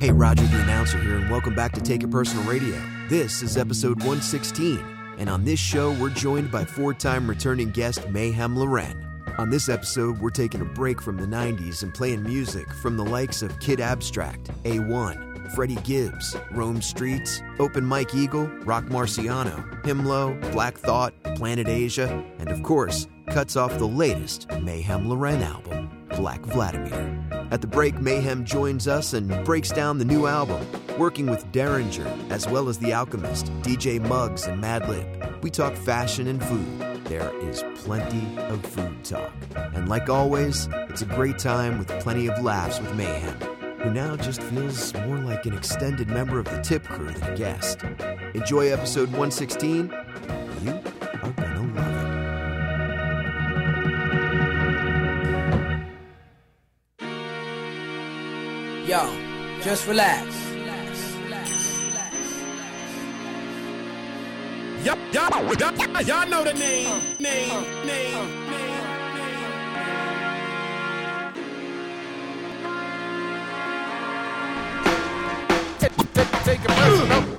Hey, 0.00 0.12
Roger 0.12 0.46
the 0.46 0.62
announcer 0.62 0.96
here, 0.96 1.18
and 1.18 1.30
welcome 1.30 1.54
back 1.54 1.72
to 1.72 1.80
Take 1.82 2.02
It 2.02 2.10
Personal 2.10 2.42
Radio. 2.44 2.80
This 3.10 3.42
is 3.42 3.58
episode 3.58 3.98
116, 3.98 4.82
and 5.18 5.28
on 5.28 5.44
this 5.44 5.60
show, 5.60 5.92
we're 6.00 6.08
joined 6.08 6.50
by 6.50 6.64
four 6.64 6.94
time 6.94 7.28
returning 7.28 7.70
guest 7.70 8.00
Meyhem 8.04 8.56
Lauren. 8.56 9.09
On 9.38 9.48
this 9.48 9.68
episode, 9.68 10.18
we're 10.18 10.30
taking 10.30 10.60
a 10.60 10.64
break 10.64 11.00
from 11.00 11.16
the 11.16 11.26
90s 11.26 11.82
and 11.82 11.94
playing 11.94 12.22
music 12.22 12.68
from 12.74 12.96
the 12.96 13.04
likes 13.04 13.42
of 13.42 13.58
Kid 13.60 13.78
Abstrakt, 13.78 14.50
Awon, 14.64 15.50
Freddie 15.54 15.76
Gibbs, 15.76 16.36
Rome 16.52 16.80
Streetz, 16.80 17.42
Open 17.58 17.84
Mike 17.84 18.14
Eagle, 18.14 18.46
Roc 18.64 18.84
Marciano, 18.86 19.84
Him-Lo, 19.84 20.38
Black 20.52 20.76
Thought, 20.76 21.14
Planet 21.36 21.68
Asia, 21.68 22.24
and 22.38 22.48
of 22.48 22.62
course, 22.62 23.06
cuts 23.30 23.56
off 23.56 23.76
the 23.78 23.86
latest 23.86 24.48
Meyhem 24.48 25.06
Lauren 25.06 25.42
album, 25.42 26.06
Black 26.16 26.40
Vladimir. 26.40 27.18
At 27.50 27.60
the 27.60 27.66
break, 27.66 27.94
Meyhem 27.96 28.44
joins 28.44 28.86
us 28.86 29.12
and 29.12 29.44
breaks 29.44 29.70
down 29.70 29.98
the 29.98 30.04
new 30.04 30.26
album, 30.26 30.66
working 30.98 31.26
with 31.26 31.50
Daringer, 31.52 32.30
as 32.30 32.46
well 32.46 32.68
as 32.68 32.78
The 32.78 32.92
Alchemist, 32.92 33.46
DJ 33.62 34.00
Muggs, 34.00 34.46
and 34.46 34.62
Madlib. 34.62 35.42
We 35.42 35.50
talk 35.50 35.74
fashion 35.74 36.26
and 36.26 36.42
food. 36.44 36.89
There 37.10 37.32
is 37.40 37.64
plenty 37.74 38.38
of 38.38 38.64
food 38.64 39.04
talk. 39.04 39.32
And 39.74 39.88
like 39.88 40.08
always, 40.08 40.68
it's 40.88 41.02
a 41.02 41.06
great 41.06 41.40
time 41.40 41.80
with 41.80 41.88
plenty 41.98 42.28
of 42.28 42.40
laughs 42.40 42.78
with 42.78 42.90
Meyhem, 42.90 43.80
who 43.80 43.90
now 43.92 44.14
just 44.14 44.40
feels 44.40 44.94
more 44.94 45.18
like 45.18 45.44
an 45.44 45.52
extended 45.52 46.06
member 46.06 46.38
of 46.38 46.44
the 46.44 46.60
tip 46.60 46.84
crew 46.84 47.10
than 47.10 47.32
a 47.32 47.36
guest. 47.36 47.82
Enjoy 48.34 48.68
episode 48.68 49.08
116. 49.08 49.92
You 50.62 50.70
are 50.70 51.32
gonna 51.32 51.62
love 51.74 51.96
it. 58.84 58.88
Yo, 58.88 59.60
just 59.62 59.88
relax. 59.88 60.49
Y'all, 64.82 64.96
y'all, 65.12 66.02
y'all, 66.02 66.26
know 66.26 66.42
the 66.42 66.54
name, 66.54 66.88
name, 67.20 67.64
name, 67.84 68.46
name. 68.48 68.90
Take 75.78 76.64
personal, 76.64 76.68
personal. 76.68 77.29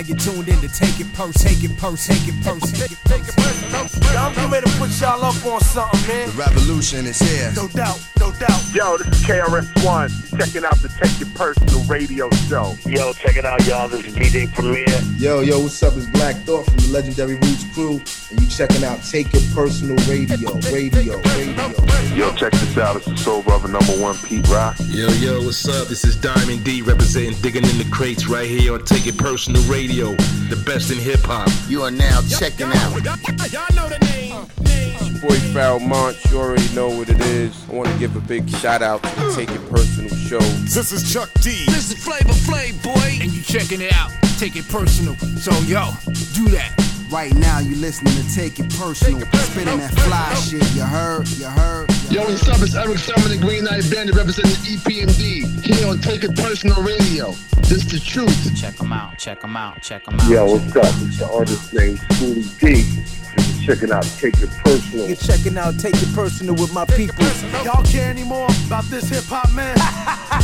Right 0.00 0.08
now 0.08 0.16
you're 0.16 0.34
tuned 0.34 0.48
in 0.48 0.58
to 0.66 0.68
Take 0.68 0.98
It 0.98 1.12
Purse, 1.12 1.34
Take 1.34 1.62
It 1.62 1.76
Purse, 1.76 2.06
Take 2.06 2.26
It 2.26 2.42
Purse. 2.42 2.72
Take 2.72 2.92
it, 2.92 2.98
take 3.04 3.20
it 3.20 3.36
personal. 3.36 4.14
Yo, 4.14 4.18
I'm 4.18 4.34
getting 4.34 4.50
ready 4.50 4.70
to 4.70 4.76
put 4.78 4.88
y'all 4.98 5.22
up 5.22 5.44
on 5.44 5.60
something, 5.60 6.08
man. 6.08 6.30
The 6.30 6.36
revolution 6.36 7.04
is 7.04 7.18
here. 7.18 7.52
No 7.54 7.68
doubt, 7.68 8.00
no 8.18 8.32
doubt. 8.32 8.60
Yo, 8.72 8.96
this 8.96 9.08
is 9.08 9.26
KRS-One, 9.26 10.08
checking 10.38 10.64
out 10.64 10.80
the 10.80 10.88
Take 10.88 11.20
It 11.20 11.34
Personal 11.34 11.84
radio 11.84 12.30
show. 12.48 12.76
Yo, 12.86 13.12
check 13.12 13.36
it 13.36 13.44
out, 13.44 13.66
y'all. 13.66 13.88
This 13.88 14.06
is 14.06 14.14
DJ 14.14 14.50
Premier. 14.54 14.86
Yo, 15.18 15.40
yo, 15.40 15.60
what's 15.60 15.82
up? 15.82 15.94
It's 15.96 16.06
Black 16.06 16.36
Thought 16.46 16.64
from 16.64 16.76
the 16.76 16.88
Legendary 16.92 17.34
Roots 17.34 17.66
crew, 17.74 18.00
and 18.30 18.40
you 18.40 18.48
checking 18.48 18.84
out 18.84 19.04
Take 19.04 19.34
It 19.34 19.44
Personal 19.54 19.96
Radio, 20.08 20.54
radio, 20.72 21.20
radio. 21.36 21.70
Yo, 22.16 22.32
check 22.34 22.52
this 22.52 22.78
out. 22.78 22.96
It's 22.96 23.04
the 23.04 23.16
Soul 23.18 23.42
Brother 23.42 23.68
number 23.68 23.92
one, 24.00 24.16
Pete 24.18 24.48
Rock. 24.48 24.76
Yo, 24.86 25.08
yo, 25.20 25.42
what's 25.42 25.68
up? 25.68 25.88
This 25.88 26.04
is 26.04 26.16
Diamond 26.16 26.64
D 26.64 26.80
representing 26.80 27.34
Digging 27.42 27.64
in 27.64 27.76
the 27.78 27.88
Crates 27.90 28.28
right 28.28 28.48
here 28.48 28.72
on 28.74 28.84
Take 28.84 29.06
It 29.06 29.18
Personal 29.18 29.62
Radio, 29.64 29.89
the 29.90 30.62
best 30.64 30.90
in 30.90 30.98
hip 30.98 31.20
hop. 31.20 31.48
You 31.68 31.82
are 31.82 31.90
now 31.90 32.20
checking 32.22 32.66
out. 32.66 33.04
Y'all, 33.04 33.16
y'all 33.48 33.74
know 33.74 33.88
the 33.88 33.98
name, 34.06 34.46
name. 34.62 35.20
Boy 35.20 35.36
Pharoahe 35.52 35.86
Monch, 35.86 36.30
you 36.30 36.38
already 36.38 36.74
know 36.74 36.88
what 36.88 37.08
it 37.08 37.20
is. 37.20 37.68
I 37.68 37.74
want 37.74 37.88
to 37.88 37.98
give 37.98 38.14
a 38.14 38.20
big 38.20 38.48
shout 38.48 38.82
out 38.82 39.02
to 39.02 39.20
the 39.20 39.32
Take 39.34 39.50
It 39.50 39.68
Personal 39.68 40.10
show. 40.10 40.38
This 40.38 40.92
is 40.92 41.12
Chuck 41.12 41.28
D. 41.42 41.64
This 41.66 41.90
is 41.90 42.04
Flavor 42.04 42.32
Flav, 42.32 42.82
boy, 42.84 43.18
and 43.20 43.32
you 43.32 43.42
checking 43.42 43.80
it 43.80 43.92
out. 43.92 44.10
Take 44.38 44.56
it 44.56 44.68
personal. 44.68 45.16
So 45.38 45.50
yo, 45.62 45.90
do 46.34 46.48
that. 46.50 46.89
Right 47.10 47.34
now, 47.34 47.58
you 47.58 47.74
listening 47.74 48.14
to 48.14 48.34
Take 48.34 48.60
It 48.60 48.70
Personal, 48.70 49.26
spinning 49.32 49.78
that 49.78 49.92
fly 50.06 50.32
shit. 50.34 50.62
You 50.76 50.82
heard, 50.82 51.28
you 51.30 51.46
heard. 51.46 51.90
Yo, 52.08 52.22
what's 52.22 52.48
up? 52.48 52.62
It's 52.62 52.76
Erick 52.76 52.98
Sermon, 52.98 53.28
the 53.28 53.36
Green 53.36 53.64
Knight 53.64 53.82
Bandit, 53.90 54.14
representing 54.14 54.52
EPMD 54.52 55.60
here 55.60 55.88
on 55.88 55.98
Take 55.98 56.22
It 56.22 56.36
Personal 56.36 56.80
Radio. 56.84 57.32
This 57.66 57.84
is 57.84 57.90
the 57.90 57.98
truth. 57.98 58.56
Check 58.56 58.76
them 58.76 58.92
out, 58.92 59.18
check 59.18 59.40
them 59.40 59.56
out, 59.56 59.82
check 59.82 60.04
them 60.04 60.20
out. 60.20 60.30
Yo, 60.30 60.52
what's 60.52 60.76
up? 60.76 60.84
It's 61.02 61.18
the 61.18 61.28
artist 61.32 61.74
named 61.74 61.98
Schoolly 62.12 62.44
D. 62.60 63.66
Checking 63.66 63.90
out 63.90 64.04
Take 64.04 64.40
It 64.40 64.50
Personal. 64.62 65.08
You're 65.08 65.16
checking 65.16 65.58
out 65.58 65.80
Take 65.80 65.96
It 65.96 66.14
Personal 66.14 66.54
with 66.54 66.72
my 66.72 66.84
people. 66.84 67.24
Y'all 67.64 67.84
care 67.86 68.08
anymore 68.08 68.46
about 68.66 68.84
this 68.84 69.08
hip 69.08 69.24
hop, 69.26 69.52
man? 69.52 69.76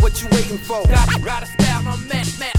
What 0.00 0.20
you 0.22 0.28
waiting 0.32 0.58
for? 0.58 0.82
Ride 1.20 1.42
a 1.42 1.46
style, 1.46 1.82
no 1.82 1.96
mess, 2.08 2.38
mess, 2.38 2.38
I'm 2.38 2.40
right. 2.40 2.49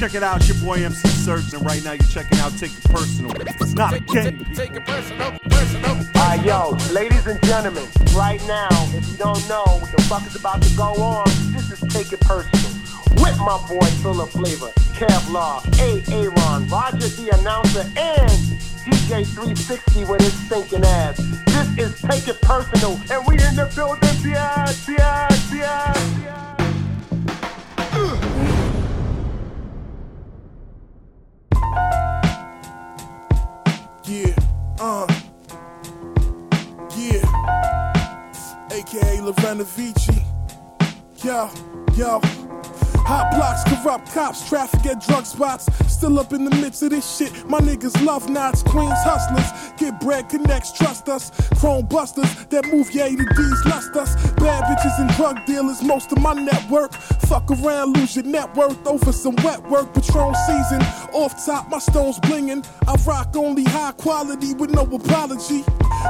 Check 0.00 0.14
it 0.14 0.22
out, 0.22 0.38
it's 0.38 0.48
your 0.48 0.56
boy 0.64 0.82
MC 0.82 1.06
Serch, 1.08 1.52
and 1.52 1.62
right 1.62 1.84
now 1.84 1.92
you're 1.92 2.08
checking 2.08 2.38
out 2.38 2.56
Take 2.56 2.72
It 2.72 2.84
Personal. 2.84 3.32
It's 3.38 3.74
not 3.74 3.92
a 3.92 4.00
game. 4.00 4.46
Take 4.54 4.70
it 4.70 4.86
personal, 4.86 5.38
personal. 5.50 5.96
Alright, 6.16 6.42
yo, 6.42 6.70
ladies 6.90 7.26
and 7.26 7.38
gentlemen, 7.44 7.86
right 8.16 8.40
now, 8.46 8.70
if 8.94 9.06
you 9.10 9.18
don't 9.18 9.46
know 9.46 9.62
what 9.66 9.92
the 9.94 10.02
fuck 10.04 10.26
is 10.26 10.36
about 10.36 10.62
to 10.62 10.74
go 10.74 10.94
on, 10.94 11.26
this 11.52 11.70
is 11.70 11.80
Take 11.92 12.14
It 12.14 12.20
Personal. 12.20 12.80
With 13.16 13.36
my 13.40 13.62
boy 13.68 13.84
Full 14.00 14.22
of 14.22 14.30
Flavor, 14.30 14.72
Kevlar, 14.96 15.60
A. 15.78 16.02
Aaron, 16.14 16.66
Roger 16.68 17.06
the 17.06 17.38
Announcer, 17.38 17.80
and 17.94 18.30
DJ 18.88 19.26
360 19.26 20.04
with 20.06 20.22
his 20.22 20.32
stinking 20.46 20.82
ass. 20.82 21.18
This 21.44 21.76
is 21.76 22.00
Take 22.00 22.26
It 22.26 22.40
Personal, 22.40 22.98
and 23.12 23.26
we 23.26 23.34
in 23.34 23.54
the 23.54 23.70
building, 23.76 24.08
yeah, 24.24 24.72
yeah, 24.88 25.28
yeah, 25.52 26.20
yeah. 26.24 26.59
Uh, 34.80 35.06
yeah. 36.96 37.22
AKA 38.70 39.20
Lorena 39.20 39.64
Vici. 39.64 40.24
Yo, 41.22 41.50
yo. 41.96 42.39
Hot 43.10 43.28
blocks, 43.34 43.64
corrupt 43.64 44.14
cops, 44.14 44.48
traffic 44.48 44.86
at 44.86 45.00
drug 45.04 45.26
spots. 45.26 45.66
Still 45.92 46.20
up 46.20 46.32
in 46.32 46.44
the 46.44 46.54
midst 46.62 46.84
of 46.84 46.90
this 46.90 47.16
shit. 47.16 47.44
My 47.44 47.58
niggas 47.58 48.06
love 48.06 48.30
knots, 48.30 48.62
queens, 48.62 49.02
hustlers. 49.02 49.50
Get 49.78 49.98
bread, 49.98 50.28
connects, 50.28 50.70
trust 50.70 51.08
us. 51.08 51.32
Chrome 51.58 51.86
busters 51.86 52.32
that 52.50 52.66
move 52.66 52.88
A 52.90 53.16
to 53.16 53.26
D's, 53.34 53.64
lust 53.66 53.96
us. 53.96 54.14
Bad 54.34 54.62
bitches 54.62 55.00
and 55.00 55.10
drug 55.16 55.44
dealers, 55.44 55.82
most 55.82 56.12
of 56.12 56.22
my 56.22 56.34
network. 56.34 56.92
Fuck 57.26 57.50
around, 57.50 57.96
lose 57.96 58.14
your 58.14 58.26
net 58.26 58.54
worth 58.54 58.86
over 58.86 59.10
some 59.10 59.34
wet 59.42 59.60
work. 59.68 59.92
Patron 59.92 60.32
season, 60.46 60.80
off 61.12 61.44
top, 61.44 61.68
my 61.68 61.80
stones 61.80 62.20
blinging. 62.20 62.64
I 62.86 62.94
rock 63.04 63.34
only 63.34 63.64
high 63.64 63.90
quality 63.90 64.54
with 64.54 64.70
no 64.70 64.82
apology. 64.82 65.64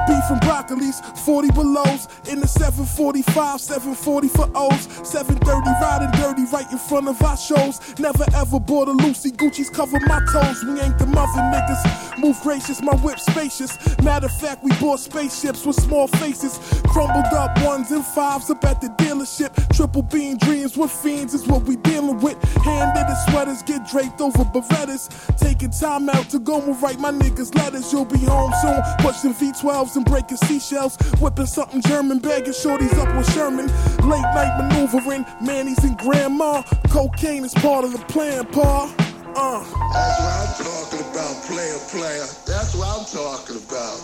Beef 0.07 0.27
and 0.31 0.41
broccolis, 0.43 1.01
40 1.25 1.51
belows. 1.53 2.09
In 2.29 2.41
the 2.41 2.47
745, 2.47 3.59
740 3.59 4.29
for 4.29 4.51
O's. 4.55 4.85
730 5.03 5.71
riding 5.81 6.11
dirty 6.21 6.45
right 6.53 6.71
in 6.71 6.79
front 6.79 6.90
of 6.91 7.23
our 7.23 7.37
shows. 7.37 7.79
Never 8.01 8.25
ever 8.35 8.59
bought 8.59 8.89
a 8.89 8.91
Lucy, 8.91 9.31
Gucci's 9.31 9.71
cover 9.71 10.01
my 10.07 10.21
toes. 10.33 10.65
We 10.65 10.81
ain't 10.81 10.99
the 10.99 11.07
mother 11.07 11.41
niggas. 11.41 12.19
Move 12.19 12.41
gracious, 12.43 12.83
my 12.83 12.95
whip 12.97 13.21
spacious. 13.21 13.79
Matter 14.03 14.27
of 14.27 14.33
fact, 14.33 14.65
we 14.65 14.73
bought 14.81 14.99
spaceships 14.99 15.65
with 15.65 15.77
small 15.77 16.09
faces. 16.09 16.59
Crumbled 16.89 17.33
up 17.33 17.57
ones 17.63 17.93
and 17.93 18.05
fives 18.05 18.51
up 18.51 18.65
at 18.65 18.81
the 18.81 18.89
dealership. 18.99 19.51
Triple 19.75 20.03
beam 20.03 20.37
dreams 20.39 20.77
with 20.77 20.91
fiends 20.91 21.33
is 21.33 21.47
what 21.47 21.63
we 21.63 21.77
dealing 21.77 22.19
with. 22.19 22.43
Hand 22.65 22.93
knitted 22.95 23.17
sweaters 23.29 23.63
get 23.63 23.87
draped 23.89 24.21
over 24.21 24.45
Berettas. 24.45 25.09
Taking 25.37 25.71
time 25.71 26.09
out 26.09 26.29
to 26.31 26.41
go 26.41 26.61
and 26.61 26.83
write 26.83 26.99
my 26.99 27.13
niggas 27.13 27.55
letters. 27.55 27.93
You'll 27.93 28.05
be 28.05 28.19
home 28.19 28.53
soon. 28.61 28.83
Pushing 28.99 29.33
V12s 29.33 29.95
and 29.95 30.05
breaking 30.05 30.39
seashells. 30.39 30.97
Whipping 31.21 31.47
something 31.47 31.83
German, 31.83 32.19
bagging 32.19 32.53
shorties 32.53 32.99
up 32.99 33.15
with 33.17 33.33
Sherman. 33.33 33.69
Late 34.09 34.29
night 34.35 34.59
maneuvering, 34.59 35.25
Manny's 35.41 35.83
and 35.85 35.97
Grandma. 35.97 36.63
Cocaine 36.89 37.45
is 37.45 37.55
part 37.55 37.85
of 37.85 37.93
the 37.93 37.99
plan, 38.07 38.45
Pa. 38.47 38.93
Uh. 39.37 39.61
That's 39.93 40.19
what 40.21 40.35
I'm 40.35 40.53
talking 40.65 41.01
about, 41.11 41.43
player, 41.45 41.79
player. 41.91 42.27
That's 42.47 42.75
what 42.75 42.89
I'm 42.89 43.05
talking 43.07 43.57
about. 43.57 43.99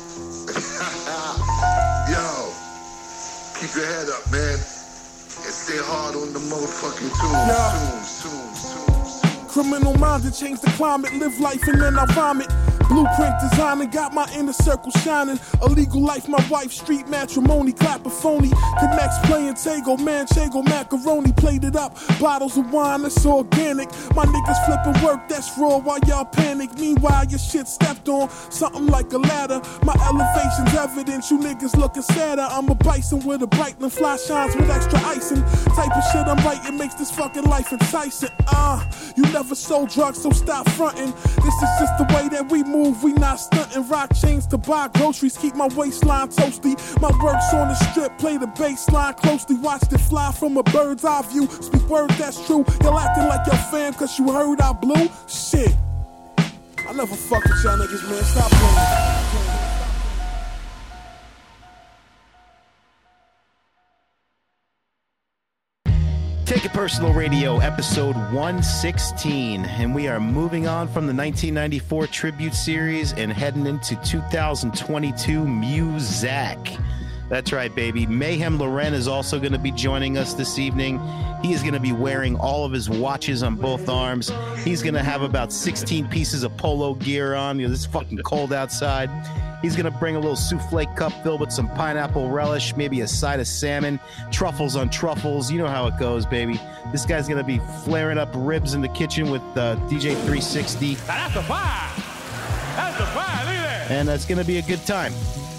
Yo, 2.10 2.52
keep 3.58 3.74
your 3.74 3.86
head 3.86 4.08
up, 4.08 4.30
man. 4.30 4.54
And 4.54 5.52
stay 5.52 5.78
hard 5.78 6.14
on 6.16 6.32
the 6.32 6.38
motherfucking 6.38 7.10
tunes, 7.18 7.46
Yeah. 7.50 7.72
tunes, 7.90 8.22
tunes, 8.22 9.20
tunes. 9.20 9.52
Criminal 9.52 9.94
minded, 9.98 10.34
change 10.34 10.60
the 10.60 10.70
climate, 10.72 11.12
live 11.14 11.38
life 11.40 11.62
and 11.66 11.80
then 11.80 11.98
I 11.98 12.06
vomit. 12.14 12.48
Blueprint 12.88 13.34
designing, 13.40 13.90
got 13.90 14.14
my 14.14 14.30
inner 14.34 14.52
circle 14.52 14.90
shining. 15.02 15.38
Illegal 15.62 16.00
life, 16.00 16.28
my 16.28 16.44
wife, 16.48 16.72
street 16.72 17.08
matrimony, 17.08 17.72
clapper 17.72 18.10
phony. 18.10 18.50
Connects 18.78 19.18
playing 19.26 19.54
Tago, 19.54 19.96
Manchego, 19.98 20.64
macaroni, 20.64 21.32
played 21.32 21.64
it 21.64 21.76
up. 21.76 21.96
Bottles 22.20 22.56
of 22.56 22.70
wine, 22.72 23.02
that's 23.02 23.24
organic. 23.26 23.90
My 24.14 24.24
niggas 24.24 24.64
flipping 24.66 25.02
work, 25.04 25.28
that's 25.28 25.56
raw 25.58 25.78
while 25.78 25.98
y'all 26.06 26.24
panic. 26.24 26.78
Meanwhile, 26.78 27.26
your 27.26 27.38
shit 27.38 27.66
stepped 27.66 28.08
on, 28.08 28.30
something 28.50 28.86
like 28.86 29.12
a 29.12 29.18
ladder. 29.18 29.60
My 29.82 29.94
elevation's 30.08 30.74
evidence, 30.74 31.30
you 31.30 31.38
niggas 31.38 31.76
looking 31.76 32.02
sadder. 32.02 32.46
I'm 32.50 32.68
a 32.68 32.74
bison 32.74 33.24
with 33.24 33.42
a 33.42 33.46
Breitling, 33.46 33.90
fly 33.90 34.16
shines 34.16 34.54
with 34.54 34.70
extra 34.70 35.00
icing. 35.00 35.42
Type 35.74 35.96
of 35.96 36.04
shit 36.12 36.26
I'm 36.26 36.38
writing 36.44 36.76
makes 36.76 36.94
this 36.94 37.10
fucking 37.10 37.44
life 37.44 37.72
enticing. 37.72 38.30
Uh, 38.48 38.84
you 39.16 39.22
never 39.32 39.54
sold 39.54 39.90
drugs, 39.90 40.22
so 40.22 40.30
stop 40.30 40.68
fronting. 40.70 41.12
This 41.44 41.54
is 41.54 41.70
just 41.80 41.96
the 41.98 42.04
way 42.14 42.28
that 42.28 42.50
we 42.50 42.62
move, 42.62 42.75
we 42.76 43.12
not 43.14 43.36
stunting. 43.36 43.88
Rock 43.88 44.14
chains 44.14 44.46
to 44.48 44.58
buy 44.58 44.88
groceries, 44.94 45.36
keep 45.36 45.54
my 45.54 45.68
waistline 45.68 46.28
toasty. 46.28 46.74
My 47.00 47.10
work's 47.22 47.52
on 47.54 47.68
the 47.68 47.74
strip, 47.74 48.16
play 48.18 48.36
the 48.36 48.46
bass 48.46 48.88
line 48.90 49.14
closely. 49.14 49.56
Watched 49.56 49.92
it 49.92 49.98
fly 49.98 50.32
from 50.32 50.56
a 50.56 50.62
bird's 50.62 51.04
eye 51.04 51.22
view. 51.22 51.46
Speak 51.46 51.82
word 51.88 52.10
that's 52.10 52.44
true. 52.46 52.64
Y'all 52.82 52.98
acting 52.98 53.28
like 53.28 53.46
your 53.46 53.56
fam, 53.70 53.94
cause 53.94 54.18
you 54.18 54.32
heard 54.32 54.60
I 54.60 54.72
blew. 54.72 55.08
Shit. 55.28 55.74
I 56.88 56.92
never 56.92 57.16
fuck 57.16 57.42
with 57.44 57.64
y'all 57.64 57.78
niggas, 57.78 58.08
man. 58.08 58.22
Stop 58.24 58.50
playing. 58.50 59.65
Take 66.46 66.64
It 66.64 66.72
Personal 66.72 67.12
Radio, 67.12 67.58
episode 67.58 68.14
116. 68.14 69.64
And 69.64 69.92
we 69.92 70.06
are 70.06 70.20
moving 70.20 70.68
on 70.68 70.86
from 70.86 71.08
the 71.08 71.12
1994 71.12 72.06
tribute 72.06 72.54
series 72.54 73.12
and 73.14 73.32
heading 73.32 73.66
into 73.66 73.96
2022 73.96 75.42
Muzak. 75.42 76.80
That's 77.28 77.52
right, 77.52 77.74
baby. 77.74 78.06
Meyhem 78.06 78.58
Lauren 78.58 78.94
is 78.94 79.08
also 79.08 79.40
going 79.40 79.52
to 79.52 79.58
be 79.58 79.72
joining 79.72 80.16
us 80.16 80.34
this 80.34 80.58
evening. 80.58 81.00
He 81.42 81.52
is 81.52 81.60
going 81.60 81.74
to 81.74 81.80
be 81.80 81.92
wearing 81.92 82.36
all 82.36 82.64
of 82.64 82.72
his 82.72 82.88
watches 82.88 83.42
on 83.42 83.56
both 83.56 83.88
arms. 83.88 84.30
He's 84.62 84.80
going 84.80 84.94
to 84.94 85.02
have 85.02 85.22
about 85.22 85.52
16 85.52 86.08
pieces 86.08 86.44
of 86.44 86.56
polo 86.56 86.94
gear 86.94 87.34
on. 87.34 87.58
You 87.58 87.66
know, 87.66 87.74
it's 87.74 87.84
fucking 87.84 88.18
cold 88.18 88.52
outside. 88.52 89.10
He's 89.60 89.74
going 89.74 89.90
to 89.90 89.98
bring 89.98 90.14
a 90.14 90.20
little 90.20 90.36
souffle 90.36 90.86
cup 90.94 91.12
filled 91.24 91.40
with 91.40 91.50
some 91.50 91.68
pineapple 91.70 92.30
relish, 92.30 92.76
maybe 92.76 93.00
a 93.00 93.08
side 93.08 93.40
of 93.40 93.48
salmon, 93.48 93.98
truffles 94.30 94.76
on 94.76 94.88
truffles. 94.88 95.50
You 95.50 95.58
know 95.58 95.66
how 95.66 95.88
it 95.88 95.98
goes, 95.98 96.26
baby. 96.26 96.60
This 96.92 97.04
guy's 97.04 97.26
going 97.26 97.38
to 97.38 97.44
be 97.44 97.58
flaring 97.84 98.18
up 98.18 98.28
ribs 98.34 98.74
in 98.74 98.82
the 98.82 98.88
kitchen 98.88 99.30
with 99.30 99.42
uh, 99.56 99.76
DJ 99.88 100.14
360. 100.14 100.94
That's 100.94 101.34
the 101.34 101.42
fire! 101.42 101.90
That's 102.76 102.98
the 102.98 103.06
fire! 103.06 103.44
Look 103.44 103.54
at 103.54 103.88
that! 103.88 103.90
And 103.90 104.08
it's 104.08 104.26
going 104.26 104.38
to 104.38 104.44
be 104.44 104.58
a 104.58 104.62
good 104.62 104.84
time. 104.86 105.12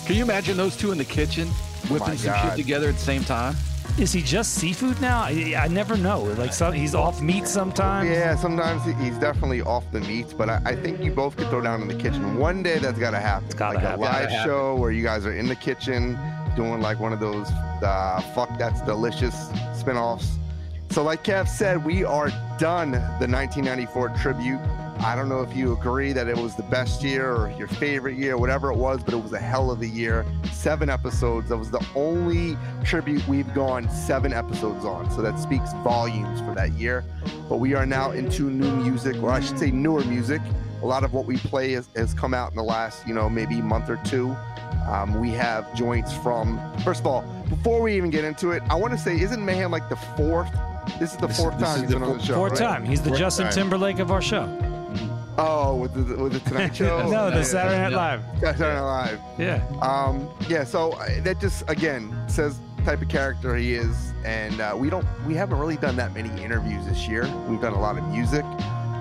Can 0.08 0.16
you 0.16 0.24
imagine 0.24 0.56
those 0.56 0.78
two 0.78 0.94
in 0.94 0.98
the 0.98 1.04
kitchen 1.04 1.50
whipping 1.90 2.16
some 2.16 2.32
God. 2.34 2.48
shit 2.48 2.56
together 2.56 2.88
at 2.88 2.96
the 2.96 3.02
same 3.02 3.26
time? 3.26 3.58
Is 4.00 4.14
he 4.14 4.22
just 4.22 4.54
seafood 4.54 5.02
now? 5.02 5.24
I, 5.24 5.54
I 5.58 5.68
never 5.68 5.98
know. 5.98 6.22
Like 6.22 6.54
some, 6.54 6.72
he's 6.72 6.96
off 6.96 7.22
meat 7.22 7.46
sometimes. 7.46 8.10
Yeah, 8.10 8.38
sometimes 8.38 8.86
he's 9.02 9.18
definitely 9.18 9.62
off 9.64 9.84
the 9.92 10.00
meats, 10.00 10.32
but 10.32 10.50
I, 10.50 10.62
I 10.66 10.76
think 10.78 11.04
you 11.04 11.12
both 11.12 11.36
could 11.36 11.50
throw 11.50 11.60
down 11.60 11.82
in 11.82 11.90
the 11.90 11.96
kitchen. 11.96 12.38
One 12.38 12.64
day 12.64 12.78
that's 12.80 12.98
got 12.98 13.12
to 13.12 13.20
happen. 13.20 13.48
It's 13.48 13.56
gotta 13.56 13.76
like 13.80 13.84
happen. 13.84 14.00
a 14.00 14.04
live 14.04 14.14
Gotta 14.14 14.30
happen. 14.30 14.46
show 14.50 14.76
where 14.76 14.92
you 14.92 15.04
guys 15.04 15.26
are 15.26 15.34
in 15.34 15.46
the 15.48 15.56
kitchen 15.58 16.18
doing 16.56 16.80
like 16.80 17.02
one 17.02 17.12
of 17.12 17.20
those 17.20 17.50
uh, 17.52 18.22
fuck 18.34 18.58
that's 18.58 18.80
delicious 18.84 19.50
spin-offs. 19.74 20.38
So 20.90 21.04
like 21.04 21.26
Kev 21.26 21.50
said, 21.50 21.84
we 21.84 22.06
are 22.06 22.30
done 22.58 22.92
the 22.92 23.28
1994 23.28 24.10
tribute. 24.10 24.60
I 25.02 25.16
don't 25.16 25.30
know 25.30 25.42
if 25.42 25.56
you 25.56 25.74
agree 25.74 26.12
that 26.14 26.28
it 26.28 26.36
was 26.38 26.56
the 26.56 26.64
best 26.64 27.04
year 27.04 27.32
or 27.36 27.52
your 27.58 27.68
favorite 27.68 28.18
year, 28.18 28.38
whatever 28.38 28.72
it 28.72 28.78
was, 28.78 29.04
but 29.04 29.14
it 29.14 29.22
was 29.22 29.34
a 29.34 29.40
hell 29.40 29.70
of 29.72 29.82
a 29.82 29.88
year. 29.88 30.26
Seven 30.52 30.90
episodes. 30.90 31.50
That 31.50 31.58
was 31.58 31.70
the 31.72 31.86
only 31.96 32.58
tribute 32.84 33.26
we've 33.28 33.52
gone 33.54 33.90
seven 33.90 34.34
episodes 34.34 34.86
on. 34.86 35.10
So 35.12 35.22
that 35.22 35.38
speaks 35.40 35.72
volumes 35.84 36.40
for 36.42 36.54
that 36.56 36.72
year. 36.74 37.04
But 37.48 37.58
we 37.58 37.74
are 37.76 37.86
now 37.86 38.12
into 38.12 38.50
new 38.50 38.76
music, 38.78 39.22
or 39.22 39.30
I 39.30 39.40
should 39.40 39.60
say 39.60 39.72
newer 39.72 40.04
music. 40.06 40.42
A 40.82 40.86
lot 40.86 41.04
of 41.04 41.14
what 41.14 41.26
we 41.26 41.38
play 41.38 41.72
has, 41.74 41.90
has 41.96 42.14
come 42.14 42.34
out 42.34 42.52
in 42.52 42.56
the 42.58 42.64
last, 42.64 43.08
you 43.08 43.14
know, 43.14 43.30
maybe 43.30 43.62
month 43.62 43.90
or 43.90 43.98
two. 43.98 44.36
Um, 44.90 45.20
we 45.20 45.30
have 45.32 45.74
joints 45.76 46.14
from, 46.14 46.60
first 46.84 47.02
of 47.02 47.08
all, 47.08 47.22
before 47.50 47.82
we 47.82 47.96
even 47.96 48.10
get 48.10 48.24
into 48.24 48.52
it, 48.52 48.62
I 48.70 48.76
want 48.76 48.94
to 48.94 49.00
say, 49.00 49.20
isn't 49.20 49.40
Meyhem 49.42 49.72
like 49.72 49.90
the 49.90 49.96
fourth? 49.96 50.52
This 51.00 51.12
is 51.12 51.18
the 51.18 51.28
This- 51.28 51.38
fourth 51.38 51.58
this 51.60 51.68
time 51.68 51.80
he's 51.82 51.90
the 51.90 51.96
been 52.00 52.04
on 52.04 52.18
the 52.18 52.24
show. 52.24 52.36
Fourth 52.36 52.54
right? 52.54 52.60
time. 52.60 52.86
He's 52.86 53.02
the 53.02 53.10
Fourth 53.10 53.20
Justin 53.20 53.46
time. 53.46 53.54
Timberlake 53.54 54.00
of 54.00 54.12
our 54.12 54.22
show. 54.22 54.46
Oh, 55.38 55.76
with 55.76 55.94
the 55.94 56.16
with 56.22 56.34
the 56.34 56.40
Tonight 56.50 56.76
Show. 56.76 57.10
No, 57.10 57.30
the 57.30 57.44
Saturday 57.44 57.78
Night 57.78 57.92
Live. 57.94 58.24
Saturday 58.40 58.74
Night 58.74 58.82
Live. 58.82 59.20
Yeah. 59.38 59.64
Um. 59.82 60.30
Yeah. 60.50 60.64
So 60.64 60.94
uh, 60.94 61.22
that 61.22 61.40
just 61.40 61.64
again 61.70 62.16
says 62.28 62.60
type 62.86 63.02
of 63.02 63.10
character 63.10 63.56
he 63.56 63.74
is, 63.76 64.14
and 64.26 64.60
uh, 64.62 64.74
we 64.76 64.90
don't 64.90 65.06
we 65.28 65.36
haven't 65.36 65.60
really 65.60 65.78
done 65.78 65.96
that 65.98 66.14
many 66.14 66.30
interviews 66.42 66.86
this 66.86 67.08
year. 67.08 67.24
We've 67.48 67.62
done 67.62 67.74
a 67.74 67.80
lot 67.80 67.98
of 67.98 68.08
music, 68.08 68.46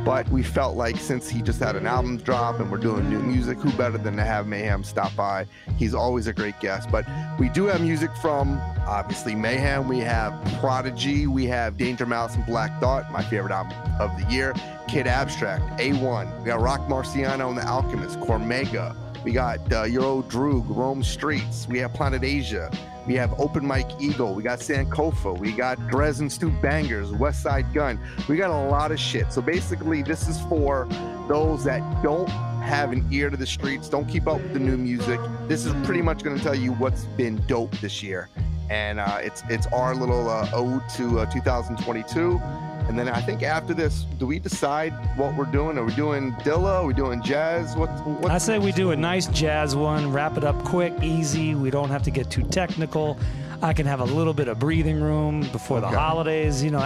but 0.07 0.29
we 0.29 0.41
felt 0.41 0.77
like 0.77 0.97
since 0.99 1.29
he 1.29 1.43
just 1.43 1.59
had 1.59 1.75
an 1.75 1.85
album 1.85 2.17
drop 2.19 2.61
and 2.61 2.71
we're 2.71 2.79
doing 2.79 3.11
new 3.11 3.19
music, 3.19 3.59
who 3.59 3.73
better 3.73 3.99
than 3.99 4.15
to 4.17 4.25
have 4.25 4.47
Meyhem 4.47 4.87
stop 4.87 5.15
by? 5.17 5.45
He's 5.77 5.95
always 5.95 6.29
a 6.29 6.33
great 6.33 6.61
guest. 6.61 6.89
But 6.93 7.05
we 7.41 7.49
do 7.49 7.65
have 7.65 7.81
music 7.81 8.17
from 8.19 8.57
obviously 8.87 9.35
Meyhem. 9.35 9.89
We 9.89 9.99
have 9.99 10.33
Prodigy. 10.61 11.27
We 11.27 11.47
have 11.47 11.77
Danger 11.77 12.07
Mouse 12.07 12.37
and 12.37 12.47
Black 12.47 12.81
Thought, 12.81 13.11
my 13.11 13.25
favorite 13.25 13.53
album 13.53 13.77
of 13.99 14.17
the 14.17 14.33
year. 14.33 14.55
Kid 14.87 15.07
Abstrakt, 15.07 15.81
Awon. 15.81 16.39
We 16.39 16.47
got 16.47 16.61
Roc 16.61 16.83
Marciano 16.83 17.49
and 17.49 17.59
the 17.59 17.67
Alchemist, 17.67 18.21
Cormega. 18.21 18.95
We 19.27 19.33
got 19.33 19.73
uh, 19.73 19.83
Euro 19.83 20.23
Droog, 20.23 20.65
Rome 20.69 21.03
Streetz. 21.03 21.67
We 21.67 21.81
have 21.81 21.93
Planet 21.93 22.23
Asia. 22.23 22.71
We 23.09 23.15
have 23.15 23.35
Open 23.41 23.67
Mike 23.67 23.91
Eagle. 24.01 24.33
We 24.35 24.45
got 24.45 24.61
Sankofa. 24.61 25.37
We 25.37 25.51
got 25.51 25.79
and 25.81 26.33
Stu 26.33 26.49
Bangas, 26.49 27.11
West 27.19 27.43
Side 27.43 27.75
Gun. 27.75 27.99
We 28.29 28.37
got 28.37 28.51
a 28.51 28.69
lot 28.69 28.93
of 28.93 29.01
shit. 29.01 29.33
So 29.33 29.43
basically, 29.43 30.05
this 30.05 30.29
is 30.29 30.41
for 30.43 30.87
those 31.27 31.65
that 31.65 31.81
don't 32.05 32.29
have 32.29 32.93
an 32.93 33.05
ear 33.11 33.29
to 33.29 33.37
the 33.37 33.47
streets, 33.47 33.89
don't 33.89 34.07
keep 34.07 34.29
up 34.29 34.41
with 34.41 34.53
the 34.53 34.61
new 34.61 34.77
music. 34.77 35.19
This 35.49 35.67
is 35.67 35.73
pretty 35.85 36.03
much 36.03 36.23
going 36.23 36.37
to 36.37 36.43
tell 36.43 36.55
you 36.55 36.75
what's 36.75 37.07
been 37.17 37.45
dope 37.49 37.77
this 37.81 38.05
year. 38.05 38.29
And 38.71 39.01
uh, 39.01 39.19
it's 39.21 39.43
it's 39.51 39.67
our 39.69 39.97
little 39.97 40.31
uh, 40.31 40.49
ode 40.53 40.89
to 40.91 41.19
uh, 41.19 41.27
2022. 41.33 42.41
And 42.89 42.97
then 42.99 43.09
I 43.09 43.21
think 43.21 43.43
after 43.43 43.75
this, 43.75 44.07
do 44.19 44.27
we 44.27 44.39
decide 44.39 44.93
what 45.17 45.37
we're 45.37 45.45
doing? 45.47 45.77
Are 45.77 45.85
we 45.85 45.95
doing 45.95 46.33
Dilla? 46.35 46.83
Are 46.83 46.87
we 46.87 46.95
doing 46.95 47.21
jazz? 47.21 47.77
What? 47.77 47.91
I 48.31 48.39
say 48.39 48.59
we 48.59 48.71
do 48.71 48.93
a 48.93 48.97
nice 48.97 49.27
jazz 49.27 49.75
one, 49.75 50.13
wrap 50.13 50.37
it 50.37 50.45
up 50.45 50.63
quick, 50.65 50.93
easy. 51.03 51.55
We 51.55 51.71
don't 51.71 51.91
have 51.91 52.05
to 52.05 52.11
get 52.11 52.31
too 52.31 52.43
technical. 52.45 53.19
I 53.63 53.73
can 53.73 53.87
have 53.87 54.01
a 54.01 54.05
little 54.05 54.35
bit 54.35 54.49
of 54.49 54.59
breathing 54.59 55.01
room 55.01 55.41
before 55.53 55.81
the 55.81 55.89
holidays. 55.89 56.63
You 56.63 56.71
know, 56.71 56.79
I- 56.79 56.83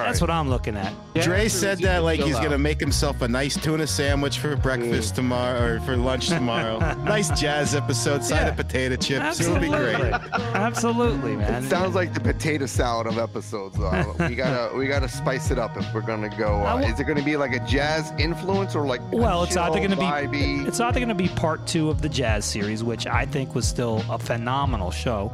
I- 0.00 0.04
that's 0.06 0.20
what 0.20 0.30
I'm 0.30 0.48
looking 0.50 0.76
at. 0.76 0.92
Dre 1.22 1.48
said 1.48 1.78
that 1.80 2.02
like 2.02 2.20
he's 2.20 2.38
gonna 2.38 2.58
make 2.58 2.80
himself 2.80 3.22
a 3.22 3.28
nice 3.28 3.56
tuna 3.60 3.86
sandwich 3.86 4.38
for 4.38 4.56
breakfast 4.56 5.14
tomorrow 5.14 5.74
or 5.76 5.80
for 5.80 5.96
lunch 5.96 6.28
tomorrow. 6.28 6.78
nice 7.04 7.28
jazz 7.40 7.74
episode, 7.74 8.24
side 8.24 8.48
of 8.48 8.56
potato 8.56 8.96
chips. 8.96 9.40
It'll 9.40 9.58
be 9.58 9.68
great. 9.68 10.12
Absolutely, 10.54 11.36
man. 11.36 11.64
It 11.64 11.68
sounds 11.68 11.94
like 11.94 12.14
the 12.14 12.20
potato 12.20 12.66
salad 12.66 13.06
of 13.06 13.18
episodes. 13.18 13.76
Though. 13.78 14.14
we 14.28 14.34
gotta 14.34 14.74
we 14.76 14.86
gotta 14.86 15.08
spice 15.08 15.50
it 15.50 15.58
up 15.58 15.76
if 15.76 15.92
we're 15.94 16.00
gonna 16.00 16.34
go. 16.36 16.62
Uh, 16.64 16.78
is 16.78 16.98
it 17.00 17.04
gonna 17.04 17.22
be 17.22 17.36
like 17.36 17.52
a 17.54 17.64
jazz 17.66 18.12
influence 18.18 18.74
or 18.74 18.86
like 18.86 19.00
Well, 19.12 19.42
it's 19.44 19.56
either 19.56 19.78
going 19.78 19.90
to 19.90 20.28
be 20.30 20.64
it's 20.66 20.80
either 20.80 20.98
going 21.00 21.08
to 21.08 21.14
be 21.14 21.28
part 21.28 21.66
two 21.66 21.90
of 21.90 22.00
the 22.02 22.08
jazz 22.08 22.44
series, 22.44 22.82
which 22.84 23.06
I 23.06 23.26
think 23.26 23.54
was 23.54 23.66
still 23.66 24.02
a 24.10 24.18
phenomenal 24.18 24.90
show, 24.90 25.30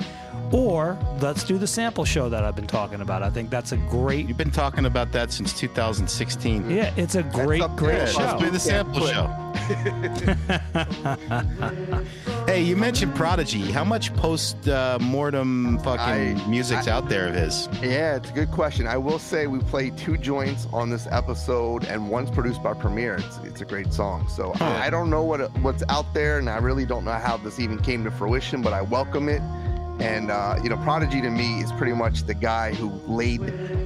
or 0.53 0.80
let's 1.21 1.45
do 1.45 1.59
the 1.59 1.67
sample 1.67 2.05
show 2.05 2.29
that 2.29 2.45
I've 2.45 2.57
been 2.57 2.67
talking 2.67 3.01
about. 3.01 3.23
I 3.23 3.31
think 3.31 3.51
that's 3.51 3.73
a 3.73 3.77
great. 3.77 4.27
You've 4.29 4.37
been 4.37 4.51
talking 4.51 4.87
about 4.87 5.13
that 5.13 5.33
since 5.33 5.53
2016. 5.59 6.71
Yeah, 6.71 6.93
it's 6.97 7.15
a 7.15 7.23
great, 7.23 7.63
up 7.63 7.77
great 7.77 7.97
there. 7.99 8.07
show. 8.09 8.19
Let's 8.21 8.41
play 8.41 8.51
the 8.51 8.61
sample 8.61 9.07
show. 9.07 9.27
hey, 12.47 12.63
you 12.63 12.77
mentioned 12.77 13.15
Prodigy. 13.15 13.71
How 13.71 13.85
much 13.85 14.15
post 14.15 14.69
uh, 14.69 14.99
mortem 15.01 15.79
fucking 15.81 16.49
music's 16.51 16.89
I- 16.89 16.93
out 16.93 17.09
there 17.09 17.29
of 17.29 17.35
his? 17.35 17.69
Yeah, 17.83 18.17
it's 18.17 18.31
a 18.31 18.33
good 18.33 18.51
question. 18.51 18.87
I 18.87 18.97
will 18.97 19.19
say 19.19 19.47
we 19.47 19.59
played 19.61 19.97
two 19.97 20.17
joints 20.17 20.67
on 20.73 20.91
this 20.91 21.07
episode, 21.11 21.85
and 21.85 22.11
one's 22.11 22.31
produced 22.31 22.63
by 22.63 22.75
Premier. 22.75 23.15
It's, 23.17 23.39
it's 23.39 23.61
a 23.61 23.65
great 23.65 23.93
song. 23.93 24.29
So 24.29 24.53
I, 24.61 24.87
I 24.87 24.91
don't 24.91 25.11
know 25.11 25.23
what 25.23 25.41
what's 25.59 25.83
out 25.89 26.13
there, 26.15 26.39
and 26.39 26.49
I 26.49 26.59
really 26.59 26.87
don't 26.87 27.05
know 27.05 27.13
how 27.13 27.37
this 27.37 27.59
even 27.61 27.79
came 27.79 28.05
to 28.05 28.11
fruition, 28.11 28.63
but 28.63 28.73
I 28.73 28.83
welcome 28.83 29.29
it. 29.29 29.43
And 30.01 30.31
uh, 30.31 30.59
you 30.63 30.71
know, 30.71 30.77
Prodigy 30.79 31.21
to 31.21 31.31
me 31.31 31.61
is 31.61 31.71
pretty 31.73 31.93
much 31.93 32.25
the 32.25 32.35
guy 32.35 32.73
who 32.75 32.89
laid 33.07 33.41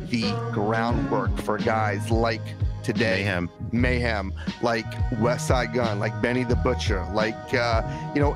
the 0.09 0.31
groundwork 0.53 1.37
for 1.41 1.59
guys 1.59 2.11
like 2.11 2.41
today, 2.83 3.25
Meyhem, 3.27 3.49
Meyhem, 3.73 4.33
like 4.63 4.87
Westside 5.15 5.75
Gunn, 5.75 5.99
like 5.99 6.21
Benny 6.23 6.45
the 6.45 6.57
Butcher, 6.57 7.05
like 7.13 7.55
uh, 7.55 7.83
you 8.15 8.21
know, 8.21 8.35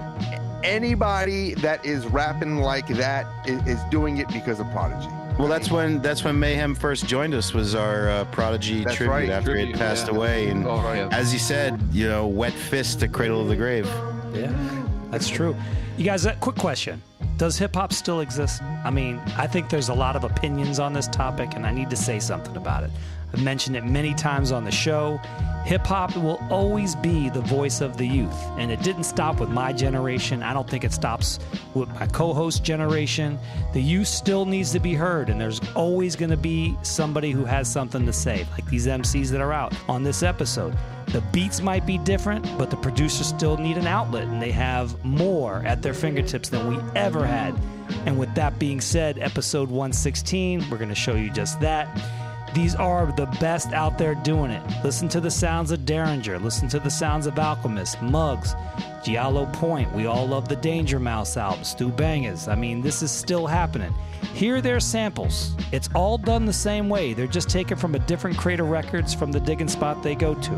anybody 0.65 1.55
that 1.55 1.85
is 1.85 2.05
rapping 2.07 2.59
like 2.59 2.87
that 2.89 3.27
is, 3.49 3.65
is 3.67 3.81
doing 3.91 4.19
it 4.19 4.29
because 4.29 4.59
of 4.61 4.69
Prodigy. 4.71 5.09
Well, 5.39 5.47
that's 5.47 5.71
when 5.71 6.03
that's 6.03 6.25
when 6.25 6.35
Meyhem 6.35 6.77
first 6.77 7.07
joined 7.07 7.33
us. 7.33 7.55
Was 7.55 7.77
our 7.77 8.09
uh, 8.09 8.25
Prodigy 8.27 8.83
That's 8.83 8.97
tribute 8.97 9.13
right. 9.13 9.29
after 9.31 9.55
he 9.55 9.63
Tribute, 9.63 9.77
had 9.77 9.89
passed 9.89 10.09
yeah. 10.09 10.17
away, 10.17 10.49
and 10.49 10.67
Oh, 10.67 10.93
yeah. 10.93 11.09
as 11.13 11.31
he 11.31 11.39
said, 11.39 11.81
you 11.93 12.09
know, 12.09 12.27
wet 12.27 12.53
fist 12.53 12.99
to 13.01 13.09
cradle 13.09 13.41
of 13.43 13.47
the 13.49 13.55
grave. 13.55 13.87
Yeah, 14.35 14.53
that's 15.13 15.29
true. 15.29 15.55
You 15.97 16.05
guys, 16.05 16.27
a 16.27 16.35
quick 16.35 16.57
question. 16.57 17.03
Does 17.39 17.57
hip 17.57 17.77
hop 17.77 17.93
still 17.93 18.19
exist? 18.19 18.61
I 18.85 18.91
mean, 18.91 19.21
I 19.37 19.47
think 19.47 19.71
there's 19.71 19.91
a 19.91 19.95
lot 19.95 20.17
of 20.17 20.25
opinions 20.25 20.81
on 20.81 20.93
this 20.93 21.07
topic, 21.07 21.55
and 21.55 21.65
I 21.65 21.71
need 21.71 21.89
to 21.91 21.97
say 21.97 22.19
something 22.19 22.57
about 22.57 22.83
it. 22.83 22.91
I've 23.33 23.43
mentioned 23.43 23.77
it 23.77 23.85
many 23.85 24.15
times 24.15 24.53
on 24.53 24.65
the 24.65 24.71
show. 24.71 25.21
Hip 25.65 25.87
hop 25.87 26.17
will 26.17 26.41
always 26.51 26.95
be 26.97 27.29
the 27.29 27.43
voice 27.43 27.83
of 27.83 27.99
the 27.99 28.07
youth, 28.07 28.43
and 28.57 28.71
it 28.71 28.83
didn't 28.83 29.05
stop 29.05 29.39
with 29.39 29.51
my 29.51 29.71
generation. 29.73 30.43
I 30.43 30.55
don't 30.55 30.69
think 30.69 30.83
it 30.83 30.95
stops 30.95 31.39
with 31.75 31.91
my 31.91 32.07
co 32.07 32.33
host 32.33 32.65
generation. 32.65 33.39
The 33.75 33.83
youth 33.83 34.09
still 34.09 34.47
needs 34.47 34.73
to 34.73 34.81
be 34.81 34.95
heard, 34.95 35.29
and 35.29 35.39
there's 35.39 35.61
always 35.75 36.17
going 36.17 36.31
to 36.31 36.39
be 36.39 36.75
somebody 36.83 37.33
who 37.33 37.45
has 37.45 37.71
something 37.71 38.07
to 38.07 38.15
say, 38.15 38.47
like 38.53 38.65
these 38.71 38.87
MCs 38.87 39.29
that 39.29 39.43
are 39.43 39.53
out 39.53 39.75
on 39.89 40.03
this 40.03 40.23
episode. 40.23 40.75
The 41.09 41.21
beats 41.33 41.61
might 41.61 41.85
be 41.85 41.99
different, 41.99 42.47
but 42.57 42.71
the 42.71 42.77
producers 42.77 43.27
still 43.27 43.59
need 43.59 43.77
an 43.77 43.87
outlet, 43.87 44.25
and 44.25 44.41
they 44.41 44.53
have 44.53 45.05
more 45.05 45.57
at 45.67 45.83
their 45.83 45.95
fingertips 45.95 46.49
than 46.49 46.67
we 46.69 46.79
ever 46.95 47.27
had. 47.27 47.55
And 48.07 48.19
with 48.19 48.35
that 48.35 48.59
being 48.59 48.81
said, 48.81 49.19
episode 49.19 49.69
116, 49.69 50.69
we're 50.71 50.79
going 50.79 50.89
to 50.89 50.95
show 50.95 51.15
you 51.15 51.31
just 51.31 51.61
that. 51.61 51.89
These 52.55 52.75
are 52.75 53.13
the 53.13 53.27
best 53.41 53.73
out 53.73 53.99
there 53.99 54.15
doing 54.15 54.51
it. 54.51 54.63
Listen 54.83 55.09
to 55.11 55.21
the 55.21 55.31
sounds 55.31 55.71
of 55.71 55.81
Daringer. 55.81 56.43
Listen 56.43 56.69
to 56.69 56.79
the 56.79 56.91
sounds 56.91 57.27
of 57.27 57.39
Alchemist, 57.39 58.01
Muggs, 58.03 58.55
Giallo 59.05 59.47
Point. 59.47 59.93
We 59.93 60.07
all 60.07 60.27
love 60.27 60.49
the 60.49 60.57
Danger 60.57 60.99
Mouse 60.99 61.37
album, 61.37 61.65
Stu 61.65 61.91
Bangas. 61.91 62.49
I 62.49 62.55
mean, 62.55 62.81
this 62.81 63.03
is 63.03 63.11
still 63.11 63.47
happening. 63.47 63.95
Hear 64.35 64.61
their 64.61 64.81
samples. 64.81 65.55
It's 65.73 65.89
all 65.95 66.19
done 66.19 66.45
the 66.45 66.53
same 66.53 66.89
way. 66.89 67.13
They're 67.13 67.27
just 67.27 67.49
taken 67.49 67.77
from 67.77 67.95
a 67.95 67.99
different 68.01 68.37
crate 68.37 68.61
of 68.61 68.69
records 68.69 69.15
from 69.15 69.31
the 69.31 69.41
digging 69.41 69.69
spot 69.69 70.03
they 70.03 70.15
go 70.15 70.35
to. 70.35 70.55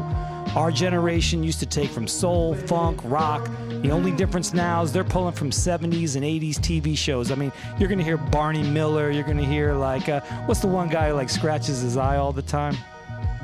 Our 0.57 0.71
generation 0.71 1.43
used 1.43 1.61
to 1.61 1.67
take 1.67 1.91
from 1.91 2.09
soul, 2.09 2.55
funk, 2.55 3.01
rock. 3.05 3.49
The 3.83 3.91
only 3.91 4.13
difference 4.13 4.53
now 4.53 4.83
is 4.83 4.93
they're 4.93 5.05
pulling 5.05 5.35
from 5.35 5.51
70s 5.51 6.17
and 6.17 6.25
80s 6.25 6.57
TV 6.57 6.97
shows. 6.97 7.31
I 7.31 7.35
mean, 7.35 7.51
you're 7.79 7.89
going 7.89 7.99
to 7.99 8.05
hear 8.05 8.19
Barney 8.19 8.63
Miller. 8.63 9.11
You're 9.11 9.25
going 9.25 9.39
to 9.39 9.45
hear, 9.45 9.73
like, 9.73 10.09
uh, 10.09 10.21
what's 10.45 10.61
the 10.61 10.69
one 10.69 10.89
guy 10.89 11.09
who, 11.09 11.15
like, 11.15 11.31
scratches 11.31 11.81
his 11.81 11.97
eye 11.97 12.17
all 12.17 12.33
the 12.33 12.43
time? 12.43 12.77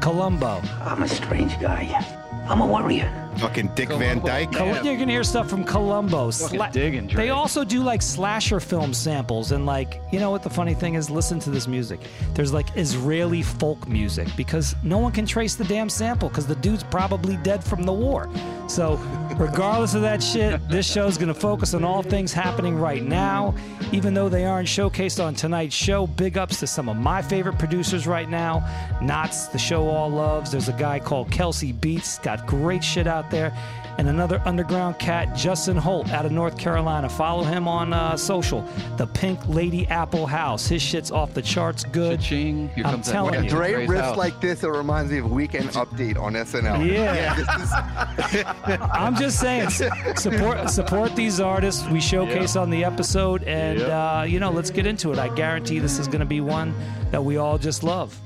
Columbo. 0.00 0.60
I'm 0.82 1.02
a 1.02 1.08
strange 1.08 1.58
guy. 1.58 2.25
I'm 2.48 2.60
a 2.60 2.66
warrior. 2.66 3.10
Fucking 3.38 3.72
Dick 3.74 3.90
Van 3.90 4.20
Dyke. 4.24 4.50
Col- 4.52 4.68
You're 4.82 4.96
gonna 4.96 5.12
hear 5.12 5.22
stuff 5.22 5.50
from 5.50 5.62
Columbo. 5.62 6.30
Sla- 6.30 6.72
digging, 6.72 7.06
Dre. 7.06 7.24
they 7.24 7.30
also 7.30 7.64
do 7.64 7.82
like 7.82 8.00
slasher 8.00 8.60
film 8.60 8.94
samples 8.94 9.52
and 9.52 9.66
like 9.66 10.00
you 10.10 10.18
know 10.20 10.30
what 10.30 10.42
the 10.42 10.48
funny 10.48 10.72
thing 10.72 10.94
is? 10.94 11.10
Listen 11.10 11.38
to 11.40 11.50
this 11.50 11.66
music. 11.68 12.00
There's 12.32 12.54
like 12.54 12.74
Israeli 12.76 13.42
folk 13.42 13.86
music 13.88 14.28
because 14.38 14.74
no 14.82 14.96
one 14.96 15.12
can 15.12 15.26
trace 15.26 15.54
the 15.54 15.64
damn 15.64 15.90
sample 15.90 16.30
because 16.30 16.46
the 16.46 16.54
dude's 16.56 16.82
probably 16.84 17.36
dead 17.38 17.62
from 17.62 17.82
the 17.82 17.92
war. 17.92 18.30
So 18.68 18.94
regardless 19.36 19.92
of 19.94 20.00
that 20.00 20.22
shit, 20.22 20.66
this 20.70 20.90
show's 20.90 21.18
gonna 21.18 21.34
focus 21.34 21.74
on 21.74 21.84
all 21.84 22.02
things 22.02 22.32
happening 22.32 22.78
right 22.78 23.02
now. 23.02 23.54
Even 23.92 24.14
though 24.14 24.30
they 24.30 24.46
aren't 24.46 24.66
showcased 24.66 25.22
on 25.22 25.34
tonight's 25.34 25.74
show, 25.74 26.06
big 26.06 26.38
ups 26.38 26.58
to 26.60 26.66
some 26.66 26.88
of 26.88 26.96
my 26.96 27.20
favorite 27.20 27.58
producers 27.58 28.06
right 28.06 28.30
now. 28.30 28.60
Nottz, 29.02 29.52
the 29.52 29.58
show 29.58 29.86
all 29.88 30.08
loves. 30.08 30.50
There's 30.52 30.68
a 30.70 30.72
guy 30.72 30.98
called 31.00 31.30
Kelsey 31.30 31.72
Beats, 31.72 32.18
got 32.26 32.44
great 32.46 32.82
shit 32.82 33.06
out 33.06 33.30
there. 33.30 33.56
And 33.98 34.08
another 34.10 34.42
underground 34.44 34.98
cat, 34.98 35.34
Justin 35.34 35.76
Holt, 35.78 36.10
out 36.10 36.26
of 36.26 36.32
North 36.32 36.58
Carolina. 36.58 37.08
Follow 37.08 37.44
him 37.44 37.66
on 37.66 37.94
uh, 37.94 38.14
social. 38.18 38.60
The 38.98 39.06
Pink 39.06 39.38
Lady 39.48 39.86
Apple 39.86 40.26
House. 40.26 40.66
His 40.66 40.82
shit's 40.82 41.10
off 41.10 41.32
the 41.32 41.40
charts. 41.40 41.82
Good. 41.84 42.20
Cha-ching. 42.20 42.68
Here 42.74 42.84
I'm 42.84 42.90
comes 42.94 43.06
that 43.06 43.12
telling 43.12 43.34
money. 43.36 43.44
you. 43.46 43.50
Dre 43.50 43.72
Dre's 43.72 43.88
riffs 43.88 44.00
house. 44.02 44.16
like 44.18 44.38
this, 44.42 44.64
it 44.64 44.68
reminds 44.68 45.10
me 45.12 45.18
of 45.18 45.30
Weekend 45.30 45.70
Update 45.70 46.20
on 46.20 46.34
SNL. 46.34 46.84
Yeah. 46.92 47.34
This 47.36 48.34
is- 48.34 48.44
I'm 48.92 49.14
just 49.16 49.40
saying, 49.40 49.70
support 49.70 50.68
support 50.68 51.16
these 51.16 51.40
artists. 51.40 51.86
We 51.88 52.00
showcase 52.00 52.54
on 52.56 52.68
the 52.68 52.84
episode, 52.84 53.44
and 53.44 53.80
uh, 53.80 54.24
you 54.26 54.40
know, 54.40 54.50
let's 54.50 54.70
get 54.70 54.84
into 54.86 55.10
it. 55.12 55.18
I 55.18 55.34
guarantee 55.34 55.78
this 55.78 55.98
is 55.98 56.06
going 56.06 56.20
to 56.20 56.26
be 56.26 56.40
one 56.42 56.74
that 57.12 57.24
we 57.24 57.36
all 57.38 57.56
just 57.56 57.82
love. 57.82 58.18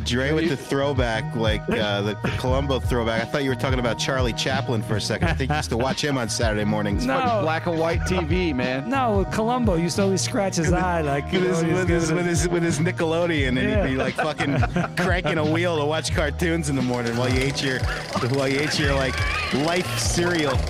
Dre 0.00 0.32
with 0.32 0.48
the 0.48 0.56
throwback, 0.56 1.34
like 1.36 1.60
uh, 1.70 2.00
the, 2.02 2.14
the 2.22 2.28
Columbo 2.38 2.80
throwback. 2.80 3.22
I 3.22 3.24
thought 3.24 3.44
you 3.44 3.50
were 3.50 3.54
talking 3.56 3.78
about 3.78 3.98
Charlie 3.98 4.32
Chaplin 4.32 4.82
for 4.82 4.96
a 4.96 5.00
second. 5.00 5.28
I 5.28 5.34
think 5.34 5.50
you 5.50 5.56
used 5.56 5.70
to 5.70 5.76
watch 5.76 6.02
him 6.02 6.18
on 6.18 6.28
Saturday 6.28 6.64
mornings. 6.64 7.06
No. 7.06 7.18
Fucking 7.18 7.42
black 7.42 7.66
and 7.66 7.78
white 7.78 8.00
TV, 8.00 8.54
man. 8.54 8.88
No, 8.88 9.26
Columbo 9.32 9.74
used 9.76 9.96
to 9.96 10.02
always 10.02 10.20
scratch 10.20 10.56
his 10.56 10.72
eye, 10.72 11.00
like 11.02 11.30
With 11.32 11.42
know, 11.44 11.48
his, 11.48 11.62
with, 11.64 11.88
his, 11.88 12.12
with, 12.12 12.26
his, 12.26 12.48
with 12.48 12.62
his 12.62 12.78
Nickelodeon, 12.78 13.48
and 13.48 13.58
Yeah. 13.58 13.86
he'd 13.86 13.92
be 13.92 13.96
like 13.96 14.14
fucking 14.14 14.58
cranking 14.96 15.38
a 15.38 15.44
wheel 15.44 15.78
to 15.78 15.84
watch 15.84 16.14
cartoons 16.14 16.68
in 16.70 16.76
the 16.76 16.82
morning 16.82 17.16
while 17.16 17.28
you 17.32 17.40
ate 17.40 17.62
your 17.62 17.78
while 18.30 18.48
you 18.48 18.60
ate 18.60 18.78
your 18.78 18.94
like 18.94 19.14
life 19.64 19.98
cereal. 19.98 20.56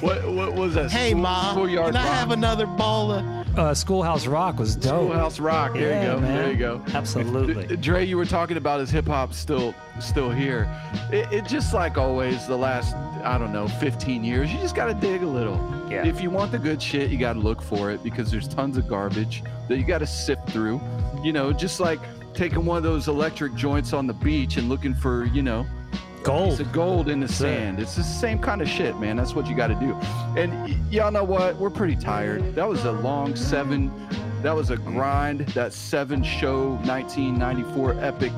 What 0.00 0.28
what 0.32 0.54
was 0.54 0.74
that? 0.74 0.90
Hey, 0.90 1.10
School- 1.10 1.20
ma, 1.22 1.52
Schoolyard 1.52 1.94
can 1.94 1.96
I 1.96 2.04
Rock? 2.08 2.14
have 2.14 2.30
another 2.32 2.66
bowl 2.66 3.12
of? 3.12 3.24
Uh, 3.56 3.74
Schoolhouse 3.74 4.26
Rock 4.26 4.58
was 4.58 4.74
dope. 4.76 5.08
Schoolhouse 5.08 5.38
Rock. 5.40 5.74
There 5.74 5.90
Yeah, 5.90 6.00
you 6.02 6.06
go. 6.14 6.20
man. 6.20 6.36
There 6.36 6.50
you 6.52 6.56
go. 6.58 6.82
Absolutely. 6.94 7.76
Dre, 7.76 8.04
you 8.04 8.16
were 8.16 8.24
talking 8.26 8.56
about 8.56 8.80
is 8.80 8.90
hip 8.90 9.06
hop 9.06 9.32
still 9.32 9.74
still 10.00 10.30
here? 10.30 10.68
It, 11.12 11.30
it 11.32 11.46
just 11.46 11.72
like 11.74 11.96
always 11.98 12.46
the 12.46 12.56
last 12.56 12.94
I 13.24 13.38
don't 13.38 13.52
know 13.52 13.68
15 13.68 14.24
years. 14.24 14.52
You 14.52 14.58
just 14.60 14.74
got 14.74 14.86
to 14.86 14.94
dig 14.94 15.22
a 15.22 15.26
little. 15.26 15.56
Yeah. 15.90 16.06
If 16.06 16.20
you 16.20 16.30
want 16.30 16.52
the 16.52 16.58
good 16.58 16.82
shit, 16.82 17.10
you 17.10 17.18
got 17.18 17.34
to 17.34 17.38
look 17.40 17.62
for 17.62 17.90
it 17.90 18.02
because 18.02 18.30
there's 18.30 18.48
tons 18.48 18.76
of 18.76 18.88
garbage 18.88 19.42
that 19.68 19.78
you 19.78 19.84
got 19.84 19.98
to 19.98 20.06
sift 20.06 20.48
through. 20.50 20.80
You 21.22 21.32
know, 21.32 21.52
just 21.52 21.80
like 21.80 22.00
taking 22.34 22.64
one 22.66 22.76
of 22.76 22.82
those 22.82 23.06
electric 23.08 23.54
joints 23.54 23.92
on 23.92 24.06
the 24.06 24.12
beach 24.14 24.56
and 24.56 24.68
looking 24.68 24.94
for 24.94 25.24
you 25.26 25.42
know 25.42 25.64
Gold. 26.24 26.50
piece 26.50 26.60
of 26.60 26.72
gold 26.72 27.08
in 27.08 27.20
the 27.20 27.28
sand. 27.28 27.78
It's 27.80 27.94
the 27.96 28.02
same 28.02 28.38
kind 28.38 28.60
of 28.62 28.68
shit, 28.68 28.98
man. 28.98 29.16
That's 29.16 29.34
what 29.34 29.46
you 29.46 29.54
got 29.54 29.68
to 29.68 29.74
do. 29.74 29.92
And 30.40 30.52
y- 30.62 30.76
y'all 30.90 31.12
know 31.12 31.24
what? 31.24 31.56
We're 31.56 31.70
pretty 31.70 31.96
tired. 31.96 32.54
That 32.54 32.68
was 32.68 32.84
a 32.84 32.92
long 32.92 33.36
seven. 33.36 33.92
That 34.42 34.54
was 34.56 34.70
a 34.70 34.76
grind. 34.76 35.40
That 35.48 35.72
seven 35.72 36.22
show 36.22 36.70
1994 36.84 37.94
epic 38.00 38.32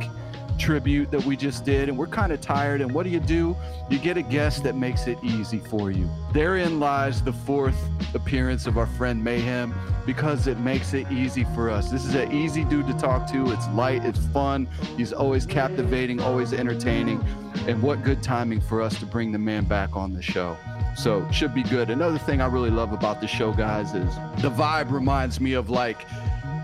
tribute 0.59 1.11
that 1.11 1.25
we 1.25 1.37
just 1.37 1.65
did. 1.65 1.89
And 1.89 1.97
we're 1.97 2.07
kind 2.07 2.33
of 2.33 2.41
tired. 2.41 2.81
And 2.81 2.93
what 2.93 3.05
do 3.05 3.11
you 3.11 3.21
do? 3.21 3.57
You 3.91 3.99
get 3.99 4.17
a 4.17 4.23
guest 4.23 4.63
that 4.65 4.77
makes 4.77 5.07
it 5.07 5.19
easy 5.23 5.59
for 5.59 5.91
you. 5.91 6.09
Therein 6.33 6.81
lies 6.81 7.23
the 7.23 7.33
fourth 7.33 7.79
appearance 8.15 8.67
of 8.67 8.79
our 8.79 8.87
friend 8.87 9.25
Meyhem 9.25 9.75
because 10.07 10.47
it 10.47 10.59
makes 10.61 10.95
it 10.95 11.11
easy 11.11 11.45
for 11.55 11.69
us. 11.69 11.91
This 11.91 12.05
is 12.05 12.15
an 12.15 12.33
easy 12.33 12.65
dude 12.65 12.87
to 12.87 12.95
talk 12.95 13.31
to. 13.33 13.51
It's 13.53 13.69
light, 13.69 14.05
it's 14.05 14.25
fun. 14.29 14.69
He's 14.97 15.13
always 15.13 15.45
captivating, 15.47 16.21
always 16.21 16.53
entertaining. 16.53 17.23
And 17.67 17.83
what 17.83 18.05
good 18.05 18.23
timing 18.23 18.61
for 18.61 18.81
us 18.81 18.99
to 19.01 19.07
bring 19.07 19.33
the 19.33 19.39
man 19.39 19.65
back 19.65 19.97
on 19.97 20.13
the 20.13 20.23
show. 20.23 20.57
So, 20.97 21.29
should 21.31 21.55
be 21.55 21.63
good. 21.63 21.91
Another 21.91 22.19
thing 22.19 22.41
I 22.41 22.47
really 22.47 22.71
love 22.71 22.93
about 22.93 23.21
the 23.21 23.27
show, 23.27 23.53
guys, 23.53 23.89
is 23.95 24.15
the 24.41 24.51
vibe 24.51 24.91
reminds 24.91 25.41
me 25.41 25.53
of 25.53 25.69
like 25.69 26.07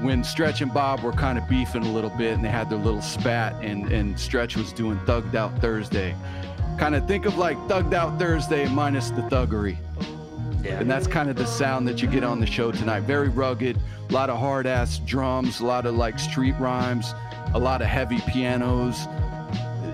when 0.03 0.25
Stretch 0.25 0.61
and 0.61 0.73
Bob 0.75 1.01
were 1.03 1.13
kind 1.13 1.39
of 1.39 1.49
beefing 1.49 1.85
a 1.85 1.93
little 1.93 2.11
bit 2.11 2.35
and 2.35 2.45
they 2.45 2.49
had 2.49 2.69
their 2.69 2.79
little 2.79 3.01
spat 3.01 3.55
and, 3.63 3.91
and 3.93 4.19
Stretch 4.19 4.57
was 4.57 4.73
doing 4.73 4.99
Thugged 5.01 5.35
Out 5.35 5.57
Thursday. 5.61 6.15
Kind 6.79 6.95
of 6.95 7.07
think 7.07 7.25
of 7.25 7.39
like 7.39 7.57
Thugged 7.69 7.95
Out 7.95 8.19
Thursday 8.19 8.69
minus 8.69 9.11
the 9.11 9.23
thuggery. 9.23 9.77
Yeah. 10.63 10.81
And 10.81 10.91
that's 10.91 11.07
kind 11.07 11.31
of 11.31 11.37
the 11.37 11.47
sound 11.47 11.87
that 11.89 12.03
you 12.03 12.09
get 12.09 12.25
on 12.25 12.41
the 12.41 12.47
show 12.47 12.73
tonight. 12.73 13.01
Very 13.01 13.29
rugged, 13.29 13.79
a 14.09 14.13
lot 14.13 14.29
of 14.31 14.39
hard 14.39 14.67
ass 14.67 14.99
drums, 14.99 15.61
a 15.61 15.67
lot 15.67 15.87
of 15.87 15.95
like 15.97 16.19
street 16.19 16.55
rhymes, 16.59 17.15
a 17.55 17.59
lot 17.59 17.81
of 17.81 17.89
heavy 17.89 18.21
pianos. 18.21 19.07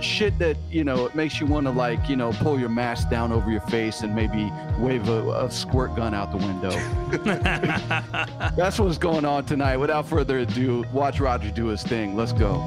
Shit 0.00 0.38
that, 0.38 0.56
you 0.70 0.84
know, 0.84 1.06
it 1.06 1.14
makes 1.14 1.40
you 1.40 1.46
want 1.46 1.66
to 1.66 1.72
like, 1.72 2.08
you 2.08 2.16
know, 2.16 2.32
pull 2.32 2.58
your 2.58 2.68
mask 2.68 3.10
down 3.10 3.32
over 3.32 3.50
your 3.50 3.60
face 3.62 4.02
and 4.02 4.14
maybe 4.14 4.50
wave 4.78 5.08
a, 5.08 5.44
a 5.44 5.50
squirt 5.50 5.96
gun 5.96 6.14
out 6.14 6.30
the 6.30 6.36
window. 6.36 6.70
that's 8.56 8.78
what's 8.78 8.98
going 8.98 9.24
on 9.24 9.44
tonight. 9.44 9.76
Without 9.76 10.08
further 10.08 10.38
ado, 10.38 10.84
watch 10.92 11.18
Roger 11.18 11.50
do 11.50 11.66
his 11.66 11.82
thing. 11.82 12.16
Let's 12.16 12.32
go. 12.32 12.58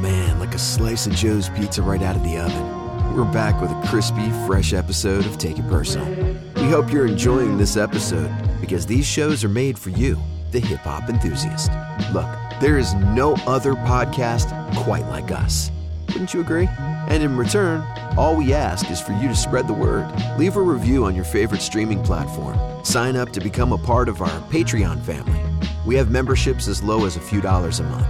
Man, 0.00 0.40
like 0.40 0.54
a 0.54 0.58
slice 0.58 1.06
of 1.06 1.14
Joe's 1.14 1.48
pizza 1.50 1.80
right 1.80 2.02
out 2.02 2.16
of 2.16 2.24
the 2.24 2.38
oven. 2.38 2.82
We're 3.16 3.30
back 3.30 3.60
with 3.60 3.70
a 3.70 3.82
crispy, 3.88 4.30
fresh 4.46 4.72
episode 4.72 5.26
of 5.26 5.38
Take 5.38 5.58
It 5.58 5.68
Personal. 5.68 6.08
We 6.56 6.70
hope 6.70 6.90
you're 6.90 7.06
enjoying 7.06 7.58
this 7.58 7.76
episode 7.76 8.34
because 8.60 8.86
these 8.86 9.06
shows 9.06 9.44
are 9.44 9.48
made 9.50 9.78
for 9.78 9.90
you, 9.90 10.18
the 10.52 10.60
hip 10.60 10.80
hop 10.80 11.08
enthusiast. 11.08 11.72
Look, 12.12 12.28
there 12.60 12.78
is 12.78 12.94
no 12.94 13.34
other 13.46 13.72
podcast 13.72 14.50
quite 14.84 15.06
like 15.06 15.30
us. 15.30 15.70
Wouldn't 16.08 16.34
you 16.34 16.40
agree? 16.40 16.68
And 17.08 17.22
in 17.22 17.36
return, 17.36 17.82
all 18.18 18.36
we 18.36 18.52
ask 18.52 18.90
is 18.90 19.00
for 19.00 19.12
you 19.12 19.28
to 19.28 19.34
spread 19.34 19.66
the 19.66 19.72
word. 19.72 20.12
Leave 20.38 20.56
a 20.56 20.60
review 20.60 21.06
on 21.06 21.14
your 21.14 21.24
favorite 21.24 21.62
streaming 21.62 22.02
platform. 22.02 22.58
Sign 22.84 23.16
up 23.16 23.32
to 23.32 23.40
become 23.40 23.72
a 23.72 23.78
part 23.78 24.08
of 24.08 24.20
our 24.20 24.40
Patreon 24.50 25.02
family. 25.02 25.40
We 25.86 25.94
have 25.96 26.10
memberships 26.10 26.68
as 26.68 26.82
low 26.82 27.06
as 27.06 27.16
a 27.16 27.20
few 27.20 27.40
dollars 27.40 27.80
a 27.80 27.84
month. 27.84 28.06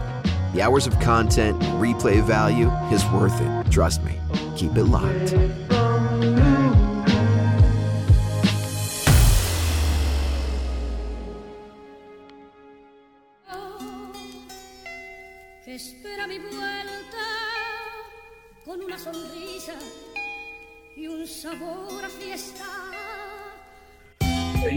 The 0.52 0.62
hours 0.62 0.86
of 0.86 0.98
content 1.00 1.62
and 1.62 1.82
replay 1.82 2.22
value 2.22 2.70
is 2.92 3.04
worth 3.06 3.40
it. 3.40 3.70
Trust 3.70 4.02
me. 4.02 4.18
Keep 4.56 4.76
it 4.76 4.84
locked. 4.84 5.61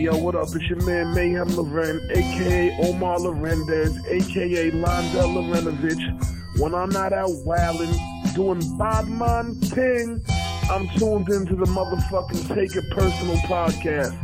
Yo, 0.06 0.16
what 0.18 0.36
up? 0.36 0.46
It's 0.54 0.70
your 0.70 0.80
man 0.86 1.16
Meyhem 1.16 1.56
Lauren, 1.58 2.00
aka 2.12 2.78
Omar 2.84 3.18
Lorendes, 3.18 3.98
aka 4.06 4.70
Londell 4.70 5.34
Lorenovich. 5.34 6.60
When 6.60 6.76
I'm 6.76 6.90
not 6.90 7.12
out 7.12 7.32
wildin', 7.44 8.36
doing 8.36 8.62
Bodman 8.78 9.56
thing, 9.62 10.24
I'm 10.70 10.88
tuned 11.00 11.30
into 11.30 11.56
the 11.56 11.66
motherfucking 11.66 12.54
Take 12.54 12.76
It 12.76 12.88
Personal 12.92 13.38
podcast. 13.48 14.16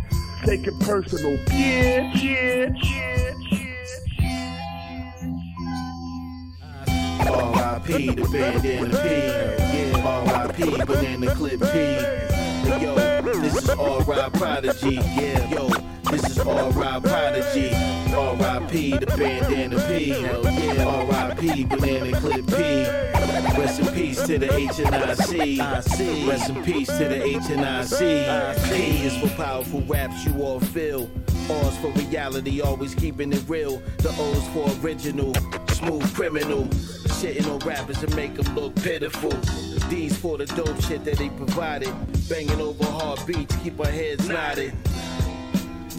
Take 0.46 0.68
it 0.68 0.80
personal, 0.82 1.36
bitch, 1.46 2.14
bitch, 2.14 2.86
R.I.P. 7.28 8.08
the 8.10 8.30
bandana 8.32 8.88
P. 8.88 9.08
Yeah, 9.10 10.02
R.I.P. 10.06 10.86
banana 10.86 11.34
clip 11.34 11.60
P. 11.60 12.41
Yo, 12.64 13.22
this 13.22 13.64
is 13.64 13.70
R.I. 13.70 14.30
Prodigy. 14.30 14.96
Yeah, 14.96 15.50
yo, 15.50 15.70
this 16.12 16.30
is 16.32 16.40
R.I. 16.40 17.00
Prodigy. 17.00 17.74
R.I.P. 18.14 18.98
the 18.98 19.06
bandana 19.06 19.80
P. 19.88 20.26
R.I.P. 20.26 21.66
banana 21.66 22.20
clip 22.20 22.46
P. 22.48 22.86
Rest 23.58 23.80
in 23.80 23.88
peace 23.94 24.22
to 24.28 24.38
the 24.38 24.54
H 24.54 24.80
and 24.80 24.96
I 24.96 25.14
C. 25.14 25.60
Rest 26.28 26.50
in 26.50 26.64
peace 26.64 26.88
to 26.88 27.08
the 27.08 27.24
H 27.24 27.50
and 27.50 27.66
I 27.66 27.84
C. 27.86 28.26
P 28.70 29.06
is 29.06 29.18
for 29.18 29.30
powerful 29.36 29.82
raps 29.84 30.26
you 30.26 30.42
all 30.44 30.60
feel. 30.60 31.10
R's 31.50 31.78
for 31.78 31.92
reality, 31.92 32.62
always 32.62 32.94
keeping 32.96 33.34
it 33.34 33.44
real. 33.48 33.82
The 33.98 34.10
O's 34.20 34.48
for 34.50 34.86
original, 34.86 35.34
smooth 35.70 36.14
criminal. 36.14 36.66
Shitting 37.22 37.52
on 37.52 37.60
rappers 37.68 38.02
and 38.04 38.16
make 38.16 38.36
them 38.36 38.56
look 38.56 38.76
pitiful. 38.76 39.32
D's 39.90 40.18
for 40.18 40.38
the 40.38 40.46
dope 40.46 40.82
shit 40.82 41.04
that 41.06 41.18
they 41.18 41.30
provided. 41.30 41.94
Banging 42.30 42.62
over 42.62 42.86
hard 42.86 43.26
beats, 43.26 43.56
keep 43.58 43.80
our 43.80 43.86
heads 43.88 44.28
nodded. 44.28 44.74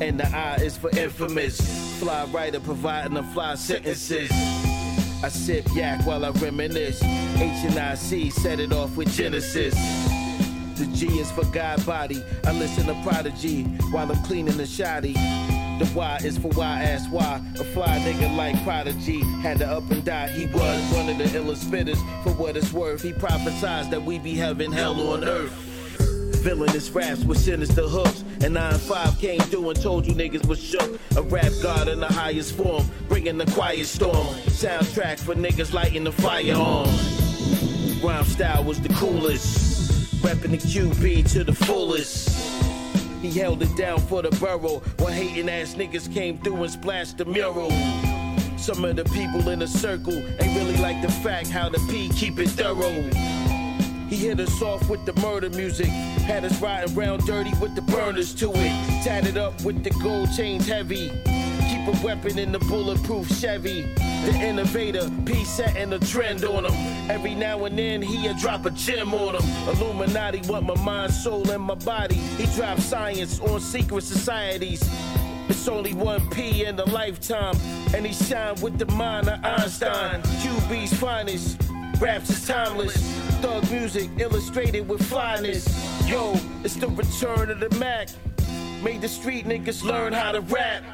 And 0.02 0.18
the 0.18 0.26
I 0.36 0.56
is 0.56 0.76
for 0.76 0.90
infamous. 0.98 1.60
Fly 2.00 2.24
writer 2.32 2.58
providing 2.58 3.14
the 3.14 3.22
fly 3.22 3.54
sentences. 3.54 4.32
I 5.22 5.28
sip 5.28 5.64
yak 5.76 6.04
while 6.04 6.24
I 6.24 6.30
reminisce. 6.30 7.00
H 7.04 7.64
and 7.64 7.78
I 7.78 7.94
C 7.94 8.28
set 8.28 8.58
it 8.58 8.72
off 8.72 8.96
with 8.96 9.14
Genesis. 9.14 9.74
The 10.76 10.90
G 10.92 11.06
is 11.20 11.30
for 11.30 11.44
God 11.44 11.86
body. 11.86 12.20
I 12.44 12.50
listen 12.50 12.86
to 12.86 13.00
Prodigy 13.04 13.62
while 13.92 14.10
I'm 14.10 14.20
cleaning 14.24 14.56
the 14.56 14.66
shoddy. 14.66 15.12
The 15.12 15.88
Y 15.94 16.18
is 16.24 16.36
for 16.36 16.48
why 16.48 16.82
ask 16.82 17.08
why. 17.12 17.40
A 17.60 17.64
fly 17.64 18.00
nigga 18.00 18.36
like 18.36 18.60
Prodigy 18.64 19.20
had 19.40 19.58
to 19.58 19.68
up 19.68 19.88
and 19.92 20.04
die. 20.04 20.26
He 20.30 20.46
was 20.46 20.92
one 20.92 21.10
of 21.10 21.18
the 21.18 21.24
illest 21.38 21.64
spitters 21.64 22.02
for 22.24 22.30
what 22.32 22.56
it's 22.56 22.72
worth. 22.72 23.02
He 23.02 23.12
prophesied 23.12 23.92
that 23.92 24.02
we 24.02 24.18
be 24.18 24.34
having 24.34 24.72
hell 24.72 25.00
on 25.12 25.22
earth. 25.22 25.71
Villainous 26.42 26.90
raps 26.90 27.22
with 27.22 27.38
sinister 27.38 27.82
hooks. 27.82 28.24
And 28.42 28.56
9-5 28.56 29.20
came 29.20 29.38
through 29.38 29.70
and 29.70 29.80
told 29.80 30.04
you 30.06 30.12
niggas 30.12 30.44
was 30.46 30.60
shook. 30.60 30.98
A 31.16 31.22
rap 31.22 31.52
god 31.62 31.86
in 31.86 32.00
the 32.00 32.08
highest 32.08 32.56
form, 32.56 32.84
bringing 33.08 33.38
the 33.38 33.46
quiet 33.52 33.86
storm. 33.86 34.26
Soundtrack 34.50 35.20
for 35.20 35.36
niggas 35.36 35.72
lighting 35.72 36.02
the 36.02 36.10
fire 36.10 36.54
on. 36.54 36.88
Rhyme 38.02 38.24
style 38.24 38.64
was 38.64 38.80
the 38.80 38.88
coolest. 38.88 40.20
Repping 40.22 40.50
the 40.50 40.58
QB 40.58 41.30
to 41.32 41.44
the 41.44 41.54
fullest. 41.54 42.28
He 43.22 43.30
held 43.30 43.62
it 43.62 43.76
down 43.76 44.00
for 44.00 44.20
the 44.22 44.30
borough 44.30 44.82
while 44.98 45.12
hating 45.12 45.48
ass 45.48 45.74
niggas 45.74 46.12
came 46.12 46.38
through 46.38 46.56
and 46.56 46.72
splashed 46.72 47.18
the 47.18 47.24
mural. 47.24 47.70
Some 48.58 48.84
of 48.84 48.96
the 48.96 49.04
people 49.04 49.48
in 49.48 49.60
the 49.60 49.68
circle 49.68 50.14
ain't 50.14 50.56
really 50.58 50.76
like 50.78 51.02
the 51.02 51.12
fact 51.12 51.50
how 51.50 51.68
the 51.68 51.78
P 51.88 52.08
keep 52.08 52.40
it 52.40 52.48
thorough. 52.48 53.61
He 54.12 54.18
hit 54.18 54.40
us 54.40 54.60
off 54.60 54.90
with 54.90 55.06
the 55.06 55.14
murder 55.22 55.48
music. 55.48 55.86
Had 55.86 56.44
us 56.44 56.60
riding 56.60 56.94
round 56.94 57.24
dirty 57.24 57.50
with 57.62 57.74
the 57.74 57.80
burners 57.80 58.34
to 58.34 58.50
it. 58.54 59.02
Tatted 59.02 59.38
up 59.38 59.58
with 59.64 59.82
the 59.82 59.88
gold 60.02 60.28
chains 60.36 60.68
heavy. 60.68 61.08
Keep 61.08 61.88
a 61.88 62.04
weapon 62.04 62.38
in 62.38 62.52
the 62.52 62.58
bulletproof 62.58 63.26
Chevy. 63.40 63.84
The 64.26 64.38
innovator, 64.38 65.10
P 65.24 65.46
setting 65.46 65.94
a 65.94 65.98
trend 65.98 66.44
on 66.44 66.66
him. 66.66 67.10
Every 67.10 67.34
now 67.34 67.64
and 67.64 67.78
then 67.78 68.02
he'll 68.02 68.34
drop 68.34 68.66
a 68.66 68.70
gem 68.72 69.14
on 69.14 69.36
him. 69.36 69.68
Illuminati 69.70 70.42
want 70.46 70.66
my 70.66 70.74
mind, 70.84 71.14
soul, 71.14 71.50
and 71.50 71.62
my 71.62 71.76
body. 71.76 72.16
He 72.16 72.44
drops 72.54 72.84
science 72.84 73.40
on 73.40 73.60
secret 73.60 74.02
societies. 74.02 74.86
It's 75.48 75.66
only 75.68 75.94
one 75.94 76.28
P 76.28 76.66
in 76.66 76.78
a 76.78 76.84
lifetime, 76.84 77.56
and 77.94 78.04
he 78.04 78.12
shine 78.12 78.60
with 78.60 78.78
the 78.78 78.86
mind 78.92 79.30
of 79.30 79.42
Einstein. 79.42 80.20
QB's 80.20 80.92
finest. 81.00 81.58
Raps 81.98 82.28
is 82.28 82.46
timeless. 82.46 83.31
Thug 83.42 83.68
music 83.72 84.08
illustrated 84.18 84.88
with 84.88 85.02
flyness. 85.08 85.66
Yo, 86.08 86.34
it's 86.62 86.76
the 86.76 86.86
return 86.86 87.50
of 87.50 87.58
the 87.58 87.76
Mac. 87.76 88.08
Made 88.84 89.00
the 89.00 89.08
street 89.08 89.46
niggas 89.46 89.82
learn 89.82 90.12
how 90.12 90.30
to 90.30 90.40
rap. 90.42 90.84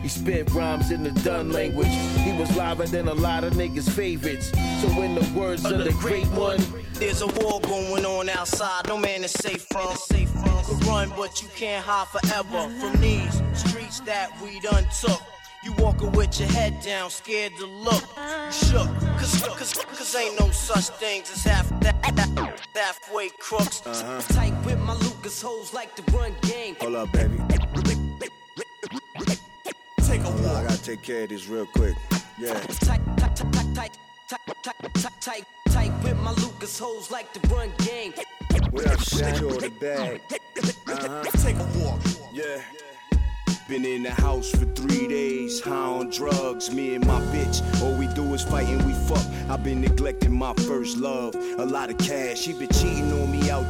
He 0.00 0.08
spit 0.08 0.50
rhymes 0.52 0.90
in 0.90 1.02
the 1.02 1.10
done 1.20 1.52
language. 1.52 1.88
He 1.88 2.32
was 2.32 2.54
liver 2.56 2.86
than 2.86 3.08
a 3.08 3.14
lot 3.14 3.44
of 3.44 3.52
niggas' 3.52 3.90
favorites. 3.90 4.52
So 4.80 4.88
in 5.02 5.14
the 5.14 5.38
words 5.38 5.66
of 5.66 5.84
the 5.84 5.92
great 5.92 6.26
one, 6.28 6.60
There's 6.94 7.20
a 7.20 7.26
war 7.26 7.60
going 7.60 8.06
on 8.06 8.30
outside, 8.30 8.88
no 8.88 8.96
man 8.96 9.22
is 9.22 9.32
safe 9.32 9.66
from. 9.70 9.94
Safe 9.96 10.30
from. 10.30 10.64
Could 10.64 10.86
run, 10.86 11.10
but 11.10 11.42
you 11.42 11.48
can't 11.54 11.84
hide 11.84 12.08
forever 12.08 12.70
from 12.80 12.98
these 13.02 13.42
streets 13.52 14.00
that 14.00 14.30
we 14.42 14.60
done 14.60 14.86
took. 14.98 15.20
You 15.64 15.72
walking 15.78 16.12
with 16.12 16.38
your 16.38 16.48
head 16.50 16.82
down, 16.82 17.08
scared 17.08 17.56
to 17.56 17.64
look. 17.64 18.04
You 18.18 18.52
shook, 18.52 18.86
cause, 19.16 19.40
cause, 19.40 19.72
cause 19.72 20.14
ain't 20.14 20.38
no 20.38 20.50
such 20.50 20.88
things 20.98 21.30
as 21.30 21.42
half 21.42 21.70
halfway 22.74 23.30
crooks. 23.38 23.80
Uh-huh. 23.86 24.20
Tight 24.34 24.52
with 24.66 24.78
my 24.80 24.92
Lucas 24.92 25.40
hoes 25.40 25.72
like 25.72 25.96
to 25.96 26.02
run 26.12 26.34
game. 26.42 26.76
Hold 26.80 26.96
up, 26.96 27.12
baby. 27.12 27.38
Take 30.02 30.20
a 30.20 30.26
on, 30.26 30.44
I 30.44 30.64
gotta 30.64 30.82
take 30.82 31.00
care 31.00 31.22
of 31.22 31.30
this 31.30 31.48
real 31.48 31.64
quick. 31.64 31.94
Yeah. 32.38 32.52
Tight, 32.80 33.00
tight, 33.16 33.34
tight, 33.36 33.74
tight, 33.74 33.98
tight, 34.28 34.40
tight, 34.62 34.76
tight, 34.92 35.20
tight, 35.20 35.44
tight 35.70 35.92
with 36.02 36.18
my 36.20 36.32
Lucas 36.32 36.78
hoes 36.78 37.10
like 37.10 37.32
to 37.32 37.40
run 37.48 37.70
game. 37.78 38.12
What 38.70 38.86
up, 38.86 38.98
the 38.98 39.72
bag? 39.80 40.20
Uh-huh. 40.28 41.22
Take 41.42 41.56
a 41.56 41.78
walk. 41.78 42.00
Yeah. 42.34 42.60
Been 43.66 43.86
in 43.86 44.02
the 44.02 44.10
house 44.10 44.50
for 44.50 44.66
three 44.66 45.08
days, 45.08 45.58
high 45.62 45.72
on 45.72 46.10
drugs. 46.10 46.70
Me 46.70 46.96
and 46.96 47.06
my 47.06 47.18
bitch, 47.32 47.62
all 47.80 47.94
we 47.94 48.06
do 48.08 48.34
is 48.34 48.44
fight 48.44 48.68
and 48.68 48.84
we 48.84 48.92
fuck. 48.92 49.24
I've 49.48 49.64
been 49.64 49.80
neglecting 49.80 50.32
my 50.32 50.52
first 50.52 50.98
love. 50.98 51.34
A 51.34 51.64
lot 51.64 51.88
of 51.88 51.96
cash, 51.96 52.40
she 52.40 52.52
been 52.52 52.68
cheating 52.68 53.10
on 53.10 53.32
me 53.32 53.48
out 53.48 53.63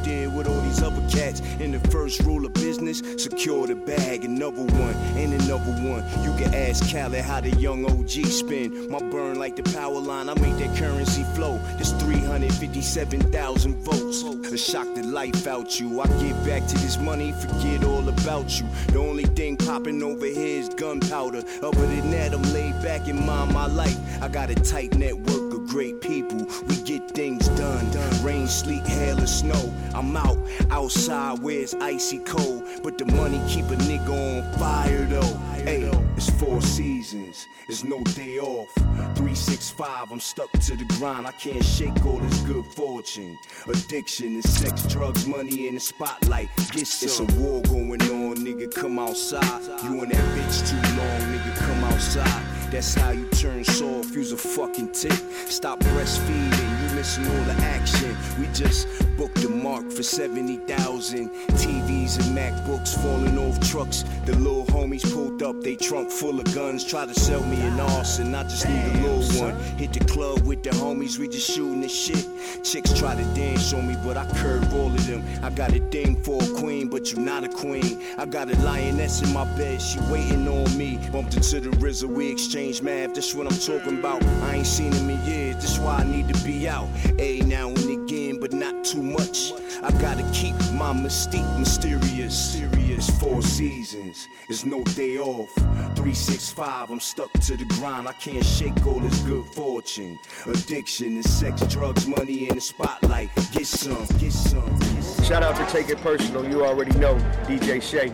other 0.82 1.02
cats. 1.08 1.40
And 1.60 1.74
the 1.74 1.80
first 1.90 2.20
rule 2.20 2.44
of 2.44 2.52
business, 2.54 3.02
secure 3.16 3.66
the 3.66 3.74
bag. 3.74 4.24
Another 4.24 4.62
one, 4.62 4.94
and 5.16 5.32
another 5.42 5.72
one. 5.72 6.04
You 6.22 6.32
can 6.36 6.54
ask 6.54 6.90
Khaled 6.90 7.24
how 7.24 7.40
the 7.40 7.50
young 7.50 7.84
OG 7.84 8.26
spin. 8.26 8.90
My 8.90 8.98
burn 8.98 9.38
like 9.38 9.56
the 9.56 9.62
power 9.62 10.00
line, 10.00 10.28
I 10.28 10.34
make 10.34 10.56
that 10.58 10.76
currency 10.76 11.24
flow. 11.34 11.58
There's 11.76 11.92
357,000 11.92 13.76
votes. 13.76 14.22
To 14.50 14.56
shock 14.58 14.86
the 14.94 15.02
life 15.02 15.46
out 15.46 15.80
you. 15.80 16.00
I 16.00 16.06
get 16.06 16.44
back 16.44 16.66
to 16.68 16.74
this 16.78 16.98
money, 16.98 17.32
forget 17.32 17.84
all 17.84 18.08
about 18.08 18.60
you. 18.60 18.66
The 18.88 18.98
only 18.98 19.24
thing 19.24 19.56
popping 19.56 20.02
over 20.02 20.26
here 20.26 20.60
is 20.60 20.68
gunpowder. 20.68 21.42
Other 21.62 21.86
than 21.86 22.10
that, 22.10 22.32
I'm 22.32 22.42
laid 22.52 22.80
back 22.82 23.08
and 23.08 23.18
mind 23.24 23.52
my 23.52 23.66
life. 23.66 23.98
I 24.22 24.28
got 24.28 24.50
a 24.50 24.54
tight 24.54 24.94
network 24.94 25.43
great 25.74 26.00
people. 26.00 26.46
We 26.68 26.76
get 26.82 27.10
things 27.10 27.48
done. 27.48 27.90
Rain, 28.22 28.46
sleet, 28.46 28.86
hail, 28.86 29.20
or 29.20 29.26
snow. 29.26 29.74
I'm 29.92 30.16
out, 30.16 30.38
outside 30.70 31.40
where 31.40 31.58
it's 31.62 31.74
icy 31.74 32.20
cold. 32.20 32.62
But 32.84 32.96
the 32.96 33.06
money 33.06 33.40
keep 33.48 33.64
a 33.64 33.76
nigga 33.88 34.08
on 34.08 34.56
fire 34.56 35.04
though. 35.06 35.36
Hey, 35.64 35.90
it's 36.16 36.30
four 36.30 36.62
seasons, 36.62 37.48
it's 37.68 37.82
no 37.82 38.04
day 38.04 38.38
off. 38.38 38.72
365, 39.16 40.12
I'm 40.12 40.20
stuck 40.20 40.52
to 40.52 40.76
the 40.76 40.84
grind. 40.96 41.26
I 41.26 41.32
can't 41.32 41.64
shake 41.64 42.06
all 42.06 42.18
this 42.18 42.40
good 42.42 42.66
fortune. 42.66 43.36
Addiction 43.66 44.34
and 44.34 44.44
sex, 44.44 44.86
drugs, 44.86 45.26
money 45.26 45.66
in 45.66 45.74
the 45.74 45.80
spotlight. 45.80 46.50
Get 46.70 46.86
some. 46.86 47.26
It's 47.26 47.34
a 47.34 47.40
war 47.40 47.60
going 47.62 48.02
on, 48.02 48.36
nigga. 48.36 48.72
Come 48.72 49.00
outside. 49.00 49.62
You 49.82 50.02
and 50.02 50.12
that 50.12 50.24
bitch 50.38 50.70
too 50.70 50.76
long, 50.98 51.20
nigga. 51.32 51.56
Come 51.56 51.84
outside. 51.84 52.53
That's 52.74 52.94
how 52.96 53.12
you 53.12 53.26
turn 53.26 53.62
soft, 53.62 54.16
use 54.16 54.32
a 54.32 54.36
fucking 54.36 54.90
tick. 54.90 55.12
Stop 55.46 55.78
breastfeeding, 55.78 56.73
missing 56.94 57.26
all 57.26 57.44
the 57.44 57.54
action. 57.62 58.16
We 58.38 58.46
just 58.52 58.86
booked 59.16 59.42
the 59.42 59.48
mark 59.48 59.90
for 59.90 60.02
70,000. 60.02 61.30
TVs 61.30 62.18
and 62.18 62.36
MacBooks 62.36 62.94
falling 63.02 63.38
off 63.38 63.58
trucks. 63.68 64.04
The 64.24 64.36
little 64.36 64.66
homies 64.66 65.04
pulled 65.12 65.42
up, 65.42 65.60
they 65.62 65.76
trunk 65.76 66.10
full 66.10 66.40
of 66.40 66.54
guns. 66.54 66.84
Try 66.84 67.06
to 67.06 67.14
sell 67.14 67.42
me 67.44 67.60
an 67.60 67.80
arson, 67.80 68.34
I 68.34 68.42
just 68.44 68.68
need 68.68 68.84
a 68.84 69.08
little 69.08 69.42
one. 69.42 69.56
Hit 69.76 69.92
the 69.92 70.04
club 70.04 70.40
with 70.46 70.62
the 70.62 70.70
homies, 70.70 71.18
we 71.18 71.28
just 71.28 71.50
shooting 71.50 71.80
the 71.80 71.88
shit. 71.88 72.26
Chicks 72.62 72.92
try 72.92 73.14
to 73.14 73.24
dance 73.34 73.72
on 73.72 73.86
me, 73.86 73.96
but 74.04 74.16
I 74.16 74.26
curve 74.38 74.72
all 74.74 74.86
of 74.86 75.06
them. 75.06 75.24
I 75.42 75.50
got 75.50 75.72
a 75.72 75.80
thing 75.90 76.22
for 76.22 76.42
a 76.42 76.46
queen, 76.54 76.88
but 76.88 77.12
you're 77.12 77.20
not 77.20 77.44
a 77.44 77.48
queen. 77.48 78.02
I 78.18 78.26
got 78.26 78.50
a 78.50 78.56
lioness 78.62 79.22
in 79.22 79.32
my 79.32 79.44
bed, 79.56 79.80
she 79.80 79.98
waiting 80.10 80.48
on 80.48 80.76
me. 80.76 80.98
Bumped 81.12 81.34
into 81.34 81.60
the 81.60 81.70
RZA, 81.70 82.08
we 82.08 82.30
exchange 82.30 82.82
math, 82.82 83.14
that's 83.14 83.34
what 83.34 83.46
I'm 83.50 83.58
talking 83.58 83.98
about. 83.98 84.22
I 84.42 84.56
ain't 84.56 84.66
seen 84.66 84.92
him 84.92 85.10
in 85.10 85.24
years, 85.24 85.56
that's 85.56 85.78
why 85.78 85.98
I 85.98 86.04
need 86.04 86.32
to 86.32 86.44
be 86.44 86.68
out. 86.68 86.83
A 87.18 87.40
now 87.40 87.68
and 87.68 88.10
again, 88.10 88.40
but 88.40 88.52
not 88.52 88.84
too 88.84 89.02
much. 89.02 89.52
I 89.82 89.90
gotta 90.00 90.22
keep 90.32 90.54
my 90.72 90.92
mystique 90.92 91.58
mysterious. 91.58 92.52
Serious 92.54 93.10
four 93.18 93.42
seasons, 93.42 94.28
it's 94.48 94.64
no 94.64 94.82
day 94.84 95.18
off. 95.18 95.52
365, 95.54 96.90
I'm 96.90 97.00
stuck 97.00 97.32
to 97.32 97.56
the 97.56 97.64
grind. 97.64 98.08
I 98.08 98.12
can't 98.12 98.44
shake 98.44 98.86
all 98.86 99.00
this 99.00 99.20
good 99.20 99.46
fortune. 99.46 100.18
Addiction 100.46 101.14
and 101.14 101.24
sex, 101.24 101.60
drugs, 101.66 102.06
money 102.06 102.48
in 102.48 102.54
the 102.54 102.60
spotlight. 102.60 103.30
Get 103.52 103.66
some, 103.66 104.06
get 104.18 104.32
some. 104.32 104.80
Shout 105.24 105.42
out 105.42 105.56
to 105.56 105.66
Take 105.72 105.88
It 105.88 105.98
Personal. 105.98 106.48
You 106.48 106.64
already 106.64 106.96
know 106.98 107.16
DJ 107.46 107.82
Shay, 107.82 108.12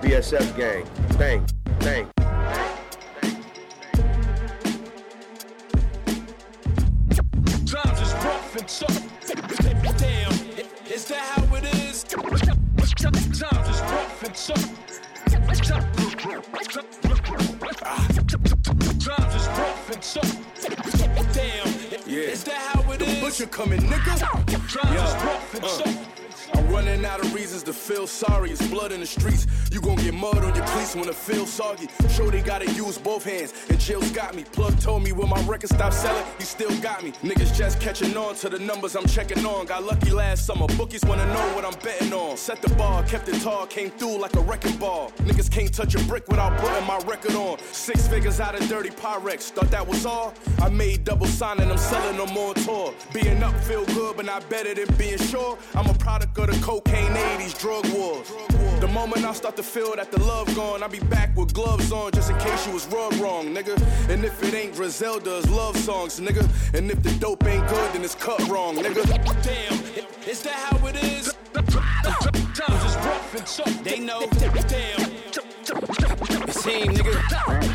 BSF 0.00 0.56
gang. 0.56 0.86
Bang, 1.18 1.46
bang. 1.80 2.29
Rough. 8.60 9.98
Damn, 9.98 10.32
is 10.92 11.04
that 11.06 11.18
how 11.18 11.56
it 11.56 11.64
is? 11.74 12.04
Times 12.04 12.42
is 13.68 13.80
rough 13.80 14.22
and 14.22 14.34
tough. 14.34 14.64
Times 19.00 19.34
is 19.34 19.46
rough 19.48 19.90
and 19.90 20.02
tough. 20.02 20.36
Damn, 21.32 21.72
is 22.06 22.44
that 22.44 22.58
how 22.58 22.92
it 22.92 23.02
is? 23.02 23.20
Butcher 23.20 23.46
coming, 23.46 23.80
nigga. 23.80 24.18
Times 24.18 24.52
is 24.54 24.74
rough 24.76 25.54
and 25.54 25.62
tough. 25.62 26.19
I'm 26.54 26.68
running 26.68 27.04
out 27.04 27.20
of 27.24 27.32
reasons 27.34 27.62
to 27.64 27.72
feel 27.72 28.06
sorry. 28.06 28.50
It's 28.50 28.66
blood 28.68 28.92
in 28.92 29.00
the 29.00 29.06
streets. 29.06 29.46
You 29.70 29.80
gon' 29.80 29.96
get 29.96 30.14
mud 30.14 30.38
on 30.38 30.54
your 30.54 30.66
cleats 30.66 30.96
when 30.96 31.08
it 31.08 31.14
feels 31.14 31.50
soggy. 31.50 31.88
Sure 32.08 32.30
they 32.30 32.40
gotta 32.40 32.70
use 32.72 32.98
both 32.98 33.24
hands. 33.24 33.54
And 33.68 33.78
Jill's 33.78 34.10
got 34.10 34.34
me. 34.34 34.44
Plug 34.44 34.78
told 34.80 35.02
me 35.02 35.12
when 35.12 35.28
my 35.28 35.40
record 35.42 35.70
stopped 35.70 35.94
selling, 35.94 36.24
he 36.38 36.44
still 36.44 36.74
got 36.80 37.04
me. 37.04 37.12
Niggas 37.22 37.54
just 37.54 37.80
catching 37.80 38.16
on 38.16 38.34
to 38.36 38.48
the 38.48 38.58
numbers 38.58 38.96
I'm 38.96 39.06
checking 39.06 39.44
on. 39.46 39.66
Got 39.66 39.84
lucky 39.84 40.10
last 40.10 40.46
summer. 40.46 40.66
Bookies 40.76 41.04
wanna 41.04 41.26
know 41.26 41.54
what 41.54 41.64
I'm 41.64 41.78
betting 41.80 42.12
on. 42.12 42.36
Set 42.36 42.60
the 42.62 42.70
bar, 42.74 43.02
kept 43.04 43.28
it 43.28 43.40
tall, 43.42 43.66
came 43.66 43.90
through 43.90 44.18
like 44.18 44.34
a 44.34 44.40
wrecking 44.40 44.76
ball. 44.76 45.12
Niggas 45.18 45.50
can't 45.50 45.72
touch 45.72 45.94
a 45.94 46.02
brick 46.04 46.26
without 46.28 46.58
putting 46.58 46.86
my 46.86 46.98
record 47.06 47.34
on. 47.34 47.58
Six 47.72 48.08
figures 48.08 48.40
out 48.40 48.60
of 48.60 48.68
dirty 48.68 48.90
Pyrex. 48.90 49.50
Thought 49.50 49.70
that 49.70 49.86
was 49.86 50.04
all? 50.04 50.34
I 50.60 50.68
made 50.68 51.04
double 51.04 51.26
sign 51.26 51.60
and 51.60 51.70
I'm 51.70 51.78
selling 51.78 52.16
them 52.16 52.36
on 52.36 52.54
tour. 52.54 52.92
Being 53.12 53.42
up 53.42 53.54
feel 53.64 53.84
good, 53.86 54.16
but 54.16 54.26
not 54.26 54.48
better 54.50 54.74
than 54.74 54.92
being 54.96 55.18
sure. 55.18 55.56
I'm 55.74 55.88
a 55.88 55.94
product 55.94 56.38
of 56.38 56.49
the 56.50 56.64
cocaine 56.64 57.12
80s 57.12 57.58
drug 57.58 57.86
wars. 57.88 58.28
The 58.80 58.88
moment 58.88 59.24
I 59.24 59.32
start 59.32 59.56
to 59.56 59.62
feel 59.62 59.94
that 59.96 60.10
the 60.10 60.20
love 60.20 60.54
gone, 60.56 60.82
I 60.82 60.88
be 60.88 61.00
back 61.00 61.36
with 61.36 61.52
gloves 61.52 61.92
on 61.92 62.12
just 62.12 62.30
in 62.30 62.38
case 62.38 62.66
you 62.66 62.72
was 62.72 62.86
rubbed 62.88 63.16
wrong, 63.16 63.54
nigga. 63.54 63.76
And 64.08 64.24
if 64.24 64.42
it 64.42 64.54
ain't 64.54 64.74
Griselda's 64.74 65.48
love 65.50 65.76
songs, 65.76 66.18
nigga. 66.18 66.48
And 66.74 66.90
if 66.90 67.02
the 67.02 67.12
dope 67.18 67.46
ain't 67.46 67.66
good, 67.68 67.92
then 67.92 68.02
it's 68.02 68.14
cut 68.14 68.40
wrong, 68.48 68.76
nigga. 68.76 69.04
Damn, 69.42 70.28
is 70.28 70.42
that 70.42 70.54
how 70.54 70.86
it 70.86 70.96
is? 71.02 71.34
Times 71.54 72.84
is 72.84 72.96
rough 72.96 73.34
and 73.36 73.46
tough. 73.46 73.84
They 73.84 74.00
know. 74.00 74.26
Damn. 74.68 75.09
It's 75.72 76.66
nigga. 76.66 77.14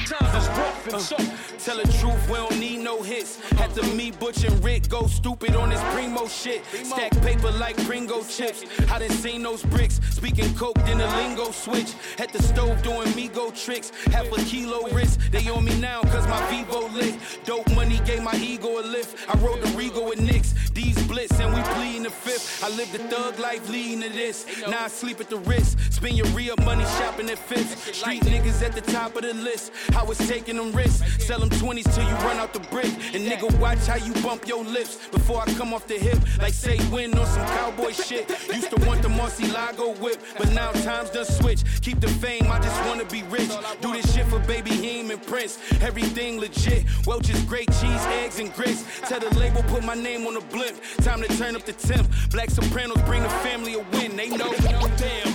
Times 0.06 0.48
rough 0.50 1.20
and. 1.20 1.46
Tell 1.66 1.78
the 1.78 1.92
truth, 1.98 2.30
we 2.30 2.36
don't 2.36 2.60
need 2.60 2.84
no 2.84 3.02
hits. 3.02 3.40
Had 3.54 3.74
to 3.74 3.82
me, 3.96 4.12
Butch 4.12 4.44
and 4.44 4.64
Rick 4.64 4.88
go 4.88 5.08
stupid 5.08 5.56
on 5.56 5.70
this 5.72 5.82
primo 5.96 6.28
shit. 6.28 6.64
Stack 6.84 7.12
paper 7.22 7.50
like 7.54 7.76
Pringo 7.88 8.22
chips. 8.24 8.64
I 8.92 9.00
done 9.00 9.10
seen 9.10 9.42
those 9.42 9.64
bricks. 9.64 10.00
Speaking 10.12 10.54
coke, 10.54 10.76
then 10.86 11.00
the 11.00 11.08
lingo 11.08 11.50
switch. 11.50 11.96
At 12.20 12.32
the 12.32 12.44
stove 12.44 12.84
doing 12.84 13.16
me 13.16 13.30
go 13.30 13.50
tricks. 13.50 13.90
Half 14.12 14.32
a 14.32 14.42
kilo 14.44 14.88
wrist. 14.90 15.20
They 15.32 15.50
on 15.50 15.66
me 15.66 15.76
now 15.80 16.02
cause 16.02 16.28
my 16.28 16.40
Vivo 16.52 16.88
lit. 16.90 17.16
Dope 17.46 17.68
money 17.74 18.00
gave 18.06 18.22
my 18.22 18.36
ego 18.36 18.80
a 18.80 18.84
lift. 18.84 19.28
I 19.28 19.36
rode 19.40 19.62
the 19.62 19.76
Regal 19.76 20.06
with 20.06 20.22
Knicks. 20.22 20.54
These 20.74 21.02
blitz 21.08 21.40
and 21.40 21.52
we 21.52 21.62
pleading 21.74 22.04
the 22.04 22.12
fifth. 22.12 22.64
I 22.64 22.70
live 22.70 22.92
the 22.92 23.00
thug 23.00 23.40
life 23.40 23.68
leading 23.72 24.02
to 24.02 24.10
this. 24.10 24.46
Now 24.68 24.84
I 24.84 24.88
sleep 24.88 25.20
at 25.20 25.32
the 25.32 25.38
wrist. 25.38 25.80
Spend 25.92 26.16
your 26.16 26.28
re-up 26.28 26.64
money 26.64 26.84
shopping 27.00 27.28
at 27.32 27.40
fifth. 27.40 27.85
Street 27.93 28.21
niggas 28.24 28.62
at 28.63 28.74
the 28.74 28.82
top 28.82 29.15
of 29.15 29.21
the 29.21 29.34
list. 29.34 29.71
I 29.95 30.04
was 30.04 30.17
taking 30.17 30.58
them 30.58 30.71
risks. 30.71 31.24
Sell 31.26 31.39
them 31.39 31.50
20s 31.50 31.93
till 31.93 32.04
you 32.04 32.15
run 32.15 32.38
out 32.38 32.54
the 32.54 32.60
brick. 32.71 32.91
And 33.13 33.26
nigga, 33.28 33.58
watch 33.60 33.86
how 33.86 33.95
you 33.95 34.13
bump 34.21 34.48
your 34.48 34.63
lips 34.63 35.08
before 35.08 35.41
I 35.41 35.45
come 35.54 35.74
off 35.74 35.88
the 35.88 35.98
hip. 35.98 36.17
Like 36.39 36.54
say 36.54 36.78
win 36.91 37.17
on 37.17 37.26
some 37.28 37.45
cowboy 37.48 37.91
shit. 37.91 38.30
Used 38.54 38.71
to 38.71 38.86
want 38.88 39.02
the 39.02 39.10
Marcy 39.10 39.48
Lago 39.52 39.93
whip, 39.95 40.19
but 40.38 40.52
now 40.54 40.71
times 40.71 41.12
done 41.12 41.26
switch. 41.26 41.63
Keep 41.82 42.02
the 42.02 42.08
fame, 42.08 42.52
I 42.52 42.60
just 42.60 42.86
wanna 42.86 43.06
be 43.06 43.24
rich. 43.24 43.52
Do 43.82 43.93
this 43.93 44.13
shit 44.13 44.26
for 44.28 44.39
baby 44.39 44.71
Heem 44.71 45.12
and 45.12 45.21
Prince. 45.21 45.60
Everything 45.82 46.39
legit. 46.39 46.86
Welch's 47.06 47.41
great 47.43 47.71
cheese, 47.80 48.06
eggs, 48.21 48.39
and 48.39 48.54
grits. 48.54 48.84
Tell 49.08 49.19
the 49.19 49.34
label, 49.38 49.63
put 49.63 49.84
my 49.84 49.95
name 49.95 50.26
on 50.28 50.34
the 50.34 50.41
blimp. 50.41 50.78
Time 50.98 51.21
to 51.21 51.28
turn 51.38 51.56
up 51.56 51.65
the 51.65 51.74
temp. 51.74 52.10
Black 52.32 52.50
Sopranos 52.50 53.02
bring 53.04 53.24
the 53.24 53.30
family 53.30 53.76
a 53.76 53.80
win. 53.80 54.15
They 54.15 54.30
know. 54.30 54.54
Damn, 54.98 55.28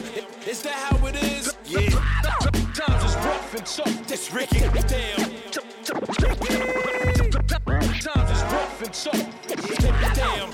is 0.49 0.63
that 0.63 0.75
how 0.75 1.07
it 1.07 1.17
is? 1.23 1.55
Yeah. 1.67 2.37
Times 2.87 3.05
is 3.05 3.17
rough 3.17 3.55
and 3.55 3.67
tough. 3.67 4.07
This 4.07 4.33
Ricky. 4.33 4.61
Damn. 4.61 5.19
Times 8.01 8.31
is 8.31 8.40
and 8.83 8.95
tough. 8.95 9.41
Damn, 10.15 10.51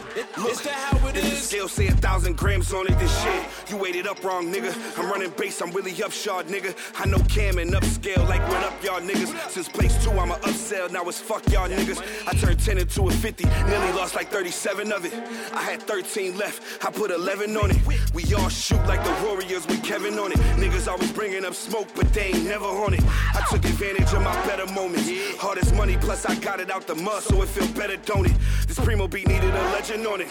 is 0.47 0.61
that 0.63 0.75
how 0.75 1.09
it 1.09 1.17
If 1.17 1.39
scale 1.39 1.69
say 1.69 1.89
a 1.89 1.93
thousand 1.93 2.37
grams 2.37 2.73
on 2.73 2.87
it, 2.87 2.99
this 2.99 3.23
shit. 3.23 3.71
You 3.71 3.77
weighted 3.77 4.07
up 4.07 4.23
wrong, 4.25 4.53
nigga. 4.53 4.75
I'm 4.99 5.11
running 5.11 5.31
base, 5.31 5.61
I'm 5.61 5.71
really 5.73 6.03
upshot, 6.03 6.47
nigga. 6.47 6.75
I 6.99 7.07
know 7.07 7.19
Cam 7.29 7.59
and 7.59 7.73
upscale, 7.73 8.27
like 8.29 8.47
what 8.49 8.63
up, 8.65 8.83
y'all 8.83 9.01
niggas. 9.01 9.51
Since 9.51 9.69
place 9.69 10.03
two, 10.05 10.11
I'm 10.13 10.31
a 10.31 10.37
upsell, 10.37 10.91
now 10.91 11.03
it's 11.09 11.21
fuck 11.21 11.47
y'all 11.51 11.69
niggas. 11.69 12.01
I 12.27 12.33
turned 12.33 12.59
10 12.59 12.79
into 12.79 13.09
a 13.09 13.11
50, 13.11 13.45
nearly 13.45 13.93
lost 13.93 14.15
like 14.15 14.29
37 14.31 14.93
of 14.93 15.05
it. 15.05 15.15
I 15.53 15.63
had 15.63 15.83
13 15.83 16.37
left, 16.37 16.85
I 16.85 16.91
put 16.91 17.11
11 17.11 17.57
on 17.57 17.71
it. 17.71 17.79
We 18.15 18.35
all 18.35 18.49
shoot 18.49 18.85
like 18.87 19.03
the 19.05 19.27
Warriors 19.27 19.67
with 19.67 19.83
Kevin 19.83 20.19
on 20.19 20.33
it. 20.33 20.39
Niggas 20.57 20.89
always 20.89 21.13
bringing 21.13 21.45
up 21.45 21.55
smoke, 21.55 21.89
but 21.95 22.13
they 22.13 22.29
ain't 22.29 22.45
never 22.45 22.67
on 22.67 22.95
it. 22.95 23.03
I 23.35 23.43
took 23.51 23.65
advantage 23.65 24.13
of 24.13 24.23
my 24.23 24.35
better 24.47 24.67
moments. 24.73 25.09
Hardest 25.39 25.75
money, 25.75 25.97
plus 26.01 26.25
I 26.25 26.35
got 26.37 26.61
it 26.61 26.71
out 26.71 26.87
the 26.87 26.95
mud, 26.95 27.23
so 27.23 27.43
it 27.43 27.49
feel 27.49 27.69
better, 27.75 27.97
This 28.25 28.79
primo 28.79 29.07
beat 29.09 29.29
needed 29.29 29.55
a 29.55 29.63
legend 29.73 30.07
on 30.07 30.21
it. 30.21 30.29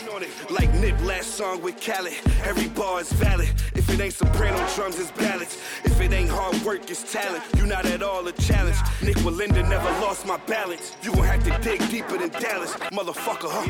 Like 0.49 0.73
Nip 0.75 0.99
last 1.01 1.35
song 1.35 1.61
with 1.61 1.79
Khaled. 1.79 2.13
Every 2.43 2.67
bar 2.69 3.01
is 3.01 3.11
valid. 3.13 3.49
If 3.75 3.89
it 3.89 3.99
ain't 3.99 4.13
soprano 4.13 4.57
drums, 4.75 4.99
it's 4.99 5.11
ballads. 5.11 5.57
If 5.83 5.99
it 6.01 6.11
ain't 6.13 6.29
hard 6.29 6.55
work, 6.63 6.89
it's 6.89 7.11
talent. 7.11 7.43
You're 7.55 7.67
not 7.67 7.85
at 7.85 8.01
all 8.01 8.27
a 8.27 8.31
challenge. 8.33 8.77
Nik 9.03 9.17
Wallenda 9.17 9.67
never 9.67 9.89
lost 10.01 10.25
my 10.25 10.37
balance. 10.47 10.95
You 11.01 11.13
gon' 11.13 11.25
have 11.25 11.43
to 11.43 11.57
dig 11.61 11.87
deeper 11.89 12.17
than 12.17 12.29
Dallas, 12.29 12.73
motherfucker, 12.91 13.49
huh? 13.49 13.65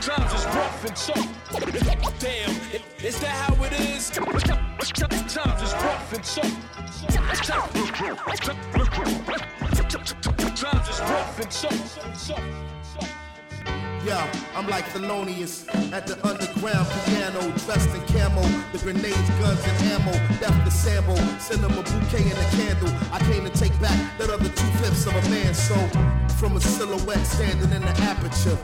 Times 0.00 0.32
is 0.32 0.44
rough 0.46 0.84
and 0.84 0.96
tough. 0.96 2.20
Damn, 2.20 2.50
is 3.04 3.18
that 3.20 3.28
how 3.28 3.64
it 3.64 3.72
is? 3.80 4.10
Times 4.10 5.62
is 5.62 5.72
rough 5.74 6.12
and 6.12 6.24
tough. 6.24 6.60
Times 10.56 10.88
is 10.88 11.00
rough 11.00 11.38
and 11.38 11.50
tough. 11.50 12.75
Yeah, 14.06 14.30
I'm 14.54 14.68
like 14.68 14.84
Thelonious 14.84 15.66
at 15.92 16.06
the 16.06 16.14
underground 16.24 16.86
piano, 17.06 17.40
dressed 17.66 17.90
in 17.90 18.00
camo. 18.06 18.40
The 18.70 18.78
grenades, 18.78 19.30
guns, 19.40 19.58
and 19.66 19.82
ammo. 19.90 20.12
Death 20.38 20.64
to 20.64 20.70
Sambo, 20.70 21.16
send 21.40 21.64
a 21.64 21.68
bouquet 21.68 22.22
and 22.22 22.38
a 22.38 22.48
candle. 22.54 22.88
I 23.10 23.18
came 23.26 23.42
to 23.42 23.50
take 23.50 23.74
back 23.80 23.98
that 24.18 24.30
other 24.30 24.48
two 24.48 24.70
fifths 24.78 25.06
of 25.06 25.16
a 25.16 25.28
man. 25.28 25.52
So, 25.54 25.74
from 26.38 26.56
a 26.56 26.60
silhouette 26.60 27.26
standing 27.26 27.72
in 27.72 27.82
the 27.82 27.94
aperture 28.06 28.56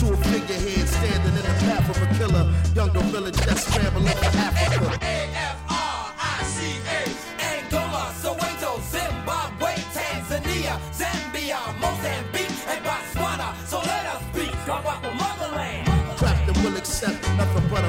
to 0.00 0.14
a 0.14 0.16
figurehead 0.32 0.88
standing 0.88 1.36
in 1.36 1.44
the 1.44 1.56
path 1.68 1.90
of 1.90 2.00
a 2.00 2.06
killer, 2.16 2.50
young 2.74 2.90
gorilla 2.94 3.32
just 3.32 3.68
scrambling 3.68 4.06
for 4.06 4.24
Africa. 4.38 5.65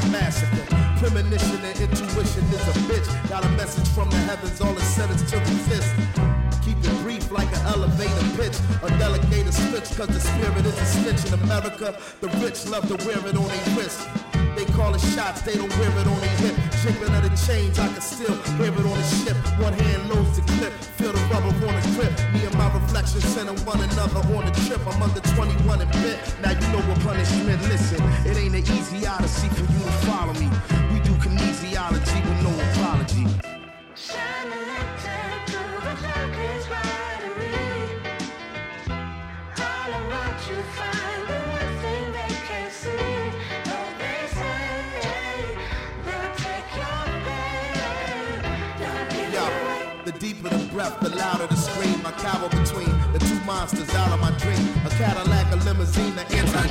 Massacre. 0.10 0.66
Premonition 1.00 1.62
and 1.64 1.80
intuition 1.80 2.44
is 2.50 2.64
a 2.68 2.76
bitch. 2.90 3.30
Got 3.30 3.46
a 3.46 3.50
message 3.50 3.88
from 3.90 4.10
the 4.10 4.18
heavens, 4.18 4.60
all 4.62 4.76
it 4.76 4.82
said 4.82 5.10
is 5.12 5.24
to 5.32 5.38
resist. 5.40 5.94
Keep 6.66 6.80
it 6.84 7.04
brief 7.04 7.32
like 7.32 7.48
an 7.54 7.66
elevator 7.68 8.28
pitch. 8.36 8.58
A 8.84 8.90
delegated 8.98 9.54
switch, 9.54 9.90
cause 9.96 10.08
the 10.10 10.20
spirit 10.20 10.66
is 10.66 10.78
a 10.80 10.86
snitch 10.86 11.26
in 11.28 11.40
America. 11.46 11.98
The 12.22 12.28
rich 12.44 12.66
love 12.68 12.88
to 12.90 12.98
wear 13.06 13.20
it 13.20 13.38
on 13.38 13.48
their 13.48 13.76
wrist. 13.78 14.08
They 14.58 14.66
call 14.74 14.96
it 14.96 15.02
shots, 15.14 15.42
they 15.44 15.54
don't 15.54 15.70
wear 15.78 15.92
it 15.92 16.08
on 16.08 16.20
their 16.20 16.38
hip. 16.42 16.56
Jiggling 16.82 17.14
of 17.14 17.24
the 17.24 17.34
chains, 17.46 17.78
I 17.78 17.88
can 17.88 18.02
still 18.02 18.36
hear 18.58 18.74
it 18.74 18.86
on 18.92 18.98
the 18.98 19.08
ship. 19.22 19.38
One 19.62 19.74
hand 19.74 20.10
loads 20.10 20.17
reflection 23.02 23.30
center 23.30 23.54
one 23.66 23.80
another 23.82 24.20
on 24.36 24.46
the 24.46 24.52
trip. 24.66 24.82
I'm 24.88 25.02
under 25.02 25.20
21 25.20 25.82
and 25.82 25.92
bit. 25.92 26.18
Now 26.42 26.52
you 26.52 26.68
know 26.74 26.82
what 26.90 27.00
punishment. 27.02 27.62
Listen, 27.64 28.02
it 28.26 28.38
ain't 28.38 28.56
an 28.56 28.62
easy 28.62 29.06
odyssey 29.06 29.50
for 29.50 29.62
you 29.62 29.80
to 29.80 29.92
follow 30.08 30.34
me. 30.34 30.50
We 30.92 31.00
do 31.02 31.14
kinesiology 31.22 32.20
with 32.26 32.42
no 32.44 32.54
apology. 32.72 33.28
The 50.06 50.12
The 50.12 50.20
deeper 50.20 50.50
the 50.50 50.66
breath, 50.72 51.00
the 51.02 51.10
louder 51.10 51.48
the 51.48 51.67
cower 52.18 52.50
between 52.50 52.92
the 53.14 53.20
two 53.20 53.40
monsters 53.46 53.90
out 53.96 54.12
of 54.12 54.20
my 54.20 54.32
dream. 54.38 54.62
A 54.86 54.90
Cadillac, 54.90 55.52
a 55.54 55.58
limousine, 55.64 56.16
the 56.16 56.26
anti 56.36 56.66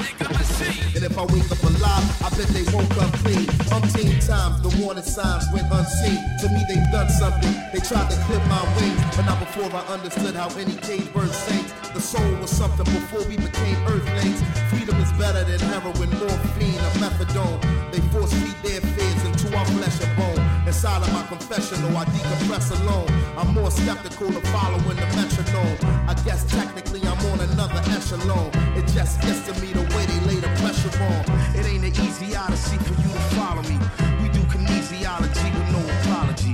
And 0.94 1.04
if 1.04 1.18
I 1.18 1.24
wake 1.26 1.50
up 1.50 1.62
alive, 1.62 2.06
I 2.22 2.28
bet 2.36 2.48
they 2.50 2.66
woke 2.74 2.96
up 2.98 3.12
clean. 3.22 3.46
Umpteen 3.70 4.18
times, 4.26 4.60
the 4.62 4.70
warning 4.82 5.04
signs 5.04 5.44
went 5.52 5.70
unseen. 5.70 6.18
To 6.40 6.46
me, 6.48 6.64
they've 6.68 6.90
done 6.92 7.08
something. 7.08 7.54
They 7.72 7.80
tried 7.80 8.10
to 8.10 8.16
clip 8.26 8.42
my 8.46 8.62
wings, 8.76 9.00
but 9.16 9.24
not 9.26 9.38
before 9.40 9.70
I 9.72 9.82
understood 9.94 10.34
how 10.34 10.48
any 10.56 10.74
cage 10.86 11.12
bird 11.12 11.30
sings. 11.30 11.72
The 11.94 12.00
soul 12.00 12.32
was 12.40 12.50
something 12.50 12.84
before 12.84 13.24
we 13.28 13.36
became 13.36 13.78
earthlings. 13.86 14.42
Freedom 14.70 14.96
is 15.00 15.12
better 15.12 15.44
than 15.44 15.60
heroin, 15.70 16.10
morphine, 16.20 16.80
or 16.86 16.92
methadone. 17.02 17.60
They 17.92 18.00
force 18.12 18.32
feed 18.32 18.58
their 18.62 18.80
fears 18.80 19.22
into 19.24 19.56
our 19.56 19.66
flesh 19.66 20.00
and 20.02 20.16
bone. 20.16 20.45
Inside 20.76 21.04
of 21.04 21.12
my 21.14 21.22
confessional, 21.22 21.96
I 21.96 22.04
decompress 22.04 22.70
alone. 22.78 23.08
I'm 23.38 23.54
more 23.54 23.70
skeptical 23.70 24.28
of 24.28 24.42
following 24.52 24.96
the 25.00 25.08
metronome. 25.16 25.78
I 26.06 26.12
guess 26.22 26.44
technically 26.44 27.00
I'm 27.00 27.18
on 27.32 27.40
another 27.40 27.80
echelon. 27.96 28.50
It 28.76 28.86
just 28.88 29.22
gets 29.22 29.40
to 29.46 29.54
me 29.62 29.72
the 29.72 29.80
way 29.96 30.04
they 30.04 30.20
lay 30.28 30.34
the 30.38 30.52
pressure 30.60 30.92
on. 31.02 31.24
It 31.56 31.64
ain't 31.64 31.82
an 31.82 31.96
easy 32.04 32.36
odyssey 32.36 32.76
for 32.76 32.92
you 32.92 33.08
to 33.08 33.20
follow 33.40 33.62
me. 33.62 33.78
We 34.20 34.28
do 34.28 34.40
kinesiology 34.52 35.48
with 35.56 35.68
no 35.72 35.80
apology. 35.96 36.52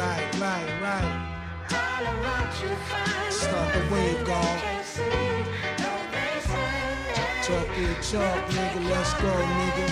Right, 0.00 0.24
right, 0.40 0.68
right. 0.80 1.08
Start 3.30 3.74
the 3.74 3.94
wave, 3.94 4.24
God. 4.24 5.39
Your 8.00 8.22
nigga. 8.22 8.90
Let's 8.90 9.12
go, 9.20 9.28
nigga. 9.28 9.88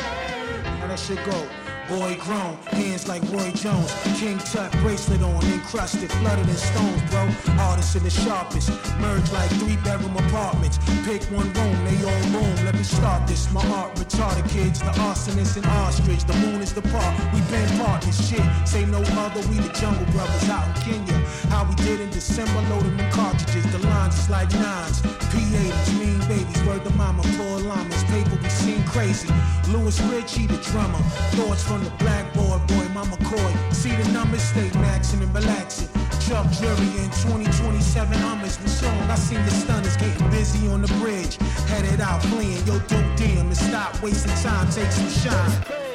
How 0.80 0.86
that 0.88 0.98
shit 0.98 1.22
go? 1.26 1.67
Boy 1.88 2.18
grown, 2.20 2.54
hands 2.66 3.08
like 3.08 3.22
Roy 3.32 3.50
Jones. 3.52 3.90
King 4.20 4.36
Tut 4.38 4.70
bracelet 4.82 5.22
on, 5.22 5.42
encrusted, 5.46 6.12
flooded 6.12 6.46
in 6.46 6.54
stones, 6.54 7.00
bro. 7.10 7.26
Artists 7.58 7.96
in 7.96 8.02
the 8.02 8.10
sharpest, 8.10 8.68
merge 9.00 9.32
like 9.32 9.48
three 9.56 9.76
bedroom 9.76 10.14
apartments. 10.16 10.78
Pick 11.06 11.22
one 11.32 11.50
room, 11.54 11.76
they 11.86 11.96
all 12.04 12.22
room. 12.28 12.54
Let 12.66 12.74
me 12.74 12.82
start 12.82 13.26
this. 13.26 13.50
My 13.52 13.66
art 13.72 13.94
retarded 13.94 14.46
kids, 14.50 14.80
the 14.80 14.92
arsonist 15.08 15.56
and 15.56 15.64
ostrich. 15.80 16.24
The 16.24 16.34
moon 16.34 16.60
is 16.60 16.74
the 16.74 16.82
park, 16.82 17.14
we 17.32 17.40
been 17.48 17.68
partners. 17.78 18.20
Shit, 18.28 18.44
say 18.66 18.84
no 18.84 19.00
other, 19.24 19.40
we 19.48 19.56
the 19.56 19.72
jungle 19.72 20.04
brothers 20.12 20.48
out 20.50 20.68
in 20.68 21.06
Kenya. 21.06 21.18
How 21.48 21.64
we 21.64 21.74
did 21.76 22.00
in 22.00 22.10
December, 22.10 22.60
loading 22.68 22.98
them 22.98 23.10
cartridges. 23.10 23.64
The 23.72 23.78
lines 23.86 24.18
is 24.18 24.28
like 24.28 24.52
nines. 24.52 25.00
P80s, 25.32 25.98
mean 25.98 26.18
babies, 26.28 26.62
word 26.64 26.84
to 26.84 26.90
mama, 26.96 27.22
poor 27.38 27.60
llamas. 27.60 28.04
Paper 28.04 28.38
we 28.42 28.48
seen 28.50 28.84
crazy. 28.84 29.28
Louis 29.68 30.00
Richie, 30.12 30.46
the 30.46 30.58
drummer. 30.58 30.98
Thoughts 31.36 31.62
from 31.62 31.77
the 31.84 31.90
blackboard, 31.98 32.66
boy, 32.66 32.88
mama 32.94 33.16
coy. 33.24 33.52
See 33.72 33.94
the 33.94 34.08
numbers, 34.12 34.42
stay 34.42 34.68
maxing 34.80 35.22
and 35.22 35.34
relaxing. 35.34 35.88
Chuck 36.26 36.50
Jury 36.52 36.90
in 37.02 37.10
2027 37.24 38.18
Hummers 38.18 38.60
with 38.60 38.70
song. 38.70 38.98
I 39.10 39.14
seen 39.14 39.42
the 39.44 39.50
stunners 39.50 39.96
getting 39.96 40.30
busy 40.30 40.68
on 40.68 40.82
the 40.82 40.92
bridge. 41.00 41.36
Headed 41.66 42.00
out 42.00 42.22
fleeing, 42.24 42.64
yo, 42.66 42.78
dope 42.80 43.16
damn, 43.16 43.46
and 43.46 43.56
stop 43.56 44.02
wasting 44.02 44.34
time, 44.42 44.68
take 44.70 44.92
some 44.92 45.08
shine. 45.08 45.87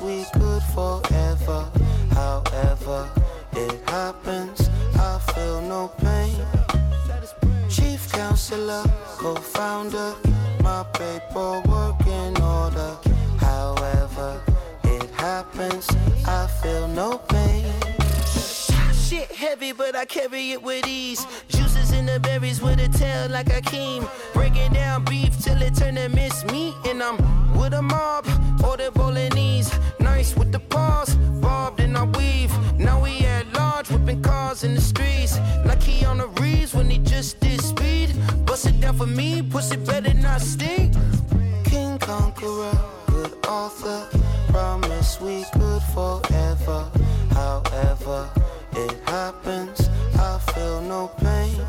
We 0.00 0.24
could 0.32 0.62
forever. 0.74 1.70
However, 2.10 3.08
it 3.52 3.88
happens, 3.88 4.68
I 4.94 5.18
feel 5.32 5.60
no 5.62 5.88
pain. 5.98 6.36
Chief 7.68 8.10
counselor, 8.12 8.84
co-founder, 9.18 10.14
my 10.62 10.84
paperwork 10.92 12.06
in 12.06 12.40
order. 12.40 12.96
However, 13.38 14.40
it 14.84 15.10
happens, 15.10 15.88
I 16.26 16.46
feel 16.62 16.88
no 16.88 17.18
pain. 17.18 18.05
Shit 19.08 19.30
heavy, 19.30 19.70
but 19.70 19.94
I 19.94 20.04
carry 20.04 20.50
it 20.50 20.60
with 20.60 20.84
ease. 20.84 21.24
Juices 21.46 21.92
in 21.92 22.06
the 22.06 22.18
berries 22.18 22.60
with 22.60 22.80
a 22.80 22.88
tail 22.88 23.30
like 23.30 23.46
a 23.50 23.62
keem. 23.62 24.04
Breaking 24.34 24.72
down 24.72 25.04
beef 25.04 25.40
till 25.40 25.62
it 25.62 25.76
turn 25.76 25.94
to 25.94 26.08
miss 26.08 26.44
meat. 26.46 26.74
And 26.86 27.00
I'm 27.00 27.16
with 27.56 27.72
a 27.72 27.82
mob, 27.82 28.26
order 28.64 28.90
bolognese. 28.90 29.72
Nice 30.00 30.34
with 30.34 30.50
the 30.50 30.58
paws, 30.58 31.14
bobbed 31.40 31.78
and 31.78 31.96
I 31.96 32.02
weave. 32.02 32.52
Now 32.80 33.00
we 33.00 33.20
at 33.20 33.52
large, 33.52 33.88
whipping 33.92 34.22
cars 34.22 34.64
in 34.64 34.74
the 34.74 34.80
streets. 34.80 35.38
Like 35.64 35.84
he 35.84 36.04
on 36.04 36.18
the 36.18 36.26
Reeves 36.40 36.74
when 36.74 36.90
he 36.90 36.98
just 36.98 37.38
did 37.38 37.60
speed. 37.60 38.12
Bust 38.44 38.66
it 38.66 38.80
down 38.80 38.96
for 38.96 39.06
me, 39.06 39.40
pussy 39.40 39.76
better 39.76 40.14
not 40.14 40.40
stink. 40.40 40.94
King 41.62 41.96
Conqueror, 42.00 42.76
good 43.06 43.32
author, 43.46 44.08
promise 44.48 45.20
we 45.20 45.44
could 45.52 45.82
forever. 45.94 46.90
However, 47.30 48.28
it 48.76 48.96
happens, 49.06 49.88
I 50.18 50.38
feel 50.52 50.80
no 50.82 51.08
pain. 51.08 51.60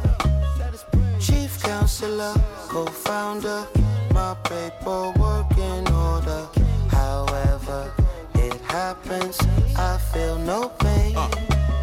Chief 1.19 1.61
counselor, 1.63 2.33
co-founder, 2.67 3.65
my 4.13 4.35
paperwork 4.43 5.57
in 5.57 5.87
order. 5.87 6.47
However, 6.89 7.91
it 8.35 8.59
happens, 8.61 9.37
I 9.77 9.97
feel 10.13 10.37
no 10.39 10.69
pain. 10.69 11.15
Uh, 11.15 11.29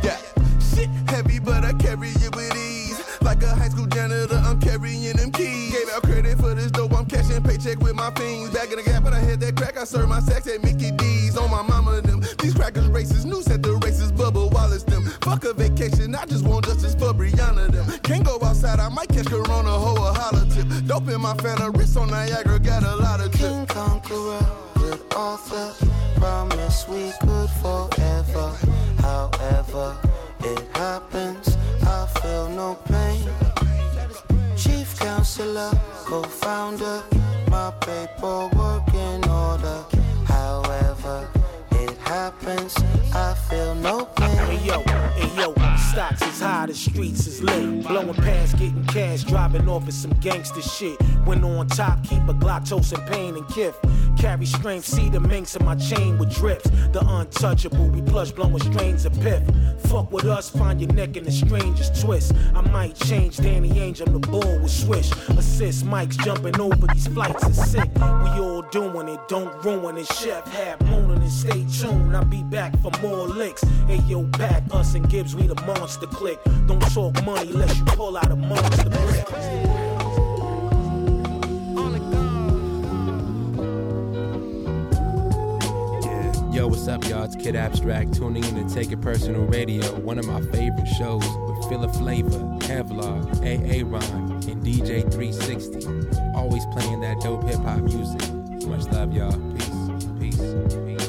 yeah, 0.03 0.19
shit 0.61 0.89
heavy, 1.09 1.39
but 1.39 1.65
I 1.65 1.73
carry 1.75 2.11
it 2.11 2.35
with 2.37 2.55
ease. 2.57 3.03
Like 3.23 3.43
a 3.43 3.55
high 3.55 3.71
school 3.71 3.87
janitor, 3.87 4.37
I'm 4.45 4.61
carrying 4.61 5.17
them 5.17 5.33
keys. 5.33 5.73
Gave 5.73 5.89
out 5.89 6.03
credit 6.03 6.39
for 6.39 6.55
this 6.55 6.71
dope, 6.71 6.93
I'm 6.93 7.07
cashing 7.07 7.43
paycheck 7.43 7.79
with 7.81 7.95
my 7.95 8.11
fiends. 8.13 8.51
Back 8.51 8.71
in 8.71 8.77
the 8.77 8.83
gap, 8.83 9.03
when 9.05 9.15
I 9.15 9.21
hit 9.21 9.41
that 9.41 9.57
crack, 9.57 9.79
I 9.79 9.85
serve 9.85 10.09
my 10.09 10.21
sex 10.21 10.47
at 10.47 10.63
Mickey 10.63 10.91
D's. 10.93 11.37
On 11.37 11.51
my 11.51 11.63
mama, 11.63 12.01
them. 12.03 12.21
These 12.39 12.55
crackers 12.55 12.89
racist, 12.89 13.25
new 13.25 13.43
set 13.43 13.63
the 13.63 13.74
Fuck 15.35 15.47
a 15.47 15.53
vacation, 15.53 16.15
I 16.15 16.25
just 16.27 16.45
want 16.45 16.65
justice 16.65 16.95
for 16.95 17.13
Brianna, 17.13 17.69
them. 17.69 17.99
Can't 18.05 18.25
go 18.25 18.39
outside, 18.41 18.79
I 18.79 18.89
might 18.89 19.09
catch 19.09 19.27
Corona, 19.27 19.69
hoe 19.69 19.97
a 19.97 20.13
holler 20.13 20.47
tip. 20.49 20.65
Dope 20.87 21.09
in 21.09 21.21
my 21.21 21.35
fan, 21.39 21.59
wrist 21.73 21.97
on 21.97 22.11
Niagara, 22.11 22.61
got 22.61 22.85
a 22.85 22.95
lot 22.95 23.21
of 23.21 23.33
tip. 23.33 23.41
King 23.41 23.67
Conqueror, 23.67 24.47
good 24.77 25.01
author, 25.17 25.75
promise 26.21 26.87
we 26.87 27.11
could 27.21 27.51
forever. 27.51 28.53
However, 29.01 29.97
it 30.45 30.63
happens, 30.77 31.57
I 31.83 32.07
feel 32.21 32.49
no 32.51 32.77
pain. 32.85 33.29
Chief 34.57 34.97
counselor, 35.01 35.73
co-founder, 36.05 37.03
my 37.49 37.73
paperwork 37.81 38.94
happens, 42.25 42.75
I 43.13 43.35
feel 43.51 43.75
no 43.75 44.07
pain. 44.17 44.31
Hey 44.49 44.67
yo, 44.67 44.83
hey 45.15 45.31
yo, 45.37 45.64
stocks 45.95 46.23
is 46.23 46.41
high, 46.41 46.67
the 46.67 46.75
streets 46.75 47.27
is 47.29 47.41
lit. 47.41 47.87
Blowing 47.87 48.15
past, 48.15 48.59
getting 48.59 48.85
cash, 48.87 49.23
driving 49.23 49.69
off 49.69 49.87
of 49.87 49.95
some 49.95 50.11
gangster 50.15 50.61
shit. 50.61 51.01
When 51.25 51.45
on 51.45 51.69
top, 51.69 52.03
keep 52.03 52.23
a 52.29 52.35
Glock, 52.35 52.69
toasting 52.69 53.01
pain 53.03 53.37
and 53.37 53.47
kiff. 53.47 53.75
Carry 54.19 54.45
strength, 54.45 54.87
see 54.87 55.09
the 55.09 55.21
minks 55.21 55.55
in 55.55 55.65
my 55.65 55.77
chain 55.77 56.19
with 56.19 56.35
drips. 56.35 56.69
The 56.93 57.01
untouchable, 57.07 57.87
we 57.89 58.03
plush 58.03 58.33
blowing 58.33 58.59
strains 58.59 59.05
of 59.05 59.13
piff. 59.21 59.43
Fuck 59.87 60.11
with 60.11 60.25
us, 60.25 60.51
find 60.51 60.81
your 60.81 60.93
neck 60.93 61.17
in 61.17 61.25
the 61.25 61.31
strangest 61.31 62.03
twist. 62.03 62.33
I 62.55 62.61
might 62.63 62.97
change 62.97 63.37
Danny 63.37 63.79
Angel, 63.79 64.07
the 64.07 64.19
bull 64.19 64.59
with 64.61 64.73
swish. 64.73 65.13
Assist 65.39 65.85
Mike's 65.85 66.17
jumping 66.17 66.59
over 66.61 66.87
these 66.89 67.07
flights 67.07 67.47
is 67.47 67.71
sick. 67.71 67.91
We 67.95 68.31
all 68.41 68.63
doing 68.73 69.09
it, 69.09 69.21
don't 69.29 69.65
ruin 69.65 69.97
it. 69.99 70.07
Chef 70.07 70.45
hat 70.53 70.85
mooning 70.87 71.23
and 71.23 71.31
stay 71.31 71.65
tuned. 71.71 72.17
I'll 72.17 72.25
be 72.25 72.43
back 72.43 72.77
for 72.81 72.91
more 73.01 73.29
licks. 73.29 73.63
Hey 73.87 74.01
yo, 74.09 74.25
pack 74.33 74.65
us 74.73 74.95
and 74.95 75.09
Gibbs, 75.09 75.37
we 75.37 75.47
the 75.47 75.55
monster 75.85 76.07
click. 76.07 76.39
Don't 76.67 76.81
talk 76.95 77.13
money 77.27 77.51
unless 77.51 77.77
you 77.77 77.85
pull 77.85 78.17
out 78.17 78.31
a 78.31 78.37
monster 78.37 78.89
brick. 78.89 79.29
Yo, 86.55 86.69
what's 86.69 86.89
up, 86.89 87.07
y'all? 87.07 87.25
It's 87.25 87.37
Kid 87.37 87.55
Abstrakt 87.55 88.17
tuning 88.17 88.43
in 88.45 88.67
to 88.67 88.75
Take 88.75 88.93
It 88.93 89.03
Personal 89.03 89.43
Radio, 89.43 89.85
one 90.01 90.19
of 90.19 90.27
my 90.27 90.41
favorite 90.53 90.87
shows 90.87 91.23
with 91.47 91.69
Philip 91.69 91.95
Flavor. 91.97 92.31
Kevlar, 92.61 93.23
AA 93.43 93.87
Ron, 93.87 94.33
and 94.49 94.65
DJ 94.65 95.03
360. 95.13 95.87
Always 96.35 96.65
playing 96.73 97.01
that 97.03 97.21
dope 97.21 97.45
hip 97.45 97.57
hop 97.57 97.81
music. 97.81 98.23
Much 98.67 98.87
love, 98.87 99.13
y'all. 99.13 99.33
Peace, 99.53 100.09
peace, 100.19 100.55
peace. 100.87 101.04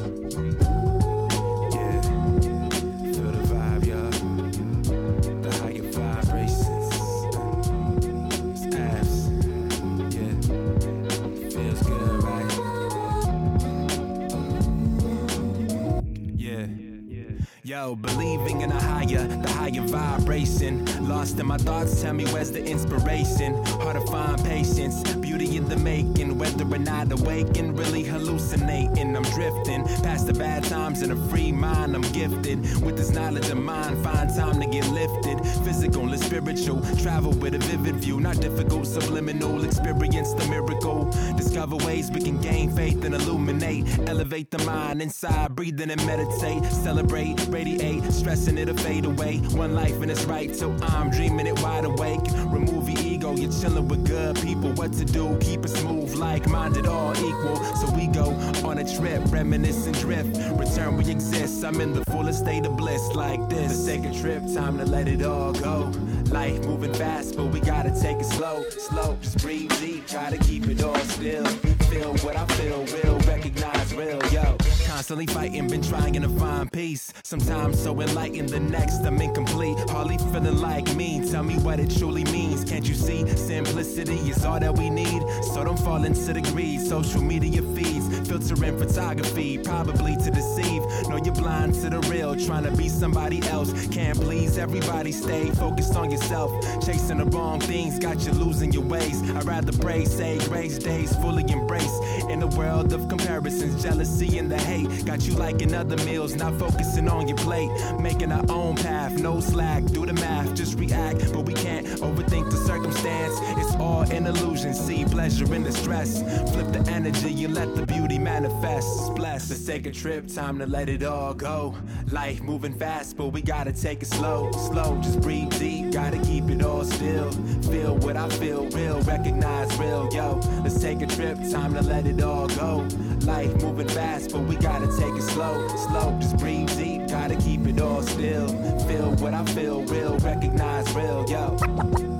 Yo, 17.65 17.95
believing 17.95 18.61
in 18.61 18.71
a 18.71 18.79
higher, 18.79 19.25
the 19.25 19.49
higher 19.49 19.81
vibration. 19.81 20.85
Lost 21.07 21.39
in 21.39 21.47
my 21.47 21.57
thoughts, 21.57 21.99
tell 21.99 22.13
me 22.13 22.23
where's 22.25 22.51
the 22.51 22.63
inspiration? 22.63 23.55
Hard 23.81 23.95
to 23.95 24.05
find 24.05 24.39
patience, 24.45 25.01
beauty 25.15 25.57
in 25.57 25.67
the 25.67 25.75
making. 25.75 26.37
Whether 26.37 26.63
or 26.63 26.77
not 26.77 27.11
awaken, 27.11 27.75
really 27.75 28.03
hallucinating. 28.03 29.17
I'm 29.17 29.23
drifting 29.23 29.83
past 30.03 30.27
the 30.27 30.33
bad 30.33 30.63
times 30.65 31.01
in 31.01 31.09
a 31.09 31.15
free 31.27 31.51
mind. 31.51 31.95
I'm 31.95 32.03
gifted 32.13 32.59
with 32.83 32.97
this 32.97 33.09
knowledge 33.09 33.49
of 33.49 33.57
mine. 33.57 34.03
Find 34.03 34.29
time 34.29 34.59
to 34.59 34.67
get 34.67 34.87
lifted, 34.89 35.39
physical 35.65 36.07
and 36.07 36.21
spiritual. 36.21 36.81
Travel 37.01 37.31
with 37.31 37.55
a 37.55 37.57
vivid 37.57 37.95
view, 37.95 38.19
not 38.19 38.39
difficult, 38.39 38.85
subliminal. 38.85 39.65
Experience 39.65 40.33
the 40.33 40.47
miracle. 40.49 41.05
Discover 41.35 41.77
ways 41.77 42.11
we 42.11 42.21
can 42.21 42.39
gain 42.41 42.75
faith 42.75 43.03
and 43.03 43.15
illuminate. 43.15 43.87
Elevate 44.07 44.51
the 44.51 44.59
mind 44.65 45.01
inside, 45.01 45.55
breathing 45.55 45.89
and 45.89 46.05
meditate. 46.05 46.63
Celebrate, 46.65 47.37
radiate, 47.55 48.03
stressing 48.11 48.57
it'll 48.57 48.75
fade 48.75 49.05
away. 49.05 49.37
One 49.63 49.73
life 49.73 50.01
and 50.01 50.11
it's 50.11 50.25
right, 50.25 50.53
so 50.53 50.75
I'm 50.81 51.09
dreaming 51.09 51.47
it 51.47 51.57
wide 51.61 51.85
awake. 51.85 52.19
Remove 52.47 52.89
your 52.89 52.99
ego, 52.99 53.33
you're 53.33 53.51
chilling 53.61 53.87
with 53.87 54.05
good 54.05 54.35
people. 54.41 54.71
What 54.73 54.91
to 54.93 55.05
do? 55.05 55.37
Keep 55.39 55.63
it 55.63 55.69
smooth, 55.69 56.15
like 56.15 56.49
minded, 56.49 56.85
all 56.85 57.13
equal. 57.15 57.55
So 57.75 57.89
we 57.95 58.07
go 58.07 58.31
on 58.67 58.79
a 58.79 58.97
trip, 58.97 59.21
reminisce 59.31 59.85
and 59.85 59.97
drift. 59.97 60.37
Return 60.59 60.97
we 60.97 61.09
exist. 61.09 61.63
I'm 61.63 61.79
in 61.79 61.93
the 61.93 62.03
fullest 62.11 62.39
state 62.39 62.65
of 62.65 62.75
bliss, 62.75 63.03
like 63.15 63.47
this. 63.47 63.87
Let's 63.87 64.19
trip, 64.19 64.43
time 64.53 64.77
to 64.79 64.85
let 64.85 65.07
it 65.07 65.21
all 65.23 65.53
go. 65.53 65.93
Life 66.31 66.59
moving 66.65 66.93
fast, 66.93 67.37
but 67.37 67.45
we 67.45 67.61
gotta 67.61 67.91
take 68.01 68.17
it 68.17 68.25
slow, 68.25 68.65
slow. 68.69 69.17
Just 69.21 69.37
breathe 69.37 69.71
deep, 69.79 70.05
try 70.07 70.29
to 70.29 70.37
keep 70.39 70.67
it 70.67 70.83
all 70.83 70.99
still. 71.15 71.47
Feel 71.95 72.13
what 72.25 72.35
I 72.35 72.45
feel, 72.57 72.85
real, 72.87 73.17
recognize 73.19 73.93
real, 73.95 74.19
yo. 74.29 74.57
Constantly 74.85 75.27
fighting, 75.27 75.65
been 75.69 75.81
trying 75.81 76.21
to 76.21 76.27
find 76.27 76.69
peace. 76.69 77.13
Sometimes 77.23 77.81
so 77.81 78.01
enlightened, 78.01 78.49
the 78.49 78.59
next 78.59 78.97
I'm 79.05 79.21
incomplete. 79.21 79.77
Hardly 79.89 80.17
feeling 80.17 80.57
like 80.57 80.93
me. 80.93 81.25
Tell 81.31 81.43
me 81.43 81.55
what 81.59 81.79
it 81.79 81.89
truly 81.97 82.25
means. 82.25 82.65
Can't 82.65 82.85
you 82.85 82.95
see? 82.95 83.25
Simplicity 83.37 84.17
is 84.29 84.43
all 84.43 84.59
that 84.59 84.77
we 84.77 84.89
need. 84.89 85.23
So 85.53 85.63
don't 85.63 85.79
fall 85.79 86.03
into 86.03 86.33
the 86.33 86.41
greed. 86.41 86.81
Social 86.81 87.21
media 87.21 87.61
feeds, 87.61 88.04
filtering 88.25 88.77
photography, 88.77 89.57
probably 89.57 90.15
to 90.17 90.31
deceive. 90.31 90.81
No, 91.09 91.17
you're 91.17 91.33
blind 91.33 91.73
to 91.75 91.89
the 91.89 91.99
real, 92.11 92.35
trying 92.35 92.63
to 92.63 92.71
be 92.71 92.89
somebody 92.89 93.41
else. 93.49 93.71
Can't 93.87 94.19
please 94.19 94.57
everybody. 94.57 95.11
Stay 95.11 95.49
focused 95.51 95.95
on 95.95 96.11
yourself. 96.11 96.51
Chasing 96.85 97.17
the 97.17 97.25
wrong 97.25 97.59
things 97.59 97.99
got 97.99 98.25
you 98.25 98.31
losing 98.33 98.71
your 98.71 98.83
ways. 98.83 99.21
I'd 99.31 99.45
rather 99.45 99.71
pray, 99.73 100.05
say 100.05 100.37
grace 100.39 100.77
days 100.77 101.15
fully 101.17 101.43
embrace. 101.51 101.99
In 102.29 102.39
the 102.39 102.47
world 102.47 102.93
of 102.93 103.07
comparisons, 103.07 103.81
jealousy, 103.81 104.37
and 104.37 104.51
the 104.51 104.57
hate, 104.57 105.05
got 105.05 105.21
you 105.27 105.33
liking 105.33 105.73
other 105.73 105.97
meals, 106.05 106.35
not 106.35 106.57
focusing 106.59 107.07
on 107.07 107.27
your 107.27 107.37
plate. 107.37 107.69
Making 107.99 108.31
our 108.31 108.45
own 108.49 108.75
path, 108.75 109.13
no 109.19 109.39
slack. 109.39 109.85
Do 109.85 110.05
the 110.05 110.13
math, 110.13 110.55
just 110.55 110.77
react, 110.79 111.31
but 111.33 111.45
we 111.45 111.53
can't 111.53 111.85
overthink 112.01 112.49
the 112.51 112.57
circumstance. 112.57 113.35
It's 113.59 113.75
all 113.75 114.01
an 114.11 114.25
illusion. 114.27 114.73
See 114.73 115.05
pleasure 115.05 115.53
in 115.53 115.63
the 115.63 115.71
stress. 115.71 116.21
Flip 116.51 116.71
the 116.71 116.83
energy 116.91 117.31
you 117.31 117.47
let 117.47 117.75
the 117.75 117.85
beauty 117.85 118.14
manifest. 118.17 118.87
It's 118.99 119.09
blessed. 119.09 119.49
Let's 119.49 119.65
take 119.65 119.85
a 119.85 119.91
trip, 119.91 120.27
time 120.27 120.59
to 120.59 120.65
let 120.65 120.89
it 120.89 121.03
all 121.03 121.33
go. 121.33 121.75
Life 122.11 122.41
moving 122.41 122.73
fast, 122.73 123.17
but 123.17 123.27
we 123.27 123.41
gotta 123.41 123.73
take 123.73 124.01
it 124.01 124.07
slow, 124.07 124.51
slow. 124.51 124.99
Just 125.01 125.21
breathe 125.21 125.51
deep, 125.59 125.91
gotta 125.91 126.17
keep 126.19 126.49
it 126.49 126.63
all 126.63 126.83
still. 126.83 127.31
Feel 127.71 127.95
what 127.97 128.17
I 128.17 128.29
feel, 128.29 128.67
real, 128.69 129.01
recognize 129.01 129.75
real, 129.77 130.09
yo. 130.13 130.39
Let's 130.63 130.81
take 130.81 131.01
a 131.01 131.07
trip, 131.07 131.37
time 131.51 131.73
to 131.73 131.81
let 131.81 132.05
it 132.05 132.21
all 132.21 132.47
go. 132.47 132.87
Life 133.25 133.53
moving 133.61 133.87
fast, 133.87 134.31
but 134.31 134.41
we 134.41 134.55
gotta 134.55 134.87
take 134.97 135.15
it 135.15 135.23
slow, 135.23 135.67
slow. 135.87 136.17
Just 136.21 136.37
breathe 136.37 136.69
deep, 136.77 137.07
gotta 137.07 137.35
keep 137.35 137.65
it 137.67 137.81
all 137.81 138.03
still. 138.03 138.47
Feel 138.87 139.11
what 139.15 139.33
I 139.33 139.43
feel, 139.45 139.83
real, 139.83 140.17
recognize 140.19 140.91
real, 140.93 141.25
yo. 141.29 141.57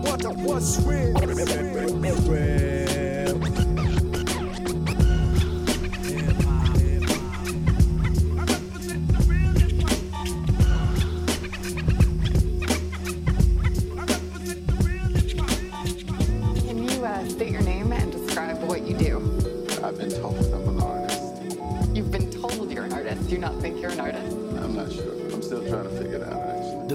What 0.06 0.22
the 0.22 0.34
what's 0.34 0.80
real? 0.82 1.14
Can 1.16 3.14
think 23.65 23.82
you're 23.82 23.89
an 23.89 23.99
artist? 23.99 24.38
I'm 24.62 24.75
not 24.75 24.91
sure. 24.91 25.12
I'm 25.34 25.41
still 25.41 25.67
trying 25.67 25.86
to 25.86 25.89
figure 25.89 26.17
it 26.17 26.23
out, 26.23 26.35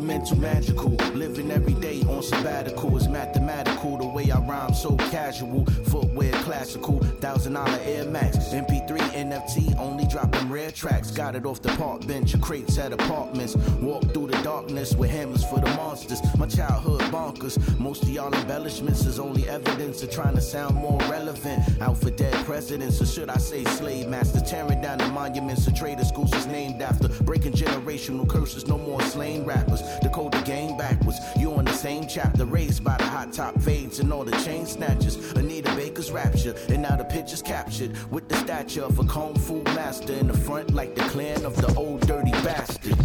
actually. 0.01 0.07
The 0.07 0.07
mental 0.07 0.37
magical, 0.39 0.91
living 1.15 1.51
every 1.51 1.75
day 1.75 2.03
on 2.09 2.23
sabbatical 2.23 2.97
is 2.97 3.09
mathematical. 3.09 3.99
The 3.99 4.07
way 4.07 4.31
I 4.31 4.39
rhyme 4.41 4.75
so 4.75 4.97
casual, 5.11 5.65
footwear 5.87 6.33
classical, 6.43 7.01
thousand 7.21 7.55
dollar 7.55 7.79
Air 7.85 8.05
Max, 8.05 8.37
MP3 8.53 8.99
NFT, 8.99 9.79
only 9.79 10.07
dropping 10.07 10.51
rare 10.51 10.71
tracks. 10.71 11.11
Got 11.11 11.37
it 11.37 11.47
off 11.47 11.63
the 11.63 11.71
park 11.71 12.07
bench, 12.07 12.39
crates 12.41 12.79
at 12.79 12.93
apartments. 12.93 13.57
Walk 13.81 14.03
through 14.13 14.29
the 14.29 14.43
darkness 14.43 14.95
with 14.95 15.11
hammers 15.11 15.45
for 15.45 15.61
the 15.61 15.71
monsters. 15.77 16.21
My 16.39 16.47
childhood 16.47 17.03
bonkers. 17.13 17.57
Most 17.79 18.03
of 18.03 18.11
y'all 18.11 18.33
embellishments 18.35 19.07
is 19.07 19.19
only 19.19 19.49
evidence 19.49 20.03
of 20.03 20.11
trying 20.11 20.35
to 20.35 20.41
sound 20.41 20.75
more 20.77 20.99
relevant. 21.11 21.63
Out 21.81 21.99
for 21.99 22.11
dead 22.11 22.35
presidents, 22.45 23.01
or 23.01 23.07
should 23.07 23.31
I 23.31 23.39
say 23.39 23.65
slave 23.65 24.09
masters? 24.09 24.43
Tearing 24.43 24.81
down 24.81 24.99
the 24.99 25.09
monuments 25.09 25.67
of 25.67 25.75
trader 25.75 26.05
schools 26.05 26.33
is 26.35 26.47
named 26.47 26.83
after. 26.83 27.09
Breaking 27.25 27.53
generational 27.53 28.29
curses, 28.29 28.67
no 28.67 28.79
more 28.79 29.01
slain 29.03 29.45
rappers. 29.45 29.83
Decode 30.03 30.33
the 30.33 30.41
game 30.43 30.77
backwards. 30.77 31.19
You 31.37 31.53
on 31.55 31.65
the 31.65 31.73
same 31.73 32.07
chapter, 32.07 32.45
raised 32.45 32.85
by 32.85 32.97
the 32.97 33.05
hot 33.05 33.33
top 33.33 33.61
fades 33.61 34.01
and 34.01 34.13
all 34.13 34.25
the 34.25 34.37
chain 34.45 34.67
snatchers. 34.67 35.17
Anita 35.33 35.75
Baker's 35.75 36.11
rapture, 36.11 36.55
and 36.69 36.83
now 36.83 36.97
the 36.97 37.05
picture's 37.05 37.43
captured 37.43 37.97
with 38.11 38.29
the 38.29 38.37
stature 38.37 38.83
of 38.83 38.99
a 38.99 39.05
kung 39.05 39.35
fu 39.35 39.63
master 39.75 40.13
in 40.15 40.29
the 40.29 40.37
front, 40.37 40.73
like 40.73 40.95
the 40.95 41.03
clan 41.03 41.45
of 41.45 41.57
the 41.57 41.75
old 41.75 42.01
dirty 42.07 42.33
bastard. 42.43 42.97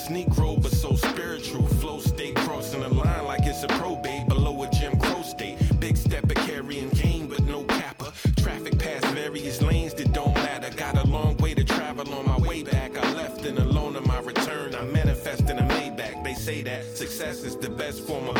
Less 0.00 0.08
Negro, 0.08 0.62
but 0.62 0.72
so 0.72 0.96
spiritual. 0.96 1.66
Flow 1.66 2.00
state 2.00 2.34
crossing 2.36 2.80
the 2.80 2.88
line 2.88 3.24
like 3.26 3.44
it's 3.44 3.62
a 3.64 3.68
probate 3.68 4.26
below 4.28 4.62
a 4.62 4.70
Jim 4.70 4.98
Crow 4.98 5.20
state. 5.20 5.58
Big 5.78 5.94
stepper 5.94 6.34
carrying 6.34 6.88
cane, 6.90 7.26
but 7.26 7.42
no 7.42 7.64
capper. 7.64 8.10
Traffic 8.38 8.78
past 8.78 9.04
various 9.08 9.60
lanes 9.60 9.92
that 9.94 10.10
don't 10.12 10.34
matter. 10.34 10.70
Got 10.74 10.96
a 10.96 11.06
long 11.06 11.36
way 11.36 11.52
to 11.52 11.64
travel 11.64 12.14
on 12.14 12.26
my 12.26 12.38
way 12.38 12.62
back. 12.62 12.96
I 12.96 13.12
left 13.12 13.44
and 13.44 13.58
alone 13.58 13.94
on 13.96 14.06
my 14.06 14.20
return. 14.20 14.74
I 14.74 14.84
manifest 14.84 15.50
in 15.50 15.58
a 15.58 15.62
Maybach. 15.62 16.24
They 16.24 16.34
say 16.34 16.62
that 16.62 16.96
success 16.96 17.42
is 17.44 17.56
the 17.56 17.68
best 17.68 18.06
form 18.06 18.26
of 18.28 18.36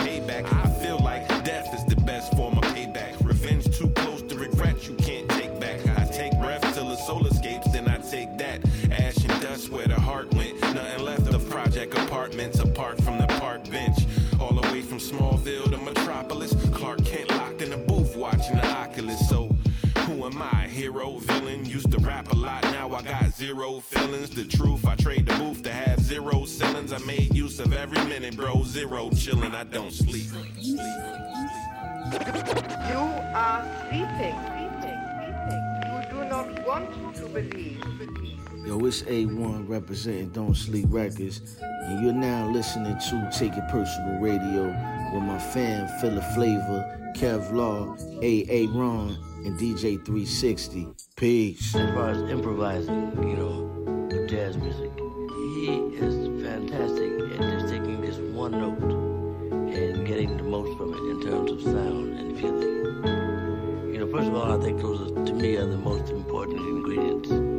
apart 12.41 12.97
from 13.03 13.19
the 13.19 13.27
park 13.27 13.69
bench. 13.71 14.07
All 14.41 14.55
the 14.55 14.63
way 14.73 14.81
from 14.81 14.99
Smallville 14.99 15.71
to 15.71 15.77
Metropolis. 15.77 16.55
Clark 16.73 17.05
Kent 17.05 17.29
locked 17.29 17.61
in 17.61 17.75
a 17.75 17.77
booth 17.77 18.17
watching 18.17 18.57
the 18.57 18.67
Oculus. 18.67 19.29
So 19.29 19.55
who 20.07 20.25
am 20.25 20.41
I? 20.41 20.67
Hero, 20.67 21.19
villain? 21.19 21.67
Used 21.67 21.91
to 21.93 21.99
rap 21.99 22.33
a 22.33 22.35
lot, 22.35 22.63
now 22.65 22.95
I 22.95 23.03
got 23.03 23.27
zero 23.35 23.81
feelings. 23.81 24.31
The 24.31 24.45
truth, 24.45 24.87
I 24.87 24.97
trade 24.97 25.27
the 25.27 25.35
booth 25.35 25.63
to 25.65 25.73
have 25.73 26.01
zero 26.01 26.47
ceilings. 26.47 26.95
I 26.95 26.99
made 27.01 27.35
use 27.35 27.61
of 27.61 27.75
every 27.75 28.03
minute, 28.07 28.35
bro. 28.37 28.65
Zero 28.65 29.11
chillin', 29.11 29.55
I 29.55 29.65
don't 29.65 29.93
sleep. 29.93 30.31
You 30.33 30.41
are 33.45 33.67
sleeping. 33.91 34.35
You 35.91 36.01
do 36.11 36.25
not 36.25 36.67
want 36.67 36.89
to 37.17 37.29
believe. 37.29 38.00
Yo, 38.71 38.79
it's 38.87 39.03
A1 39.03 39.69
representing 39.69 40.29
Don't 40.29 40.57
Sleep 40.57 40.87
Records, 40.91 41.57
and 41.61 42.05
you're 42.05 42.13
now 42.13 42.49
listening 42.49 42.97
to 42.97 43.29
Take 43.37 43.55
It 43.55 43.69
Personal 43.69 44.21
Radio 44.21 44.67
with 45.13 45.25
my 45.25 45.41
fan 45.41 45.89
Philip 46.01 46.23
Flavor, 46.35 47.13
Kevlar, 47.17 47.99
AA 48.23 48.71
Ron, 48.73 49.19
and 49.45 49.59
DJ 49.59 49.97
360. 50.07 50.87
Peace. 51.17 51.75
As 51.75 51.93
far 51.95 52.11
as 52.11 52.31
improvising, 52.31 53.13
you 53.29 53.37
know, 53.37 54.07
with 54.09 54.31
jazz 54.31 54.57
music, 54.57 54.93
he 54.97 55.75
is 55.99 56.29
fantastic 56.41 57.11
at 57.41 57.51
just 57.51 57.71
taking 57.71 58.01
this 58.01 58.19
one 58.19 58.53
note 58.53 58.79
and 59.75 60.07
getting 60.07 60.37
the 60.37 60.45
most 60.45 60.79
from 60.79 60.95
it 60.95 61.11
in 61.11 61.29
terms 61.29 61.51
of 61.51 61.61
sound 61.61 62.17
and 62.17 62.39
feeling. 62.39 63.93
You 63.93 63.99
know, 63.99 64.13
first 64.13 64.29
of 64.29 64.35
all, 64.37 64.53
I 64.53 64.63
think 64.63 64.81
those 64.81 65.11
are, 65.11 65.27
to 65.27 65.33
me 65.33 65.57
are 65.57 65.67
the 65.67 65.77
most 65.77 66.13
important 66.13 66.61
ingredients 66.61 67.50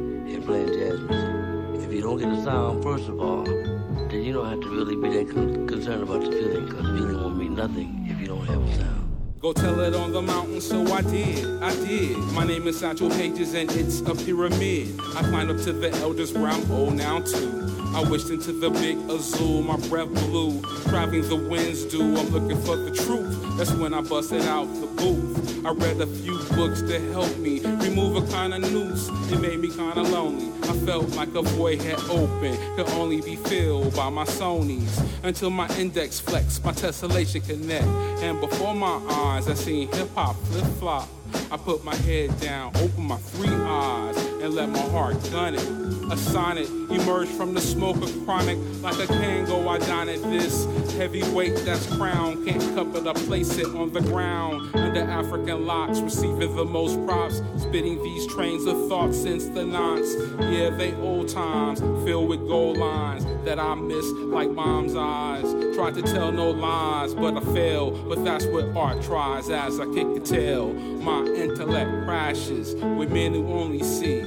in 0.41 0.47
playing 0.47 0.67
jazz 0.67 0.99
music. 0.99 1.85
If 1.87 1.93
you 1.93 2.01
don't 2.01 2.17
get 2.17 2.29
the 2.29 2.43
sound, 2.43 2.83
first 2.83 3.07
of 3.07 3.19
all, 3.19 3.43
then 3.43 4.23
you 4.23 4.33
don't 4.33 4.49
have 4.49 4.61
to 4.61 4.69
really 4.69 4.95
be 4.95 5.09
that 5.09 5.33
con- 5.33 5.67
concerned 5.67 6.03
about 6.03 6.21
the 6.21 6.31
feeling, 6.31 6.65
because 6.65 6.83
the 6.83 6.97
feeling 6.97 7.15
won't 7.21 7.37
mean 7.37 7.55
nothing 7.55 8.07
if 8.09 8.19
you 8.19 8.27
don't 8.27 8.45
have 8.45 8.61
a 8.61 8.75
sound. 8.75 9.10
Go 9.41 9.53
tell 9.53 9.79
it 9.79 9.95
on 9.95 10.11
the 10.11 10.21
mountain, 10.21 10.61
so 10.61 10.85
I 10.93 11.01
did, 11.01 11.63
I 11.63 11.73
did. 11.83 12.15
My 12.33 12.45
name 12.45 12.67
is 12.67 12.77
Satchel 12.77 13.09
Pages 13.09 13.55
and 13.55 13.71
it's 13.71 14.01
a 14.01 14.13
pyramid. 14.13 14.99
I 15.15 15.23
climbed 15.23 15.49
up 15.49 15.57
to 15.61 15.73
the 15.73 15.89
elders 15.93 16.31
where 16.31 16.47
I'm 16.47 16.71
old 16.71 16.93
now 16.93 17.21
too. 17.21 17.71
I 17.95 18.03
wished 18.03 18.29
into 18.29 18.51
the 18.51 18.69
big 18.69 18.97
azul, 19.09 19.63
my 19.63 19.77
breath 19.89 20.09
blew. 20.09 20.61
Driving 20.89 21.27
the 21.27 21.35
winds 21.35 21.85
do, 21.85 22.01
I'm 22.01 22.29
looking 22.29 22.61
for 22.61 22.77
the 22.77 22.91
truth. 22.91 23.57
That's 23.57 23.71
when 23.71 23.95
I 23.95 24.01
busted 24.01 24.43
out 24.43 24.65
the 24.79 24.87
booth. 24.87 25.65
I 25.65 25.71
read 25.71 25.99
a 25.99 26.07
few 26.07 26.37
books 26.55 26.81
to 26.83 26.99
help 27.11 27.35
me 27.37 27.59
remove 27.59 28.23
a 28.23 28.31
kind 28.31 28.53
of 28.53 28.61
noose. 28.71 29.09
It 29.31 29.41
made 29.41 29.59
me 29.59 29.69
kind 29.69 29.97
of 29.97 30.09
lonely. 30.09 30.51
I 30.69 30.73
felt 30.85 31.09
like 31.15 31.35
a 31.35 31.41
void 31.41 31.81
had 31.81 31.99
opened, 32.09 32.57
could 32.77 32.87
only 32.91 33.21
be 33.21 33.35
filled 33.35 33.95
by 33.95 34.09
my 34.09 34.23
Sony's. 34.23 35.01
Until 35.23 35.49
my 35.49 35.67
index 35.77 36.19
flex, 36.19 36.63
my 36.63 36.71
tessellation 36.71 37.45
connect. 37.45 37.85
And 38.23 38.39
before 38.39 38.73
my 38.73 39.01
eyes, 39.09 39.30
I 39.31 39.39
seen 39.53 39.87
hip 39.93 40.09
hop 40.13 40.35
flip 40.47 40.65
flop. 40.77 41.20
I 41.51 41.57
put 41.57 41.83
my 41.83 41.95
head 41.95 42.39
down, 42.39 42.75
open 42.77 43.03
my 43.03 43.17
three 43.17 43.49
eyes, 43.49 44.17
and 44.17 44.53
let 44.53 44.69
my 44.69 44.79
heart 44.89 45.15
gun 45.31 45.55
it. 45.55 45.67
A 46.11 46.17
sonnet 46.17 46.67
emerged 46.89 47.31
from 47.31 47.53
the 47.53 47.61
smoke 47.61 47.97
of 47.97 48.25
chronic 48.25 48.57
like 48.81 48.95
a 48.95 49.07
Kango. 49.07 49.67
I 49.67 49.77
dine 49.79 50.09
at 50.09 50.21
this 50.23 50.65
heavyweight 50.95 51.55
that's 51.63 51.87
crown. 51.95 52.45
Can't 52.45 52.75
cup 52.75 52.93
it, 52.95 53.07
I 53.07 53.13
place 53.13 53.57
it 53.57 53.67
on 53.67 53.93
the 53.93 54.01
ground 54.01 54.75
under 54.75 55.01
African 55.01 55.65
locks, 55.65 55.99
receiving 56.01 56.55
the 56.55 56.65
most 56.65 57.03
props. 57.05 57.41
Spitting 57.57 58.03
these 58.03 58.27
trains 58.27 58.65
of 58.65 58.89
thought 58.89 59.13
since 59.13 59.45
the 59.45 59.63
nonce. 59.63 60.13
Yeah, 60.39 60.69
they 60.71 60.93
old 60.95 61.29
times 61.29 61.79
filled 62.05 62.27
with 62.27 62.45
gold 62.47 62.77
lines 62.77 63.25
that 63.45 63.57
I 63.59 63.75
miss 63.75 64.05
like 64.05 64.49
mom's 64.49 64.95
eyes. 64.95 65.43
Tried 65.75 65.95
to 65.95 66.01
tell 66.01 66.31
no 66.31 66.51
lies, 66.51 67.13
but 67.13 67.37
I 67.37 67.53
fail. 67.53 67.91
But 67.91 68.25
that's 68.25 68.45
what 68.47 68.65
art 68.75 69.01
tries 69.01 69.49
as 69.49 69.79
I 69.79 69.85
kick 69.85 70.13
the 70.13 70.19
tail. 70.19 70.73
My 70.73 71.20
intellect 71.27 72.05
crashes 72.05 72.75
with 72.75 73.11
men 73.11 73.33
who 73.33 73.47
only 73.47 73.83
see 73.83 74.23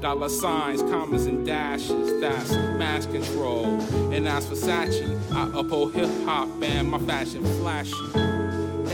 dollar 0.00 0.28
signs, 0.28 0.82
commas, 0.82 1.26
and 1.26 1.44
dashes. 1.44 2.20
That's 2.20 2.52
mass 2.52 3.06
control. 3.06 3.80
And 4.12 4.26
as 4.28 4.46
for 4.46 4.54
Sachi, 4.54 5.18
I 5.32 5.58
uphold 5.58 5.94
hip 5.94 6.10
hop 6.24 6.48
and 6.62 6.90
my 6.90 6.98
fashion 7.00 7.44
flashy. 7.60 7.94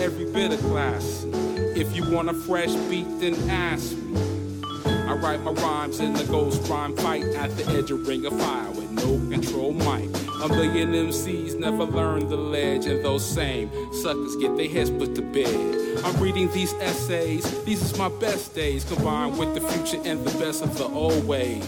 Every 0.02 0.26
bit 0.26 0.52
of 0.52 0.60
class. 0.60 1.26
If 1.76 1.94
you 1.94 2.10
want 2.10 2.28
a 2.28 2.34
fresh 2.34 2.72
beat, 2.88 3.06
then 3.20 3.34
ask 3.50 3.96
me. 3.96 4.34
I 4.86 5.14
write 5.14 5.42
my 5.42 5.52
rhymes 5.52 6.00
in 6.00 6.14
the 6.14 6.24
ghost 6.24 6.68
rhyme 6.68 6.96
fight 6.96 7.24
at 7.24 7.56
the 7.56 7.66
edge 7.76 7.90
of 7.90 8.06
ring 8.06 8.24
of 8.26 8.38
fire 8.38 8.70
with 8.70 8.90
no 8.90 9.18
control 9.30 9.72
mic. 9.72 10.08
A 10.42 10.48
million 10.48 10.92
MCs 10.92 11.43
never 11.64 11.84
learned 11.84 12.28
the 12.28 12.36
ledge, 12.36 12.84
and 12.84 13.02
those 13.02 13.24
same 13.24 13.70
suckers 13.90 14.36
get 14.36 14.54
their 14.54 14.68
heads 14.68 14.90
put 14.90 15.14
to 15.14 15.22
bed. 15.22 15.98
I'm 16.04 16.20
reading 16.20 16.50
these 16.52 16.74
essays, 16.74 17.64
these 17.64 17.80
is 17.80 17.96
my 17.96 18.10
best 18.10 18.54
days, 18.54 18.84
combined 18.84 19.38
with 19.38 19.54
the 19.54 19.62
future 19.62 20.02
and 20.04 20.22
the 20.26 20.38
best 20.38 20.62
of 20.62 20.76
the 20.76 20.84
old 20.84 21.26
ways. 21.26 21.66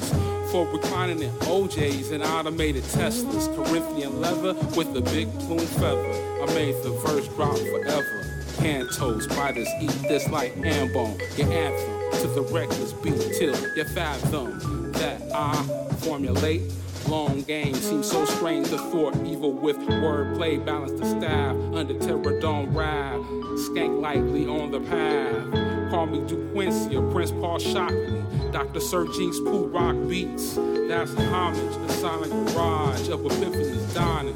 For 0.51 0.67
reclining 0.67 1.23
in 1.23 1.31
OJs 1.49 2.13
and 2.13 2.23
automated 2.23 2.83
Teslas, 2.85 3.49
Corinthian 3.57 4.21
leather 4.21 4.53
with 4.77 4.95
a 4.95 5.01
big 5.01 5.33
plume 5.41 5.59
feather. 5.61 6.13
I 6.43 6.47
made 6.55 6.75
the 6.83 6.91
verse 7.03 7.27
drop 7.29 7.57
forever. 7.57 8.23
Cantos, 8.59 9.23
spiders 9.23 9.69
eat 9.81 9.97
this 10.03 10.29
like 10.29 10.55
ham 10.57 10.93
bone. 10.93 11.19
Your 11.39 11.51
anthem 11.51 12.21
to 12.21 12.29
the 12.29 12.43
reckless 12.53 12.93
beat 12.93 13.19
till 13.39 13.57
you 13.75 13.85
fathom 13.95 14.93
that 14.93 15.23
I 15.33 15.55
formulate. 16.01 16.63
Long 17.09 17.43
game 17.43 17.75
seems 17.75 18.11
so 18.11 18.25
strange 18.25 18.69
to 18.71 18.79
thwart 18.79 19.15
evil 19.25 19.53
with 19.53 19.79
wordplay. 19.79 20.65
Balance 20.65 20.99
the 20.99 21.07
staff 21.07 21.57
under 21.73 21.97
terror, 21.99 22.41
don't 22.41 22.73
ride. 22.73 23.21
Skank 23.69 24.01
lightly 24.01 24.47
on 24.47 24.73
the 24.73 24.81
path. 24.81 25.91
Call 25.91 26.07
me 26.07 26.19
DeQuincy 26.21 26.95
or 27.01 27.13
Prince 27.13 27.31
Paul 27.31 27.61
Shockley. 27.61 28.25
Dr. 28.51 28.81
Sir 28.81 29.07
Pooh 29.07 29.67
Rock 29.67 29.97
Beats. 30.09 30.55
That's 30.89 31.15
homage, 31.15 31.77
the 31.87 31.93
silent 31.95 32.33
garage 32.49 33.09
of 33.09 33.25
Epiphany's 33.25 33.95
dawning. 33.95 34.35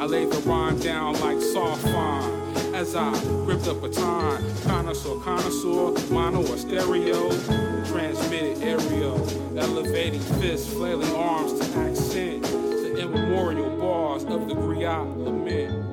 I 0.00 0.04
lay 0.06 0.24
the 0.24 0.38
rhyme 0.46 0.78
down 0.80 1.20
like 1.20 1.40
soft 1.42 1.82
fine 1.82 2.74
as 2.74 2.94
I 2.94 3.10
gripped 3.44 3.68
up 3.68 3.82
a 3.82 3.88
time. 3.90 4.42
Connoisseur, 4.62 5.20
connoisseur, 5.20 6.12
mono 6.12 6.40
or 6.40 6.56
stereo. 6.56 7.77
Transmitted 7.88 8.62
aerial, 8.62 9.58
elevating 9.58 10.20
fists, 10.20 10.72
flailing 10.72 11.14
arms 11.14 11.58
to 11.58 11.78
accent 11.78 12.42
the 12.42 12.96
immemorial 12.98 13.76
bars 13.78 14.24
of 14.24 14.46
the 14.46 14.54
griot 14.54 15.16
lament. 15.16 15.88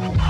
Yeah. 0.00 0.29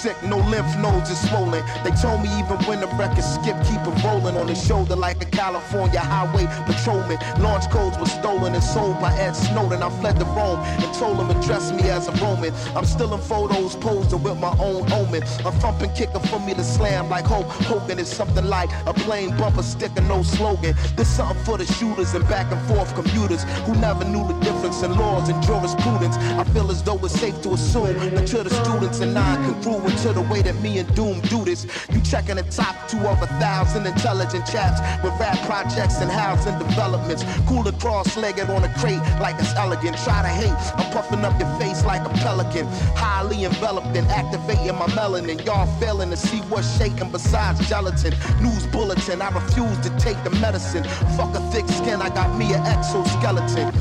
Sick, 0.00 0.16
no 0.22 0.38
lymph 0.48 0.78
nodes 0.78 1.10
is 1.10 1.20
swollen. 1.28 1.62
They 1.84 1.90
told 1.90 2.22
me 2.22 2.28
even 2.38 2.56
when 2.64 2.80
the 2.80 2.86
record 2.96 3.22
skip, 3.22 3.54
keep 3.68 3.84
it 3.84 4.02
rolling 4.02 4.34
on 4.34 4.46
the 4.46 4.54
shoulder 4.54 4.96
like 4.96 5.20
a 5.20 5.26
California 5.26 6.00
highway 6.00 6.46
patrolman. 6.64 7.18
Launch 7.38 7.68
codes 7.68 7.98
were 7.98 8.06
stolen 8.06 8.54
and 8.54 8.64
sold 8.64 8.98
by 8.98 9.12
Ed 9.18 9.32
Snowden. 9.32 9.82
I 9.82 9.90
fled 10.00 10.18
to 10.18 10.24
Rome 10.24 10.60
and 10.60 10.94
told 10.94 11.18
him 11.18 11.28
address 11.28 11.70
me 11.70 11.82
as 11.90 12.08
a 12.08 12.12
Roman. 12.12 12.54
I'm 12.74 12.86
still 12.86 13.12
in 13.12 13.20
photos 13.20 13.76
posing 13.76 14.22
with 14.22 14.38
my 14.38 14.56
own 14.58 14.90
omen. 14.90 15.22
A 15.22 15.52
thumping 15.60 15.92
kicker 15.92 16.20
for 16.30 16.40
me 16.40 16.54
to 16.54 16.64
slam 16.64 17.10
like 17.10 17.26
Hulk 17.26 17.46
Hogan 17.68 17.98
is 17.98 18.08
something 18.08 18.46
like 18.46 18.70
a 18.86 18.94
plain 18.94 19.36
bumper 19.36 19.62
sticker, 19.62 20.00
no 20.00 20.22
slogan. 20.22 20.74
This 20.96 21.14
something 21.14 21.44
for 21.44 21.58
the 21.58 21.66
shooters 21.74 22.14
and 22.14 22.26
back 22.26 22.50
and 22.50 22.60
forth 22.68 22.94
commuters 22.94 23.42
who 23.66 23.74
never 23.74 24.06
knew 24.06 24.26
the 24.26 24.38
difference 24.40 24.82
in 24.82 24.96
laws 24.96 25.28
and 25.28 25.42
jurisprudence. 25.42 26.16
I 26.16 26.44
feel 26.54 26.70
as 26.70 26.82
though 26.82 26.98
it's 27.04 27.20
safe 27.20 27.42
to 27.42 27.50
assume 27.52 27.98
that 28.14 28.26
to 28.28 28.42
the 28.42 28.50
students 28.64 29.00
and 29.00 29.12
non-congruent 29.12 29.89
to 29.98 30.12
the 30.12 30.22
way 30.22 30.42
that 30.42 30.60
me 30.60 30.78
and 30.78 30.94
Doom 30.94 31.20
do 31.22 31.44
this. 31.44 31.66
You 31.90 32.00
checking 32.00 32.36
the 32.36 32.42
top 32.44 32.88
two 32.88 32.98
of 32.98 33.20
a 33.22 33.26
thousand 33.38 33.86
intelligent 33.86 34.46
chaps 34.46 34.80
with 35.02 35.12
rap 35.20 35.38
projects 35.46 36.00
and 36.00 36.10
housing 36.10 36.58
developments. 36.58 37.24
Cooler 37.46 37.72
cross-legged 37.72 38.48
on 38.50 38.64
a 38.64 38.72
crate 38.74 39.02
like 39.20 39.36
it's 39.38 39.54
elegant. 39.54 39.96
Try 39.98 40.22
to 40.22 40.28
hate, 40.28 40.56
I'm 40.78 40.92
puffing 40.92 41.24
up 41.24 41.38
your 41.38 41.50
face 41.58 41.84
like 41.84 42.04
a 42.06 42.12
pelican. 42.20 42.66
Highly 42.96 43.44
enveloped 43.44 43.96
and 43.96 44.06
activating 44.08 44.76
my 44.76 44.86
melanin. 44.88 45.44
Y'all 45.44 45.66
failing 45.80 46.10
to 46.10 46.16
see 46.16 46.38
what's 46.50 46.78
shaking 46.78 47.10
besides 47.10 47.66
gelatin. 47.68 48.14
News 48.42 48.66
bulletin, 48.68 49.22
I 49.22 49.30
refuse 49.30 49.78
to 49.80 49.90
take 49.98 50.22
the 50.24 50.30
medicine. 50.40 50.84
Fuck 51.16 51.34
a 51.34 51.40
thick 51.50 51.68
skin, 51.68 52.00
I 52.02 52.08
got 52.10 52.36
me 52.38 52.52
an 52.54 52.66
exoskeleton. 52.66 53.72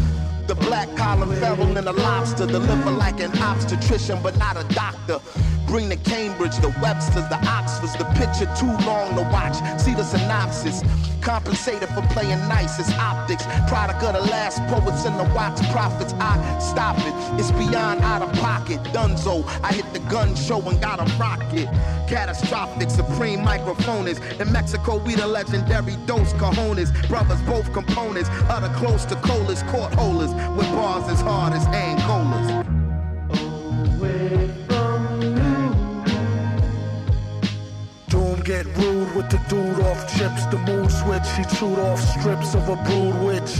The 0.47 0.55
black 0.55 0.89
collar 0.95 1.27
feral 1.35 1.77
and 1.77 1.87
a 1.87 1.91
lobster. 1.91 2.47
Deliver 2.47 2.89
like 2.89 3.19
an 3.19 3.31
obstetrician, 3.37 4.19
but 4.23 4.35
not 4.39 4.57
a 4.57 4.63
doctor. 4.73 5.19
Bring 5.69 5.87
the 5.87 5.97
Cambridge, 5.97 6.55
the 6.57 6.69
Websters, 6.81 7.29
the 7.29 7.37
Oxfords. 7.47 7.93
The 7.93 8.05
picture 8.17 8.49
too 8.57 8.73
long 8.87 9.15
to 9.15 9.21
watch. 9.31 9.53
See 9.79 9.93
the 9.93 10.03
synopsis. 10.03 10.81
Compensated 11.21 11.89
for 11.89 12.01
playing 12.09 12.39
nice 12.49 12.79
as 12.79 12.91
optics. 12.95 13.45
Product 13.67 14.01
of 14.01 14.13
the 14.13 14.31
last 14.31 14.65
poets 14.65 15.05
and 15.05 15.19
the 15.19 15.31
Watts 15.35 15.61
prophets. 15.71 16.13
I 16.13 16.57
stop 16.57 16.97
it. 16.97 17.13
It's 17.39 17.51
beyond 17.51 18.01
out 18.01 18.23
of 18.23 18.33
pocket. 18.39 18.81
Dunzo. 18.85 19.45
I 19.63 19.73
hit 19.73 19.85
the 19.93 19.99
gun 20.09 20.35
show 20.35 20.59
and 20.67 20.81
got 20.81 20.99
a 20.99 21.17
rocket. 21.17 21.67
Catastrophic, 22.09 22.89
supreme 22.89 23.41
microphonist. 23.41 24.41
In 24.41 24.51
Mexico, 24.51 24.97
we 24.97 25.13
the 25.13 25.27
legendary 25.27 25.97
Dos 26.07 26.33
Cajones. 26.33 26.89
Brothers, 27.07 27.41
both 27.43 27.71
components. 27.73 28.29
Utter 28.49 28.73
close 28.73 29.05
to 29.05 29.15
colas, 29.17 29.61
court 29.63 29.93
holders. 29.93 30.33
With 30.57 30.67
bars 30.71 31.07
as 31.11 31.21
hard 31.21 31.53
as 31.53 31.63
Angolas. 31.67 32.78
Get 38.49 38.65
rude 38.77 39.15
with 39.15 39.29
the 39.29 39.37
dude 39.47 39.79
off 39.81 40.01
chips. 40.17 40.43
The 40.47 40.57
mood 40.57 40.89
switch, 40.89 41.29
he 41.37 41.43
chewed 41.55 41.77
off 41.77 41.99
strips 41.99 42.55
of 42.55 42.67
a 42.67 42.77
brood 42.77 43.15
witch. 43.21 43.53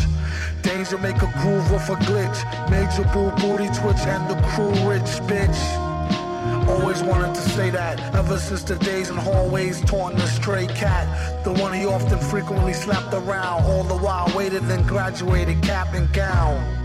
Danger 0.64 0.98
make 0.98 1.18
a 1.18 1.32
groove 1.42 1.72
off 1.72 1.90
a 1.90 1.96
glitch. 2.08 2.40
Major 2.72 3.04
boo 3.14 3.30
booty 3.40 3.70
twitch 3.80 4.04
and 4.14 4.24
the 4.28 4.38
crew 4.50 4.74
rich 4.90 5.12
bitch. 5.30 5.60
Always 6.68 7.04
wanted 7.04 7.36
to 7.36 7.42
say 7.42 7.70
that 7.70 8.00
ever 8.16 8.40
since 8.40 8.64
the 8.64 8.78
days 8.78 9.12
in 9.12 9.18
hallways 9.18 9.80
taunting 9.82 10.22
a 10.22 10.28
stray 10.28 10.66
cat. 10.66 11.06
The 11.44 11.54
one 11.54 11.72
he 11.72 11.86
often 11.86 12.18
frequently 12.18 12.74
slapped 12.74 13.14
around, 13.14 13.66
all 13.66 13.84
the 13.84 13.98
while 13.98 14.32
waited 14.36 14.64
and 14.64 14.88
graduated 14.88 15.62
cap 15.62 15.94
and 15.94 16.12
gown. 16.14 16.79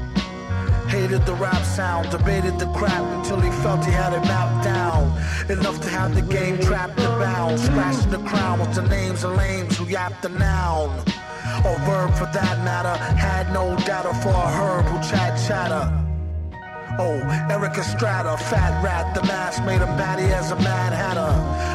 Hated 0.88 1.26
the 1.26 1.34
rap 1.34 1.62
sound, 1.64 2.10
debated 2.10 2.58
the 2.58 2.66
crap 2.72 3.02
until 3.16 3.40
he 3.40 3.50
felt 3.62 3.84
he 3.84 3.90
had 3.90 4.12
it 4.12 4.22
mapped 4.22 4.64
down. 4.64 5.04
Enough 5.50 5.80
to 5.80 5.88
have 5.88 6.14
the 6.14 6.22
game 6.22 6.58
trapped 6.60 6.98
and 6.98 7.18
bound. 7.18 7.58
Scratching 7.58 8.10
the 8.10 8.18
crown 8.18 8.60
with 8.60 8.74
the 8.74 8.82
names 8.88 9.24
of 9.24 9.36
lames 9.36 9.76
who 9.76 9.86
yapped 9.86 10.22
the 10.22 10.28
noun. 10.28 10.90
Or 11.64 11.78
verb 11.80 12.14
for 12.14 12.28
that 12.32 12.64
matter. 12.64 12.96
Had 13.16 13.52
no 13.52 13.76
data 13.84 14.12
for 14.22 14.30
a 14.30 14.50
herb 14.56 14.84
who 14.86 14.98
chat 15.10 15.38
chatter. 15.46 16.04
Oh, 16.96 17.18
Erik 17.50 17.76
Estrada, 17.76 18.36
fat 18.36 18.84
rat, 18.84 19.16
the 19.16 19.22
mask 19.24 19.64
made 19.64 19.80
him 19.80 19.96
batty 19.96 20.22
as 20.32 20.52
a 20.52 20.56
mad 20.56 20.92
hatter. 20.92 21.32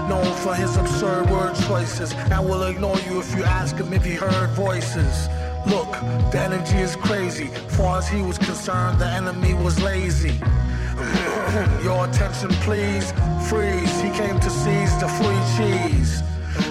Known 0.07 0.33
for 0.37 0.55
his 0.55 0.77
absurd 0.77 1.29
word 1.29 1.55
choices, 1.67 2.13
and 2.13 2.47
will 2.47 2.63
ignore 2.63 2.97
you 2.99 3.19
if 3.19 3.35
you 3.35 3.43
ask 3.43 3.75
him 3.75 3.91
if 3.91 4.05
he 4.05 4.13
heard 4.13 4.49
voices. 4.51 5.27
Look, 5.67 5.91
the 6.31 6.39
energy 6.39 6.77
is 6.77 6.95
crazy. 6.95 7.47
Far 7.77 7.99
as 7.99 8.07
he 8.07 8.21
was 8.21 8.37
concerned, 8.37 8.99
the 8.99 9.07
enemy 9.07 9.53
was 9.53 9.81
lazy. 9.81 10.39
Your 11.83 12.07
attention, 12.07 12.49
please. 12.65 13.11
Freeze. 13.49 14.01
He 14.01 14.09
came 14.11 14.39
to 14.39 14.49
seize 14.49 14.97
the 14.99 15.07
free 15.07 15.41
cheese. 15.57 16.23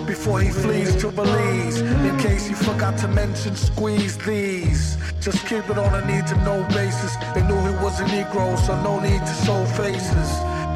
Before 0.06 0.40
he 0.40 0.50
flees 0.50 0.96
to 0.96 1.10
Belize, 1.10 1.80
in 1.80 2.18
case 2.18 2.46
he 2.46 2.54
forgot 2.54 2.98
to 2.98 3.08
mention, 3.08 3.54
squeeze 3.54 4.16
these. 4.18 4.96
Just 5.20 5.46
keep 5.46 5.68
it 5.68 5.78
on 5.78 5.94
a 5.94 6.06
need 6.06 6.26
to 6.28 6.36
know 6.44 6.66
basis. 6.68 7.14
They 7.34 7.42
knew 7.42 7.56
he 7.56 7.74
was 7.84 8.00
a 8.00 8.04
Negro, 8.04 8.58
so 8.58 8.80
no 8.82 9.00
need 9.00 9.20
to 9.20 9.34
show 9.44 9.64
faces. 9.66 10.30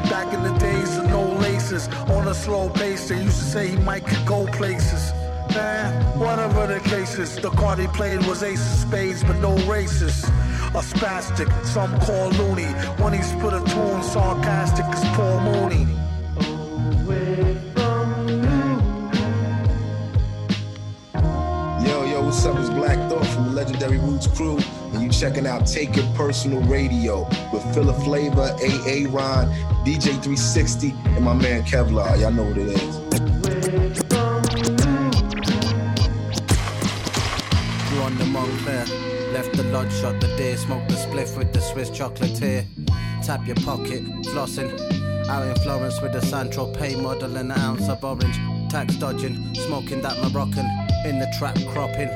Back 0.09 0.33
in 0.33 0.43
the 0.43 0.57
days 0.59 0.97
of 0.97 1.09
no 1.09 1.23
laces, 1.39 1.87
on 2.09 2.27
a 2.27 2.33
slow 2.33 2.69
pace, 2.69 3.09
they 3.09 3.21
used 3.21 3.39
to 3.39 3.45
say 3.45 3.67
he 3.69 3.77
might 3.77 4.05
could 4.05 4.25
go 4.25 4.45
places. 4.47 5.11
Man, 5.53 6.19
whatever 6.19 6.65
the 6.65 6.79
cases, 6.79 7.35
the 7.35 7.51
card 7.51 7.77
he 7.77 7.85
played 7.87 8.25
was 8.25 8.41
ace 8.41 8.59
of 8.59 8.89
spades, 8.89 9.23
but 9.23 9.37
no 9.37 9.55
races. 9.71 10.23
A 10.23 10.81
spastic, 10.81 11.47
some 11.63 11.99
call 11.99 12.29
loony. 12.29 12.65
When 13.03 13.13
he 13.13 13.21
spit 13.21 13.53
a 13.53 13.59
tune, 13.59 14.01
sarcastic 14.01 14.85
as 14.85 15.03
Paul 15.15 15.41
Mooney. 15.41 15.85
Yo, 21.85 22.05
yo, 22.05 22.23
what's 22.23 22.43
up? 22.45 22.57
It's 22.57 22.69
Black 22.69 22.97
Thought 23.07 23.27
from 23.27 23.43
the 23.45 23.51
Legendary 23.51 23.99
Roots 23.99 24.25
crew, 24.25 24.57
and 24.93 25.03
you 25.03 25.09
checking 25.09 25.45
out 25.45 25.67
Take 25.67 25.95
It 25.97 26.15
Personal 26.15 26.61
Radio 26.61 27.29
with 27.51 27.63
Philip 27.75 28.01
Flavor, 28.03 28.41
AA 28.41 29.05
Ron, 29.07 29.49
DJ 29.85 30.13
360, 30.13 30.95
and 31.05 31.23
my 31.23 31.33
man 31.33 31.61
Kevlar. 31.63 32.19
Y'all 32.19 32.31
know 32.31 32.45
what 32.45 32.57
it 32.57 32.69
is. 32.69 33.32
Left 39.33 39.57
the 39.57 39.63
lodge 39.63 39.91
shot 39.91 40.21
the 40.21 40.27
deer, 40.37 40.55
smoked 40.55 40.87
the 40.89 40.93
spliff 40.93 41.35
with 41.35 41.51
the 41.51 41.59
Swiss 41.59 41.89
chocolatier. 41.89 42.67
Tap 43.25 43.47
your 43.47 43.55
pocket, 43.57 44.03
flossing. 44.29 44.69
Out 45.27 45.47
in 45.47 45.55
Florence 45.63 45.99
with 46.01 46.13
a 46.13 46.21
San 46.21 46.49
Tropez 46.51 47.01
model 47.01 47.35
and 47.37 47.51
an 47.51 47.57
ounce 47.57 47.89
of 47.89 48.03
orange. 48.03 48.37
Tax 48.69 48.95
dodging, 48.97 49.55
smoking 49.55 50.01
that 50.03 50.15
Moroccan. 50.21 50.67
In 51.05 51.17
the 51.17 51.27
trap 51.39 51.57
cropping, 51.71 52.09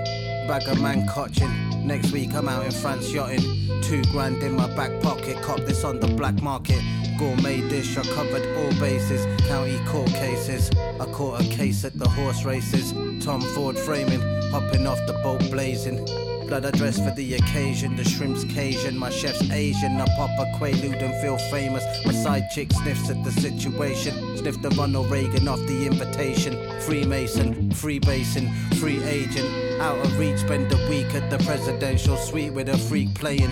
bag 0.47 0.67
of 0.67 0.79
man 0.79 1.07
cotching. 1.07 1.51
Next 1.87 2.11
week 2.11 2.35
I'm 2.35 2.47
out 2.47 2.65
in 2.65 2.71
France 2.71 3.11
yachting. 3.11 3.81
Two 3.81 4.03
grand 4.11 4.43
in 4.43 4.55
my 4.55 4.67
back 4.75 5.01
pocket, 5.01 5.41
cop 5.41 5.61
this 5.61 5.83
on 5.83 5.99
the 5.99 6.07
black 6.07 6.39
market. 6.43 6.81
Gourmet 7.17 7.67
dish, 7.67 7.97
I 7.97 8.03
covered 8.03 8.45
all 8.57 8.79
bases. 8.79 9.25
County 9.47 9.83
court 9.85 10.09
cases. 10.09 10.69
I 10.99 11.05
caught 11.05 11.41
a 11.41 11.43
case 11.45 11.83
at 11.83 11.97
the 11.97 12.07
horse 12.07 12.45
races. 12.45 12.93
Tom 13.25 13.41
Ford 13.41 13.75
framing, 13.75 14.21
hopping 14.51 14.85
off 14.85 14.99
the 15.07 15.13
boat 15.23 15.41
blazing. 15.49 16.05
Blood 16.47 16.65
I 16.65 16.71
dress 16.71 16.97
for 16.97 17.11
the 17.11 17.33
occasion, 17.33 17.97
the 17.97 18.05
shrimp's 18.05 18.45
Cajun, 18.45 18.97
my 18.97 19.09
chef's 19.09 19.51
Asian. 19.51 19.99
I 19.99 20.05
pop 20.15 20.29
a 20.39 20.45
quaalude 20.57 21.01
and 21.01 21.13
feel 21.21 21.37
famous. 21.51 21.83
My 22.05 22.13
side 22.13 22.49
chick 22.49 22.71
sniffs 22.71 23.09
at 23.09 23.21
the 23.25 23.33
situation. 23.33 24.37
Sniff 24.37 24.61
the 24.61 24.69
Ronald 24.69 25.11
Reagan 25.11 25.49
off 25.49 25.59
the 25.67 25.85
invitation. 25.85 26.53
Freemason, 26.79 27.69
free 27.71 27.99
basin, 27.99 28.49
free 28.75 29.03
agent. 29.03 29.81
Out 29.81 29.97
of 29.97 30.17
reach, 30.17 30.39
spend 30.39 30.71
a 30.71 30.89
week 30.89 31.13
at 31.15 31.29
the 31.29 31.37
presidential 31.43 32.15
suite 32.15 32.53
with 32.53 32.69
a 32.69 32.77
freak 32.77 33.13
playing. 33.13 33.51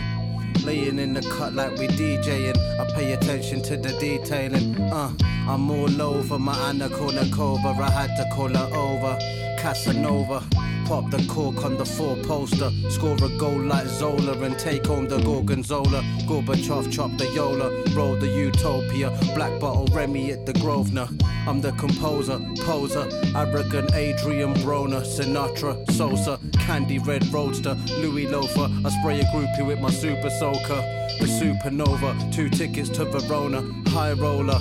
Laying 0.64 0.98
in 0.98 1.16
the 1.16 1.22
cut 1.22 1.54
like 1.54 1.78
we 1.78 1.88
DJing. 1.88 2.58
I 2.80 2.90
pay 2.94 3.12
attention 3.12 3.62
to 3.64 3.76
the 3.76 3.92
detailing. 4.00 4.80
Uh, 4.80 5.12
I'm 5.50 5.70
all 5.70 6.02
over 6.02 6.40
my 6.40 6.58
Anna 6.70 6.88
Kournikova. 6.88 7.78
I 7.78 7.90
had 7.90 8.16
to 8.16 8.30
call 8.34 8.48
her 8.48 8.70
over. 8.74 9.20
Casanova. 9.60 10.44
Pop 10.86 11.10
the 11.10 11.26
cork 11.28 11.66
on 11.66 11.78
the 11.78 11.86
four 11.86 12.16
poster. 12.18 12.70
Score 12.90 13.16
a 13.16 13.30
goal 13.40 13.60
like 13.60 13.88
Zola 13.88 14.34
and 14.44 14.58
take 14.60 14.86
home 14.86 15.08
the 15.08 15.18
Gorgonzola. 15.18 16.04
Gorbachev 16.28 16.92
chop 16.92 17.12
the 17.18 17.26
Yola. 17.34 17.72
Roll 17.96 18.16
the 18.16 18.28
Utopia. 18.28 19.10
Black 19.34 19.60
bottle 19.60 19.88
Remy 19.88 20.32
at 20.32 20.46
the 20.46 20.54
Grosvenor. 20.54 21.08
I'm 21.48 21.60
the 21.60 21.72
composer, 21.74 22.40
poser, 22.62 23.08
arrogant 23.36 23.94
Adrian 23.94 24.54
Broner, 24.56 25.02
Sinatra, 25.02 25.92
Sosa, 25.92 26.40
Candy 26.54 27.00
Red 27.00 27.28
Roadster, 27.34 27.76
Louis 28.00 28.28
Loafer. 28.28 28.70
I 28.86 28.90
spray 29.00 29.22
a 29.22 29.24
groupie 29.26 29.66
with 29.66 29.80
my 29.80 29.90
super 29.90 30.30
soaker. 30.30 30.82
The 31.20 31.26
supernova, 31.26 32.34
two 32.34 32.50
tickets 32.50 32.90
to 32.90 33.06
Verona, 33.06 33.62
high 33.90 34.14
roller. 34.14 34.60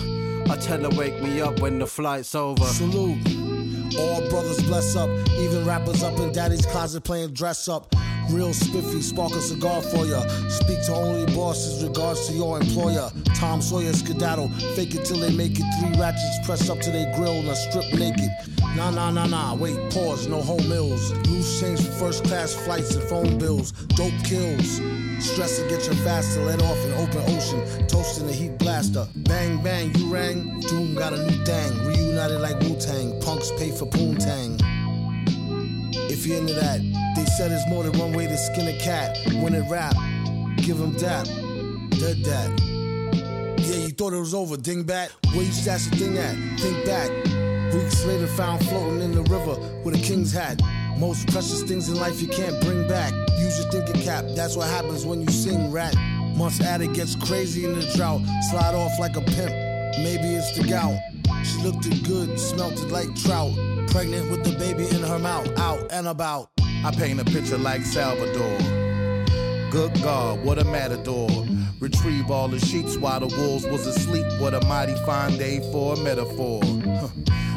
I 0.51 0.57
tell 0.57 0.83
her 0.83 0.99
wake 0.99 1.23
me 1.23 1.41
up 1.41 1.61
when 1.61 1.79
the 1.79 1.87
flight's 1.87 2.35
over. 2.35 2.65
Salute. 2.65 3.44
All 3.99 4.29
brothers 4.29 4.63
bless 4.63 4.97
up, 4.97 5.11
even 5.39 5.65
rappers 5.65 6.03
up 6.03 6.19
in 6.19 6.33
daddy's 6.33 6.67
closet 6.67 7.05
playing 7.05 7.33
dress 7.33 7.69
up. 7.69 7.95
Real 8.31 8.55
spiffy, 8.55 9.03
spark 9.03 9.33
a 9.33 9.41
cigar 9.41 9.83
for 9.83 10.07
ya. 10.07 10.21
Speak 10.49 10.83
to 10.87 10.95
only 10.95 11.27
bosses, 11.35 11.85
regards 11.85 12.27
to 12.29 12.33
your 12.35 12.59
employer. 12.61 13.11
Tom 13.35 13.61
Sawyer 13.61 13.93
skedaddle, 13.93 14.49
fake 14.75 14.95
it 14.95 15.05
till 15.05 15.19
they 15.19 15.31
make 15.33 15.59
it. 15.59 15.65
Three 15.79 16.01
ratchets 16.01 16.47
press 16.47 16.71
up 16.71 16.81
to 16.81 16.91
their 16.91 17.15
grill 17.17 17.33
and 17.33 17.51
I 17.51 17.55
strip 17.55 17.93
naked. 17.95 18.31
Nah, 18.77 18.91
nah, 18.91 19.09
nah, 19.09 19.27
nah, 19.27 19.55
wait, 19.55 19.79
pause, 19.93 20.27
no 20.27 20.43
home 20.43 20.69
meals. 20.69 21.13
Loose 21.29 21.61
change 21.61 21.81
for 21.81 21.93
first 21.93 22.25
class 22.25 22.53
flights 22.55 22.97
and 22.97 23.05
phone 23.09 23.39
bills. 23.39 23.71
Dope 23.71 24.13
kills. 24.25 24.81
Stress 25.21 25.61
to 25.61 25.69
get 25.69 25.87
your 25.87 25.95
fast 26.05 26.35
to 26.35 26.41
let 26.43 26.61
off 26.61 26.85
in 26.85 26.93
open 26.95 27.23
ocean. 27.37 27.87
Toasting 27.87 28.27
the 28.27 28.33
heat 28.33 28.59
blaster. 28.59 29.07
Bang, 29.15 29.63
bang, 29.63 29.95
you 29.95 30.13
rang. 30.13 30.59
Doom 30.61 30.97
got 30.97 31.13
a 31.13 31.17
new 31.17 31.45
thing. 31.45 31.87
Reunited 31.87 32.41
like 32.41 32.59
Wu 32.63 32.77
Tang. 32.81 33.21
Punks 33.21 33.53
pay 33.53 33.71
for 33.71 33.87
poontang. 33.87 34.61
If 36.11 36.27
you're 36.27 36.39
into 36.39 36.55
that, 36.55 36.81
they 37.15 37.25
said 37.27 37.53
there's 37.53 37.67
more 37.69 37.85
than 37.85 37.97
one 37.97 38.13
way 38.13 38.27
to 38.27 38.37
skin 38.37 38.67
a 38.67 38.79
cat. 38.81 39.17
When 39.35 39.55
it 39.55 39.71
rap, 39.71 39.95
give 40.57 40.79
them 40.79 40.95
dap. 40.95 41.27
Dead 41.91 42.25
dat. 42.25 42.61
Yeah, 43.61 43.77
you 43.77 43.91
thought 43.91 44.13
it 44.13 44.19
was 44.19 44.35
over, 44.35 44.57
dingbat. 44.57 45.11
Where 45.33 45.45
you 45.45 45.53
stash 45.53 45.87
the 45.87 45.97
thing 45.97 46.19
at? 46.19 46.35
Think 46.59 46.85
back. 46.85 47.34
Weeks 47.75 48.05
later, 48.05 48.29
found 48.29 48.65
floating 48.67 49.01
in 49.01 49.13
the 49.13 49.23
river 49.23 49.57
with 49.83 49.97
a 49.97 49.99
king's 49.99 50.33
hat. 50.33 50.61
Most 50.97 51.27
precious 51.27 51.63
things 51.65 51.89
in 51.89 51.97
life 51.97 52.23
you 52.23 52.29
can't 52.29 52.61
bring 52.63 52.87
back. 52.87 53.13
Use 53.37 53.59
your 53.59 53.69
thinking 53.71 54.01
cap, 54.03 54.25
that's 54.37 54.55
what 54.57 54.69
happens 54.69 55.05
when 55.05 55.21
you 55.21 55.29
sing 55.29 55.73
rat. 55.73 55.93
Months 56.37 56.61
at 56.61 56.81
it 56.81 56.93
gets 56.93 57.17
crazy 57.17 57.65
in 57.65 57.75
the 57.75 57.85
drought. 57.97 58.21
Slide 58.51 58.77
off 58.77 58.97
like 59.01 59.17
a 59.17 59.21
pimp, 59.23 59.51
maybe 59.99 60.35
it's 60.35 60.57
the 60.57 60.63
gout. 60.69 60.97
She 61.45 61.63
looked 61.63 61.87
it 61.87 62.05
good, 62.07 62.39
smelt 62.39 62.79
like 62.93 63.13
trout. 63.17 63.53
Pregnant 63.89 64.31
with 64.31 64.45
the 64.45 64.57
baby 64.57 64.89
in 64.95 65.03
her 65.03 65.19
mouth, 65.19 65.49
out 65.59 65.91
and 65.91 66.07
about. 66.07 66.51
I 66.85 66.93
paint 66.93 67.21
a 67.21 67.25
picture 67.25 67.59
like 67.59 67.83
Salvador. 67.83 68.57
Good 69.71 70.01
God, 70.01 70.45
what 70.45 70.61
a 70.61 70.65
matador. 70.65 71.29
Retrieve 71.81 72.31
all 72.31 72.47
the 72.47 72.61
sheets 72.61 72.97
while 72.97 73.19
the 73.19 73.35
wolves 73.37 73.67
was 73.67 73.85
asleep. 73.87 74.27
What 74.39 74.55
a 74.55 74.65
mighty 74.67 74.95
fine 75.05 75.37
day 75.37 75.59
for 75.73 75.95
a 75.95 75.97
metaphor. 75.97 76.61
Huh. 76.63 77.09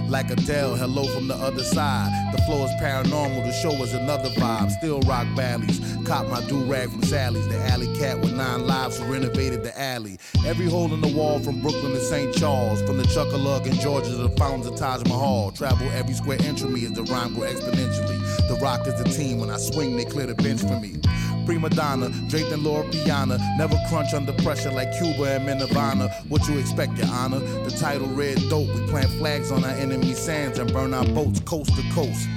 Like 0.10 0.32
Adele, 0.32 0.76
hello 0.76 1.04
from 1.14 1.28
the 1.28 1.36
other 1.36 1.64
side. 1.64 2.10
The 2.32 2.42
flow 2.44 2.64
is 2.64 2.72
paranormal, 2.82 3.44
the 3.46 3.52
show 3.52 3.72
is 3.84 3.94
another 3.94 4.30
vibe. 4.30 4.72
Still 4.72 5.02
rock 5.02 5.28
valleys. 5.36 5.82
Cop 6.06 6.28
my 6.28 6.42
do 6.48 6.64
rag 6.64 6.90
from 6.90 7.04
Sally's. 7.04 7.46
The 7.50 7.58
alley 7.70 7.94
cat 7.98 8.22
with 8.22 8.34
nine 8.34 8.66
lives 8.66 8.98
who 8.98 9.12
renovated 9.12 9.64
the 9.64 9.78
alley. 9.78 10.18
Every 10.46 10.70
hole 10.70 10.94
in 10.94 11.02
the 11.02 11.10
wall 11.10 11.40
from 11.40 11.62
Brooklyn 11.62 11.92
to 11.92 12.00
St. 12.00 12.34
Charles. 12.34 12.82
From 12.84 12.98
the 12.98 13.04
Chuckalug 13.04 13.68
in 13.68 13.74
Georgia 13.82 14.10
to 14.10 14.16
the 14.16 14.30
fountains 14.38 14.68
of 14.68 14.78
Taj 14.78 15.04
Mahal. 15.10 15.52
Travel 15.52 15.90
every 15.92 16.14
square 16.14 16.42
inch 16.42 16.62
of 16.62 16.72
me 16.72 16.86
as 16.86 16.94
the 16.94 17.04
rhyme 17.04 17.34
grow 17.34 17.44
exponentially. 17.44 18.48
The 18.48 18.58
rock 18.62 18.88
is 18.88 18.96
the 18.96 19.10
team. 19.10 19.40
When 19.40 19.50
I 19.50 19.58
swing, 19.58 19.98
they 19.98 20.06
clear 20.06 20.28
the 20.28 20.36
bench 20.36 20.62
for 20.62 20.80
me. 20.80 20.96
Prima 21.48 21.70
donna, 21.70 22.10
draped 22.28 22.52
in 22.52 22.62
Loro 22.62 22.84
Piana. 22.92 23.38
Never 23.58 23.80
crunch 23.88 24.14
under 24.14 24.34
pressure 24.34 24.70
like 24.70 24.92
Cuba 24.98 25.40
and 25.40 25.46
Nirvana. 25.46 26.10
What 26.28 26.46
you 26.46 26.60
expect, 26.60 26.98
Your 26.98 27.08
Honor? 27.08 27.40
The 27.40 27.72
title 27.72 28.08
Red 28.08 28.38
Dope. 28.50 28.68
We 28.68 28.86
plant 28.88 29.10
flags 29.12 29.50
on 29.50 29.64
our 29.64 29.72
enemy 29.72 30.14
sands 30.14 30.60
and 30.60 30.70
burn 30.74 30.94
our 30.94 31.06
boats 31.06 31.40
coast 31.40 31.74
to 31.74 31.94
coast. 31.94 32.28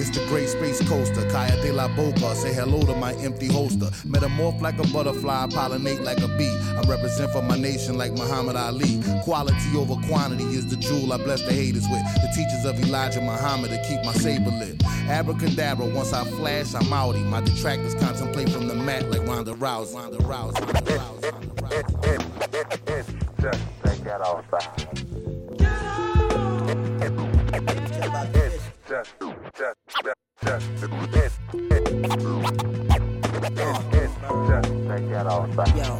It's 0.00 0.10
the 0.10 0.24
great 0.28 0.48
space 0.48 0.80
coaster, 0.88 1.28
Kaya 1.30 1.56
de 1.60 1.72
la 1.72 1.88
Boca. 1.88 2.34
Say 2.36 2.54
hello 2.54 2.80
to 2.82 2.94
my 2.94 3.14
empty 3.14 3.48
holster. 3.48 3.86
Metamorph 4.06 4.60
like 4.60 4.78
a 4.78 4.86
butterfly, 4.92 5.46
pollinate 5.48 6.02
like 6.04 6.20
a 6.20 6.28
bee. 6.38 6.56
I 6.76 6.82
represent 6.88 7.32
for 7.32 7.42
my 7.42 7.58
nation 7.58 7.98
like 7.98 8.12
Muhammad 8.12 8.54
Ali. 8.56 9.00
Quality 9.24 9.76
over 9.76 9.96
quantity 10.06 10.44
is 10.44 10.66
the 10.68 10.76
jewel 10.76 11.12
I 11.12 11.16
bless 11.16 11.42
the 11.42 11.52
haters 11.52 11.84
with. 11.90 12.02
The 12.22 12.30
teachers 12.34 12.64
of 12.64 12.78
Elijah 12.80 13.20
Muhammad 13.20 13.70
to 13.70 13.82
keep 13.82 14.04
my 14.04 14.12
saber 14.12 14.50
lit. 14.50 14.80
Abracadabra, 15.08 15.86
once 15.86 16.12
I 16.12 16.24
flash, 16.24 16.74
I'm 16.74 16.84
outie. 16.84 17.24
My 17.24 17.40
detractors 17.40 17.94
contemplate 17.94 18.50
from 18.50 18.68
the 18.68 18.74
mat 18.74 19.10
like 19.10 19.26
Ronda 19.26 19.54
Rousey. 19.54 19.94
Ronda 19.94 20.18
Rousey. 20.18 20.60
Ronda 20.60 20.92
Rousey. 20.92 21.32
Ronda 21.32 22.76
Rousey. 22.76 23.18
Just 23.40 23.60
take 23.84 24.04
that 24.04 24.20
outside. 24.20 24.76
Just, 25.58 25.84
just, 27.92 28.58
just, 28.88 29.10
just, 29.20 29.27
Yo, 35.76 35.98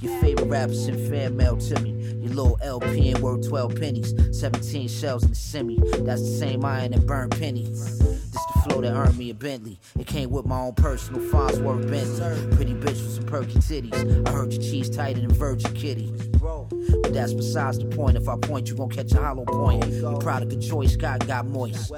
your 0.00 0.20
favorite 0.20 0.46
rapper 0.46 0.72
sent 0.72 1.08
fan 1.10 1.36
mail 1.36 1.56
to 1.56 1.80
me. 1.80 1.90
Your 2.22 2.34
little 2.34 2.58
LP 2.62 3.10
and 3.10 3.18
worth 3.20 3.48
12 3.48 3.74
pennies. 3.74 4.38
17 4.38 4.88
shells 4.88 5.24
in 5.24 5.30
the 5.30 5.34
semi. 5.34 5.78
That's 6.04 6.22
the 6.22 6.36
same 6.38 6.64
iron 6.64 6.92
that 6.92 7.06
burned 7.06 7.32
pennies. 7.32 7.98
This 7.98 8.30
the 8.32 8.60
flow 8.62 8.80
that 8.80 8.92
earned 8.94 9.18
me 9.18 9.30
a 9.30 9.34
Bentley. 9.34 9.80
It 9.98 10.06
came 10.06 10.30
with 10.30 10.46
my 10.46 10.60
own 10.60 10.74
personal 10.74 11.20
Farnsworth 11.30 11.90
Bentley. 11.90 12.56
Pretty 12.56 12.74
bitch 12.74 13.02
with 13.02 13.14
some 13.14 13.24
perky 13.24 13.54
titties. 13.54 14.28
I 14.28 14.30
heard 14.30 14.52
your 14.52 14.62
cheese 14.62 14.88
tighter 14.88 15.20
than 15.20 15.32
Virgin 15.32 15.74
Kitty. 15.74 16.12
But 16.40 17.12
that's 17.12 17.32
besides 17.32 17.78
the 17.78 17.86
point. 17.86 18.16
If 18.16 18.28
I 18.28 18.36
point, 18.38 18.68
you 18.68 18.76
gon' 18.76 18.90
catch 18.90 19.12
a 19.12 19.20
hollow 19.20 19.44
point. 19.44 19.86
Your 19.88 20.18
product 20.18 20.52
of 20.52 20.62
choice 20.62 20.94
got 20.96 21.26
got 21.26 21.46
moist. 21.46 21.92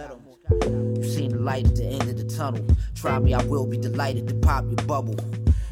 You 0.51 1.03
seen 1.03 1.32
the 1.32 1.38
light 1.38 1.66
at 1.66 1.76
the 1.76 1.84
end 1.84 2.03
of 2.03 2.16
the 2.16 2.24
tunnel. 2.24 2.64
Try 2.94 3.18
me, 3.18 3.34
I 3.34 3.42
will 3.44 3.66
be 3.66 3.76
delighted 3.76 4.28
to 4.28 4.34
pop 4.34 4.64
your 4.64 4.86
bubble. 4.86 5.16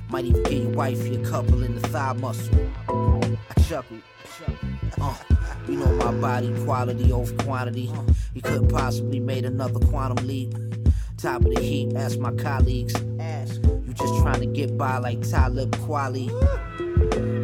Might 0.09 0.25
even 0.25 0.43
get 0.45 0.53
your 0.53 0.71
wife 0.71 1.05
a 1.07 1.19
couple 1.19 1.63
in 1.63 1.75
the 1.75 1.89
thigh 1.89 2.13
muscle. 2.15 2.55
I 2.89 3.61
chuckle. 3.63 3.99
Uh, 5.01 5.15
you 5.69 5.77
know 5.77 5.87
my 5.97 6.13
body, 6.13 6.53
quality 6.65 7.13
over 7.13 7.33
quantity. 7.45 7.91
You 8.35 8.43
couldn't 8.43 8.69
possibly 8.69 9.21
made 9.21 9.45
another 9.45 9.79
quantum 9.87 10.27
leap. 10.27 10.55
Top 11.17 11.45
of 11.45 11.55
the 11.55 11.61
heap, 11.61 11.97
ask 11.97 12.19
my 12.19 12.33
colleagues. 12.33 12.95
Ask. 13.19 13.63
You 13.63 13.95
just 13.95 14.17
trying 14.23 14.41
to 14.41 14.47
get 14.47 14.77
by 14.77 14.99
like 14.99 15.23
Talib 15.23 15.71
Kweli. 15.77 16.31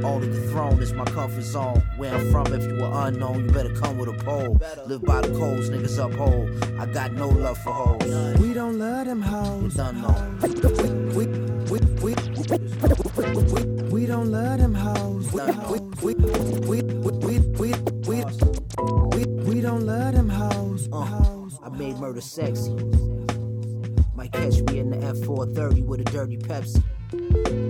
Only 0.04 0.28
the 0.28 0.48
throne 0.50 0.80
is 0.82 0.92
my 0.92 1.04
comfort 1.04 1.42
zone. 1.42 1.82
Where 1.96 2.14
I'm 2.14 2.30
from, 2.30 2.52
if 2.52 2.64
you 2.66 2.76
were 2.76 2.90
unknown, 3.06 3.44
you 3.44 3.50
better 3.52 3.74
come 3.74 3.98
with 3.98 4.08
a 4.08 4.24
pole. 4.24 4.58
Live 4.86 5.02
by 5.02 5.20
the 5.20 5.28
codes, 5.38 5.70
niggas 5.70 5.98
uphold. 6.04 6.48
I 6.80 6.86
got 6.86 7.12
no 7.12 7.28
love 7.28 7.58
for 7.58 7.72
hoes. 7.72 8.38
We 8.38 8.54
don't 8.54 8.78
love 8.78 9.06
them 9.06 9.22
hoes. 9.22 9.76
We 13.92 14.06
don't 14.06 14.30
love 14.30 14.58
them 14.58 14.74
hoes. 14.74 15.32
We 19.46 19.60
don't 19.60 19.86
love 19.86 20.14
them 20.14 20.28
hoes. 20.28 20.88
Uh, 20.92 21.48
I 21.62 21.68
made 21.70 21.98
murder 21.98 22.20
sexy. 22.20 22.72
Might 24.20 24.32
catch 24.32 24.60
me 24.60 24.80
in 24.80 24.90
the 24.90 24.98
F430 24.98 25.86
with 25.86 26.02
a 26.02 26.04
dirty 26.04 26.36
Pepsi. 26.36 26.82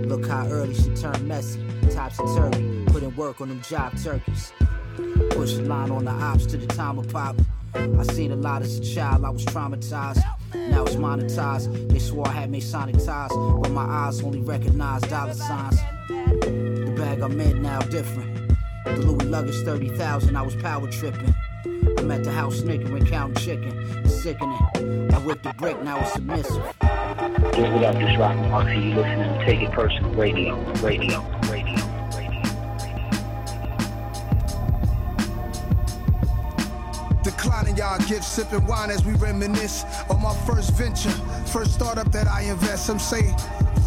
Look 0.08 0.26
how 0.26 0.48
early 0.48 0.74
she 0.74 0.92
turned 0.96 1.28
messy. 1.28 1.64
Topsy 1.92 2.24
turvy. 2.34 2.84
Put 2.86 3.04
in 3.04 3.14
work 3.14 3.40
on 3.40 3.50
them 3.50 3.62
job 3.62 3.96
turkeys. 4.02 4.52
Push 5.30 5.54
the 5.54 5.62
line 5.62 5.92
on 5.92 6.04
the 6.04 6.10
ops 6.10 6.46
to 6.46 6.56
the 6.56 6.66
time 6.66 6.98
of 6.98 7.08
pop. 7.08 7.36
I 7.76 8.02
seen 8.02 8.32
a 8.32 8.34
lot 8.34 8.62
as 8.62 8.80
a 8.80 8.82
child, 8.82 9.24
I 9.24 9.30
was 9.30 9.44
traumatized. 9.44 10.24
Now 10.52 10.82
it's 10.82 10.96
monetized. 10.96 11.88
They 11.88 12.00
swore 12.00 12.26
I 12.26 12.32
had 12.32 12.50
Masonic 12.50 12.96
ties, 12.96 13.30
but 13.30 13.70
my 13.70 13.84
eyes 13.84 14.20
only 14.20 14.40
recognize 14.40 15.02
dollar 15.02 15.34
signs. 15.34 15.76
The 16.08 16.94
bag 16.96 17.20
I'm 17.20 17.40
in 17.40 17.62
now 17.62 17.78
different. 17.78 18.56
The 18.86 18.96
Louis 18.96 19.26
luggage 19.26 19.64
30,000, 19.64 20.34
I 20.34 20.42
was 20.42 20.56
power 20.56 20.90
tripping. 20.90 21.32
I'm 22.00 22.10
at 22.10 22.24
the 22.24 22.32
house 22.32 22.60
snickering, 22.60 23.04
counting 23.04 23.36
chicken. 23.36 24.08
Sickening. 24.08 24.56
I 25.12 25.18
whipped 25.18 25.42
the 25.42 25.52
brick, 25.52 25.82
now 25.82 26.00
it's 26.00 26.14
submissive. 26.14 26.56
Yo, 26.56 26.62
what 26.62 27.84
up? 27.84 27.94
This 27.94 28.16
Rock 28.18 28.36
Moxie. 28.48 28.76
You 28.76 28.94
listening 28.94 29.38
to 29.38 29.44
Take 29.44 29.60
It 29.60 29.70
Personal 29.72 30.10
Radio, 30.12 30.56
Radio, 30.80 31.20
Radio. 31.50 31.76
Declining 37.22 37.76
y'all 37.76 37.98
gifts, 38.08 38.28
sipping 38.28 38.66
wine 38.66 38.90
as 38.90 39.04
we 39.04 39.12
reminisce 39.16 39.84
on 40.08 40.22
my 40.22 40.34
first 40.46 40.72
venture, 40.72 41.10
first 41.52 41.74
startup 41.74 42.10
that 42.12 42.26
I 42.26 42.44
invest. 42.44 42.86
Some 42.86 42.98
say 42.98 43.36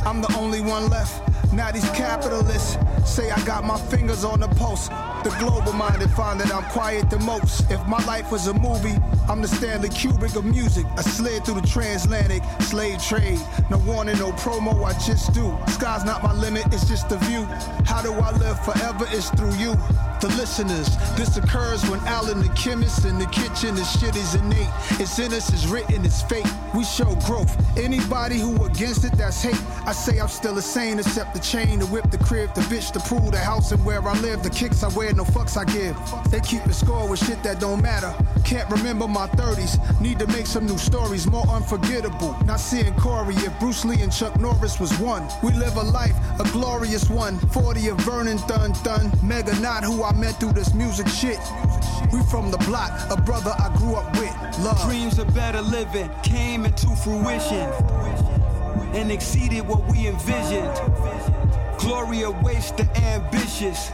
I'm 0.05 0.21
the 0.21 0.31
only 0.37 0.61
one 0.61 0.87
left. 0.87 1.32
Now 1.53 1.71
these 1.71 1.87
capitalists 1.91 2.77
say 3.05 3.29
I 3.29 3.39
got 3.45 3.63
my 3.63 3.77
fingers 3.77 4.23
on 4.23 4.39
the 4.39 4.47
pulse. 4.47 4.87
The 5.23 5.35
global 5.39 5.71
minded 5.73 6.09
find 6.11 6.39
that 6.41 6.53
I'm 6.53 6.63
quiet 6.71 7.11
the 7.11 7.19
most. 7.19 7.69
If 7.69 7.85
my 7.87 8.03
life 8.05 8.31
was 8.31 8.47
a 8.47 8.53
movie, 8.53 8.97
I'm 9.29 9.41
the 9.41 9.47
Stanley 9.47 9.89
Kubrick 9.89 10.35
of 10.35 10.45
music. 10.45 10.85
I 10.97 11.01
slid 11.01 11.45
through 11.45 11.61
the 11.61 11.67
transatlantic 11.67 12.41
slave 12.61 13.01
trade. 13.03 13.39
No 13.69 13.77
warning, 13.77 14.17
no 14.17 14.31
promo, 14.31 14.83
I 14.83 14.93
just 15.05 15.33
do. 15.33 15.55
Sky's 15.67 16.03
not 16.03 16.23
my 16.23 16.33
limit, 16.33 16.65
it's 16.73 16.87
just 16.87 17.07
the 17.07 17.17
view. 17.19 17.43
How 17.85 18.01
do 18.01 18.11
I 18.13 18.31
live 18.31 18.59
forever? 18.65 19.05
It's 19.11 19.29
through 19.29 19.53
you. 19.55 19.77
The 20.19 20.29
listeners, 20.37 20.87
this 21.17 21.35
occurs 21.35 21.83
when 21.89 21.99
Alan 22.01 22.39
the 22.39 22.47
chemist 22.49 23.05
in 23.05 23.19
the 23.19 23.25
kitchen, 23.25 23.75
the 23.75 23.83
shit 23.83 24.15
is 24.15 24.35
innate. 24.35 24.69
It's 24.91 25.19
in 25.19 25.33
us, 25.33 25.51
it's 25.51 25.65
written, 25.65 26.05
it's 26.05 26.21
fate. 26.21 26.47
We 26.73 26.85
show 26.85 27.13
growth. 27.27 27.53
Anybody 27.77 28.39
who 28.39 28.63
against 28.63 29.03
it, 29.03 29.11
that's 29.17 29.41
hate. 29.41 29.61
I 29.85 29.91
say 29.91 30.19
I'm 30.19 30.29
still 30.29 30.55
the 30.55 30.61
same, 30.61 30.97
except 30.97 31.33
the 31.33 31.41
chain, 31.43 31.79
the 31.79 31.85
whip, 31.87 32.09
the 32.09 32.17
crib, 32.17 32.53
the 32.53 32.61
bitch, 32.61 32.93
the 32.93 32.99
pool, 33.01 33.29
the 33.29 33.37
house, 33.37 33.71
and 33.71 33.83
where 33.85 34.01
I 34.07 34.17
live, 34.19 34.41
the 34.41 34.49
kicks 34.49 34.83
I 34.83 34.87
wear, 34.89 35.13
no 35.13 35.23
fucks 35.23 35.57
I 35.57 35.65
give. 35.65 35.95
They 36.31 36.39
keep 36.39 36.63
the 36.63 36.73
score 36.73 37.07
with 37.07 37.23
shit 37.25 37.43
that 37.43 37.59
don't 37.59 37.81
matter. 37.81 38.13
Can't 38.45 38.69
remember 38.69 39.07
my 39.07 39.27
30s. 39.27 39.77
Need 40.01 40.19
to 40.19 40.27
make 40.27 40.47
some 40.47 40.65
new 40.65 40.77
stories 40.77 41.27
more 41.27 41.47
unforgettable. 41.47 42.35
Not 42.45 42.59
seeing 42.59 42.93
Corey 42.95 43.35
if 43.35 43.57
Bruce 43.59 43.85
Lee 43.85 44.01
and 44.01 44.11
Chuck 44.11 44.39
Norris 44.39 44.79
was 44.79 44.97
one. 44.99 45.27
We 45.43 45.51
live 45.53 45.75
a 45.75 45.83
life, 45.83 46.15
a 46.39 46.43
glorious 46.51 47.09
one. 47.09 47.37
40 47.49 47.87
of 47.89 47.97
Vernon 47.99 48.37
Dun 48.47 48.73
Dun. 48.83 49.11
Mega 49.21 49.57
not 49.59 49.83
who 49.83 50.03
I 50.03 50.13
met 50.13 50.39
through 50.39 50.53
this 50.53 50.73
music 50.73 51.07
shit. 51.07 51.39
We 52.11 52.21
from 52.23 52.51
the 52.51 52.57
block, 52.59 52.91
a 53.11 53.21
brother 53.21 53.53
I 53.59 53.75
grew 53.77 53.95
up 53.95 54.11
with. 54.17 54.33
Love. 54.59 54.83
Dreams 54.85 55.19
of 55.19 55.33
better 55.33 55.61
living 55.61 56.09
came 56.23 56.65
into 56.65 56.87
fruition 56.95 58.32
and 58.93 59.11
exceeded 59.11 59.67
what 59.67 59.83
we 59.91 60.07
envisioned. 60.07 60.73
Glory 61.79 62.21
awaits 62.21 62.71
the 62.71 62.87
ambitious. 62.97 63.91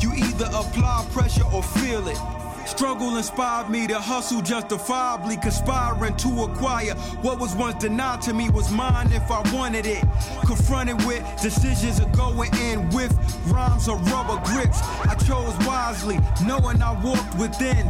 You 0.00 0.12
either 0.14 0.46
apply 0.46 1.06
pressure 1.12 1.44
or 1.52 1.62
feel 1.62 2.06
it. 2.08 2.18
Struggle 2.66 3.18
inspired 3.18 3.68
me 3.68 3.86
to 3.86 3.98
hustle 3.98 4.40
justifiably, 4.40 5.36
conspiring 5.36 6.16
to 6.16 6.44
acquire 6.44 6.94
what 7.20 7.38
was 7.38 7.54
once 7.54 7.76
denied 7.82 8.22
to 8.22 8.32
me 8.32 8.48
was 8.48 8.70
mine 8.72 9.12
if 9.12 9.30
I 9.30 9.40
wanted 9.52 9.86
it. 9.86 10.02
Confronted 10.46 10.96
with 11.04 11.22
decisions 11.42 12.00
of 12.00 12.10
going 12.12 12.52
in 12.56 12.88
with 12.90 13.12
rhymes 13.46 13.86
or 13.88 13.98
rubber 13.98 14.40
grips. 14.46 14.80
I 14.82 15.14
chose 15.14 15.54
wisely, 15.66 16.18
knowing 16.46 16.82
I 16.82 16.92
walked 17.02 17.34
within 17.38 17.86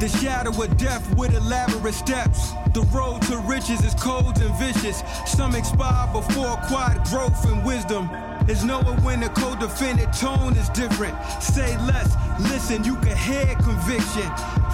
the 0.00 0.08
shadow 0.08 0.50
of 0.62 0.76
death 0.78 1.14
with 1.16 1.34
elaborate 1.34 1.92
steps. 1.92 2.52
The 2.72 2.80
road 2.90 3.20
to 3.22 3.36
riches 3.40 3.84
is 3.84 3.94
cold 3.94 4.38
and 4.38 4.54
vicious. 4.54 5.02
Some 5.26 5.54
expire 5.54 6.10
before 6.10 6.56
quiet 6.68 7.04
growth 7.04 7.44
and 7.44 7.62
wisdom. 7.66 8.08
Is 8.48 8.64
knowing 8.64 8.96
when 9.04 9.20
the 9.20 9.28
co-defendant 9.28 10.12
tone 10.14 10.56
is 10.56 10.70
different. 10.70 11.14
Say 11.42 11.76
less, 11.84 12.16
listen, 12.40 12.82
you 12.82 12.96
can 12.96 13.14
hear 13.14 13.54
conviction. 13.56 14.28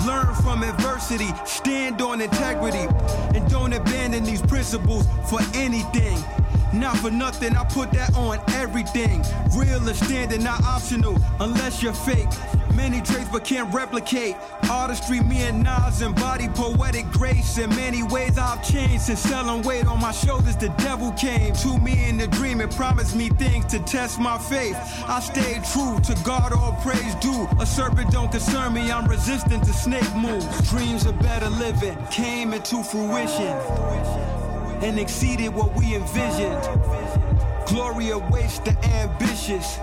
Learn 0.06 0.32
from 0.36 0.62
adversity, 0.62 1.28
stand 1.44 2.00
on 2.00 2.20
integrity, 2.20 2.86
and 3.36 3.50
don't 3.50 3.72
abandon 3.72 4.22
these 4.22 4.40
principles 4.42 5.06
for 5.28 5.40
anything. 5.54 6.16
Not 6.76 6.98
for 6.98 7.10
nothing, 7.10 7.56
I 7.56 7.64
put 7.64 7.90
that 7.92 8.14
on 8.14 8.38
everything. 8.48 9.24
Real 9.56 9.88
is 9.88 9.98
standing, 9.98 10.44
not 10.44 10.62
optional, 10.62 11.16
unless 11.40 11.82
you're 11.82 11.94
fake. 11.94 12.28
Many 12.74 13.00
traits 13.00 13.30
but 13.32 13.44
can't 13.44 13.72
replicate. 13.72 14.36
Artistry, 14.70 15.20
me 15.20 15.42
and 15.44 15.62
Nas 15.62 16.02
embody 16.02 16.48
poetic 16.48 17.10
grace. 17.12 17.56
In 17.56 17.70
many 17.70 18.02
ways, 18.02 18.36
I've 18.36 18.62
changed 18.62 19.04
since 19.04 19.20
selling 19.20 19.62
weight 19.62 19.86
on 19.86 20.00
my 20.02 20.12
shoulders. 20.12 20.56
The 20.56 20.68
devil 20.76 21.12
came 21.12 21.54
to 21.54 21.78
me 21.78 22.08
in 22.08 22.20
a 22.20 22.26
dream 22.26 22.60
and 22.60 22.70
promised 22.70 23.16
me 23.16 23.30
things 23.30 23.64
to 23.66 23.78
test 23.78 24.20
my 24.20 24.36
faith. 24.36 24.76
I 25.08 25.20
stayed 25.20 25.64
true 25.64 25.98
to 26.00 26.24
God, 26.24 26.52
all 26.52 26.72
praise 26.82 27.14
due. 27.16 27.48
A 27.58 27.64
serpent 27.64 28.10
don't 28.10 28.30
concern 28.30 28.74
me, 28.74 28.92
I'm 28.92 29.06
resistant 29.08 29.64
to 29.64 29.72
snake 29.72 30.14
moves. 30.14 30.70
Dreams 30.70 31.06
of 31.06 31.18
better 31.20 31.48
living 31.48 31.96
came 32.10 32.52
into 32.52 32.82
fruition 32.82 34.25
and 34.82 34.98
exceeded 34.98 35.54
what 35.54 35.74
we 35.76 35.94
envisioned. 35.94 36.60
Glory 37.66 38.10
awaits 38.10 38.58
the 38.60 38.76
ambitious. 38.84 39.78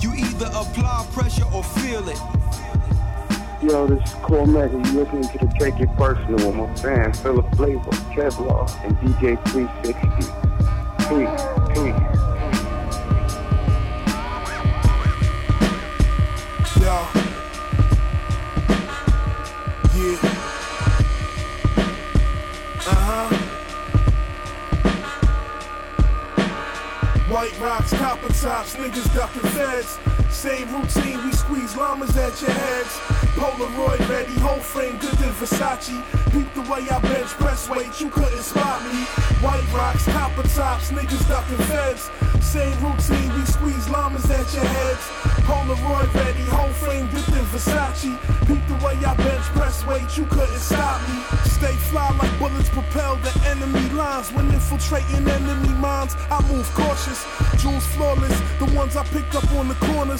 You 0.00 0.14
either 0.14 0.46
apply 0.46 1.06
pressure 1.12 1.44
or 1.52 1.64
feel 1.64 2.08
it. 2.08 2.18
Yo, 3.62 3.86
this 3.86 4.02
is 4.08 4.14
Cormega. 4.16 4.72
You 4.86 5.00
listening 5.00 5.28
to 5.28 5.38
the 5.38 5.52
Take 5.58 5.80
It 5.80 5.94
Personal 5.96 6.46
with 6.46 6.56
my 6.56 6.74
fan, 6.76 7.12
Philip 7.12 7.54
Flavor, 7.56 7.90
Kevlar, 8.14 8.70
and 8.84 8.96
DJ 8.98 9.36
360. 9.50 10.50
Peace, 11.08 11.40
peace. 11.74 12.29
White 27.40 27.58
rocks, 27.58 27.94
copper 27.94 28.28
tops, 28.34 28.76
niggas 28.76 29.14
ducking 29.14 29.50
feds. 29.52 30.19
Same 30.30 30.72
routine, 30.72 31.22
we 31.24 31.32
squeeze 31.32 31.76
llamas 31.76 32.16
at 32.16 32.40
your 32.40 32.50
heads. 32.50 32.96
Polaroid 33.36 34.08
ready, 34.08 34.32
whole 34.40 34.60
frame 34.60 34.96
good 34.98 35.12
than 35.18 35.30
Versace. 35.32 35.92
Beat 36.32 36.52
the 36.54 36.62
way 36.62 36.88
I 36.88 36.98
bench 37.00 37.28
press 37.30 37.68
weight, 37.68 38.00
you 38.00 38.08
couldn't 38.10 38.42
spot 38.42 38.82
me. 38.84 39.04
White 39.44 39.66
rocks, 39.74 40.04
copper 40.06 40.46
tops, 40.48 40.92
niggas 40.92 41.28
ducking 41.28 41.64
feds. 41.66 42.10
Same 42.40 42.72
routine, 42.82 43.34
we 43.34 43.44
squeeze 43.44 43.88
llamas 43.88 44.30
at 44.30 44.52
your 44.54 44.64
heads. 44.64 45.04
Polaroid 45.46 46.12
ready, 46.14 46.44
whole 46.44 46.72
frame 46.72 47.06
good 47.08 47.24
than 47.24 47.44
Versace. 47.46 48.16
Beat 48.48 48.66
the 48.68 48.74
way 48.84 48.96
I 49.04 49.14
bench 49.16 49.44
press 49.58 49.84
weight, 49.86 50.16
you 50.16 50.24
couldn't 50.26 50.58
stop 50.58 51.00
me. 51.08 51.22
Stay 51.44 51.76
fly 51.90 52.10
like 52.16 52.38
bullets 52.38 52.70
propel 52.70 53.16
the 53.16 53.32
enemy 53.46 53.88
lines. 53.90 54.32
When 54.32 54.48
infiltrating 54.48 55.28
enemy 55.28 55.74
minds, 55.74 56.16
I 56.30 56.40
move 56.50 56.68
cautious. 56.74 57.26
Jewels 57.60 57.86
flawless, 57.94 58.36
the 58.58 58.66
ones 58.76 58.96
I 58.96 59.04
picked 59.04 59.34
up 59.34 59.50
on 59.52 59.68
the 59.68 59.74
corners. 59.74 60.19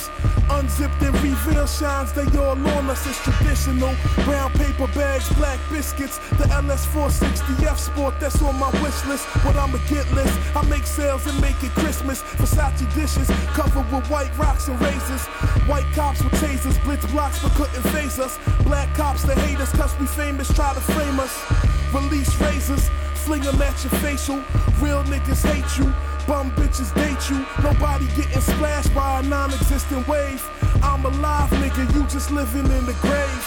Unzipped 0.51 1.01
and 1.03 1.14
reveal 1.22 1.66
shines, 1.66 2.12
they 2.12 2.26
all 2.38 2.59
on 2.59 2.90
us. 2.90 3.07
It's 3.07 3.18
traditional. 3.22 3.94
Brown 4.24 4.51
paper 4.53 4.88
bags, 4.88 5.28
black 5.34 5.59
biscuits. 5.70 6.18
The 6.38 6.44
LS460F 6.44 7.78
Sport, 7.78 8.14
that's 8.18 8.42
on 8.42 8.59
my 8.59 8.70
wish 8.82 9.05
list. 9.07 9.26
What 9.44 9.57
I'ma 9.57 9.78
get 9.88 10.11
list. 10.12 10.38
I 10.57 10.62
make 10.66 10.84
sales 10.84 11.26
and 11.26 11.40
make 11.40 11.62
it 11.62 11.70
Christmas. 11.72 12.22
Versace 12.22 12.86
dishes 12.94 13.28
covered 13.55 13.90
with 13.92 14.07
white 14.11 14.36
rocks 14.38 14.68
and 14.68 14.80
razors. 14.80 15.26
White 15.68 15.90
cops 15.94 16.22
with 16.22 16.32
tasers, 16.34 16.82
blitz 16.84 17.07
blocks 17.12 17.42
but 17.42 17.53
couldn't 17.53 17.82
phase 17.92 18.18
us. 18.18 18.38
Black 18.64 18.92
cops 18.94 19.22
that 19.24 19.38
hate 19.38 19.61
us 19.61 19.70
cause 19.72 19.98
we 19.98 20.07
famous 20.07 20.53
try 20.53 20.74
to 20.74 20.80
frame 20.80 21.20
us. 21.20 21.34
Release 21.94 22.34
razors, 22.40 22.88
fling 23.14 23.42
them 23.42 23.61
at 23.62 23.82
your 23.84 23.92
facial. 24.01 24.36
Real 24.80 25.03
niggas 25.05 25.46
hate 25.46 25.78
you. 25.78 25.92
Bum 26.31 26.53
bitches 26.53 26.95
date 26.95 27.28
you. 27.28 27.45
Nobody 27.61 28.07
getting 28.14 28.41
splashed 28.41 28.95
by 28.95 29.18
a 29.18 29.22
non-existent 29.24 30.07
wave. 30.07 30.41
I'm 30.81 31.05
alive, 31.05 31.51
nigga. 31.51 31.93
You 31.93 32.05
just 32.05 32.31
living 32.31 32.70
in 32.70 32.87
the 32.87 32.93
grave. 33.03 33.43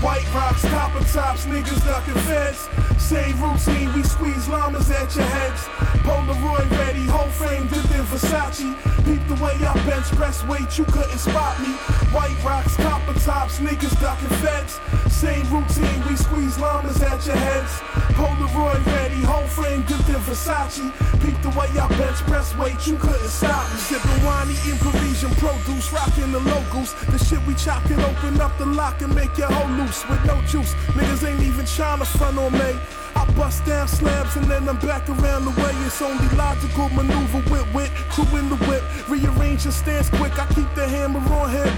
White 0.00 0.32
rocks, 0.32 0.62
copper 0.68 1.02
tops, 1.12 1.46
niggas 1.46 1.84
ducking 1.84 2.14
feds. 2.30 2.68
Same 3.02 3.34
routine, 3.42 3.92
we 3.92 4.04
squeeze 4.04 4.46
llamas 4.48 4.88
at 4.88 5.16
your 5.16 5.24
heads. 5.24 5.62
Polaroid 6.06 6.70
ready, 6.78 7.06
whole 7.06 7.28
frame 7.28 7.66
dipped 7.66 7.90
in 7.90 8.04
Versace. 8.06 8.70
Peep 9.04 9.26
the 9.26 9.34
way 9.42 9.54
I 9.66 9.74
bench 9.84 10.06
press 10.14 10.44
weight, 10.44 10.78
you 10.78 10.84
couldn't 10.84 11.18
spot 11.18 11.58
me. 11.58 11.74
White 12.14 12.38
rocks, 12.44 12.76
copper 12.76 13.18
tops, 13.18 13.58
niggas 13.58 14.00
ducking 14.00 14.36
feds. 14.38 14.78
Same 15.12 15.42
routine, 15.50 16.06
we 16.08 16.14
squeeze 16.14 16.56
llamas 16.60 17.02
at 17.02 17.26
your 17.26 17.34
heads. 17.34 17.80
Polaroid 18.14 18.84
ready, 18.86 19.22
whole 19.22 19.46
frame 19.46 19.82
dipped 19.82 20.08
in 20.08 20.20
Versace. 20.26 20.86
Peep 21.20 21.40
the 21.42 21.50
way 21.58 21.66
I 21.78 21.88
bench 21.98 22.24
press 22.28 22.54
you 22.86 22.96
couldn't 22.96 23.28
stop 23.28 23.64
me. 23.72 23.78
Sipping 23.78 24.24
wine, 24.24 24.50
eating 24.50 24.78
Parisian 24.78 25.30
produce, 25.36 25.92
rocking 25.92 26.30
the 26.32 26.40
logos. 26.40 26.94
The 27.10 27.18
shit 27.18 27.44
we 27.46 27.54
chop 27.54 27.82
can 27.84 28.00
open 28.00 28.40
up 28.40 28.56
the 28.58 28.66
lock 28.66 29.00
and 29.00 29.14
make 29.14 29.36
your 29.38 29.50
whole 29.50 29.70
loose 29.76 30.06
with 30.08 30.24
no 30.26 30.40
juice. 30.42 30.74
Niggas 30.96 31.26
ain't 31.28 31.42
even 31.42 31.66
trying 31.66 31.98
to 31.98 32.04
front 32.04 32.38
on 32.38 32.52
me. 32.52 32.78
I 33.18 33.24
bust 33.32 33.64
down 33.66 33.88
slabs 33.88 34.36
and 34.36 34.46
then 34.46 34.68
I'm 34.68 34.78
back 34.78 35.08
around 35.08 35.44
the 35.44 35.50
way. 35.62 35.72
It's 35.86 36.00
only 36.00 36.28
logical 36.36 36.88
maneuver 36.90 37.42
with 37.50 37.66
wit, 37.74 37.90
crew 38.10 38.38
in 38.38 38.48
the 38.48 38.56
whip. 38.68 38.82
Rearrange 39.08 39.64
your 39.64 39.72
stance 39.72 40.08
quick, 40.08 40.38
I 40.38 40.46
keep 40.54 40.72
the 40.76 40.86
hammer 40.86 41.18
on 41.34 41.50
hip. 41.50 41.74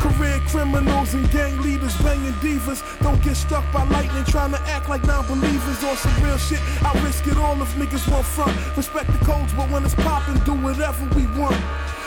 Career 0.00 0.40
criminals 0.48 1.12
and 1.12 1.28
gang 1.30 1.60
leaders 1.60 1.94
banging 2.00 2.32
divas. 2.40 2.80
Don't 3.02 3.20
get 3.22 3.36
struck 3.36 3.64
by 3.72 3.84
lightning 3.84 4.24
trying 4.24 4.52
to 4.52 4.60
act 4.62 4.88
like 4.88 5.04
non-believers 5.04 5.84
on 5.84 5.96
some 5.96 6.22
real 6.22 6.38
shit. 6.38 6.60
I 6.82 6.98
risk 7.04 7.26
it 7.26 7.36
all 7.36 7.60
if 7.60 7.74
niggas 7.74 8.10
want 8.10 8.24
front. 8.24 8.56
Respect 8.76 9.12
the 9.12 9.18
codes, 9.24 9.52
but 9.54 9.68
when 9.70 9.84
it's 9.84 9.94
poppin', 9.96 10.38
do 10.44 10.54
whatever 10.54 11.04
we 11.16 11.26
want. 11.38 11.56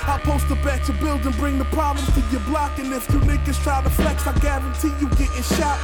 I 0.08 0.20
post 0.24 0.50
up 0.50 0.66
at 0.66 0.88
your 0.88 0.98
building, 0.98 1.32
bring 1.34 1.58
the 1.58 1.66
problems 1.66 2.12
to 2.14 2.22
your 2.32 2.42
block. 2.42 2.78
And 2.80 2.92
if 2.92 3.08
you 3.10 3.20
niggas 3.20 3.62
try 3.64 3.84
to 3.84 3.90
flex, 3.90 4.26
I 4.26 4.38
guarantee 4.40 4.92
you 5.00 5.08
getting 5.10 5.44
shot. 5.44 5.80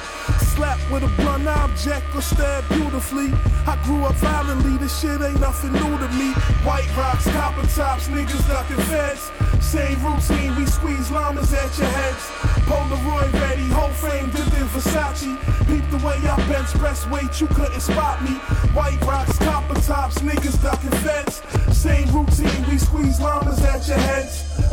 Slap 0.55 0.79
with 0.91 1.03
a 1.03 1.07
blunt 1.21 1.47
object 1.47 2.05
or 2.15 2.21
stab 2.21 2.67
beautifully. 2.69 3.31
I 3.67 3.79
grew 3.83 4.03
up 4.05 4.15
violently, 4.15 4.77
this 4.77 4.99
shit 4.99 5.21
ain't 5.21 5.39
nothing 5.39 5.73
new 5.73 5.97
to 5.97 6.07
me. 6.17 6.33
White 6.65 6.89
rocks, 6.97 7.29
copper 7.31 7.67
tops, 7.67 8.07
niggas 8.07 8.47
ducking 8.47 8.83
feds. 8.85 9.31
Same 9.63 10.01
routine, 10.03 10.55
we 10.55 10.65
squeeze 10.65 11.11
llamas 11.11 11.53
at 11.53 11.77
your 11.77 11.87
heads. 11.87 12.23
Polaroid 12.65 13.33
ready, 13.33 13.67
whole 13.67 13.89
frame 13.89 14.29
dipped 14.31 14.53
in 14.57 14.67
Versace. 14.73 15.37
Peep 15.67 15.83
the 15.91 15.97
way 16.05 16.17
I 16.27 16.35
bench 16.47 16.69
press 16.79 17.05
weight, 17.07 17.39
you 17.39 17.47
couldn't 17.47 17.81
spot 17.81 18.21
me. 18.23 18.31
White 18.73 19.01
rocks, 19.05 19.37
copper 19.37 19.79
tops, 19.81 20.19
niggas 20.19 20.61
ducking 20.61 20.97
feds. 21.01 21.41
Same 21.77 22.07
routine, 22.11 22.65
we 22.69 22.77
squeeze 22.77 23.19
llamas 23.19 23.63
at 23.63 23.87
your 23.87 23.97
heads. 23.97 24.06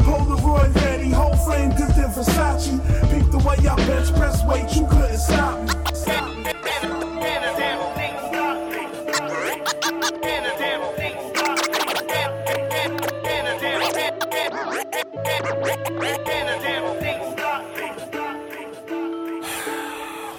Polaroid 0.05 0.75
ready, 0.77 1.11
whole 1.11 1.37
frame 1.37 1.71
dipped 1.71 1.97
in 1.99 2.11
Versace. 2.11 2.81
The 3.31 3.39
way 3.39 3.57
I 3.67 3.75
bench 3.87 4.13
press 4.15 4.45
weight, 4.45 4.75
you 4.77 4.87
couldn't. 4.87 5.19
Stop 5.19 5.61
me. 5.61 5.71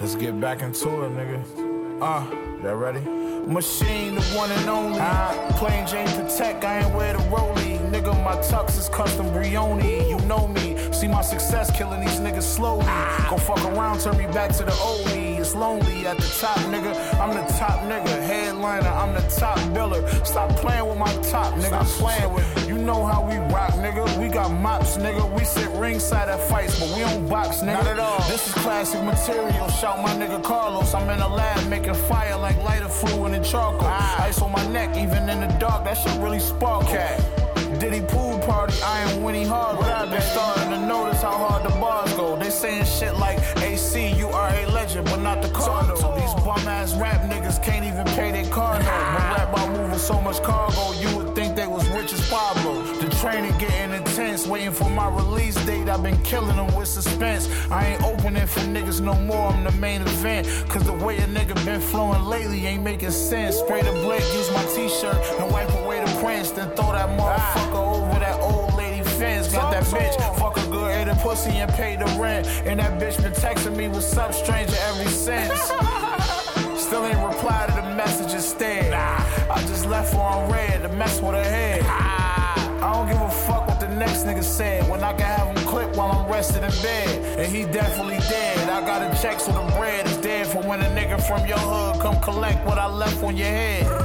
Let's 0.02 0.16
get 0.16 0.40
back 0.40 0.62
into 0.62 1.04
it, 1.04 1.12
nigga. 1.12 1.65
Uh, 2.02 2.26
y'all 2.62 2.76
ready? 2.76 3.00
Machine, 3.48 4.16
the 4.16 4.22
one 4.36 4.52
and 4.52 4.70
only. 4.70 5.00
Uh, 5.00 5.52
plain 5.54 5.88
Jane 5.88 6.08
Patek, 6.08 6.64
I 6.64 6.80
ain't 6.80 6.94
wear 6.94 7.14
the 7.14 7.20
rollie. 7.20 7.80
Nigga, 7.90 8.12
my 8.22 8.36
tux 8.38 8.78
is 8.78 8.90
custom 8.90 9.28
Brioni. 9.28 10.10
You 10.10 10.18
know 10.26 10.48
me. 10.50 10.76
See 10.92 11.08
my 11.08 11.22
success 11.22 11.72
killing 11.76 12.02
these 12.02 12.20
niggas 12.20 12.44
slowly. 12.44 12.86
Go 13.30 13.38
fuck 13.38 13.64
around, 13.64 14.02
turn 14.02 14.18
me 14.18 14.26
back 14.28 14.52
to 14.58 14.66
the 14.66 14.74
old 14.84 15.06
me. 15.08 15.25
It's 15.46 15.54
lonely 15.54 16.08
at 16.08 16.18
the 16.18 16.28
top, 16.42 16.58
nigga. 16.74 16.92
I'm 17.20 17.30
the 17.30 17.46
top 17.54 17.82
nigga. 17.82 18.20
Headliner, 18.26 18.88
I'm 18.88 19.14
the 19.14 19.22
top 19.30 19.60
biller. 19.76 20.02
Stop 20.26 20.50
playing 20.56 20.90
with 20.90 20.98
my 20.98 21.14
top, 21.22 21.54
nigga. 21.54 21.86
Stop 21.86 21.86
playing 22.02 22.34
with 22.34 22.68
You 22.68 22.80
know 22.80 23.06
how 23.06 23.22
we 23.22 23.36
rock, 23.54 23.74
nigga. 23.74 24.20
We 24.20 24.28
got 24.28 24.50
mops, 24.50 24.98
nigga. 24.98 25.24
We 25.38 25.44
sit 25.44 25.70
ringside 25.78 26.30
at 26.30 26.40
fights, 26.50 26.80
but 26.80 26.90
we 26.96 27.02
don't 27.02 27.30
box, 27.30 27.60
nigga. 27.60 27.74
Not 27.74 27.86
at 27.86 28.00
all. 28.00 28.18
This 28.28 28.48
is 28.48 28.54
classic 28.56 29.04
material. 29.04 29.70
Shout 29.70 30.02
my 30.02 30.16
nigga 30.16 30.44
Carlos. 30.44 30.96
I'm 30.96 31.08
in 31.12 31.20
the 31.20 31.28
lab 31.28 31.70
making 31.70 31.94
fire 31.94 32.36
like 32.38 32.58
lighter 32.64 32.90
fluid 32.90 33.36
and 33.36 33.46
charcoal. 33.46 33.82
Ah. 33.84 34.24
Ice 34.24 34.42
on 34.42 34.52
my 34.52 34.66
neck, 34.70 34.98
even 34.98 35.30
in 35.30 35.42
the 35.42 35.58
dark. 35.60 35.84
That 35.84 35.94
shit 35.94 36.20
really 36.24 36.40
sparkle. 36.40 37.45
Diddy 37.80 38.02
pool 38.08 38.40
party, 38.40 38.82
I 38.82 39.02
am 39.02 39.24
Winnie 39.24 39.44
Harlow. 39.44 40.10
They 40.10 40.20
starting 40.20 40.70
to 40.70 40.80
notice 40.80 41.22
how 41.22 41.32
hard 41.32 41.64
the 41.64 41.70
bars 41.78 42.14
go. 42.14 42.38
They 42.38 42.50
saying 42.50 42.86
shit 42.86 43.16
like 43.16 43.38
AC, 43.58 44.14
you 44.14 44.28
are 44.30 44.50
a 44.50 44.66
legend, 44.68 45.06
but 45.06 45.20
not 45.22 45.42
the 45.42 45.50
car 45.50 45.84
though. 45.84 46.16
These 46.16 46.34
bum 46.46 46.68
ass 46.68 46.96
rap 46.96 47.22
niggas 47.30 47.62
can't 47.64 47.86
even 47.86 48.06
pay 48.16 48.32
their 48.32 48.50
car 48.52 48.80
note. 48.80 48.86
But 48.86 49.38
rap 49.38 49.50
about 49.50 49.70
moving 49.72 49.98
so 49.98 50.22
much 50.22 50.42
cargo, 50.42 50.94
you 50.94 51.18
would 51.18 51.36
think 51.36 51.56
they 51.56 51.68
was 51.68 51.88
rich 51.90 52.14
as 52.14 52.30
Pablo. 52.30 52.82
The 53.02 53.10
training 53.18 53.58
getting 53.58 53.94
intense, 53.94 54.48
waiting 54.48 54.72
for 54.72 54.90
my 54.90 55.10
release 55.10 55.56
date. 55.66 55.90
I've 55.90 56.04
been 56.04 56.22
killing 56.24 56.56
them 56.56 56.74
with 56.76 56.88
suspense. 56.88 57.50
I 57.70 57.88
ain't 57.88 58.04
opening 58.04 58.48
for 58.48 58.62
niggas 58.62 59.02
no 59.02 59.16
more, 59.16 59.52
I'm 59.52 59.64
the 59.64 59.72
main 59.72 60.02
event. 60.02 60.48
Cause 60.70 60.84
the 60.84 60.94
way 60.94 61.18
a 61.18 61.28
nigga 61.28 61.56
been 61.66 61.82
flowing 61.82 62.24
lately 62.24 62.66
ain't 62.66 62.84
making 62.84 63.12
sense. 63.12 63.58
Spray 63.58 63.82
the 63.82 63.92
blick, 63.92 64.22
use 64.34 64.52
my 64.52 64.64
t-shirt, 64.76 65.18
and 65.40 65.52
wipe 65.52 65.70
away 65.84 66.00
the 66.00 66.12
prints. 66.26 66.52
Then 66.52 66.70
throw 66.72 66.92
that 66.92 67.10
motherfucker 67.18 67.84
over 67.98 68.20
that 68.20 68.40
old 68.42 68.74
lady 68.76 69.04
fence. 69.04 69.52
Got 69.52 69.72
that 69.72 69.84
bitch, 69.84 70.16
fuck 70.40 70.58
a 70.58 70.68
good, 70.70 70.92
ate 70.92 71.08
a 71.08 71.16
pussy 71.16 71.52
and 71.52 71.72
pay 71.74 71.96
the 71.96 72.06
rent. 72.20 72.48
And 72.66 72.80
that 72.80 73.00
bitch 73.00 73.22
been 73.22 73.34
texting 73.34 73.76
me, 73.76 73.88
what's 73.88 74.18
up, 74.18 74.34
stranger, 74.34 74.76
ever 74.90 75.10
since. 75.10 75.60
Still 76.86 77.06
ain't 77.06 77.26
reply 77.26 77.66
to 77.68 77.74
the 77.82 77.96
message 77.96 78.34
instead. 78.34 78.94
I 78.94 79.62
just 79.62 79.86
left 79.86 80.14
her 80.14 80.20
on 80.20 80.52
red 80.52 80.82
to 80.82 80.90
mess 80.90 81.22
with 81.22 81.34
her 81.34 81.44
head. 81.44 81.84
I 81.84 82.94
don't 82.94 83.08
give 83.08 83.22
a 83.22 83.30
fuck 83.30 83.68
what 83.68 83.80
the 83.80 83.88
next 83.88 84.26
nigga 84.26 84.44
said 84.44 84.88
when 84.90 85.04
I 85.04 85.14
can 85.14 85.26
have 85.26 85.48
him 85.48 85.68
clip 85.68 85.96
while 85.96 86.12
I'm 86.12 86.32
rested 86.32 86.64
in 86.64 86.70
bed. 86.84 87.40
And 87.40 87.52
he 87.52 87.64
definitely 87.64 88.20
dead. 88.30 88.70
I 88.70 88.82
got 88.86 89.02
a 89.02 89.22
check 89.22 89.40
so 89.40 89.52
the 89.52 89.76
bread 89.78 90.06
is 90.06 90.18
dead 90.18 90.48
for 90.48 90.62
when 90.62 90.82
a 90.82 90.90
nigga 90.90 91.20
from 91.22 91.48
your 91.48 91.58
hood 91.58 92.02
come 92.02 92.20
collect 92.22 92.64
what 92.66 92.78
I 92.78 92.88
left 92.88 93.24
on 93.24 93.36
your 93.36 93.48
head. 93.48 94.05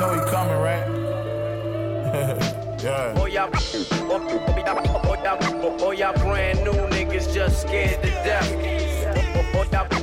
Know 0.00 0.14
you 0.14 0.22
coming, 0.22 0.56
right? 0.56 0.88
yeah. 2.82 3.14
Oh, 3.18 3.26
y'all, 3.26 3.50
oh, 3.52 4.16
oh, 5.82 5.92
y'all, 5.92 6.14
oh, 6.16 6.22
brand 6.24 6.64
new 6.64 6.72
niggas 6.72 7.34
just 7.34 7.60
scared 7.60 8.02
to 8.02 8.08
death. 8.08 8.50
Oh, 9.36 9.44
oh, 9.56 9.64
y'all, 9.70 9.86
oh, 9.92 9.96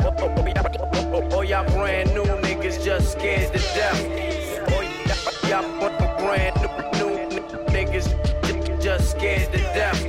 oh, 0.00 0.16
oh, 0.16 0.22
oh, 0.22 1.64
brand 1.74 2.14
new 2.14 2.24
niggas 2.40 2.82
just 2.82 3.12
scared 3.12 3.52
to 3.52 3.58
death. 3.58 4.00
Oh, 4.72 4.80
y'all, 5.46 6.16
brand 6.18 6.56
new, 6.56 7.10
niggas 7.66 8.82
just 8.82 9.10
scared 9.10 9.52
to 9.52 9.58
death. 9.58 10.02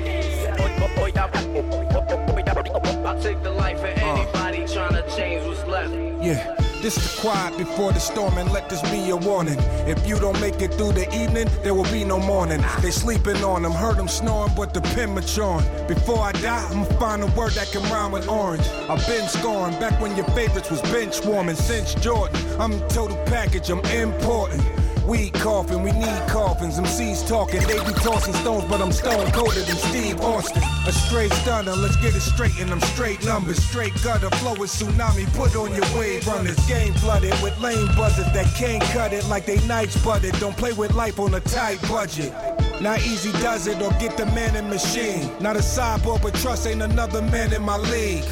Oh, 0.57 0.71
oh, 0.79 0.89
oh, 0.99 1.05
y'all, 1.07 1.29
oh, 1.33 1.39
oh, 1.73 2.81
oh, 2.85 3.03
I'll 3.05 3.21
take 3.21 3.43
the 3.43 3.51
life 3.51 3.79
of 3.79 3.85
anybody 3.97 4.65
trying 4.73 4.93
to 4.93 5.03
change 5.13 5.45
what's 5.45 5.67
left. 5.67 5.93
Yeah, 6.23 6.55
this 6.83 6.95
the 6.95 7.21
quiet 7.21 7.57
before 7.57 7.93
the 7.93 7.99
storm, 7.99 8.37
and 8.37 8.51
let 8.51 8.69
this 8.69 8.81
be 8.91 9.09
a 9.09 9.15
warning. 9.15 9.57
If 9.87 10.05
you 10.05 10.19
don't 10.19 10.39
make 10.41 10.61
it 10.61 10.73
through 10.73 10.91
the 10.91 11.07
evening, 11.15 11.47
there 11.63 11.73
will 11.73 11.89
be 11.91 12.03
no 12.03 12.19
morning. 12.19 12.61
They 12.81 12.91
sleeping 12.91 13.41
on 13.43 13.63
them, 13.63 13.71
heard 13.71 13.95
them 13.95 14.09
snoring, 14.09 14.53
but 14.55 14.73
the 14.73 14.81
pen 14.81 15.15
maturing. 15.15 15.65
Before 15.87 16.19
I 16.19 16.33
die, 16.33 16.67
I'ma 16.69 16.83
find 16.99 17.23
a 17.23 17.27
word 17.27 17.53
that 17.53 17.71
can 17.71 17.83
rhyme 17.83 18.11
with 18.11 18.27
orange. 18.27 18.67
I've 18.89 19.07
been 19.07 19.27
scoring 19.29 19.79
back 19.79 19.99
when 20.01 20.15
your 20.17 20.27
favorites 20.31 20.69
was 20.69 20.81
bench 20.81 21.23
warming. 21.25 21.55
Since 21.55 21.95
Jordan, 21.95 22.37
I'm 22.59 22.85
total 22.89 23.17
package, 23.25 23.69
I'm 23.69 23.83
important. 23.85 24.61
We 25.05 25.31
coughing, 25.31 25.83
we 25.83 25.91
need 25.91 26.27
coffins. 26.29 26.77
Them 26.77 26.85
C's 26.85 27.23
talking, 27.23 27.61
they 27.67 27.77
be 27.85 27.93
tossing 27.99 28.33
stones, 28.35 28.63
but 28.69 28.81
I'm 28.81 28.91
stone 28.93 29.29
colder 29.31 29.59
than 29.59 29.75
Steve 29.75 30.21
Austin. 30.21 30.63
A 30.87 30.91
straight 30.93 31.31
stunner, 31.33 31.73
let's 31.75 31.97
get 31.97 32.15
it 32.15 32.21
straight 32.21 32.57
and 32.59 32.71
I'm 32.71 32.79
straight 32.79 33.23
numbers. 33.25 33.61
Straight 33.61 33.93
gutter, 34.01 34.29
flow 34.37 34.53
is 34.63 34.71
tsunami, 34.71 35.31
put 35.33 35.55
on 35.57 35.75
your 35.75 35.99
wave 35.99 36.25
runners. 36.25 36.57
Game 36.67 36.93
flooded 36.93 37.33
with 37.43 37.57
lame 37.59 37.87
buzzers 37.97 38.31
that 38.31 38.45
can't 38.55 38.81
cut 38.95 39.11
it 39.11 39.27
like 39.27 39.45
they 39.45 39.59
nights 39.67 40.01
butted. 40.05 40.39
Don't 40.39 40.55
play 40.55 40.71
with 40.71 40.93
life 40.93 41.19
on 41.19 41.33
a 41.33 41.41
tight 41.41 41.81
budget. 41.89 42.33
Not 42.81 42.99
easy 43.05 43.31
does 43.33 43.67
it 43.67 43.81
or 43.81 43.91
get 43.99 44.15
the 44.15 44.25
man 44.27 44.55
in 44.55 44.69
machine. 44.69 45.29
Not 45.41 45.57
a 45.57 45.59
cyborg, 45.59 46.21
but 46.21 46.33
trust 46.35 46.65
ain't 46.65 46.81
another 46.81 47.21
man 47.21 47.51
in 47.53 47.61
my 47.61 47.77
league. 47.77 48.25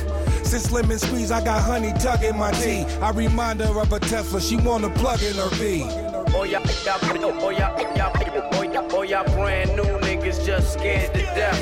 Since 0.44 0.72
lemon 0.72 1.00
squeeze, 1.00 1.32
I 1.32 1.44
got 1.44 1.62
honey 1.62 1.92
tugging 2.00 2.38
my 2.38 2.52
tea. 2.52 2.84
I 3.02 3.12
remind 3.12 3.60
her 3.60 3.80
of 3.80 3.92
a 3.92 4.00
Tesla, 4.00 4.40
she 4.40 4.56
wanna 4.56 4.90
plug 4.90 5.22
in 5.22 5.36
her 5.36 5.50
V. 5.56 6.11
Oh 6.34 6.44
y'all, 6.44 6.62
y'all, 6.86 6.98
oh 7.42 7.50
y'all, 7.50 7.96
y'all, 7.98 8.12
oh 8.54 8.62
y'all, 8.64 8.88
oh 8.92 9.02
y'all 9.04 9.24
brand 9.36 9.76
new 9.76 9.84
niggas 9.84 10.46
just 10.46 10.74
scared 10.74 11.14
to 11.14 11.22
death. 11.22 11.60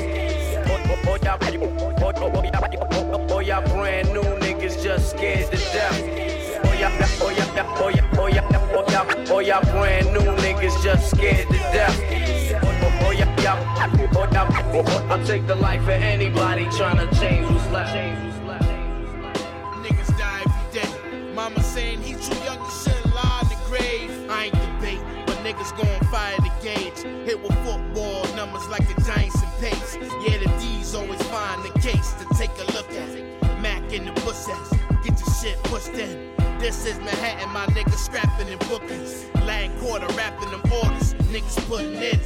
Oh, 0.68 0.80
oh, 0.86 1.08
oh 1.08 1.18
y'all, 1.24 1.38
oh, 1.40 2.02
oh, 2.02 3.28
oh, 3.30 3.40
y'all, 3.40 3.62
oh 3.64 3.74
brand 3.74 4.08
new 4.12 4.22
niggas 4.22 4.80
just 4.82 5.10
scared 5.10 5.50
to 5.50 5.56
death. 5.56 6.00
Oh 6.64 6.72
y'all, 6.74 6.92
oh 7.20 7.30
y'all, 7.30 7.48
oh 7.82 7.88
y'all, 7.88 8.20
oh 8.20 8.28
y'all, 8.28 8.46
oh 8.54 8.84
y'all, 8.90 9.32
oh 9.32 9.40
y'all 9.40 9.62
brand 9.72 10.06
new 10.12 10.20
niggas 10.40 10.82
just 10.84 11.10
scared 11.10 11.48
to 11.48 11.58
death. 11.74 11.98
Oh, 12.62 12.68
oh, 12.68 13.06
oh 13.06 13.10
y'all, 13.10 13.28
oh 13.38 14.28
y'all, 14.32 14.48
oh, 14.72 14.84
oh, 14.86 15.06
I'll 15.10 15.26
take 15.26 15.46
the 15.48 15.56
life 15.56 15.82
of 15.82 15.88
anybody 15.88 16.64
trying 16.76 16.96
to 16.96 17.12
change 17.18 17.50
what's 17.50 17.66
left. 17.70 17.92
Niggas 19.82 20.16
die 20.16 20.42
every 20.46 20.80
day. 20.80 21.32
Mama 21.34 21.60
saying 21.62 22.02
he's 22.02 22.28
too 22.28 22.36
young 22.44 22.69
Ain't 24.40 24.54
debate, 24.54 25.02
but 25.26 25.36
niggas 25.44 25.76
gon' 25.76 26.10
fire 26.10 26.34
the 26.38 26.50
gauge. 26.62 27.02
Hit 27.26 27.42
with 27.42 27.52
football 27.62 28.24
numbers 28.34 28.66
like 28.68 28.88
the 28.88 28.98
Giants 29.02 29.36
and 29.42 29.52
pace. 29.60 29.98
Yeah, 30.24 30.38
the 30.38 30.48
D's 30.58 30.94
always 30.94 31.20
find 31.24 31.62
the 31.62 31.78
case 31.78 32.14
to 32.14 32.24
take 32.38 32.50
a 32.56 32.72
look 32.72 32.90
at. 32.92 33.60
Mac 33.60 33.92
in 33.92 34.06
the 34.06 34.12
ass, 34.12 34.74
get 35.04 35.20
your 35.20 35.34
shit 35.34 35.62
pushed 35.64 35.88
in. 35.88 36.34
This 36.58 36.86
is 36.86 36.96
Manhattan, 37.00 37.50
my 37.50 37.66
niggas 37.66 37.98
scrapping 37.98 38.48
in 38.48 38.56
bookings. 38.70 39.26
Lang 39.44 39.78
quarter 39.78 40.06
rapping 40.14 40.50
them 40.50 40.62
orders, 40.72 41.12
niggas 41.28 41.58
putting 41.68 41.96
in. 41.96 42.18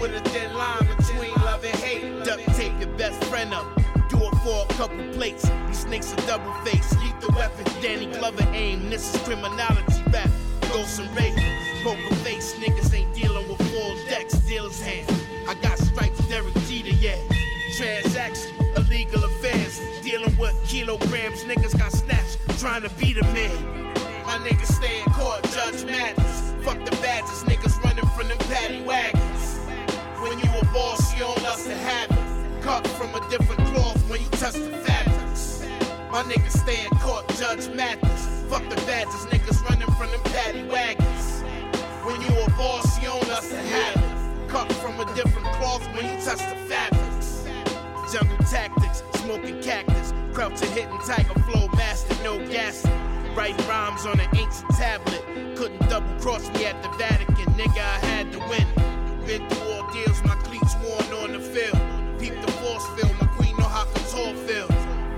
With 0.00 0.14
a 0.14 0.20
thin 0.30 0.54
line 0.54 0.88
between 0.96 1.34
love 1.44 1.62
and 1.62 1.76
hate. 1.76 2.24
Duct 2.24 2.42
tape 2.56 2.72
your 2.80 2.88
best 2.96 3.22
friend 3.24 3.52
up. 3.52 3.66
Do 4.08 4.16
it 4.16 4.34
for 4.42 4.64
a 4.64 4.74
couple 4.78 5.06
plates. 5.12 5.46
These 5.66 5.80
snakes 5.80 6.10
are 6.14 6.26
double 6.26 6.54
face. 6.64 6.90
Lethal 7.02 7.34
weapon. 7.36 7.66
Danny 7.82 8.06
Glover 8.06 8.48
aim. 8.54 8.88
This 8.88 9.14
is 9.14 9.20
criminality 9.20 10.02
rap. 10.10 10.30
Ghost 10.72 11.00
and 11.00 11.10
rape. 11.16 11.34
Poker 11.82 12.14
face. 12.16 12.54
Niggas 12.54 12.94
ain't 12.94 13.12
dealing 13.14 13.48
with 13.48 13.58
full 13.72 13.94
decks. 14.08 14.34
Dealer's 14.40 14.80
hand. 14.80 15.10
I 15.48 15.54
got 15.54 15.78
stripes. 15.78 16.20
Derek 16.28 16.54
Jeter, 16.68 16.90
yeah. 16.90 17.16
Transaction. 17.76 18.54
Illegal 18.76 19.24
affairs. 19.24 19.80
Dealing 20.02 20.36
with 20.38 20.54
kilograms. 20.66 21.42
Niggas 21.44 21.76
got 21.76 21.92
snatched. 21.92 22.38
Trying 22.60 22.82
to 22.82 22.90
beat 22.90 23.16
a 23.16 23.24
man. 23.34 23.94
My 24.24 24.38
niggas 24.46 24.72
stay 24.72 25.00
in 25.00 25.12
court. 25.12 25.42
Judge 25.52 25.84
Mathis. 25.84 26.54
Fuck 26.64 26.84
the 26.84 26.92
badges. 27.02 27.42
Niggas 27.44 27.82
running 27.82 28.06
from 28.10 28.28
them 28.28 28.38
paddy 28.38 28.82
wagons. 28.82 29.58
When 30.22 30.38
you 30.38 30.50
a 30.60 30.64
boss, 30.72 31.12
you 31.14 31.20
don't 31.20 31.42
love 31.42 31.62
to 31.64 31.74
have 31.74 32.10
it. 32.10 32.62
Cut 32.62 32.86
from 32.86 33.12
a 33.14 33.28
different 33.28 33.64
cloth 33.72 33.98
when 34.08 34.20
you 34.20 34.28
touch 34.28 34.54
the 34.54 34.70
fabrics. 34.84 35.66
My 36.12 36.22
niggas 36.22 36.60
stay 36.60 36.84
in 36.84 36.90
court, 36.98 37.26
Judge 37.38 37.68
Mathis. 37.74 38.29
Fuck 38.50 38.68
the 38.68 38.74
badges, 38.84 39.26
niggas 39.26 39.62
running 39.70 39.86
from 39.92 40.10
them 40.10 40.20
paddy 40.24 40.64
wagons. 40.64 41.42
When 42.02 42.20
you 42.20 42.36
a 42.42 42.50
boss, 42.58 43.00
you 43.00 43.06
don't 43.06 43.28
love 43.28 43.48
to 43.48 43.56
have 43.56 43.94
it. 43.94 44.48
Cut 44.48 44.72
from 44.82 44.98
a 44.98 45.04
different 45.14 45.46
cloth 45.54 45.86
when 45.94 46.04
you 46.04 46.20
touch 46.24 46.40
the 46.50 46.56
fabrics. 46.66 47.46
Jungle 48.12 48.36
tactics, 48.38 49.04
smoking 49.20 49.62
cactus, 49.62 50.12
crouching, 50.32 50.68
hitting 50.72 50.98
tiger 51.06 51.38
flow, 51.46 51.68
master, 51.76 52.12
no 52.24 52.44
gas. 52.50 52.84
Writing 53.36 53.64
rhymes 53.68 54.04
on 54.04 54.18
an 54.18 54.28
ancient 54.36 54.68
tablet. 54.70 55.22
Couldn't 55.56 55.88
double 55.88 56.12
cross 56.18 56.48
me 56.54 56.66
at 56.66 56.82
the 56.82 56.88
Vatican, 56.98 57.54
nigga, 57.54 57.78
I 57.78 58.04
had 58.04 58.32
to 58.32 58.40
win. 58.50 58.66
Been 59.28 59.48
through 59.48 59.74
ordeals, 59.74 60.24
my 60.24 60.34
cleats 60.42 60.74
worn 60.82 61.22
on 61.22 61.32
the 61.34 61.38
field. 61.38 61.78
Peep 62.18 62.34
the 62.44 62.50
force 62.50 62.84
field, 62.98 63.14
my 63.20 63.28
queen 63.28 63.56
know 63.58 63.68
how 63.68 63.84
couture 63.84 64.34
feel. 64.44 64.66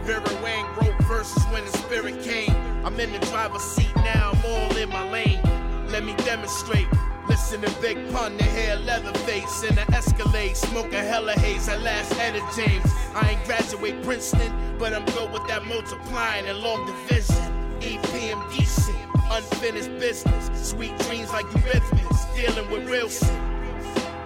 Vera 0.02 0.22
Wang 0.42 0.66
wrote 0.76 1.00
verses 1.04 1.42
when 1.44 1.64
the 1.64 1.72
spirit 1.78 2.22
came. 2.22 2.51
I'm 2.84 2.98
in 2.98 3.12
the 3.12 3.18
driver's 3.26 3.62
seat 3.62 3.94
now, 3.96 4.32
I'm 4.32 4.44
all 4.44 4.76
in 4.76 4.88
my 4.88 5.08
lane. 5.08 5.40
Let 5.88 6.04
me 6.04 6.14
demonstrate. 6.24 6.88
Listen 7.28 7.62
to 7.62 7.70
Big 7.80 7.96
Pun, 8.12 8.36
the 8.36 8.44
hair 8.44 8.76
Leatherface 8.76 9.62
in 9.62 9.74
the 9.76 9.88
Escalade, 9.94 10.56
smoking 10.56 10.92
hella 10.92 11.32
haze. 11.32 11.68
I 11.68 11.76
last 11.76 12.12
headed 12.14 12.42
James. 12.56 12.84
I 13.14 13.30
ain't 13.30 13.44
graduate 13.44 14.02
Princeton, 14.02 14.52
but 14.78 14.92
I'm 14.92 15.04
good 15.06 15.32
with 15.32 15.46
that 15.46 15.64
multiplying 15.66 16.46
and 16.46 16.58
long 16.58 16.84
division. 16.86 17.36
EPMD 17.80 18.54
shit, 18.54 18.96
unfinished 19.30 19.96
business. 20.00 20.50
Sweet 20.68 20.98
dreams 20.98 21.30
like 21.30 21.46
Eurythmics, 21.46 22.34
dealing 22.34 22.68
with 22.68 22.88
real 22.90 23.08
shit. 23.08 23.32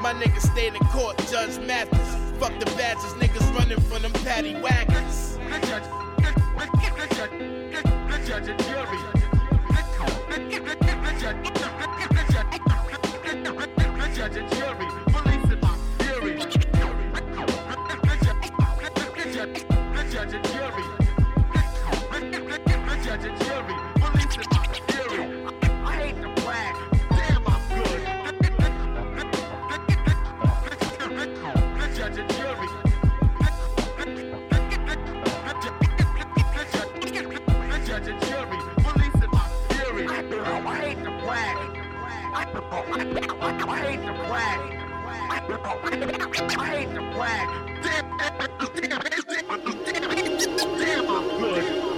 My 0.01 0.15
niggas 0.15 0.51
stayed 0.53 0.75
in 0.75 0.81
court, 0.87 1.19
Judge 1.31 1.59
Mathis. 1.59 2.39
Fuck 2.41 2.59
the 2.59 2.67
badges, 2.77 3.13
niggas 3.21 3.55
running 3.59 3.81
from 3.83 4.03
them 4.03 4.13
paddy 4.25 4.55
wagons. 4.61 5.39
Judge 8.27 8.49
and 8.49 8.59
jury. 8.59 8.99
Judge 14.17 14.37
and 14.37 14.51
jury. 14.51 14.86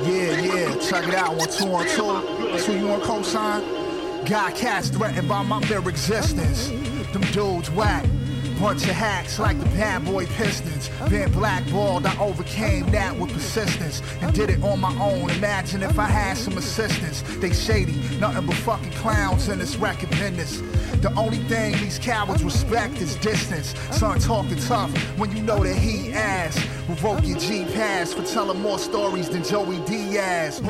Yeah, 0.05 0.41
yeah, 0.41 0.77
check 0.77 1.07
it 1.07 1.15
out. 1.15 1.37
One, 1.37 1.49
two, 1.49 1.67
one, 1.67 1.87
two. 1.89 2.03
Who 2.03 2.79
you 2.79 2.87
want 2.89 3.03
co-sign? 3.03 3.63
Got 4.25 4.55
cats 4.55 4.89
threatened 4.89 5.29
by 5.29 5.43
my 5.43 5.61
mere 5.69 5.87
existence. 5.89 6.69
Them 7.13 7.23
dudes 7.33 7.71
whack. 7.71 8.05
Bunch 8.61 8.83
of 8.83 8.91
hacks 8.91 9.39
like 9.39 9.57
the 9.61 9.67
bad 9.67 10.05
boy 10.05 10.27
Pistons. 10.27 10.91
Been 11.09 11.31
blackballed, 11.31 12.05
I 12.07 12.19
overcame 12.19 12.91
that 12.91 13.17
with 13.17 13.33
persistence 13.33 14.03
and 14.21 14.35
did 14.35 14.51
it 14.51 14.61
on 14.65 14.81
my 14.81 14.93
own. 15.01 15.31
Imagine 15.31 15.85
if 15.85 15.97
I 15.97 16.07
had 16.07 16.37
some 16.37 16.59
assistance. 16.59 17.23
They 17.39 17.53
shady, 17.53 17.95
nothing 18.19 18.47
but 18.47 18.57
fucking 18.57 18.91
clowns 18.93 19.49
in 19.49 19.61
this 19.61 19.77
record 19.77 20.11
business. 20.11 20.61
The 21.01 21.15
only 21.17 21.39
thing 21.45 21.73
these 21.75 22.01
cowards 22.01 22.43
respect 22.43 23.01
is 23.01 23.15
distance. 23.17 23.75
Son 23.93 24.19
talking 24.19 24.59
tough 24.59 24.91
when 25.17 25.35
you 25.37 25.43
know 25.45 25.63
that 25.63 25.77
he 25.77 26.13
ass. 26.13 26.59
Revoke 26.89 27.25
your 27.25 27.39
G 27.39 27.65
pass 27.73 28.13
for 28.13 28.25
telling 28.25 28.61
more 28.61 28.81
stories 28.81 29.29
than 29.29 29.45
Joey 29.45 29.79
Diaz. 29.87 30.61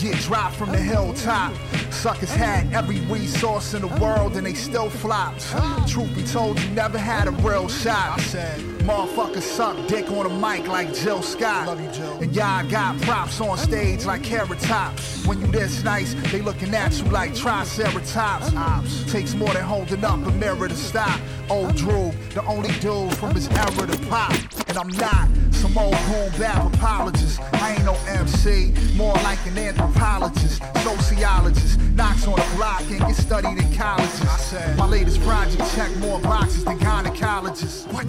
Get 0.00 0.16
dropped 0.20 0.56
from 0.56 0.70
the 0.70 0.78
hilltop. 0.78 1.52
Suckers 1.90 2.32
had 2.32 2.72
every 2.72 3.00
resource 3.00 3.74
in 3.74 3.82
the 3.82 4.00
world 4.00 4.36
and 4.36 4.46
they 4.46 4.54
still 4.54 4.88
flopped. 4.88 5.46
Truth 5.88 6.14
be 6.14 6.22
told, 6.22 6.58
you 6.60 6.70
never 6.70 6.98
had 6.98 7.28
a 7.28 7.32
real 7.32 7.68
shot. 7.68 8.18
I 8.18 8.22
said, 8.22 8.60
motherfuckers 8.90 9.42
suck 9.42 9.76
dick 9.86 10.10
on 10.10 10.26
a 10.26 10.28
mic 10.28 10.66
like 10.66 10.92
Jill 10.92 11.22
Scott. 11.22 11.66
Love 11.68 11.80
you, 11.80 11.90
Jill. 11.92 12.18
And 12.18 12.34
y'all 12.34 12.68
got 12.68 13.00
props 13.02 13.40
on 13.40 13.56
stage 13.56 14.04
like 14.04 14.24
carrot 14.24 14.58
tops. 14.58 15.24
When 15.26 15.40
you 15.40 15.46
this 15.46 15.84
nice, 15.84 16.14
they 16.32 16.42
looking 16.42 16.74
at 16.74 16.98
you 16.98 17.04
like 17.04 17.34
triceratops. 17.34 18.52
Ops. 18.54 19.12
Takes 19.12 19.34
more 19.34 19.52
than 19.52 19.62
holding 19.62 20.04
up 20.04 20.26
a 20.26 20.32
mirror 20.32 20.68
to 20.68 20.74
stop. 20.74 21.20
Old 21.48 21.76
Drew, 21.76 22.10
the 22.34 22.44
only 22.46 22.70
dude 22.80 23.16
from 23.16 23.34
his 23.34 23.48
era 23.48 23.86
to 23.86 23.98
pop. 24.08 24.32
And 24.68 24.76
I'm 24.76 24.88
not 24.88 25.28
some 25.52 25.76
old 25.76 25.96
boom 26.08 26.32
bap 26.38 26.74
apologist. 26.74 27.40
I 27.54 27.74
ain't 27.74 27.84
no 27.84 27.94
MC, 28.08 28.72
more 28.96 29.14
like 29.14 29.44
an 29.46 29.58
anthropologist, 29.58 30.62
sociologist. 30.82 31.78
Knocks 31.94 32.26
on 32.26 32.36
the 32.36 32.56
block 32.56 32.80
and 32.90 33.00
get 33.00 33.14
studied 33.14 33.58
in 33.58 33.74
colleges. 33.74 34.54
My 34.78 34.86
latest 34.86 35.20
project 35.20 35.62
check 35.74 35.94
more 35.96 36.18
boxes 36.20 36.64
than 36.64 36.78
gynecologists. 36.78 37.92
What? 37.92 38.08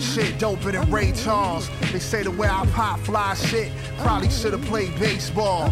Shit 0.00 0.19
doper 0.38 0.72
than 0.72 0.90
Ray 0.90 1.12
Charles. 1.12 1.68
They 1.92 1.98
say 1.98 2.22
the 2.22 2.30
way 2.30 2.48
I 2.48 2.66
pop 2.72 3.00
fly 3.00 3.34
shit, 3.34 3.72
probably 3.98 4.30
should've 4.30 4.62
played 4.62 4.98
baseball. 4.98 5.70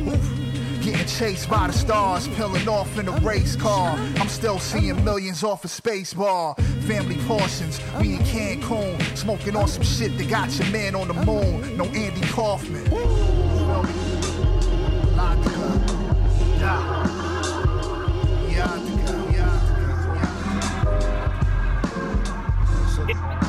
Getting 0.80 1.06
chased 1.06 1.50
by 1.50 1.66
the 1.66 1.72
stars, 1.72 2.28
peeling 2.28 2.68
off 2.68 2.98
in 2.98 3.08
a 3.08 3.12
race 3.18 3.56
car. 3.56 3.96
I'm 4.16 4.28
still 4.28 4.58
seeing 4.58 5.04
millions 5.04 5.42
off 5.44 5.64
a 5.64 5.68
space 5.68 6.14
bar. 6.14 6.54
Family 6.86 7.16
portions, 7.26 7.80
we 8.00 8.14
in 8.14 8.20
Cancun, 8.20 9.16
smoking 9.16 9.56
on 9.56 9.68
some 9.68 9.82
shit 9.82 10.16
that 10.16 10.28
got 10.30 10.56
your 10.58 10.68
man 10.68 10.94
on 10.94 11.08
the 11.08 11.14
moon. 11.14 11.76
No 11.76 11.84
Andy 11.84 12.26
Kaufman. 12.28 12.86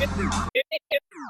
If 0.02 0.49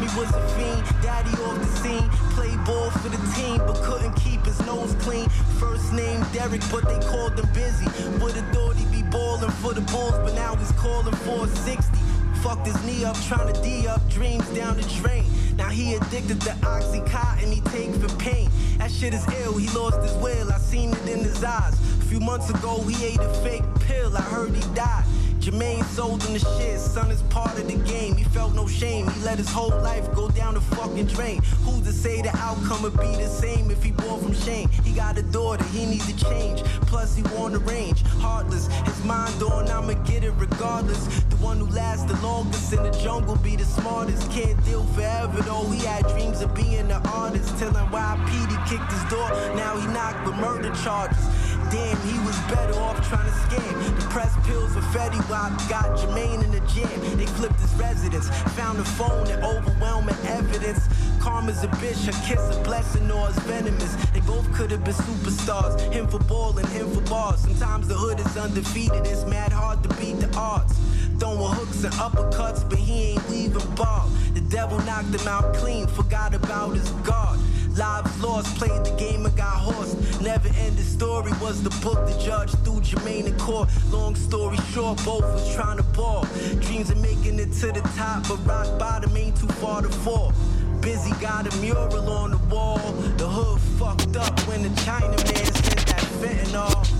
mommy 0.00 0.18
was 0.18 0.34
a 0.34 0.48
fiend, 0.56 0.82
daddy 1.02 1.30
off 1.42 1.58
the 1.58 1.66
scene. 1.78 2.08
Played 2.34 2.64
ball 2.64 2.90
for 2.90 3.08
the 3.08 3.32
team, 3.34 3.58
but 3.58 3.76
couldn't 3.82 4.14
keep 4.14 4.44
his 4.44 4.58
nose 4.66 4.94
clean. 5.00 5.28
First 5.58 5.92
name 5.92 6.24
Derek, 6.32 6.62
but 6.70 6.88
they 6.88 6.98
called 7.06 7.38
him 7.38 7.48
busy. 7.52 7.86
Would've 8.18 8.48
thought 8.52 8.76
he'd 8.76 8.90
be 8.90 9.02
balling 9.10 9.50
for 9.62 9.74
the 9.74 9.82
Bulls, 9.82 10.18
but 10.24 10.34
now 10.34 10.54
he's 10.56 10.72
calling 10.72 11.14
for 11.16 11.44
a 11.44 11.48
60. 11.48 11.98
Fucked 12.42 12.66
his 12.66 12.82
knee 12.84 13.04
up, 13.04 13.16
trying 13.22 13.52
to 13.52 13.62
D 13.62 13.86
up, 13.86 14.00
dreams 14.08 14.48
down 14.50 14.76
the 14.76 14.82
drain. 15.00 15.24
Now 15.56 15.68
he 15.68 15.94
addicted 15.94 16.40
to 16.42 16.50
Oxycontin, 16.62 17.52
he 17.52 17.60
take 17.72 17.94
for 17.96 18.14
pain. 18.16 18.48
That 18.78 18.90
shit 18.90 19.12
is 19.12 19.26
ill, 19.42 19.56
he 19.58 19.68
lost 19.76 20.00
his 20.02 20.14
will, 20.14 20.50
I 20.50 20.58
seen 20.58 20.90
it 20.90 21.08
in 21.08 21.18
his 21.18 21.44
eyes. 21.44 21.74
A 21.74 22.04
few 22.04 22.20
months 22.20 22.48
ago, 22.48 22.80
he 22.82 23.04
ate 23.04 23.20
a 23.20 23.28
fake 23.44 23.64
pill, 23.80 24.16
I 24.16 24.22
heard 24.22 24.54
he 24.54 24.74
died. 24.74 25.04
Jermaine 25.40 25.82
sold 25.84 26.22
him 26.22 26.34
the 26.34 26.38
shit, 26.38 26.78
son 26.78 27.10
is 27.10 27.22
part 27.22 27.58
of 27.58 27.66
the 27.66 27.76
game. 27.90 28.14
He 28.14 28.24
felt 28.24 28.54
no 28.54 28.66
shame, 28.66 29.08
he 29.08 29.20
let 29.22 29.38
his 29.38 29.48
whole 29.48 29.70
life 29.80 30.12
go 30.14 30.28
down 30.28 30.52
the 30.52 30.60
fucking 30.60 31.06
drain. 31.06 31.40
Who's 31.64 31.80
to 31.86 31.92
say 31.94 32.20
the 32.20 32.36
outcome 32.36 32.82
would 32.82 33.00
be 33.00 33.16
the 33.16 33.26
same 33.26 33.70
if 33.70 33.82
he 33.82 33.90
bore 33.92 34.18
from 34.18 34.34
shame? 34.34 34.68
He 34.84 34.92
got 34.92 35.16
a 35.16 35.22
daughter, 35.22 35.64
he 35.72 35.86
needs 35.86 36.06
to 36.12 36.24
change. 36.26 36.62
Plus, 36.90 37.16
he 37.16 37.22
want 37.34 37.54
the 37.54 37.60
range, 37.60 38.02
heartless. 38.20 38.66
His 38.84 39.02
mind 39.04 39.42
on, 39.42 39.66
I'ma 39.70 39.94
get 40.04 40.24
it 40.24 40.32
regardless. 40.36 41.06
The 41.30 41.36
one 41.36 41.56
who 41.56 41.68
lasts 41.68 42.04
the 42.04 42.20
longest 42.20 42.74
in 42.74 42.82
the 42.82 42.90
jungle 42.90 43.36
be 43.36 43.56
the 43.56 43.64
smartest. 43.64 44.30
Can't 44.30 44.62
deal 44.66 44.84
forever 44.92 45.40
though, 45.40 45.64
he 45.70 45.82
had 45.86 46.06
dreams 46.08 46.42
of 46.42 46.54
being 46.54 46.90
an 46.90 46.92
artist. 47.14 47.56
Till 47.58 47.70
NYPD 47.72 48.68
kicked 48.68 48.92
his 48.92 49.04
door, 49.04 49.30
now 49.56 49.78
he 49.78 49.86
knocked 49.86 50.26
with 50.26 50.36
murder 50.36 50.70
charges. 50.84 51.24
Damn, 51.70 51.96
he 52.02 52.18
was 52.26 52.36
better 52.50 52.74
off 52.80 53.08
trying 53.08 53.26
to 53.26 53.36
scam. 53.46 53.96
The 54.00 54.06
press 54.08 54.34
pills 54.44 54.74
for 54.74 54.80
Fetty 54.90 55.18
Wap 55.30 55.52
got 55.68 55.96
Jermaine 55.96 56.42
in 56.42 56.50
the 56.50 56.60
jam. 56.60 57.16
They 57.16 57.26
flipped 57.26 57.60
his 57.60 57.72
residence, 57.74 58.28
found 58.58 58.80
a 58.80 58.84
phone 58.84 59.28
and 59.28 59.44
overwhelming 59.44 60.16
evidence. 60.26 60.88
Karma's 61.20 61.62
a 61.62 61.68
bitch, 61.68 62.06
her 62.06 62.26
kiss 62.26 62.56
a 62.56 62.60
blessing 62.62 63.08
or 63.10 63.28
it's 63.28 63.38
venomous. 63.40 63.94
They 64.06 64.20
both 64.20 64.52
could 64.52 64.72
have 64.72 64.82
been 64.82 64.94
superstars, 64.94 65.80
him 65.92 66.08
for 66.08 66.18
ball 66.18 66.58
and 66.58 66.66
him 66.68 66.90
for 66.90 67.02
bars. 67.02 67.40
Sometimes 67.40 67.86
the 67.86 67.94
hood 67.94 68.18
is 68.18 68.36
undefeated, 68.36 69.06
it's 69.06 69.24
mad 69.26 69.52
hard 69.52 69.82
to 69.84 69.88
beat 69.96 70.18
the 70.18 70.34
odds. 70.36 70.76
Throwing 71.20 71.54
hooks 71.54 71.84
and 71.84 71.92
uppercuts, 71.94 72.68
but 72.68 72.78
he 72.78 73.12
ain't 73.12 73.30
leaving 73.30 73.74
ball. 73.76 74.08
The 74.34 74.40
devil 74.40 74.78
knocked 74.80 75.14
him 75.14 75.28
out 75.28 75.54
clean, 75.54 75.86
forgot 75.86 76.34
about 76.34 76.74
his 76.74 76.90
guard. 77.06 77.38
Lives 77.80 78.22
lost, 78.22 78.58
played 78.58 78.84
the 78.84 78.94
game 78.98 79.24
and 79.24 79.34
got 79.38 79.56
horsed. 79.56 80.20
Never 80.20 80.48
ended 80.48 80.84
story 80.84 81.32
was 81.40 81.62
the 81.62 81.70
book 81.82 82.06
the 82.06 82.12
judge 82.22 82.50
threw 82.62 82.78
Jermaine 82.80 83.26
in 83.26 83.38
court. 83.38 83.70
Long 83.90 84.14
story 84.14 84.58
short, 84.74 85.02
both 85.02 85.22
was 85.22 85.54
trying 85.54 85.78
to 85.78 85.82
ball. 85.82 86.26
Dreams 86.60 86.90
of 86.90 87.00
making 87.00 87.38
it 87.38 87.52
to 87.60 87.72
the 87.72 87.80
top, 87.96 88.28
but 88.28 88.36
rock 88.46 88.78
bottom 88.78 89.16
ain't 89.16 89.34
too 89.34 89.46
far 89.62 89.80
to 89.80 89.88
fall. 89.88 90.34
Busy 90.82 91.12
got 91.22 91.50
a 91.50 91.56
mural 91.56 92.10
on 92.10 92.32
the 92.32 92.54
wall. 92.54 92.76
The 93.16 93.26
hood 93.26 93.58
fucked 93.78 94.14
up 94.14 94.38
when 94.40 94.62
the 94.62 94.68
Chinaman 94.84 95.46
sent 95.64 95.86
that 95.86 96.04
fentanyl. 96.20 96.99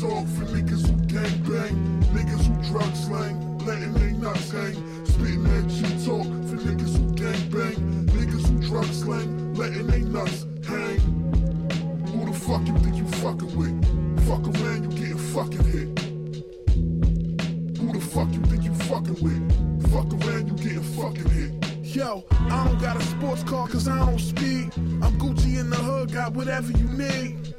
Talk 0.00 0.26
for 0.28 0.44
niggas 0.52 0.86
who 0.86 0.96
gang 1.06 1.42
bang, 1.44 2.02
niggas 2.12 2.44
who 2.46 2.70
drug 2.70 2.94
slang, 2.94 3.58
letting 3.64 3.94
they 3.94 4.12
nuts 4.12 4.50
hang. 4.50 4.74
Spitting 5.06 5.44
that 5.44 5.70
shit 5.70 6.04
talk 6.04 6.26
for 6.48 6.56
niggas 6.66 6.96
who 6.98 7.14
gang 7.14 7.50
bang, 7.50 8.06
niggas 8.08 8.46
who 8.46 8.58
drug 8.68 8.84
slang, 8.86 9.54
letting 9.54 9.86
they 9.86 10.00
nuts 10.00 10.44
hang. 10.66 11.00
Who 12.12 12.30
the 12.30 12.38
fuck 12.38 12.66
you 12.66 12.76
think 12.78 12.96
you 12.96 13.06
fucking 13.22 13.56
with? 13.56 13.74
Fuck 14.26 14.44
around, 14.44 14.82
you 14.84 14.98
getting 14.98 15.18
fucking 15.32 15.64
hit. 15.64 15.88
Who 17.78 17.92
the 17.92 18.00
fuck 18.00 18.30
you 18.32 18.42
think 18.50 18.64
you 18.64 18.74
fucking 18.74 19.22
with? 19.24 19.90
Fuck 19.92 20.12
around, 20.12 20.48
you 20.48 20.56
getting 20.62 20.82
fucking 20.82 21.30
hit. 21.30 21.96
Yo, 21.96 22.24
I 22.30 22.64
don't 22.66 22.78
got 22.80 22.96
a 22.96 23.02
sports 23.02 23.42
car 23.44 23.66
cause 23.66 23.88
I 23.88 24.04
don't 24.04 24.18
speed. 24.18 24.70
I'm 24.76 25.18
Gucci 25.18 25.58
in 25.58 25.70
the 25.70 25.76
hood, 25.76 26.12
got 26.12 26.34
whatever 26.34 26.70
you 26.72 26.88
need. 26.88 27.54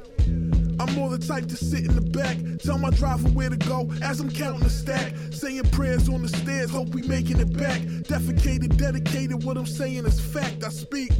I'm 0.88 0.94
more 0.94 1.10
the 1.10 1.18
type 1.18 1.46
to 1.48 1.56
sit 1.56 1.84
in 1.84 1.94
the 1.94 2.00
back, 2.00 2.38
tell 2.58 2.78
my 2.78 2.88
driver 2.90 3.28
where 3.28 3.50
to 3.50 3.56
go 3.56 3.90
as 4.02 4.20
I'm 4.20 4.30
counting 4.30 4.60
the 4.60 4.70
stack. 4.70 5.12
Saying 5.30 5.64
prayers 5.70 6.08
on 6.08 6.22
the 6.22 6.28
stairs, 6.28 6.70
hope 6.70 6.88
we 6.94 7.02
making 7.02 7.40
it 7.40 7.52
back. 7.56 7.80
Defecated, 8.08 8.76
dedicated, 8.78 9.44
what 9.44 9.58
I'm 9.58 9.66
saying 9.66 10.06
is 10.06 10.18
fact. 10.18 10.64
I 10.64 10.70
speak 10.70 11.12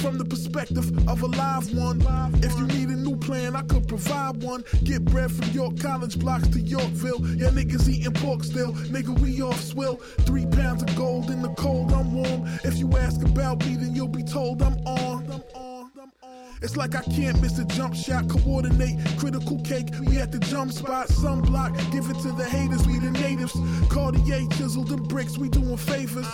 from 0.00 0.18
the 0.18 0.24
perspective 0.24 1.08
of 1.08 1.22
a 1.22 1.26
live 1.26 1.72
one. 1.74 2.02
If 2.42 2.58
you 2.58 2.66
need 2.66 2.88
a 2.88 2.96
new 2.96 3.16
plan, 3.16 3.54
I 3.54 3.62
could 3.62 3.86
provide 3.86 4.42
one. 4.42 4.64
Get 4.82 5.04
bread 5.04 5.30
from 5.30 5.48
York 5.50 5.78
College 5.78 6.18
blocks 6.18 6.48
to 6.48 6.60
Yorkville. 6.60 7.24
Yeah, 7.36 7.50
niggas 7.50 7.88
eating 7.88 8.12
pork 8.12 8.42
still. 8.42 8.72
Nigga, 8.72 9.16
we 9.20 9.40
off 9.40 9.60
swill. 9.62 9.96
Three 10.22 10.46
pounds 10.46 10.82
of 10.82 10.94
gold 10.96 11.30
in 11.30 11.42
the 11.42 11.50
cold, 11.50 11.92
I'm 11.92 12.12
warm. 12.12 12.42
If 12.64 12.78
you 12.78 12.90
ask 12.96 13.22
about 13.22 13.64
me, 13.66 13.76
then 13.76 13.94
you'll 13.94 14.08
be 14.08 14.24
told 14.24 14.62
I'm 14.62 14.76
on. 14.86 15.42
It's 16.62 16.76
like 16.76 16.94
I 16.94 17.02
can't 17.02 17.40
miss 17.42 17.58
a 17.58 17.64
jump 17.64 17.94
shot, 17.94 18.28
coordinate, 18.28 18.98
critical 19.18 19.60
cake. 19.60 19.88
We 20.06 20.18
at 20.18 20.32
the 20.32 20.38
jump 20.38 20.72
spot, 20.72 21.08
sunblock, 21.08 21.76
give 21.92 22.08
it 22.10 22.18
to 22.22 22.32
the 22.32 22.44
haters, 22.44 22.86
we 22.86 22.98
the 22.98 23.10
natives. 23.10 23.56
Cartier 23.88 24.46
chiseled 24.52 24.88
them 24.88 25.02
bricks, 25.04 25.36
we 25.38 25.48
doing 25.48 25.76
favors. 25.76 26.26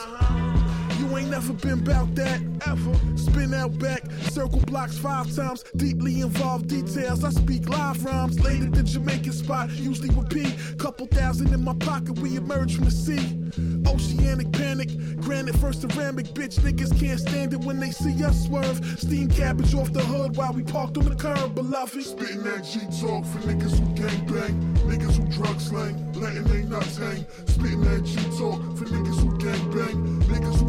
Ain't 1.16 1.30
never 1.30 1.52
been 1.52 1.80
about 1.80 2.14
that 2.14 2.40
ever. 2.66 2.94
Spin 3.16 3.54
out 3.54 3.78
back, 3.78 4.02
circle 4.30 4.60
blocks 4.60 4.98
five 4.98 5.34
times. 5.34 5.64
Deeply 5.76 6.20
involved 6.20 6.68
details. 6.68 7.24
I 7.24 7.30
speak 7.30 7.68
live 7.68 8.04
rhymes. 8.04 8.40
Late 8.40 8.62
at 8.62 8.72
the 8.72 8.82
Jamaican 8.82 9.32
spot, 9.32 9.70
usually 9.72 10.10
P. 10.32 10.54
Couple 10.78 11.06
thousand 11.06 11.52
in 11.52 11.62
my 11.62 11.74
pocket, 11.74 12.18
we 12.20 12.36
emerge 12.36 12.76
from 12.76 12.84
the 12.84 12.90
sea. 12.90 13.38
Oceanic 13.86 14.50
panic, 14.52 14.88
granite 15.20 15.56
first 15.56 15.82
ceramic. 15.82 16.26
Bitch, 16.28 16.58
niggas 16.60 16.98
can't 16.98 17.20
stand 17.20 17.52
it 17.52 17.60
when 17.60 17.78
they 17.78 17.90
see 17.90 18.24
us 18.24 18.46
swerve. 18.46 18.80
Steam 18.98 19.28
cabbage 19.28 19.74
off 19.74 19.92
the 19.92 20.00
hood 20.00 20.36
while 20.36 20.52
we 20.52 20.62
parked 20.62 20.96
on 20.96 21.04
the 21.04 21.14
curb, 21.14 21.54
beloved. 21.54 22.02
Spitting 22.02 22.42
that 22.44 22.64
G 22.64 22.80
talk 23.00 23.24
for 23.26 23.38
niggas 23.40 23.78
who 23.78 23.86
gang 23.94 24.26
bang, 24.26 24.74
niggas 24.86 25.16
who 25.16 25.26
drug 25.30 25.60
slang, 25.60 26.12
letting 26.14 26.44
they 26.44 26.62
nuts 26.62 26.96
hang. 26.96 27.26
Spitting 27.46 27.82
that 27.82 28.04
G 28.04 28.16
talk 28.38 28.60
for 28.76 28.86
niggas 28.86 29.18
who 29.20 29.36
gang 29.38 29.70
bang, 29.70 30.21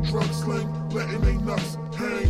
drug 0.03 0.25
slang, 0.33 0.89
letting 0.89 1.21
they 1.21 1.35
nuts 1.37 1.77
hang. 1.95 2.27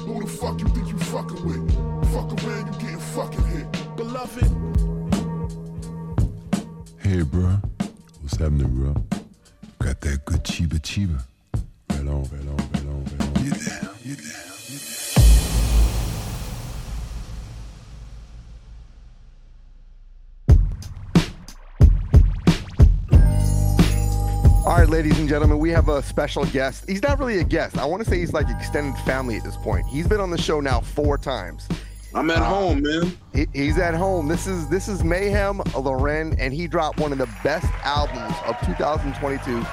Who 0.00 0.20
the 0.20 0.26
fuck 0.26 0.60
you 0.60 0.68
think 0.68 0.88
you 0.88 0.98
fucking 0.98 1.44
with? 1.46 1.72
Fuck 2.12 2.32
around, 2.44 2.66
you 2.66 2.80
getting 2.80 2.98
fucking 2.98 3.44
hit. 3.44 3.96
Beloved. 3.96 4.44
Hey, 7.00 7.22
bro. 7.22 7.58
What's 8.20 8.36
happening, 8.36 8.74
bro? 8.74 8.94
Got 9.78 10.00
that 10.00 10.24
good 10.24 10.44
chiba 10.44 10.78
chiba. 10.80 11.20
Right 11.90 12.00
on, 12.00 12.22
right 12.24 12.48
on, 12.48 12.56
right 12.56 12.86
on, 12.86 13.04
right 13.04 13.38
on. 13.38 13.44
You 13.44 13.50
down, 13.50 13.60
you 13.60 13.76
down, 13.80 13.96
you 14.04 14.16
down. 14.16 14.53
All 24.74 24.80
right, 24.80 24.88
ladies 24.88 25.16
and 25.20 25.28
gentlemen, 25.28 25.60
we 25.60 25.70
have 25.70 25.88
a 25.88 26.02
special 26.02 26.44
guest. 26.46 26.88
He's 26.88 27.00
not 27.00 27.20
really 27.20 27.38
a 27.38 27.44
guest. 27.44 27.78
I 27.78 27.84
want 27.84 28.02
to 28.02 28.10
say 28.10 28.18
he's 28.18 28.32
like 28.32 28.50
extended 28.50 29.00
family 29.04 29.36
at 29.36 29.44
this 29.44 29.56
point. 29.56 29.86
He's 29.86 30.08
been 30.08 30.18
on 30.18 30.32
the 30.32 30.36
show 30.36 30.58
now 30.58 30.80
four 30.80 31.16
times. 31.16 31.68
I'm 32.12 32.28
at 32.28 32.38
home, 32.38 32.82
man. 32.82 33.16
He, 33.32 33.46
he's 33.52 33.78
at 33.78 33.94
home. 33.94 34.26
This 34.26 34.48
is 34.48 34.68
this 34.68 34.88
is 34.88 35.04
Meyhem 35.04 35.64
Lauren, 35.80 36.36
and 36.40 36.52
he 36.52 36.66
dropped 36.66 36.98
one 36.98 37.12
of 37.12 37.18
the 37.18 37.32
best 37.44 37.72
albums 37.84 38.34
of 38.46 38.58
2022, 38.66 39.64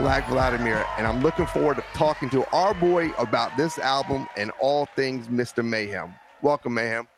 Black 0.00 0.28
Vladimir. 0.28 0.86
And 0.98 1.08
I'm 1.08 1.20
looking 1.20 1.46
forward 1.46 1.78
to 1.78 1.84
talking 1.92 2.30
to 2.30 2.48
our 2.54 2.74
boy 2.74 3.10
about 3.18 3.56
this 3.56 3.80
album 3.80 4.28
and 4.36 4.52
all 4.60 4.86
things 4.94 5.26
Mr. 5.26 5.64
Meyhem. 5.64 6.14
Welcome, 6.42 6.76
Meyhem. 6.76 7.08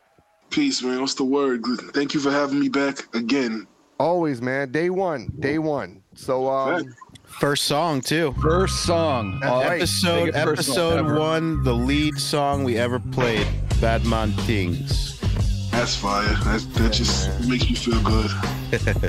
Peace, 0.49 0.81
man. 0.81 1.01
What's 1.01 1.13
the 1.13 1.23
word? 1.23 1.61
Thank 1.93 2.15
you 2.15 2.19
for 2.19 2.31
having 2.31 2.59
me 2.59 2.67
back 2.67 3.15
again. 3.15 3.67
Always, 3.99 4.41
man. 4.41 4.71
Day 4.71 4.89
one, 4.89 5.33
day 5.39 5.57
one. 5.57 6.03
So, 6.13 6.49
um, 6.49 6.95
First 7.39 7.65
song 7.65 8.01
too. 8.01 8.33
First 8.41 8.83
song. 8.83 9.39
That's 9.39 9.51
right. 9.51 9.81
Episode 9.81 10.25
Biggest 10.25 10.41
song 10.41 10.49
episode 10.49 10.97
ever. 10.99 11.19
one, 11.19 11.63
the 11.63 11.73
lead 11.73 12.17
song 12.17 12.63
we 12.63 12.77
ever 12.77 12.99
played, 12.99 13.47
Bad 13.79 14.05
Man 14.05 14.31
Things. 14.31 15.19
That's 15.69 15.95
fire. 15.95 16.25
That, 16.45 16.67
that 16.73 16.93
just 16.93 17.29
makes 17.47 17.69
me 17.69 17.75
feel 17.75 18.01
good. 18.01 18.31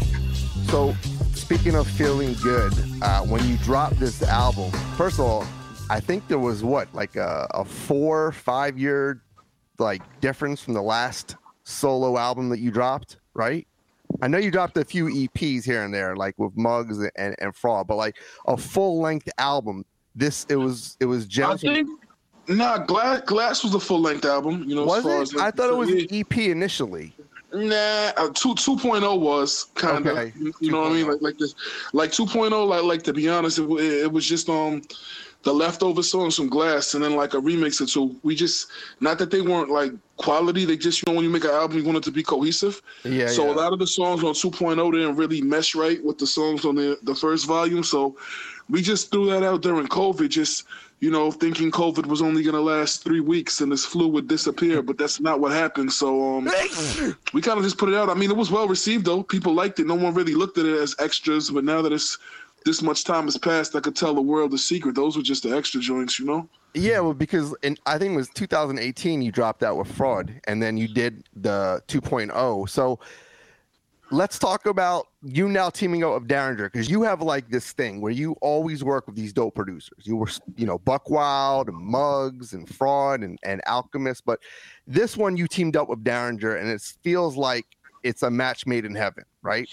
So, 0.69 0.95
speaking 1.33 1.77
of 1.77 1.89
feeling 1.89 2.35
good, 2.43 2.75
uh, 3.01 3.23
when 3.23 3.43
you 3.49 3.57
dropped 3.59 3.99
this 3.99 4.23
album, 4.23 4.71
first 4.99 5.19
of 5.19 5.25
all, 5.25 5.47
I 5.89 5.99
think 5.99 6.29
there 6.29 6.39
was 6.39 6.63
what, 6.63 6.93
like 6.93 7.17
a, 7.17 7.47
a 7.55 7.65
four, 7.65 8.33
five 8.33 8.79
year 8.79 9.23
like 9.79 10.03
difference 10.21 10.63
from 10.63 10.75
the 10.75 10.83
last 10.83 11.37
solo 11.65 12.19
album 12.19 12.51
that 12.51 12.59
you 12.59 12.71
dropped, 12.71 13.17
right? 13.33 13.67
I 14.21 14.29
know 14.29 14.39
you 14.39 14.51
dropped 14.51 14.77
a 14.77 14.85
few 14.85 15.07
EPs 15.07 15.65
here 15.65 15.83
and 15.83 15.93
there, 15.93 16.17
like 16.17 16.35
with 16.39 16.57
Muggs 16.57 16.99
and, 17.17 17.37
and 17.39 17.55
Fraud, 17.55 17.87
but 17.87 17.97
like 17.97 18.17
a 18.47 18.57
full 18.57 19.01
length 19.01 19.29
album. 19.39 19.85
This 20.15 20.47
it 20.49 20.57
was 20.57 20.97
it 21.01 21.05
was 21.05 21.27
think 21.61 21.89
nah, 22.49 22.79
Glass 22.79 23.21
Glass 23.23 23.63
was 23.63 23.75
a 23.75 23.81
full 23.81 24.01
length 24.01 24.25
album. 24.25 24.65
You 24.67 24.75
know, 24.77 24.85
was 24.85 24.99
as 24.99 25.05
far 25.05 25.19
it? 25.19 25.23
as 25.23 25.35
like, 25.35 25.47
I 25.47 25.51
thought 25.51 25.71
it 25.71 25.77
was 25.77 25.91
an 25.91 26.07
EP 26.11 26.39
initially. 26.39 27.15
Nah, 27.53 28.13
uh, 28.17 28.31
two 28.35 28.55
two 28.55 28.77
was 28.77 29.65
kind 29.75 30.07
of. 30.07 30.17
Okay. 30.19 30.33
You 30.61 30.71
know 30.71 30.83
what 30.83 30.93
I 30.93 30.95
mean? 30.95 31.09
Like 31.09 31.23
like 31.23 31.39
this, 31.39 31.55
like 31.93 32.11
2.0. 32.11 32.67
Like 32.67 32.83
like 32.83 33.03
to 33.05 33.13
be 33.13 33.29
honest, 33.29 33.59
it, 33.59 33.63
wa- 33.63 33.79
it 33.79 34.11
was 34.11 34.27
just 34.27 34.49
um 34.49 34.83
the 35.45 35.53
leftover 35.53 36.03
songs 36.03 36.37
from 36.37 36.49
Glass, 36.49 36.95
and 36.95 37.03
then 37.05 37.15
like 37.15 37.35
a 37.35 37.39
remix 37.39 37.81
or 37.81 37.87
two. 37.87 38.17
We 38.23 38.35
just 38.35 38.69
not 39.01 39.19
that 39.19 39.31
they 39.31 39.41
weren't 39.41 39.71
like 39.71 39.93
quality. 40.17 40.65
They 40.65 40.77
just 40.77 41.01
you 41.01 41.13
know 41.13 41.17
when 41.17 41.25
you 41.25 41.31
make 41.31 41.45
an 41.45 41.51
album, 41.51 41.79
you 41.79 41.85
want 41.85 41.99
it 41.99 42.05
to 42.05 42.11
be 42.11 42.23
cohesive. 42.23 42.83
Yeah, 43.05 43.29
So 43.29 43.47
yeah. 43.47 43.53
a 43.53 43.55
lot 43.55 43.73
of 43.73 43.79
the 43.79 43.87
songs 43.87 44.25
on 44.25 44.35
2.0 44.35 44.93
didn't 44.93 45.17
really 45.17 45.41
mesh 45.41 45.75
right 45.75 46.03
with 46.05 46.19
the 46.19 46.27
songs 46.27 46.65
on 46.65 46.75
the 46.75 46.99
the 47.03 47.15
first 47.15 47.47
volume. 47.47 47.85
So 47.85 48.17
we 48.69 48.83
just 48.83 49.11
threw 49.11 49.27
that 49.31 49.43
out 49.43 49.63
during 49.63 49.87
COVID. 49.87 50.29
Just 50.29 50.65
you 51.01 51.13
know, 51.13 51.31
thinking 51.31 51.71
COVID 51.71 52.07
was 52.07 52.21
only 52.21 52.43
gonna 52.43 52.61
last 52.61 53.05
three 53.05 53.21
weeks 53.21 53.61
and 53.61 53.71
this 53.71 53.85
flu 53.87 54.09
would 54.09 54.27
disappear, 54.27 54.83
but 54.83 54.99
that's 54.99 55.21
not 55.21 55.39
what 55.39 55.53
happened. 55.53 55.93
So 55.93 56.39
um, 56.39 56.45
we 57.33 57.41
kind 57.41 57.57
of 57.59 57.65
just 57.65 57.79
put 57.79 57.89
it 57.89 57.95
out. 57.95 58.11
I 58.11 58.15
mean, 58.15 58.31
it 58.33 58.37
was 58.37 58.51
well 58.51 58.67
received 58.67 59.05
though. 59.05 59.23
People 59.23 59.55
liked 59.55 59.79
it. 59.79 59.87
No 59.87 59.95
one 59.95 60.13
really 60.15 60.35
looked 60.35 60.59
at 60.59 60.67
it 60.67 60.77
as 60.77 60.97
extras, 60.99 61.51
but 61.51 61.63
now 61.63 61.81
that 61.83 61.93
it's 61.93 62.19
this 62.65 62.83
much 62.83 63.05
time 63.05 63.25
has 63.25 63.37
passed, 63.37 63.75
I 63.75 63.81
could 63.81 63.97
tell 63.97 64.15
the 64.15 64.23
world 64.23 64.51
the 64.51 64.59
secret. 64.59 64.95
Those 64.95 65.17
were 65.17 65.23
just 65.23 65.43
the 65.43 65.57
extra 65.57 65.81
joints, 65.81 66.19
you 66.19 66.27
know. 66.27 66.49
Yeah, 66.75 67.01
well, 67.01 67.15
because 67.15 67.55
in, 67.63 67.77
I 67.87 67.99
think 67.99 68.13
it 68.13 68.17
was 68.17 68.29
2018 68.31 69.23
you 69.23 69.33
dropped 69.33 69.63
out 69.63 69.77
with 69.77 69.91
Fraud, 69.91 70.41
and 70.47 70.63
then 70.63 70.77
you 70.77 70.87
did 70.87 71.25
the 71.35 71.83
2.0. 71.89 72.69
So 72.69 72.99
let's 74.11 74.39
talk 74.39 74.67
about 74.67 75.09
you 75.23 75.49
now 75.49 75.71
teaming 75.71 76.05
up 76.05 76.15
with 76.15 76.29
Daringer 76.29 76.71
because 76.71 76.91
you 76.91 77.03
have 77.03 77.21
like 77.21 77.49
this 77.49 77.73
thing 77.73 78.01
where 78.01 78.13
you 78.13 78.33
always 78.41 78.85
work 78.85 79.07
with 79.07 79.17
these 79.17 79.33
dope 79.33 79.55
producers. 79.55 79.99
You 80.05 80.17
were, 80.17 80.29
you 80.57 80.67
know, 80.67 80.79
Buckwild 80.79 81.69
and 81.69 81.77
Muggs 81.77 82.53
and 82.53 82.69
Fraud 82.69 83.23
and, 83.23 83.39
and 83.43 83.61
Alchemist, 83.67 84.25
but 84.25 84.41
this 84.87 85.17
one 85.17 85.37
you 85.37 85.47
teamed 85.47 85.77
up 85.77 85.89
with 85.89 86.05
Daringer, 86.05 86.61
and 86.61 86.69
it 86.69 86.83
feels 87.03 87.37
like 87.37 87.67
it's 88.03 88.23
a 88.23 88.31
match 88.31 88.67
made 88.67 88.85
in 88.85 88.95
heaven, 88.95 89.25
right? 89.43 89.69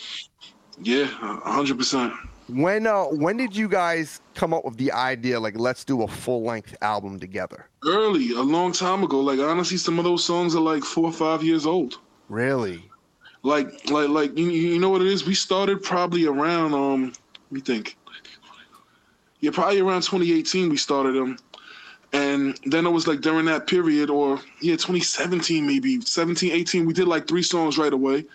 Yeah, 0.82 1.06
hundred 1.06 1.78
percent. 1.78 2.14
When 2.48 2.86
uh, 2.86 3.06
when 3.06 3.38
did 3.38 3.56
you 3.56 3.68
guys 3.68 4.22
come 4.36 4.54
up 4.54 4.66
with 4.66 4.78
the 4.78 4.92
idea 4.92 5.40
like 5.40 5.58
let's 5.58 5.84
do 5.84 6.04
a 6.04 6.08
full 6.08 6.44
length 6.44 6.76
album 6.82 7.20
together? 7.20 7.68
Early, 7.84 8.32
a 8.32 8.42
long 8.42 8.72
time 8.72 9.04
ago. 9.04 9.20
Like 9.20 9.40
honestly, 9.40 9.78
some 9.78 9.98
of 9.98 10.06
those 10.06 10.24
songs 10.24 10.56
are 10.56 10.62
like 10.62 10.84
four 10.84 11.06
or 11.06 11.14
five 11.14 11.44
years 11.44 11.66
old. 11.66 12.00
Really? 12.30 12.88
Like, 13.42 13.90
like, 13.92 14.10
like 14.10 14.38
you, 14.38 14.50
you 14.50 14.80
know 14.80 14.90
what 14.90 15.02
it 15.02 15.08
is? 15.08 15.26
We 15.26 15.36
started 15.36 15.84
probably 15.84 16.26
around 16.26 16.74
um, 16.74 17.14
let 17.46 17.52
me 17.52 17.62
think. 17.62 17.98
Yeah, 19.40 19.52
probably 19.52 19.80
around 19.80 20.02
2018 20.02 20.70
we 20.70 20.78
started 20.78 21.14
them, 21.14 21.38
and 22.14 22.58
then 22.66 22.88
it 22.88 22.90
was 22.90 23.08
like 23.08 23.22
during 23.22 23.46
that 23.46 23.68
period, 23.68 24.10
or 24.10 24.40
yeah, 24.62 24.74
2017 24.74 25.66
maybe 25.66 26.02
17, 26.02 26.52
18. 26.52 26.86
We 26.86 26.94
did 26.94 27.08
like 27.08 27.28
three 27.28 27.44
songs 27.44 27.78
right 27.78 27.94
away, 27.94 28.26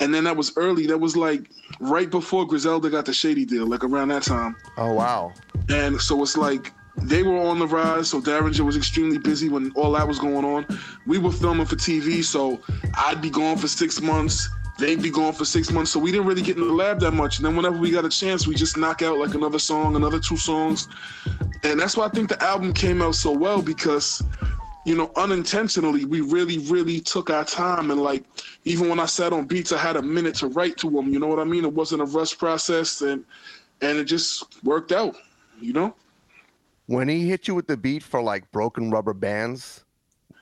and 0.00 0.14
then 0.14 0.24
that 0.24 0.36
was 0.36 0.52
early. 0.56 0.86
That 0.86 0.98
was 0.98 1.16
like 1.16 1.50
right 1.80 2.10
before 2.10 2.46
Griselda 2.46 2.90
got 2.90 3.06
the 3.06 3.12
Shady 3.12 3.44
deal, 3.44 3.66
like 3.66 3.84
around 3.84 4.08
that 4.08 4.22
time. 4.22 4.56
Oh 4.76 4.92
wow! 4.92 5.32
And 5.68 6.00
so 6.00 6.22
it's 6.22 6.36
like 6.36 6.72
they 6.96 7.22
were 7.22 7.38
on 7.38 7.58
the 7.58 7.66
rise, 7.66 8.10
so 8.10 8.20
Daringer 8.20 8.60
was 8.60 8.76
extremely 8.76 9.18
busy 9.18 9.48
when 9.48 9.72
all 9.72 9.92
that 9.92 10.06
was 10.06 10.18
going 10.18 10.44
on. 10.44 10.66
We 11.06 11.18
were 11.18 11.32
filming 11.32 11.66
for 11.66 11.76
TV, 11.76 12.22
so 12.22 12.60
I'd 12.96 13.20
be 13.20 13.30
gone 13.30 13.56
for 13.58 13.68
six 13.68 14.00
months. 14.00 14.48
They'd 14.78 15.02
be 15.02 15.10
gone 15.10 15.32
for 15.32 15.44
six 15.44 15.70
months, 15.70 15.92
so 15.92 16.00
we 16.00 16.10
didn't 16.10 16.26
really 16.26 16.42
get 16.42 16.56
in 16.56 16.66
the 16.66 16.72
lab 16.72 16.98
that 17.00 17.12
much. 17.12 17.38
And 17.38 17.46
then 17.46 17.54
whenever 17.56 17.76
we 17.76 17.90
got 17.90 18.04
a 18.04 18.08
chance, 18.08 18.46
we 18.46 18.54
just 18.54 18.76
knock 18.76 19.02
out 19.02 19.18
like 19.18 19.34
another 19.34 19.58
song, 19.58 19.94
another 19.94 20.18
two 20.18 20.36
songs, 20.36 20.88
and 21.62 21.78
that's 21.78 21.96
why 21.96 22.06
I 22.06 22.08
think 22.08 22.28
the 22.28 22.42
album 22.42 22.72
came 22.72 23.00
out 23.00 23.14
so 23.14 23.30
well 23.30 23.62
because, 23.62 24.22
you 24.84 24.94
know, 24.94 25.10
unintentionally 25.16 26.04
we 26.04 26.20
really, 26.20 26.58
really 26.58 27.00
took 27.00 27.30
our 27.30 27.44
time 27.44 27.90
and 27.90 28.00
like 28.00 28.24
even 28.64 28.88
when 28.88 29.00
I 29.00 29.06
sat 29.06 29.32
on 29.32 29.46
beats, 29.46 29.72
I 29.72 29.78
had 29.78 29.96
a 29.96 30.02
minute 30.02 30.34
to 30.36 30.48
write 30.48 30.76
to 30.78 30.90
them. 30.90 31.08
You 31.08 31.18
know 31.18 31.26
what 31.26 31.38
I 31.38 31.44
mean? 31.44 31.64
It 31.64 31.72
wasn't 31.72 32.02
a 32.02 32.06
rush 32.06 32.36
process, 32.36 33.02
and 33.02 33.24
and 33.80 33.98
it 33.98 34.04
just 34.04 34.62
worked 34.64 34.92
out. 34.92 35.16
You 35.60 35.72
know. 35.72 35.94
When 36.86 37.08
he 37.08 37.28
hit 37.28 37.48
you 37.48 37.54
with 37.54 37.66
the 37.66 37.76
beat 37.76 38.02
for 38.02 38.22
like 38.22 38.50
broken 38.52 38.90
rubber 38.90 39.14
bands, 39.14 39.84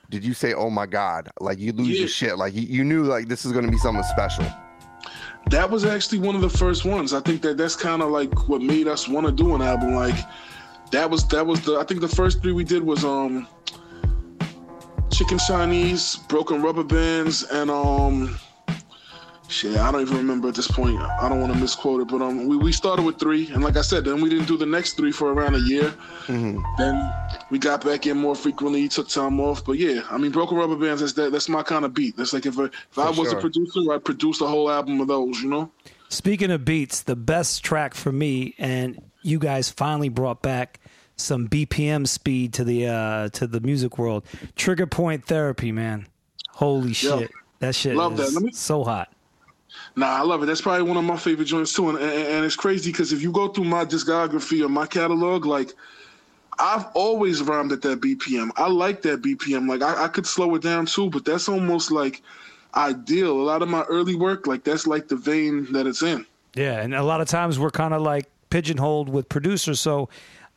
did 0.09 0.23
you 0.25 0.33
say, 0.33 0.53
"Oh 0.53 0.69
my 0.69 0.85
god"? 0.85 1.29
Like 1.39 1.59
you 1.59 1.71
lose 1.71 1.99
your 1.99 2.07
shit. 2.07 2.37
Like 2.37 2.53
you, 2.53 2.61
you 2.61 2.83
knew 2.83 3.03
like 3.03 3.27
this 3.27 3.45
is 3.45 3.51
gonna 3.51 3.71
be 3.71 3.77
something 3.77 4.03
special. 4.03 4.45
That 5.49 5.69
was 5.69 5.83
actually 5.85 6.19
one 6.19 6.35
of 6.35 6.41
the 6.41 6.49
first 6.49 6.85
ones. 6.85 7.13
I 7.13 7.19
think 7.19 7.41
that 7.41 7.57
that's 7.57 7.75
kind 7.75 8.01
of 8.01 8.09
like 8.09 8.47
what 8.47 8.61
made 8.61 8.87
us 8.87 9.07
want 9.07 9.25
to 9.25 9.31
do 9.31 9.55
an 9.55 9.61
album. 9.61 9.95
Like 9.95 10.15
that 10.91 11.09
was 11.09 11.27
that 11.29 11.45
was 11.45 11.61
the 11.61 11.77
I 11.77 11.83
think 11.83 12.01
the 12.01 12.07
first 12.07 12.41
three 12.41 12.53
we 12.53 12.63
did 12.63 12.83
was 12.83 13.03
um 13.03 13.47
Chicken 15.23 15.39
Chinese, 15.39 16.17
Broken 16.27 16.61
Rubber 16.61 16.83
Bands, 16.83 17.43
and 17.43 17.71
um 17.71 18.37
shit, 19.47 19.77
I 19.77 19.89
don't 19.89 20.01
even 20.01 20.17
remember 20.17 20.49
at 20.49 20.55
this 20.55 20.67
point. 20.67 20.99
I 20.99 21.29
don't 21.29 21.39
want 21.39 21.53
to 21.53 21.57
misquote 21.57 22.01
it, 22.01 22.09
but 22.09 22.21
um 22.21 22.45
we, 22.45 22.57
we 22.57 22.73
started 22.73 23.03
with 23.03 23.19
three, 23.19 23.47
and 23.51 23.63
like 23.63 23.77
I 23.77 23.83
said, 23.83 24.03
then 24.03 24.19
we 24.19 24.29
didn't 24.29 24.47
do 24.49 24.57
the 24.57 24.65
next 24.65 24.97
three 24.97 25.13
for 25.13 25.31
around 25.31 25.55
a 25.55 25.61
year. 25.61 25.93
Then 26.27 27.13
we 27.49 27.57
got 27.57 27.85
back 27.85 28.05
in 28.05 28.17
more 28.17 28.35
frequently, 28.35 28.89
took 28.89 29.07
time 29.07 29.39
off. 29.39 29.63
But 29.63 29.77
yeah, 29.77 30.01
I 30.11 30.17
mean 30.17 30.31
Broken 30.31 30.57
Rubber 30.57 30.75
Bands, 30.75 30.99
that's 30.99 31.13
that 31.13 31.31
that's 31.31 31.47
my 31.47 31.63
kind 31.63 31.85
of 31.85 31.93
beat. 31.93 32.17
That's 32.17 32.33
like 32.33 32.45
if 32.45 32.59
I, 32.59 32.65
if 32.65 32.97
I 32.97 33.09
was 33.09 33.29
sure. 33.29 33.37
a 33.37 33.41
producer, 33.41 33.79
I'd 33.93 34.03
produce 34.03 34.41
a 34.41 34.47
whole 34.47 34.69
album 34.69 34.99
of 34.99 35.07
those, 35.07 35.41
you 35.41 35.47
know? 35.47 35.71
Speaking 36.09 36.51
of 36.51 36.65
beats, 36.65 37.03
the 37.03 37.15
best 37.15 37.63
track 37.63 37.93
for 37.93 38.11
me, 38.11 38.55
and 38.57 39.01
you 39.21 39.39
guys 39.39 39.69
finally 39.69 40.09
brought 40.09 40.41
back 40.41 40.81
some 41.15 41.47
BPM 41.47 42.07
speed 42.07 42.53
to 42.53 42.63
the 42.63 42.87
uh, 42.87 43.29
to 43.29 43.47
the 43.47 43.59
music 43.59 43.97
world. 43.97 44.23
Trigger 44.55 44.87
point 44.87 45.25
therapy, 45.25 45.71
man. 45.71 46.07
Holy 46.51 46.89
Yo, 46.89 47.19
shit, 47.19 47.31
that 47.59 47.75
shit 47.75 47.95
love 47.95 48.17
that. 48.17 48.23
is 48.27 48.33
Let 48.35 48.43
me- 48.43 48.51
so 48.51 48.83
hot. 48.83 49.09
Nah, 49.95 50.05
I 50.07 50.21
love 50.21 50.43
it. 50.43 50.45
That's 50.45 50.61
probably 50.61 50.83
one 50.83 50.97
of 50.97 51.03
my 51.03 51.17
favorite 51.17 51.45
joints 51.45 51.73
too, 51.73 51.89
and, 51.89 51.97
and, 51.97 52.11
and 52.11 52.45
it's 52.45 52.55
crazy 52.55 52.91
because 52.91 53.11
if 53.11 53.21
you 53.21 53.31
go 53.31 53.47
through 53.47 53.63
my 53.65 53.83
discography 53.85 54.63
or 54.63 54.69
my 54.69 54.85
catalog, 54.85 55.45
like 55.45 55.73
I've 56.59 56.85
always 56.93 57.41
rhymed 57.41 57.71
at 57.71 57.81
that 57.81 57.99
BPM. 58.01 58.51
I 58.55 58.67
like 58.67 59.01
that 59.01 59.21
BPM. 59.23 59.67
Like 59.67 59.81
I, 59.81 60.05
I 60.05 60.07
could 60.09 60.27
slow 60.27 60.53
it 60.55 60.61
down 60.61 60.85
too, 60.85 61.09
but 61.09 61.25
that's 61.25 61.49
almost 61.49 61.91
like 61.91 62.21
ideal. 62.75 63.31
A 63.31 63.41
lot 63.41 63.61
of 63.63 63.69
my 63.69 63.81
early 63.83 64.15
work, 64.15 64.45
like 64.47 64.63
that's 64.63 64.85
like 64.87 65.07
the 65.07 65.15
vein 65.15 65.71
that 65.73 65.87
it's 65.87 66.03
in. 66.03 66.25
Yeah, 66.55 66.81
and 66.81 66.93
a 66.93 67.01
lot 67.03 67.21
of 67.21 67.27
times 67.27 67.57
we're 67.57 67.71
kind 67.71 67.93
of 67.95 68.01
like 68.03 68.29
pigeonholed 68.51 69.09
with 69.09 69.27
producers, 69.29 69.79
so 69.79 70.07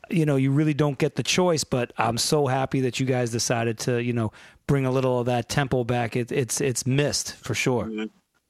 you 0.09 0.25
know 0.25 0.35
you 0.35 0.51
really 0.51 0.73
don't 0.73 0.97
get 0.97 1.15
the 1.15 1.23
choice. 1.23 1.63
But 1.63 1.93
I'm 1.97 2.17
so 2.17 2.47
happy 2.47 2.81
that 2.81 2.99
you 2.99 3.05
guys 3.05 3.31
decided 3.31 3.79
to 3.79 4.01
you 4.01 4.13
know 4.13 4.31
bring 4.67 4.85
a 4.85 4.91
little 4.91 5.19
of 5.19 5.25
that 5.27 5.49
tempo 5.49 5.83
back. 5.83 6.15
It, 6.15 6.31
it's 6.31 6.61
it's 6.61 6.85
missed 6.85 7.33
for 7.35 7.53
sure. 7.53 7.89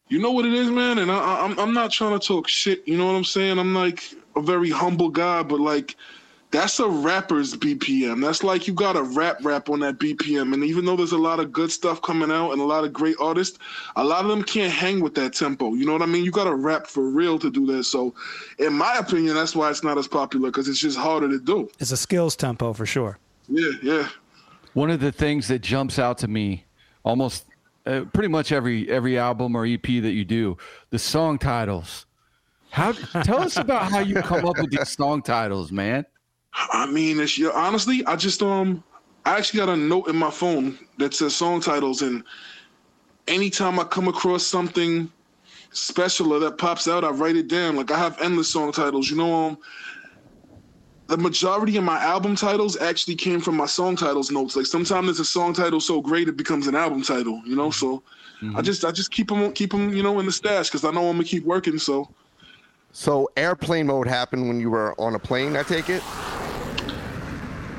You 0.09 0.19
know 0.19 0.31
what 0.31 0.45
it 0.45 0.53
is, 0.53 0.69
man, 0.69 0.99
and 0.99 1.11
I, 1.11 1.43
I'm 1.43 1.59
I'm 1.59 1.73
not 1.73 1.91
trying 1.91 2.17
to 2.17 2.25
talk 2.25 2.47
shit. 2.47 2.87
You 2.87 2.97
know 2.97 3.05
what 3.05 3.15
I'm 3.15 3.25
saying? 3.25 3.59
I'm 3.59 3.73
like 3.73 4.03
a 4.35 4.41
very 4.41 4.69
humble 4.69 5.09
guy, 5.09 5.43
but 5.43 5.59
like 5.59 5.95
that's 6.57 6.79
a 6.79 6.89
rapper's 6.89 7.55
BPM. 7.55 8.19
That's 8.19 8.43
like 8.43 8.67
you 8.67 8.73
got 8.73 8.95
a 8.95 9.03
rap 9.03 9.37
rap 9.43 9.69
on 9.69 9.79
that 9.81 9.99
BPM. 9.99 10.55
And 10.55 10.63
even 10.63 10.85
though 10.85 10.95
there's 10.95 11.11
a 11.11 11.17
lot 11.17 11.39
of 11.39 11.51
good 11.51 11.71
stuff 11.71 12.01
coming 12.01 12.31
out 12.31 12.51
and 12.51 12.59
a 12.59 12.65
lot 12.65 12.83
of 12.83 12.91
great 12.91 13.15
artists, 13.21 13.59
a 13.95 14.03
lot 14.03 14.25
of 14.25 14.29
them 14.29 14.41
can't 14.41 14.73
hang 14.73 14.99
with 14.99 15.13
that 15.15 15.33
tempo. 15.33 15.75
You 15.75 15.85
know 15.85 15.93
what 15.93 16.01
I 16.01 16.07
mean? 16.07 16.25
You 16.25 16.31
got 16.31 16.45
to 16.45 16.55
rap 16.55 16.87
for 16.87 17.09
real 17.09 17.37
to 17.37 17.51
do 17.51 17.67
that. 17.67 17.83
So, 17.83 18.15
in 18.57 18.73
my 18.73 18.97
opinion, 18.97 19.35
that's 19.35 19.55
why 19.55 19.69
it's 19.69 19.83
not 19.83 19.99
as 19.99 20.07
popular 20.07 20.49
because 20.49 20.67
it's 20.67 20.79
just 20.79 20.97
harder 20.97 21.29
to 21.29 21.39
do. 21.39 21.69
It's 21.79 21.91
a 21.91 21.97
skills 21.97 22.35
tempo 22.35 22.73
for 22.73 22.87
sure. 22.87 23.19
Yeah, 23.47 23.71
yeah. 23.83 24.09
One 24.73 24.89
of 24.89 24.99
the 24.99 25.11
things 25.11 25.47
that 25.49 25.59
jumps 25.59 25.99
out 25.99 26.17
to 26.19 26.27
me, 26.27 26.65
almost 27.03 27.45
uh, 27.85 28.05
pretty 28.13 28.29
much 28.29 28.51
every 28.51 28.89
every 28.89 29.19
album 29.19 29.55
or 29.55 29.63
EP 29.63 29.83
that 29.83 30.13
you 30.13 30.25
do, 30.25 30.57
the 30.89 30.97
song 30.97 31.37
titles. 31.37 32.07
How 32.71 32.93
tell 32.93 33.41
us 33.41 33.57
about 33.57 33.91
how 33.91 33.99
you 33.99 34.15
come 34.23 34.43
up 34.43 34.57
with 34.57 34.71
these 34.71 34.89
song 34.89 35.21
titles, 35.21 35.71
man? 35.71 36.05
I 36.71 36.85
mean, 36.87 37.19
it's 37.19 37.37
yeah, 37.37 37.49
honestly, 37.53 38.05
I 38.05 38.15
just 38.15 38.41
um, 38.41 38.83
I 39.25 39.37
actually 39.37 39.59
got 39.59 39.69
a 39.69 39.77
note 39.77 40.07
in 40.07 40.15
my 40.15 40.31
phone 40.31 40.77
that 40.97 41.13
says 41.13 41.35
song 41.35 41.61
titles, 41.61 42.01
and 42.01 42.23
anytime 43.27 43.79
I 43.79 43.83
come 43.83 44.07
across 44.07 44.43
something 44.45 45.11
special 45.71 46.33
or 46.33 46.39
that 46.39 46.57
pops 46.57 46.87
out, 46.87 47.03
I 47.03 47.09
write 47.09 47.35
it 47.35 47.47
down. 47.47 47.75
Like 47.75 47.91
I 47.91 47.97
have 47.97 48.19
endless 48.21 48.49
song 48.49 48.71
titles. 48.71 49.09
You 49.09 49.17
know, 49.17 49.33
um, 49.33 49.57
the 51.07 51.17
majority 51.17 51.77
of 51.77 51.83
my 51.83 52.01
album 52.03 52.35
titles 52.35 52.77
actually 52.77 53.15
came 53.15 53.39
from 53.39 53.55
my 53.55 53.65
song 53.65 53.95
titles 53.95 54.31
notes. 54.31 54.55
Like 54.55 54.65
sometimes 54.65 55.07
there's 55.07 55.19
a 55.19 55.25
song 55.25 55.53
title 55.53 55.79
so 55.79 56.01
great 56.01 56.27
it 56.27 56.37
becomes 56.37 56.67
an 56.67 56.75
album 56.75 57.03
title. 57.03 57.41
You 57.45 57.55
know, 57.55 57.69
so 57.69 58.03
I 58.55 58.61
just 58.61 58.83
I 58.83 58.91
just 58.91 59.11
keep 59.11 59.29
them 59.29 59.51
keep 59.53 59.71
them 59.71 59.93
you 59.93 60.03
know 60.03 60.19
in 60.19 60.25
the 60.25 60.31
stash 60.31 60.69
because 60.69 60.83
I 60.83 60.91
know 60.91 61.07
I'm 61.07 61.17
gonna 61.17 61.23
keep 61.23 61.45
working. 61.45 61.79
So 61.79 62.09
So 62.91 63.29
airplane 63.37 63.87
mode 63.87 64.07
happened 64.07 64.47
when 64.47 64.59
you 64.59 64.69
were 64.69 64.99
on 64.99 65.15
a 65.15 65.19
plane. 65.19 65.55
I 65.55 65.63
take 65.63 65.89
it. 65.89 66.03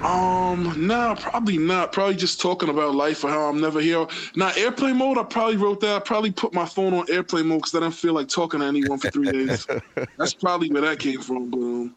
Um, 0.03 0.87
nah, 0.87 1.17
probably 1.17 1.59
not. 1.59 1.93
Probably 1.93 2.15
just 2.15 2.41
talking 2.41 2.69
about 2.69 2.95
life 2.95 3.25
or 3.25 3.31
how 3.31 3.49
I'm 3.49 3.61
never 3.61 3.81
here. 3.81 4.07
Now, 4.37 4.53
airplane 4.57 4.97
mode, 4.97 5.19
I 5.19 5.25
probably 5.25 5.57
wrote 5.57 5.81
that. 5.81 5.97
I 5.97 5.99
probably 5.99 6.31
put 6.31 6.55
my 6.55 6.65
phone 6.65 6.95
on 6.95 7.07
airplane 7.11 7.47
mode 7.47 7.59
because 7.59 7.75
I 7.75 7.81
didn't 7.81 7.95
feel 7.95 8.13
like 8.13 8.29
talking 8.29 8.61
to 8.61 8.67
anyone 8.67 8.99
for 8.99 9.11
three 9.11 9.31
days. 9.31 9.67
That's 10.19 10.35
probably 10.35 10.71
where 10.71 10.83
that 10.83 11.01
came 11.01 11.21
from. 11.21 11.51
But 11.51 11.59
um, 11.59 11.97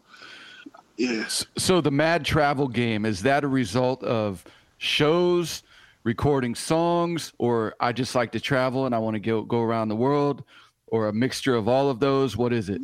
yeah. 0.98 1.28
So 1.58 1.80
the 1.80 1.92
Mad 1.92 2.26
Travel 2.26 2.68
game 2.68 3.06
is 3.06 3.22
that 3.22 3.44
a 3.44 3.48
result 3.48 4.04
of 4.04 4.44
shows, 4.80 5.62
recording 6.04 6.56
songs, 6.56 7.34
or 7.38 7.76
I 7.80 7.92
just 7.92 8.16
like 8.16 8.32
to 8.32 8.40
travel 8.40 8.88
and 8.88 8.96
I 8.96 8.98
want 8.98 9.14
to 9.14 9.20
go 9.20 9.44
go 9.44 9.62
around 9.62 9.90
the 9.90 9.96
world, 9.96 10.44
or 10.88 11.08
a 11.08 11.14
mixture 11.14 11.54
of 11.56 11.68
all 11.68 11.90
of 11.90 12.00
those? 12.00 12.36
What 12.36 12.52
is 12.52 12.70
it? 12.70 12.82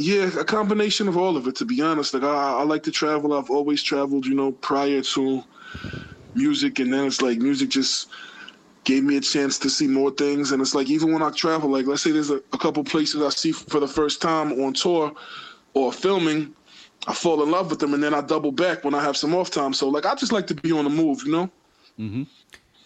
Yeah, 0.00 0.30
a 0.38 0.44
combination 0.44 1.08
of 1.08 1.16
all 1.16 1.36
of 1.36 1.48
it. 1.48 1.56
To 1.56 1.64
be 1.64 1.82
honest, 1.82 2.14
like 2.14 2.22
I, 2.22 2.60
I 2.60 2.62
like 2.62 2.84
to 2.84 2.92
travel. 2.92 3.32
I've 3.32 3.50
always 3.50 3.82
traveled, 3.82 4.26
you 4.26 4.34
know, 4.34 4.52
prior 4.52 5.02
to 5.02 5.42
music, 6.36 6.78
and 6.78 6.92
then 6.92 7.06
it's 7.06 7.20
like 7.20 7.38
music 7.38 7.68
just 7.70 8.08
gave 8.84 9.02
me 9.02 9.16
a 9.16 9.20
chance 9.20 9.58
to 9.58 9.68
see 9.68 9.88
more 9.88 10.12
things. 10.12 10.52
And 10.52 10.62
it's 10.62 10.72
like 10.72 10.88
even 10.88 11.12
when 11.12 11.20
I 11.20 11.30
travel, 11.30 11.68
like 11.68 11.86
let's 11.86 12.02
say 12.02 12.12
there's 12.12 12.30
a, 12.30 12.36
a 12.52 12.58
couple 12.58 12.84
places 12.84 13.22
I 13.22 13.30
see 13.30 13.50
for 13.50 13.80
the 13.80 13.88
first 13.88 14.22
time 14.22 14.52
on 14.62 14.72
tour 14.72 15.12
or 15.74 15.92
filming, 15.92 16.54
I 17.08 17.12
fall 17.12 17.42
in 17.42 17.50
love 17.50 17.68
with 17.68 17.80
them, 17.80 17.92
and 17.92 18.00
then 18.00 18.14
I 18.14 18.20
double 18.20 18.52
back 18.52 18.84
when 18.84 18.94
I 18.94 19.02
have 19.02 19.16
some 19.16 19.34
off 19.34 19.50
time. 19.50 19.72
So 19.72 19.88
like 19.88 20.06
I 20.06 20.14
just 20.14 20.30
like 20.30 20.46
to 20.46 20.54
be 20.54 20.70
on 20.70 20.84
the 20.84 20.90
move, 20.90 21.24
you 21.26 21.32
know. 21.32 21.50
Mm-hmm. 21.98 22.22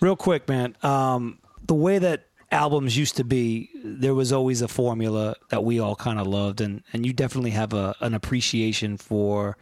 Real 0.00 0.16
quick, 0.16 0.48
man. 0.48 0.78
Um, 0.82 1.38
the 1.66 1.74
way 1.74 1.98
that 1.98 2.28
albums 2.52 2.96
used 2.96 3.16
to 3.16 3.24
be, 3.24 3.70
there 3.82 4.14
was 4.14 4.32
always 4.32 4.62
a 4.62 4.68
formula 4.68 5.34
that 5.48 5.64
we 5.64 5.80
all 5.80 5.96
kind 5.96 6.18
of 6.18 6.26
loved, 6.26 6.60
and 6.60 6.82
and 6.92 7.04
you 7.04 7.12
definitely 7.12 7.50
have 7.50 7.72
a 7.72 7.94
an 8.00 8.14
appreciation 8.14 8.96
for, 8.96 9.56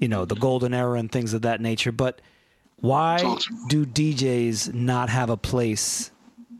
you 0.00 0.08
know, 0.08 0.24
the 0.24 0.34
golden 0.34 0.74
era 0.74 0.98
and 0.98 1.12
things 1.12 1.34
of 1.34 1.42
that 1.42 1.60
nature. 1.60 1.92
But 1.92 2.20
why 2.76 3.18
do 3.68 3.86
DJs 3.86 4.74
not 4.74 5.08
have 5.08 5.30
a 5.30 5.36
place 5.36 6.10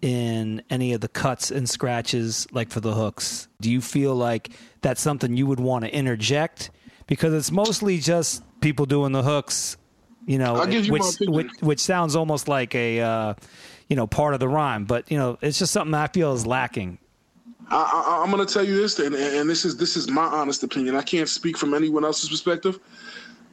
in 0.00 0.62
any 0.70 0.92
of 0.92 1.00
the 1.00 1.08
cuts 1.08 1.50
and 1.50 1.68
scratches, 1.68 2.46
like 2.52 2.70
for 2.70 2.80
the 2.80 2.94
hooks? 2.94 3.48
Do 3.60 3.70
you 3.70 3.80
feel 3.80 4.14
like 4.14 4.50
that's 4.82 5.00
something 5.00 5.36
you 5.36 5.46
would 5.46 5.60
want 5.60 5.84
to 5.84 5.94
interject? 5.94 6.70
Because 7.06 7.34
it's 7.34 7.50
mostly 7.50 7.98
just 7.98 8.42
people 8.60 8.86
doing 8.86 9.12
the 9.12 9.22
hooks, 9.22 9.76
you 10.26 10.38
know, 10.38 10.64
you 10.64 10.90
which, 10.92 11.02
which 11.20 11.50
which 11.60 11.80
sounds 11.80 12.16
almost 12.16 12.48
like 12.48 12.74
a 12.74 13.00
uh, 13.00 13.34
you 13.88 13.96
know 13.96 14.06
part 14.06 14.34
of 14.34 14.40
the 14.40 14.48
rhyme, 14.48 14.84
but 14.84 15.10
you 15.10 15.18
know, 15.18 15.38
it's 15.40 15.58
just 15.58 15.72
something 15.72 15.94
I 15.94 16.06
feel 16.08 16.32
is 16.32 16.46
lacking. 16.46 16.98
I, 17.70 17.76
I, 17.76 18.22
I'm 18.22 18.30
gonna 18.30 18.46
tell 18.46 18.64
you 18.64 18.76
this, 18.76 18.98
and, 18.98 19.14
and 19.14 19.48
this 19.48 19.64
is 19.64 19.76
this 19.76 19.96
is 19.96 20.08
my 20.10 20.24
honest 20.24 20.62
opinion. 20.62 20.96
I 20.96 21.02
can't 21.02 21.28
speak 21.28 21.56
from 21.56 21.74
anyone 21.74 22.04
else's 22.04 22.28
perspective. 22.28 22.78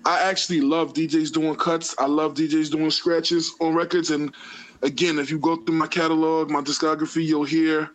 I 0.05 0.19
actually 0.21 0.61
love 0.61 0.93
DJs 0.93 1.31
doing 1.31 1.55
cuts. 1.55 1.95
I 1.99 2.07
love 2.07 2.33
DJs 2.33 2.71
doing 2.71 2.89
scratches 2.89 3.53
on 3.59 3.75
records. 3.75 4.09
And 4.09 4.33
again, 4.81 5.19
if 5.19 5.29
you 5.29 5.37
go 5.37 5.57
through 5.57 5.75
my 5.75 5.87
catalog, 5.87 6.49
my 6.49 6.61
discography, 6.61 7.23
you'll 7.23 7.43
hear 7.43 7.91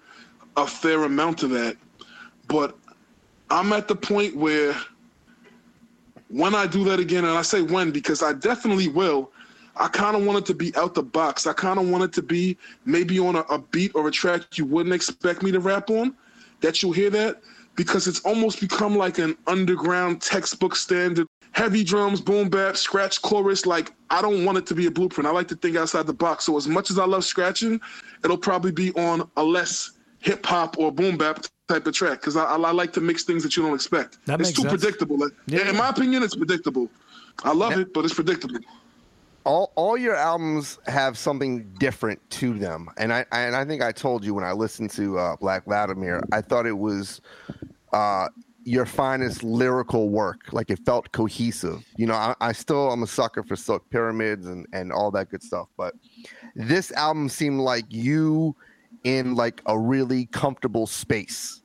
a 0.57 0.67
fair 0.67 1.03
amount 1.03 1.43
of 1.43 1.51
that. 1.51 1.77
But 2.47 2.77
I'm 3.51 3.73
at 3.73 3.89
the 3.89 3.97
point 3.97 4.37
where 4.37 4.75
when 6.29 6.55
I 6.55 6.67
do 6.67 6.85
that 6.85 7.01
again, 7.01 7.25
and 7.25 7.37
I 7.37 7.43
say 7.43 7.63
when 7.63 7.91
because 7.91 8.23
I 8.23 8.33
definitely 8.33 8.89
will, 8.89 9.33
I 9.79 9.89
kind 9.89 10.17
of 10.17 10.25
wanted 10.25 10.47
to 10.47 10.55
be 10.55 10.75
out 10.77 10.95
the 10.95 11.03
box. 11.03 11.47
I 11.47 11.53
kind 11.53 11.79
of 11.79 11.89
wanted 11.89 12.13
to 12.15 12.23
be 12.23 12.57
maybe 12.85 13.19
on 13.19 13.37
a, 13.37 13.41
a 13.41 13.59
beat 13.59 13.93
or 13.95 14.09
a 14.09 14.11
track 14.11 14.57
you 14.57 14.65
wouldn't 14.65 14.95
expect 14.95 15.43
me 15.43 15.53
to 15.53 15.61
rap 15.61 15.91
on, 15.91 16.15
that 16.61 16.83
you'll 16.83 16.93
hear 16.93 17.11
that, 17.11 17.43
because 17.75 18.07
it's 18.07 18.21
almost 18.21 18.61
become 18.61 18.97
like 18.97 19.19
an 19.19 19.37
underground 19.47 20.23
textbook 20.23 20.75
standard. 20.75 21.27
Heavy 21.53 21.85
drums, 21.85 22.21
boom 22.21 22.49
bap, 22.49 22.77
scratch 22.77 23.21
chorus. 23.23 23.65
Like, 23.65 23.93
I 24.11 24.21
don't 24.21 24.45
want 24.45 24.59
it 24.59 24.67
to 24.67 24.75
be 24.75 24.87
a 24.87 24.91
blueprint. 24.91 25.27
I 25.27 25.31
like 25.31 25.49
to 25.49 25.57
think 25.57 25.77
outside 25.77 26.07
the 26.07 26.13
box. 26.13 26.45
So, 26.45 26.57
as 26.57 26.69
much 26.69 26.91
as 26.91 26.99
I 26.99 27.07
love 27.07 27.25
scratching, 27.25 27.81
it'll 28.25 28.37
probably 28.37 28.73
be 28.73 28.93
on 28.93 29.29
a 29.37 29.43
less 29.43 29.93
hip 30.19 30.45
hop 30.45 30.79
or 30.79 30.93
boom 30.93 31.17
bap 31.17 31.45
type 31.69 31.87
of 31.87 31.95
track 31.95 32.21
because 32.21 32.37
I, 32.37 32.45
I, 32.45 32.57
I 32.57 32.73
like 32.73 32.93
to 32.95 33.01
mix 33.01 33.25
things 33.25 33.43
that 33.43 33.57
you 33.57 33.63
don't 33.63 33.75
expect. 33.75 34.19
That 34.27 34.41
it's 34.41 34.53
too 34.53 34.63
sense. 34.63 34.83
predictable. 34.83 35.19
Like, 35.19 35.33
In 35.51 35.77
my 35.77 35.89
opinion, 35.89 36.23
it's 36.23 36.37
predictable. 36.37 36.91
I 37.43 37.53
love 37.53 37.79
it, 37.79 37.93
but 37.93 38.05
it's 38.05 38.15
predictable. 38.15 38.61
All 39.47 39.73
all 39.77 39.97
your 39.97 40.17
albums 40.17 40.79
have 40.87 41.17
something 41.17 41.73
different 41.79 42.21
to 42.31 42.53
them, 42.59 42.91
and 42.99 43.13
I 43.13 43.25
and 43.31 43.55
I 43.55 43.65
think 43.65 43.81
I 43.81 43.93
told 43.93 44.25
you 44.25 44.35
when 44.35 44.45
I 44.45 44.53
listened 44.53 44.91
to 44.91 45.19
uh, 45.19 45.37
Black 45.37 45.65
Vladimir, 45.65 46.21
I 46.33 46.41
thought 46.41 46.67
it 46.67 46.77
was 46.77 47.21
uh, 47.93 48.29
your 48.65 48.85
finest 48.85 49.45
lyrical 49.45 50.11
work. 50.11 50.53
Like 50.53 50.69
it 50.71 50.81
felt 50.85 51.13
cohesive. 51.13 51.87
You 51.97 52.07
know, 52.07 52.15
I, 52.15 52.35
I 52.41 52.53
still 52.53 52.91
I'm 52.91 53.05
a 53.05 53.07
sucker 53.07 53.45
for 53.45 53.55
Silk 53.55 53.89
Pyramids 53.89 54.47
and 54.47 54.67
and 54.73 54.93
all 54.93 55.13
that 55.13 55.31
good 55.31 55.45
stuff, 55.45 55.69
but 55.77 55.95
this 56.57 56.91
album 56.93 57.29
seemed 57.29 57.61
like 57.61 57.85
you 57.89 58.57
in 59.05 59.37
like 59.37 59.63
a 59.67 59.79
really 59.79 60.27
comfortable 60.27 60.89
space. 60.89 61.63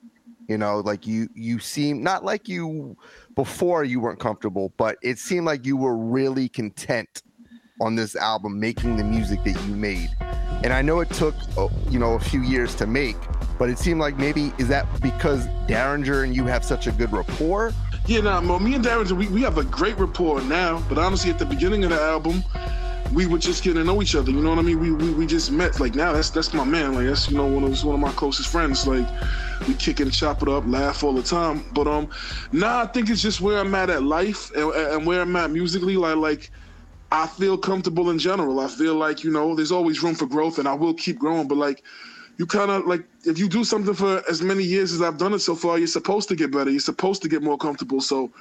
You 0.48 0.60
know, 0.60 0.82
like 0.82 1.08
you 1.08 1.30
you 1.34 1.58
seem 1.58 2.04
not 2.04 2.24
like 2.24 2.48
you 2.48 2.96
before 3.36 3.84
you 3.84 4.00
weren't 4.00 4.20
comfortable, 4.20 4.72
but 4.78 4.98
it 5.02 5.18
seemed 5.18 5.48
like 5.48 5.66
you 5.66 5.78
were 5.78 5.98
really 5.98 6.48
content 6.48 7.24
on 7.82 7.96
this 7.96 8.16
album 8.16 8.60
making 8.60 8.96
the 8.96 9.04
music 9.04 9.44
that 9.44 9.60
you 9.68 9.76
made. 9.76 10.10
And 10.64 10.72
I 10.72 10.82
know 10.84 11.00
it 11.00 11.10
took 11.10 11.36
uh, 11.58 11.68
you 11.90 12.00
know 12.00 12.14
a 12.14 12.20
few 12.20 12.42
years 12.42 12.76
to 12.76 12.86
make, 12.86 13.18
but 13.58 13.70
it 13.70 13.80
seemed 13.80 14.00
like 14.00 14.18
maybe 14.18 14.54
is 14.60 14.68
that 14.68 14.86
because 15.02 15.48
Daringer 15.68 16.24
and 16.24 16.36
you 16.36 16.46
have 16.46 16.64
such 16.64 16.88
a 16.88 16.92
good 16.92 17.12
rapport? 17.12 17.74
Yeah, 18.06 18.22
nah, 18.22 18.42
me 18.60 18.76
and 18.76 18.84
Darren, 18.84 19.12
we, 19.12 19.28
we 19.28 19.42
have 19.42 19.58
a 19.58 19.64
great 19.64 19.98
rapport 19.98 20.42
now. 20.42 20.84
But 20.90 20.98
honestly, 20.98 21.30
at 21.30 21.40
the 21.40 21.46
beginning 21.46 21.84
of 21.84 21.92
the 21.92 22.02
album, 22.02 22.44
we 23.14 23.26
were 23.26 23.38
just 23.38 23.64
getting 23.64 23.80
to 23.80 23.84
know 23.84 24.02
each 24.02 24.16
other. 24.16 24.32
You 24.32 24.42
know 24.42 24.50
what 24.50 24.60
I 24.60 24.64
mean? 24.64 24.80
We 24.80 24.92
we, 24.92 25.12
we 25.12 25.26
just 25.26 25.52
met. 25.52 25.80
Like 25.80 25.96
now, 25.96 26.14
that's 26.14 26.30
that's 26.30 26.54
my 26.54 26.64
man. 26.64 26.94
Like 26.94 27.08
that's 27.08 27.30
you 27.30 27.38
know 27.38 27.48
one 27.48 27.64
of 27.64 27.84
one 27.84 27.96
of 27.96 28.02
my 28.02 28.12
closest 28.12 28.50
friends. 28.50 28.86
Like 28.88 29.08
we 29.68 29.74
kick 29.74 30.00
it 30.00 30.04
and 30.04 30.14
chop 30.14 30.42
it 30.42 30.50
up, 30.50 30.64
laugh 30.68 31.04
all 31.04 31.14
the 31.14 31.24
time. 31.24 31.66
But 31.74 31.88
um, 31.88 32.10
now 32.52 32.82
I 32.82 32.86
think 32.86 33.10
it's 33.10 33.22
just 33.22 33.42
where 33.42 33.58
I'm 33.58 33.74
at 33.76 33.90
at 33.90 34.04
life 34.04 34.52
and, 34.56 34.72
and 34.72 35.06
where 35.06 35.22
I'm 35.22 35.36
at 35.36 35.52
musically. 35.52 35.98
Like 35.98 36.18
like 36.18 36.52
I 37.12 37.28
feel 37.28 37.58
comfortable 37.58 38.10
in 38.10 38.18
general. 38.18 38.60
I 38.60 38.68
feel 38.68 38.96
like 38.96 39.24
you 39.24 39.32
know 39.32 39.54
there's 39.56 39.72
always 39.72 40.02
room 40.02 40.16
for 40.16 40.26
growth, 40.26 40.60
and 40.60 40.68
I 40.68 40.74
will 40.74 40.94
keep 40.94 41.20
growing. 41.20 41.48
But 41.48 41.58
like 41.58 41.84
you 42.38 42.46
kind 42.46 42.72
of 42.72 42.86
like 42.88 43.04
if 43.26 43.38
you 43.38 43.50
do 43.50 43.64
something 43.64 43.94
for 43.94 44.24
as 44.30 44.42
many 44.42 44.64
years 44.64 44.94
as 44.94 45.02
I've 45.02 45.18
done 45.18 45.34
it 45.34 45.40
so 45.40 45.54
far, 45.56 45.78
you're 45.78 45.88
supposed 45.88 46.30
to 46.30 46.36
get 46.36 46.52
better. 46.52 46.70
You're 46.70 46.80
supposed 46.80 47.22
to 47.24 47.30
get 47.30 47.44
more 47.44 47.58
comfortable. 47.58 48.00
So 48.00 48.32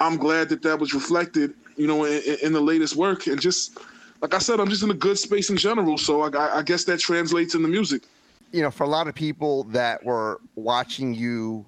I'm 0.00 0.16
glad 0.16 0.48
that 0.48 0.62
that 0.62 0.78
was 0.78 0.94
reflected, 0.94 1.54
you 1.76 1.86
know, 1.86 2.04
in, 2.04 2.38
in 2.42 2.52
the 2.52 2.60
latest 2.60 2.96
work. 2.96 3.26
And 3.26 3.40
just 3.40 3.78
like 4.22 4.32
I 4.32 4.38
said, 4.38 4.58
I'm 4.58 4.70
just 4.70 4.82
in 4.82 4.90
a 4.90 4.94
good 4.94 5.18
space 5.18 5.50
in 5.50 5.56
general. 5.56 5.98
So 5.98 6.22
I, 6.22 6.58
I 6.58 6.62
guess 6.62 6.84
that 6.84 7.00
translates 7.00 7.54
in 7.54 7.62
the 7.62 7.68
music. 7.68 8.04
You 8.52 8.62
know, 8.62 8.70
for 8.70 8.84
a 8.84 8.88
lot 8.88 9.06
of 9.06 9.14
people 9.14 9.64
that 9.64 10.02
were 10.04 10.40
watching 10.54 11.12
you 11.12 11.66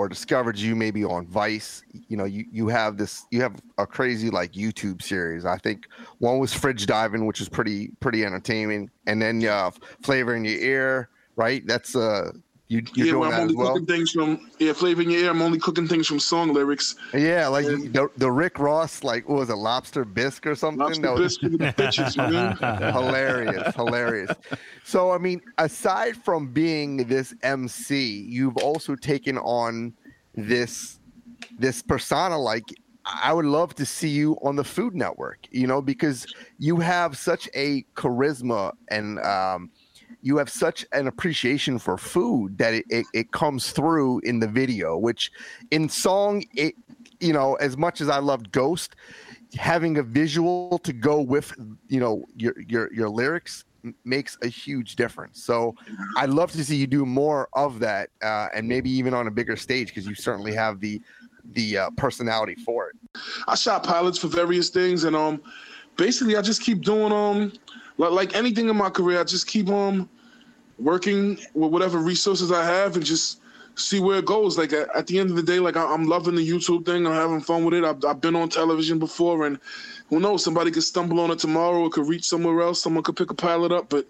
or 0.00 0.08
discovered 0.08 0.58
you 0.58 0.74
maybe 0.74 1.04
on 1.04 1.26
Vice, 1.26 1.84
you 2.08 2.16
know, 2.16 2.24
you, 2.24 2.46
you 2.50 2.68
have 2.68 2.96
this, 2.96 3.26
you 3.30 3.42
have 3.42 3.60
a 3.76 3.86
crazy 3.86 4.30
like 4.30 4.52
YouTube 4.52 5.02
series. 5.02 5.44
I 5.44 5.58
think 5.58 5.88
one 6.20 6.38
was 6.38 6.54
Fridge 6.54 6.86
Diving, 6.86 7.26
which 7.26 7.38
is 7.38 7.50
pretty, 7.50 7.90
pretty 8.00 8.24
entertaining. 8.24 8.90
And 9.06 9.20
then 9.20 9.44
uh, 9.44 9.70
Flavor 10.02 10.34
in 10.34 10.46
Your 10.46 10.58
Ear, 10.58 11.10
right? 11.36 11.66
That's, 11.66 11.94
uh, 11.94 12.32
you, 12.70 12.84
you're 12.94 13.06
yeah, 13.06 13.12
doing 13.12 13.20
well, 13.20 13.30
that 13.30 13.36
I'm 13.36 13.42
only 13.42 13.54
as 13.54 13.56
well. 13.56 13.72
cooking 13.72 13.86
things 13.86 14.10
from 14.12 14.50
yeah, 14.60 14.72
flavor 14.72 15.02
in 15.02 15.10
your 15.10 15.20
ear. 15.24 15.30
I'm 15.30 15.42
only 15.42 15.58
cooking 15.58 15.88
things 15.88 16.06
from 16.06 16.20
song 16.20 16.52
lyrics. 16.52 16.94
Yeah, 17.12 17.48
like 17.48 17.66
the, 17.66 18.08
the 18.16 18.30
Rick 18.30 18.60
Ross, 18.60 19.02
like 19.02 19.28
what 19.28 19.38
was 19.38 19.50
it, 19.50 19.56
lobster 19.56 20.04
bisque 20.04 20.46
or 20.46 20.54
something? 20.54 20.78
Lobster 20.78 21.02
That 21.02 21.18
was- 21.18 21.38
bitches, 21.38 22.16
man. 22.16 22.56
hilarious, 22.92 23.74
hilarious. 23.74 24.30
So, 24.84 25.10
I 25.10 25.18
mean, 25.18 25.40
aside 25.58 26.16
from 26.16 26.52
being 26.52 26.98
this 27.08 27.34
MC, 27.42 28.20
you've 28.28 28.56
also 28.58 28.94
taken 28.94 29.36
on 29.38 29.92
this 30.36 31.00
this 31.58 31.82
persona. 31.82 32.38
Like, 32.38 32.66
I 33.04 33.32
would 33.32 33.46
love 33.46 33.74
to 33.76 33.84
see 33.84 34.10
you 34.10 34.36
on 34.42 34.54
the 34.54 34.62
Food 34.64 34.94
Network. 34.94 35.38
You 35.50 35.66
know, 35.66 35.82
because 35.82 36.24
you 36.58 36.76
have 36.76 37.18
such 37.18 37.48
a 37.56 37.82
charisma 37.96 38.74
and 38.86 39.18
um, 39.18 39.70
you 40.22 40.36
have 40.36 40.50
such 40.50 40.84
an 40.92 41.06
appreciation 41.06 41.78
for 41.78 41.96
food 41.96 42.58
that 42.58 42.74
it, 42.74 42.84
it, 42.90 43.06
it 43.14 43.32
comes 43.32 43.72
through 43.72 44.20
in 44.20 44.38
the 44.40 44.46
video 44.46 44.96
which 44.96 45.30
in 45.70 45.88
song 45.88 46.44
it 46.54 46.74
you 47.20 47.32
know 47.32 47.54
as 47.54 47.76
much 47.76 48.00
as 48.00 48.08
i 48.08 48.18
loved 48.18 48.50
ghost 48.52 48.96
having 49.54 49.98
a 49.98 50.02
visual 50.02 50.78
to 50.78 50.92
go 50.92 51.20
with 51.20 51.52
you 51.88 52.00
know 52.00 52.24
your 52.36 52.54
your 52.68 52.92
your 52.92 53.08
lyrics 53.08 53.64
makes 54.04 54.36
a 54.42 54.46
huge 54.46 54.96
difference. 54.96 55.42
So 55.42 55.74
i'd 56.18 56.30
love 56.30 56.52
to 56.52 56.64
see 56.64 56.76
you 56.76 56.86
do 56.86 57.06
more 57.06 57.48
of 57.54 57.78
that 57.80 58.10
uh, 58.22 58.48
and 58.54 58.68
maybe 58.68 58.90
even 58.90 59.14
on 59.14 59.26
a 59.26 59.30
bigger 59.30 59.56
stage 59.56 59.88
because 59.88 60.06
you 60.06 60.14
certainly 60.14 60.54
have 60.54 60.80
the 60.80 61.00
the 61.52 61.78
uh, 61.78 61.90
personality 61.96 62.54
for 62.54 62.90
it. 62.90 63.20
I 63.48 63.54
shot 63.54 63.82
pilots 63.82 64.18
for 64.18 64.28
various 64.28 64.68
things, 64.68 65.04
and 65.04 65.16
um, 65.16 65.42
basically 65.96 66.36
I 66.36 66.42
just 66.42 66.62
keep 66.62 66.82
doing 66.82 67.12
um, 67.12 67.52
like, 68.08 68.34
anything 68.34 68.68
in 68.68 68.76
my 68.76 68.90
career, 68.90 69.20
I 69.20 69.24
just 69.24 69.46
keep 69.46 69.68
um, 69.68 70.08
working 70.78 71.38
with 71.54 71.70
whatever 71.70 71.98
resources 71.98 72.50
I 72.50 72.64
have, 72.64 72.96
and 72.96 73.04
just 73.04 73.40
see 73.74 74.00
where 74.00 74.18
it 74.18 74.26
goes. 74.26 74.58
Like 74.58 74.72
at, 74.72 75.06
the 75.06 75.18
end 75.18 75.30
of 75.30 75.36
the 75.36 75.42
day, 75.42 75.58
like 75.58 75.76
I, 75.76 75.84
I'm 75.84 76.06
loving 76.06 76.34
the 76.34 76.46
YouTube 76.46 76.84
thing, 76.86 77.06
I'm 77.06 77.12
having 77.12 77.40
fun 77.40 77.64
with 77.64 77.74
it. 77.74 77.84
I've, 77.84 78.04
I've 78.04 78.20
been 78.20 78.36
on 78.36 78.48
television 78.48 78.98
before, 78.98 79.46
and 79.46 79.58
who 80.08 80.20
knows, 80.20 80.44
somebody 80.44 80.70
could 80.70 80.82
stumble 80.82 81.20
on 81.20 81.30
it 81.30 81.38
tomorrow, 81.38 81.86
it 81.86 81.92
could 81.92 82.08
reach 82.08 82.24
somewhere 82.26 82.60
else, 82.60 82.82
someone 82.82 83.02
could 83.02 83.16
pick 83.16 83.30
a 83.30 83.34
pilot 83.34 83.72
up, 83.72 83.88
but 83.88 84.06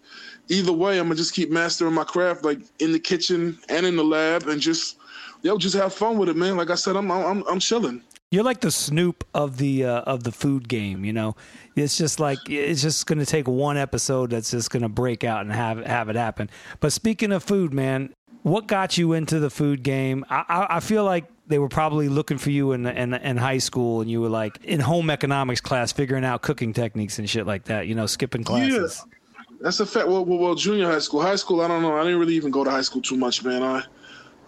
either 0.49 0.73
way, 0.73 0.99
I'm 0.99 1.07
gonna 1.07 1.17
just 1.17 1.35
keep 1.35 1.51
mastering 1.51 1.95
my 1.95 2.05
craft, 2.05 2.45
like 2.45 2.61
in 2.79 2.93
the 2.93 2.99
kitchen 2.99 3.59
and 3.69 3.87
in 3.87 3.97
the 3.97 4.05
lab, 4.05 4.49
and 4.49 4.61
just 4.61 4.97
yo, 5.43 5.57
just 5.57 5.77
have 5.77 5.95
fun 5.95 6.19
with 6.19 6.29
it, 6.29 6.37
man. 6.37 6.57
Like 6.57 6.71
I 6.71 6.75
said, 6.75 6.97
I'm 6.97 7.11
I'm 7.11 7.45
I'm 7.47 7.61
chilling. 7.61 8.03
You're 8.33 8.45
like 8.45 8.61
the 8.61 8.71
Snoop 8.71 9.25
of 9.35 9.57
the 9.57 9.85
uh, 9.85 10.03
of 10.03 10.23
the 10.23 10.31
food 10.31 10.69
game. 10.69 11.05
You 11.05 11.13
know, 11.13 11.35
it's 11.75 11.99
just 11.99 12.21
like 12.21 12.39
it's 12.49 12.81
just 12.81 13.09
going 13.09 13.19
to 13.19 13.27
take 13.27 13.49
one 13.49 13.77
episode 13.77 14.31
that's 14.31 14.53
just 14.53 14.71
going 14.71 14.85
to 14.85 14.89
break 14.89 15.25
out 15.25 15.41
and 15.41 15.53
have 15.53 15.85
have 15.85 16.09
it 16.09 16.15
happen. 16.15 16.49
But 16.79 16.93
speaking 16.93 17.33
of 17.33 17.43
food, 17.43 17.75
man, 17.75 18.15
what 18.43 18.69
got 18.69 18.97
you 18.97 19.15
into 19.15 19.41
the 19.41 19.51
food 19.51 19.83
game? 19.83 20.25
I, 20.31 20.45
I, 20.49 20.77
I 20.77 20.81
feel 20.81 21.03
like 21.03 21.25
they 21.49 21.59
were 21.59 21.69
probably 21.69 22.09
looking 22.09 22.39
for 22.39 22.51
you 22.51 22.71
in, 22.71 22.87
in 22.87 23.15
in 23.15 23.37
high 23.37 23.59
school, 23.59 24.01
and 24.01 24.09
you 24.09 24.21
were 24.21 24.29
like 24.29 24.65
in 24.65 24.79
home 24.79 25.11
economics 25.11 25.61
class, 25.61 25.91
figuring 25.91 26.25
out 26.25 26.43
cooking 26.43 26.73
techniques 26.73 27.19
and 27.19 27.29
shit 27.29 27.49
like 27.49 27.65
that. 27.65 27.89
You 27.89 27.97
know, 27.97 28.07
skipping 28.07 28.45
classes. 28.45 29.05
Yeah, 29.05 29.15
that's 29.61 29.81
a 29.81 29.87
fact. 29.87 30.07
Well, 30.07 30.25
well, 30.25 30.39
well, 30.39 30.55
junior 30.55 30.87
high 30.87 31.01
school, 31.01 31.21
high 31.21 31.35
school. 31.35 31.63
I 31.63 31.67
don't 31.67 31.83
know. 31.83 31.97
I 31.97 32.05
didn't 32.05 32.21
really 32.21 32.37
even 32.37 32.53
go 32.53 32.63
to 32.63 32.71
high 32.71 32.83
school 32.83 33.03
too 33.03 33.17
much, 33.17 33.43
man. 33.43 33.65
I 33.65 33.83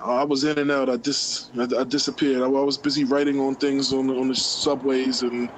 I 0.05 0.25
was 0.25 0.45
in 0.45 0.59
and 0.59 0.71
out. 0.71 0.89
I 0.89 0.97
dis 0.97 1.51
I, 1.59 1.63
I 1.63 1.85
disappeared. 1.85 2.43
I, 2.43 2.47
I 2.47 2.49
was 2.49 2.79
busy 2.79 3.05
writing 3.05 3.39
on 3.41 3.55
things 3.57 3.93
on 3.93 4.07
the, 4.07 4.15
on 4.15 4.29
the 4.29 4.35
subways 4.35 5.23
and 5.23 5.51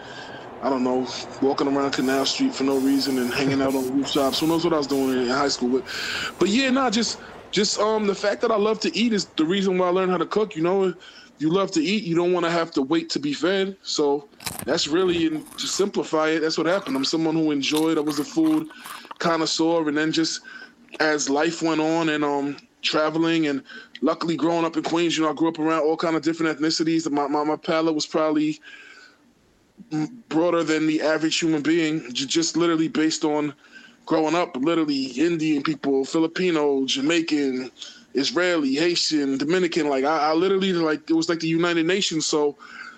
I 0.63 0.71
don't 0.71 0.83
know, 0.83 1.07
walking 1.43 1.69
around 1.69 1.93
Canal 1.93 2.25
Street 2.25 2.55
for 2.55 2.65
no 2.65 2.79
reason 2.79 3.19
and 3.19 3.33
hanging 3.33 3.61
out 3.61 3.75
on 3.75 3.95
rooftops. 3.95 4.41
Who 4.41 4.47
knows 4.47 4.65
what 4.65 4.73
I 4.73 4.79
was 4.79 4.87
doing 4.87 5.23
in 5.23 5.29
high 5.29 5.49
school? 5.49 5.69
But 5.69 5.85
but 6.39 6.49
yeah, 6.49 6.71
nah, 6.71 6.91
just 6.91 7.21
just 7.51 7.79
um 7.79 8.07
the 8.07 8.15
fact 8.15 8.41
that 8.43 8.51
I 8.51 8.57
love 8.57 8.81
to 8.81 8.97
eat 8.97 9.13
is 9.13 9.27
the 9.27 9.45
reason 9.45 9.77
why 9.77 9.89
I 9.89 9.91
learned 9.91 10.11
how 10.11 10.17
to 10.17 10.27
cook. 10.27 10.57
You 10.57 10.63
know, 10.63 10.95
you 11.39 11.51
love 11.51 11.71
to 11.73 11.83
eat. 11.83 12.05
You 12.05 12.15
don't 12.15 12.33
want 12.33 12.47
to 12.47 12.51
have 12.51 12.71
to 12.73 12.83
wait 12.83 13.11
to 13.11 13.19
be 13.19 13.35
fed. 13.35 13.77
So 13.83 14.29
that's 14.65 14.89
really 14.89 15.27
and 15.27 15.47
to 15.59 15.67
simplify 15.67 16.31
it. 16.31 16.41
That's 16.41 16.57
what 16.57 16.67
happened. 16.67 16.97
I'm 16.97 17.05
someone 17.05 17.35
who 17.35 17.51
enjoyed. 17.51 17.99
I 17.99 18.01
was 18.01 18.19
a 18.19 18.25
food 18.25 18.69
connoisseur, 19.19 19.87
and 19.89 19.97
then 19.97 20.13
just 20.13 20.41
as 21.01 21.29
life 21.29 21.61
went 21.61 21.81
on 21.81 22.09
and 22.09 22.25
um 22.25 22.57
traveling 22.81 23.49
and 23.49 23.63
luckily 24.01 24.37
growing 24.37 24.65
up 24.65 24.77
in 24.77 24.83
Queens, 24.83 25.17
you 25.17 25.25
know, 25.25 25.31
I 25.31 25.35
grew 25.35 25.49
up 25.49 25.59
around 25.59 25.83
all 25.83 25.97
kind 25.97 26.17
of 26.17 26.23
different 26.23 26.59
ethnicities. 26.59 27.11
My 27.11 27.27
my, 27.27 27.45
my 27.45 27.57
palate 27.57 27.95
was 27.95 28.07
probably 28.07 28.61
broader 30.29 30.63
than 30.63 30.87
the 30.87 31.03
average 31.03 31.39
human 31.39 31.63
being, 31.63 32.13
just 32.13 32.57
literally 32.57 32.89
based 32.89 33.25
on 33.25 33.55
growing 34.07 34.35
up, 34.35 34.57
literally 34.57 35.07
Indian 35.07 35.63
people, 35.63 36.05
Filipino, 36.05 36.85
Jamaican, 36.87 37.71
Israeli, 38.15 38.75
Haitian, 38.75 39.39
Dominican. 39.39 39.89
Like 39.89 40.05
I, 40.05 40.31
I 40.31 40.33
literally 40.35 40.73
like 40.73 41.09
it 41.11 41.15
was 41.15 41.29
like 41.29 41.41
the 41.41 41.49
United 41.49 41.87
Nations. 41.87 42.27
So 42.27 42.57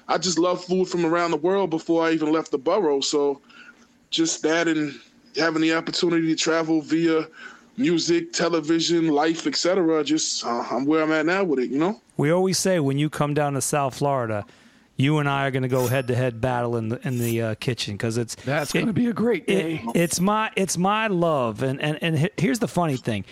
I 0.08 0.18
just 0.18 0.38
love 0.38 0.64
food 0.64 0.88
from 0.88 1.04
around 1.04 1.30
the 1.30 1.36
world 1.36 1.70
before 1.70 2.04
I 2.04 2.12
even 2.12 2.32
left 2.32 2.50
the 2.50 2.58
borough. 2.58 3.00
So 3.00 3.40
just 4.10 4.42
that 4.42 4.68
and 4.68 4.98
having 5.36 5.62
the 5.62 5.74
opportunity 5.74 6.26
to 6.28 6.36
travel 6.36 6.80
via 6.80 7.26
music, 7.76 8.32
television, 8.32 9.08
life, 9.08 9.46
etc. 9.46 10.02
Just 10.04 10.44
uh, 10.44 10.64
I'm 10.70 10.84
where 10.86 11.02
I'm 11.02 11.12
at 11.12 11.26
now 11.26 11.44
with 11.44 11.60
it. 11.60 11.70
You 11.70 11.78
know. 11.78 12.00
We 12.16 12.30
always 12.30 12.58
say 12.58 12.80
when 12.80 12.98
you 12.98 13.10
come 13.10 13.34
down 13.34 13.54
to 13.54 13.60
South 13.60 13.96
Florida, 13.96 14.46
you 14.96 15.18
and 15.18 15.28
I 15.28 15.46
are 15.46 15.50
going 15.50 15.62
to 15.62 15.68
go 15.68 15.86
head 15.86 16.08
to 16.08 16.14
head 16.14 16.40
battle 16.40 16.76
in 16.76 16.88
the 16.88 17.06
in 17.06 17.18
the 17.18 17.42
uh, 17.42 17.54
kitchen 17.56 17.94
because 17.94 18.16
it's 18.16 18.34
That's 18.36 18.72
gonna 18.72 18.92
be 18.92 19.06
a 19.06 19.12
great 19.12 19.46
day. 19.46 19.82
It, 19.84 19.96
it's 19.96 20.20
my 20.20 20.50
it's 20.56 20.78
my 20.78 21.06
love, 21.06 21.62
and 21.62 21.80
and 21.80 21.98
and 22.02 22.30
here's 22.38 22.58
the 22.58 22.68
funny 22.68 22.96
thing, 22.96 23.24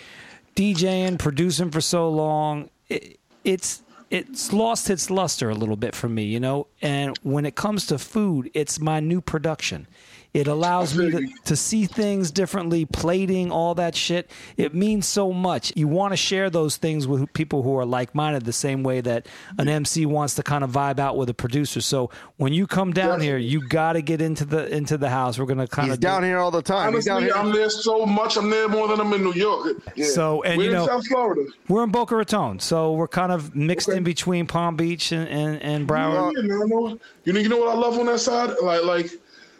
DJing, 0.55 1.17
producing 1.17 1.71
for 1.71 1.81
so 1.81 2.09
long, 2.09 2.69
it, 2.89 3.19
it's 3.43 3.81
it's 4.11 4.53
lost 4.53 4.89
its 4.89 5.09
luster 5.09 5.49
a 5.49 5.55
little 5.55 5.75
bit 5.75 5.95
for 5.95 6.07
me, 6.07 6.23
you 6.23 6.39
know. 6.39 6.67
And 6.81 7.17
when 7.23 7.45
it 7.45 7.55
comes 7.55 7.87
to 7.87 7.97
food, 7.97 8.51
it's 8.53 8.79
my 8.79 8.99
new 8.99 9.19
production. 9.19 9.87
It 10.35 10.47
allows 10.47 10.97
me 10.97 11.11
to, 11.11 11.27
to 11.45 11.55
see 11.55 11.85
things 11.85 12.29
differently, 12.29 12.83
plating, 12.83 13.51
all 13.53 13.73
that 13.75 13.95
shit. 13.95 14.29
It 14.57 14.75
means 14.75 15.07
so 15.07 15.31
much. 15.31 15.71
You 15.77 15.87
want 15.87 16.11
to 16.11 16.17
share 16.17 16.49
those 16.49 16.75
things 16.75 17.07
with 17.07 17.31
people 17.31 17.63
who 17.63 17.77
are 17.77 17.85
like 17.85 18.13
minded, 18.13 18.43
the 18.43 18.51
same 18.51 18.83
way 18.83 18.99
that 18.99 19.27
an 19.57 19.69
MC 19.69 20.05
wants 20.05 20.35
to 20.35 20.43
kind 20.43 20.65
of 20.65 20.71
vibe 20.71 20.99
out 20.99 21.15
with 21.15 21.29
a 21.29 21.33
producer. 21.33 21.79
So 21.79 22.09
when 22.35 22.51
you 22.51 22.67
come 22.67 22.91
down 22.91 23.21
here, 23.21 23.37
you 23.37 23.65
got 23.65 23.93
to 23.93 24.01
get 24.01 24.21
into 24.21 24.43
the 24.43 24.67
into 24.67 24.97
the 24.97 25.09
house. 25.09 25.39
We're 25.39 25.45
gonna 25.45 25.67
kind 25.69 25.87
He's 25.87 25.93
of 25.95 26.01
down 26.01 26.21
here 26.23 26.39
all 26.39 26.51
the 26.51 26.61
time. 26.61 26.93
He's 26.93 27.05
down 27.05 27.23
Honestly, 27.23 27.33
here. 27.33 27.41
I'm 27.41 27.53
there 27.53 27.69
so 27.69 28.05
much. 28.05 28.35
I'm 28.35 28.49
there 28.49 28.67
more 28.67 28.89
than 28.89 28.99
I'm 28.99 29.13
in 29.13 29.23
New 29.23 29.33
York. 29.33 29.77
Yeah. 29.95 30.07
So 30.07 30.43
and 30.43 30.57
We're 30.57 30.65
you 30.65 30.71
know, 30.73 30.81
in 30.83 30.89
South 30.89 31.07
Florida. 31.07 31.45
we're 31.69 31.83
in 31.85 31.91
Boca 31.91 32.13
Raton, 32.13 32.59
so 32.59 32.91
we're 32.91 33.07
kind 33.07 33.31
of 33.31 33.55
mixed 33.55 33.87
in 33.87 34.03
between 34.03 34.47
Palm 34.47 34.75
Beach 34.75 35.13
and 35.13 35.29
and, 35.29 35.61
and 35.61 35.87
Broward. 35.87 36.33
Yeah, 36.35 36.41
man, 36.41 36.67
know- 36.67 36.99
you 37.23 37.31
know, 37.31 37.39
you 37.39 37.47
know 37.47 37.57
what 37.57 37.69
I 37.69 37.73
love 37.79 37.97
on 37.97 38.07
that 38.07 38.19
side? 38.19 38.51
Like, 38.61 38.83
like 38.83 39.09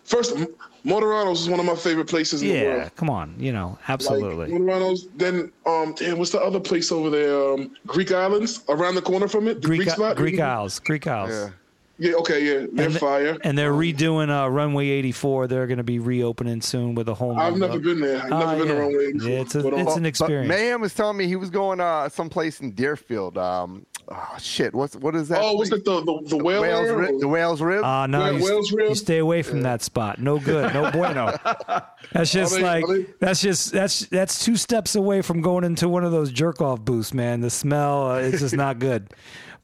first, 0.06 0.36
M- 0.36 0.48
Moderanos 0.86 1.34
is 1.42 1.50
one 1.50 1.60
of 1.60 1.66
my 1.66 1.76
favorite 1.76 2.08
places 2.08 2.42
in 2.42 2.48
the 2.50 2.54
Yeah, 2.56 2.90
come 2.96 3.10
on, 3.10 3.36
you 3.38 3.52
know, 3.52 3.78
absolutely. 3.88 4.48
Like, 4.52 4.62
Moderanos. 4.62 5.08
Then, 5.18 5.52
um, 5.66 5.94
damn, 5.98 6.18
what's 6.18 6.32
the 6.32 6.40
other 6.42 6.60
place 6.60 6.92
over 6.92 7.10
there? 7.10 7.36
Um, 7.54 7.76
Greek 7.88 8.12
Islands, 8.12 8.64
around 8.70 8.96
the 8.96 9.02
corner 9.02 9.28
from 9.28 9.48
it. 9.48 9.62
The 9.62 9.68
Greek, 9.68 9.80
Greek 9.82 9.90
spot. 9.92 10.16
Greek 10.16 10.40
Isles, 10.40 10.80
Greek 10.80 11.08
Isles. 11.08 11.32
Yeah. 11.32 11.50
Yeah, 11.98 12.16
Okay. 12.16 12.44
Yeah. 12.44 12.54
They're 12.74 12.86
And 12.88 12.94
th- 12.94 12.98
fire. 12.98 13.38
And 13.46 13.58
they're 13.58 13.72
redoing 13.72 14.30
uh, 14.30 14.50
Runway 14.50 14.90
84. 14.90 15.48
They're 15.48 15.66
going 15.66 15.78
to 15.78 15.84
be 15.84 15.98
reopening 16.00 16.60
soon 16.60 16.94
with 16.94 17.08
a 17.08 17.14
whole. 17.14 17.40
I've 17.40 17.54
new 17.54 17.60
never 17.60 17.74
look. 17.76 17.84
been 17.84 18.02
there. 18.02 18.22
I've 18.22 18.30
never 18.32 18.58
been 18.58 18.68
yeah. 18.68 18.74
around 18.74 18.98
Wade. 18.98 19.22
Yeah, 19.22 19.40
it's 19.40 19.56
a, 19.56 19.64
But, 19.64 19.76
it's 19.76 19.96
an 19.96 20.06
experience. 20.06 20.54
Meyhem 20.54 20.82
was 20.82 20.94
telling 20.94 21.16
me 21.16 21.26
he 21.28 21.38
was 21.38 21.50
going 21.50 21.80
uh 21.80 22.10
someplace 22.10 22.60
in 22.60 22.72
Deerfield. 22.72 23.38
Um, 23.38 23.86
oh 24.10 24.36
shit, 24.40 24.74
what's 24.74 24.96
what 24.96 25.16
is 25.16 25.28
that? 25.30 25.40
Oh, 25.42 25.56
was 25.56 25.72
it 25.72 25.84
the 25.86 26.02
the, 26.02 26.22
the 26.28 26.38
whale? 26.38 26.62
whale's 26.62 26.90
rib? 26.90 27.00
rib? 27.12 27.20
The 27.20 27.28
whale's 27.28 27.62
rib. 27.62 27.82
Ah, 27.84 28.06
no, 28.08 28.30
you, 28.32 28.44
whale's 28.44 28.72
rib. 28.72 28.90
you 28.90 28.96
stay 28.96 29.18
away 29.20 29.42
from 29.42 29.62
that 29.64 29.82
spot. 29.82 30.20
No 30.20 30.40
good. 30.40 30.74
No 30.74 30.92
bueno. 30.92 31.38
That's 32.14 32.32
just 32.32 32.56
they- 32.56 32.62
like 32.64 32.86
they- 32.88 33.06
that's 33.20 33.42
just 33.42 33.72
that's 33.72 34.02
that's 34.08 34.44
two 34.46 34.56
steps 34.56 34.96
away 34.96 35.22
from 35.22 35.42
going 35.42 35.64
into 35.64 35.90
one 35.90 36.04
of 36.04 36.12
those 36.12 36.32
jerk 36.32 36.62
off 36.62 36.82
booths, 36.82 37.14
man. 37.14 37.42
The 37.42 37.50
smell 37.50 38.12
uh, 38.12 38.18
is 38.20 38.40
just 38.40 38.56
not 38.56 38.80
good. 38.80 39.10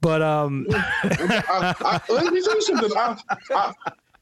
But 0.01 0.23
um, 0.23 0.65
I, 0.71 1.75
I, 1.79 2.01
let 2.11 2.33
me 2.33 2.41
tell 2.41 2.55
you 2.55 2.61
something. 2.63 2.91
I, 2.97 3.17
I, 3.51 3.73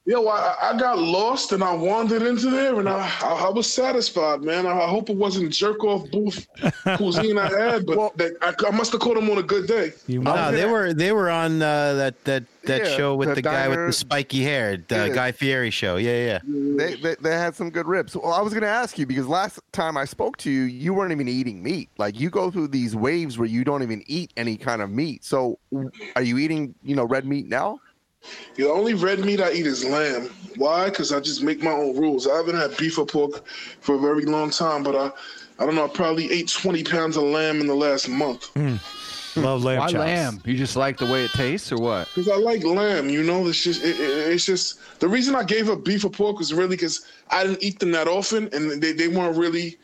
yo, 0.09 0.27
I, 0.27 0.55
I 0.59 0.77
got 0.77 0.97
lost 0.97 1.51
and 1.51 1.63
I 1.63 1.73
wandered 1.73 2.23
into 2.23 2.49
there 2.49 2.79
and 2.79 2.89
I, 2.89 3.07
I, 3.21 3.45
I 3.45 3.49
was 3.49 3.71
satisfied, 3.71 4.41
man. 4.41 4.65
I, 4.65 4.71
I 4.71 4.87
hope 4.87 5.09
it 5.11 5.15
wasn't 5.15 5.53
jerk 5.53 5.83
off 5.83 6.09
booth 6.09 6.47
cuisine 6.97 7.37
I 7.37 7.47
had, 7.47 7.85
but 7.85 8.17
that, 8.17 8.35
I, 8.41 8.53
I 8.67 8.71
must 8.71 8.91
have 8.91 9.01
caught 9.01 9.17
him 9.17 9.29
on 9.29 9.37
a 9.37 9.43
good 9.43 9.67
day. 9.67 9.91
No, 10.07 10.51
they 10.51 10.65
were 10.65 10.93
they 10.93 11.11
were 11.11 11.29
on 11.29 11.61
uh, 11.61 11.93
that 11.93 12.23
that 12.25 12.43
that 12.63 12.85
Yeah, 12.85 12.97
show 12.97 13.15
with 13.15 13.29
the 13.29 13.35
the, 13.35 13.41
guy 13.43 13.67
with 13.67 13.85
the 13.85 13.93
spiky 13.93 14.41
hair, 14.41 14.77
the 14.77 14.95
Yeah. 14.95 15.09
Guy 15.09 15.31
Fieri 15.31 15.69
show. 15.69 15.97
Yeah, 15.97 16.25
yeah. 16.25 16.39
They, 16.77 16.95
they 16.95 17.15
they 17.21 17.31
had 17.31 17.55
some 17.55 17.69
good 17.69 17.87
ribs. 17.87 18.15
Well, 18.15 18.33
I 18.33 18.41
was 18.41 18.51
going 18.53 18.63
to 18.63 18.69
ask 18.69 18.97
you 18.97 19.05
because 19.05 19.27
last 19.27 19.59
time 19.73 19.95
I 19.95 20.05
spoke 20.05 20.37
to 20.37 20.49
you, 20.51 20.63
you 20.63 20.93
weren't 20.93 21.11
even 21.11 21.27
eating 21.27 21.61
meat. 21.61 21.89
Like 21.99 22.19
you 22.19 22.29
go 22.31 22.49
through 22.49 22.69
these 22.69 22.95
waves 22.95 23.37
where 23.37 23.47
you 23.47 23.63
don't 23.63 23.83
even 23.83 24.03
eat 24.07 24.33
any 24.37 24.57
kind 24.57 24.81
of 24.81 24.89
meat. 24.89 25.23
So, 25.23 25.59
are 26.15 26.23
you 26.23 26.37
eating 26.39 26.73
you 26.81 26.95
know 26.95 27.05
red 27.05 27.25
meat 27.25 27.47
now? 27.47 27.79
The 28.55 28.69
only 28.69 28.93
red 28.93 29.19
meat 29.19 29.39
I 29.39 29.51
eat 29.51 29.65
is 29.65 29.85
lamb. 29.85 30.29
Why? 30.57 30.89
Because 30.89 31.13
I 31.13 31.19
just 31.19 31.41
make 31.41 31.63
my 31.63 31.71
own 31.71 31.95
rules. 31.95 32.27
I 32.27 32.35
haven't 32.35 32.57
had 32.57 32.75
beef 32.77 32.97
or 32.97 33.05
pork 33.05 33.45
for 33.79 33.95
a 33.95 33.99
very 33.99 34.25
long 34.25 34.49
time, 34.49 34.83
but 34.83 34.95
I, 34.95 35.11
I 35.61 35.65
don't 35.65 35.75
know. 35.75 35.85
I 35.85 35.87
probably 35.87 36.31
ate 36.31 36.49
20 36.49 36.83
pounds 36.83 37.15
of 37.15 37.23
lamb 37.23 37.61
in 37.61 37.67
the 37.67 37.75
last 37.75 38.09
month. 38.09 38.47
Hmm. 38.47 38.75
love 39.37 39.63
lamb 39.63 39.79
Why 39.79 39.87
chops. 39.87 39.99
lamb? 39.99 40.41
You 40.43 40.57
just 40.57 40.75
like 40.75 40.97
the 40.97 41.05
way 41.05 41.23
it 41.23 41.31
tastes, 41.31 41.71
or 41.71 41.77
what? 41.77 42.09
Because 42.13 42.27
I 42.27 42.35
like 42.35 42.63
lamb, 42.63 43.09
you 43.09 43.23
know. 43.23 43.47
It's 43.47 43.63
just, 43.63 43.83
it, 43.83 43.99
it, 43.99 44.33
it's 44.33 44.45
just 44.45 44.99
the 44.99 45.07
reason 45.07 45.35
I 45.35 45.43
gave 45.43 45.69
up 45.69 45.85
beef 45.85 46.03
or 46.03 46.09
pork 46.09 46.39
was 46.39 46.53
really 46.53 46.75
because 46.75 47.05
I 47.29 47.45
didn't 47.45 47.63
eat 47.63 47.79
them 47.79 47.91
that 47.91 48.07
often, 48.07 48.49
and 48.53 48.81
they, 48.81 48.91
they 48.91 49.07
weren't 49.07 49.37
really 49.37 49.77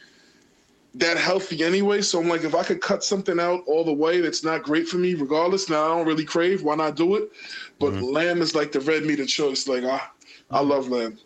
that 0.96 1.18
healthy 1.18 1.64
anyway. 1.64 2.02
So 2.02 2.20
I'm 2.20 2.28
like, 2.28 2.44
if 2.44 2.56
I 2.56 2.64
could 2.64 2.82
cut 2.82 3.04
something 3.04 3.40
out 3.40 3.64
all 3.68 3.84
the 3.84 3.94
way 3.94 4.22
that's 4.22 4.44
not 4.44 4.64
great 4.64 4.88
for 4.88 4.98
me, 4.98 5.14
regardless, 5.14 5.70
now 5.70 5.84
I 5.84 5.88
don't 5.90 6.08
really 6.08 6.26
crave. 6.26 6.64
Why 6.64 6.76
not 6.76 6.96
do 6.96 7.16
it? 7.16 7.32
But 7.80 7.94
lamb 7.94 8.42
is 8.42 8.56
like 8.56 8.72
the 8.72 8.80
red 8.80 9.04
meat 9.04 9.20
of 9.20 9.28
choice. 9.28 9.68
Like 9.68 9.84
I, 9.84 10.02
I 10.50 10.62
love 10.62 10.90
lamb. 10.90 11.18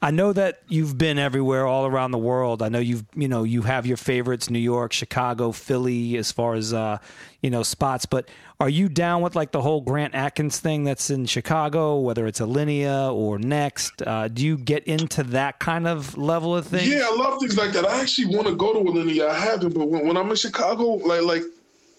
I 0.00 0.10
know 0.10 0.32
that 0.32 0.62
you've 0.68 0.96
been 0.96 1.18
everywhere, 1.18 1.66
all 1.66 1.86
around 1.86 2.12
the 2.12 2.18
world. 2.18 2.62
I 2.62 2.68
know 2.68 2.78
you've, 2.78 3.04
you 3.14 3.28
know, 3.28 3.44
you 3.44 3.62
have 3.62 3.86
your 3.86 3.96
favorites: 3.96 4.48
New 4.48 4.58
York, 4.58 4.92
Chicago, 4.92 5.52
Philly, 5.52 6.16
as 6.16 6.32
far 6.32 6.54
as, 6.54 6.72
uh, 6.72 6.98
you 7.42 7.50
know, 7.50 7.62
spots. 7.62 8.06
But 8.06 8.28
are 8.58 8.68
you 8.68 8.88
down 8.88 9.22
with 9.22 9.36
like 9.36 9.52
the 9.52 9.60
whole 9.60 9.80
Grant 9.80 10.14
Achatz 10.14 10.58
thing 10.58 10.84
that's 10.84 11.10
in 11.10 11.26
Chicago, 11.26 11.98
whether 11.98 12.26
it's 12.26 12.40
Alinea 12.40 13.12
or 13.12 13.38
Next? 13.38 14.02
Uh, 14.02 14.28
do 14.28 14.44
you 14.44 14.56
get 14.56 14.84
into 14.84 15.22
that 15.24 15.58
kind 15.58 15.86
of 15.86 16.16
level 16.16 16.56
of 16.56 16.66
thing? 16.66 16.90
Yeah, 16.90 17.08
I 17.10 17.14
love 17.14 17.40
things 17.40 17.56
like 17.56 17.72
that. 17.72 17.86
I 17.86 18.00
actually 18.00 18.34
want 18.34 18.48
to 18.48 18.54
go 18.54 18.72
to 18.72 18.78
Alinea. 18.90 19.28
I 19.28 19.38
haven't, 19.38 19.74
but 19.74 19.88
when, 19.88 20.06
when 20.06 20.16
I'm 20.16 20.30
in 20.30 20.36
Chicago, 20.36 20.94
like 20.94 21.22
like 21.22 21.42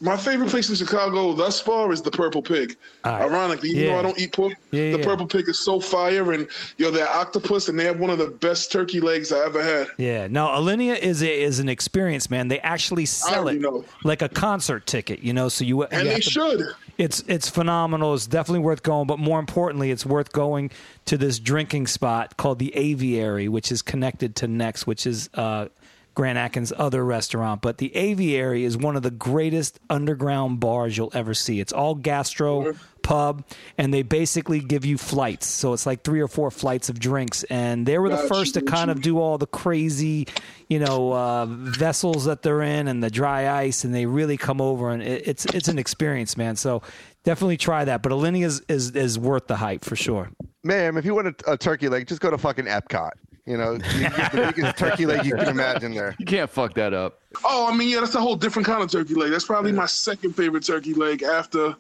my 0.04 0.18
favorite 0.18 0.50
place 0.50 0.70
in 0.70 0.76
Chicago 0.76 1.34
thus 1.34 1.62
far 1.62 1.92
is 1.94 2.02
the 2.02 2.12
Purple 2.12 2.42
Pig. 2.42 2.76
Ironically, 3.06 3.70
even 3.70 3.88
though 3.88 4.00
I 4.00 4.02
don't 4.02 4.20
eat 4.20 4.34
pork, 4.34 4.54
Yeah, 4.72 4.92
the 4.92 5.00
yeah. 5.00 5.04
Purple 5.06 5.26
Pig 5.26 5.48
is 5.48 5.60
so 5.60 5.80
fire, 5.80 6.34
and 6.34 6.48
yo, 6.78 6.92
they're 6.92 7.10
octopus, 7.10 7.70
and 7.70 7.80
they 7.80 7.86
have 7.86 8.00
one 8.00 8.10
of 8.10 8.18
the 8.18 8.28
best 8.28 8.72
turkey 8.72 9.00
legs 9.00 9.32
I 9.32 9.46
ever 9.46 9.64
had. 9.64 9.88
Yeah, 9.98 10.28
no, 10.28 10.48
Alinea 10.48 11.00
is 11.00 11.24
a, 11.24 11.42
is 11.42 11.60
an 11.60 11.70
experience, 11.70 12.30
man. 12.30 12.50
They 12.50 12.60
actually 12.60 13.06
sell 13.06 13.48
it 13.48 13.64
like 14.04 14.22
a 14.22 14.30
concert 14.30 14.86
ticket, 14.86 15.22
you 15.24 15.32
know. 15.34 15.48
So 15.48 15.64
you 15.64 15.84
And 15.84 16.04
you 16.08 16.10
they 16.10 16.20
to- 16.20 16.22
should. 16.30 16.62
It's 16.98 17.24
it's 17.28 17.50
phenomenal. 17.50 18.14
It's 18.14 18.28
definitely 18.28 18.60
worth 18.60 18.84
going, 18.84 19.08
but 19.08 19.18
more 19.18 19.40
importantly, 19.40 19.90
it's 19.90 20.06
worth 20.06 20.32
going 20.32 20.70
to 21.06 21.18
this 21.18 21.40
drinking 21.40 21.88
spot 21.88 22.38
called 22.38 22.60
the 22.60 22.76
Aviary, 22.76 23.48
which 23.48 23.72
is 23.72 23.82
connected 23.82 24.36
to 24.38 24.48
Next, 24.48 24.86
which 24.86 25.08
is 25.08 25.28
uh, 25.34 25.70
Grant 26.16 26.38
Achatz' 26.38 26.72
other 26.78 27.04
restaurant. 27.04 27.62
But 27.62 27.78
the 27.78 27.96
Aviary 27.96 28.64
is 28.64 28.78
one 28.78 28.96
of 28.96 29.04
the 29.04 29.12
greatest 29.12 29.80
underground 29.90 30.60
bars 30.60 30.98
you'll 30.98 31.12
ever 31.14 31.34
see. 31.34 31.60
It's 31.60 31.74
all 31.74 31.96
gastro 31.96 32.76
pub, 33.02 33.44
and 33.78 33.94
they 33.94 34.02
basically 34.02 34.60
give 34.60 34.86
you 34.86 34.98
flights. 34.98 35.48
So 35.48 35.74
it's 35.74 35.86
like 35.86 36.04
three 36.04 36.22
or 36.22 36.28
four 36.28 36.52
flights 36.52 36.90
of 36.90 37.00
drinks, 37.00 37.44
and 37.46 37.86
they 37.86 37.98
were 37.98 38.10
the 38.10 38.16
Gotcha, 38.16 38.28
first 38.28 38.54
to 38.56 38.62
kind 38.62 38.90
of 38.90 39.02
do 39.02 39.20
all 39.20 39.38
the 39.38 39.48
crazy, 39.48 40.28
you 40.70 40.80
know, 40.80 41.14
uh, 41.14 41.46
vessels 41.46 42.26
that 42.26 42.42
they're 42.42 42.62
in 42.62 42.88
and 42.88 43.04
the 43.04 43.10
dry 43.10 43.50
ice, 43.62 43.84
and 43.84 43.94
they 43.94 44.06
really 44.06 44.38
come 44.38 44.62
over, 44.62 44.90
and 44.90 45.04
it, 45.04 45.28
it's 45.28 45.46
it's 45.48 45.68
an 45.68 45.78
experience, 45.78 46.38
man. 46.38 46.56
So 46.56 46.82
definitely 47.24 47.58
try 47.58 47.86
that. 47.86 48.02
But 48.02 48.12
Alinea 48.12 48.46
is, 48.46 48.62
is 48.70 48.92
is 48.92 49.20
worth 49.20 49.48
the 49.48 49.58
hype 49.58 49.84
for 49.84 49.96
sure. 49.96 50.30
Ma'am, 50.64 50.98
if 50.98 51.04
you 51.04 51.14
want 51.14 51.28
a, 51.28 51.54
a 51.54 51.58
turkey 51.58 51.90
leg, 51.90 52.08
just 52.08 52.22
go 52.22 52.32
to 52.32 52.38
fucking 52.38 52.66
Epcot. 52.66 53.12
You 53.46 53.58
know, 53.58 53.74
you 53.96 54.10
get 54.10 54.32
the 54.32 54.54
biggest 54.56 54.78
turkey 54.78 55.06
leg 55.06 55.26
you 55.26 55.36
can 55.36 55.50
imagine 55.50 55.94
there. 55.94 56.16
You 56.18 56.26
can't 56.26 56.50
fuck 56.50 56.74
that 56.76 56.94
up. 56.94 57.20
Oh, 57.44 57.68
I 57.70 57.76
mean, 57.76 57.90
yeah, 57.90 58.00
that's 58.00 58.16
a 58.16 58.22
whole 58.22 58.36
different 58.36 58.66
kind 58.66 58.82
of 58.82 58.90
turkey 58.90 59.16
leg. 59.16 59.32
That's 59.32 59.46
probably 59.46 59.74
my 59.74 59.86
second 59.86 60.34
favorite 60.34 60.64
turkey 60.64 60.94
leg 60.94 61.24
after 61.24 61.76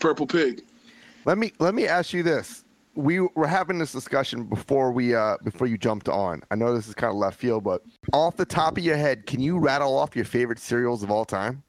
Purple 0.00 0.26
Pig. 0.26 0.62
Let 1.24 1.36
me 1.36 1.52
let 1.58 1.74
me 1.74 1.86
ask 1.86 2.12
you 2.12 2.22
this. 2.22 2.64
We 2.94 3.20
were 3.20 3.46
having 3.46 3.78
this 3.78 3.92
discussion 3.92 4.44
before 4.44 4.90
we 4.90 5.14
uh 5.14 5.36
before 5.44 5.66
you 5.66 5.76
jumped 5.76 6.08
on. 6.08 6.42
I 6.50 6.54
know 6.54 6.74
this 6.74 6.88
is 6.88 6.94
kind 6.94 7.10
of 7.10 7.16
left 7.16 7.38
field, 7.38 7.64
but 7.64 7.82
off 8.12 8.36
the 8.36 8.46
top 8.46 8.78
of 8.78 8.84
your 8.84 8.96
head, 8.96 9.26
can 9.26 9.40
you 9.40 9.58
rattle 9.58 9.96
off 9.96 10.16
your 10.16 10.24
favorite 10.24 10.58
cereals 10.58 11.02
of 11.02 11.10
all 11.10 11.24
time? 11.26 11.62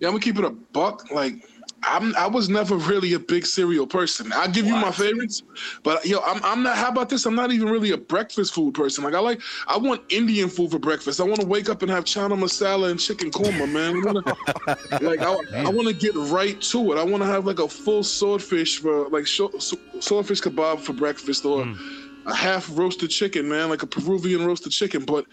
Yeah, 0.00 0.08
I'm 0.08 0.14
gonna 0.14 0.20
keep 0.20 0.38
it 0.38 0.44
a 0.44 0.50
buck. 0.50 1.10
Like, 1.10 1.44
I'm 1.82 2.14
I 2.16 2.26
was 2.26 2.48
never 2.48 2.76
really 2.76 3.14
a 3.14 3.18
big 3.18 3.46
cereal 3.46 3.86
person. 3.86 4.32
I'll 4.34 4.50
give 4.50 4.66
you 4.66 4.74
my 4.74 4.90
favorites, 4.90 5.42
but 5.82 6.04
yo, 6.04 6.18
I'm 6.20 6.42
I'm 6.44 6.62
not. 6.62 6.76
How 6.76 6.88
about 6.88 7.08
this? 7.08 7.24
I'm 7.24 7.34
not 7.34 7.52
even 7.52 7.68
really 7.68 7.92
a 7.92 7.96
breakfast 7.96 8.54
food 8.54 8.74
person. 8.74 9.02
Like, 9.02 9.14
I 9.14 9.18
like 9.18 9.40
I 9.66 9.78
want 9.78 10.02
Indian 10.10 10.48
food 10.48 10.70
for 10.72 10.78
breakfast. 10.78 11.20
I 11.20 11.24
want 11.24 11.40
to 11.40 11.46
wake 11.46 11.70
up 11.70 11.82
and 11.82 11.90
have 11.90 12.04
chana 12.04 12.38
masala 12.38 12.90
and 12.90 13.00
chicken 13.00 13.30
korma, 13.30 13.70
man. 13.70 13.96
I 13.96 14.12
wanna, 14.12 15.00
like, 15.00 15.20
I, 15.20 15.64
I 15.64 15.68
want 15.70 15.88
to 15.88 15.94
get 15.94 16.14
right 16.14 16.60
to 16.60 16.92
it. 16.92 16.98
I 16.98 17.04
want 17.04 17.22
to 17.22 17.26
have 17.26 17.46
like 17.46 17.60
a 17.60 17.68
full 17.68 18.02
swordfish 18.02 18.78
for 18.78 19.08
like 19.08 19.26
swordfish 19.26 20.40
kebab 20.42 20.80
for 20.80 20.92
breakfast 20.92 21.46
or 21.46 21.64
hmm. 21.64 22.28
a 22.28 22.34
half 22.34 22.68
roasted 22.76 23.10
chicken, 23.10 23.48
man, 23.48 23.70
like 23.70 23.82
a 23.82 23.86
Peruvian 23.86 24.44
roasted 24.44 24.72
chicken. 24.72 25.04
But 25.04 25.24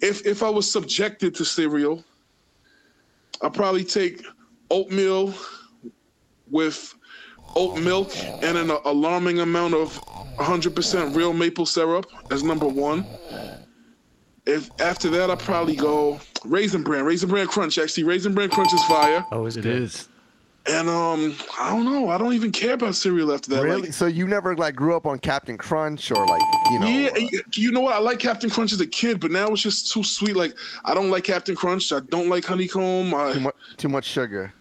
if 0.00 0.24
if 0.26 0.44
I 0.44 0.48
was 0.48 0.70
subjected 0.70 1.34
to 1.36 1.44
cereal, 1.44 2.04
I'd 3.40 3.52
probably 3.52 3.84
take 3.84 4.24
oatmeal 4.70 5.34
with 6.52 6.94
oat 7.56 7.78
milk 7.80 8.16
and 8.42 8.56
an 8.56 8.70
alarming 8.84 9.40
amount 9.40 9.74
of 9.74 9.98
100% 10.36 11.16
real 11.16 11.32
maple 11.32 11.66
syrup 11.66 12.06
as 12.30 12.42
number 12.42 12.68
one. 12.68 13.04
If 14.46 14.70
after 14.80 15.08
that, 15.10 15.30
I 15.30 15.36
probably 15.36 15.76
go 15.76 16.20
raisin 16.44 16.82
bran, 16.82 17.04
raisin 17.04 17.28
bran 17.28 17.46
crunch. 17.46 17.78
Actually, 17.78 18.04
raisin 18.04 18.34
bran 18.34 18.50
crunch 18.50 18.72
is 18.72 18.82
fire. 18.84 19.24
Oh, 19.30 19.46
is 19.46 19.56
it 19.56 19.66
is. 19.66 20.08
And 20.66 20.88
um, 20.88 21.36
I 21.58 21.70
don't 21.70 21.84
know. 21.84 22.08
I 22.10 22.18
don't 22.18 22.34
even 22.34 22.52
care 22.52 22.74
about 22.74 22.94
cereal 22.94 23.32
after 23.32 23.50
that. 23.50 23.64
Really? 23.64 23.82
Like, 23.82 23.92
so 23.92 24.06
you 24.06 24.28
never 24.28 24.54
like 24.54 24.76
grew 24.76 24.94
up 24.94 25.06
on 25.06 25.18
Captain 25.18 25.58
Crunch 25.58 26.12
or 26.12 26.24
like 26.24 26.42
you 26.70 26.78
know? 26.78 26.86
yeah, 26.86 27.40
you 27.54 27.72
know 27.72 27.80
what? 27.80 27.94
I 27.94 27.98
like 27.98 28.20
Captain 28.20 28.48
Crunch 28.48 28.72
as 28.72 28.80
a 28.80 28.86
kid, 28.86 29.18
but 29.18 29.32
now 29.32 29.48
it's 29.48 29.62
just 29.62 29.92
too 29.92 30.04
sweet. 30.04 30.36
Like 30.36 30.54
I 30.84 30.94
don't 30.94 31.10
like 31.10 31.24
Captain 31.24 31.56
Crunch. 31.56 31.92
I 31.92 31.98
don't 31.98 32.28
like 32.28 32.44
honeycomb. 32.44 33.12
I, 33.12 33.32
too 33.32 33.40
much 33.40 33.54
too 33.76 33.88
much 33.88 34.04
sugar. 34.04 34.52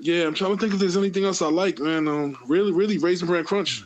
Yeah, 0.00 0.26
I'm 0.26 0.34
trying 0.34 0.56
to 0.56 0.60
think 0.60 0.72
if 0.74 0.80
there's 0.80 0.96
anything 0.96 1.24
else 1.24 1.42
I 1.42 1.48
like, 1.48 1.78
man. 1.78 2.08
Um, 2.08 2.38
really, 2.46 2.72
really, 2.72 2.98
raisin 2.98 3.28
bran 3.28 3.44
crunch. 3.44 3.84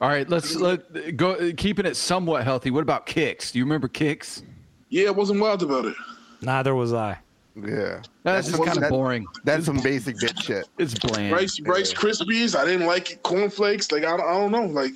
All 0.00 0.08
right, 0.08 0.28
let's 0.30 0.56
let 0.56 1.16
go. 1.16 1.52
Keeping 1.54 1.84
it 1.84 1.96
somewhat 1.96 2.44
healthy. 2.44 2.70
What 2.70 2.82
about 2.82 3.06
kicks? 3.06 3.52
Do 3.52 3.58
you 3.58 3.64
remember 3.64 3.88
kicks? 3.88 4.42
Yeah, 4.88 5.08
I 5.08 5.10
wasn't 5.10 5.40
wild 5.40 5.62
about 5.62 5.84
it. 5.84 5.94
Neither 6.40 6.74
was 6.74 6.92
I. 6.92 7.18
Yeah, 7.56 8.02
That's 8.22 8.48
just 8.48 8.62
kind 8.62 8.82
of 8.82 8.88
boring. 8.88 9.26
That's 9.42 9.66
some 9.66 9.80
basic 9.80 10.16
bitch 10.16 10.40
shit. 10.42 10.68
It's 10.78 10.94
bland. 10.94 11.32
Rice, 11.32 11.60
Rice 11.60 11.92
Krispies. 11.92 12.56
I 12.56 12.64
didn't 12.64 12.86
like 12.86 13.10
it. 13.10 13.22
Cornflakes. 13.24 13.90
Like 13.90 14.04
I, 14.04 14.14
I 14.14 14.16
don't 14.16 14.52
know. 14.52 14.66
Like 14.66 14.92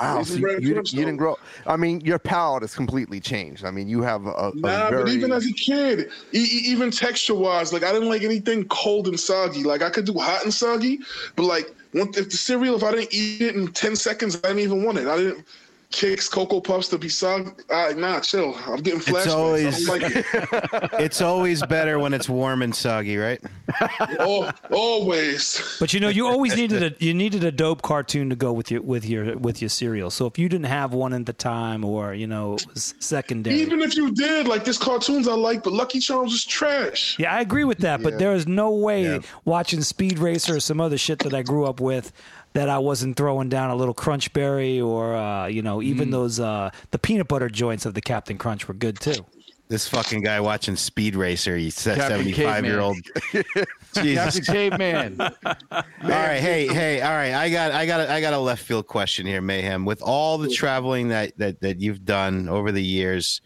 Wow, 0.00 0.22
so 0.22 0.34
you, 0.34 0.58
you, 0.58 0.82
didn't 0.82 1.16
grow. 1.16 1.36
I 1.66 1.76
mean, 1.76 2.00
your 2.02 2.18
palate 2.18 2.62
has 2.62 2.74
completely 2.74 3.20
changed. 3.20 3.64
I 3.64 3.70
mean, 3.70 3.88
you 3.88 4.00
have 4.02 4.26
a, 4.26 4.30
a 4.30 4.52
Nah, 4.54 4.90
very. 4.90 5.04
but 5.04 5.12
even 5.12 5.32
as 5.32 5.46
a 5.46 5.52
kid, 5.52 6.10
e- 6.32 6.38
e- 6.38 6.62
even 6.66 6.90
texture 6.90 7.34
wise, 7.34 7.72
like 7.72 7.82
I 7.82 7.92
didn't 7.92 8.08
like 8.08 8.22
anything 8.22 8.64
cold 8.68 9.08
and 9.08 9.18
soggy. 9.18 9.64
Like 9.64 9.82
I 9.82 9.90
could 9.90 10.04
do 10.04 10.14
hot 10.14 10.44
and 10.44 10.54
soggy, 10.54 11.00
but 11.36 11.44
like 11.44 11.66
if 11.94 12.12
the 12.12 12.30
cereal, 12.30 12.76
if 12.76 12.84
I 12.84 12.92
didn't 12.92 13.12
eat 13.12 13.42
it 13.42 13.56
in 13.56 13.68
ten 13.68 13.96
seconds, 13.96 14.36
I 14.36 14.48
didn't 14.48 14.60
even 14.60 14.84
want 14.84 14.98
it. 14.98 15.06
I 15.08 15.16
didn't. 15.16 15.46
Kicks, 15.90 16.28
Cocoa 16.28 16.60
Puffs 16.60 16.88
to 16.88 16.98
be 16.98 17.08
sung. 17.08 17.54
Uh, 17.70 17.92
nah, 17.96 18.20
chill. 18.20 18.54
I'm 18.66 18.76
getting 18.82 19.00
flashbacks. 19.00 19.24
It's 19.24 19.32
always 19.34 19.88
I 19.88 19.98
don't 19.98 20.02
like 20.02 20.16
it. 20.16 20.90
it's 21.00 21.20
always 21.20 21.62
better 21.66 21.98
when 21.98 22.12
it's 22.14 22.28
warm 22.28 22.62
and 22.62 22.74
soggy, 22.74 23.16
right? 23.16 23.40
Al- 24.18 24.52
always. 24.70 25.76
But 25.80 25.92
you 25.94 26.00
know, 26.00 26.08
you 26.08 26.26
always 26.26 26.56
needed 26.56 26.82
a 26.82 27.04
you 27.04 27.14
needed 27.14 27.44
a 27.44 27.52
dope 27.52 27.82
cartoon 27.82 28.30
to 28.30 28.36
go 28.36 28.52
with 28.52 28.70
your 28.70 28.82
with 28.82 29.04
your 29.06 29.36
with 29.38 29.62
your 29.62 29.68
cereal. 29.68 30.10
So 30.10 30.26
if 30.26 30.38
you 30.38 30.48
didn't 30.48 30.66
have 30.66 30.92
one 30.92 31.12
at 31.12 31.26
the 31.26 31.32
time, 31.32 31.84
or 31.84 32.14
you 32.14 32.26
know, 32.26 32.54
it 32.54 32.66
was 32.72 32.94
secondary. 32.98 33.56
Even 33.56 33.80
if 33.80 33.96
you 33.96 34.10
did, 34.12 34.46
like 34.46 34.64
this 34.64 34.78
cartoons 34.78 35.28
I 35.28 35.34
like, 35.34 35.62
but 35.62 35.72
Lucky 35.72 36.00
Charms 36.00 36.32
is 36.34 36.44
trash. 36.44 37.18
Yeah, 37.18 37.34
I 37.34 37.40
agree 37.40 37.64
with 37.64 37.78
that, 37.78 38.02
but 38.02 38.18
there 38.18 38.32
is 38.32 38.46
no 38.46 38.70
way 38.70 39.04
Yeah. 39.04 39.18
watching 39.44 39.82
Speed 39.82 40.18
Racer 40.18 40.56
or 40.56 40.60
some 40.60 40.80
other 40.80 40.98
shit 40.98 41.20
that 41.20 41.34
I 41.34 41.42
grew 41.42 41.64
up 41.64 41.80
with 41.80 42.12
that 42.52 42.68
I 42.68 42.78
wasn't 42.78 43.16
throwing 43.16 43.48
down 43.48 43.70
a 43.70 43.76
little 43.76 43.94
Crunch 43.94 44.32
Berry 44.32 44.80
or 44.80 45.14
uh, 45.14 45.46
you 45.46 45.62
know 45.62 45.82
even 45.82 46.10
those 46.10 46.40
uh, 46.40 46.70
the 46.90 46.98
peanut 46.98 47.28
butter 47.28 47.48
joints 47.48 47.86
of 47.86 47.94
the 47.94 48.00
Captain 48.00 48.38
Crunch 48.38 48.68
were 48.68 48.74
good 48.74 48.98
too. 49.00 49.24
This 49.68 49.86
fucking 49.86 50.22
guy 50.22 50.40
watching 50.40 50.76
Speed 50.76 51.14
Racer, 51.14 51.54
he's 51.56 51.74
Captain 51.74 52.08
seventy-five 52.08 52.64
year 52.64 52.80
old. 52.80 52.96
Jesus. 53.94 54.36
Captain 54.36 54.42
Caveman. 54.44 55.20
All 55.44 55.84
right, 56.02 56.40
hey, 56.40 56.66
hey, 56.66 57.02
all 57.02 57.10
right. 57.10 57.32
I 57.32 57.50
got, 57.50 57.72
I 57.72 57.84
got, 57.86 58.00
a, 58.00 58.12
I 58.12 58.20
got 58.20 58.32
a 58.32 58.38
left 58.38 58.62
field 58.62 58.86
question 58.86 59.26
here, 59.26 59.42
Meyhem. 59.42 59.84
With 59.84 60.00
all 60.02 60.38
the 60.38 60.48
traveling 60.48 61.08
that 61.08 61.36
that 61.38 61.60
that 61.60 61.80
you've 61.80 62.04
done 62.04 62.48
over 62.48 62.72
the 62.72 62.82
years, 62.82 63.40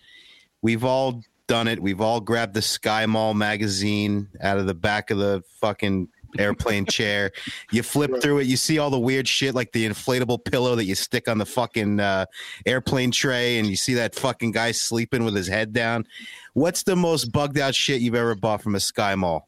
we've 0.60 0.84
all 0.84 1.22
done 1.48 1.68
it. 1.68 1.80
We've 1.80 2.00
all 2.00 2.20
grabbed 2.20 2.54
the 2.54 2.62
Sky 2.62 3.06
Mall 3.06 3.34
magazine 3.34 4.28
out 4.40 4.58
of 4.58 4.66
the 4.66 4.74
back 4.74 5.10
of 5.10 5.18
the 5.18 5.42
fucking 5.60 6.08
airplane 6.38 6.86
chair. 6.86 7.32
You 7.70 7.82
flip 7.82 8.20
through 8.20 8.40
it, 8.40 8.46
you 8.46 8.56
see 8.56 8.78
all 8.78 8.90
the 8.90 8.98
weird 8.98 9.28
shit 9.28 9.54
like 9.54 9.72
the 9.72 9.88
inflatable 9.88 10.44
pillow 10.44 10.74
that 10.76 10.84
you 10.84 10.94
stick 10.94 11.28
on 11.28 11.38
the 11.38 11.46
fucking 11.46 12.00
uh, 12.00 12.26
airplane 12.66 13.10
tray, 13.10 13.58
and 13.58 13.68
you 13.68 13.76
see 13.76 13.94
that 13.94 14.14
fucking 14.14 14.52
guy 14.52 14.72
sleeping 14.72 15.24
with 15.24 15.34
his 15.34 15.48
head 15.48 15.72
down. 15.72 16.06
What's 16.54 16.82
the 16.82 16.96
most 16.96 17.32
bugged 17.32 17.58
out 17.58 17.74
shit 17.74 18.00
you've 18.00 18.14
ever 18.14 18.34
bought 18.34 18.62
from 18.62 18.74
a 18.74 18.80
Sky 18.80 19.14
Mall? 19.14 19.46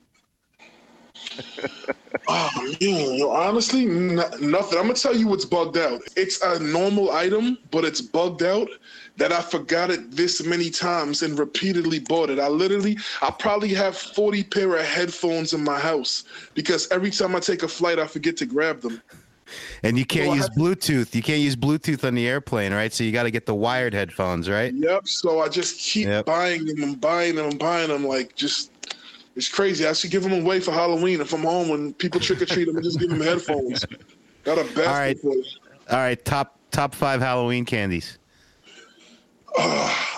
Oh 2.28 2.50
man, 2.80 3.14
yo, 3.14 3.30
honestly, 3.30 3.84
n- 3.84 4.16
nothing. 4.40 4.78
I'm 4.78 4.86
gonna 4.86 4.94
tell 4.94 5.16
you 5.16 5.28
what's 5.28 5.44
bugged 5.44 5.76
out. 5.76 6.00
It's 6.16 6.40
a 6.42 6.58
normal 6.58 7.12
item, 7.12 7.58
but 7.70 7.84
it's 7.84 8.00
bugged 8.00 8.42
out 8.42 8.68
that 9.16 9.32
I 9.32 9.40
forgot 9.40 9.90
it 9.90 10.10
this 10.10 10.44
many 10.44 10.70
times 10.70 11.22
and 11.22 11.38
repeatedly 11.38 12.00
bought 12.00 12.30
it. 12.30 12.38
I 12.38 12.48
literally, 12.48 12.98
I 13.22 13.30
probably 13.30 13.72
have 13.74 13.96
40 13.96 14.44
pair 14.44 14.76
of 14.76 14.84
headphones 14.84 15.52
in 15.52 15.62
my 15.62 15.78
house 15.78 16.24
because 16.54 16.90
every 16.90 17.10
time 17.10 17.36
I 17.36 17.40
take 17.40 17.62
a 17.62 17.68
flight, 17.68 17.98
I 17.98 18.06
forget 18.06 18.36
to 18.38 18.46
grab 18.46 18.80
them. 18.80 19.00
And 19.82 19.98
you 19.98 20.04
can't 20.04 20.32
I 20.32 20.34
use 20.34 20.48
Bluetooth. 20.50 21.14
You 21.14 21.22
can't 21.22 21.40
use 21.40 21.54
Bluetooth 21.54 22.02
on 22.04 22.14
the 22.14 22.26
airplane, 22.26 22.72
right? 22.72 22.92
So 22.92 23.04
you 23.04 23.12
got 23.12 23.24
to 23.24 23.30
get 23.30 23.46
the 23.46 23.54
wired 23.54 23.94
headphones, 23.94 24.48
right? 24.48 24.72
Yep. 24.74 25.06
So 25.06 25.40
I 25.40 25.48
just 25.48 25.78
keep 25.78 26.08
buying 26.24 26.64
them 26.64 26.82
and 26.82 27.00
buying 27.00 27.36
them 27.36 27.50
and 27.50 27.58
buying 27.58 27.88
them. 27.88 28.04
Like 28.06 28.34
just, 28.34 28.72
it's 29.36 29.48
crazy. 29.48 29.86
I 29.86 29.92
should 29.92 30.10
give 30.10 30.22
them 30.22 30.32
away 30.32 30.60
for 30.60 30.72
Halloween 30.72 31.20
if 31.20 31.32
I'm 31.32 31.42
home 31.42 31.68
when 31.68 31.92
people 31.94 32.20
trick 32.20 32.42
or 32.42 32.46
treat 32.46 32.64
them 32.64 32.76
and 32.76 32.84
just 32.84 32.98
give 32.98 33.10
them 33.10 33.20
headphones. 33.20 33.84
Got 34.44 34.58
a 34.58 34.64
basket 34.64 34.86
All 34.86 34.94
right. 34.94 35.18
All 35.90 35.98
right, 35.98 36.24
top 36.24 36.58
top 36.70 36.94
five 36.94 37.20
Halloween 37.20 37.64
candies. 37.64 38.18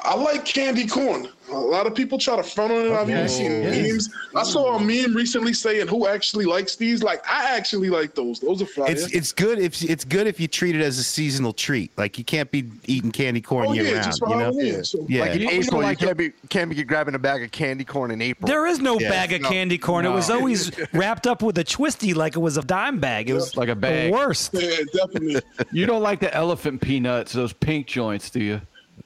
I 0.08 0.14
like 0.16 0.44
candy 0.44 0.86
corn. 0.86 1.28
A 1.50 1.54
lot 1.54 1.86
of 1.86 1.94
people 1.94 2.18
try 2.18 2.36
to 2.36 2.42
front 2.42 2.72
on 2.72 2.86
it. 2.86 2.92
I've 2.92 3.08
even 3.10 3.28
seen 3.28 3.62
Yes. 3.62 3.92
memes. 3.92 4.10
I 4.34 4.42
saw 4.42 4.76
a 4.76 4.80
meme 4.80 5.14
recently 5.14 5.52
saying 5.52 5.86
who 5.88 6.06
actually 6.08 6.44
likes 6.44 6.74
these. 6.76 7.02
Like 7.02 7.22
I 7.30 7.56
actually 7.56 7.88
like 7.90 8.14
those. 8.14 8.40
Those 8.40 8.62
are 8.62 8.66
fire. 8.66 8.90
It's 8.90 9.06
it's 9.12 9.30
good 9.32 9.58
if 9.60 9.80
it's 9.82 10.04
good 10.04 10.26
if 10.26 10.40
you 10.40 10.48
treat 10.48 10.74
it 10.74 10.80
as 10.82 10.98
a 10.98 11.04
seasonal 11.04 11.52
treat. 11.52 11.96
Like 11.96 12.18
you 12.18 12.24
can't 12.24 12.50
be 12.50 12.64
eating 12.86 13.12
candy 13.12 13.40
corn 13.40 13.66
Oh, 13.68 13.72
year 13.74 13.84
yeah, 13.84 13.92
round. 13.92 14.04
just 14.04 14.18
for 14.20 14.28
you 14.30 14.34
know? 14.36 14.40
Halloween, 14.44 14.84
so- 14.84 15.06
yeah. 15.08 15.20
Like 15.22 15.32
in 15.32 15.42
You- 15.42 15.50
you 15.50 15.62
April, 15.62 15.80
like 15.82 16.00
you 16.00 16.06
can't 16.06 16.18
be 16.18 16.32
can't 16.48 16.70
be 16.70 16.82
grabbing 16.84 17.14
a 17.14 17.18
bag 17.18 17.42
of 17.44 17.50
candy 17.52 17.84
corn 17.84 18.10
in 18.10 18.20
April. 18.22 18.46
There 18.48 18.66
is 18.66 18.80
no 18.80 18.98
Yeah. 18.98 19.10
bag 19.10 19.32
of 19.34 19.42
No. 19.42 19.48
candy 19.50 19.78
corn. 19.78 20.04
It 20.06 20.10
was 20.10 20.30
always 20.30 20.72
wrapped 20.92 21.26
up 21.26 21.42
with 21.42 21.58
a 21.58 21.64
twisty 21.64 22.12
like 22.14 22.34
it 22.36 22.40
was 22.40 22.56
a 22.56 22.62
dime 22.62 22.98
bag. 23.00 23.28
It 23.30 23.34
was 23.34 23.56
like 23.56 23.68
a 23.68 23.76
bag. 23.76 24.10
The 24.10 24.12
worst. 24.16 24.50
Yeah, 24.54 24.70
definitely. 24.92 25.40
You 25.72 25.84
don't 25.86 26.02
like 26.02 26.20
the 26.20 26.32
elephant 26.34 26.80
peanuts, 26.80 27.32
those 27.34 27.52
pink 27.52 27.86
joints, 27.86 28.30
do 28.30 28.40
you? 28.42 28.60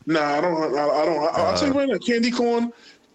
Nah, 0.06 0.20
I 0.38 0.40
don't. 0.40 0.74
I, 0.76 0.88
I 0.88 1.04
don't. 1.04 1.18
I, 1.22 1.26
I'll 1.42 1.56
tell 1.58 1.68
you 1.68 1.74
right 1.74 1.88
now. 1.88 1.98
Candy 1.98 2.30
corn, 2.30 2.72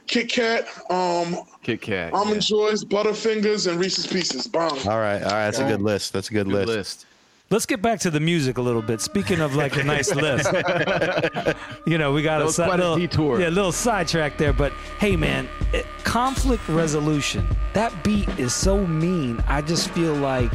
Kit 0.07 0.29
Kat, 0.29 0.67
um, 0.91 1.35
Kit 1.63 1.81
Kat. 1.81 2.13
almond 2.13 2.41
joys, 2.41 2.83
Butterfingers, 2.85 3.69
and 3.69 3.79
Reese's 3.79 4.07
Pieces. 4.07 4.47
Bomb. 4.47 4.77
All 4.87 4.99
right, 4.99 5.21
all 5.23 5.31
right. 5.31 5.45
That's 5.45 5.59
a 5.59 5.67
good 5.67 5.81
list. 5.81 6.13
That's 6.13 6.29
a 6.29 6.33
good, 6.33 6.47
list. 6.47 6.67
list. 6.67 7.05
Let's 7.51 7.67
get 7.67 7.79
back 7.79 7.99
to 7.99 8.09
the 8.09 8.19
music 8.19 8.57
a 8.57 8.61
little 8.61 8.81
bit. 8.81 9.01
Speaking 9.01 9.39
of 9.39 9.55
like 9.55 9.75
a 9.77 9.83
nice 9.83 10.13
list, 10.15 10.51
you 11.87 11.97
know, 11.97 12.11
we 12.11 12.23
got 12.23 12.39
That 12.39 12.47
a, 12.47 12.51
si- 12.53 12.63
quite 12.63 12.79
a 12.79 12.83
little 12.83 12.97
detour. 12.97 13.39
yeah, 13.39 13.49
a 13.49 13.51
little 13.51 13.71
sidetrack 13.71 14.37
there. 14.37 14.51
But 14.53 14.71
hey, 14.99 15.15
man, 15.15 15.47
it, 15.73 15.85
conflict 16.03 16.67
resolution. 16.69 17.47
That 17.73 18.03
beat 18.03 18.27
is 18.39 18.53
so 18.53 18.85
mean. 18.87 19.43
I 19.47 19.61
just 19.61 19.89
feel 19.91 20.13
like 20.15 20.51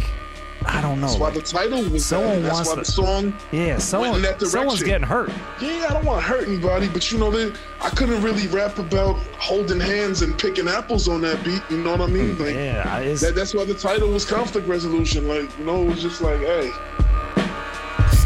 I 0.66 0.81
don't 0.81 1.01
know. 1.01 1.07
That's 1.07 1.19
why 1.19 1.31
the 1.31 1.43
title 1.43 1.82
was. 1.91 2.05
someone 2.05 2.43
that. 2.43 2.53
That's 2.53 2.69
why 2.69 2.74
the 2.77 2.85
song. 2.85 3.35
yeah, 3.51 3.59
went 3.61 3.70
in 3.74 3.81
someone 3.81 4.23
that 4.23 4.41
someone's 4.43 4.82
getting 4.82 5.07
hurt. 5.07 5.31
Yeah, 5.61 5.87
I 5.89 5.95
don't 5.95 6.05
want 6.05 6.23
to 6.23 6.28
hurt 6.28 6.47
anybody, 6.47 6.89
but 6.89 7.11
you 7.11 7.19
know, 7.19 7.31
they, 7.31 7.53
I 7.81 7.91
couldn't 7.91 8.23
really 8.23 8.47
rap 8.49 8.78
about 8.78 9.16
holding 9.39 9.81
hands 9.81 10.23
and 10.23 10.39
picking 10.39 10.69
apples 10.69 11.09
on 11.09 11.23
that 11.23 11.43
beat. 11.45 11.62
You 11.70 11.82
know 11.82 11.93
what 11.93 12.03
I 12.03 12.07
mean? 12.07 12.39
Like, 12.39 12.55
yeah, 12.55 13.01
that, 13.15 13.35
that's 13.35 13.55
why 13.55 13.65
the 13.65 13.74
title 13.74 14.11
was 14.11 14.24
conflict 14.24 14.69
resolution. 14.69 15.28
Like, 15.28 15.57
you 15.59 15.65
know, 15.65 15.82
it 15.82 15.87
was 15.87 16.03
just 16.03 16.20
like, 16.20 16.41
hey. 16.41 16.70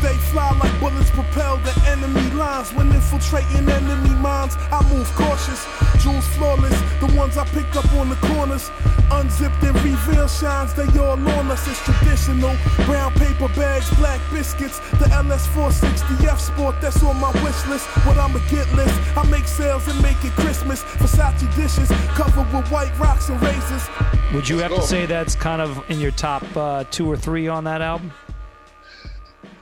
Stay 0.04 0.18
fly 0.18 0.50
like 0.58 0.80
bullets 0.80 1.10
propel 1.12 1.56
the 1.64 1.72
enemy 1.88 2.28
lines. 2.32 2.70
When 2.74 2.92
infiltrating 2.92 3.66
enemy 3.66 4.14
minds, 4.16 4.54
I 4.70 4.86
move 4.92 5.10
cautious. 5.14 5.64
Jewels 6.02 6.26
flawless, 6.36 6.78
the 7.00 7.10
ones 7.16 7.38
I 7.38 7.46
picked 7.46 7.74
up 7.74 7.90
on 7.94 8.10
the 8.10 8.16
corners. 8.16 8.70
Unzipped 9.10 9.62
and 9.62 9.74
reveal 9.82 10.28
shines, 10.28 10.74
they 10.74 10.84
all 10.98 11.16
on 11.16 11.50
us. 11.50 11.66
It's 11.66 11.80
traditional. 11.84 12.54
Brown 12.84 13.12
paper 13.14 13.48
bags, 13.56 13.88
black 13.96 14.20
biscuits. 14.30 14.78
The 15.00 15.06
LS460F 15.06 16.38
Sport, 16.38 16.82
that's 16.82 17.02
on 17.02 17.18
my 17.18 17.32
wish 17.42 17.66
list. 17.66 17.86
What 18.04 18.18
I'ma 18.18 18.40
get 18.50 18.70
list. 18.74 19.00
I 19.16 19.24
make 19.30 19.46
sales 19.46 19.88
and 19.88 20.02
make 20.02 20.22
it 20.22 20.32
Christmas. 20.32 20.82
Versace 21.00 21.48
dishes 21.56 21.88
covered 22.12 22.52
with 22.52 22.70
white 22.70 22.92
rocks 22.98 23.30
and 23.30 23.40
razors. 23.40 23.88
Would 24.34 24.50
you 24.50 24.58
have 24.58 24.70
go. 24.70 24.76
to 24.76 24.82
say 24.82 25.06
that's 25.06 25.34
kind 25.34 25.62
of 25.62 25.82
in 25.88 25.98
your 25.98 26.10
top 26.10 26.44
uh, 26.54 26.84
two 26.90 27.10
or 27.10 27.16
three 27.16 27.48
on 27.48 27.64
that 27.64 27.80
album? 27.80 28.12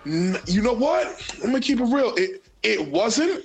You 0.04 0.62
know 0.62 0.72
what? 0.72 1.06
I'm 1.42 1.50
gonna 1.50 1.60
keep 1.60 1.80
it 1.80 1.84
real. 1.84 2.14
It 2.16 2.42
it 2.62 2.86
wasn't 2.88 3.44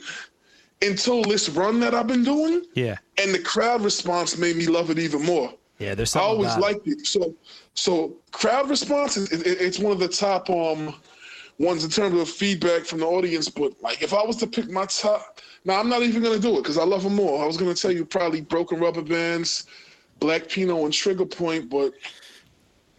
until 0.82 1.24
this 1.24 1.50
run 1.50 1.80
that 1.80 1.94
I've 1.96 2.08
been 2.08 2.24
doing, 2.24 2.64
Yeah, 2.76 2.98
and 3.18 3.34
the 3.34 3.40
crowd 3.40 3.82
response 3.84 4.38
made 4.38 4.56
me 4.56 4.68
love 4.68 4.90
it 4.92 5.00
even 5.00 5.24
more. 5.24 5.54
yeah. 5.80 5.96
There's 5.96 6.16
I 6.16 6.20
always 6.22 6.48
about 6.54 6.58
it. 6.58 6.62
liked 6.62 6.88
it. 6.88 7.06
So, 7.08 7.34
so 7.74 8.16
crowd 8.32 8.70
response 8.70 9.18
is 9.18 9.32
it, 9.32 9.46
it- 9.46 9.62
it's 9.62 9.80
one 9.80 9.92
of 9.92 10.00
the 10.00 10.08
top 10.08 10.50
um 10.50 10.96
ones 11.60 11.84
in 11.84 11.90
terms 11.90 12.20
of 12.20 12.30
feedback 12.30 12.86
from 12.86 13.00
the 13.00 13.06
audience. 13.08 13.50
But 13.50 13.74
like, 13.82 14.02
if 14.04 14.14
I 14.14 14.24
was 14.24 14.36
to 14.38 14.48
pick 14.48 14.70
my 14.70 14.86
top, 14.86 15.40
now 15.66 15.80
I'm 15.80 15.90
not 15.90 16.04
even 16.04 16.22
gonna 16.22 16.38
do 16.40 16.54
it 16.58 16.64
because 16.64 16.78
I 16.78 16.84
love 16.84 17.04
them 17.04 17.20
all. 17.20 17.42
I 17.42 17.46
was 17.46 17.58
gonna 17.58 17.74
tell 17.76 17.92
you 17.92 18.06
probably 18.06 18.42
Broken 18.42 18.80
Rubber 18.80 19.02
Bands, 19.02 19.66
Black 20.20 20.48
Pinot, 20.48 20.84
and 20.84 20.94
Trigger 20.94 21.26
Point, 21.26 21.70
but 21.70 21.94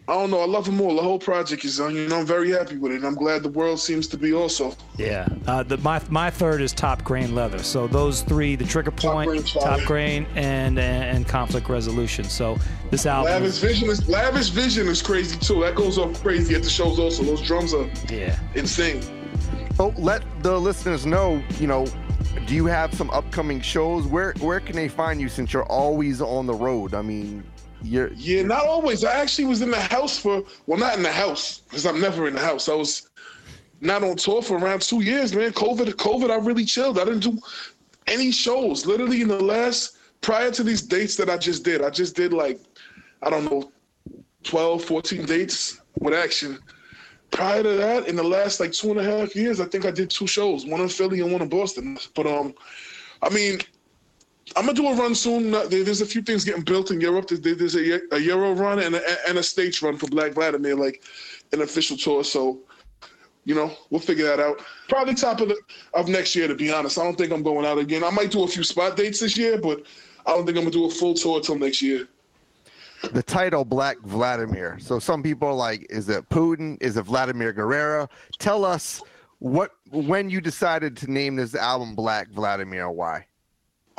I 0.09 0.13
don't 0.13 0.31
know. 0.31 0.39
I 0.39 0.47
love 0.47 0.65
them 0.65 0.81
all. 0.81 0.95
The 0.95 1.03
whole 1.03 1.19
project 1.19 1.63
is, 1.63 1.79
uh, 1.79 1.87
you 1.87 2.07
know, 2.07 2.21
I'm 2.21 2.25
very 2.25 2.49
happy 2.49 2.77
with 2.77 2.91
it. 2.91 2.95
And 2.95 3.05
I'm 3.05 3.13
glad 3.13 3.43
the 3.43 3.49
world 3.49 3.79
seems 3.79 4.07
to 4.07 4.17
be 4.17 4.33
also. 4.33 4.75
Yeah, 4.97 5.27
uh, 5.45 5.61
the, 5.61 5.77
my 5.77 6.01
my 6.09 6.31
third 6.31 6.61
is 6.63 6.73
top 6.73 7.03
grain 7.03 7.35
leather. 7.35 7.59
So 7.59 7.85
those 7.85 8.23
three: 8.23 8.55
the 8.55 8.65
trigger 8.65 8.89
point, 8.89 9.29
Grain 9.29 9.43
top 9.43 9.61
Fire. 9.61 9.85
grain, 9.85 10.25
and 10.33 10.79
and 10.79 11.27
conflict 11.27 11.69
resolution. 11.69 12.23
So 12.23 12.57
this 12.89 13.05
album, 13.05 13.33
Lavish 13.33 13.59
Vision 13.59 13.87
is 13.87 14.09
Lavish 14.09 14.49
Vision 14.49 14.87
is 14.87 15.03
crazy 15.03 15.37
too. 15.37 15.61
That 15.61 15.75
goes 15.75 15.99
off 15.99 16.19
crazy 16.23 16.55
at 16.55 16.63
the 16.63 16.69
shows 16.71 16.97
also. 16.97 17.21
Those 17.21 17.43
drums 17.43 17.75
are 17.75 17.87
yeah, 18.09 18.39
insane. 18.55 19.03
So 19.75 19.93
let 19.95 20.23
the 20.41 20.59
listeners 20.59 21.05
know, 21.05 21.41
you 21.59 21.67
know, 21.67 21.85
do 22.47 22.55
you 22.55 22.65
have 22.65 22.95
some 22.95 23.11
upcoming 23.11 23.61
shows? 23.61 24.07
Where 24.07 24.33
where 24.39 24.59
can 24.59 24.75
they 24.75 24.87
find 24.87 25.21
you 25.21 25.29
since 25.29 25.53
you're 25.53 25.65
always 25.65 26.19
on 26.19 26.47
the 26.47 26.55
road? 26.55 26.95
I 26.95 27.03
mean, 27.03 27.43
you're 27.81 28.11
Yeah, 28.13 28.43
not 28.43 28.65
always. 28.65 29.03
I 29.03 29.13
actually 29.19 29.45
was 29.45 29.61
in 29.61 29.71
the 29.71 29.79
house 29.79 30.17
for 30.17 30.43
well, 30.65 30.79
not 30.79 30.97
in 30.97 31.03
the 31.03 31.11
house 31.11 31.59
because 31.69 31.85
I'm 31.85 32.01
never 32.01 32.27
in 32.27 32.33
the 32.33 32.41
house. 32.41 32.69
I 32.69 32.73
was 32.73 33.09
not 33.81 34.03
on 34.03 34.15
tour 34.17 34.41
for 34.41 34.57
around 34.57 34.81
two 34.81 35.01
years, 35.01 35.33
man. 35.33 35.51
COVID, 35.51 35.87
COVID, 35.93 36.29
I 36.29 36.35
really 36.37 36.65
chilled. 36.65 36.99
I 36.99 37.05
didn't 37.05 37.21
do 37.21 37.39
any 38.07 38.31
shows. 38.31 38.85
Literally 38.85 39.21
in 39.21 39.27
the 39.27 39.39
last 39.39 39.97
prior 40.21 40.51
to 40.51 40.63
these 40.63 40.81
dates 40.81 41.15
that 41.15 41.29
I 41.29 41.37
just 41.37 41.63
did, 41.63 41.81
I 41.81 41.89
just 41.89 42.15
did 42.15 42.33
like 42.33 42.59
I 43.21 43.29
don't 43.29 43.45
know, 43.45 43.71
12, 44.43 44.83
14 44.83 45.25
dates 45.25 45.81
with 45.99 46.13
action. 46.13 46.59
Prior 47.31 47.61
to 47.61 47.69
that, 47.69 48.07
in 48.07 48.15
the 48.15 48.23
last 48.23 48.59
like 48.59 48.71
two 48.71 48.91
and 48.91 48.99
a 48.99 49.03
half 49.03 49.35
years, 49.35 49.59
I 49.59 49.65
think 49.65 49.85
I 49.85 49.91
did 49.91 50.09
two 50.09 50.25
shows, 50.25 50.65
one 50.65 50.81
in 50.81 50.89
Philly 50.89 51.21
and 51.21 51.31
one 51.31 51.41
in 51.41 51.49
Boston. 51.49 51.97
But 52.15 52.25
um, 52.25 52.55
I 53.21 53.29
mean, 53.29 53.59
I'm 54.55 54.65
gonna 54.65 54.73
do 54.73 54.87
a 54.87 54.95
run 54.95 55.15
soon. 55.15 55.51
There's 55.51 56.01
a 56.01 56.05
few 56.05 56.21
things 56.21 56.43
getting 56.43 56.63
built 56.63 56.91
in 56.91 56.99
Europe. 56.99 57.27
There's 57.29 57.75
a, 57.75 58.15
a 58.15 58.19
Euro 58.19 58.53
run 58.53 58.79
and 58.79 58.95
a, 58.95 59.29
and 59.29 59.37
a 59.37 59.43
stage 59.43 59.81
run 59.81 59.97
for 59.97 60.07
Black 60.07 60.33
Vladimir, 60.33 60.75
like 60.75 61.03
an 61.51 61.61
official 61.61 61.97
tour. 61.97 62.23
So 62.23 62.59
you 63.45 63.55
know, 63.55 63.71
we'll 63.89 64.01
figure 64.01 64.25
that 64.25 64.39
out. 64.39 64.61
Probably 64.89 65.15
top 65.15 65.41
of 65.41 65.49
the 65.49 65.57
of 65.93 66.07
next 66.07 66.35
year, 66.35 66.47
to 66.47 66.55
be 66.55 66.71
honest. 66.71 66.97
I 66.99 67.03
don't 67.03 67.17
think 67.17 67.31
I'm 67.31 67.41
going 67.43 67.65
out 67.65 67.77
again. 67.79 68.03
I 68.03 68.09
might 68.11 68.31
do 68.31 68.43
a 68.43 68.47
few 68.47 68.63
spot 68.63 68.95
dates 68.95 69.19
this 69.21 69.37
year, 69.37 69.57
but 69.59 69.83
I 70.25 70.31
don't 70.31 70.45
think 70.45 70.57
I'm 70.57 70.63
gonna 70.63 70.71
do 70.71 70.85
a 70.85 70.91
full 70.91 71.13
tour 71.13 71.39
till 71.41 71.57
next 71.57 71.81
year. 71.81 72.07
the 73.13 73.23
title 73.23 73.63
Black 73.65 73.97
Vladimir. 74.01 74.77
So 74.79 74.99
some 74.99 75.23
people 75.23 75.47
are 75.47 75.53
like, 75.53 75.87
is 75.89 76.09
it 76.09 76.27
Putin? 76.29 76.77
Is 76.81 76.97
it 76.97 77.03
Vladimir 77.03 77.53
Guerrero? 77.53 78.09
Tell 78.39 78.65
us 78.65 79.01
what 79.39 79.71
when 79.89 80.29
you 80.29 80.41
decided 80.41 80.97
to 80.97 81.11
name 81.11 81.35
this 81.35 81.55
album 81.55 81.95
Black 81.95 82.29
Vladimir. 82.29 82.89
Why? 82.91 83.25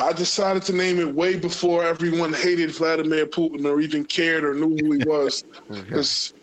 I 0.00 0.12
decided 0.12 0.62
to 0.64 0.72
name 0.74 0.98
it 0.98 1.14
way 1.14 1.36
before 1.36 1.84
everyone 1.84 2.32
hated 2.32 2.70
Vladimir 2.72 3.26
Putin 3.26 3.64
or 3.66 3.80
even 3.80 4.04
cared 4.04 4.44
or 4.44 4.54
knew 4.54 4.76
who 4.76 4.92
he 4.92 5.00
was, 5.00 5.44
because 5.86 6.34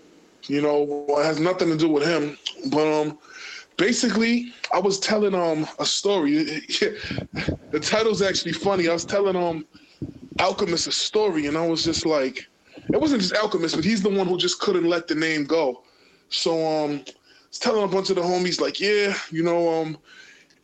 you 0.48 0.62
know 0.62 1.06
it 1.10 1.26
has 1.26 1.40
nothing 1.40 1.70
to 1.70 1.78
do 1.78 1.90
with 1.90 2.06
him. 2.06 2.38
But 2.72 2.88
um, 3.02 3.18
basically, 3.78 4.54
I 4.74 4.80
was 4.80 5.00
telling 5.00 5.36
um 5.36 5.68
a 5.80 5.86
story. 5.86 6.44
the 7.72 7.80
title's 7.82 8.22
actually 8.22 8.54
funny. 8.54 8.88
I 8.88 8.94
was 8.94 9.06
telling 9.06 9.36
um 9.36 9.66
Alchemist 10.40 10.88
a 10.88 10.92
story, 10.92 11.48
and 11.48 11.58
I 11.58 11.66
was 11.66 11.84
just 11.84 12.06
like, 12.06 12.48
it 12.94 13.00
wasn't 13.02 13.22
just 13.22 13.36
Alchemist, 13.36 13.76
but 13.76 13.86
he's 13.86 14.02
the 14.04 14.10
one 14.10 14.28
who 14.28 14.38
just 14.38 14.60
couldn't 14.60 14.86
let 14.86 15.08
the 15.08 15.16
name 15.16 15.46
go. 15.46 15.84
So 16.30 16.54
um, 16.66 16.92
I 16.92 17.50
was 17.50 17.60
telling 17.60 17.84
a 17.84 17.88
bunch 17.88 18.10
of 18.10 18.16
the 18.18 18.22
homies 18.22 18.62
like, 18.62 18.80
yeah, 18.80 19.16
you 19.32 19.44
know 19.44 19.82
um. 19.82 19.98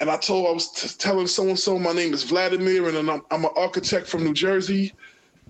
And 0.04 0.12
I 0.12 0.18
told 0.18 0.48
I 0.48 0.52
was 0.52 0.70
t- 0.70 0.90
telling 0.98 1.28
so 1.28 1.48
and 1.48 1.58
so 1.58 1.80
my 1.80 1.94
name 1.94 2.14
is 2.14 2.24
Vladimir, 2.24 2.90
and 2.90 3.10
I'm, 3.10 3.22
I'm 3.32 3.46
an 3.46 3.52
architect 3.56 4.06
from 4.06 4.26
New 4.26 4.34
Jersey, 4.34 4.92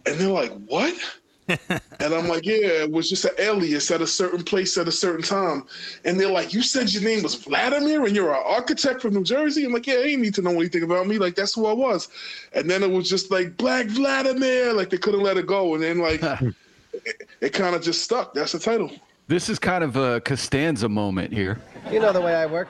and 0.06 0.16
they're 0.20 0.28
like, 0.28 0.52
"What?" 0.68 0.96
and 1.48 2.14
I'm 2.14 2.28
like, 2.28 2.46
"Yeah, 2.46 2.84
it 2.84 2.92
was 2.92 3.10
just 3.10 3.26
an 3.26 3.32
alias 3.40 3.90
at 3.90 4.02
a 4.02 4.06
certain 4.06 4.44
place 4.44 4.78
at 4.78 4.88
a 4.88 4.92
certain 4.92 5.24
time." 5.24 5.64
And 6.06 6.20
they're 6.20 6.30
like, 6.30 6.54
"You 6.54 6.62
said 6.62 6.94
your 6.94 7.02
name 7.02 7.24
was 7.24 7.34
Vladimir, 7.34 8.06
and 8.06 8.16
you're 8.16 8.30
an 8.30 8.44
architect 8.46 9.02
from 9.02 9.16
New 9.16 9.24
Jersey?" 9.24 9.66
I'm 9.66 9.74
like, 9.74 9.88
"Yeah, 9.88 9.96
they 9.96 10.16
need 10.18 10.36
to 10.36 10.44
know 10.44 10.52
anything 10.52 10.84
about 10.84 11.08
me. 11.08 11.18
Like 11.18 11.34
that's 11.34 11.56
who 11.56 11.66
I 11.66 11.74
was." 11.74 12.10
And 12.54 12.70
then 12.70 12.84
it 12.84 12.92
was 12.92 13.10
just 13.10 13.32
like 13.32 13.58
Black 13.58 13.88
Vladimir, 13.88 14.72
like 14.72 14.92
they 14.92 15.00
couldn't 15.00 15.24
let 15.24 15.38
it 15.38 15.48
go, 15.48 15.74
and 15.74 15.82
then 15.82 15.98
like 15.98 16.22
it, 16.94 17.28
it 17.42 17.54
kind 17.54 17.76
of 17.76 17.82
just 17.82 18.04
stuck. 18.04 18.36
That's 18.36 18.52
the 18.52 18.60
title. 18.60 18.92
This 19.28 19.50
is 19.50 19.58
kind 19.58 19.84
of 19.84 19.96
a 19.96 20.22
Costanza 20.22 20.88
moment 20.88 21.34
here. 21.34 21.60
You 21.92 22.00
know 22.00 22.14
the 22.14 22.22
way 22.22 22.36
I 22.36 22.46
work. 22.46 22.68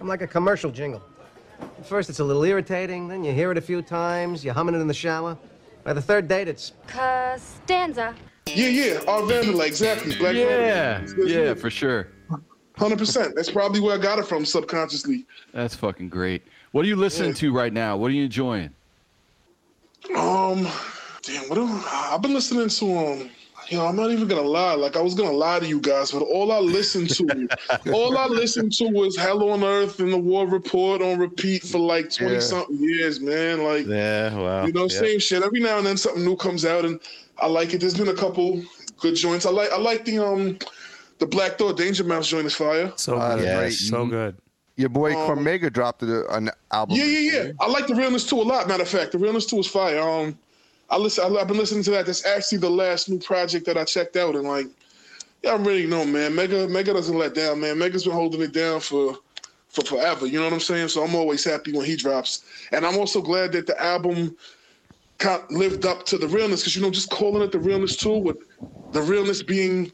I'm 0.00 0.08
like 0.08 0.22
a 0.22 0.26
commercial 0.26 0.70
jingle. 0.70 1.02
At 1.60 1.86
first, 1.86 2.08
it's 2.10 2.18
a 2.20 2.24
little 2.24 2.42
irritating, 2.44 3.08
then 3.08 3.24
you 3.24 3.32
hear 3.32 3.50
it 3.50 3.58
a 3.58 3.60
few 3.60 3.82
times, 3.82 4.44
you're 4.44 4.54
humming 4.54 4.74
it 4.74 4.78
in 4.78 4.86
the 4.88 4.94
shower. 4.94 5.36
By 5.84 5.92
the 5.92 6.02
third 6.02 6.28
date, 6.28 6.48
it's. 6.48 6.72
Costanza. 6.86 8.14
Yeah, 8.46 8.68
yeah, 8.68 9.00
Art 9.06 9.24
Vandelay, 9.24 9.66
exactly. 9.66 10.16
Black 10.16 10.34
Yeah, 10.34 11.00
Vladimir. 11.04 11.44
yeah, 11.46 11.54
for 11.54 11.70
sure. 11.70 12.08
Hundred 12.76 12.98
percent. 12.98 13.34
That's 13.34 13.50
probably 13.50 13.80
where 13.80 13.94
I 13.98 14.00
got 14.00 14.18
it 14.20 14.26
from 14.26 14.44
subconsciously. 14.44 15.26
That's 15.52 15.74
fucking 15.74 16.08
great. 16.10 16.42
What 16.70 16.84
are 16.84 16.88
you 16.88 16.94
listening 16.96 17.34
to 17.34 17.52
right 17.52 17.72
now? 17.72 17.96
What 17.96 18.08
are 18.10 18.14
you 18.14 18.24
enjoying? 18.24 18.70
Um, 20.16 20.68
damn, 21.22 21.48
what 21.48 21.56
do 21.56 21.66
I've 21.90 22.22
been 22.22 22.34
listening 22.34 22.68
to? 22.68 22.96
Um, 22.98 23.30
you 23.68 23.76
know, 23.76 23.86
I'm 23.86 23.96
not 23.96 24.10
even 24.10 24.28
gonna 24.28 24.40
lie. 24.42 24.74
Like 24.74 24.96
I 24.96 25.00
was 25.02 25.14
gonna 25.14 25.32
lie 25.32 25.58
to 25.60 25.66
you 25.66 25.80
guys, 25.80 26.10
but 26.10 26.22
all 26.22 26.52
I 26.52 26.58
listened 26.58 27.10
to, 27.10 27.48
all 27.92 28.16
I 28.16 28.26
listened 28.26 28.72
to 28.72 28.88
was 28.88 29.16
Hell 29.16 29.48
on 29.50 29.62
Earth 29.64 30.00
and 30.00 30.12
the 30.12 30.18
War 30.18 30.46
Report 30.46 31.02
on 31.02 31.18
repeat 31.18 31.62
for 31.64 31.78
like 31.78 32.12
twenty 32.14 32.34
Yeah. 32.34 32.40
something 32.40 32.76
years, 32.78 33.20
man. 33.20 33.62
Like, 33.64 33.86
Yeah, 33.86 34.34
wow. 34.34 34.66
you 34.66 34.72
know, 34.72 34.82
yeah. 34.90 35.00
same 35.00 35.18
shit. 35.18 35.42
Every 35.42 35.60
now 35.60 35.78
and 35.78 35.86
then 35.86 35.96
something 35.96 36.24
new 36.24 36.36
comes 36.36 36.64
out, 36.64 36.84
and 36.84 36.98
I 37.38 37.46
like 37.46 37.74
it. 37.74 37.80
There's 37.80 37.96
been 37.96 38.08
a 38.08 38.14
couple 38.14 38.62
good 39.00 39.14
joints. 39.14 39.46
I 39.46 39.50
like, 39.50 39.70
I 39.70 39.78
like 39.78 40.04
the 40.04 40.18
um, 40.18 40.58
the 41.18 41.26
Black 41.26 41.58
Thought 41.58 41.76
Danger 41.76 42.04
Mouse 42.04 42.28
joint 42.28 42.46
is 42.46 42.54
fire. 42.54 42.92
So 42.96 43.16
Uh, 43.16 43.36
good. 43.36 43.58
great. 43.58 43.72
So 43.72 44.06
good. 44.06 44.36
Your 44.76 44.88
boy 44.88 45.10
Um, 45.12 45.28
Cormega 45.38 45.72
dropped 45.72 46.02
an 46.04 46.50
album. 46.70 46.96
Yeah, 46.96 47.04
yeah, 47.04 47.32
yeah. 47.32 47.52
I 47.58 47.66
like 47.68 47.88
the 47.88 47.96
Realness 47.96 48.24
2 48.28 48.40
a 48.40 48.42
lot. 48.42 48.68
Matter 48.68 48.84
of 48.84 48.88
fact, 48.88 49.10
the 49.10 49.18
Realness 49.18 49.44
2 49.46 49.58
is 49.58 49.66
fire. 49.66 49.98
Um, 50.00 50.38
I 50.90 50.96
listen. 50.96 51.24
I, 51.24 51.40
I've 51.40 51.48
been 51.48 51.58
listening 51.58 51.82
to 51.84 51.90
that. 51.92 52.06
That's 52.06 52.24
actually 52.24 52.58
the 52.58 52.70
last 52.70 53.08
new 53.08 53.18
project 53.18 53.66
that 53.66 53.76
I 53.76 53.84
checked 53.84 54.16
out, 54.16 54.34
and 54.34 54.44
like, 54.44 54.66
yeah, 55.42 55.54
I'm 55.54 55.64
really 55.64 55.86
know, 55.86 56.04
man. 56.04 56.34
Mega, 56.34 56.68
Mega 56.68 56.92
doesn't 56.92 57.16
let 57.16 57.34
down, 57.34 57.60
man. 57.60 57.78
Mega's 57.78 58.04
been 58.04 58.12
holding 58.12 58.40
it 58.40 58.52
down 58.52 58.80
for 58.80 59.16
for 59.68 59.84
forever. 59.84 60.26
You 60.26 60.38
know 60.38 60.44
what 60.44 60.54
I'm 60.54 60.60
saying? 60.60 60.88
So 60.88 61.04
I'm 61.04 61.14
always 61.14 61.44
happy 61.44 61.72
when 61.72 61.84
he 61.84 61.96
drops, 61.96 62.44
and 62.72 62.86
I'm 62.86 62.96
also 62.96 63.20
glad 63.20 63.52
that 63.52 63.66
the 63.66 63.80
album 63.82 64.36
lived 65.50 65.84
up 65.84 66.06
to 66.06 66.18
the 66.18 66.28
realness, 66.28 66.60
because 66.60 66.76
you 66.76 66.82
know, 66.82 66.90
just 66.90 67.10
calling 67.10 67.42
it 67.42 67.52
the 67.52 67.58
Realness 67.58 67.96
2 67.96 68.18
with 68.18 68.36
the 68.92 69.02
realness 69.02 69.42
being 69.42 69.92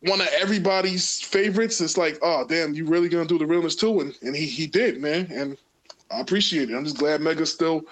one 0.00 0.20
of 0.20 0.28
everybody's 0.28 1.20
favorites. 1.20 1.80
It's 1.80 1.98
like, 1.98 2.18
oh 2.22 2.46
damn, 2.46 2.74
you 2.74 2.86
really 2.86 3.08
gonna 3.08 3.26
do 3.26 3.38
the 3.38 3.46
realness 3.46 3.76
too? 3.76 4.00
And 4.00 4.16
and 4.22 4.36
he 4.36 4.46
he 4.46 4.66
did, 4.66 5.00
man. 5.00 5.26
And 5.30 5.56
I 6.10 6.20
appreciate 6.20 6.70
it. 6.70 6.76
I'm 6.76 6.84
just 6.84 6.98
glad 6.98 7.20
Mega's 7.20 7.52
still 7.52 7.82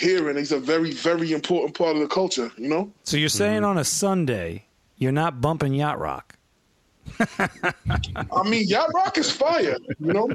here 0.00 0.28
and 0.30 0.38
he's 0.38 0.52
a 0.52 0.58
very, 0.58 0.92
very 0.92 1.32
important 1.32 1.76
part 1.76 1.94
of 1.94 2.00
the 2.02 2.08
culture, 2.08 2.50
you 2.56 2.68
know? 2.68 2.90
So 3.04 3.16
you're 3.16 3.28
saying 3.28 3.64
on 3.64 3.78
a 3.78 3.84
Sunday 3.84 4.64
you're 4.96 5.12
not 5.12 5.40
bumping 5.40 5.74
yacht 5.74 5.98
rock? 5.98 6.36
I 7.18 8.48
mean, 8.48 8.66
Yacht 8.68 8.92
Rock 8.94 9.18
is 9.18 9.30
fire, 9.30 9.76
you 9.98 10.12
know? 10.12 10.30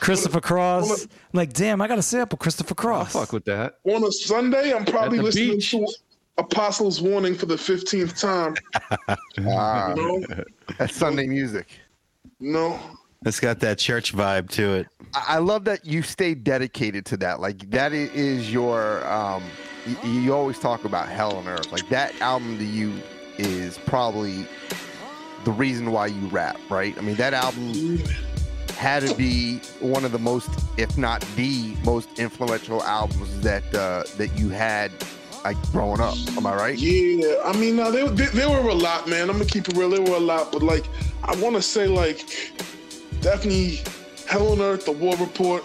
Christopher 0.00 0.40
Cross. 0.40 1.04
I'm 1.04 1.08
like, 1.34 1.52
damn, 1.52 1.80
I 1.82 1.88
got 1.88 1.96
to 1.96 2.02
sample 2.02 2.38
Christopher 2.38 2.74
Cross. 2.74 3.12
fuck 3.12 3.32
with 3.32 3.44
that. 3.44 3.78
On 3.84 4.02
a 4.04 4.10
Sunday, 4.12 4.72
I'm 4.72 4.84
probably 4.84 5.18
listening 5.18 5.56
beach. 5.56 5.70
to 5.72 5.86
Apostles 6.38 7.02
Warning 7.02 7.34
for 7.34 7.46
the 7.46 7.56
15th 7.56 8.18
time. 8.18 8.54
Ah, 9.46 9.92
No. 9.96 10.24
that's 10.78 10.96
Sunday 10.96 11.26
music. 11.26 11.68
No. 12.38 12.78
It's 13.26 13.38
got 13.38 13.60
that 13.60 13.78
church 13.78 14.14
vibe 14.14 14.48
to 14.50 14.76
it. 14.76 14.86
I 15.14 15.24
I 15.28 15.38
love 15.38 15.64
that 15.64 15.84
you 15.84 16.00
stay 16.02 16.34
dedicated 16.34 17.04
to 17.06 17.16
that. 17.18 17.40
Like 17.40 17.70
that 17.70 17.92
is 17.92 18.50
your. 18.50 19.06
Um, 19.06 19.42
y- 19.86 20.08
you 20.08 20.34
always 20.34 20.58
talk 20.58 20.84
about 20.86 21.08
Hell 21.08 21.36
on 21.36 21.46
Earth. 21.46 21.70
Like 21.70 21.86
that 21.90 22.18
album 22.22 22.56
to 22.56 22.64
you 22.64 22.94
is 23.36 23.76
probably 23.76 24.46
the 25.44 25.52
reason 25.52 25.92
why 25.92 26.06
you 26.06 26.26
rap, 26.28 26.58
right? 26.70 26.96
I 26.96 27.02
mean, 27.02 27.16
that 27.16 27.34
album 27.34 27.98
had 28.78 29.06
to 29.06 29.14
be 29.14 29.58
one 29.80 30.06
of 30.06 30.12
the 30.12 30.18
most, 30.18 30.48
if 30.78 30.96
not 30.96 31.20
the 31.36 31.76
most 31.84 32.18
influential 32.18 32.82
albums 32.84 33.38
that 33.42 33.64
uh, 33.74 34.04
that 34.16 34.38
you 34.38 34.48
had 34.48 34.92
like 35.44 35.60
growing 35.72 36.00
up. 36.00 36.16
Am 36.38 36.46
I 36.46 36.54
right? 36.54 36.78
Yeah, 36.78 37.34
I 37.44 37.54
mean, 37.54 37.76
no, 37.76 37.90
they, 37.92 38.08
they, 38.08 38.26
they 38.32 38.46
were 38.46 38.70
a 38.70 38.74
lot, 38.74 39.08
man. 39.08 39.28
I'm 39.28 39.36
gonna 39.36 39.44
keep 39.44 39.68
it 39.68 39.76
real. 39.76 39.90
They 39.90 39.98
were 39.98 40.16
a 40.16 40.20
lot, 40.20 40.52
but 40.52 40.62
like, 40.62 40.86
I 41.24 41.36
want 41.36 41.56
to 41.56 41.62
say, 41.62 41.86
like, 41.86 42.24
definitely 43.20 43.80
Hell 44.26 44.52
on 44.52 44.60
Earth, 44.60 44.84
The 44.86 44.92
War 44.92 45.16
Report. 45.16 45.64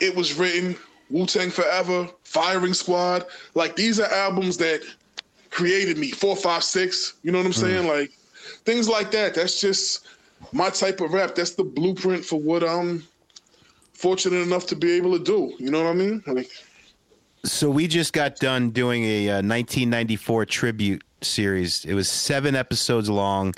It 0.00 0.14
was 0.14 0.34
written. 0.34 0.76
Wu 1.10 1.26
Tang 1.26 1.50
Forever, 1.50 2.08
Firing 2.24 2.74
Squad. 2.74 3.24
Like, 3.54 3.76
these 3.76 3.98
are 3.98 4.06
albums 4.12 4.58
that 4.58 4.82
created 5.50 5.96
me. 5.96 6.10
Four, 6.10 6.36
five, 6.36 6.62
six. 6.62 7.14
You 7.22 7.32
know 7.32 7.38
what 7.38 7.46
I'm 7.46 7.52
saying? 7.52 7.86
Like, 7.86 8.12
things 8.64 8.88
like 8.88 9.10
that. 9.12 9.34
That's 9.34 9.60
just 9.60 10.06
my 10.52 10.70
type 10.70 11.00
of 11.00 11.12
rap. 11.12 11.34
That's 11.34 11.52
the 11.52 11.64
blueprint 11.64 12.24
for 12.24 12.38
what 12.38 12.62
I'm 12.62 13.02
fortunate 13.94 14.42
enough 14.42 14.66
to 14.66 14.76
be 14.76 14.92
able 14.92 15.16
to 15.18 15.24
do. 15.24 15.54
You 15.58 15.70
know 15.70 15.82
what 15.82 15.90
I 15.90 15.94
mean? 15.94 16.22
Like, 16.26 16.50
So 17.44 17.70
we 17.70 17.88
just 17.88 18.12
got 18.12 18.36
done 18.36 18.70
doing 18.70 19.02
a, 19.04 19.30
uh 19.30 19.34
1994 19.36 20.46
tribute 20.46 21.02
series. 21.22 21.84
It 21.84 21.94
was 21.94 22.08
seven 22.08 22.54
episodes 22.54 23.08
long, 23.10 23.54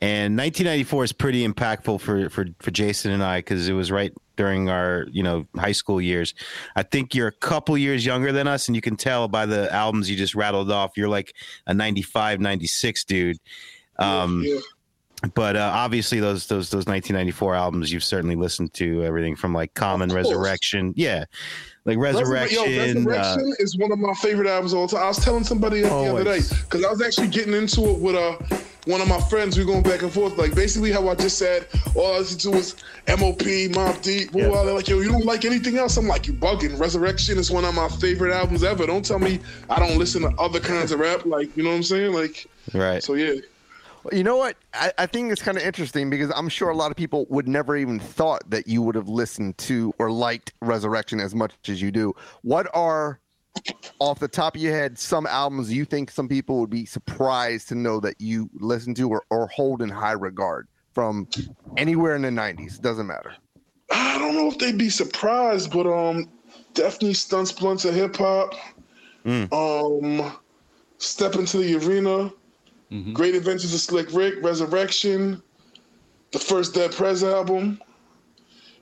and 0.00 0.36
1994 0.36 1.04
is 1.04 1.12
pretty 1.12 1.46
impactful 1.46 2.00
for 2.00 2.30
for 2.30 2.46
for 2.58 2.70
Jason 2.70 3.12
and 3.12 3.22
I 3.22 3.38
because 3.38 3.68
it 3.68 3.72
was 3.74 3.90
right 3.90 4.12
during 4.36 4.70
our 4.70 5.06
you 5.10 5.22
know 5.22 5.46
high 5.56 5.72
school 5.72 6.00
years. 6.00 6.34
I 6.76 6.82
think 6.82 7.14
you're 7.14 7.28
a 7.28 7.32
couple 7.32 7.76
years 7.76 8.06
younger 8.06 8.32
than 8.32 8.48
us, 8.48 8.68
and 8.68 8.74
you 8.76 8.80
can 8.82 8.96
tell 8.96 9.28
by 9.28 9.46
the 9.46 9.72
albums 9.72 10.08
you 10.08 10.16
just 10.16 10.34
rattled 10.34 10.70
off. 10.70 10.92
You're 10.96 11.08
like 11.08 11.34
a 11.66 11.74
95, 11.74 12.40
96 12.40 13.04
dude. 13.04 13.38
Um, 13.98 14.44
But 15.34 15.54
uh, 15.54 15.70
obviously, 15.74 16.18
those 16.18 16.46
those 16.46 16.70
those 16.70 16.86
1994 16.86 17.54
albums, 17.54 17.92
you've 17.92 18.02
certainly 18.02 18.36
listened 18.36 18.72
to 18.74 19.04
everything 19.04 19.36
from 19.36 19.52
like 19.52 19.74
Common. 19.74 20.08
Resurrection, 20.08 20.94
yeah, 20.96 21.24
like 21.84 21.98
Resurre- 21.98 22.20
Resurrection. 22.32 23.02
Yo, 23.04 23.10
uh, 23.10 23.36
is 23.58 23.76
one 23.76 23.92
of 23.92 23.98
my 23.98 24.14
favorite 24.14 24.48
albums 24.48 24.72
of 24.72 24.78
all 24.78 24.88
time. 24.88 25.02
I 25.02 25.08
was 25.08 25.22
telling 25.22 25.44
somebody 25.44 25.82
the 25.82 25.92
other 25.92 26.24
day 26.24 26.40
because 26.64 26.82
I 26.86 26.90
was 26.90 27.02
actually 27.02 27.28
getting 27.28 27.52
into 27.52 27.82
it 27.90 27.98
with 27.98 28.16
uh, 28.16 28.38
one 28.86 29.00
of 29.00 29.08
my 29.08 29.20
friends. 29.20 29.56
We 29.56 29.64
were 29.64 29.72
going 29.72 29.82
back 29.82 30.02
and 30.02 30.12
forth. 30.12 30.36
Like 30.36 30.54
basically 30.54 30.92
how 30.92 31.08
I 31.08 31.14
just 31.14 31.38
said, 31.38 31.66
all 31.94 32.14
I 32.14 32.18
listened 32.18 32.40
to 32.42 32.50
was 32.50 32.76
MOP, 33.08 33.42
Mobb 33.72 34.02
Deep. 34.02 34.32
Blah, 34.32 34.48
blah. 34.48 34.64
They're 34.64 34.74
like, 34.74 34.88
yo, 34.88 35.00
you 35.00 35.10
don't 35.10 35.24
like 35.24 35.44
anything 35.44 35.76
else? 35.76 35.96
I'm 35.96 36.06
like, 36.06 36.26
you 36.26 36.32
bugging. 36.32 36.78
Resurrection 36.78 37.38
is 37.38 37.50
one 37.50 37.64
of 37.64 37.74
my 37.74 37.88
favorite 37.88 38.32
albums 38.32 38.64
ever. 38.64 38.86
Don't 38.86 39.04
tell 39.04 39.18
me 39.18 39.40
I 39.68 39.78
don't 39.78 39.98
listen 39.98 40.22
to 40.22 40.28
other 40.40 40.60
kinds 40.60 40.92
of 40.92 41.00
rap. 41.00 41.26
Like, 41.26 41.56
you 41.56 41.62
know 41.62 41.70
what 41.70 41.76
I'm 41.76 41.82
saying? 41.82 42.12
Like, 42.12 42.46
right. 42.74 43.02
so 43.02 43.14
yeah. 43.14 43.40
You 44.12 44.24
know 44.24 44.36
what? 44.38 44.56
I, 44.72 44.92
I 44.98 45.06
think 45.06 45.30
it's 45.30 45.42
kind 45.42 45.58
of 45.58 45.62
interesting 45.64 46.08
because 46.08 46.32
I'm 46.34 46.48
sure 46.48 46.70
a 46.70 46.76
lot 46.76 46.90
of 46.90 46.96
people 46.96 47.26
would 47.28 47.46
never 47.46 47.76
even 47.76 48.00
thought 48.00 48.48
that 48.48 48.66
you 48.66 48.82
would 48.82 48.94
have 48.94 49.08
listened 49.08 49.58
to 49.58 49.92
or 49.98 50.10
liked 50.10 50.54
Resurrection 50.62 51.20
as 51.20 51.34
much 51.34 51.52
as 51.68 51.82
you 51.82 51.90
do. 51.90 52.14
What 52.42 52.66
are, 52.74 53.20
off 53.98 54.18
the 54.18 54.28
top 54.28 54.56
of 54.56 54.62
your 54.62 54.72
head, 54.72 54.98
some 54.98 55.26
albums 55.26 55.72
you 55.72 55.84
think 55.84 56.10
some 56.10 56.28
people 56.28 56.60
would 56.60 56.70
be 56.70 56.86
surprised 56.86 57.68
to 57.68 57.74
know 57.74 58.00
that 58.00 58.20
you 58.20 58.48
listen 58.54 58.94
to 58.94 59.08
or, 59.08 59.24
or 59.30 59.46
hold 59.48 59.82
in 59.82 59.88
high 59.88 60.12
regard 60.12 60.68
from 60.92 61.28
anywhere 61.76 62.16
in 62.16 62.22
the 62.22 62.28
'90s. 62.28 62.80
Doesn't 62.80 63.06
matter. 63.06 63.34
I 63.90 64.18
don't 64.18 64.34
know 64.34 64.48
if 64.48 64.58
they'd 64.58 64.78
be 64.78 64.90
surprised, 64.90 65.72
but 65.72 65.86
um, 65.86 66.28
definitely 66.74 67.14
stunts, 67.14 67.52
blunts 67.52 67.84
of 67.84 67.94
hip 67.94 68.16
hop. 68.16 68.54
Um, 69.52 70.32
step 70.98 71.34
into 71.34 71.58
the 71.58 71.76
arena. 71.76 72.32
Great 73.12 73.36
Adventures 73.36 73.72
of 73.72 73.80
Slick 73.80 74.12
Rick, 74.12 74.42
Resurrection, 74.42 75.40
the 76.32 76.38
first 76.40 76.74
Dead 76.74 76.90
Prez 76.90 77.22
album. 77.22 77.80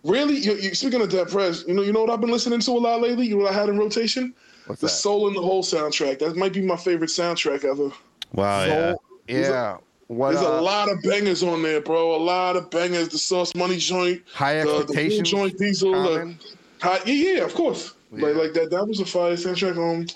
Really, 0.02 0.38
you, 0.38 0.54
you, 0.54 0.74
speaking 0.74 1.02
of 1.02 1.10
Dead 1.10 1.28
Prez, 1.28 1.64
you 1.68 1.74
know, 1.74 1.82
you 1.82 1.92
know 1.92 2.00
what 2.00 2.10
I've 2.10 2.20
been 2.20 2.30
listening 2.30 2.60
to 2.60 2.70
a 2.70 2.72
lot 2.72 3.02
lately. 3.02 3.26
You 3.26 3.36
know 3.36 3.42
what 3.44 3.52
I 3.52 3.56
had 3.56 3.68
in 3.68 3.78
rotation? 3.78 4.34
What's 4.68 4.80
the 4.80 4.86
that? 4.86 4.92
Soul 4.92 5.28
in 5.28 5.34
the 5.34 5.42
Hole 5.42 5.62
soundtrack. 5.62 6.18
That 6.20 6.36
might 6.36 6.52
be 6.52 6.60
my 6.62 6.76
favorite 6.76 7.10
soundtrack 7.10 7.64
ever. 7.64 7.90
Wow, 8.32 8.64
So, 8.64 8.68
yeah. 8.68 8.94
there's 9.34 9.48
a- 9.48 9.50
Yeah. 9.50 9.76
What, 10.08 10.32
There's 10.32 10.46
uh, 10.46 10.58
a 10.58 10.62
lot 10.62 10.90
of 10.90 11.02
bangers 11.02 11.42
on 11.42 11.62
there, 11.62 11.82
bro. 11.82 12.14
A 12.14 12.16
lot 12.16 12.56
of 12.56 12.70
bangers. 12.70 13.10
The 13.10 13.18
Sauce 13.18 13.54
Money 13.54 13.76
joint, 13.76 14.22
High 14.32 14.60
the, 14.60 14.64
the 14.64 14.76
Expectations, 14.78 15.30
joint, 15.30 15.58
Diesel. 15.58 15.92
The, 15.92 16.34
high, 16.80 16.98
yeah, 17.04 17.32
yeah, 17.34 17.44
of 17.44 17.52
course. 17.54 17.92
Like, 18.10 18.34
like 18.34 18.54
that. 18.54 18.70
That 18.70 18.88
was 18.88 19.00
a 19.00 19.04
fire 19.04 19.34
soundtrack. 19.34 19.76
Um, 19.76 20.06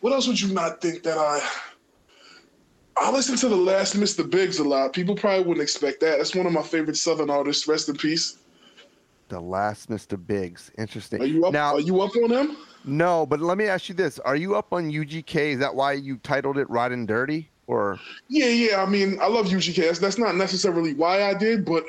what 0.00 0.14
else 0.14 0.26
would 0.28 0.40
you 0.40 0.54
not 0.54 0.80
think 0.80 1.02
that 1.02 1.18
I? 1.18 1.46
I 2.96 3.10
listen 3.12 3.36
to 3.36 3.48
the 3.50 3.56
last 3.56 3.96
Mr. 3.96 4.28
Biggs 4.28 4.60
a 4.60 4.64
lot. 4.64 4.94
People 4.94 5.14
probably 5.14 5.44
wouldn't 5.44 5.62
expect 5.62 6.00
that. 6.00 6.16
That's 6.16 6.34
one 6.34 6.46
of 6.46 6.52
my 6.52 6.62
favorite 6.62 6.96
Southern 6.96 7.28
artists. 7.28 7.68
Rest 7.68 7.90
in 7.90 7.96
peace. 7.96 8.38
The 9.28 9.38
last 9.38 9.90
Mr. 9.90 10.18
Biggs. 10.26 10.70
Interesting. 10.78 11.20
Are 11.20 11.26
you 11.26 11.44
up? 11.44 11.52
Now, 11.52 11.74
are 11.74 11.80
you 11.80 12.00
up 12.00 12.16
on 12.16 12.30
them? 12.30 12.56
No, 12.88 13.26
but 13.26 13.40
let 13.40 13.58
me 13.58 13.66
ask 13.66 13.88
you 13.88 13.94
this: 13.94 14.18
Are 14.20 14.36
you 14.36 14.56
up 14.56 14.72
on 14.72 14.90
UGK? 14.90 15.52
Is 15.52 15.58
that 15.58 15.74
why 15.74 15.92
you 15.92 16.16
titled 16.18 16.58
it 16.58 16.68
"Riding 16.70 17.06
Dirty"? 17.06 17.50
Or 17.66 18.00
Yeah, 18.28 18.46
yeah. 18.46 18.82
I 18.82 18.86
mean, 18.86 19.18
I 19.20 19.28
love 19.28 19.46
UGK. 19.46 19.76
That's, 19.76 19.98
that's 19.98 20.18
not 20.18 20.36
necessarily 20.36 20.94
why 20.94 21.22
I 21.24 21.34
did, 21.34 21.66
but 21.66 21.84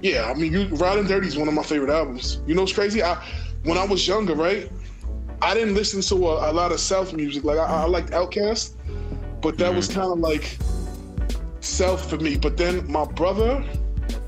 yeah, 0.00 0.30
I 0.30 0.34
mean, 0.34 0.52
you, 0.52 0.66
Riding 0.76 1.06
Dirty 1.06 1.28
is 1.28 1.36
one 1.36 1.46
of 1.46 1.52
my 1.52 1.62
favorite 1.62 1.90
albums. 1.90 2.40
You 2.46 2.54
know 2.54 2.62
what's 2.62 2.72
crazy? 2.72 3.02
I 3.02 3.22
when 3.64 3.76
I 3.76 3.84
was 3.84 4.06
younger, 4.08 4.34
right? 4.34 4.70
I 5.42 5.54
didn't 5.54 5.74
listen 5.74 6.00
to 6.02 6.28
a, 6.28 6.50
a 6.50 6.52
lot 6.52 6.72
of 6.72 6.80
South 6.80 7.12
music. 7.12 7.44
Like 7.44 7.58
I, 7.58 7.64
I 7.64 7.84
liked 7.84 8.10
Outkast, 8.10 8.74
but 9.42 9.58
that 9.58 9.74
was 9.74 9.88
mm. 9.88 9.94
kind 9.94 10.12
of 10.12 10.18
like 10.18 10.56
South 11.60 12.08
for 12.08 12.16
me. 12.16 12.36
But 12.36 12.56
then 12.56 12.90
my 12.90 13.04
brother 13.04 13.64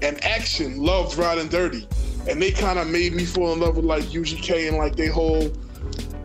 and 0.02 0.22
Action 0.24 0.82
loved 0.82 1.16
Riding 1.16 1.48
Dirty, 1.48 1.88
and 2.28 2.40
they 2.40 2.50
kind 2.50 2.78
of 2.78 2.88
made 2.88 3.14
me 3.14 3.24
fall 3.24 3.52
in 3.54 3.60
love 3.60 3.76
with 3.76 3.86
like 3.86 4.04
UGK 4.04 4.68
and 4.68 4.76
like 4.76 4.96
they 4.96 5.06
whole 5.06 5.50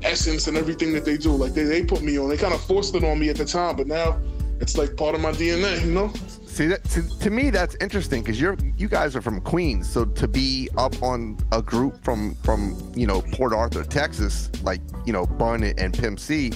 essence 0.03 0.47
and 0.47 0.57
everything 0.57 0.93
that 0.93 1.05
they 1.05 1.17
do. 1.17 1.31
Like 1.31 1.53
they, 1.53 1.63
they 1.63 1.83
put 1.83 2.01
me 2.01 2.17
on. 2.17 2.29
They 2.29 2.37
kind 2.37 2.53
of 2.53 2.61
forced 2.61 2.95
it 2.95 3.03
on 3.03 3.19
me 3.19 3.29
at 3.29 3.37
the 3.37 3.45
time, 3.45 3.75
but 3.75 3.87
now 3.87 4.19
it's 4.59 4.77
like 4.77 4.95
part 4.95 5.15
of 5.15 5.21
my 5.21 5.31
DNA, 5.31 5.85
you 5.85 5.91
know? 5.91 6.11
see 6.57 6.65
that 6.65 6.83
to, 6.85 7.07
to 7.19 7.29
me 7.29 7.51
that's 7.51 7.75
interesting 7.75 8.23
because 8.23 8.41
you're 8.41 8.57
you 8.77 8.87
guys 8.87 9.15
are 9.15 9.21
from 9.21 9.39
Queens, 9.41 9.87
so 9.87 10.05
to 10.05 10.27
be 10.27 10.67
up 10.77 11.01
on 11.03 11.37
a 11.51 11.61
group 11.61 12.03
from 12.03 12.35
from 12.43 12.75
you 12.95 13.05
know 13.05 13.21
Port 13.33 13.53
Arthur, 13.53 13.83
Texas, 13.83 14.49
like 14.63 14.81
you 15.05 15.13
know 15.13 15.25
Bun 15.25 15.63
and 15.63 15.93
Pimp 15.93 16.19
C. 16.19 16.51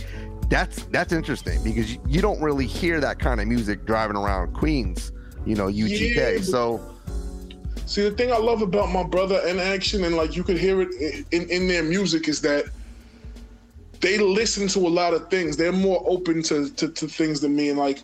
That's 0.49 0.83
that's 0.85 1.13
interesting 1.13 1.63
because 1.63 1.93
you, 1.93 2.01
you 2.07 2.21
don't 2.21 2.41
really 2.41 2.65
hear 2.65 2.99
that 2.99 3.19
kind 3.19 3.39
of 3.39 3.47
music 3.47 3.85
driving 3.85 4.17
around 4.17 4.53
Queens, 4.53 5.11
you 5.45 5.55
know 5.55 5.67
UGK. 5.67 6.15
Yeah, 6.15 6.41
so 6.41 6.81
See, 7.85 8.03
the 8.03 8.11
thing 8.11 8.31
I 8.31 8.37
love 8.37 8.61
about 8.61 8.89
my 8.89 9.03
brother 9.03 9.41
and 9.45 9.59
Action, 9.59 10.05
and 10.05 10.15
like 10.15 10.35
you 10.35 10.43
could 10.43 10.57
hear 10.57 10.81
it 10.81 11.25
in, 11.31 11.49
in 11.49 11.67
their 11.67 11.83
music, 11.83 12.29
is 12.29 12.41
that 12.41 12.65
they 14.01 14.17
listen 14.17 14.67
to 14.69 14.79
a 14.79 14.89
lot 14.89 15.13
of 15.13 15.29
things. 15.29 15.57
They're 15.57 15.71
more 15.71 16.03
open 16.05 16.43
to, 16.43 16.69
to, 16.71 16.89
to 16.89 17.07
things 17.07 17.41
than 17.41 17.55
me. 17.55 17.69
And 17.69 17.79
like, 17.79 18.03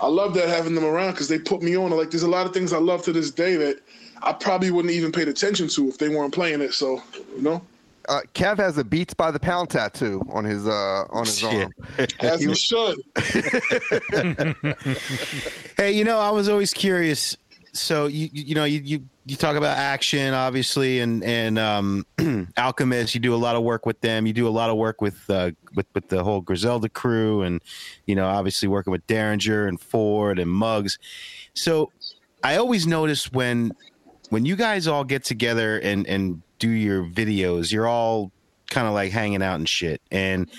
I 0.00 0.06
love 0.06 0.34
that 0.34 0.48
having 0.48 0.74
them 0.74 0.84
around 0.84 1.12
because 1.12 1.28
they 1.28 1.38
put 1.38 1.62
me 1.62 1.76
on. 1.76 1.90
Like, 1.90 2.10
there's 2.10 2.22
a 2.22 2.28
lot 2.28 2.46
of 2.46 2.54
things 2.54 2.72
I 2.72 2.78
love 2.78 3.02
to 3.04 3.12
this 3.12 3.30
day 3.30 3.56
that 3.56 3.80
I 4.22 4.32
probably 4.32 4.70
wouldn't 4.70 4.94
even 4.94 5.12
paid 5.12 5.28
attention 5.28 5.68
to 5.68 5.88
if 5.88 5.98
they 5.98 6.08
weren't 6.08 6.32
playing 6.32 6.60
it. 6.60 6.74
So, 6.74 7.02
you 7.34 7.42
know? 7.42 7.62
uh, 8.08 8.20
Kev 8.34 8.58
has 8.58 8.76
a 8.76 8.84
Beats 8.84 9.14
by 9.14 9.30
the 9.30 9.38
Pound 9.38 9.70
tattoo 9.70 10.22
on 10.30 10.44
his 10.44 10.66
uh 10.66 11.04
on 11.10 11.24
his 11.26 11.42
arm. 11.44 11.72
As 12.20 12.40
he 12.42 12.54
should. 12.54 12.98
Hey, 15.76 15.92
you 15.92 16.04
know, 16.04 16.18
I 16.18 16.30
was 16.30 16.48
always 16.48 16.74
curious. 16.74 17.36
So 17.72 18.06
you 18.06 18.28
you 18.32 18.54
know 18.54 18.64
you 18.64 18.80
you, 18.80 19.06
you 19.26 19.36
talk 19.36 19.56
about 19.56 19.78
action, 19.78 20.34
obviously, 20.34 21.00
and 21.00 21.22
and 21.22 21.58
um, 21.58 22.06
Alchemist. 22.56 23.14
You 23.14 23.20
do 23.20 23.34
a 23.34 23.36
lot 23.36 23.56
of 23.56 23.62
work 23.62 23.86
with 23.86 24.00
them. 24.00 24.26
You 24.26 24.32
do 24.32 24.48
a 24.48 24.50
lot 24.50 24.70
of 24.70 24.76
work 24.76 25.00
with 25.00 25.18
uh, 25.28 25.52
with 25.74 25.86
with 25.94 26.08
the 26.08 26.24
whole 26.24 26.40
Griselda 26.40 26.88
crew, 26.88 27.42
and 27.42 27.62
you 28.06 28.14
know, 28.14 28.26
obviously 28.26 28.68
working 28.68 28.90
with 28.90 29.06
Daringer 29.06 29.68
and 29.68 29.80
Fraud 29.80 30.38
and 30.38 30.50
Muggs. 30.50 30.98
So 31.54 31.92
I 32.42 32.56
always 32.56 32.86
notice 32.86 33.30
when 33.30 33.72
when 34.30 34.44
you 34.44 34.56
guys 34.56 34.86
all 34.86 35.04
get 35.04 35.24
together 35.24 35.78
and 35.78 36.06
and 36.06 36.42
do 36.58 36.68
your 36.68 37.04
videos, 37.04 37.72
you're 37.72 37.86
all 37.86 38.32
kind 38.70 38.86
of 38.86 38.94
like 38.94 39.12
hanging 39.12 39.42
out 39.42 39.56
and 39.56 39.68
shit. 39.68 40.00
And 40.10 40.50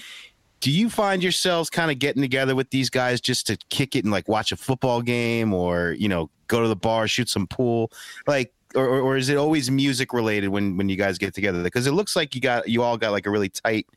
do 0.60 0.70
you 0.70 0.90
find 0.90 1.24
yourselves 1.24 1.70
kind 1.70 1.90
of 1.92 2.00
getting 2.00 2.22
together 2.22 2.56
with 2.56 2.70
these 2.70 2.90
guys 2.90 3.20
just 3.20 3.48
to 3.48 3.58
kick 3.70 3.96
it 3.96 4.04
and 4.04 4.12
like 4.12 4.28
watch 4.28 4.52
a 4.52 4.58
football 4.58 5.02
game 5.02 5.54
or 5.54 5.94
you 5.94 6.08
know 6.08 6.30
go 6.52 6.62
to 6.62 6.68
the 6.68 6.76
bar 6.76 7.08
shoot 7.08 7.30
some 7.30 7.48
pool 7.48 7.90
like 8.28 8.54
or, 8.76 9.00
or 9.00 9.18
is 9.18 9.30
it 9.30 9.38
always 9.38 9.72
music 9.72 10.12
related 10.12 10.50
when 10.50 10.76
when 10.76 10.90
you 10.90 10.98
guys 10.98 11.18
get 11.18 11.34
together 11.34 11.64
because 11.64 11.88
it 11.88 11.92
looks 11.94 12.16
like 12.16 12.36
you 12.36 12.42
got 12.42 12.68
you 12.68 12.84
all 12.84 12.98
got 12.98 13.12
like 13.12 13.26
a 13.26 13.30
really 13.30 13.50
tight 13.50 13.88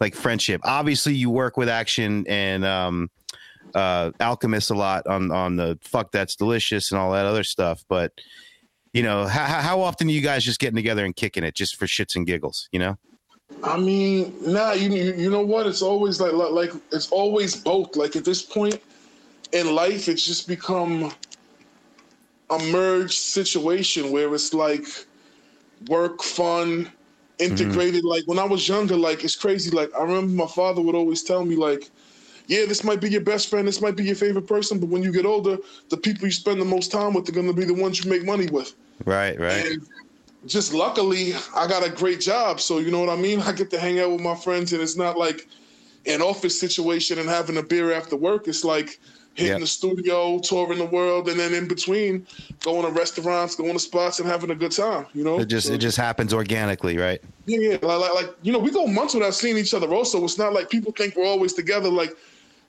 like 0.00 0.14
friendship 0.14 0.60
obviously 0.64 1.14
you 1.14 1.30
work 1.30 1.56
with 1.56 1.68
action 1.68 2.24
and 2.28 2.64
um 2.64 3.10
uh 3.74 4.10
alchemist 4.20 4.70
a 4.70 4.74
lot 4.74 5.06
on 5.06 5.30
on 5.30 5.56
the 5.56 5.78
fuck 5.82 6.12
that's 6.12 6.36
delicious 6.36 6.92
and 6.92 7.00
all 7.00 7.12
that 7.12 7.24
other 7.24 7.42
stuff 7.42 7.82
but 7.88 8.12
you 8.92 9.02
know 9.02 9.26
how, 9.26 9.44
how 9.44 9.80
often 9.80 10.06
are 10.08 10.12
you 10.12 10.20
guys 10.20 10.44
just 10.44 10.60
getting 10.60 10.76
together 10.76 11.04
and 11.04 11.16
kicking 11.16 11.42
it 11.42 11.54
just 11.54 11.76
for 11.76 11.86
shits 11.86 12.16
and 12.16 12.26
giggles 12.26 12.68
you 12.70 12.78
know 12.78 12.98
I 13.62 13.78
mean, 13.78 14.34
nah, 14.40 14.72
you 14.72 14.90
you 14.90 15.30
know 15.30 15.42
what? 15.42 15.66
It's 15.66 15.82
always 15.82 16.20
like 16.20 16.32
like 16.32 16.72
it's 16.92 17.10
always 17.10 17.54
both. 17.54 17.94
Like 17.94 18.16
at 18.16 18.24
this 18.24 18.42
point 18.42 18.80
in 19.52 19.74
life, 19.74 20.08
it's 20.08 20.24
just 20.24 20.48
become 20.48 21.12
a 22.50 22.58
merged 22.70 23.18
situation 23.18 24.10
where 24.12 24.34
it's 24.34 24.54
like 24.54 24.86
work, 25.88 26.22
fun, 26.22 26.90
integrated. 27.38 28.02
Mm-hmm. 28.02 28.08
Like 28.08 28.22
when 28.26 28.38
I 28.38 28.44
was 28.44 28.68
younger, 28.68 28.96
like 28.96 29.24
it's 29.24 29.36
crazy. 29.36 29.70
Like 29.70 29.90
I 29.98 30.02
remember 30.02 30.32
my 30.32 30.46
father 30.46 30.82
would 30.82 30.94
always 30.94 31.22
tell 31.22 31.44
me 31.44 31.56
like. 31.56 31.90
Yeah, 32.46 32.66
this 32.66 32.84
might 32.84 33.00
be 33.00 33.08
your 33.08 33.22
best 33.22 33.48
friend. 33.48 33.66
This 33.66 33.80
might 33.80 33.96
be 33.96 34.04
your 34.04 34.16
favorite 34.16 34.46
person, 34.46 34.78
but 34.78 34.90
when 34.90 35.02
you 35.02 35.10
get 35.10 35.24
older, 35.24 35.56
the 35.88 35.96
people 35.96 36.26
you 36.26 36.30
spend 36.30 36.60
the 36.60 36.66
most 36.66 36.92
time 36.92 37.14
with 37.14 37.26
are 37.26 37.32
going 37.32 37.46
to 37.46 37.54
be 37.54 37.64
the 37.64 37.72
ones 37.72 38.04
you 38.04 38.10
make 38.10 38.22
money 38.22 38.48
with. 38.48 38.74
right 39.06 39.40
right 39.40 39.64
And 39.64 39.86
just 40.46 40.74
luckily, 40.74 41.32
I 41.54 41.66
got 41.66 41.86
a 41.86 41.90
great 41.90 42.20
job. 42.20 42.60
So, 42.60 42.78
you 42.78 42.90
know 42.90 43.00
what 43.00 43.08
I 43.08 43.16
mean? 43.16 43.40
I 43.40 43.52
get 43.52 43.70
to 43.70 43.80
hang 43.80 43.98
out 43.98 44.10
with 44.10 44.20
my 44.20 44.34
friends, 44.34 44.74
and 44.74 44.82
it's 44.82 44.96
not 44.96 45.16
like 45.16 45.48
an 46.06 46.20
office 46.20 46.58
situation 46.58 47.18
and 47.18 47.28
having 47.28 47.56
a 47.56 47.62
beer 47.62 47.92
after 47.92 48.16
work. 48.16 48.46
It's 48.46 48.64
like 48.64 49.00
hitting 49.34 49.52
Yeah. 49.54 49.58
the 49.58 49.66
studio, 49.66 50.38
touring 50.38 50.78
the 50.78 50.84
world, 50.84 51.28
and 51.28 51.38
then 51.38 51.52
in 51.54 51.66
between, 51.68 52.26
going 52.62 52.84
to 52.86 52.92
restaurants, 52.92 53.54
going 53.56 53.72
to 53.72 53.78
spots, 53.78 54.20
and 54.20 54.28
having 54.28 54.50
a 54.50 54.54
good 54.54 54.72
time, 54.72 55.06
you 55.12 55.24
know? 55.24 55.40
it 55.40 55.46
just 55.46 55.66
So- 55.68 55.74
it 55.74 55.78
just 55.78 55.96
happens 55.96 56.32
organically 56.32 56.96
right 56.96 57.20
yeah, 57.46 57.58
yeah. 57.60 57.70
Like, 57.82 58.00
like, 58.00 58.14
like, 58.14 58.30
you 58.42 58.52
know, 58.52 58.58
we 58.58 58.70
go 58.70 58.86
months 58.86 59.12
without 59.14 59.34
seeing 59.34 59.58
each 59.58 59.74
other. 59.74 59.92
Also, 59.92 60.24
it's 60.24 60.38
not 60.38 60.54
like 60.54 60.70
people 60.70 60.92
think 60.96 61.14
we're 61.14 61.26
always 61.26 61.52
together. 61.52 61.90
Like, 61.90 62.16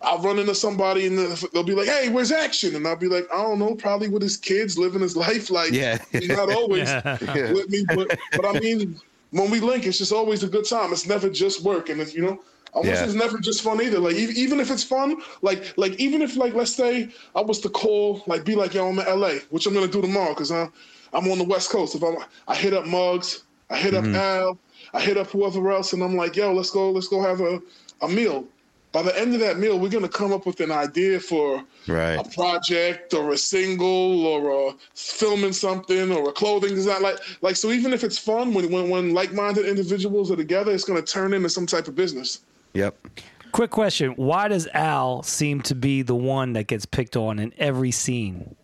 I'll 0.02 0.20
run 0.20 0.38
into 0.38 0.54
somebody 0.54 1.08
and 1.08 1.18
they'll 1.54 1.64
be 1.64 1.74
like, 1.74 1.88
"Hey, 1.88 2.10
where's 2.10 2.32
Action?" 2.32 2.76
And 2.76 2.86
I'll 2.86 2.98
be 2.98 3.08
like, 3.08 3.26
"I 3.34 3.42
don't 3.42 3.58
know, 3.60 3.74
probably 3.76 4.10
with 4.10 4.22
his 4.22 4.36
kids, 4.36 4.78
living 4.78 5.00
his 5.02 5.16
life. 5.16 5.50
Like, 5.50 5.72
Yeah. 5.72 5.98
he's 6.12 6.28
not 6.28 6.52
always 6.52 6.90
Yeah. 6.90 7.54
with 7.54 7.70
me, 7.70 7.86
but 7.96 8.20
but 8.36 8.46
I 8.46 8.60
mean, 8.60 9.00
when 9.32 9.50
we 9.50 9.62
link, 9.62 9.86
it's 9.86 9.98
just 9.98 10.12
always 10.12 10.44
a 10.44 10.48
good 10.48 10.66
time. 10.66 10.92
It's 10.92 11.08
never 11.08 11.30
just 11.30 11.62
work, 11.64 11.88
and 11.90 12.02
it's 12.02 12.14
you 12.14 12.22
know." 12.24 12.40
Almost 12.76 13.02
Yeah. 13.02 13.06
it's 13.06 13.14
never 13.16 13.40
just 13.40 13.62
fun 13.62 13.82
either. 13.82 14.00
Like 14.00 14.16
even 14.16 14.60
if 14.60 14.70
it's 14.70 14.84
fun, 14.84 15.18
like 15.42 15.74
like 15.78 15.94
even 15.94 16.22
if 16.22 16.36
like 16.36 16.54
let's 16.54 16.76
say 16.76 17.10
I 17.34 17.42
was 17.42 17.60
to 17.62 17.70
call 17.70 18.22
like 18.28 18.44
be 18.44 18.54
like 18.56 18.74
yo 18.74 18.90
I'm 18.90 19.00
in 19.00 19.06
LA, 19.20 19.36
which 19.50 19.66
I'm 19.66 19.74
gonna 19.74 19.88
do 19.88 20.02
tomorrow 20.02 20.34
because 20.34 20.52
I'm 20.52 20.72
I'm 21.14 21.32
on 21.32 21.38
the 21.38 21.46
West 21.46 21.70
Coast. 21.70 21.96
If 21.96 22.04
I'm 22.04 22.18
I 22.50 22.56
hit 22.56 22.74
up 22.74 22.86
Muggs, 22.86 23.44
I 23.70 23.78
hit 23.78 23.94
Mhm. 23.94 24.14
up 24.14 24.22
Al, 24.22 24.60
I 24.94 25.00
hit 25.00 25.18
up 25.18 25.28
whoever 25.28 25.72
else, 25.72 25.94
and 25.94 26.04
I'm 26.04 26.16
like 26.18 26.36
yo 26.36 26.54
let's 26.54 26.70
go 26.70 26.92
let's 26.92 27.08
go 27.08 27.22
have 27.22 27.40
a 27.40 27.62
a 28.02 28.10
meal. 28.10 28.46
By 28.92 29.02
the 29.04 29.18
end 29.20 29.34
of 29.34 29.40
that 29.42 29.58
meal, 29.58 29.80
we're 29.80 29.90
gonna 29.90 30.08
come 30.10 30.34
up 30.34 30.46
with 30.46 30.60
an 30.60 30.72
idea 30.72 31.20
for 31.22 31.64
right 31.88 32.18
a 32.20 32.24
project 32.30 33.14
or 33.14 33.32
a 33.32 33.38
single 33.38 34.26
or 34.26 34.70
a 34.70 34.74
filming 34.96 35.54
something 35.54 36.12
or 36.12 36.28
a 36.30 36.34
clothing 36.34 36.76
design. 36.76 37.02
Like 37.02 37.20
like 37.42 37.56
so 37.56 37.72
even 37.72 37.94
if 37.94 38.04
it's 38.04 38.18
fun 38.18 38.54
when 38.54 38.70
when 38.70 38.90
when 38.90 39.14
like 39.14 39.32
minded 39.34 39.66
individuals 39.66 40.30
are 40.30 40.36
together, 40.36 40.74
it's 40.74 40.84
gonna 40.84 41.02
turn 41.02 41.34
into 41.34 41.50
some 41.50 41.66
type 41.66 41.88
of 41.88 41.96
business. 41.96 42.42
Yep. 42.76 43.08
Quick 43.52 43.72
question: 43.72 44.12
Why 44.12 44.50
does 44.50 44.68
Al 44.74 45.24
seem 45.24 45.62
to 45.64 45.76
be 45.76 46.02
the 46.02 46.16
one 46.16 46.54
that 46.54 46.68
gets 46.68 46.86
picked 46.86 47.16
on 47.16 47.40
in 47.40 47.54
every 47.58 47.92
scene? 47.92 48.56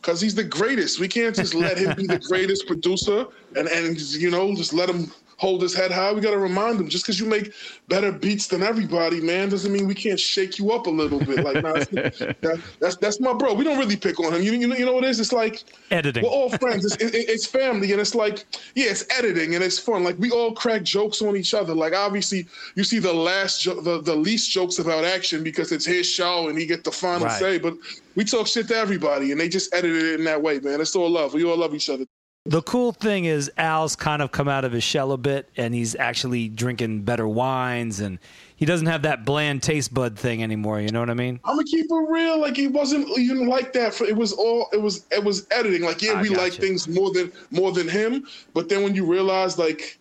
Because 0.00 0.20
he's 0.20 0.36
the 0.36 0.44
greatest. 0.44 1.00
We 1.00 1.08
can't 1.08 1.34
just 1.34 1.52
let 1.52 1.76
him 1.76 1.96
be 1.96 2.06
the 2.06 2.18
greatest 2.28 2.66
producer 2.66 3.26
and 3.56 3.68
and 3.68 3.98
you 4.00 4.30
know 4.30 4.54
just 4.54 4.72
let 4.72 4.88
him 4.88 5.10
hold 5.38 5.62
his 5.62 5.74
head 5.74 5.90
high. 5.90 6.12
We 6.12 6.20
got 6.20 6.32
to 6.32 6.38
remind 6.38 6.78
him 6.78 6.88
just 6.88 7.04
because 7.04 7.18
you 7.18 7.26
make 7.26 7.52
better 7.88 8.12
beats 8.12 8.48
than 8.48 8.62
everybody, 8.62 9.20
man, 9.20 9.48
doesn't 9.48 9.72
mean 9.72 9.86
we 9.86 9.94
can't 9.94 10.20
shake 10.20 10.58
you 10.58 10.72
up 10.72 10.86
a 10.86 10.90
little 10.90 11.20
bit. 11.20 11.44
Like, 11.44 11.62
nah, 11.62 11.72
that's, 11.72 11.88
that, 12.18 12.62
that's 12.80 12.96
that's 12.96 13.20
my 13.20 13.32
bro. 13.32 13.54
We 13.54 13.64
don't 13.64 13.78
really 13.78 13.96
pick 13.96 14.20
on 14.20 14.34
him. 14.34 14.42
You, 14.42 14.52
you 14.52 14.66
know, 14.66 14.76
you 14.76 14.84
know 14.84 14.92
what 14.92 15.04
it 15.04 15.10
is? 15.10 15.20
It's 15.20 15.32
like 15.32 15.64
Editing. 15.90 16.22
We're 16.22 16.28
all 16.30 16.50
friends. 16.50 16.84
It's, 16.84 16.96
it, 16.96 17.14
it's 17.14 17.46
family, 17.46 17.92
and 17.92 18.00
it's 18.00 18.14
like, 18.14 18.44
yeah, 18.74 18.90
it's 18.90 19.04
editing 19.16 19.54
and 19.54 19.64
it's 19.64 19.78
fun. 19.78 20.04
Like 20.04 20.18
we 20.18 20.30
all 20.30 20.52
crack 20.52 20.82
jokes 20.82 21.22
on 21.22 21.36
each 21.36 21.54
other. 21.54 21.74
Like 21.74 21.94
obviously, 21.94 22.46
you 22.74 22.84
see 22.84 22.98
the 22.98 23.12
last, 23.12 23.62
jo- 23.62 23.80
the 23.80 24.02
the 24.02 24.14
least 24.14 24.50
jokes 24.50 24.78
about 24.78 25.04
action 25.04 25.42
because 25.42 25.72
it's 25.72 25.86
his 25.86 26.06
show 26.08 26.48
and 26.48 26.58
he 26.58 26.66
get 26.66 26.84
the 26.84 26.92
final 26.92 27.26
Right. 27.26 27.38
say. 27.38 27.58
But 27.58 27.74
we 28.16 28.24
talk 28.24 28.46
shit 28.48 28.68
to 28.68 28.76
everybody, 28.76 29.32
and 29.32 29.40
they 29.40 29.48
just 29.48 29.72
edited 29.74 30.02
it 30.02 30.18
in 30.18 30.24
that 30.24 30.42
way, 30.42 30.58
man. 30.58 30.80
It's 30.80 30.96
all 30.96 31.08
love. 31.08 31.32
We 31.34 31.44
all 31.44 31.56
love 31.56 31.74
each 31.74 31.88
other. 31.88 32.04
The 32.46 32.62
cool 32.62 32.92
thing 32.92 33.26
is 33.26 33.50
Al's 33.58 33.94
kind 33.94 34.22
of 34.22 34.32
come 34.32 34.48
out 34.48 34.64
of 34.64 34.72
his 34.72 34.82
shell 34.82 35.12
a 35.12 35.18
bit, 35.18 35.50
and 35.56 35.74
he's 35.74 35.94
actually 35.96 36.48
drinking 36.48 37.02
better 37.02 37.28
wines, 37.28 38.00
and 38.00 38.18
he 38.56 38.64
doesn't 38.64 38.86
have 38.86 39.02
that 39.02 39.26
bland 39.26 39.62
taste 39.62 39.92
bud 39.92 40.18
thing 40.18 40.42
anymore. 40.42 40.80
You 40.80 40.88
know 40.88 41.00
what 41.00 41.10
I 41.10 41.14
mean? 41.14 41.40
I'm 41.44 41.56
gonna 41.56 41.64
keep 41.64 41.86
it 41.90 41.94
real. 42.08 42.40
Like 42.40 42.58
it 42.58 42.68
wasn't 42.68 43.06
even 43.18 43.48
like 43.48 43.74
that. 43.74 43.92
For 43.92 44.04
it 44.04 44.16
was 44.16 44.32
all 44.32 44.68
it 44.72 44.80
was. 44.80 45.04
It 45.10 45.22
was 45.22 45.46
editing. 45.50 45.82
Like 45.82 46.00
yeah, 46.00 46.12
I 46.12 46.22
we 46.22 46.30
like 46.30 46.54
things 46.54 46.88
more 46.88 47.12
than 47.12 47.30
more 47.50 47.70
than 47.70 47.86
him. 47.86 48.26
But 48.54 48.70
then 48.70 48.82
when 48.82 48.94
you 48.94 49.04
realize 49.04 49.58
like, 49.58 49.98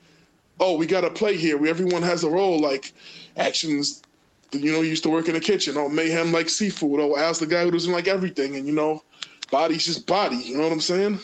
oh, 0.59 0.77
we 0.77 0.85
got 0.85 1.01
to 1.01 1.09
play 1.09 1.35
here. 1.35 1.57
We, 1.57 1.69
everyone 1.69 2.01
has 2.03 2.23
a 2.23 2.30
role. 2.30 2.59
Like 2.59 2.93
actions. 3.35 4.03
You 4.53 4.72
know, 4.72 4.81
used 4.81 5.03
to 5.03 5.09
work 5.09 5.27
in 5.27 5.34
the 5.34 5.41
kitchen. 5.41 5.76
Oh, 5.76 5.89
Meyhem 5.89 6.31
like 6.31 6.47
seafood. 6.47 7.01
Oh, 7.01 7.18
Al's 7.18 7.39
the 7.39 7.45
guy 7.45 7.65
who 7.65 7.72
doesn't 7.72 7.91
like 7.91 8.07
everything. 8.07 8.55
And 8.55 8.65
you 8.65 8.73
know, 8.73 9.03
body's 9.51 9.84
just 9.84 10.07
body. 10.07 10.38
You 10.38 10.55
know 10.55 10.64
what 10.64 10.72
I'm 10.72 10.80
saying? 10.80 11.19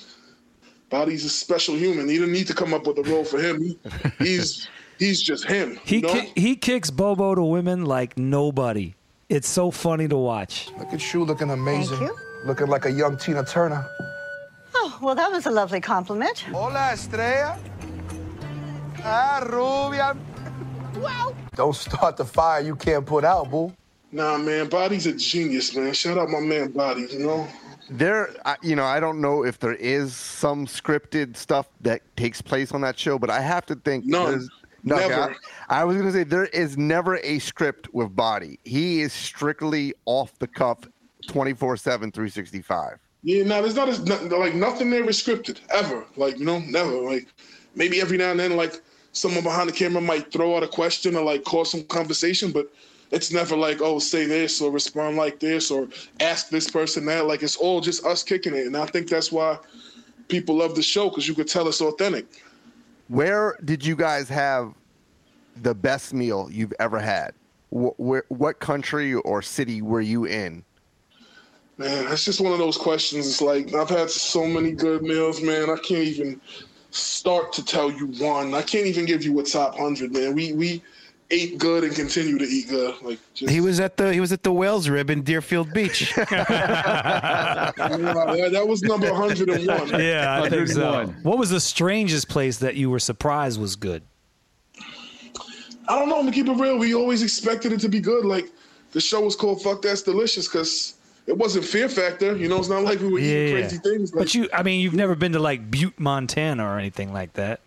Body's 0.94 1.26
a 1.26 1.30
special 1.30 1.74
human. 1.74 2.08
He 2.08 2.20
didn't 2.20 2.34
need 2.34 2.46
to 2.46 2.54
come 2.54 2.72
up 2.72 2.86
with 2.86 3.00
a 3.00 3.04
role 3.12 3.26
for 3.26 3.42
him. 3.42 3.60
He, 3.64 3.80
he's 4.20 4.68
he's 5.00 5.24
just 5.24 5.44
him. 5.44 5.80
He 5.84 5.96
you 5.96 6.02
know? 6.04 6.14
ki- 6.14 6.32
he 6.36 6.56
kicks 6.56 6.92
Bobo 6.92 7.34
to 7.34 7.42
women 7.42 7.84
like 7.86 8.16
nobody. 8.16 8.94
It's 9.28 9.50
so 9.50 9.72
funny 9.72 10.08
to 10.08 10.18
watch. 10.18 10.70
Look 10.78 10.94
at 10.94 11.12
you 11.12 11.24
looking 11.24 11.50
amazing. 11.50 11.98
Thank 11.98 12.12
you. 12.12 12.18
Looking 12.46 12.68
like 12.68 12.86
a 12.86 12.92
young 12.92 13.18
Tina 13.18 13.44
Turner. 13.44 13.84
Oh, 14.76 15.00
well, 15.02 15.16
that 15.16 15.32
was 15.32 15.48
a 15.48 15.50
lovely 15.50 15.82
compliment. 15.82 16.42
Hola, 16.42 16.92
Estrella. 16.94 17.58
Ah, 19.04 19.44
Rubia. 19.50 20.16
Wow. 20.98 21.34
Don't 21.56 21.76
start 21.76 22.18
the 22.18 22.26
fire 22.26 22.62
you 22.62 22.76
can't 22.76 23.04
put 23.04 23.24
out, 23.26 23.50
boo. 23.50 23.74
Nah, 24.12 24.38
man, 24.38 24.70
Body's 24.70 25.08
a 25.08 25.14
genius, 25.14 25.76
man. 25.76 25.92
Shout 25.94 26.20
out 26.20 26.30
my 26.30 26.40
man 26.40 26.70
Body. 26.70 27.08
You 27.10 27.18
know. 27.26 27.48
There, 27.94 28.34
you 28.64 28.76
know, 28.76 28.86
I 28.86 29.00
don't 29.00 29.22
know 29.22 29.46
if 29.46 29.60
there 29.60 29.76
is 29.76 30.16
some 30.16 30.66
scripted 30.66 31.38
stuff 31.38 31.68
that 31.82 32.02
takes 32.18 32.42
place 32.42 32.72
on 32.72 32.82
that 32.82 32.98
show, 32.98 33.20
but 33.20 33.30
I 33.30 33.40
have 33.40 33.68
to 33.68 33.76
think 33.76 34.06
No, 34.06 34.40
Never. 34.84 35.36
I, 35.70 35.84
was 35.84 35.96
going 35.96 36.08
to 36.08 36.12
say 36.12 36.24
there 36.24 36.48
is 36.48 36.78
never 36.78 37.18
a 37.18 37.40
script 37.40 37.94
with 37.94 38.16
Body. 38.16 38.60
He 38.64 39.02
is 39.02 39.14
strictly 39.14 39.94
off 40.06 40.38
the 40.40 40.48
cuff, 40.48 40.80
24 41.28 41.78
7, 41.78 42.12
365. 42.12 43.00
Yeah, 43.22 43.44
no, 43.44 43.62
there's 43.62 43.76
not 43.76 43.88
as 43.88 44.04
no- 44.04 44.38
like 44.38 44.56
nothing 44.56 44.90
there 44.90 45.08
is 45.08 45.22
scripted 45.22 45.60
ever. 45.70 46.06
Like 46.18 46.38
you 46.38 46.46
know, 46.46 46.60
never. 46.60 46.92
Like 46.92 47.28
maybe 47.76 48.02
every 48.02 48.18
now 48.18 48.32
and 48.32 48.40
then, 48.40 48.58
like 48.58 48.82
someone 49.14 49.44
behind 49.44 49.70
the 49.70 49.74
camera 49.74 50.02
might 50.02 50.32
throw 50.34 50.58
out 50.58 50.64
a 50.64 50.68
question 50.68 51.16
or 51.16 51.24
like 51.24 51.44
cause 51.46 51.72
some 51.72 51.84
conversation, 51.84 52.52
but 52.52 52.74
it's 53.14 53.32
never 53.32 53.56
like 53.56 53.80
oh 53.82 54.00
say 54.00 54.26
this 54.26 54.60
or 54.60 54.72
respond 54.72 55.16
like 55.16 55.40
this 55.40 55.70
or 55.70 55.88
ask 56.20 56.50
this 56.50 56.70
person 56.70 57.06
that. 57.06 57.28
Like 57.28 57.44
it's 57.44 57.56
all 57.56 57.80
just 57.80 58.06
us 58.06 58.24
kicking 58.24 58.56
it, 58.56 58.66
and 58.66 58.76
I 58.76 58.86
think 58.88 59.08
that's 59.08 59.32
why 59.32 59.58
people 60.28 60.56
love 60.56 60.76
the 60.76 60.82
show 60.82 61.10
because 61.10 61.28
you 61.28 61.36
could 61.36 61.48
tell 61.48 61.68
it's 61.68 61.82
authentic. 61.82 62.26
Where 63.08 63.58
did 63.64 63.86
you 63.86 63.96
guys 63.96 64.28
have 64.30 64.74
the 65.62 65.76
best 65.76 66.14
meal 66.14 66.50
you've 66.52 66.74
ever 66.80 67.00
had? 67.00 67.34
Wh- 67.70 67.98
where, 68.00 68.24
what 68.30 68.60
country 68.60 69.14
or 69.14 69.42
city 69.42 69.82
were 69.82 70.02
you 70.02 70.26
in? 70.26 70.64
Man, 71.78 72.06
that's 72.06 72.26
just 72.26 72.42
one 72.42 72.54
of 72.54 72.60
those 72.60 72.78
questions. 72.78 73.28
It's 73.28 73.42
like 73.42 73.74
I've 73.76 73.90
had 73.90 74.10
so 74.10 74.48
many 74.48 74.72
good 74.72 75.04
meals, 75.04 75.42
man. 75.42 75.70
I 75.70 75.76
can't 75.76 76.04
even 76.04 76.42
start 76.90 77.54
to 77.54 77.66
tell 77.66 77.92
you 77.92 78.08
one. 78.20 78.56
I 78.56 78.64
can't 78.64 78.88
even 78.88 79.06
give 79.06 79.24
you 79.24 79.40
a 79.40 79.44
top 79.44 79.78
hundred, 79.78 80.14
man. 80.14 80.34
We 80.34 80.54
we 80.54 80.82
ate 81.34 81.58
good 81.58 81.84
and 81.84 81.96
continue 81.96 82.38
to 82.38 82.46
eat 82.46 82.70
good. 82.70 82.96
Like 83.02 83.20
just, 83.34 83.52
He 83.52 83.60
was 83.60 83.80
at 83.80 83.98
the 83.98 84.14
he 84.14 84.20
was 84.20 84.32
at 84.32 84.44
the 84.44 84.52
Whale's 84.52 84.88
Rib 84.88 85.10
in 85.10 85.24
Deerfield 85.24 85.74
Beach. 85.74 86.14
that, 86.16 87.74
that 88.52 88.68
was 88.68 88.84
number 88.84 89.12
101. 89.12 90.00
Yeah, 90.00 90.42
I 90.44 90.50
think 90.50 90.68
so. 90.68 91.14
What 91.24 91.38
was 91.38 91.50
the 91.50 91.60
strangest 91.60 92.30
place 92.30 92.60
that 92.60 92.76
you 92.76 92.90
were 92.90 93.00
surprised 93.00 93.60
was 93.60 93.76
good? 93.76 94.04
I 95.88 96.00
don't 96.00 96.08
know. 96.08 96.16
I'm 96.16 96.22
gonna 96.22 96.32
keep 96.32 96.48
it 96.48 96.54
real. 96.54 96.78
We 96.78 96.96
always 96.96 97.24
expected 97.24 97.74
it 97.74 97.80
to 97.82 97.90
be 97.90 98.00
good. 98.00 98.24
Like 98.26 98.46
the 98.92 99.02
show 99.02 99.22
was 99.22 99.36
called 99.36 99.62
"Fuck 99.62 99.82
That's 99.82 100.02
Delicious" 100.02 100.48
because 100.48 100.96
it 101.28 101.38
wasn't 101.38 101.66
Fear 101.66 101.90
Factor. 101.90 102.38
You 102.38 102.48
know, 102.48 102.58
it's 102.58 102.70
not 102.70 102.84
like 102.84 103.00
we 103.00 103.12
were 103.12 103.20
eating 103.20 103.56
crazy 103.56 103.78
things. 103.78 104.14
Like, 104.14 104.26
but 104.26 104.36
you, 104.36 104.50
I 104.54 104.64
mean, 104.64 104.80
you've 104.80 104.94
never 104.94 105.16
been 105.16 105.34
to 105.34 105.40
like 105.40 105.70
Butte, 105.70 106.00
Montana, 106.00 106.66
or 106.66 106.80
anything 106.80 107.12
like 107.12 107.34
that. 107.34 107.60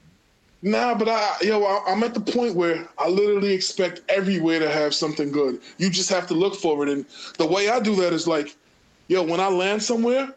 Nah, 0.63 0.95
but 0.95 1.09
I, 1.09 1.37
yo, 1.43 1.65
I, 1.65 1.85
I'm 1.87 2.03
at 2.03 2.15
the 2.15 2.21
point 2.21 2.55
where 2.55 2.89
I 2.99 3.09
literally 3.09 3.53
expect 3.53 4.03
everywhere 4.09 4.59
to 4.59 4.71
have 4.71 4.95
something 4.95 5.31
good. 5.31 5.61
You 5.79 5.91
just 5.91 6.11
have 6.11 6.27
to 6.29 6.35
look 6.35 6.55
for 6.55 6.83
it, 6.83 6.89
and 6.89 7.05
the 7.39 7.47
way 7.47 7.69
I 7.69 7.79
do 7.79 7.95
that 7.97 8.13
is 8.13 8.27
like, 8.27 8.57
yo, 9.09 9.23
when 9.23 9.39
I 9.39 9.49
land 9.49 9.83
somewhere, 9.83 10.35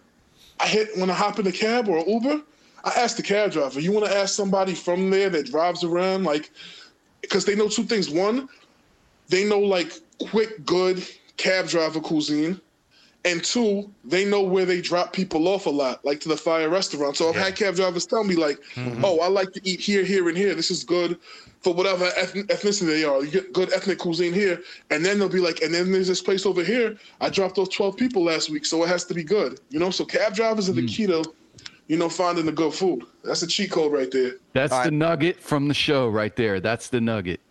I 0.59 0.67
hit 0.67 0.89
when 0.97 1.09
I 1.09 1.13
hop 1.13 1.39
in 1.39 1.47
a 1.47 1.51
cab 1.51 1.87
or 1.87 2.03
Uber, 2.05 2.41
I 2.83 2.89
ask 2.91 3.15
the 3.17 3.23
cab 3.23 3.51
driver, 3.51 3.79
"You 3.79 3.91
want 3.91 4.05
to 4.05 4.15
ask 4.15 4.35
somebody 4.35 4.75
from 4.75 5.09
there 5.09 5.29
that 5.29 5.45
drives 5.47 5.83
around, 5.83 6.25
like, 6.25 6.51
because 7.21 7.45
they 7.45 7.55
know 7.55 7.69
two 7.69 7.83
things. 7.83 8.09
One, 8.09 8.49
they 9.29 9.45
know 9.45 9.59
like 9.59 9.93
quick, 10.19 10.65
good 10.65 11.05
cab 11.37 11.67
driver 11.67 12.01
cuisine." 12.01 12.59
And 13.25 13.43
two, 13.43 13.91
they 14.05 14.23
know 14.23 14.41
where 14.41 14.63
they 14.65 14.79
drop 14.79 15.11
people 15.11 15.47
off 15.49 15.65
a 15.65 15.69
lot, 15.69 16.03
like 16.05 16.21
to 16.21 16.29
the 16.29 16.37
fire 16.37 16.69
restaurant. 16.69 17.17
So 17.17 17.27
I've 17.29 17.35
had 17.35 17.55
cab 17.55 17.75
drivers 17.75 18.05
tell 18.05 18.23
me, 18.23 18.35
like, 18.35 18.59
Mm-hmm. 18.75 19.03
oh, 19.03 19.19
I 19.19 19.27
like 19.27 19.51
to 19.53 19.61
eat 19.69 19.81
here, 19.81 20.03
here, 20.05 20.29
and 20.29 20.37
here. 20.37 20.55
This 20.55 20.71
is 20.71 20.85
good 20.85 21.19
for 21.59 21.73
whatever 21.73 22.05
eth- 22.15 22.33
ethnicity 22.33 22.85
they 22.87 23.03
are. 23.03 23.21
You 23.23 23.29
get 23.29 23.51
good 23.51 23.73
ethnic 23.73 23.99
cuisine 23.99 24.31
here. 24.33 24.61
And 24.89 25.03
then 25.03 25.19
they'll 25.19 25.27
be 25.27 25.41
like, 25.41 25.61
and 25.61 25.73
then 25.73 25.91
there's 25.91 26.07
this 26.07 26.21
place 26.21 26.45
over 26.45 26.63
here. 26.63 26.95
I 27.19 27.29
dropped 27.29 27.57
off 27.57 27.69
12 27.69 27.97
people 27.97 28.23
last 28.23 28.49
week, 28.49 28.65
so 28.65 28.81
it 28.85 28.87
has 28.87 29.03
to 29.05 29.13
be 29.13 29.25
good. 29.25 29.59
You 29.69 29.79
know, 29.79 29.89
so 29.89 30.05
cab 30.05 30.33
drivers 30.33 30.69
are 30.69 30.73
the 30.73 30.87
key 30.87 31.05
to, 31.07 31.25
you 31.87 31.97
know, 31.97 32.07
finding 32.07 32.45
the 32.45 32.53
good 32.53 32.73
food. 32.73 33.03
That's 33.25 33.41
a 33.41 33.47
cheat 33.47 33.71
code 33.71 33.91
right 33.91 34.09
there. 34.09 34.35
That's 34.53 34.79
the 34.85 34.91
nugget 34.91 35.41
from 35.41 35.67
the 35.67 35.73
show 35.73 36.07
right 36.07 36.33
there. 36.37 36.61
That's 36.61 36.87
the 36.87 37.01
nugget. 37.01 37.41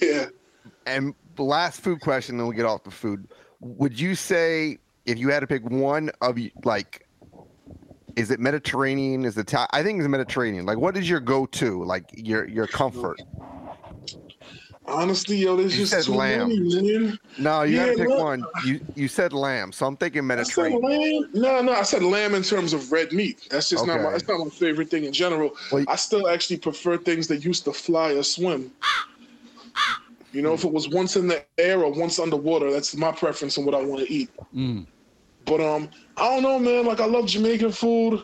Yeah. 0.00 0.26
And 0.86 1.12
the 1.34 1.42
last 1.42 1.80
food 1.80 2.00
question, 2.00 2.36
then 2.36 2.46
we'll 2.46 2.56
get 2.56 2.66
off 2.66 2.84
the 2.84 2.90
food. 2.92 3.26
Would 3.60 3.98
you 3.98 4.14
say 4.14 4.78
if 5.06 5.18
you 5.18 5.28
had 5.30 5.40
to 5.40 5.46
pick 5.46 5.64
one 5.68 6.10
of 6.20 6.38
you, 6.38 6.50
like, 6.64 7.06
is 8.16 8.30
it 8.30 8.40
Mediterranean? 8.40 9.24
Is 9.24 9.36
it? 9.38 9.46
Thai- 9.46 9.66
I 9.72 9.82
think 9.82 9.98
it's 9.98 10.08
Mediterranean. 10.08 10.66
Like, 10.66 10.78
what 10.78 10.96
is 10.96 11.08
your 11.08 11.20
go-to? 11.20 11.82
Like 11.84 12.04
your 12.12 12.46
your 12.48 12.66
comfort? 12.66 13.20
Honestly, 14.84 15.36
yo, 15.36 15.56
this 15.56 15.72
You 15.72 15.80
just 15.80 15.92
said 15.92 16.04
too 16.04 16.14
lamb. 16.18 16.48
many, 16.48 16.98
man. 16.98 17.18
No, 17.38 17.62
you 17.62 17.76
Yeah, 17.76 17.86
gotta 17.86 17.98
pick 17.98 18.08
look. 18.08 18.18
one. 18.18 18.44
You 18.66 18.80
you 18.94 19.08
said 19.08 19.32
lamb, 19.32 19.72
so 19.72 19.86
I'm 19.86 19.96
thinking 19.96 20.28
I 20.30 20.42
said 20.42 20.72
Mediterranean. 20.72 20.82
lamb. 20.82 21.30
No, 21.34 21.62
no, 21.62 21.72
I 21.72 21.82
said 21.82 22.02
lamb 22.02 22.34
in 22.34 22.42
terms 22.42 22.72
of 22.72 22.92
red 22.92 23.12
meat. 23.12 23.46
That's 23.50 23.70
just 23.70 23.86
not 23.86 24.00
my. 24.02 24.10
That's 24.10 24.28
not 24.28 24.40
my 24.40 24.50
favorite 24.50 24.90
thing 24.90 25.04
in 25.04 25.12
general. 25.12 25.56
I 25.88 25.96
still 25.96 26.28
actually 26.28 26.58
prefer 26.58 26.98
things 26.98 27.28
that 27.28 27.44
used 27.44 27.64
to 27.64 27.72
fly 27.72 28.12
or 28.12 28.22
swim. 28.22 28.70
You 30.32 30.42
know, 30.42 30.54
if 30.54 30.64
it 30.64 30.72
was 30.72 30.88
once 30.88 31.16
in 31.16 31.28
the 31.28 31.44
air 31.58 31.82
or 31.84 31.92
once 31.92 32.18
underwater, 32.18 32.70
that's 32.72 32.96
my 32.96 33.12
preference 33.12 33.56
and 33.58 33.66
what 33.66 33.74
I 33.74 33.82
want 33.84 34.06
to 34.06 34.12
eat. 34.12 34.30
Mm. 34.54 34.86
But 35.44 35.60
um, 35.60 35.88
I 36.16 36.28
don't 36.28 36.42
know, 36.42 36.58
man. 36.58 36.86
Like 36.86 37.00
I 37.00 37.06
love 37.06 37.26
Jamaican 37.26 37.72
food. 37.72 38.22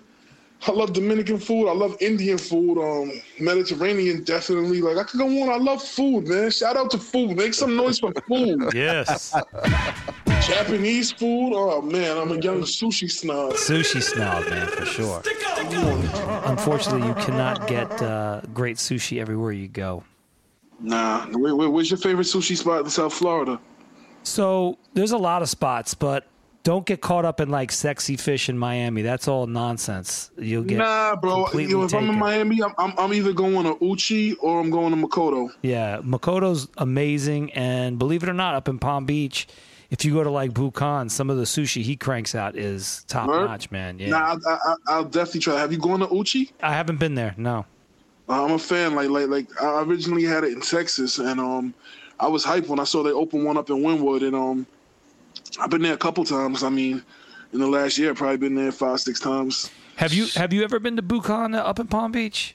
I 0.66 0.72
love 0.72 0.92
Dominican 0.92 1.38
food. 1.38 1.68
I 1.68 1.72
love 1.72 1.96
Indian 2.00 2.36
food. 2.36 2.78
Um, 2.78 3.12
Mediterranean 3.38 4.24
definitely. 4.24 4.80
Like 4.80 4.96
I 4.96 5.04
could 5.04 5.18
go 5.18 5.26
on. 5.42 5.48
I 5.48 5.56
love 5.56 5.82
food, 5.82 6.26
man. 6.26 6.50
Shout 6.50 6.76
out 6.76 6.90
to 6.90 6.98
food. 6.98 7.36
Make 7.36 7.54
some 7.54 7.76
noise 7.76 7.98
for 7.98 8.12
food. 8.26 8.72
Yes. 8.74 9.34
Japanese 10.42 11.12
food. 11.12 11.52
Oh 11.54 11.82
man, 11.82 12.16
I'm 12.16 12.32
a 12.32 12.40
young 12.40 12.62
sushi 12.62 13.10
snob. 13.10 13.52
Sushi 13.52 14.02
snob, 14.02 14.48
man, 14.48 14.66
for 14.66 14.84
sure. 14.84 15.22
Unfortunately, 16.46 17.06
you 17.06 17.14
cannot 17.14 17.66
get 17.66 17.90
uh, 18.02 18.40
great 18.54 18.76
sushi 18.76 19.20
everywhere 19.20 19.52
you 19.52 19.68
go. 19.68 20.04
Nah. 20.80 21.26
Where, 21.26 21.54
where, 21.54 21.70
where's 21.70 21.90
your 21.90 21.98
favorite 21.98 22.26
sushi 22.26 22.56
spot 22.56 22.84
in 22.84 22.90
South 22.90 23.12
Florida? 23.12 23.60
So 24.22 24.78
there's 24.94 25.12
a 25.12 25.18
lot 25.18 25.42
of 25.42 25.48
spots, 25.48 25.94
but 25.94 26.26
don't 26.68 26.84
get 26.84 27.00
caught 27.00 27.24
up 27.24 27.40
in 27.40 27.48
like 27.48 27.72
sexy 27.72 28.14
fish 28.18 28.50
in 28.50 28.58
Miami. 28.58 29.00
That's 29.00 29.26
all 29.26 29.46
nonsense. 29.46 30.30
You'll 30.36 30.64
get 30.64 30.76
nah, 30.76 31.16
bro. 31.16 31.44
completely 31.44 31.72
Yo, 31.72 31.84
if 31.84 31.94
I'm 31.94 32.10
in. 32.10 32.18
Miami, 32.18 32.62
I'm, 32.62 32.74
I'm, 32.76 32.92
I'm 32.98 33.14
either 33.14 33.32
going 33.32 33.64
to 33.64 33.82
Uchi 33.82 34.34
or 34.34 34.60
I'm 34.60 34.68
going 34.68 34.94
to 34.94 35.08
Makoto. 35.08 35.48
Yeah, 35.62 36.02
Makoto's 36.02 36.68
amazing, 36.76 37.54
and 37.54 37.98
believe 37.98 38.22
it 38.22 38.28
or 38.28 38.34
not, 38.34 38.54
up 38.54 38.68
in 38.68 38.78
Palm 38.78 39.06
Beach, 39.06 39.48
if 39.88 40.04
you 40.04 40.12
go 40.12 40.22
to 40.22 40.28
like 40.28 40.52
Buccan, 40.52 41.10
some 41.10 41.30
of 41.30 41.38
the 41.38 41.44
sushi 41.44 41.80
he 41.80 41.96
cranks 41.96 42.34
out 42.34 42.54
is 42.54 43.02
top 43.08 43.28
Word? 43.28 43.46
notch, 43.46 43.70
man. 43.70 43.98
Yeah, 43.98 44.08
Nah, 44.08 44.36
I, 44.46 44.50
I, 44.52 44.74
I'll 44.88 45.04
definitely 45.04 45.40
try. 45.40 45.58
Have 45.58 45.72
you 45.72 45.78
gone 45.78 46.00
to 46.00 46.14
Uchi? 46.14 46.50
I 46.62 46.74
haven't 46.74 46.98
been 46.98 47.14
there. 47.14 47.34
No. 47.38 47.64
I'm 48.28 48.52
a 48.52 48.58
fan. 48.58 48.94
Like 48.94 49.08
like 49.08 49.28
like 49.28 49.62
I 49.62 49.80
originally 49.84 50.24
had 50.24 50.44
it 50.44 50.52
in 50.52 50.60
Texas, 50.60 51.18
and 51.18 51.40
um, 51.40 51.72
I 52.20 52.28
was 52.28 52.44
hyped 52.44 52.68
when 52.68 52.78
I 52.78 52.84
saw 52.84 53.02
they 53.02 53.10
opened 53.10 53.46
one 53.46 53.56
up 53.56 53.70
in 53.70 53.76
Wynwood, 53.76 54.22
and 54.22 54.36
um, 54.36 54.66
I've 55.60 55.70
been 55.70 55.82
there 55.82 55.94
a 55.94 55.98
couple 55.98 56.24
times. 56.24 56.62
I 56.62 56.68
mean, 56.68 57.02
in 57.52 57.60
the 57.60 57.66
last 57.66 57.98
year, 57.98 58.10
I've 58.10 58.16
probably 58.16 58.36
been 58.36 58.54
there 58.54 58.72
five 58.72 59.00
six 59.00 59.20
times. 59.20 59.70
Have 59.96 60.12
you 60.12 60.26
have 60.34 60.52
you 60.52 60.62
ever 60.62 60.78
been 60.78 60.96
to 60.96 61.02
Buccan 61.02 61.56
up 61.56 61.80
in 61.80 61.88
Palm 61.88 62.12
Beach? 62.12 62.54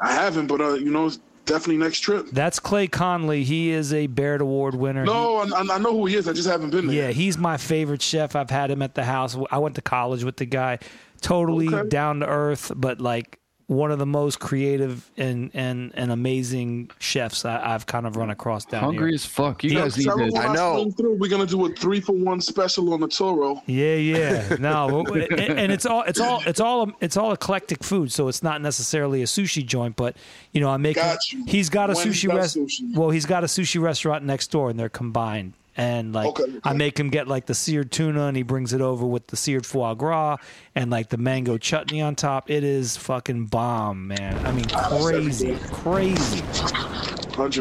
I 0.00 0.12
haven't, 0.12 0.48
but 0.48 0.60
uh, 0.60 0.74
you 0.74 0.90
know, 0.90 1.10
definitely 1.44 1.78
next 1.78 2.00
trip. 2.00 2.26
That's 2.32 2.58
Clay 2.58 2.86
Conley. 2.86 3.44
He 3.44 3.70
is 3.70 3.92
a 3.92 4.06
Beard 4.08 4.40
Award 4.40 4.74
winner. 4.74 5.04
No, 5.04 5.38
I, 5.38 5.60
I 5.70 5.78
know 5.78 5.92
who 5.92 6.06
he 6.06 6.16
is. 6.16 6.28
I 6.28 6.32
just 6.32 6.48
haven't 6.48 6.70
been 6.70 6.86
there. 6.86 6.96
Yeah, 6.96 7.10
he's 7.10 7.38
my 7.38 7.56
favorite 7.56 8.02
chef. 8.02 8.36
I've 8.36 8.50
had 8.50 8.70
him 8.70 8.82
at 8.82 8.94
the 8.94 9.04
house. 9.04 9.36
I 9.50 9.58
went 9.58 9.76
to 9.76 9.82
college 9.82 10.24
with 10.24 10.36
the 10.36 10.46
guy. 10.46 10.78
Totally 11.20 11.88
down 11.88 12.20
to 12.20 12.26
earth, 12.26 12.72
but 12.74 13.00
like 13.00 13.38
one 13.68 13.90
of 13.90 13.98
the 13.98 14.06
most 14.06 14.38
creative 14.40 15.10
and 15.16 15.50
and, 15.54 15.92
and 15.94 16.10
amazing 16.10 16.90
chefs 16.98 17.44
I, 17.44 17.74
I've 17.74 17.86
kind 17.86 18.06
of 18.06 18.16
run 18.16 18.30
across 18.30 18.64
down 18.64 18.82
Hungry 18.82 19.10
here. 19.10 19.14
as 19.14 19.24
fuck. 19.24 19.62
You 19.64 19.70
He- 19.70 19.76
guys 19.76 19.96
need 19.96 20.04
Tell 20.04 20.18
him 20.18 20.30
to. 20.30 20.36
I 20.38 20.54
swing 20.74 20.92
through, 20.92 21.14
we're 21.18 21.28
gonna 21.30 21.46
do 21.46 21.64
a 21.66 21.70
three 21.70 22.00
for 22.00 22.12
one 22.12 22.40
special 22.40 22.92
on 22.92 23.00
the 23.00 23.08
Toro. 23.08 23.62
Yeah, 23.66 23.94
yeah. 23.94 24.56
No, 24.58 25.04
and, 25.06 25.40
and 25.58 25.72
it's 25.72 25.86
all 25.86 26.02
it's 26.02 26.20
all 26.20 26.42
it's 26.46 26.60
all 26.60 26.92
it's 27.00 27.16
all 27.16 27.32
eclectic 27.32 27.82
food. 27.82 28.12
So 28.12 28.28
it's 28.28 28.42
not 28.42 28.60
necessarily 28.60 29.22
a 29.22 29.26
sushi 29.26 29.64
joint, 29.64 29.96
but 29.96 30.16
you 30.52 30.60
know, 30.60 30.68
I 30.68 30.76
make. 30.76 30.96
Got 30.96 31.32
you. 31.32 31.44
He's 31.46 31.68
got 31.68 31.90
a 31.90 31.94
When's 31.94 32.06
sushi 32.16 32.28
that 32.28 32.36
restaurant. 32.36 32.70
Well, 32.94 33.10
he's 33.10 33.26
got 33.26 33.42
a 33.44 33.46
sushi 33.46 33.80
restaurant 33.80 34.24
next 34.24 34.50
door, 34.50 34.70
and 34.70 34.78
they're 34.78 34.88
combined. 34.88 35.54
And 35.76 36.12
like, 36.12 36.28
Okay, 36.28 36.42
okay. 36.42 36.60
I 36.64 36.72
make 36.74 36.98
him 37.00 37.08
get 37.08 37.28
like 37.28 37.46
the 37.46 37.54
seared 37.54 37.90
tuna, 37.90 38.26
and 38.26 38.36
he 38.36 38.42
brings 38.42 38.72
it 38.72 38.80
over 38.80 39.06
with 39.06 39.28
the 39.28 39.36
seared 39.36 39.64
foie 39.64 39.94
gras 39.94 40.36
and 40.74 40.90
like 40.90 41.08
the 41.08 41.16
mango 41.16 41.56
chutney 41.58 42.02
on 42.02 42.14
top. 42.14 42.50
It 42.50 42.62
is 42.62 42.96
fucking 42.96 43.46
bomb, 43.46 44.08
man. 44.08 44.44
I 44.46 44.52
mean, 44.52 44.66
crazy, 44.68 45.56
crazy. 45.70 46.42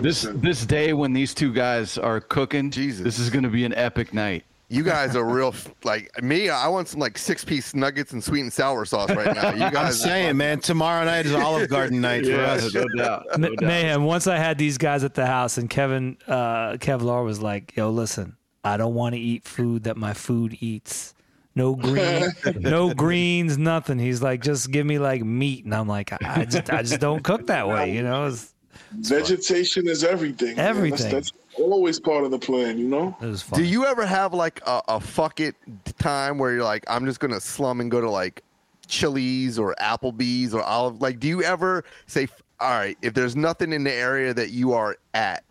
This 0.01 0.27
this 0.33 0.65
day 0.65 0.91
when 0.91 1.13
these 1.13 1.33
two 1.33 1.53
guys 1.53 1.97
are 1.97 2.19
cooking, 2.19 2.71
Jesus, 2.71 3.03
this 3.03 3.19
is 3.19 3.29
going 3.29 3.43
to 3.43 3.49
be 3.49 3.63
an 3.63 3.73
epic 3.73 4.13
night. 4.13 4.43
You 4.71 4.83
guys 4.83 5.15
are 5.15 5.23
real 5.25 5.53
like 5.83 6.09
me. 6.23 6.49
I 6.49 6.67
want 6.69 6.87
some 6.87 6.99
like 6.99 7.17
six 7.17 7.43
piece 7.43 7.75
nuggets 7.75 8.13
and 8.13 8.23
sweet 8.23 8.41
and 8.41 8.53
sour 8.53 8.85
sauce 8.85 9.09
right 9.11 9.35
now. 9.35 9.53
You 9.53 9.63
I'm 9.65 9.73
guys, 9.73 10.01
saying, 10.01 10.37
man, 10.37 10.59
tomorrow 10.61 11.03
night 11.03 11.25
is 11.25 11.33
Olive 11.35 11.69
Garden 11.69 11.99
night 12.09 12.23
for 12.23 12.31
Yeah, 12.31 12.51
us. 12.53 12.73
no 12.73 12.85
doubt. 12.97 13.25
Ma- 13.37 13.47
Meyhem. 13.49 14.05
Once 14.05 14.27
I 14.27 14.37
had 14.37 14.57
these 14.57 14.77
guys 14.77 15.03
at 15.03 15.13
the 15.13 15.25
house, 15.25 15.57
and 15.57 15.69
Kevin 15.69 16.17
uh, 16.27 16.73
Kevlar 16.77 17.25
was 17.25 17.41
like, 17.41 17.75
"Yo, 17.75 17.89
listen, 17.89 18.37
I 18.63 18.77
don't 18.77 18.93
want 18.95 19.13
to 19.15 19.19
eat 19.19 19.43
food 19.43 19.83
that 19.83 19.97
my 19.97 20.13
food 20.13 20.57
eats. 20.61 21.13
No 21.53 21.75
green, 21.75 22.29
no 22.61 22.93
greens, 22.93 23.57
nothing." 23.57 23.99
He's 23.99 24.21
like, 24.21 24.41
"Just 24.41 24.71
give 24.71 24.85
me 24.85 24.99
like 24.99 25.21
meat," 25.21 25.65
and 25.65 25.75
I'm 25.75 25.89
like, 25.89 26.13
"I, 26.13 26.17
I 26.23 26.45
just, 26.45 26.71
I 26.71 26.81
just 26.81 27.01
don't 27.01 27.21
cook 27.23 27.47
that 27.47 27.67
way, 27.67 27.93
you 27.93 28.03
know." 28.03 28.27
It's, 28.27 28.53
Vegetation 28.93 29.87
is 29.87 30.03
everything. 30.03 30.55
man. 30.57 30.65
Everything. 30.65 31.11
That's, 31.11 31.31
that's 31.31 31.40
always 31.61 31.99
part 31.99 32.23
of 32.23 32.31
the 32.31 32.39
plan, 32.39 32.77
you 32.77 32.87
know. 32.87 33.15
it 33.21 33.25
was 33.25 33.43
do 33.43 33.63
you 33.63 33.85
ever 33.85 34.05
have 34.05 34.33
like 34.33 34.61
a, 34.65 34.81
a 34.87 34.99
fuck 34.99 35.39
it 35.39 35.55
time 35.97 36.37
where 36.37 36.53
you're 36.53 36.63
like, 36.63 36.83
I'm 36.87 37.05
just 37.05 37.19
gonna 37.19 37.39
slum 37.41 37.81
and 37.81 37.89
go 37.91 38.01
to 38.01 38.09
like 38.09 38.43
Chili's 38.87 39.57
or 39.57 39.75
Applebee's 39.79 40.53
or 40.53 40.61
Olive? 40.63 41.01
Like, 41.01 41.19
do 41.19 41.27
you 41.27 41.43
ever 41.43 41.83
say, 42.07 42.27
all 42.59 42.71
right, 42.71 42.97
if 43.01 43.13
there's 43.13 43.35
nothing 43.35 43.73
in 43.73 43.83
the 43.83 43.93
area 43.93 44.33
that 44.33 44.51
you 44.51 44.73
are 44.73 44.97
at, 45.13 45.43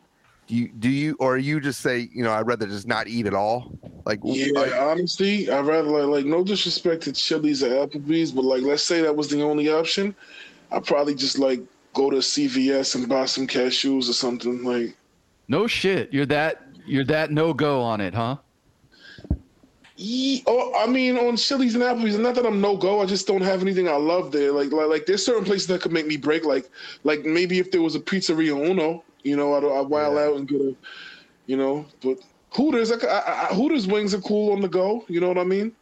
do 0.46 0.56
you 0.56 0.68
do 0.68 0.88
you 0.88 1.16
or 1.20 1.38
you 1.38 1.60
just 1.60 1.80
say, 1.80 2.08
you 2.12 2.22
know, 2.22 2.32
I'd 2.32 2.46
rather 2.46 2.66
just 2.66 2.86
not 2.86 3.08
eat 3.08 3.26
at 3.26 3.34
all? 3.34 3.72
Like, 4.04 4.20
Yeah, 4.24 4.52
like- 4.54 4.74
honestly, 4.74 5.50
I'd 5.50 5.64
rather 5.64 5.88
like, 5.88 6.06
like 6.06 6.24
no 6.26 6.42
disrespect 6.42 7.02
to 7.04 7.12
Chili's 7.12 7.62
or 7.62 7.86
Applebee's, 7.86 8.32
but 8.32 8.44
like 8.44 8.62
let's 8.62 8.82
say 8.82 9.00
that 9.02 9.14
was 9.14 9.28
the 9.28 9.42
only 9.42 9.70
option, 9.70 10.14
I'd 10.72 10.84
probably 10.84 11.14
just 11.14 11.38
like 11.38 11.60
go 11.94 12.10
to 12.10 12.16
CVS 12.16 12.94
and 12.94 13.08
buy 13.08 13.24
some 13.26 13.46
cashews 13.46 14.08
or 14.08 14.12
something. 14.12 14.62
Like 14.62 14.96
No 15.50 15.66
shit. 15.66 16.12
You're 16.14 16.26
that 16.26 16.62
you're 16.86 17.04
that 17.06 17.32
no 17.32 17.52
go 17.52 17.82
on 17.82 18.00
it, 18.00 18.14
huh? 18.14 18.36
Oh, 20.46 20.72
I 20.78 20.86
mean, 20.86 21.18
on 21.18 21.36
Chili's 21.36 21.74
and 21.74 21.82
Applebee's, 21.82 22.16
not 22.16 22.36
that 22.36 22.46
I'm 22.46 22.60
no 22.60 22.76
go. 22.76 23.02
I 23.02 23.06
just 23.06 23.26
don't 23.26 23.42
have 23.42 23.60
anything 23.60 23.88
I 23.88 23.96
love 23.96 24.30
there. 24.30 24.52
Like, 24.52 24.70
like, 24.72 24.88
like, 24.88 25.06
there's 25.06 25.26
certain 25.26 25.44
places 25.44 25.66
that 25.66 25.82
could 25.82 25.92
make 25.92 26.06
me 26.06 26.16
break. 26.16 26.44
Like, 26.44 26.70
like 27.02 27.24
maybe 27.24 27.58
if 27.58 27.70
there 27.72 27.82
was 27.82 27.96
a 27.96 28.00
pizzeria 28.00 28.56
Uno, 28.56 29.02
you 29.24 29.36
know, 29.36 29.54
I'd, 29.54 29.64
I'd 29.64 29.88
wild 29.88 30.16
out 30.16 30.36
and 30.36 30.48
get 30.48 30.60
a, 30.60 30.74
you 31.46 31.56
know. 31.56 31.84
But 32.00 32.20
Hooters, 32.50 32.92
I, 32.92 33.06
I, 33.06 33.42
I, 33.42 33.46
Hooters 33.54 33.88
wings 33.88 34.14
are 34.14 34.20
cool 34.20 34.52
on 34.52 34.60
the 34.60 34.68
go. 34.68 35.04
You 35.08 35.20
know 35.20 35.28
what 35.28 35.38
I 35.38 35.44
mean? 35.44 35.72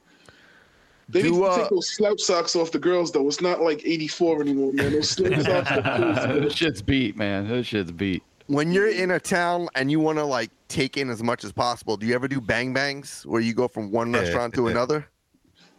They 1.10 1.22
need 1.22 1.34
to 1.34 1.44
uh, 1.44 1.56
take 1.58 1.68
those 1.68 1.90
slouch 1.90 2.20
socks 2.20 2.56
off 2.56 2.72
the 2.72 2.78
girls 2.78 3.12
though. 3.12 3.28
It's 3.28 3.40
not 3.40 3.60
like 3.60 3.82
'84 3.84 4.42
anymore, 4.42 4.72
man. 4.72 4.92
Those 4.92 5.10
slouch 5.10 5.42
socks 5.42 5.70
are 5.70 6.30
cool. 6.40 6.48
Shit's 6.48 6.82
beat, 6.82 7.16
man. 7.16 7.46
This 7.46 7.66
shit's 7.66 7.92
beat. 7.92 8.22
When 8.48 8.72
you're 8.72 8.88
in 8.88 9.12
a 9.12 9.20
town 9.20 9.68
and 9.74 9.90
you 9.90 10.00
want 10.00 10.18
to 10.18 10.24
like 10.24 10.50
take 10.68 10.96
in 10.96 11.10
as 11.10 11.22
much 11.22 11.44
as 11.44 11.52
possible, 11.52 11.96
do 11.96 12.06
you 12.06 12.14
ever 12.14 12.26
do 12.26 12.40
bang 12.40 12.72
bangs 12.72 13.24
where 13.26 13.40
you 13.40 13.54
go 13.54 13.68
from 13.68 13.90
one 13.90 14.12
restaurant 14.12 14.54
to 14.54 14.68
another? 14.68 15.06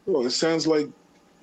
Well, 0.06 0.26
it 0.26 0.32
sounds 0.32 0.66
like 0.66 0.88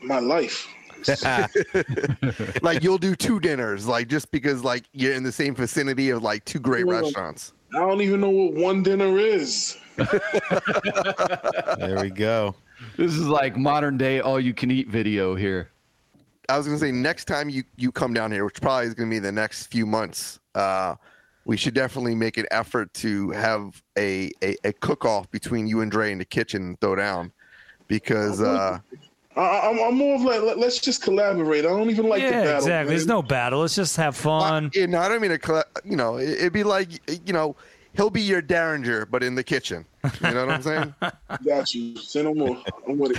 my 0.02 0.20
life. 0.20 0.66
like 2.62 2.82
you'll 2.82 2.98
do 2.98 3.14
two 3.14 3.38
dinners, 3.38 3.86
like 3.86 4.08
just 4.08 4.30
because 4.30 4.64
like 4.64 4.84
you're 4.92 5.12
in 5.12 5.22
the 5.22 5.30
same 5.32 5.54
vicinity 5.54 6.10
of 6.10 6.22
like 6.22 6.44
two 6.44 6.58
great 6.58 6.86
Well, 6.86 7.02
restaurants. 7.02 7.52
I 7.74 7.78
don't 7.80 8.00
even 8.00 8.20
know 8.20 8.30
what 8.30 8.54
one 8.54 8.82
dinner 8.82 9.18
is. 9.18 9.76
There 11.78 12.00
we 12.00 12.10
go. 12.10 12.54
This 12.96 13.12
is 13.12 13.26
like 13.26 13.56
modern 13.56 13.96
day 13.98 14.20
all 14.20 14.40
you 14.40 14.54
can 14.54 14.70
eat 14.70 14.88
video 14.88 15.34
here. 15.34 15.70
I 16.48 16.56
was 16.56 16.66
gonna 16.66 16.78
say 16.78 16.92
next 16.92 17.24
time 17.26 17.48
you 17.48 17.64
you 17.76 17.90
come 17.92 18.14
down 18.14 18.30
here, 18.32 18.44
which 18.44 18.60
probably 18.60 18.86
is 18.86 18.94
gonna 18.94 19.10
be 19.10 19.18
the 19.18 19.32
next 19.32 19.66
few 19.66 19.86
months, 19.86 20.38
uh, 20.54 20.94
we 21.46 21.56
should 21.56 21.74
definitely 21.74 22.16
make 22.16 22.36
an 22.36 22.46
effort 22.50 22.92
to 22.94 23.30
have 23.30 23.80
a 23.96 24.30
a, 24.42 24.56
a 24.64 24.72
cook 24.74 25.04
off 25.04 25.30
between 25.30 25.66
you 25.68 25.80
and 25.80 25.90
Dre 25.90 26.10
in 26.12 26.18
the 26.18 26.24
kitchen 26.24 26.62
and 26.62 26.80
throw 26.80 26.96
down, 26.96 27.32
because 27.86 28.42
uh, 28.42 28.80
I, 29.36 29.40
I'm, 29.40 29.78
I'm 29.78 29.94
more 29.96 30.16
of 30.16 30.22
like 30.22 30.42
let, 30.42 30.58
us 30.58 30.78
just 30.78 31.02
collaborate. 31.02 31.64
I 31.64 31.68
don't 31.68 31.88
even 31.88 32.08
like 32.08 32.20
the 32.20 32.28
yeah, 32.28 32.42
battle. 32.42 32.56
exactly. 32.58 32.94
There's 32.94 33.06
no 33.06 33.22
battle. 33.22 33.60
Let's 33.60 33.76
just 33.76 33.96
have 33.96 34.16
fun. 34.16 34.70
you 34.74 34.88
know, 34.88 34.98
I 34.98 35.08
don't 35.08 35.22
mean 35.22 35.30
to, 35.30 35.38
colla- 35.38 35.64
you 35.84 35.96
know, 35.96 36.16
it- 36.16 36.30
it'd 36.30 36.52
be 36.52 36.64
like 36.64 36.88
you 37.26 37.32
know, 37.32 37.54
he'll 37.94 38.10
be 38.10 38.22
your 38.22 38.42
Daringer, 38.42 39.08
but 39.08 39.22
in 39.22 39.36
the 39.36 39.44
kitchen. 39.44 39.86
You 40.22 40.32
know 40.32 40.46
what 40.46 40.54
I'm 40.56 40.62
saying? 40.62 40.94
Got 41.46 41.74
you. 41.74 41.96
Say 41.98 42.24
no 42.24 42.34
more. 42.34 42.60
I'm 42.88 42.98
with 42.98 43.18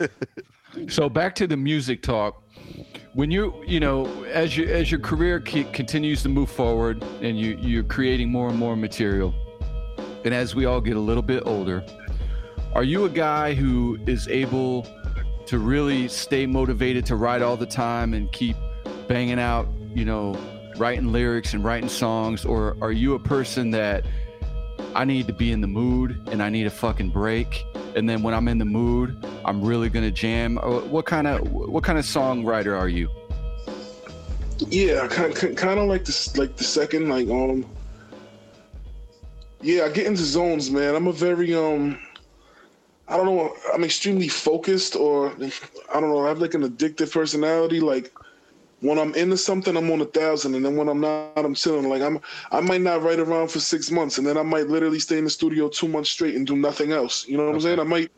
it. 0.00 0.10
So 0.88 1.08
back 1.08 1.36
to 1.36 1.46
the 1.46 1.56
music 1.56 2.02
talk. 2.02 2.42
When 3.14 3.30
you, 3.30 3.62
you 3.64 3.78
know, 3.78 4.24
as 4.24 4.56
you 4.56 4.66
as 4.66 4.90
your 4.90 4.98
career 4.98 5.38
ke- 5.38 5.72
continues 5.72 6.24
to 6.24 6.28
move 6.28 6.50
forward 6.50 7.00
and 7.22 7.38
you 7.38 7.56
you're 7.60 7.84
creating 7.84 8.28
more 8.28 8.48
and 8.48 8.58
more 8.58 8.74
material, 8.74 9.32
and 10.24 10.34
as 10.34 10.56
we 10.56 10.64
all 10.64 10.80
get 10.80 10.96
a 10.96 11.00
little 11.00 11.22
bit 11.22 11.44
older, 11.46 11.84
are 12.74 12.82
you 12.82 13.04
a 13.04 13.08
guy 13.08 13.54
who 13.54 14.00
is 14.08 14.26
able 14.26 14.84
to 15.46 15.60
really 15.60 16.08
stay 16.08 16.44
motivated 16.44 17.06
to 17.06 17.14
write 17.14 17.40
all 17.40 17.56
the 17.56 17.66
time 17.66 18.14
and 18.14 18.32
keep 18.32 18.56
banging 19.06 19.38
out, 19.38 19.68
you 19.94 20.04
know, 20.04 20.36
writing 20.76 21.12
lyrics 21.12 21.54
and 21.54 21.62
writing 21.62 21.88
songs, 21.88 22.44
or 22.44 22.76
are 22.80 22.90
you 22.90 23.14
a 23.14 23.18
person 23.20 23.70
that 23.70 24.04
I 24.94 25.04
need 25.04 25.26
to 25.26 25.32
be 25.32 25.50
in 25.50 25.60
the 25.60 25.66
mood 25.66 26.28
and 26.30 26.42
I 26.42 26.48
need 26.48 26.66
a 26.66 26.70
fucking 26.70 27.10
break. 27.10 27.64
And 27.96 28.08
then 28.08 28.22
when 28.22 28.32
I'm 28.32 28.46
in 28.48 28.58
the 28.58 28.64
mood, 28.64 29.26
I'm 29.44 29.62
really 29.62 29.88
gonna 29.88 30.10
jam. 30.10 30.58
Uh, 30.58 30.80
What 30.80 31.04
kind 31.06 31.26
of 31.26 31.50
what 31.50 31.82
kind 31.84 31.98
of 31.98 32.04
songwriter 32.04 32.78
are 32.78 32.88
you? 32.88 33.08
Yeah, 34.58 35.08
kind 35.08 35.34
kind 35.56 35.80
of 35.80 35.88
like 35.88 36.04
this, 36.04 36.36
like 36.36 36.56
the 36.56 36.64
second, 36.64 37.08
like 37.08 37.28
um. 37.28 37.66
Yeah, 39.60 39.84
I 39.84 39.88
get 39.88 40.06
into 40.06 40.22
zones, 40.22 40.70
man. 40.70 40.94
I'm 40.94 41.08
a 41.08 41.12
very 41.12 41.54
um. 41.54 41.98
I 43.08 43.16
don't 43.16 43.26
know. 43.26 43.54
I'm 43.74 43.84
extremely 43.84 44.28
focused, 44.28 44.96
or 44.96 45.32
I 45.92 46.00
don't 46.00 46.10
know. 46.10 46.24
I 46.24 46.28
have 46.28 46.38
like 46.38 46.54
an 46.54 46.62
addictive 46.62 47.12
personality. 47.12 47.80
Like 47.80 48.12
when 48.84 48.98
I'm 48.98 49.14
into 49.14 49.38
something, 49.38 49.78
I'm 49.78 49.90
on 49.90 50.02
a 50.02 50.04
thousand, 50.04 50.54
and 50.54 50.62
then 50.62 50.76
when 50.76 50.90
I'm 50.90 51.00
not, 51.00 51.32
I'm 51.36 51.54
chilling. 51.54 51.88
Like 51.88 52.02
I'm, 52.02 52.20
I 52.52 52.60
might 52.60 52.82
not 52.82 53.02
write 53.02 53.18
around 53.18 53.50
for 53.50 53.58
six 53.58 53.90
months, 53.90 54.18
and 54.18 54.26
then 54.26 54.36
I 54.36 54.42
might 54.42 54.68
literally 54.68 55.00
stay 55.00 55.16
in 55.16 55.24
the 55.24 55.30
studio 55.30 55.70
two 55.70 55.88
months 55.88 56.10
straight 56.10 56.34
and 56.34 56.46
do 56.46 56.54
nothing 56.54 56.92
else. 56.92 57.26
You 57.26 57.38
know 57.38 57.46
what 57.46 57.54
I'm 57.54 57.60
saying? 57.62 57.80
I 57.80 57.84
might 57.84 58.12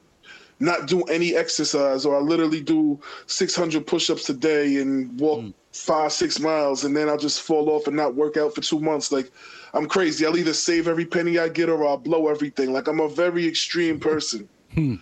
not 0.59 0.89
do 0.89 1.03
any 1.03 1.37
exercise, 1.37 2.05
or 2.05 2.17
I 2.17 2.19
literally 2.19 2.61
do 2.61 3.01
600 3.27 3.87
push-ups 3.87 4.29
a 4.29 4.35
day 4.35 4.79
and 4.79 5.17
walk 5.21 5.43
hmm. 5.43 5.51
five, 5.71 6.13
six 6.13 6.41
miles, 6.41 6.83
and 6.83 6.97
then 6.97 7.09
I'll 7.09 7.17
just 7.17 7.43
fall 7.43 7.71
off 7.71 7.87
and 7.87 7.97
not 7.97 8.17
work 8.17 8.37
out 8.37 8.53
for 8.53 8.61
two 8.61 8.81
months. 8.81 9.13
Like 9.13 9.31
I'm 9.73 9.87
crazy. 9.87 10.27
I'll 10.27 10.37
either 10.37 10.53
save 10.53 10.89
every 10.89 11.07
penny 11.07 11.39
I 11.39 11.49
get, 11.49 11.69
or 11.69 11.87
I'll 11.87 11.97
blow 11.97 12.27
everything. 12.27 12.73
Like 12.73 12.89
I'm 12.89 12.99
a 12.99 13.09
very 13.09 13.47
extreme 13.47 14.01
person. 14.01 14.49
Hmm. 14.75 14.97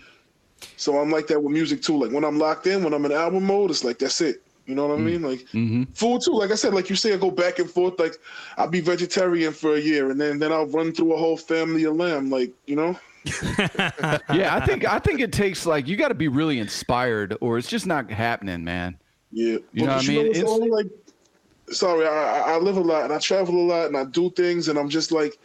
So 0.76 0.98
I'm 0.98 1.10
like 1.10 1.26
that 1.28 1.42
with 1.42 1.54
music 1.54 1.80
too. 1.80 1.96
Like 1.96 2.12
when 2.12 2.24
I'm 2.24 2.38
locked 2.38 2.66
in, 2.66 2.84
when 2.84 2.92
I'm 2.92 3.06
in 3.06 3.12
album 3.12 3.46
mode, 3.46 3.70
it's 3.70 3.82
like 3.82 3.98
that's 3.98 4.20
it. 4.20 4.43
You 4.66 4.74
know 4.74 4.86
what 4.86 4.98
I 4.98 5.00
mean? 5.00 5.22
Like 5.22 5.40
Mm-hmm. 5.52 5.84
food 5.92 6.22
too. 6.24 6.32
Like 6.32 6.50
I 6.50 6.54
said, 6.54 6.72
like 6.74 6.88
you 6.88 6.96
say, 6.96 7.12
I 7.12 7.16
go 7.16 7.30
back 7.30 7.58
and 7.58 7.70
forth. 7.70 7.98
Like 7.98 8.16
I'll 8.56 8.68
be 8.68 8.80
vegetarian 8.80 9.52
for 9.52 9.74
a 9.74 9.80
year, 9.80 10.10
and 10.10 10.20
then 10.20 10.38
then 10.38 10.52
I'll 10.52 10.66
run 10.66 10.92
through 10.92 11.12
a 11.14 11.18
whole 11.18 11.36
family 11.36 11.84
of 11.84 11.96
lamb. 11.96 12.30
Like 12.30 12.52
you 12.66 12.76
know. 12.76 12.98
yeah, 13.58 14.54
I 14.54 14.64
think 14.66 14.84
I 14.86 14.98
think 14.98 15.20
it 15.20 15.32
takes 15.32 15.66
like 15.66 15.86
you 15.88 15.96
got 15.96 16.08
to 16.08 16.14
be 16.14 16.28
really 16.28 16.58
inspired, 16.58 17.36
or 17.40 17.58
it's 17.58 17.68
just 17.68 17.86
not 17.86 18.10
happening, 18.10 18.64
man. 18.64 18.96
Yeah, 19.32 19.58
You 19.72 19.86
know 19.86 19.94
what 19.94 20.04
I 20.04 20.06
but 20.06 20.08
mean? 20.08 20.26
it's 20.26 20.38
It's- 20.38 20.50
only 20.52 20.70
like 20.70 20.86
sorry, 21.70 22.06
I, 22.06 22.10
I- 22.40 22.52
I 22.54 22.58
live 22.58 22.76
a 22.76 22.80
lot 22.80 23.04
and 23.04 23.12
I 23.12 23.18
travel 23.18 23.56
a 23.56 23.66
lot 23.66 23.86
and 23.86 23.96
I 23.96 24.04
do 24.04 24.30
things 24.30 24.68
and 24.68 24.78
I'm 24.78 24.88
just 24.90 25.10
like 25.12 25.38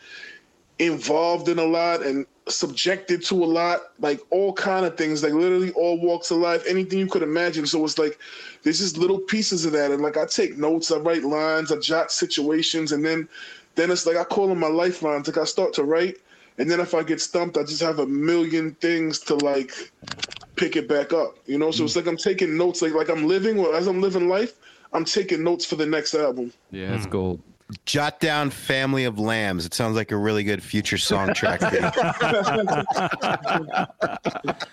involved 0.79 1.49
in 1.49 1.59
a 1.59 1.63
lot 1.63 2.01
and 2.05 2.25
subjected 2.47 3.23
to 3.25 3.35
a 3.35 3.45
lot, 3.45 3.91
like 3.99 4.19
all 4.31 4.53
kind 4.53 4.85
of 4.85 4.97
things, 4.97 5.23
like 5.23 5.33
literally 5.33 5.71
all 5.71 5.99
walks 5.99 6.31
of 6.31 6.37
life, 6.37 6.63
anything 6.67 6.99
you 6.99 7.07
could 7.07 7.21
imagine. 7.21 7.65
So 7.65 7.83
it's 7.83 7.97
like 7.97 8.17
there's 8.63 8.79
just 8.79 8.97
little 8.97 9.19
pieces 9.19 9.65
of 9.65 9.73
that, 9.73 9.91
and 9.91 10.01
like 10.01 10.17
I 10.17 10.25
take 10.25 10.57
notes, 10.57 10.91
I 10.91 10.97
write 10.97 11.23
lines, 11.23 11.71
I 11.71 11.79
jot 11.79 12.11
situations, 12.11 12.91
and 12.91 13.05
then 13.05 13.27
then 13.75 13.91
it's 13.91 14.05
like 14.05 14.17
I 14.17 14.23
call 14.23 14.47
them 14.47 14.59
my 14.59 14.67
lifelines. 14.67 15.27
Like 15.27 15.37
I 15.37 15.43
start 15.43 15.73
to 15.73 15.83
write, 15.83 16.17
and 16.57 16.69
then 16.69 16.79
if 16.79 16.93
I 16.93 17.03
get 17.03 17.21
stumped, 17.21 17.57
I 17.57 17.63
just 17.63 17.81
have 17.81 17.99
a 17.99 18.07
million 18.07 18.71
things 18.75 19.19
to 19.21 19.35
like 19.35 19.71
pick 20.55 20.75
it 20.75 20.87
back 20.87 21.13
up. 21.13 21.37
You 21.45 21.57
know, 21.57 21.71
so 21.71 21.83
it's 21.83 21.95
like 21.95 22.07
I'm 22.07 22.17
taking 22.17 22.57
notes, 22.57 22.81
like 22.81 22.93
like 22.93 23.09
I'm 23.09 23.27
living, 23.27 23.59
or 23.59 23.75
as 23.75 23.87
I'm 23.87 24.01
living 24.01 24.29
life, 24.29 24.53
I'm 24.93 25.05
taking 25.05 25.43
notes 25.43 25.65
for 25.65 25.75
the 25.75 25.85
next 25.85 26.15
album. 26.15 26.53
Yeah, 26.71 26.95
it's 26.95 27.05
hmm. 27.05 27.11
gold. 27.11 27.41
Jot 27.85 28.19
down 28.19 28.49
"Family 28.49 29.05
of 29.05 29.19
Lambs." 29.19 29.65
It 29.65 29.73
sounds 29.73 29.95
like 29.95 30.11
a 30.11 30.17
really 30.17 30.43
good 30.43 30.63
future 30.63 30.97
song 30.97 31.33
track. 31.33 31.61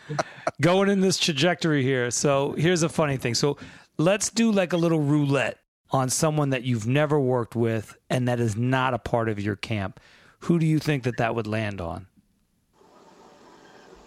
going 0.61 0.89
in 0.89 1.01
this 1.01 1.19
trajectory 1.19 1.83
here. 1.83 2.11
So 2.11 2.53
here's 2.53 2.83
a 2.83 2.89
funny 2.89 3.17
thing. 3.17 3.35
So 3.35 3.59
let's 3.99 4.31
do 4.31 4.51
like 4.51 4.73
a 4.73 4.77
little 4.77 5.01
roulette 5.01 5.59
on 5.91 6.11
someone 6.11 6.51
that 6.51 6.65
you've 6.65 6.87
never 6.87 7.21
worked 7.21 7.55
with 7.55 7.97
and 8.11 8.27
that 8.29 8.41
is 8.41 8.57
not 8.57 8.95
a 8.95 8.99
part 8.99 9.29
of 9.29 9.41
your 9.41 9.57
camp. 9.57 10.01
Who 10.41 10.59
do 10.59 10.67
you 10.67 10.79
think 10.79 11.05
that 11.05 11.19
that 11.19 11.35
would 11.35 11.47
land 11.47 11.81
on? 11.81 12.07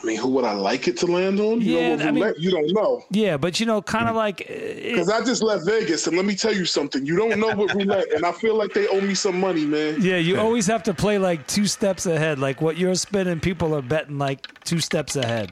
I 0.02 0.06
mean, 0.06 0.18
who 0.18 0.30
would 0.30 0.46
I 0.46 0.54
like 0.54 0.88
it 0.88 0.96
to 1.00 1.08
land 1.08 1.42
on? 1.42 1.60
You 1.60 1.76
Yeah, 1.78 1.96
know, 1.98 2.04
I 2.04 2.12
mean- 2.12 2.24
roulette, 2.24 2.40
you 2.40 2.52
don't 2.52 2.72
know. 2.74 3.04
Yeah, 3.10 3.36
but 3.36 3.60
you 3.60 3.66
know, 3.66 3.82
kind 3.82 4.06
of 4.06 4.10
mm-hmm. 4.10 4.18
like 4.18 4.42
uh, 4.50 4.90
Because 4.92 5.10
I 5.10 5.24
just 5.26 5.44
left 5.44 5.66
Vegas, 5.66 6.08
and 6.08 6.16
let 6.16 6.26
me 6.26 6.36
tell 6.36 6.54
you 6.56 6.64
something. 6.66 7.06
You 7.06 7.18
don't 7.18 7.38
know 7.40 7.54
what 7.54 7.74
roulette, 7.74 8.12
and 8.14 8.26
I 8.26 8.32
feel 8.32 8.56
like 8.56 8.74
they 8.74 8.88
owe 8.88 9.02
me 9.02 9.14
some 9.14 9.40
money, 9.40 9.66
man. 9.66 10.02
yeah, 10.02 10.16
you 10.18 10.40
always 10.40 10.68
have 10.68 10.84
to 10.84 10.94
play 10.94 11.18
like 11.18 11.48
two 11.48 11.66
steps 11.68 12.06
ahead. 12.06 12.40
Like 12.40 12.62
what 12.62 12.78
you're 12.78 12.96
spinning, 12.96 13.40
people 13.42 13.76
are 13.76 13.82
betting 13.82 14.18
like 14.18 14.48
two 14.64 14.80
steps 14.80 15.16
ahead. 15.18 15.52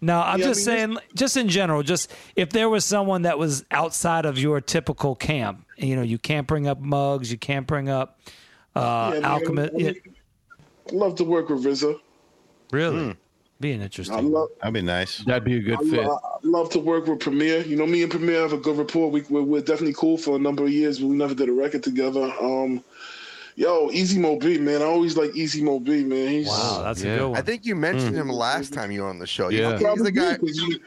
Now, 0.00 0.22
I'm 0.22 0.38
Yeah, 0.40 0.46
I 0.46 0.48
just 0.48 0.66
mean, 0.66 0.76
saying, 0.76 0.96
just 1.14 1.36
in 1.36 1.48
general, 1.48 1.82
just 1.82 2.12
if 2.34 2.50
there 2.50 2.68
was 2.68 2.84
someone 2.84 3.22
that 3.22 3.38
was 3.38 3.64
outside 3.70 4.24
of 4.26 4.38
your 4.38 4.60
typical 4.60 5.14
camp, 5.14 5.66
you 5.76 5.96
know, 5.96 6.02
you 6.02 6.18
can't 6.18 6.46
bring 6.46 6.66
up 6.66 6.80
Muggs, 6.80 7.30
you 7.30 7.38
can't 7.38 7.66
bring 7.66 7.88
up 7.88 8.18
uh, 8.74 9.12
Yeah, 9.20 9.28
alchemist. 9.28 9.74
I 9.74 9.76
mean, 9.78 9.94
I'd 10.88 10.92
love 10.92 11.16
to 11.16 11.24
work 11.24 11.48
with 11.48 11.64
RZA. 11.64 11.98
Really? 12.72 13.04
Hmm. 13.04 13.10
Being 13.58 13.80
interesting. 13.80 14.14
I 14.16 14.20
love, 14.20 14.48
That'd 14.60 14.74
be 14.74 14.82
nice. 14.82 15.18
That'd 15.24 15.44
be 15.44 15.56
a 15.56 15.60
good 15.60 15.78
I, 15.80 15.90
fit. 15.90 16.04
lo- 16.04 16.20
I 16.22 16.36
love 16.42 16.68
to 16.70 16.78
work 16.78 17.06
with 17.06 17.20
Premier. 17.20 17.60
You 17.62 17.76
know, 17.76 17.86
me 17.86 18.02
and 18.02 18.10
Premier 18.10 18.40
have 18.42 18.52
a 18.52 18.58
good 18.58 18.76
rapport. 18.76 19.10
We, 19.10 19.22
we're, 19.30 19.42
we're 19.42 19.60
definitely 19.62 19.94
cool 19.94 20.18
for 20.18 20.36
a 20.36 20.38
number 20.38 20.64
of 20.64 20.70
years, 20.70 20.98
but 20.98 21.06
we 21.06 21.16
never 21.16 21.34
did 21.34 21.48
a 21.48 21.52
record 21.52 21.82
together. 21.82 22.30
Um, 22.40 22.84
yo, 23.54 23.90
Easy 23.92 24.18
Mo 24.18 24.36
Bee, 24.38 24.58
man. 24.58 24.82
I 24.82 24.84
always 24.84 25.16
like 25.16 25.34
Easy 25.34 25.62
Mo 25.62 25.80
Bee, 25.80 26.04
man. 26.04 26.28
He's, 26.28 26.48
Wow, 26.48 26.82
that's 26.84 27.00
a 27.00 27.04
good 27.04 27.28
one. 27.30 27.38
I 27.38 27.42
think 27.42 27.64
you 27.64 27.74
mentioned 27.74 28.14
him 28.14 28.28
last 28.28 28.74
time 28.74 28.90
you 28.90 29.02
were 29.02 29.08
on 29.08 29.18
the 29.18 29.26
show. 29.26 29.48
You- 29.48 29.60
Yeah. 29.60 29.78
he's 29.78 30.02
the 30.02 30.12
guy. 30.12 30.34
Probably, 30.36 30.48
'cause 30.52 30.58
he- 30.58 30.80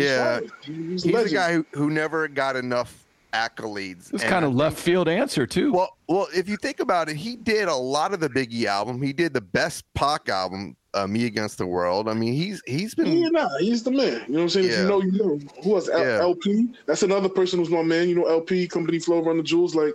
Yeah. 0.00 0.40
He's 0.62 1.02
he's 1.02 1.06
a 1.14 1.24
the 1.24 1.30
guy 1.30 1.52
who, 1.52 1.66
who 1.72 1.90
never 1.90 2.26
got 2.26 2.56
enough 2.56 3.04
accolades. 3.34 4.14
It's 4.14 4.24
kind 4.24 4.44
of 4.44 4.54
left 4.54 4.78
field 4.78 5.08
answer 5.08 5.46
too. 5.46 5.72
Well, 5.72 5.96
well, 6.08 6.28
if 6.34 6.48
you 6.48 6.56
think 6.56 6.80
about 6.80 7.08
it, 7.08 7.16
he 7.16 7.36
did 7.36 7.68
a 7.68 7.74
lot 7.74 8.14
of 8.14 8.20
the 8.20 8.28
Biggie 8.30 8.64
album. 8.64 9.02
He 9.02 9.12
did 9.12 9.34
the 9.34 9.40
best 9.40 9.84
Pac 9.94 10.28
album, 10.28 10.76
uh, 10.94 11.06
"Me 11.06 11.26
Against 11.26 11.58
the 11.58 11.66
World." 11.66 12.08
I 12.08 12.14
mean, 12.14 12.32
he's 12.32 12.62
he's 12.66 12.94
been 12.94 13.06
Yeah, 13.18 13.28
nah, 13.28 13.48
he's 13.58 13.82
the 13.82 13.90
man. 13.90 14.24
You 14.26 14.34
know 14.34 14.38
what 14.38 14.40
I'm 14.42 14.48
saying? 14.50 14.68
Yeah. 14.70 14.82
you 14.82 14.88
know, 14.88 15.02
you 15.02 15.12
know. 15.12 15.40
Who 15.62 15.74
else? 15.76 15.88
L- 15.88 16.00
Yeah. 16.00 16.18
LP. 16.20 16.68
That's 16.86 17.02
another 17.02 17.28
person 17.28 17.58
who's 17.58 17.70
my 17.70 17.82
man. 17.82 18.08
You 18.08 18.14
know, 18.16 18.24
LP, 18.26 18.66
Company 18.68 18.98
Flow, 18.98 19.22
Run 19.22 19.36
the 19.36 19.42
Jewels. 19.42 19.74
Like, 19.74 19.94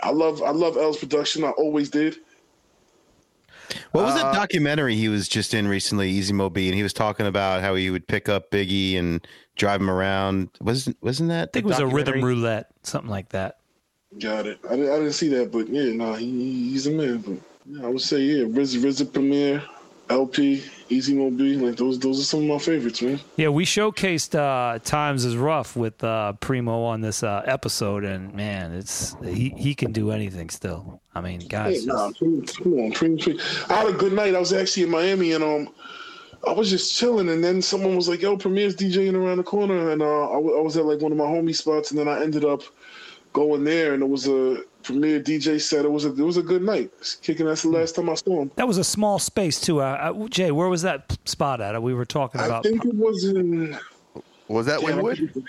I 0.00 0.10
love, 0.10 0.42
I 0.42 0.50
love 0.50 0.76
L's 0.76 0.96
production. 0.98 1.44
I 1.44 1.50
always 1.50 1.88
did. 1.90 2.16
What 3.92 4.04
was 4.04 4.14
Uh, 4.14 4.18
that 4.24 4.34
documentary 4.34 4.94
he 4.94 5.08
was 5.08 5.28
just 5.28 5.52
in 5.52 5.66
recently, 5.66 6.08
Easy 6.10 6.32
Mo 6.32 6.48
Bee, 6.48 6.68
and 6.68 6.74
he 6.76 6.82
was 6.82 6.92
talking 6.92 7.26
about 7.26 7.62
how 7.62 7.74
he 7.74 7.90
would 7.90 8.06
pick 8.06 8.28
up 8.28 8.50
Biggie 8.50 8.96
and 8.98 9.26
drive 9.56 9.80
him 9.80 9.90
around. 9.90 10.48
Wasn't 10.60 10.96
wasn't 11.02 11.30
that? 11.30 11.48
I 11.48 11.52
think 11.52 11.64
it 11.64 11.68
was 11.68 11.78
a 11.80 11.86
rhythm 11.86 12.22
roulette, 12.22 12.68
something 12.84 13.10
like 13.10 13.30
that. 13.30 13.58
Got 14.20 14.46
it. 14.46 14.58
I, 14.70 14.76
didn't- 14.76 14.90
I 14.92 14.96
didn't 14.98 15.12
see 15.12 15.28
that, 15.30 15.50
but 15.50 15.68
yeah, 15.68 15.92
nah, 15.92 16.14
he, 16.14 16.70
he's 16.70 16.86
a 16.86 16.90
man. 16.92 17.18
But 17.18 17.36
yeah, 17.66 17.86
I 17.86 17.88
would 17.90 18.00
say 18.00 18.18
yeah, 18.20 18.44
RZA, 18.44 18.78
RZA 18.84 19.12
Premier, 19.12 19.62
LP, 20.08 20.62
Easy 20.88 21.14
Mo 21.14 21.30
Bee. 21.30 21.56
Like 21.56 21.76
those, 21.76 21.98
those 21.98 22.20
are 22.20 22.24
some 22.24 22.40
of 22.42 22.46
my 22.46 22.58
favorites, 22.58 23.02
man. 23.02 23.18
Yeah, 23.36 23.48
we 23.48 23.64
showcased 23.64 24.34
uh, 24.38 24.78
"Times 24.80 25.24
Is 25.24 25.36
Rough" 25.36 25.74
with 25.76 26.02
uh, 26.04 26.34
Primo 26.34 26.82
on 26.84 27.00
this 27.00 27.22
uh, 27.22 27.42
episode, 27.44 28.04
and 28.04 28.32
man, 28.34 28.72
it's 28.72 29.16
he 29.24 29.50
he 29.50 29.74
can 29.74 29.92
do 29.92 30.10
anything 30.12 30.48
still. 30.50 31.00
I 31.14 31.20
mean, 31.20 31.40
guys, 31.40 31.80
Hey, 31.80 31.86
nah, 31.86 32.12
come 32.12 32.38
on, 32.74 32.92
Pring, 32.92 33.18
Pring. 33.18 33.38
I 33.68 33.74
had 33.74 33.88
a 33.88 33.92
good 33.92 34.12
night. 34.12 34.34
I 34.34 34.38
was 34.38 34.52
actually 34.52 34.84
in 34.84 34.90
Miami, 34.90 35.32
and 35.32 35.42
um, 35.42 35.68
I 36.46 36.52
was 36.52 36.70
just 36.70 36.96
chilling, 36.96 37.28
and 37.28 37.42
then 37.42 37.60
someone 37.60 37.96
was 37.96 38.08
like, 38.08 38.22
"Yo, 38.22 38.36
Premier's 38.36 38.76
DJing 38.76 39.14
around 39.14 39.38
the 39.38 39.42
corner," 39.44 39.90
and 39.90 40.02
uh, 40.02 40.30
I, 40.30 40.34
w- 40.34 40.56
I 40.56 40.60
was 40.60 40.76
at 40.76 40.84
like 40.84 41.00
one 41.00 41.10
of 41.10 41.18
my 41.18 41.24
homie 41.24 41.54
spots, 41.54 41.90
and 41.90 41.98
then 41.98 42.06
I 42.08 42.22
ended 42.22 42.44
up 42.44 42.62
going 43.32 43.64
there, 43.64 43.92
and 43.94 44.02
it 44.02 44.08
was 44.08 44.28
a 44.28 44.62
Premier 44.86 45.20
DJ 45.20 45.60
set. 45.60 45.84
It 45.84 45.90
was 45.90 46.04
a 46.04 46.10
it 46.10 46.18
was 46.20 46.36
a 46.36 46.42
good 46.42 46.62
night. 46.62 46.90
Kicking. 47.22 47.46
That's 47.46 47.62
the 47.62 47.68
last 47.70 47.96
time 47.96 48.08
I 48.08 48.14
saw 48.14 48.42
him. 48.42 48.50
that 48.56 48.68
was 48.68 48.78
a 48.78 48.84
small 48.84 49.18
space 49.18 49.60
too. 49.60 49.80
Uh, 49.82 50.14
uh, 50.16 50.28
Jay, 50.28 50.50
where 50.52 50.68
was 50.68 50.82
that 50.82 51.18
spot 51.24 51.60
at? 51.60 51.80
We 51.82 51.92
were 51.92 52.04
talking 52.04 52.40
about. 52.40 52.64
I 52.64 52.68
think 52.68 52.84
it 52.84 52.94
was 52.94 53.24
in. 53.24 53.76
was 54.48 54.66
that 54.66 54.80
Damn, 54.80 54.98
Wynwood? 54.98 55.44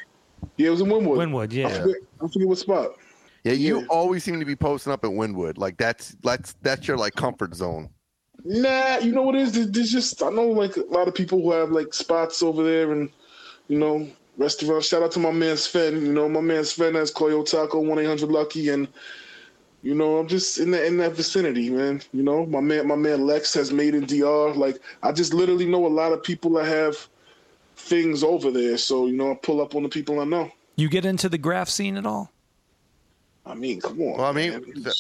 Yeah, 0.57 0.67
it 0.67 0.69
was 0.71 0.81
in 0.81 0.87
Wynwood. 0.87 1.17
Wynwood. 1.17 1.51
I 1.51 1.55
Yeah, 1.55 1.81
forget, 1.81 1.95
I 2.19 2.27
forget 2.27 2.47
what 2.47 2.57
spot. 2.57 2.91
Yeah, 3.43 3.53
you 3.53 3.81
Yeah. 3.81 3.85
always 3.89 4.23
seem 4.23 4.39
to 4.39 4.45
be 4.45 4.55
posting 4.55 4.91
up 4.91 5.05
at 5.05 5.11
Wynwood. 5.11 5.57
Like 5.59 5.77
that's 5.77 6.15
that's 6.23 6.55
that's 6.63 6.87
your 6.87 6.97
like 6.97 7.13
comfort 7.15 7.53
zone. 7.53 7.89
Nah, 8.43 8.97
you 8.97 9.11
know 9.11 9.21
what 9.21 9.35
it 9.35 9.41
is? 9.41 9.71
There's 9.71 9.91
just 9.91 10.23
I 10.23 10.29
know 10.31 10.47
like 10.47 10.77
a 10.77 10.81
lot 10.89 11.07
of 11.07 11.13
people 11.13 11.41
who 11.41 11.51
have 11.51 11.69
like 11.71 11.93
spots 11.93 12.41
over 12.41 12.63
there 12.63 12.91
and 12.91 13.09
you 13.67 13.77
know 13.77 14.07
restaurants. 14.37 14.87
Shout 14.87 15.03
out 15.03 15.11
to 15.11 15.19
my 15.19 15.31
man 15.31 15.57
Sven. 15.57 16.05
You 16.05 16.13
know 16.13 16.27
my 16.27 16.41
man 16.41 16.63
Sven 16.65 16.95
has 16.95 17.11
Coyo 17.11 17.47
Taco 17.49 17.79
one 17.79 17.99
eight 17.99 18.05
hundred 18.05 18.29
Lucky 18.29 18.69
and 18.69 18.87
you 19.83 19.95
know 19.95 20.17
I'm 20.17 20.27
just 20.27 20.57
in 20.57 20.71
that 20.71 20.85
in 20.85 20.97
that 20.97 21.13
vicinity, 21.13 21.69
man. 21.69 22.01
You 22.11 22.23
know 22.23 22.45
my 22.45 22.61
man 22.61 22.87
my 22.87 22.95
man 22.95 23.25
Lex 23.25 23.53
has 23.53 23.71
made 23.71 23.95
in 23.95 24.05
DR. 24.05 24.53
Like 24.55 24.79
I 25.03 25.11
just 25.11 25.33
literally 25.33 25.65
know 25.65 25.85
a 25.85 25.87
lot 25.87 26.11
of 26.11 26.23
people 26.23 26.51
that 26.53 26.65
have 26.65 27.07
things 27.75 28.23
over 28.23 28.51
there. 28.51 28.77
So 28.77 29.07
you 29.07 29.13
know 29.13 29.31
I 29.31 29.35
pull 29.35 29.61
up 29.61 29.75
on 29.75 29.83
the 29.83 29.89
people 29.89 30.19
I 30.19 30.25
know. 30.25 30.51
you 30.75 30.89
get 30.89 31.05
into 31.05 31.29
the 31.29 31.37
graph 31.37 31.69
scene 31.69 31.97
at 31.97 32.05
all? 32.05 32.31
I 33.45 33.55
mean, 33.55 33.79
come 33.79 34.01
on. 34.01 34.17
Well, 34.17 34.25
I 34.25 34.31
mean, 34.33 34.51
man. 34.51 34.93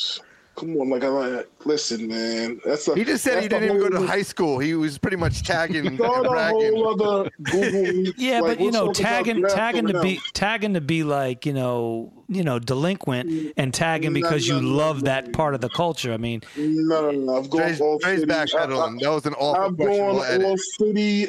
Come 0.57 0.75
on. 0.77 0.89
Like 0.89 1.03
I 1.03 1.07
like, 1.07 1.49
listen, 1.65 2.07
man. 2.07 2.59
That's 2.65 2.87
a, 2.87 2.95
He 2.95 3.05
just 3.05 3.23
said 3.23 3.41
he 3.41 3.47
didn't 3.47 3.65
even 3.65 3.79
go 3.79 3.89
to 3.89 4.05
high 4.05 4.23
school. 4.23 4.59
He 4.59 4.73
was 4.73 4.97
pretty 4.97 5.17
much 5.17 5.43
tagging 5.43 5.87
and 5.87 5.97
Start 5.97 6.25
a 6.25 6.29
whole 6.49 6.89
other 6.89 7.29
Google. 7.43 8.13
Yeah, 8.17 8.41
like, 8.41 8.57
but 8.57 8.63
you 8.63 8.71
know, 8.71 8.91
tagging 8.91 9.43
tagging 9.47 9.87
to 9.87 9.93
coming 9.93 10.15
be 10.15 10.21
tagging 10.33 10.73
to 10.73 10.81
be 10.81 11.03
like 11.03 11.45
you 11.45 11.53
know 11.53 12.11
you 12.27 12.43
know 12.43 12.59
delinquent 12.59 13.29
mm. 13.29 13.53
and 13.57 13.73
tagging 13.73 14.13
No, 14.13 14.21
because 14.21 14.47
you 14.47 14.55
no, 14.55 14.61
no, 14.61 14.75
love 14.75 14.97
no, 14.97 15.05
that 15.05 15.33
part 15.33 15.53
of 15.53 15.61
the 15.61 15.69
culture. 15.69 16.11
I 16.11 16.17
mean, 16.17 16.41
No, 16.57 17.11
no, 17.11 17.11
no. 17.11 17.37
I've 17.37 17.49
gone 17.49 17.61
Dre's, 17.61 17.81
all 17.81 17.99
Dre's 17.99 18.19
city. 18.21 18.31
backpedaling. 18.31 19.01
That 19.01 19.09
was 19.09 19.25
an 19.25 19.33
awful 19.35 19.63
I've 19.63 19.75
questionable 19.75 20.19
gone 20.19 20.25
edit. 20.31 20.45
all 20.45 20.57
city 20.57 21.27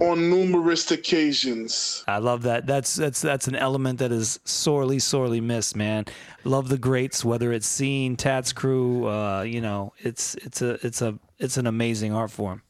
on 0.00 0.28
numerous 0.30 0.90
occasions. 0.90 2.04
I 2.08 2.18
love 2.18 2.42
that. 2.42 2.66
That's 2.66 2.94
that's 2.94 3.20
that's 3.20 3.46
an 3.48 3.54
element 3.56 3.98
that 4.00 4.12
is 4.12 4.40
sorely 4.44 4.98
sorely 4.98 5.40
missed, 5.40 5.76
man. 5.76 6.06
Love 6.44 6.68
the 6.68 6.78
greats, 6.78 7.24
whether 7.24 7.52
it's 7.52 7.66
Seen, 7.66 8.16
TATS 8.16 8.52
CRU. 8.52 9.06
Uh, 9.08 9.42
you 9.42 9.60
know, 9.60 9.92
it's 9.98 10.34
it's 10.36 10.62
a 10.62 10.84
it's 10.86 11.00
a 11.02 11.18
it's 11.38 11.56
an 11.56 11.66
amazing 11.66 12.12
art 12.12 12.30
form. 12.30 12.62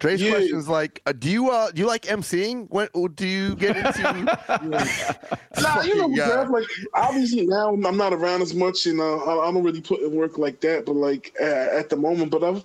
Dre's 0.00 0.20
Yeah. 0.20 0.32
question 0.32 0.58
is 0.58 0.68
like, 0.68 1.00
uh, 1.06 1.12
do 1.12 1.30
you 1.30 1.50
uh 1.50 1.70
do 1.70 1.80
you 1.80 1.86
like 1.86 2.02
emceeing? 2.02 2.66
When 2.70 2.88
do 3.14 3.26
you 3.26 3.54
get 3.56 3.76
into? 3.76 4.02
Nah, 5.62 5.82
you 5.82 5.96
know, 5.96 6.08
Yeah. 6.10 6.28
Gav, 6.28 6.50
like 6.50 6.64
obviously 6.94 7.46
now 7.46 7.72
I'm 7.72 7.96
not 7.96 8.12
around 8.12 8.42
as 8.42 8.54
much, 8.54 8.86
and 8.86 9.00
uh, 9.00 9.16
I, 9.18 9.48
I 9.48 9.52
don't 9.52 9.62
really 9.62 9.80
put 9.80 10.00
in 10.00 10.12
work 10.12 10.36
like 10.38 10.60
that. 10.62 10.84
But 10.86 10.96
like 10.96 11.32
uh, 11.40 11.44
at 11.44 11.90
the 11.90 11.96
moment, 11.96 12.30
but 12.32 12.42
I've 12.42 12.64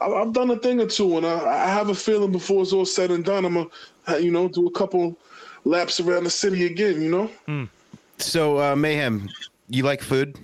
I've 0.00 0.12
I've 0.12 0.32
done 0.32 0.50
a 0.50 0.56
thing 0.56 0.80
or 0.80 0.86
two, 0.86 1.16
and 1.16 1.26
I, 1.26 1.64
I 1.64 1.68
have 1.68 1.88
a 1.88 1.94
feeling 1.94 2.32
before 2.32 2.62
it's 2.62 2.72
all 2.72 2.84
said 2.84 3.10
and 3.10 3.24
done, 3.24 3.44
I'm 3.44 3.54
gonna 3.54 4.18
you 4.18 4.30
know 4.30 4.48
do 4.48 4.66
a 4.66 4.70
couple 4.70 5.16
laps 5.64 6.00
around 6.00 6.24
the 6.24 6.30
city 6.30 6.66
again. 6.66 7.02
You 7.02 7.10
know. 7.46 7.68
So 8.18 8.58
uh, 8.58 8.74
Meyhem, 8.74 9.28
you 9.68 9.82
like 9.84 10.02
food? 10.02 10.38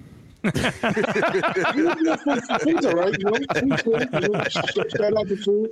Food's 0.44 0.64
all 2.86 2.92
right, 2.92 3.16
you 3.18 3.24
know. 3.24 3.36
Food's 3.54 3.82
good, 3.82 4.08
you 4.12 4.28
know. 4.28 4.44
Shout 4.44 5.18
out 5.18 5.28
to 5.28 5.36
food. 5.36 5.70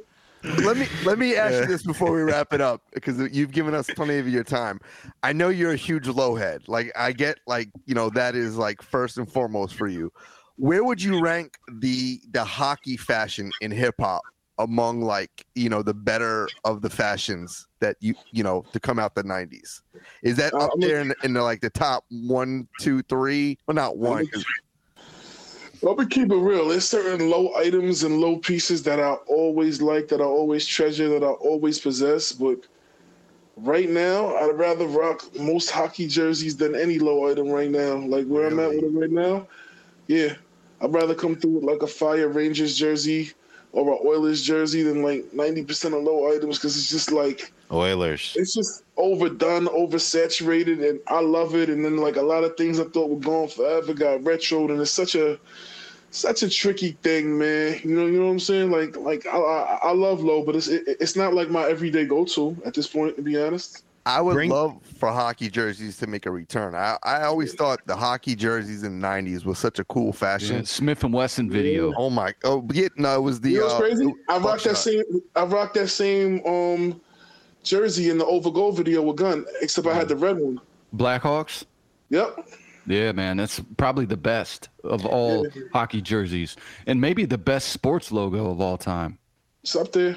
let 0.65 0.77
me 0.77 0.87
let 1.05 1.19
me 1.19 1.37
ask 1.37 1.61
you 1.61 1.67
this 1.67 1.85
before 1.85 2.13
we 2.13 2.23
wrap 2.23 2.53
it 2.53 2.61
up 2.61 2.83
because 2.93 3.21
you've 3.33 3.53
given 3.53 3.75
us 3.75 3.89
plenty 3.95 4.19
of 4.19 4.29
your 4.29 4.43
time. 4.43 4.81
I 5.23 5.33
know 5.33 5.51
you're 5.51 5.73
a 5.73 5.77
huge 5.77 6.09
low 6.09 6.35
head. 6.35 6.63
Like 6.67 6.91
I 6.97 7.13
get 7.13 7.39
like 7.47 7.69
you 7.87 7.95
know 7.95 8.11
that 8.11 8.35
is 8.35 8.57
like 8.57 8.83
first 8.83 9.19
and 9.19 9.31
foremost 9.31 9.75
for 9.75 9.87
you. 9.87 10.13
Where 10.57 10.85
would 10.85 11.03
you 11.03 11.21
rank 11.21 11.57
the 11.81 12.21
the 12.31 12.45
hockey 12.45 12.97
fashion 12.97 13.51
in 13.61 13.71
hip 13.71 13.95
hop 14.01 14.23
among 14.59 15.01
like 15.01 15.47
you 15.55 15.69
know 15.69 15.83
the 15.83 15.95
better 15.95 16.49
of 16.65 16.83
the 16.83 16.91
fashions 16.91 17.67
that 17.81 17.97
you 18.01 18.15
you 18.31 18.43
know 18.43 18.65
to 18.73 18.79
come 18.79 18.99
out 18.99 19.15
the 19.15 19.25
90s 19.25 19.81
is 20.23 20.37
that 20.37 20.53
Uh, 20.53 20.67
up 20.67 20.71
there 20.79 21.01
in, 21.01 21.15
in 21.25 21.33
the, 21.33 21.43
like 21.43 21.61
the 21.61 21.71
top 21.71 22.05
one 22.11 22.69
two 22.79 23.03
three 23.03 23.59
well 23.67 23.75
not 23.75 23.97
one 23.97 24.29
Let 25.85 25.99
me 25.99 26.07
keep 26.07 26.31
it 26.31 26.37
real. 26.37 26.69
There's 26.69 26.89
certain 26.89 27.29
low 27.29 27.57
items 27.57 28.05
and 28.05 28.21
low 28.21 28.37
pieces 28.37 28.85
that 28.85 29.01
I 29.01 29.15
always 29.27 29.83
like, 29.83 30.07
that 30.09 30.21
I 30.21 30.25
always 30.25 30.65
treasure, 30.65 31.09
that 31.09 31.25
I 31.25 31.31
always 31.31 31.81
possess. 31.81 32.31
But 32.31 32.69
right 33.57 33.91
now, 33.91 34.37
I'd 34.37 34.57
rather 34.57 34.87
rock 34.87 35.25
most 35.41 35.73
hockey 35.73 36.07
jerseys 36.07 36.57
than 36.57 36.77
any 36.77 37.01
low 37.01 37.29
item 37.29 37.49
right 37.49 37.69
now. 37.69 37.97
Like 37.97 38.27
where 38.29 38.47
I'm 38.47 38.61
at 38.61 38.71
with 38.71 38.85
it 38.85 38.93
right 38.95 39.11
now, 39.11 39.49
yeah, 40.07 40.35
I'd 40.81 40.93
rather 40.93 41.15
come 41.15 41.37
through 41.37 41.53
with 41.53 41.65
like 41.65 41.83
a 41.83 41.87
Fire 41.87 42.29
Rangers 42.29 42.77
jersey 42.77 43.33
or 43.73 43.93
an 43.93 43.99
Oilers 44.05 44.43
jersey 44.43 44.83
than 44.83 45.03
like 45.03 45.25
90% 45.33 45.97
of 45.97 46.03
low 46.03 46.35
items 46.35 46.59
because 46.59 46.77
it's 46.77 46.91
just 46.91 47.11
like 47.11 47.53
Oilers. 47.71 48.35
it's 48.37 48.55
just 48.55 48.85
overdone, 48.97 49.67
oversaturated, 49.67 50.89
and 50.89 51.01
I 51.07 51.21
love 51.21 51.55
it. 51.55 51.71
And 51.71 51.85
then 51.85 51.97
like 51.97 52.17
a 52.17 52.23
lot 52.23 52.45
of 52.45 52.57
things 52.57 52.79
I 52.79 52.85
thought 52.85 53.11
were 53.11 53.17
gone 53.17 53.49
forever 53.49 53.95
got 53.95 54.21
retroed, 54.21 54.71
and 54.71 54.81
it's 54.81 54.91
such 54.91 55.15
a 55.15 55.39
such 56.11 56.43
a 56.43 56.51
tricky 56.51 56.93
thing, 57.03 57.39
man. 57.39 57.81
You 57.83 57.97
know, 57.97 58.07
you 58.07 58.19
know 58.19 58.27
what 58.27 58.33
I'm 58.33 58.41
saying? 58.41 58.71
Like, 58.71 58.97
like 58.97 59.27
I, 59.27 59.39
I, 59.39 59.79
I 59.85 59.93
love 59.93 60.23
low, 60.23 60.45
but 60.45 60.55
it's 60.55 60.69
it, 60.69 60.85
it's 61.01 61.17
not 61.17 61.33
like 61.33 61.49
my 61.49 61.65
everyday 61.69 62.05
go 62.05 62.25
to 62.27 62.57
at 62.67 62.75
this 62.75 62.87
point, 62.87 63.17
to 63.17 63.23
be 63.23 63.41
honest. 63.41 63.85
I 64.05 64.21
would 64.21 64.49
love 64.49 64.81
for 64.99 65.11
hockey 65.13 65.49
jerseys 65.49 65.97
to 65.99 66.07
make 66.07 66.27
a 66.27 66.31
return. 66.31 66.75
I, 66.75 66.99
I 67.05 67.23
always 67.23 67.55
thought 67.55 67.81
the 67.87 67.95
hockey 67.95 68.35
jerseys 68.35 68.83
in 68.83 69.01
the 69.01 69.07
'90s 69.07 69.45
was 69.45 69.59
such 69.59 69.79
a 69.79 69.85
cool 69.85 70.13
fashion. 70.13 70.57
Yeah, 70.57 70.63
Smith 70.63 71.05
and 71.05 71.15
Wesson 71.15 71.49
video. 71.49 71.93
Oh 71.97 72.11
my! 72.11 72.35
Oh 72.43 72.67
yeah, 72.73 72.89
no, 72.97 73.17
it 73.17 73.21
was 73.21 73.41
the. 73.41 73.51
You 73.51 73.59
know 73.61 73.65
what's 73.67 73.75
uh, 73.75 73.81
crazy? 73.81 74.15
I 74.29 74.39
the 74.39 74.45
rocked 74.45 74.65
that 74.65 74.71
buckshot. 74.71 74.77
same 74.77 75.05
I 75.37 75.45
rocked 75.45 75.75
that 75.75 75.89
same 75.89 76.45
um 76.47 77.01
jersey 77.63 78.11
in 78.11 78.19
the 78.19 78.27
over 78.27 78.51
goal 78.51 78.73
video 78.73 79.03
with 79.03 79.17
gun, 79.17 79.45
except 79.61 79.87
I 79.87 79.95
had 79.95 80.09
the 80.09 80.17
red 80.17 80.37
one. 80.37 80.61
Blackhawks. 80.97 81.65
Yep. 82.11 82.49
Yeah, 82.87 83.13
man, 83.13 83.37
that's 83.37 83.61
probably 83.77 84.07
the 84.07 84.17
best 84.17 84.69
of 84.83 85.07
all 85.07 85.47
hockey 85.73 86.03
jerseys, 86.03 86.57
and 86.87 87.01
maybe 87.01 87.25
the 87.25 87.39
best 87.39 87.69
sports 87.69 88.11
logo 88.11 88.51
of 88.51 88.61
all 88.61 88.77
time. 88.77 89.19
It's 89.63 89.77
up 89.77 89.93
there. 89.93 90.17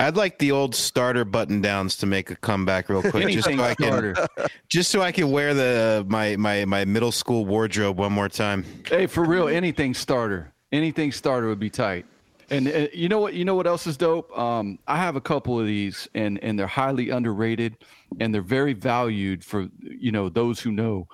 I'd 0.00 0.16
like 0.16 0.38
the 0.38 0.52
old 0.52 0.74
starter 0.74 1.24
button 1.24 1.60
downs 1.60 1.96
to 1.96 2.06
make 2.06 2.30
a 2.30 2.36
comeback 2.36 2.88
real 2.88 3.02
quick, 3.02 3.28
just 3.28 3.48
so 3.48 3.62
I 3.62 3.74
can, 3.74 4.14
just 4.68 4.90
so 4.90 5.02
I 5.02 5.12
can 5.12 5.30
wear 5.30 5.54
the 5.54 6.04
my 6.08 6.36
my 6.36 6.64
my 6.64 6.84
middle 6.84 7.12
school 7.12 7.46
wardrobe 7.46 7.98
one 7.98 8.12
more 8.12 8.28
time. 8.28 8.64
Hey, 8.86 9.06
for 9.06 9.24
real, 9.24 9.48
anything 9.48 9.94
starter, 9.94 10.52
anything 10.72 11.12
starter 11.12 11.48
would 11.48 11.58
be 11.58 11.70
tight. 11.70 12.06
And 12.50 12.68
uh, 12.68 12.86
you 12.94 13.08
know 13.08 13.20
what? 13.20 13.34
You 13.34 13.44
know 13.44 13.54
what 13.54 13.66
else 13.66 13.86
is 13.86 13.96
dope? 13.96 14.36
Um, 14.38 14.78
I 14.86 14.96
have 14.96 15.16
a 15.16 15.20
couple 15.20 15.58
of 15.58 15.66
these, 15.66 16.08
and 16.14 16.42
and 16.42 16.58
they're 16.58 16.66
highly 16.66 17.10
underrated, 17.10 17.76
and 18.20 18.32
they're 18.32 18.40
very 18.40 18.72
valued 18.72 19.44
for 19.44 19.68
you 19.80 20.12
know 20.12 20.28
those 20.28 20.60
who 20.60 20.72
know 20.72 21.08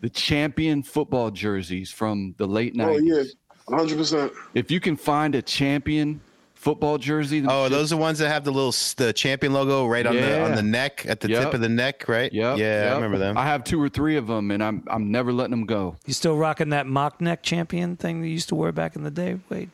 the 0.00 0.10
champion 0.10 0.82
football 0.82 1.30
jerseys 1.30 1.90
from 1.90 2.34
the 2.36 2.46
late 2.46 2.74
nineties. 2.74 3.02
Oh 3.02 3.14
nineties. 3.14 3.36
yeah, 3.70 3.76
hundred 3.76 3.96
percent. 3.96 4.32
If 4.54 4.70
you 4.70 4.80
can 4.80 4.96
find 4.96 5.34
a 5.34 5.40
champion 5.40 6.20
football 6.64 6.98
jersey, 6.98 7.44
Oh, 7.46 7.64
shit- 7.66 7.72
those 7.72 7.92
are 7.92 7.96
the 7.96 8.00
ones 8.00 8.18
that 8.18 8.28
have 8.28 8.42
the 8.44 8.50
little 8.50 8.74
the 8.96 9.12
champion 9.12 9.52
logo 9.52 9.86
right 9.86 10.04
on 10.06 10.16
the 10.16 10.42
on 10.44 10.54
the 10.56 10.62
neck 10.62 11.04
at 11.08 11.20
the 11.20 11.28
Yep. 11.28 11.42
tip 11.44 11.54
of 11.54 11.60
the 11.60 11.68
neck, 11.68 12.08
right? 12.08 12.32
Yep, 12.32 12.58
yeah, 12.58 12.88
I 12.90 12.94
remember 12.96 13.18
them. 13.18 13.36
I 13.38 13.44
have 13.44 13.62
two 13.64 13.80
or 13.80 13.88
three 13.88 14.16
of 14.16 14.26
them, 14.26 14.50
and 14.50 14.62
I'm 14.64 14.82
I'm 14.88 15.10
never 15.12 15.32
letting 15.32 15.50
them 15.52 15.66
go. 15.66 15.96
You 16.06 16.14
still 16.14 16.36
rocking 16.36 16.70
that 16.70 16.86
mock 16.86 17.20
neck 17.20 17.42
champion 17.42 17.96
thing 17.96 18.20
that 18.22 18.26
you 18.28 18.32
used 18.32 18.48
to 18.48 18.54
wear 18.54 18.72
back 18.72 18.96
in 18.96 19.02
the 19.04 19.10
day? 19.10 19.38
Wait, 19.50 19.68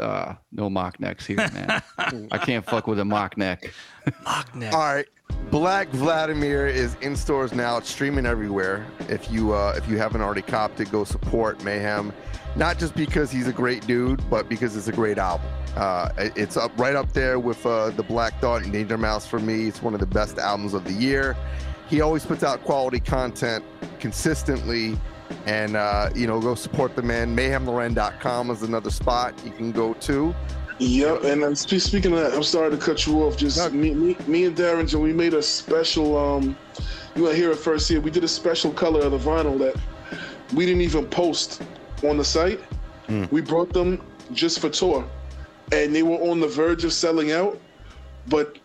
Uh, 0.00 0.34
no 0.50 0.68
mock 0.68 0.98
necks 0.98 1.24
here, 1.26 1.36
man. 1.36 1.80
I 2.32 2.38
can't 2.38 2.64
fuck 2.64 2.86
with 2.88 2.98
a 2.98 3.04
mock 3.04 3.36
neck. 3.38 3.72
mock 4.24 4.52
neck. 4.56 4.72
All 4.74 4.80
right, 4.80 5.06
Black 5.50 5.88
Vladimir 5.90 6.66
is 6.66 6.96
in 7.00 7.14
stores 7.14 7.52
now. 7.52 7.76
It's 7.76 7.90
streaming 7.90 8.26
everywhere. 8.26 8.86
If 9.08 9.30
you 9.30 9.52
uh, 9.52 9.74
if 9.76 9.88
you 9.88 9.96
haven't 9.98 10.20
already 10.22 10.42
copped 10.42 10.80
it, 10.80 10.90
go 10.90 11.04
support 11.04 11.58
Meyhem. 11.60 12.12
Not 12.56 12.78
just 12.78 12.94
because 12.94 13.30
he's 13.30 13.48
a 13.48 13.52
great 13.52 13.86
dude, 13.86 14.28
but 14.30 14.48
because 14.48 14.76
it's 14.76 14.86
a 14.86 14.92
great 14.92 15.18
album. 15.18 15.50
Uh, 15.76 16.10
it's 16.16 16.56
up 16.56 16.70
right 16.78 16.94
up 16.94 17.12
there 17.12 17.40
with 17.40 17.64
uh, 17.66 17.90
the 17.90 18.02
Black 18.04 18.40
Thought 18.40 18.62
and 18.62 18.72
Danger 18.72 18.96
Mouse 18.96 19.26
for 19.26 19.40
me. 19.40 19.66
It's 19.66 19.82
one 19.82 19.92
of 19.92 20.00
the 20.00 20.06
best 20.06 20.38
albums 20.38 20.72
of 20.72 20.84
the 20.84 20.92
year. 20.92 21.36
He 21.88 22.00
always 22.00 22.24
puts 22.24 22.44
out 22.44 22.62
quality 22.64 23.00
content 23.00 23.64
consistently, 23.98 24.96
and 25.46 25.76
uh, 25.76 26.10
you 26.14 26.28
know, 26.28 26.40
go 26.40 26.54
support 26.54 26.94
the 26.94 27.02
man. 27.02 27.36
MeyhemLauren.com 27.36 28.50
is 28.50 28.62
another 28.62 28.90
spot 28.90 29.34
you 29.44 29.50
can 29.50 29.72
go 29.72 29.94
to. 29.94 30.34
Yep, 30.78 31.24
and 31.24 31.58
spe- 31.58 31.76
speaking 31.76 32.12
of 32.12 32.18
that, 32.18 32.34
I'm 32.34 32.42
sorry 32.42 32.70
to 32.70 32.76
cut 32.76 33.06
you 33.06 33.22
off. 33.22 33.36
Just 33.36 33.72
me, 33.72 33.94
me, 33.94 34.16
me 34.26 34.44
and 34.44 34.56
Darren, 34.56 34.92
we 34.94 35.12
made 35.12 35.34
a 35.34 35.42
special. 35.42 36.16
Um, 36.16 36.56
you 37.16 37.22
want 37.22 37.34
to 37.34 37.40
hear 37.40 37.50
it 37.50 37.58
first 37.58 37.88
here? 37.88 38.00
We 38.00 38.10
did 38.10 38.24
a 38.24 38.28
special 38.28 38.72
color 38.72 39.00
of 39.02 39.12
the 39.12 39.18
vinyl 39.18 39.58
that 39.58 39.76
we 40.52 40.66
didn't 40.66 40.82
even 40.82 41.06
post 41.06 41.62
on 42.06 42.16
the 42.16 42.24
site. 42.24 42.60
Hmm. 43.06 43.24
We 43.30 43.40
brought 43.40 43.72
them 43.72 44.00
just 44.32 44.60
for 44.60 44.70
tour, 44.70 45.08
and 45.72 45.94
they 45.94 46.02
were 46.02 46.16
on 46.16 46.40
the 46.40 46.48
verge 46.48 46.84
of 46.84 46.92
selling 46.92 47.32
out. 47.32 47.58
But 48.26 48.58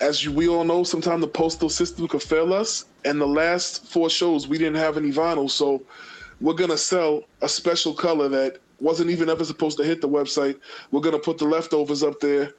as 0.00 0.24
you, 0.24 0.32
we 0.32 0.48
all 0.48 0.64
know, 0.64 0.84
sometimes 0.84 1.20
the 1.20 1.28
postal 1.28 1.68
system 1.68 2.08
could 2.08 2.22
fail 2.22 2.52
us. 2.54 2.86
And 3.04 3.20
the 3.20 3.26
last 3.26 3.86
four 3.86 4.10
shows, 4.10 4.48
we 4.48 4.58
didn't 4.58 4.76
have 4.76 4.96
any 4.96 5.10
vinyl, 5.10 5.50
so 5.50 5.82
we're 6.40 6.54
gonna 6.54 6.78
sell 6.78 7.24
a 7.42 7.48
special 7.48 7.92
color 7.92 8.28
that 8.28 8.58
wasn't 8.80 9.10
even 9.10 9.28
ever 9.28 9.44
supposed 9.44 9.76
to 9.78 9.84
hit 9.84 10.00
the 10.00 10.08
website. 10.08 10.58
We're 10.90 11.00
gonna 11.00 11.18
put 11.18 11.38
the 11.38 11.44
leftovers 11.44 12.02
up 12.02 12.20
there 12.20 12.52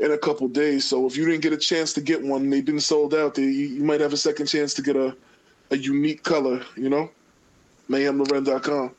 in 0.00 0.12
a 0.12 0.18
couple 0.18 0.48
days. 0.48 0.84
So 0.84 1.06
if 1.06 1.16
you 1.16 1.24
didn't 1.24 1.42
get 1.42 1.52
a 1.52 1.56
chance 1.56 1.92
to 1.94 2.00
get 2.00 2.22
one, 2.22 2.50
they've 2.50 2.64
been 2.64 2.80
sold 2.80 3.14
out. 3.14 3.34
There, 3.34 3.44
you, 3.44 3.68
you 3.68 3.82
might 3.84 4.00
have 4.00 4.12
a 4.12 4.16
second 4.18 4.46
chance 4.46 4.74
to 4.74 4.82
get 4.82 4.96
a 4.96 5.16
a 5.70 5.76
unique 5.76 6.22
color. 6.22 6.62
You 6.76 6.90
know, 6.90 7.10
meyhemlauren.com. 7.88 8.94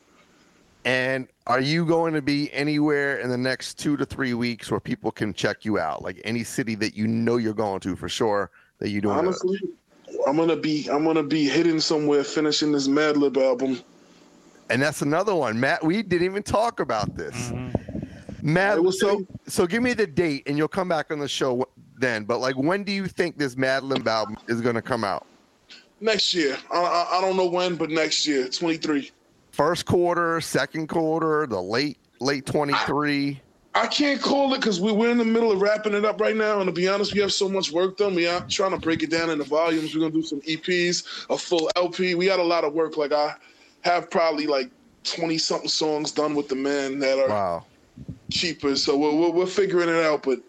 And 0.86 1.26
are 1.48 1.60
you 1.60 1.84
going 1.84 2.14
to 2.14 2.22
be 2.22 2.50
anywhere 2.52 3.18
in 3.18 3.28
the 3.28 3.36
next 3.36 3.76
two 3.76 3.96
to 3.96 4.06
three 4.06 4.34
weeks 4.34 4.70
where 4.70 4.78
people 4.78 5.10
can 5.10 5.34
check 5.34 5.64
you 5.64 5.80
out? 5.80 6.02
Like 6.02 6.20
any 6.24 6.44
city 6.44 6.76
that 6.76 6.96
you 6.96 7.08
know 7.08 7.38
you're 7.38 7.54
going 7.54 7.80
to 7.80 7.96
for 7.96 8.08
sure 8.08 8.52
that 8.78 8.90
you 8.90 9.00
doing. 9.00 9.16
a- 9.16 9.18
Honestly, 9.18 9.58
I'm 10.28 10.36
gonna 10.36 10.54
be 10.54 10.88
I'm 10.88 11.04
gonna 11.04 11.24
be 11.24 11.48
hidden 11.48 11.80
somewhere 11.80 12.22
finishing 12.22 12.70
this 12.70 12.86
Madlib 12.86 13.36
album. 13.36 13.80
and 14.70 14.80
that's 14.80 15.02
another 15.02 15.34
one, 15.34 15.58
Matt. 15.58 15.82
We 15.84 16.04
didn't 16.04 16.24
even 16.24 16.44
talk 16.44 16.78
about 16.78 17.16
this. 17.16 17.34
Mm-hmm. 17.34 18.52
Matt, 18.52 18.78
so 18.92 19.26
so 19.48 19.66
give 19.66 19.82
me 19.82 19.92
the 19.92 20.06
date, 20.06 20.44
and 20.46 20.56
you'll 20.56 20.68
come 20.68 20.88
back 20.88 21.10
on 21.10 21.18
the 21.18 21.26
show 21.28 21.66
then. 21.98 22.22
But 22.22 22.38
like, 22.38 22.56
when 22.56 22.84
do 22.84 22.92
you 22.92 23.08
think 23.08 23.38
this 23.38 23.56
Madlib 23.56 24.06
album 24.06 24.36
is 24.46 24.60
going 24.60 24.76
to 24.76 24.82
come 24.82 25.02
out? 25.02 25.26
Next 26.00 26.32
year, 26.32 26.56
I, 26.70 26.76
I, 26.78 27.18
I 27.18 27.20
don't 27.20 27.36
know 27.36 27.46
when, 27.48 27.74
but 27.74 27.90
next 27.90 28.24
year, 28.24 28.46
23. 28.48 29.10
First 29.56 29.86
quarter, 29.86 30.38
second 30.42 30.88
quarter, 30.88 31.46
the 31.46 31.62
late 31.62 31.96
late 32.20 32.44
twenty 32.44 32.74
three. 32.84 33.40
I 33.74 33.86
can't 33.86 34.20
call 34.20 34.52
it 34.52 34.58
because 34.58 34.82
we, 34.82 34.92
we're 34.92 35.10
in 35.10 35.16
the 35.16 35.24
middle 35.24 35.50
of 35.50 35.62
wrapping 35.62 35.94
it 35.94 36.04
up 36.04 36.20
right 36.20 36.36
now. 36.36 36.60
And 36.60 36.66
to 36.66 36.72
be 36.72 36.86
honest, 36.88 37.14
we 37.14 37.20
have 37.20 37.32
so 37.32 37.48
much 37.48 37.72
work 37.72 37.96
done. 37.96 38.14
We 38.14 38.26
are 38.26 38.42
trying 38.48 38.72
to 38.72 38.76
break 38.78 39.02
it 39.02 39.10
down 39.10 39.30
into 39.30 39.44
volumes. 39.44 39.94
We're 39.94 40.00
going 40.00 40.12
to 40.12 40.18
do 40.18 40.26
some 40.26 40.42
EPs, 40.42 41.26
a 41.30 41.38
full 41.38 41.70
LP. 41.74 42.14
We 42.14 42.26
got 42.26 42.38
a 42.38 42.44
lot 42.44 42.64
of 42.64 42.74
work. 42.74 42.98
Like, 42.98 43.12
I 43.12 43.34
have 43.80 44.10
probably 44.10 44.46
like 44.46 44.70
20 45.04 45.38
something 45.38 45.68
songs 45.70 46.12
done 46.12 46.34
with 46.34 46.48
the 46.48 46.54
men 46.54 46.98
that 46.98 47.18
are 47.18 47.64
cheaper. 48.30 48.76
So 48.76 48.94
we're, 48.94 49.14
we're, 49.14 49.30
we're 49.30 49.46
figuring 49.46 49.88
it 49.88 50.04
out, 50.04 50.22
but 50.22 50.40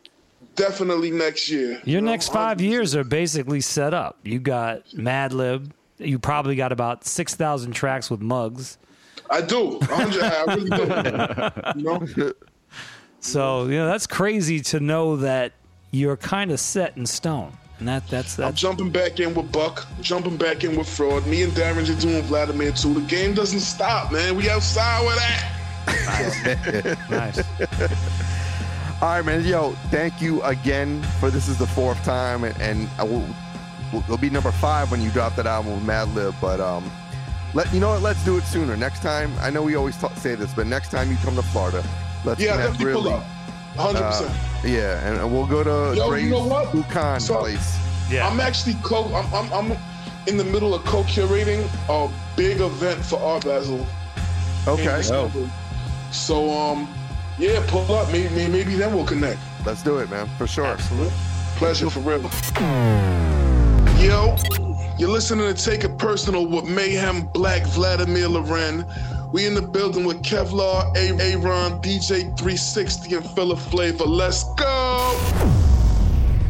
definitely 0.56 1.12
next 1.12 1.50
year. 1.50 1.82
Your 1.86 2.02
next 2.02 2.34
five 2.34 2.60
years 2.60 2.94
are 2.94 3.06
basically 3.06 3.62
set 3.62 3.94
up. 3.94 4.18
You 4.24 4.40
got 4.40 4.86
Madlib. 4.90 5.72
You 5.98 6.20
probably 6.20 6.58
got 6.58 6.74
about 6.74 7.06
six 7.06 7.36
thousand 7.36 7.72
tracks 7.72 8.10
with 8.10 8.22
Muggs. 8.22 8.78
I 9.30 9.41
do. 9.41 9.80
I 9.91 10.44
really 10.48 10.70
do. 10.70 11.80
You 11.80 11.84
know? 11.84 12.34
So 13.20 13.66
you 13.66 13.78
know 13.78 13.88
that's 13.88 14.08
crazy 14.08 14.60
to 14.62 14.80
know 14.80 15.18
that 15.18 15.54
you're 15.91 16.18
kind 16.18 16.52
of 16.52 16.60
set 16.60 16.95
in 16.98 17.06
stone, 17.06 17.52
and 17.80 17.88
that 17.88 18.08
that's 18.08 18.40
I'm 18.40 18.54
jumping 18.54 18.90
back 18.91 19.20
in 19.20 19.34
with 19.34 19.52
Buck, 19.52 19.86
jumping 20.02 20.38
back 20.38 20.64
in 20.64 20.76
with 20.78 20.88
Fraud. 20.88 21.26
Me 21.28 21.44
and 21.44 21.52
Darren 21.54 21.90
are 21.90 21.99
doing 21.99 22.22
Vladimir 22.24 22.72
too. 22.72 22.94
The 22.94 23.02
game 23.02 23.34
doesn't 23.34 23.60
stop, 23.62 24.12
man. 24.12 24.36
We 24.36 24.49
outside 24.49 25.06
with 25.06 25.16
that. 25.18 25.54
nice. 27.10 27.40
All 29.02 29.10
right, 29.10 29.22
man. 29.26 29.45
Yo, 29.45 29.72
thank 29.90 30.22
you 30.22 30.41
again 30.44 31.04
for 31.20 31.30
this 31.30 31.48
is 31.48 31.58
the 31.58 31.68
fourth 31.68 32.02
time, 32.04 32.44
and, 32.44 32.60
and 32.62 32.90
I 32.98 33.04
will, 33.04 33.26
will- 33.94 33.99
it'll 34.02 34.18
be 34.18 34.30
number 34.30 34.52
five 34.52 34.90
when 34.91 35.02
you 35.02 35.10
drop 35.12 35.36
that 35.36 35.45
album 35.45 35.74
with 35.74 35.84
Madlib. 35.84 36.34
But 36.41 36.60
um, 36.60 36.90
let 37.58 37.74
you 37.74 37.80
know 37.80 37.90
what? 37.90 38.04
Let's 38.04 38.24
do 38.24 38.38
it 38.38 38.44
sooner. 38.44 38.78
Next 38.78 39.02
time, 39.02 39.34
I 39.42 39.50
know 39.50 39.64
we 39.64 39.76
always 39.76 39.98
talk, 39.98 40.16
say 40.18 40.36
this, 40.36 40.54
but 40.54 40.68
next 40.68 40.90
time 40.92 41.10
you 41.10 41.18
come 41.18 41.36
to 41.36 41.42
Florida, 41.42 41.84
let's 42.24 42.40
Yeah, 42.40 42.52
connect 42.56 42.84
really. 42.84 43.12
up. 43.12 43.24
100%. 43.76 43.96
uh, 43.96 44.34
yeah, 44.64 45.08
and, 45.08 45.20
and 45.20 45.32
we'll 45.34 45.48
go 45.48 45.64
to 45.64 45.98
Yo, 45.98 46.08
Dre's 46.08 46.26
you 46.26 46.30
know 46.30 46.46
what? 46.46 46.68
Buccan 46.72 47.20
So- 47.20 47.40
place. 47.40 47.76
I'm 48.12 48.40
actually 48.40 48.76
co. 48.84 49.14
I'm, 49.14 49.34
I'm, 49.34 49.52
I'm 49.52 49.78
in 50.28 50.38
the 50.38 50.44
middle 50.44 50.74
of 50.74 50.86
co-curating 50.86 51.68
a 51.90 52.10
big 52.38 52.62
event 52.62 53.04
for 53.04 53.20
Art 53.20 53.44
Basel. 53.44 53.86
Okay. 54.68 54.86
December. 54.86 55.50
So 56.12 56.52
um, 56.58 56.88
Yeah, 57.40 57.62
pull 57.68 57.92
up. 57.96 58.10
Maybe, 58.12 58.30
maybe, 58.36 58.52
maybe 58.52 58.76
then 58.76 58.94
we'll 58.94 59.06
connect. 59.06 59.40
Let's 59.66 59.82
do 59.84 59.98
it, 59.98 60.10
man. 60.10 60.28
For 60.38 60.46
sure. 60.48 60.78
Pleasure 61.58 61.90
for 61.90 62.00
real. 62.02 62.22
Yo, 64.00 64.38
you're 64.98 65.10
listening 65.10 65.53
to 65.53 65.64
Take 65.64 65.84
It 65.84 65.98
Personal 65.98 66.45
with 66.48 66.65
Meyhem 66.65 67.32
Black 67.34 67.64
Vladimir 67.68 68.28
Lauren. 68.28 68.86
We 69.34 69.45
in 69.45 69.53
the 69.53 69.61
building 69.61 70.06
with 70.06 70.24
Kevlar, 70.24 70.90
A- 70.95 71.22
Aaron, 71.22 71.82
DJ 71.82 72.22
360, 72.38 73.15
and 73.15 73.30
Philip 73.32 73.60
Flavor. 73.60 74.06
Let's 74.06 74.44
go! 74.56 75.19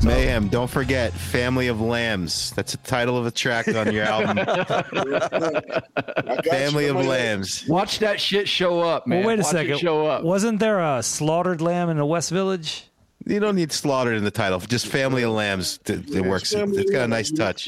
Meyhem, 0.02 0.50
don't 0.50 0.70
forget 0.70 1.12
Family 1.12 1.68
of 1.68 1.82
Lambs. 1.82 2.52
That's 2.52 2.72
the 2.74 2.78
title 2.78 3.18
of 3.18 3.26
a 3.26 3.32
track 3.32 3.68
on 3.68 3.92
your 3.92 4.06
album. 4.06 4.38
Family 6.50 6.88
of 6.88 6.96
Lambs. 6.98 7.68
Watch 7.68 8.00
that 8.00 8.22
shit 8.22 8.48
show 8.48 8.80
up, 8.82 9.08
man. 9.08 9.20
well, 9.20 9.28
wait 9.30 9.40
a 9.40 9.42
Watch 9.42 9.54
it 9.54 9.58
second. 9.58 9.80
show 9.80 10.06
up. 10.06 10.24
Wasn't 10.24 10.60
there 10.60 10.80
a 10.80 11.02
slaughtered 11.04 11.62
lamb 11.62 11.90
in 11.90 11.98
the 11.98 12.06
West 12.06 12.30
Village? 12.30 12.86
You 13.26 13.40
don't 13.42 13.56
need 13.56 13.72
slaughtered 13.74 14.16
in 14.16 14.24
the 14.24 14.32
title. 14.32 14.60
Just 14.60 14.88
Family 14.88 15.24
of 15.24 15.32
Lambs. 15.32 15.80
It, 15.86 16.10
it 16.16 16.22
works. 16.22 16.54
It's 16.54 16.92
got 16.92 17.04
a 17.04 17.08
nice 17.08 17.30
touch. 17.32 17.68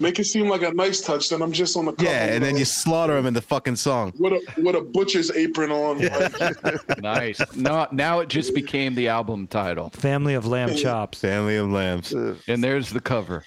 Make 0.00 0.18
it 0.18 0.24
seem 0.24 0.48
like 0.48 0.62
a 0.62 0.72
nice 0.72 1.00
touch, 1.00 1.28
then 1.28 1.42
I'm 1.42 1.52
just 1.52 1.76
on 1.76 1.84
the 1.84 1.92
cover. 1.92 2.08
Yeah, 2.10 2.24
and 2.26 2.42
then 2.42 2.56
you 2.56 2.64
slaughter 2.64 3.14
them 3.14 3.26
in 3.26 3.34
the 3.34 3.42
fucking 3.42 3.76
song. 3.76 4.12
What 4.16 4.32
a 4.32 4.40
with 4.60 4.74
a 4.74 4.80
butcher's 4.80 5.30
apron 5.30 5.70
on. 5.70 5.98
like- 6.00 6.98
nice. 7.02 7.40
No, 7.54 7.86
now 7.92 8.20
it 8.20 8.28
just 8.28 8.54
became 8.54 8.94
the 8.94 9.06
album 9.08 9.46
title. 9.46 9.90
Family 9.90 10.34
of 10.34 10.46
lamb 10.46 10.74
chops. 10.74 11.20
Family 11.20 11.56
of 11.56 11.70
Lambs. 11.70 12.12
And 12.12 12.64
there's 12.64 12.90
the 12.90 13.00
cover. 13.00 13.44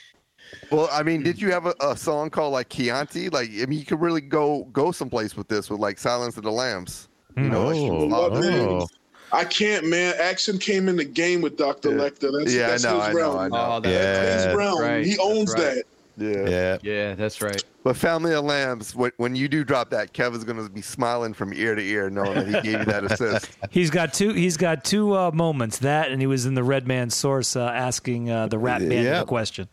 Well, 0.71 0.87
I 0.91 1.03
mean, 1.03 1.23
did 1.23 1.41
you 1.41 1.51
have 1.51 1.65
a, 1.65 1.73
a 1.81 1.97
song 1.97 2.29
called 2.29 2.53
like 2.53 2.69
Chianti? 2.69 3.29
Like, 3.29 3.49
I 3.61 3.65
mean, 3.65 3.79
you 3.79 3.85
could 3.85 3.99
really 4.01 4.21
go 4.21 4.63
go 4.71 4.91
someplace 4.91 5.35
with 5.35 5.47
this 5.47 5.69
with 5.69 5.79
like 5.79 5.97
Silence 5.99 6.37
of 6.37 6.43
the 6.43 6.51
Lambs. 6.51 7.07
You 7.35 7.43
know, 7.49 7.67
Oh, 7.69 8.33
a 8.33 8.79
oh. 8.81 8.87
Things. 9.31 9.43
I 9.45 9.45
can't, 9.45 9.85
man. 9.87 10.15
Action 10.19 10.57
came 10.57 10.87
in 10.89 10.95
the 10.95 11.05
game 11.05 11.41
with 11.41 11.57
Dr. 11.57 11.89
Lecter. 11.91 12.31
That's, 12.37 12.53
Yeah, 12.53 12.65
I 12.65 12.67
know, 12.69 12.73
his 12.75 12.87
I 12.87 13.11
know, 13.11 13.17
realm. 13.17 13.37
I 13.37 13.47
know. 13.47 13.71
Oh, 13.75 13.79
That's 13.79 13.93
Yeah. 13.93 14.47
his 14.49 14.55
realm. 14.57 14.81
right, 14.81 15.05
He 15.05 15.17
owns 15.17 15.51
right. 15.53 15.61
that. 15.61 15.83
Yeah. 16.17 16.49
Yeah. 16.49 16.77
Yeah, 16.81 17.15
that's 17.15 17.41
right. 17.41 17.63
But 17.81 17.95
Family 17.95 18.33
of 18.33 18.43
Lambs, 18.43 18.93
when, 18.93 19.11
when 19.15 19.37
you 19.37 19.47
do 19.47 19.63
drop 19.63 19.89
that, 19.91 20.11
Kev 20.11 20.35
is 20.35 20.43
going 20.43 20.61
to 20.61 20.69
be 20.69 20.81
smiling 20.81 21.33
from 21.33 21.53
ear 21.53 21.75
to 21.75 21.81
ear, 21.81 22.09
knowing 22.09 22.33
that 22.33 22.45
he 22.47 22.71
gave 22.71 22.79
you 22.79 22.85
that 22.85 23.05
assist. 23.09 23.49
He's 23.71 23.89
got 23.89 24.13
two. 24.13 24.33
He's 24.33 24.57
got 24.57 24.83
two 24.83 25.15
uh, 25.15 25.31
moments. 25.31 25.77
That 25.77 26.11
and 26.11 26.19
he 26.19 26.27
was 26.27 26.45
in 26.45 26.55
the 26.55 26.63
Redman 26.63 27.09
source 27.09 27.55
uh, 27.55 27.61
asking 27.69 28.29
uh, 28.29 28.47
the 28.47 28.57
rap 28.57 28.79
band 28.79 28.91
Yeah. 28.91 29.21
a 29.21 29.25
question. 29.25 29.69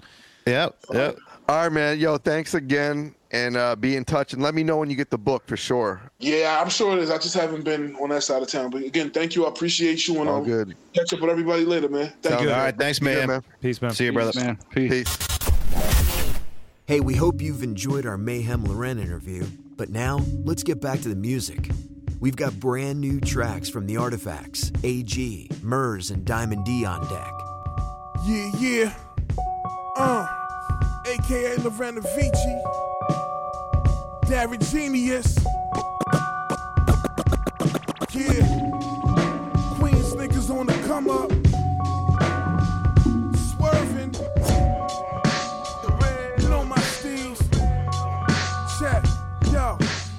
Yep. 0.47 0.77
Yep. 0.93 1.19
All 1.49 1.57
right, 1.65 1.73
man. 1.73 1.99
Yo, 1.99 2.17
thanks 2.17 2.55
again, 2.55 3.13
and 3.33 3.57
uh, 3.57 3.75
be 3.77 3.97
in 3.97 4.05
touch, 4.05 4.33
and 4.33 4.43
let 4.43 4.55
me 4.55 4.63
know 4.63 4.77
when 4.77 4.89
you 4.89 4.97
get 4.97 5.11
the 5.11 5.19
book 5.19 5.47
for 5.47 5.57
sure. 5.57 6.01
Yeah, 6.19 6.61
I'm 6.63 6.69
sure 6.71 6.97
it 6.97 7.01
is. 7.03 7.11
I 7.11 7.19
just 7.19 7.35
haven't 7.35 7.65
been 7.65 7.97
on 7.97 8.11
that 8.11 8.23
side 8.23 8.43
of 8.43 8.49
town. 8.49 8.71
But 8.71 8.83
again, 8.83 9.11
thank 9.11 9.35
you. 9.35 9.47
I 9.47 9.49
appreciate 9.49 10.07
you. 10.07 10.21
And 10.21 10.29
All 10.29 10.37
I'll 10.37 10.45
good. 10.45 10.75
catch 10.95 11.13
up 11.13 11.21
with 11.21 11.31
everybody 11.31 11.65
later, 11.65 11.89
man. 11.89 12.13
Thank 12.23 12.35
Sounds 12.35 12.43
you. 12.45 12.51
All 12.51 12.57
right. 12.59 12.77
Thanks, 12.77 12.99
Meyhem. 13.01 13.27
man. 13.29 13.43
Peace, 13.61 13.83
man. 13.83 13.91
See 13.93 14.05
you, 14.07 14.13
brother. 14.13 14.39
Man, 14.39 14.59
peace. 14.71 14.91
Peace. 14.91 16.39
Hey, 16.87 17.01
we 17.01 17.15
hope 17.15 17.41
you've 17.43 17.63
enjoyed 17.65 18.07
our 18.07 18.17
Meyhem 18.17 18.67
Lauren 18.67 18.99
interview. 19.01 19.45
But 19.77 19.91
now, 19.91 20.21
let's 20.45 20.63
get 20.63 20.81
back 20.81 21.01
to 21.01 21.09
the 21.09 21.17
music. 21.17 21.69
We've 22.21 22.37
got 22.37 22.59
brand 22.61 23.01
new 23.01 23.21
tracks 23.21 23.69
from 23.69 23.87
the 23.87 23.97
Artifacts, 23.99 24.73
AG, 24.85 25.51
Murs, 25.63 26.11
and 26.11 26.25
Diamond 26.25 26.65
D 26.65 26.85
on 26.85 27.01
deck. 27.09 27.33
Yeah, 28.27 28.51
yeah. 28.59 28.95
Uh, 29.97 30.27
aka 31.07 31.57
Lorena 31.57 32.01
Vici. 32.01 32.63
Darren 34.29 34.59
Genius. 34.73 35.37
Yeah. 38.11 38.45
Queens 39.79 40.15
niggas 40.15 40.51
on 40.51 40.67
the 40.67 40.73
come 40.87 41.09
up. 41.09 41.31
Swerving. 43.51 44.15
You 46.43 46.49
know 46.49 46.65
my 46.65 46.77
steez. 46.79 47.39
Check. 48.81 49.05
Yo. 49.53 49.79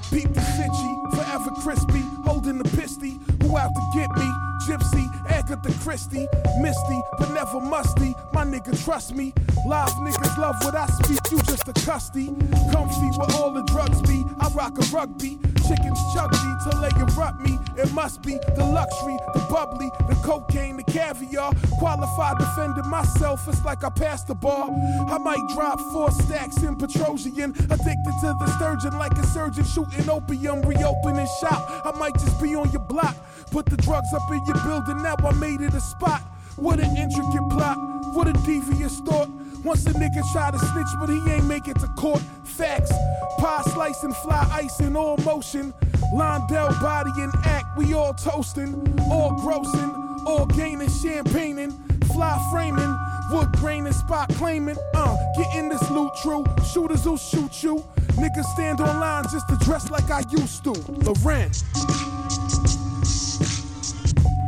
Peep 0.09 0.33
the 0.33 0.41
Sitchy. 0.41 1.15
Forever 1.15 1.51
crispy. 1.61 2.01
Holding 2.23 2.59
the 2.59 2.69
pisty. 2.69 3.19
Who 3.43 3.57
out 3.57 3.71
to 3.75 3.81
get 3.93 4.09
me? 4.15 4.31
Gypsy. 4.67 5.16
Agatha 5.49 5.71
Christie. 5.79 6.27
Misty. 6.59 7.01
But 7.17 7.31
never 7.31 7.61
musty. 7.61 8.13
My 8.33 8.43
nigga, 8.43 8.83
trust 8.83 9.15
me. 9.15 9.33
Live 9.65 9.89
niggas 9.91 10.37
love 10.37 10.55
what 10.61 10.75
I 10.75 10.85
speak. 10.87 11.19
You 11.31 11.37
just 11.43 11.67
a 11.69 11.73
custy. 11.73 12.27
Comfy 12.71 13.07
where 13.17 13.31
all 13.37 13.53
the 13.53 13.63
drugs 13.63 14.01
be. 14.01 14.25
I 14.41 14.49
rock 14.49 14.77
a 14.77 14.85
rugby. 14.93 15.39
Chickens 15.67 15.99
chug 16.13 16.31
me 16.31 16.55
till 16.63 16.81
they 16.81 16.89
erupt 16.99 17.39
me. 17.41 17.57
It 17.77 17.91
must 17.93 18.23
be 18.23 18.39
the 18.55 18.63
luxury, 18.63 19.17
the 19.33 19.39
bubbly, 19.51 19.89
the 20.09 20.15
cocaine, 20.23 20.77
the 20.77 20.83
caviar. 20.83 21.53
Qualified 21.77 22.37
defending 22.39 22.87
myself, 22.89 23.47
it's 23.47 23.63
like 23.65 23.83
I 23.83 23.89
passed 23.89 24.27
the 24.27 24.35
bar. 24.35 24.69
I 25.09 25.17
might 25.17 25.45
drop 25.53 25.79
four 25.91 26.09
stacks 26.11 26.63
in 26.63 26.75
Petrossian. 26.77 27.53
Addicted 27.69 28.15
to 28.21 28.35
the 28.39 28.47
sturgeon 28.57 28.97
like 28.97 29.11
a 29.17 29.25
surgeon 29.27 29.65
shooting 29.65 30.09
opium, 30.09 30.61
reopening 30.61 31.27
shop. 31.39 31.85
I 31.85 31.91
might 31.99 32.13
just 32.13 32.41
be 32.41 32.55
on 32.55 32.71
your 32.71 32.81
block. 32.81 33.15
Put 33.51 33.65
the 33.67 33.77
drugs 33.77 34.13
up 34.13 34.29
in 34.31 34.45
your 34.45 34.57
building, 34.63 35.01
now 35.03 35.15
I 35.19 35.33
made 35.39 35.61
it 35.61 35.73
a 35.73 35.79
spot. 35.79 36.21
What 36.55 36.79
an 36.79 36.95
intricate 36.97 37.49
plot, 37.51 37.77
what 38.15 38.27
a 38.27 38.33
devious 38.45 38.99
thought. 39.01 39.29
Once 39.63 39.85
a 39.85 39.93
nigga 39.93 40.23
try 40.31 40.49
to 40.51 40.57
snitch, 40.57 40.87
but 40.99 41.09
he 41.09 41.31
ain't 41.31 41.45
make 41.45 41.67
it 41.67 41.77
to 41.79 41.87
court. 41.97 42.21
Facts, 42.43 42.91
pie 43.37 43.61
slicing, 43.73 44.13
fly 44.13 44.47
ice 44.51 44.79
in 44.79 44.95
all 44.95 45.17
motion. 45.17 45.73
Londell 46.13 46.79
body 46.81 47.11
and 47.17 47.33
act, 47.45 47.65
we 47.77 47.93
all 47.93 48.13
toasting, 48.13 48.73
all 49.11 49.31
grossing, 49.31 50.25
all 50.25 50.45
gaining, 50.45 50.89
champagneing, 51.01 51.71
fly 52.13 52.37
framing, 52.51 52.95
wood 53.31 53.51
graining, 53.57 53.93
spot 53.93 54.29
claiming. 54.35 54.77
Uh, 54.93 55.17
getting 55.37 55.69
this 55.69 55.89
loot 55.91 56.11
true, 56.21 56.45
shooters 56.73 57.03
who 57.03 57.17
shoot 57.17 57.61
you. 57.61 57.83
Niggas 58.13 58.45
stand 58.53 58.79
on 58.79 58.99
line 58.99 59.25
just 59.31 59.47
to 59.49 59.57
dress 59.57 59.91
like 59.91 60.09
I 60.09 60.23
used 60.31 60.63
to. 60.63 60.71
Lauren. 60.71 61.51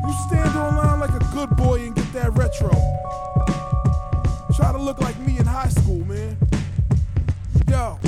You 0.09 0.15
stand 0.15 0.57
on 0.57 0.75
line 0.75 0.99
like 0.99 1.11
a 1.11 1.23
good 1.35 1.55
boy 1.55 1.81
and 1.81 1.95
get 1.95 2.11
that 2.13 2.35
retro. 2.35 2.71
Try 4.55 4.71
to 4.71 4.79
look 4.79 4.99
like 5.01 5.19
me 5.19 5.37
in 5.37 5.45
high 5.45 5.69
school, 5.69 6.03
man. 6.05 6.35
Yo. 7.69 7.99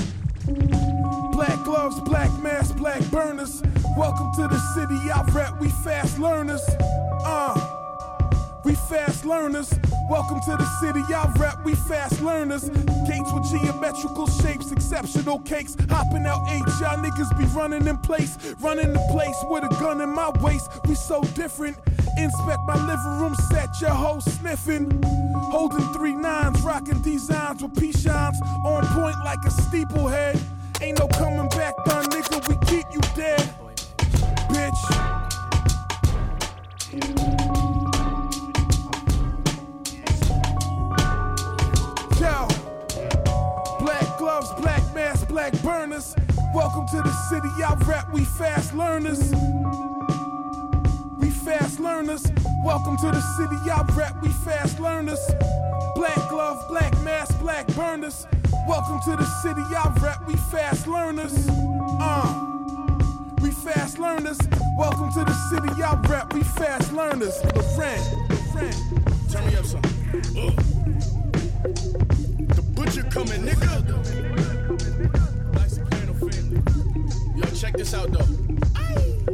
Black 1.31 1.63
gloves, 1.63 1.99
black 1.99 2.31
mask, 2.41 2.75
black 2.77 3.03
burners. 3.11 3.61
Welcome 3.95 4.31
to 4.37 4.47
the 4.47 4.57
city 4.73 5.11
I 5.11 5.21
rep, 5.31 5.61
we 5.61 5.69
fast 5.69 6.17
learners. 6.17 6.67
Uh. 7.23 7.77
We 8.63 8.75
fast 8.75 9.25
learners. 9.25 9.73
Welcome 10.09 10.39
to 10.41 10.55
the 10.55 10.65
city 10.79 11.01
I 11.13 11.31
rep. 11.37 11.63
We 11.65 11.73
fast 11.73 12.21
learners. 12.21 12.69
Gates 12.69 13.31
with 13.33 13.49
geometrical 13.49 14.27
shapes, 14.27 14.71
exceptional 14.71 15.39
cakes. 15.39 15.75
Hopping 15.89 16.25
out 16.27 16.47
H, 16.47 16.61
y'all 16.79 16.97
niggas 16.97 17.35
be 17.39 17.45
running 17.57 17.87
in 17.87 17.97
place. 17.97 18.37
Running 18.59 18.93
the 18.93 19.07
place 19.11 19.35
with 19.49 19.63
a 19.63 19.69
gun 19.79 19.99
in 20.01 20.09
my 20.09 20.29
waist. 20.41 20.69
We 20.87 20.93
so 20.93 21.23
different. 21.33 21.77
Inspect 22.17 22.63
my 22.65 22.75
living 22.85 23.19
room 23.19 23.35
set, 23.49 23.69
your 23.79 23.91
hoe 23.91 24.19
sniffing. 24.19 25.01
Holding 25.51 25.85
three 25.93 26.13
nines, 26.13 26.61
rocking 26.61 27.01
designs 27.01 27.63
with 27.63 27.79
P 27.79 27.91
shines. 27.91 28.39
On 28.65 28.85
point 28.87 29.15
like 29.23 29.39
a 29.45 29.51
steeplehead. 29.51 30.39
Ain't 30.81 30.99
no 30.99 31.07
coming 31.07 31.47
back, 31.49 31.73
done, 31.85 32.05
nigga. 32.05 32.47
We 32.47 32.55
keep 32.65 32.85
you 32.91 32.99
dead. 33.15 33.41
Bitch. 34.49 34.81
Yo. 42.19 42.47
Black 43.79 44.17
gloves, 44.17 44.51
black 44.59 44.81
mask, 44.93 45.27
black 45.27 45.53
burners. 45.61 46.15
Welcome 46.53 46.87
to 46.87 46.97
the 46.97 47.13
city 47.29 47.47
I 47.63 47.73
rap, 47.87 48.11
we 48.11 48.25
fast 48.25 48.73
learners. 48.73 49.31
Fast 51.45 51.79
learners. 51.79 52.31
Welcome 52.63 52.97
to 52.97 53.07
the 53.07 53.21
city 53.37 53.57
I 53.69 53.81
rap, 53.97 54.21
we 54.21 54.29
fast 54.29 54.79
learners. 54.79 55.19
Black 55.95 56.29
glove, 56.29 56.67
black 56.69 56.93
mask, 57.03 57.39
black 57.39 57.67
burners. 57.69 58.27
Welcome 58.67 58.99
to 59.05 59.15
the 59.17 59.25
city 59.41 59.61
I 59.61 59.91
rap, 60.01 60.27
we 60.27 60.35
fast 60.51 60.87
learners. 60.87 61.33
Uh. 61.99 62.47
We 63.41 63.49
fast 63.51 63.97
learners. 63.97 64.37
Welcome 64.77 65.11
to 65.13 65.23
the 65.23 65.33
city 65.49 65.69
I 65.81 65.99
rap, 66.07 66.33
we 66.33 66.43
fast 66.43 66.93
learners. 66.93 67.35
Lauren, 67.43 68.03
Lauren. 68.53 68.73
Turn 69.31 69.45
me 69.47 69.55
up 69.55 69.65
some. 69.65 69.81
The 72.53 72.61
butcher 72.75 73.03
coming, 73.03 73.41
nigga. 73.41 73.83
Nice 75.53 75.79
piano 75.89 76.13
family. 76.13 76.61
Yo, 77.35 77.45
check 77.55 77.73
this 77.77 77.93
out 77.95 78.11
though. 78.11 78.27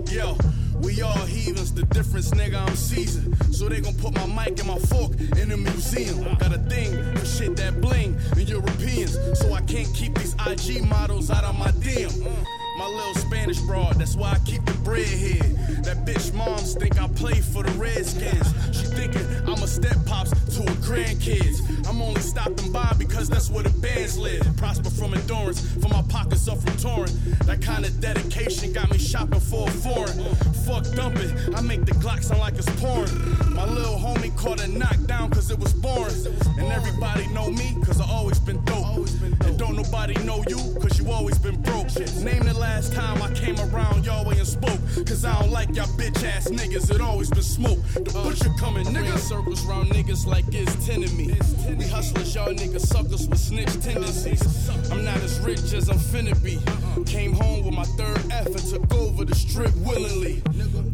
Yo, 0.10 0.38
we 0.82 1.02
all 1.02 1.26
heathens. 1.26 1.74
The 1.74 1.84
difference, 1.84 2.32
nigga, 2.32 2.68
I'm 2.68 2.76
seasoned. 2.76 3.36
So 3.54 3.70
they 3.70 3.82
gon' 3.82 3.95
put 3.95 4.14
my 4.14 4.26
mic 4.26 4.60
and 4.60 4.68
my 4.68 4.80
fork 4.80 5.12
in 5.38 5.49
the 5.49 5.58
museum. 5.58 6.24
Got 6.36 6.54
a 6.54 6.60
thing 6.60 6.91
for 7.16 7.26
shit 7.26 7.56
that 7.58 7.82
bling 7.82 8.18
and 8.32 8.48
Europeans. 8.48 9.18
So 9.40 9.54
I 9.54 9.62
can't 9.62 9.94
keep 9.94 10.18
these 10.18 10.36
IG 10.45 10.84
models 10.88 11.30
out 11.32 11.44
of 11.44 11.58
my 11.58 11.72
DM. 11.72 12.57
My 12.88 12.93
little 12.93 13.15
Spanish 13.15 13.59
broad, 13.59 13.95
that's 13.95 14.15
why 14.15 14.31
I 14.31 14.39
keep 14.45 14.64
the 14.64 14.72
bread 14.76 14.88
breadhead. 14.88 15.84
That 15.84 16.05
bitch 16.05 16.34
moms 16.34 16.73
think 16.76 17.01
I 17.01 17.07
play 17.09 17.41
for 17.41 17.64
the 17.64 17.72
Redskins. 17.72 18.47
She 18.72 18.85
thinking 18.85 19.26
I'm 19.45 19.61
a 19.61 19.68
step 19.68 19.97
pops 20.05 20.31
to 20.31 20.61
her 20.61 20.77
grandkids. 20.88 21.59
I'm 21.88 22.01
only 22.01 22.22
stopping 22.22 22.72
by 22.72 22.93
because 22.97 23.27
that's 23.30 23.49
where 23.49 23.64
the 23.64 23.77
bands 23.81 24.18
live. 24.18 24.41
Prosper 24.55 24.89
from 24.89 25.14
endurance, 25.14 25.59
for 25.81 25.89
my 25.89 26.01
pockets 26.03 26.47
up 26.47 26.59
from 26.59 26.77
touring. 26.77 27.11
That 27.45 27.61
kind 27.61 27.84
of 27.85 27.99
dedication 27.99 28.72
got 28.72 28.89
me 28.89 28.97
shopping 28.97 29.41
for 29.41 29.68
a 29.68 29.72
foreign. 29.72 30.18
Fuck 30.65 30.85
dumping, 30.95 31.31
I 31.55 31.61
make 31.61 31.85
the 31.85 31.91
Glock 31.93 32.23
sound 32.23 32.39
like 32.39 32.55
it's 32.55 32.69
pouring. 32.81 33.11
My 33.53 33.65
little 33.65 33.97
homie 33.97 34.35
caught 34.38 34.64
a 34.64 34.68
knockdown 34.68 35.30
cause 35.31 35.51
it 35.51 35.59
was 35.59 35.73
boring. 35.73 36.15
And 36.57 36.72
everybody 36.72 37.27
know 37.34 37.49
me 37.51 37.76
cause 37.84 37.99
I 37.99 38.07
always 38.09 38.39
been 38.39 38.64
dope. 38.64 39.09
And 39.45 39.59
don't 39.59 39.76
nobody 39.76 40.14
know 40.23 40.43
you 40.47 40.57
cause 40.80 40.97
you 40.99 41.11
always 41.11 41.38
been 41.38 41.61
broke. 41.61 41.88
Name 42.23 42.43
the 42.43 42.57
last 42.57 42.77
time 42.86 43.22
I 43.24 43.32
came 43.34 43.60
around 43.60 44.06
y'all 44.06 44.24
way 44.24 44.38
and 44.38 44.48
spoke. 44.48 44.80
Cause 45.06 45.26
I 45.26 45.40
don't 45.41 45.52
like 45.52 45.76
y'all 45.76 45.88
bitch 45.98 46.24
ass 46.24 46.48
niggas, 46.49 46.94
it 46.94 47.02
always 47.02 47.30
been 47.30 47.41
smoke. 47.41 47.80
The 47.94 48.12
butcher 48.24 48.52
coming, 48.60 48.86
nigga. 48.86 49.18
circles 49.18 49.66
round 49.66 49.90
niggas 49.90 50.26
like 50.28 50.45
it's 50.52 50.86
ten 50.86 51.02
to 51.02 51.12
me. 51.16 51.34
We 51.68 51.88
hustlers, 51.88 52.36
y'all 52.36 52.54
niggas 52.54 52.82
suckers 52.82 53.28
with 53.28 53.40
snitch 53.40 53.74
tendencies. 53.82 54.70
I'm 54.91 55.04
not 55.04 55.18
as 55.18 55.40
rich 55.40 55.74
as 55.74 55.90
I'm 55.90 55.98
finna 55.98 56.36
be. 56.44 56.60
Came 57.06 57.34
home 57.34 57.66
with 57.66 57.74
my 57.74 57.86
third 57.98 58.20
F 58.32 58.48
and 58.48 58.60
took 58.60 58.94
over 58.94 59.26
the 59.26 59.36
strip 59.36 59.76
willingly. 59.78 60.41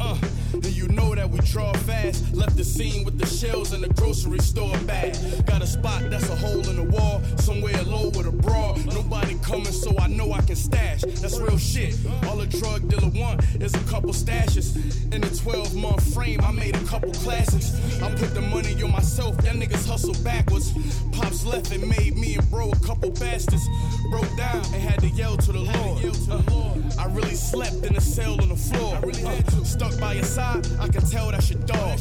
Uh, 0.00 0.18
and 0.52 0.66
you 0.66 0.88
know 0.88 1.14
that 1.14 1.28
we 1.28 1.38
draw 1.40 1.72
fast. 1.72 2.34
Left 2.34 2.56
the 2.56 2.64
scene 2.64 3.04
with 3.04 3.18
the 3.18 3.26
shells 3.26 3.72
in 3.72 3.80
the 3.80 3.88
grocery 3.94 4.38
store 4.38 4.76
bag. 4.86 5.16
Got 5.46 5.62
a 5.62 5.66
spot 5.66 6.02
that's 6.10 6.28
a 6.30 6.36
hole 6.36 6.66
in 6.68 6.76
the 6.76 6.84
wall, 6.84 7.22
somewhere 7.38 7.82
low 7.82 8.08
with 8.10 8.26
a 8.26 8.32
broad. 8.32 8.84
Nobody 8.86 9.36
coming, 9.42 9.72
so 9.72 9.96
I 9.98 10.08
know 10.08 10.32
I 10.32 10.40
can 10.42 10.56
stash. 10.56 11.02
That's 11.02 11.38
real 11.38 11.58
shit. 11.64 11.96
All 12.26 12.40
a 12.40 12.46
drug 12.46 12.88
dealer 12.88 13.10
want 13.14 13.42
is 13.60 13.74
a 13.74 13.84
couple 13.90 14.12
stashes. 14.12 14.76
In 15.12 15.24
a 15.24 15.30
12 15.30 15.74
month 15.74 16.14
frame, 16.14 16.40
I 16.42 16.52
made 16.52 16.76
a 16.76 16.84
couple 16.84 17.12
classics. 17.12 17.72
I 18.02 18.10
put 18.14 18.34
the 18.34 18.42
money 18.42 18.80
on 18.82 18.92
myself, 18.92 19.36
that 19.38 19.54
niggas 19.54 19.88
hustle 19.88 20.14
backwards. 20.22 20.72
Pops 21.12 21.44
left 21.44 21.72
and 21.72 21.88
made 21.88 22.16
me 22.16 22.34
and 22.36 22.50
bro 22.50 22.70
a 22.70 22.76
couple 22.86 23.10
bastards. 23.10 23.66
Broke 24.10 24.36
down 24.36 24.62
and 24.72 24.82
had 24.82 25.00
to 25.00 25.08
yell 25.08 25.36
to 25.36 25.52
the 25.52 25.60
Lord. 25.60 26.04
Uh, 26.30 27.00
I 27.02 27.06
really 27.06 27.34
slept 27.34 27.84
in 27.84 27.96
a 27.96 28.00
cell 28.00 28.40
on 28.40 28.48
the 28.50 28.56
floor. 28.56 29.00
Uh, 29.26 29.64
stuck 29.64 29.98
by 29.98 30.14
your 30.14 30.24
side, 30.24 30.66
I 30.78 30.88
can 30.88 31.02
tell 31.08 31.30
that's 31.30 31.50
your 31.50 31.60
dog. 31.60 31.98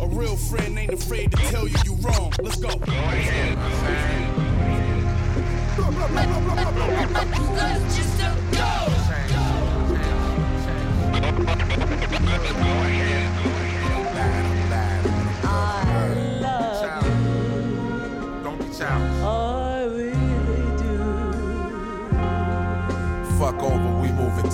A 0.00 0.06
real 0.06 0.36
friend 0.36 0.78
ain't 0.78 0.92
afraid 0.92 1.32
to 1.32 1.38
tell 1.50 1.66
you 1.66 1.76
you 1.84 1.94
wrong. 1.96 2.32
Let's 2.42 2.56
go. 2.56 2.68
Don't 2.68 2.86
be 2.86 4.39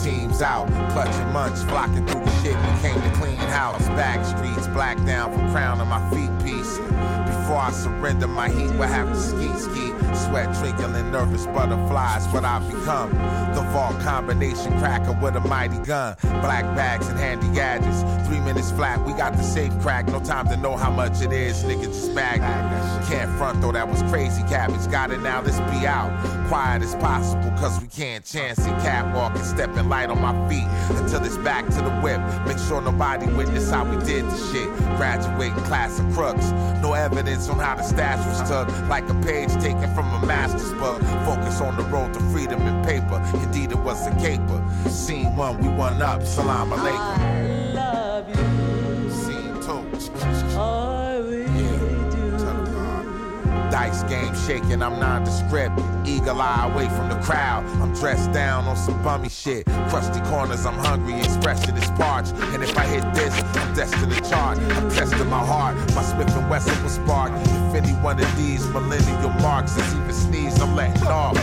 teams 0.06 0.42
out. 0.42 0.68
Clutching 0.92 1.32
munch, 1.32 1.58
flocking 1.68 2.06
through 2.06 2.24
the 2.24 2.42
shit. 2.42 2.54
We 2.54 2.88
came 2.88 3.00
to 3.02 3.10
clean 3.18 3.36
house. 3.36 3.86
Back 3.88 4.24
streets, 4.24 4.68
black 4.68 4.96
down 5.04 5.32
from 5.32 5.50
crown 5.50 5.78
to 5.78 5.84
my 5.84 6.00
feet 6.10 6.30
piece. 6.44 6.78
Before 7.46 7.58
I 7.58 7.70
surrender, 7.70 8.26
my 8.26 8.48
heat 8.48 8.72
will 8.72 8.88
have 8.88 9.08
to 9.08 9.20
ski 9.20 9.46
ski. 9.54 9.92
Sweat 10.26 10.52
trickling, 10.58 11.12
nervous 11.12 11.46
butterflies. 11.46 12.26
What 12.34 12.44
I've 12.44 12.68
become. 12.68 13.10
The 13.54 13.62
vault 13.70 14.00
combination 14.00 14.76
cracker 14.80 15.16
with 15.22 15.36
a 15.36 15.40
mighty 15.40 15.78
gun. 15.84 16.16
Black 16.22 16.64
bags 16.74 17.06
and 17.06 17.16
handy 17.16 17.46
gadgets. 17.54 18.02
Three 18.26 18.40
minutes 18.40 18.72
flat, 18.72 19.00
we 19.06 19.12
got 19.12 19.36
the 19.36 19.44
safe 19.44 19.72
crack. 19.78 20.08
No 20.08 20.18
time 20.18 20.48
to 20.48 20.56
know 20.56 20.76
how 20.76 20.90
much 20.90 21.22
it 21.22 21.30
is. 21.30 21.62
Nigga 21.62 21.84
just 21.84 22.12
bag. 22.16 22.40
Can't 23.08 23.30
front 23.38 23.60
though, 23.60 23.70
that 23.70 23.88
was 23.88 24.02
crazy 24.10 24.42
cabbage. 24.42 24.90
Got 24.90 25.12
it 25.12 25.20
now, 25.20 25.40
let's 25.40 25.60
be 25.70 25.86
out. 25.86 26.10
Quiet 26.48 26.82
as 26.82 26.96
possible, 26.96 27.50
cause 27.58 27.80
we 27.80 27.86
can't 27.86 28.24
chance 28.24 28.58
it. 28.58 28.74
Catwalking, 28.82 29.44
stepping 29.44 29.88
light 29.88 30.10
on 30.10 30.20
my 30.20 30.48
feet 30.48 30.66
until 30.98 31.24
it's 31.24 31.38
back 31.38 31.64
to 31.66 31.76
the 31.76 31.90
whip. 32.02 32.20
Make 32.44 32.58
sure 32.58 32.80
nobody 32.80 33.26
witness 33.26 33.70
how 33.70 33.84
we 33.84 34.04
did 34.04 34.24
the 34.24 34.36
shit. 34.52 34.68
Graduating 34.96 35.54
class 35.64 36.00
of 36.00 36.12
crooks. 36.12 36.50
No 36.82 36.94
evidence 36.94 37.35
on 37.48 37.58
how 37.58 37.74
the 37.76 37.82
stash 37.82 38.24
was 38.26 38.48
took. 38.48 38.66
Like 38.88 39.08
a 39.08 39.14
page 39.14 39.52
taken 39.62 39.94
from 39.94 40.12
a 40.14 40.26
master's 40.26 40.72
book. 40.72 41.00
Focus 41.24 41.60
on 41.60 41.76
the 41.76 41.84
road 41.84 42.14
to 42.14 42.20
freedom 42.32 42.60
and 42.62 42.84
paper. 42.84 43.22
Indeed, 43.44 43.72
it 43.72 43.78
was 43.78 44.06
a 44.06 44.14
caper. 44.16 44.60
Scene 44.88 45.36
one, 45.36 45.58
we 45.58 45.68
won 45.68 46.00
up. 46.00 46.22
Salam 46.22 46.70
alaikum. 46.70 47.74
love 47.74 48.28
you. 48.28 49.10
Scene 49.10 49.54
two. 49.62 49.84
I 50.24 50.90
do. 50.90 50.95
Dice 53.70 54.02
game 54.04 54.34
shaking, 54.46 54.82
I'm 54.82 55.00
nondescript. 55.00 55.78
Eagle 56.06 56.40
eye 56.40 56.70
away 56.72 56.88
from 56.88 57.08
the 57.08 57.16
crowd. 57.20 57.64
I'm 57.82 57.92
dressed 57.94 58.32
down 58.32 58.64
on 58.66 58.76
some 58.76 59.02
bummy 59.02 59.28
shit. 59.28 59.66
Crusty 59.88 60.20
corners, 60.30 60.64
I'm 60.64 60.74
hungry, 60.74 61.18
expression 61.18 61.76
is 61.76 61.90
parched. 61.90 62.32
And 62.54 62.62
if 62.62 62.76
I 62.78 62.86
hit 62.86 63.02
this, 63.14 63.34
I'm 63.56 63.74
destined 63.74 64.12
to 64.12 64.20
charge. 64.28 64.58
I'm 64.58 64.90
testing 64.90 65.28
my 65.28 65.44
heart. 65.44 65.76
My 65.94 66.02
Smith 66.02 66.30
and 66.36 66.48
Wesson 66.48 66.80
will 66.82 66.90
spark. 66.90 67.32
If 67.34 67.74
any 67.74 67.92
one 68.02 68.20
of 68.20 68.36
these 68.36 68.64
millennial 68.68 69.30
marks 69.40 69.76
is 69.76 69.94
even 69.94 70.12
sneezed, 70.12 70.60
I'm 70.60 70.76
letting 70.76 71.06
off. 71.06 71.36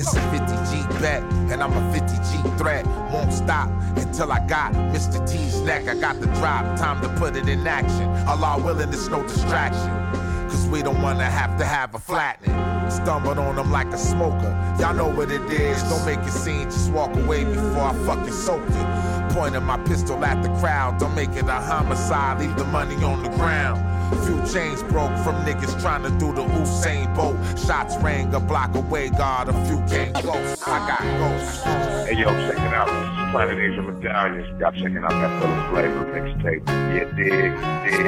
It's 0.00 0.14
a 0.14 0.20
50G 0.20 1.00
bet, 1.00 1.22
and 1.52 1.62
I'm 1.62 1.72
a 1.72 1.92
50G 1.92 2.58
threat. 2.58 2.86
Won't 3.12 3.32
stop 3.32 3.68
until 3.96 4.32
I 4.32 4.44
got 4.46 4.72
Mr. 4.72 5.18
T's 5.30 5.60
neck. 5.60 5.86
I 5.86 5.94
got 5.94 6.18
the 6.20 6.26
drop, 6.38 6.78
time 6.78 7.02
to 7.02 7.08
put 7.20 7.36
it 7.36 7.48
in 7.48 7.66
action. 7.66 8.08
Allah 8.26 8.60
willing, 8.62 8.88
it's 8.88 9.08
no 9.08 9.22
distraction. 9.22 10.08
Cause 10.48 10.66
we 10.68 10.82
don't 10.82 11.02
wanna 11.02 11.24
have 11.24 11.58
to 11.58 11.64
have 11.64 11.94
a 11.94 11.98
flattening. 11.98 12.56
Stumbled 12.90 13.38
on 13.38 13.56
them 13.56 13.70
like 13.70 13.88
a 13.88 13.98
smoker. 13.98 14.52
Y'all 14.80 14.94
know 14.94 15.08
what 15.08 15.30
it 15.30 15.42
is. 15.50 15.82
Don't 15.84 16.04
make 16.06 16.20
it 16.20 16.32
seem, 16.32 16.64
just 16.64 16.90
walk 16.92 17.14
away 17.16 17.44
before 17.44 17.82
I 17.82 17.94
fucking 18.06 18.32
soak 18.32 18.66
you. 18.70 19.34
Pointing 19.34 19.62
my 19.64 19.76
pistol 19.84 20.24
at 20.24 20.42
the 20.42 20.48
crowd. 20.60 20.98
Don't 20.98 21.14
make 21.14 21.30
it 21.30 21.46
a 21.48 21.60
homicide. 21.60 22.40
Leave 22.40 22.56
the 22.56 22.64
money 22.64 22.96
on 23.04 23.22
the 23.22 23.28
ground. 23.30 23.78
Few 24.24 24.38
chains 24.52 24.82
broke 24.84 25.14
from 25.18 25.36
niggas 25.44 25.80
trying 25.82 26.02
to 26.02 26.10
do 26.18 26.32
the 26.32 26.42
Usain 26.42 27.14
Bolt. 27.14 27.36
Shots 27.58 27.96
rang 27.98 28.32
a 28.34 28.40
block 28.40 28.74
away, 28.74 29.10
God. 29.10 29.48
A 29.50 29.66
few 29.66 29.76
came 29.86 30.12
close. 30.14 30.62
I 30.62 30.78
got 30.88 31.00
ghosts. 31.18 31.62
Hey 32.08 32.16
yo, 32.16 32.28
check 32.28 32.56
it 32.56 32.74
out. 32.74 32.86
This 32.86 33.04
is 33.04 33.30
Planet 33.32 33.58
Asia 33.58 33.82
Medallions. 33.82 34.60
Y'all 34.60 34.72
checking 34.72 35.04
out 35.04 35.10
that 35.10 35.42
Phillips 35.42 35.68
Flavor 35.70 36.04
mixtape. 36.14 36.66
Yeah, 36.66 37.04
dig, 37.14 37.30
dig, 37.30 38.06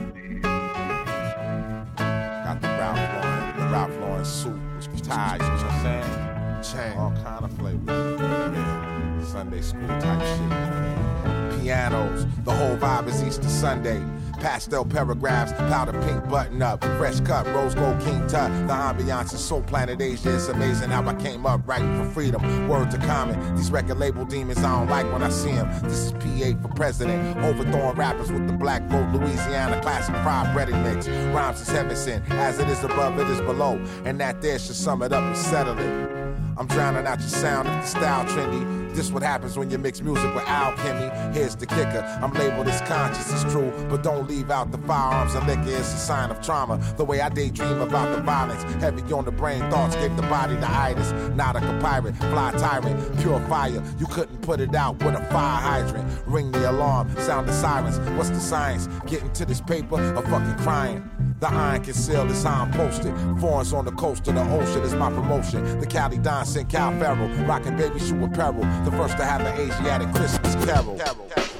Ralph 2.79 2.97
Lauren, 2.97 3.59
the 3.59 3.65
Ralph 3.73 3.99
Lauren 3.99 4.23
suit, 4.23 4.61
ties, 5.03 5.41
you 5.41 5.47
know 5.47 5.53
what 5.53 5.65
I'm 5.65 6.63
saying? 6.63 6.89
Chain, 6.89 6.97
all 6.97 7.11
kind 7.11 7.43
of 7.43 7.51
flavors. 7.57 8.21
Yeah. 8.21 9.23
Sunday 9.25 9.61
school 9.61 9.87
type 9.99 10.21
shit. 10.21 11.61
Pianos, 11.61 12.25
the 12.45 12.51
whole 12.51 12.77
vibe 12.77 13.07
is 13.09 13.21
Easter 13.21 13.49
Sunday. 13.49 14.01
Pastel 14.39 14.85
paragraphs, 14.85 15.51
powder 15.53 15.91
pink 16.01 16.27
button 16.29 16.61
up, 16.61 16.83
fresh 16.97 17.19
cut, 17.21 17.45
rose 17.47 17.75
gold 17.75 17.99
king 18.01 18.25
tut. 18.27 18.49
The 18.67 18.73
ambiance 18.73 19.33
is 19.33 19.41
so 19.41 19.61
planet 19.61 20.01
Asia. 20.01 20.35
It's 20.35 20.47
amazing 20.47 20.89
how 20.89 21.05
I 21.07 21.13
came 21.15 21.45
up 21.45 21.67
writing 21.67 21.95
for 21.97 22.09
freedom. 22.11 22.67
Word 22.67 22.89
to 22.91 22.97
common. 22.99 23.55
These 23.55 23.71
record 23.71 23.97
label 23.97 24.25
demons 24.25 24.59
I 24.59 24.79
don't 24.79 24.89
like 24.89 25.11
when 25.11 25.23
I 25.23 25.29
see 25.29 25.51
them. 25.51 25.69
This 25.83 26.05
is 26.05 26.11
PA 26.13 26.61
for 26.61 26.73
president. 26.73 27.37
Overthrowing 27.39 27.95
rappers 27.95 28.31
with 28.31 28.47
the 28.47 28.53
black 28.53 28.87
gold 28.89 29.11
Louisiana 29.13 29.81
classic 29.81 30.15
fried 30.17 30.53
breaded 30.53 30.75
mix. 30.75 31.07
Rhymes 31.07 31.61
is 31.61 31.69
heaven 31.69 31.95
sent. 31.95 32.29
As 32.31 32.59
it 32.59 32.69
is 32.69 32.83
above, 32.83 33.19
it 33.19 33.27
is 33.27 33.41
below. 33.41 33.75
And 34.05 34.19
that 34.21 34.41
there 34.41 34.57
should 34.57 34.75
sum 34.75 35.01
it 35.01 35.11
up 35.11 35.23
and 35.23 35.37
settle 35.37 35.77
it. 35.77 36.09
I'm 36.57 36.67
drowning 36.67 37.07
out 37.07 37.19
your 37.19 37.29
sound 37.29 37.67
if 37.67 37.73
the 37.81 37.87
style 37.87 38.25
trendy. 38.25 38.78
This 38.93 39.11
what 39.11 39.23
happens 39.23 39.57
when 39.57 39.69
you 39.69 39.77
mix 39.77 40.01
music 40.01 40.33
with 40.33 40.43
alchemy. 40.47 41.09
Here's 41.33 41.55
the 41.55 41.65
kicker. 41.65 42.03
I'm 42.21 42.33
labeled 42.33 42.67
as 42.67 42.81
conscious, 42.81 43.31
it's 43.31 43.51
true. 43.51 43.71
But 43.89 44.03
don't 44.03 44.27
leave 44.27 44.51
out 44.51 44.71
the 44.71 44.77
firearms 44.79 45.35
and 45.35 45.47
liquor. 45.47 45.77
It's 45.77 45.93
a 45.93 45.97
sign 45.97 46.31
of 46.31 46.41
trauma. 46.41 46.77
The 46.97 47.05
way 47.05 47.21
I 47.21 47.29
daydream 47.29 47.81
about 47.81 48.15
the 48.15 48.21
violence. 48.21 48.63
Heavy 48.81 49.01
on 49.13 49.25
the 49.25 49.31
brain, 49.31 49.61
thoughts 49.69 49.95
give 49.95 50.15
the 50.15 50.23
body 50.23 50.55
the 50.55 50.69
itis. 50.69 51.11
Not 51.35 51.55
a 51.55 51.59
pirate, 51.79 52.15
fly 52.15 52.51
tyrant, 52.51 53.19
pure 53.19 53.39
fire. 53.47 53.83
You 53.97 54.05
couldn't 54.07 54.41
put 54.41 54.59
it 54.59 54.73
out 54.75 55.03
with 55.03 55.15
a 55.15 55.25
fire 55.25 55.61
hydrant. 55.61 56.09
Ring 56.25 56.51
the 56.51 56.69
alarm, 56.69 57.09
sound 57.19 57.47
the 57.47 57.53
sirens. 57.53 57.99
What's 58.17 58.29
the 58.29 58.39
science? 58.39 58.87
Getting 59.05 59.31
to 59.33 59.45
this 59.45 59.61
paper 59.61 59.95
or 59.95 60.21
fucking 60.23 60.57
crying? 60.63 61.28
The 61.39 61.47
iron 61.47 61.83
concealed 61.83 62.31
is 62.31 62.43
how 62.43 62.63
I'm 62.63 62.71
posted. 62.73 63.15
Foreigns 63.39 63.71
on 63.71 63.85
the 63.85 63.93
coast 63.93 64.27
of 64.27 64.35
the 64.35 64.41
ocean 64.41 64.81
is 64.81 64.93
my 64.93 65.09
promotion. 65.09 65.79
The 65.79 65.87
Cali 65.87 66.17
Don 66.17 66.45
sent 66.45 66.67
Cal 66.67 66.91
Farrell, 66.99 67.29
rocking 67.45 67.77
baby 67.77 67.97
shoe 67.97 68.21
apparel. 68.25 68.59
The 68.83 68.91
first 68.91 69.15
to 69.17 69.23
have 69.23 69.41
an 69.41 69.57
Asiatic 69.57 70.13
Christmas 70.13 70.55
carol. 70.65 70.99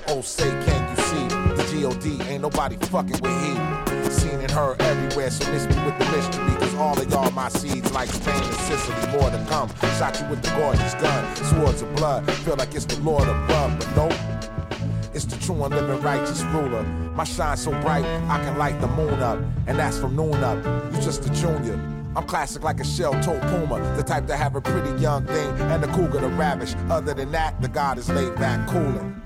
Oh, 0.10 0.20
say, 0.20 0.50
can 0.66 0.90
you 0.90 1.04
see? 1.04 1.28
The 1.56 1.68
G.O.D. 1.72 2.22
ain't 2.24 2.42
nobody 2.42 2.76
fucking 2.88 3.22
with 3.22 3.42
he. 3.42 4.12
Seen 4.12 4.42
and 4.42 4.52
heard 4.52 4.82
everywhere, 4.82 5.30
so 5.30 5.50
miss 5.52 5.66
me 5.68 5.86
with 5.86 5.98
the 6.00 6.06
mystery. 6.06 6.56
Cause 6.58 6.76
all 6.76 7.00
of 7.00 7.10
y'all 7.10 7.32
my 7.32 7.48
seeds 7.48 7.92
like 7.94 8.10
Spain 8.10 8.42
and 8.42 8.56
Sicily, 8.56 9.12
more 9.12 9.30
to 9.30 9.46
come. 9.48 9.70
Shot 9.98 10.20
you 10.20 10.28
with 10.28 10.42
the 10.42 10.50
gorgeous 10.58 10.96
gun, 10.96 11.36
swords 11.36 11.84
of 11.84 11.96
blood. 11.96 12.30
Feel 12.32 12.56
like 12.56 12.74
it's 12.76 12.86
the 12.86 13.00
Lord 13.02 13.30
above, 13.30 13.78
but 13.80 13.96
nope. 13.96 14.39
It's 15.14 15.26
the 15.26 15.38
true 15.38 15.64
and 15.64 15.74
living 15.74 16.02
righteous 16.02 16.44
ruler. 16.44 16.84
My 16.84 17.24
shine 17.24 17.58
so 17.58 17.72
bright, 17.82 18.06
I 18.06 18.38
can 18.44 18.58
light 18.58 18.80
the 18.80 18.88
moon 18.88 19.20
up. 19.22 19.40
And 19.68 19.80
that's 19.80 19.98
from 19.98 20.16
noon 20.16 20.36
up. 20.44 20.64
You 20.94 21.02
just 21.02 21.26
a 21.26 21.30
junior. 21.30 21.80
I'm 22.16 22.26
classic 22.26 22.64
like 22.64 22.80
a 22.80 22.84
shell-toed 22.84 23.42
puma, 23.42 23.80
the 23.96 24.04
type 24.04 24.26
to 24.28 24.36
have 24.36 24.56
a 24.56 24.62
pretty 24.62 25.00
young 25.02 25.26
thing 25.26 25.50
and 25.62 25.84
the 25.84 25.88
cougar 25.88 26.20
to 26.20 26.28
ravish. 26.28 26.74
Other 26.90 27.14
than 27.14 27.32
that, 27.32 27.62
the 27.62 27.68
god 27.68 27.98
is 27.98 28.10
laid 28.10 28.36
back 28.36 28.68
cooling. 28.68 29.22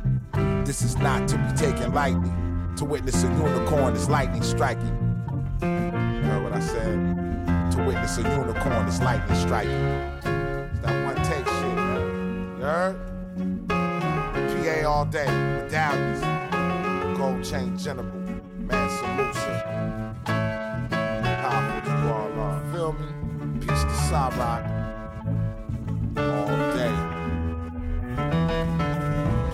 This 0.65 0.81
is 0.81 0.97
not 0.97 1.27
to 1.29 1.37
be 1.37 1.53
taken 1.53 1.93
lightly. 1.93 2.31
To 2.77 2.85
witness 2.85 3.23
a 3.23 3.27
unicorn 3.27 3.95
is 3.95 4.09
lightning 4.09 4.43
striking. 4.43 4.99
You 5.61 5.67
heard 5.67 6.43
what 6.43 6.53
I 6.53 6.59
said? 6.59 7.71
To 7.71 7.83
witness 7.85 8.17
a 8.17 8.21
unicorn 8.21 8.87
is 8.87 8.99
lightning 9.01 9.39
striking. 9.39 9.71
It's 9.71 10.79
that 10.81 11.05
one 11.05 11.15
take 11.23 11.45
shit, 11.45 11.75
man. 11.75 12.57
You 12.57 12.63
heard? 12.63 13.12
All 14.85 15.05
day, 15.05 15.25
medallions, 15.25 17.17
gold 17.17 17.41
chain 17.41 17.77
general, 17.77 18.05
Mansa 18.57 19.07
Musa. 19.15 20.23
Powerful 20.25 21.91
you 21.91 22.09
all 22.11 22.39
are. 22.41 22.61
Feel 22.73 22.91
me? 22.91 23.59
Peace 23.61 23.81
to 23.81 23.95
Cyrock. 24.11 24.63
All 26.17 26.47
day. 26.75 26.93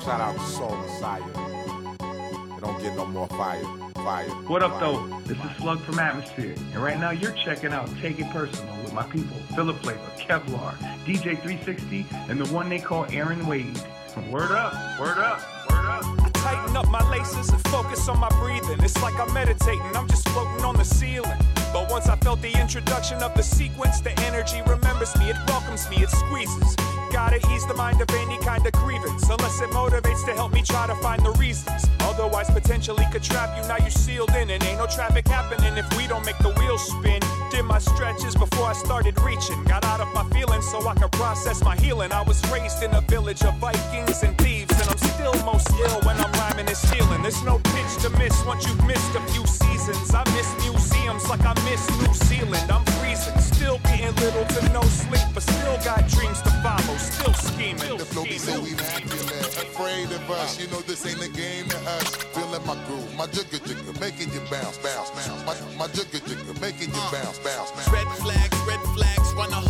Shout 0.04 0.20
out 0.20 0.36
to 0.36 0.42
Sol 0.46 0.76
Messiah. 0.78 1.22
It 1.22 2.62
don't 2.62 2.82
get 2.82 2.96
no 2.96 3.06
more 3.06 3.28
fire. 3.28 3.64
Fire. 3.94 4.30
What 4.48 4.64
up, 4.64 4.80
though? 4.80 5.06
This 5.26 5.38
is 5.38 5.58
Slug 5.58 5.80
from 5.82 6.00
Atmosphere, 6.00 6.56
and 6.74 6.78
right 6.78 7.00
now 7.00 7.12
you're 7.12 7.34
checking 7.34 7.72
out 7.72 7.88
Take 8.02 8.20
It 8.20 8.32
Personal 8.32 8.76
with 8.82 8.94
my 8.94 9.04
people, 9.04 9.38
Philip 9.56 9.78
Flavor, 9.84 10.00
Kevlar, 10.18 10.76
DJ 11.06 11.40
360, 11.40 12.08
and 12.30 12.40
the 12.40 12.52
one 12.52 12.68
they 12.68 12.80
call 12.80 13.06
Aaron 13.12 13.46
Wade. 13.46 13.80
Word 14.28 14.52
up, 14.52 15.00
word 15.00 15.18
up, 15.18 15.42
word 15.72 15.86
up. 15.86 16.29
Tighten 16.40 16.78
up 16.78 16.88
my 16.90 17.04
laces 17.10 17.50
and 17.50 17.62
focus 17.68 18.08
on 18.08 18.20
my 18.20 18.30
breathing. 18.40 18.80
It's 18.82 19.02
like 19.02 19.20
I'm 19.20 19.34
meditating, 19.34 19.96
I'm 19.96 20.08
just 20.08 20.28
floating 20.30 20.64
on 20.64 20.76
the 20.76 20.86
ceiling. 20.86 21.38
But 21.74 21.92
once 21.92 22.08
I 22.08 22.16
felt 22.18 22.42
the 22.42 22.52
introduction 22.60 23.22
of 23.22 23.34
the 23.36 23.44
sequence, 23.44 24.02
the 24.02 24.18
energy 24.22 24.62
remembers 24.66 25.16
me, 25.18 25.30
it 25.30 25.38
welcomes 25.48 25.90
me, 25.90 25.98
it 25.98 26.10
squeezes. 26.10 26.76
Gotta 27.12 27.38
ease 27.52 27.66
the 27.66 27.74
mind 27.74 28.02
of 28.02 28.10
any 28.12 28.38
kind 28.40 28.66
of 28.66 28.72
grievance, 28.74 29.24
unless 29.30 29.62
it 29.62 29.70
motivates 29.72 30.26
to 30.26 30.34
help 30.34 30.54
me 30.54 30.62
try 30.62 30.88
to 30.88 30.96
find 30.96 31.26
the 31.26 31.32
reasons. 31.34 31.86
Otherwise, 32.02 32.50
potentially 32.50 33.06
could 33.12 33.24
trap 33.24 33.50
you. 33.58 33.68
Now 33.68 33.78
you 33.84 33.92
sealed 33.92 34.30
in, 34.32 34.50
and 34.50 34.64
ain't 34.64 34.78
no 34.78 34.88
traffic 34.88 35.28
happening 35.28 35.78
if 35.78 35.98
we 35.98 36.08
don't 36.08 36.26
make 36.26 36.38
the 36.40 36.54
wheels 36.54 36.86
spin. 36.86 37.22
Did 37.52 37.66
my 37.66 37.80
stretches 37.80 38.36
before 38.36 38.68
I 38.68 38.74
started 38.74 39.20
reaching. 39.22 39.64
Got 39.66 39.86
out 39.86 40.00
of 40.00 40.14
my 40.14 40.24
feelings 40.30 40.70
so 40.70 40.88
I 40.88 40.94
could 40.96 41.12
process 41.12 41.64
my 41.64 41.76
healing. 41.76 42.12
I 42.12 42.22
was 42.22 42.40
raised 42.52 42.84
in 42.84 42.94
a 42.94 43.02
village 43.02 43.44
of 43.44 43.56
Vikings 43.58 44.24
and 44.24 44.38
thieves, 44.38 44.69
and 44.80 44.90
I'm 44.90 44.98
still 44.98 45.36
most 45.44 45.70
ill 45.80 46.00
when 46.08 46.18
I'm 46.18 46.32
rhyming 46.34 46.68
and 46.68 46.78
stealing. 46.78 47.22
There's 47.22 47.44
no 47.44 47.60
pitch 47.76 47.92
to 48.04 48.10
miss 48.18 48.34
once 48.46 48.66
you've 48.68 48.84
missed 48.86 49.14
a 49.16 49.22
few 49.32 49.46
seasons. 49.46 50.14
I 50.14 50.24
miss 50.36 50.48
museums 50.64 51.28
like 51.30 51.44
I 51.46 51.54
miss 51.68 51.84
New 52.00 52.14
Zealand. 52.14 52.72
I'm 52.72 52.86
freezing, 52.98 53.38
still 53.40 53.80
getting 53.84 54.16
little 54.24 54.46
to 54.46 54.62
no 54.74 54.82
sleep, 54.84 55.28
but 55.34 55.44
still 55.44 55.78
got 55.84 56.08
dreams 56.08 56.42
to 56.44 56.52
follow. 56.64 56.96
Still 56.98 57.34
scheming. 57.34 57.98
The 57.98 58.06
flow 58.06 58.24
be 58.24 58.38
so 58.38 58.56
immaculate, 58.56 59.48
afraid 59.60 60.12
of 60.12 60.32
us. 60.32 60.60
You 60.60 60.68
know 60.72 60.82
this 60.82 61.06
ain't 61.06 61.22
a 61.24 61.30
game 61.30 61.68
to 61.68 61.78
us. 62.00 62.16
Feeling 62.36 62.66
my 62.66 62.78
groove, 62.88 63.12
my 63.16 63.28
jigger 63.28 63.60
jigger, 63.60 63.94
making 64.00 64.32
you 64.34 64.42
bounce, 64.50 64.78
bounce, 64.80 65.12
bounce. 65.12 65.44
My, 65.46 65.56
my 65.78 65.88
jigger 65.92 66.24
jigger, 66.24 66.56
making 66.62 66.90
you 66.96 67.04
bounce, 67.12 67.40
bounce, 67.40 67.72
bounce. 67.72 67.92
Red 67.92 68.08
flags, 68.24 68.58
red 68.68 68.82
flags, 68.96 69.34
run 69.36 69.52
a 69.52 69.62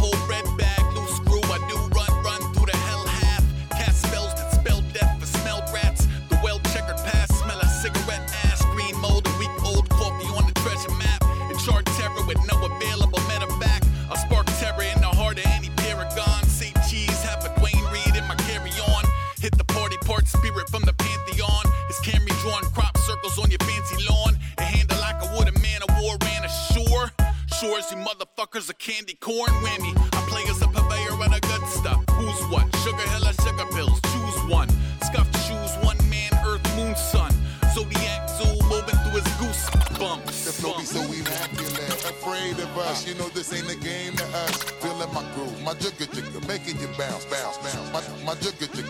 Shores, 27.59 27.91
you 27.91 27.97
motherfuckers, 27.97 28.69
a 28.69 28.73
candy 28.73 29.15
corn 29.15 29.51
whammy. 29.59 29.91
I 30.15 30.21
play 30.29 30.43
as 30.43 30.61
a 30.61 30.67
purveyor 30.69 31.11
of 31.11 31.29
the 31.29 31.41
good 31.41 31.67
stuff. 31.67 32.01
Who's 32.11 32.39
what? 32.47 32.73
Sugar 32.77 33.03
hella 33.11 33.33
sugar 33.33 33.65
pills. 33.75 33.99
Choose 33.99 34.49
one. 34.49 34.69
Scuffed 35.03 35.35
shoes, 35.43 35.75
one 35.83 35.97
man, 36.09 36.31
earth, 36.47 36.63
moon, 36.77 36.95
sun. 36.95 37.33
Zodiac 37.75 38.29
zoo 38.29 38.47
moving 38.71 38.95
through 39.03 39.19
his 39.19 39.27
goosebumps. 39.35 40.45
The 40.45 40.53
flow 40.55 40.77
be 40.77 40.85
so 40.85 41.01
immaculate, 41.01 41.99
afraid 42.07 42.59
of 42.63 42.77
us. 42.77 43.05
You 43.05 43.15
know 43.15 43.27
this 43.27 43.51
ain't 43.51 43.69
a 43.69 43.75
game 43.75 44.15
to 44.15 44.25
us. 44.47 44.63
Feeling 44.79 45.13
my 45.13 45.25
groove, 45.35 45.61
my 45.61 45.73
jigger 45.73 46.07
jigger, 46.15 46.39
making 46.47 46.79
you 46.79 46.87
bounce, 46.97 47.25
bounce, 47.25 47.57
bounce. 47.57 47.91
My, 47.91 48.01
my 48.23 48.35
making 48.39 48.71
you 48.73 48.87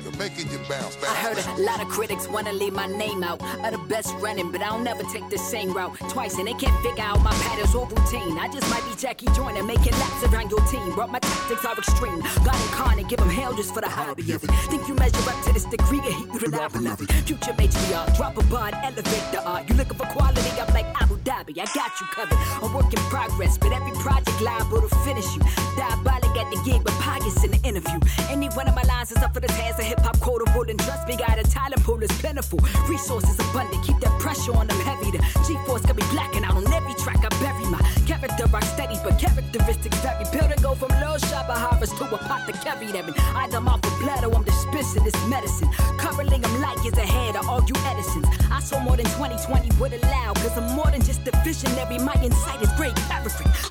bounce, 0.69 0.95
bounce. 0.97 1.09
I 1.09 1.15
heard 1.15 1.37
a 1.59 1.61
lot 1.63 1.81
of 1.81 1.89
critics 1.89 2.27
wanna 2.27 2.53
leave 2.53 2.73
my 2.73 2.85
name 2.85 3.23
out 3.23 3.41
of 3.65 3.71
the 3.71 3.83
best 3.89 4.13
running, 4.19 4.51
but 4.51 4.61
I'll 4.61 4.79
never 4.79 5.03
take 5.03 5.27
the 5.29 5.37
same 5.37 5.73
route 5.73 5.97
twice, 6.09 6.37
and 6.37 6.47
they 6.47 6.53
can't 6.53 6.75
figure 6.83 7.03
out 7.03 7.21
my 7.23 7.33
patterns 7.43 7.73
or 7.73 7.87
routine. 7.87 8.37
I 8.37 8.47
just 8.47 8.69
might 8.69 8.85
be 8.87 8.95
Jackie 8.95 9.27
Joyner 9.35 9.63
making 9.63 9.93
laps 9.93 10.23
around 10.23 10.51
your 10.51 10.61
team, 10.67 10.93
but 10.95 11.09
my 11.09 11.19
tactics 11.19 11.65
are 11.65 11.77
extreme. 11.77 12.21
God 12.45 12.59
incarnate, 12.67 13.07
give 13.09 13.19
them 13.19 13.29
hell 13.29 13.53
just 13.53 13.73
for 13.73 13.81
the 13.81 13.89
hobby 13.89 14.31
of 14.31 14.43
it. 14.43 14.51
Think 14.69 14.87
you 14.87 14.93
measure 14.95 15.29
up 15.29 15.43
to 15.45 15.53
this 15.53 15.65
degree 15.65 15.99
of 15.99 16.05
heat, 16.05 16.27
you 16.33 16.39
reliable 16.39 16.87
of 16.87 17.01
it. 17.01 17.11
Future 17.25 17.53
matriarch, 17.53 18.15
drop 18.15 18.37
a 18.37 18.41
and 18.41 18.75
elevate 18.83 19.31
the 19.31 19.43
art. 19.43 19.67
You 19.67 19.75
looking 19.75 19.97
for 19.97 20.05
quality? 20.07 20.49
I'm 20.61 20.73
like 20.73 20.85
Abu 21.01 21.17
Dhabi, 21.17 21.57
I 21.57 21.65
got 21.73 21.99
you 21.99 22.07
covered. 22.13 22.37
A 22.61 22.67
work 22.75 22.93
in 22.93 22.99
progress, 23.09 23.57
but 23.57 23.71
every 23.71 23.91
project 23.93 24.39
liable 24.41 24.81
to 24.81 24.95
finish 25.07 25.25
you. 25.35 25.41
Diabolic 25.75 26.35
at 26.37 26.49
the 26.51 26.61
gig 26.63 26.83
with 26.83 26.93
pockets 26.99 27.43
in 27.43 27.51
the 27.51 27.61
interview. 27.67 27.99
Any 28.29 28.49
one 28.49 28.67
of 28.67 28.75
my 28.75 28.83
lines 28.83 29.11
is 29.11 29.17
up 29.17 29.33
for 29.33 29.39
the 29.39 29.47
task 29.47 29.79
of 29.79 29.85
hip 29.85 29.99
hop 29.99 30.19
quotable, 30.19 30.58
and 30.67 30.79
trust 30.79 31.07
me, 31.07 31.15
got 31.15 31.37
a 31.39 31.43
talent 31.43 31.81
pool 31.83 32.01
is 32.01 32.11
plentiful. 32.19 32.59
Resources 32.87 33.37
abundant, 33.39 33.83
keep 33.85 33.99
that 33.99 34.19
pressure 34.19 34.55
on 34.55 34.67
them 34.67 34.79
heavy. 34.81 35.11
The 35.11 35.19
G-force 35.47 35.83
got 35.85 35.95
me 35.95 36.03
blacking 36.11 36.43
out 36.43 36.57
on 36.57 36.65
every 36.73 36.95
track. 36.95 37.23
I 37.23 37.29
bury 37.39 37.65
my 37.69 37.79
character 38.05 38.45
rock 38.47 38.63
steady, 38.63 38.97
but 39.03 39.17
characteristics 39.19 39.97
vary. 39.99 40.25
Build 40.31 40.51
and 40.51 40.61
go 40.61 40.75
from 40.75 40.89
low 40.99 41.17
shop 41.17 41.47
of 41.47 41.57
harvest 41.57 41.95
to 41.97 42.03
a 42.03 42.19
them. 42.91 43.13
Either 43.35 43.57
I'm 43.57 43.67
off 43.67 43.83
of 43.83 43.99
blood 43.99 44.23
or 44.25 44.35
I'm 44.35 44.43
dispensing 44.43 45.03
this 45.03 45.15
medicine. 45.27 45.69
Covering 45.97 46.43
I'm 46.43 46.61
like 46.61 46.85
is 46.85 46.97
ahead 46.97 47.35
of 47.35 47.47
all 47.47 47.63
you 47.63 47.75
Edisons. 47.85 48.27
I 48.51 48.59
saw 48.59 48.79
more 48.79 48.97
than 48.97 49.05
2020 49.05 49.69
would 49.79 49.93
allow, 49.93 50.33
cause 50.33 50.57
I'm 50.57 50.75
more 50.75 50.89
than 50.91 51.01
just 51.01 51.27
a 51.27 51.31
visionary. 51.43 51.99
My 51.99 52.15
insight 52.23 52.61
is 52.61 52.71
great. 52.73 52.97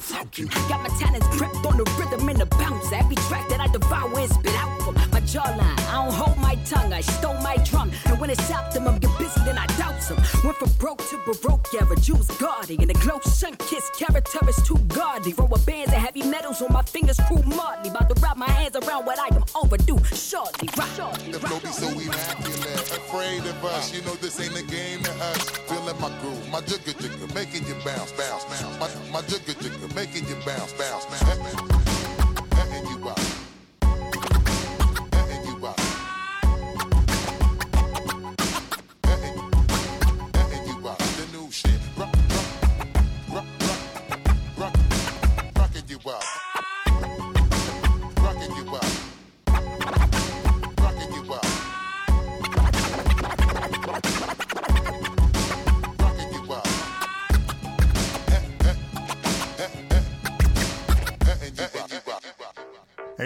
Falcon, 0.09 0.47
got 0.69 0.83
my 0.83 0.89
talents 0.99 1.27
gripped 1.37 1.67
on 1.67 1.77
the 1.77 1.85
rhythm 1.99 2.29
and 2.29 2.39
the 2.39 2.47
bounce. 2.47 2.93
Every 2.93 3.17
track 3.29 3.49
that 3.49 3.61
I 3.61 3.67
devour 3.69 4.19
and 4.19 4.31
spit 4.31 4.55
out 4.55 4.83
from 4.83 5.08
jawline. 5.33 5.79
I 5.89 6.05
don't 6.05 6.13
hold 6.13 6.39
my 6.39 6.55
tongue, 6.65 6.93
I 6.93 7.01
stole 7.01 7.41
my 7.41 7.57
drum. 7.59 7.91
And 8.07 8.19
when 8.21 8.31
it's 8.31 8.51
optimum, 8.51 8.99
get 8.99 9.17
busy, 9.19 9.41
then 9.45 9.59
I 9.59 9.67
doubt 9.79 10.03
some. 10.03 10.17
Went 10.45 10.57
from 10.57 10.71
broke 10.79 11.03
to 11.11 11.19
baroque 11.27 11.69
era, 11.75 11.97
Jews 12.01 12.29
guarding. 12.39 12.81
And 12.81 12.91
the 12.91 12.99
glow 13.05 13.21
sun 13.21 13.57
kiss 13.57 13.91
character 13.91 14.41
is 14.49 14.57
too 14.67 14.79
gaudy. 14.89 15.33
Rubber 15.35 15.59
bands 15.59 15.93
and 15.93 16.03
heavy 16.03 16.23
metals 16.23 16.63
on 16.63 16.73
my 16.73 16.83
fingers, 16.83 17.19
crew 17.27 17.43
Marley. 17.43 17.91
About 17.91 18.09
to 18.09 18.21
wrap 18.23 18.37
my 18.37 18.51
hands 18.51 18.77
around 18.77 19.05
what 19.05 19.19
I 19.19 19.29
am 19.35 19.45
overdue. 19.55 20.03
Shortly, 20.15 20.69
rock, 20.77 20.89
shortly, 20.97 21.33
The 21.33 21.41
flow 21.41 21.61
be 21.61 21.69
so 21.69 21.89
immaculate, 21.89 22.89
afraid 22.97 23.45
of 23.45 23.65
us. 23.65 23.93
You 23.93 24.03
know 24.03 24.15
this 24.17 24.41
ain't 24.41 24.57
a 24.57 24.63
game 24.63 25.03
to 25.03 25.13
us. 25.31 25.43
Feeling 25.69 26.01
my 26.01 26.11
groove, 26.21 26.49
my 26.51 26.61
jigger 26.63 26.93
jigger, 26.93 27.29
making 27.35 27.67
you 27.67 27.77
bounce, 27.85 28.13
bounce, 28.13 28.45
bounce. 28.45 28.77
My, 28.81 28.89
my 29.13 29.23
jigger 29.29 29.55
jigger, 29.61 29.89
making 29.95 30.27
you 30.29 30.37
bounce, 30.47 30.73
bounce, 30.73 31.05
bounce. 31.07 31.58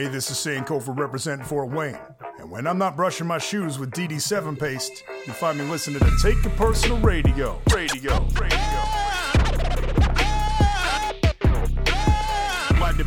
Hey, 0.02 0.08
this 0.08 0.32
is 0.32 0.36
Sankofa 0.36 0.98
representing 0.98 1.46
Fort 1.46 1.70
Wayne. 1.70 1.96
And 2.40 2.50
when 2.50 2.66
I'm 2.66 2.76
not 2.76 2.96
brushing 2.96 3.24
my 3.24 3.38
shoes 3.38 3.78
with 3.78 3.92
DD7 3.92 4.58
paste, 4.58 5.04
you'll 5.24 5.36
find 5.36 5.56
me 5.56 5.64
listening 5.66 6.00
to 6.00 6.12
Take 6.20 6.44
It 6.44 6.56
Personal 6.56 6.98
Radio. 6.98 7.62
Radio. 7.72 8.26
Radio. 8.34 8.71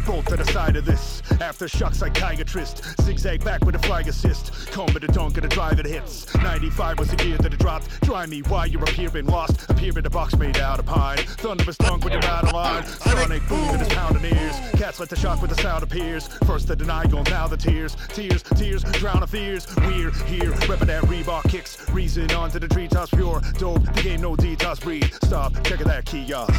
Bolt 0.05 0.25
to 0.27 0.35
the 0.35 0.45
side 0.45 0.75
of 0.75 0.85
this. 0.85 1.21
Aftershock 1.39 1.93
psychiatrist. 1.93 2.83
Zigzag 3.01 3.43
back 3.43 3.65
with 3.65 3.75
a 3.75 3.79
flying 3.79 4.07
assist. 4.07 4.51
Comb 4.71 4.87
to 4.87 4.99
the 4.99 5.07
dunk 5.07 5.37
and 5.37 5.43
the 5.43 5.47
drive 5.47 5.79
it 5.79 5.85
hits. 5.85 6.33
95 6.35 6.99
was 6.99 7.09
the 7.09 7.25
year 7.25 7.37
that 7.37 7.53
it 7.53 7.59
dropped. 7.59 7.89
Try 8.03 8.25
me 8.25 8.41
why 8.43 8.65
you're 8.65 8.83
appearing 8.83 9.25
lost. 9.25 9.69
Appear 9.69 9.97
in 9.97 10.05
a 10.05 10.09
box 10.09 10.35
made 10.37 10.57
out 10.57 10.79
of 10.79 10.85
pine. 10.85 11.17
Thunderous 11.17 11.77
dunk 11.77 12.03
with 12.03 12.13
the 12.13 12.19
battle 12.19 12.53
line. 12.53 12.85
Sonic 12.85 13.47
boom 13.47 13.69
in 13.69 13.79
his 13.79 13.87
pounding 13.89 14.25
ears. 14.25 14.55
Cats 14.73 14.99
let 14.99 15.09
the 15.09 15.15
shock 15.15 15.41
with 15.41 15.49
the 15.49 15.61
sound 15.61 15.83
appears. 15.83 16.27
First 16.45 16.67
the 16.67 16.75
denial, 16.75 17.23
now 17.23 17.47
the 17.47 17.57
tears. 17.57 17.95
Tears, 18.09 18.43
tears, 18.43 18.83
drown 18.83 19.23
of 19.23 19.29
fears. 19.29 19.67
We're 19.77 20.11
here, 20.25 20.51
repping 20.67 20.87
that 20.87 21.03
Reebok 21.03 21.49
kicks. 21.49 21.89
Reason 21.89 22.31
onto 22.31 22.59
the 22.59 22.67
treetops 22.67 23.09
pure. 23.09 23.41
Dope, 23.57 23.83
the 23.83 24.01
game 24.01 24.21
no 24.21 24.35
detox 24.35 24.81
breed. 24.81 25.11
Stop, 25.23 25.53
checking 25.63 25.87
that 25.87 26.05
kiosk. 26.05 26.53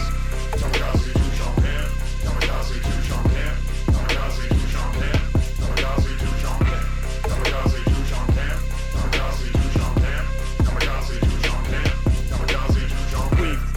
We've 2.27 3.76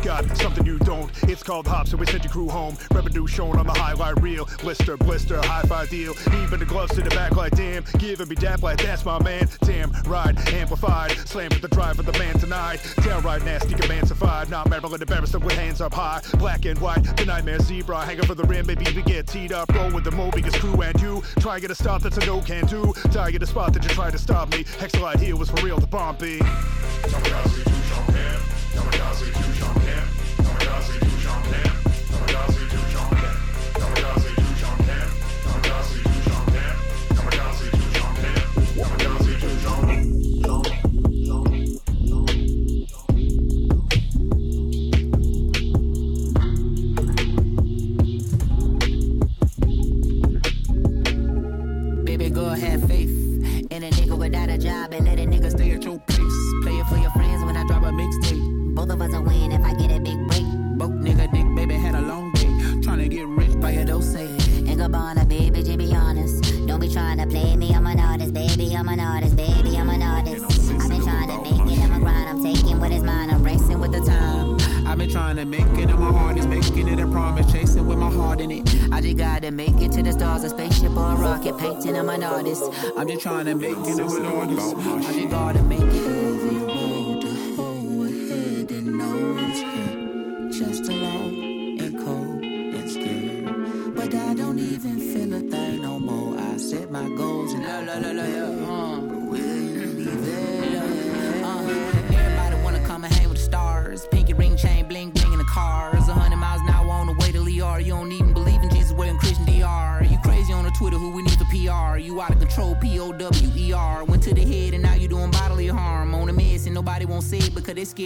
got 0.09 0.37
something 0.37 0.65
you 0.65 0.79
don't. 0.79 1.11
It's 1.29 1.43
called 1.43 1.67
Hop, 1.67 1.87
so 1.87 1.95
we 1.95 2.07
send 2.07 2.23
your 2.23 2.33
crew 2.33 2.49
home. 2.49 2.75
Revenue 2.91 3.27
shown 3.27 3.59
on 3.59 3.67
the 3.67 3.73
highlight 3.73 4.19
reel. 4.19 4.49
Blister, 4.59 4.97
blister, 4.97 5.39
high 5.43 5.61
five 5.67 5.87
deal. 5.89 6.15
Even 6.41 6.59
the 6.59 6.65
gloves 6.65 6.95
to 6.95 7.01
the 7.01 7.11
back 7.11 7.35
like 7.35 7.55
damn. 7.55 7.83
Giving 7.99 8.27
me 8.27 8.35
dap 8.35 8.63
like 8.63 8.81
that's 8.81 9.05
my 9.05 9.21
man. 9.21 9.47
Damn, 9.61 9.91
ride, 10.07 10.35
amplified. 10.49 11.11
Slam 11.27 11.49
with 11.49 11.61
the 11.61 11.67
drive 11.67 11.99
of 11.99 12.07
the 12.07 12.17
man 12.17 12.39
tonight. 12.39 12.79
Downright 13.03 13.45
nasty, 13.45 13.75
emancipied. 13.75 14.49
Not 14.49 14.67
Maryland 14.67 15.03
embarrassed 15.03 15.39
with 15.39 15.53
hands 15.53 15.79
up 15.79 15.93
high. 15.93 16.21
Black 16.39 16.65
and 16.65 16.79
white, 16.79 17.03
the 17.15 17.25
nightmare 17.25 17.59
zebra. 17.59 18.03
Hanging 18.03 18.25
for 18.25 18.33
the 18.33 18.45
rim, 18.45 18.65
maybe 18.65 18.85
we 18.95 19.03
get 19.03 19.27
teed 19.27 19.51
up. 19.51 19.71
Roll 19.75 19.91
with 19.91 20.05
the 20.05 20.11
Mobius 20.11 20.59
crew 20.59 20.81
and 20.81 20.99
you. 20.99 21.21
Try 21.39 21.57
to 21.57 21.61
get 21.61 21.69
a 21.69 21.75
stop 21.75 22.01
that's 22.01 22.17
a 22.17 22.25
no 22.25 22.41
can 22.41 22.65
do. 22.65 22.93
Die 23.11 23.31
at 23.31 23.43
a 23.43 23.45
spot 23.45 23.73
that 23.73 23.83
you 23.83 23.89
tried 23.89 24.13
to 24.13 24.17
stop 24.17 24.49
me. 24.49 24.63
Hexalite 24.63 25.19
here 25.19 25.35
was 25.35 25.51
for 25.51 25.63
real, 25.63 25.77
the 25.77 25.85
bomb 25.85 26.15
be. 26.15 26.39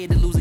To 0.08 0.18
lose 0.18 0.33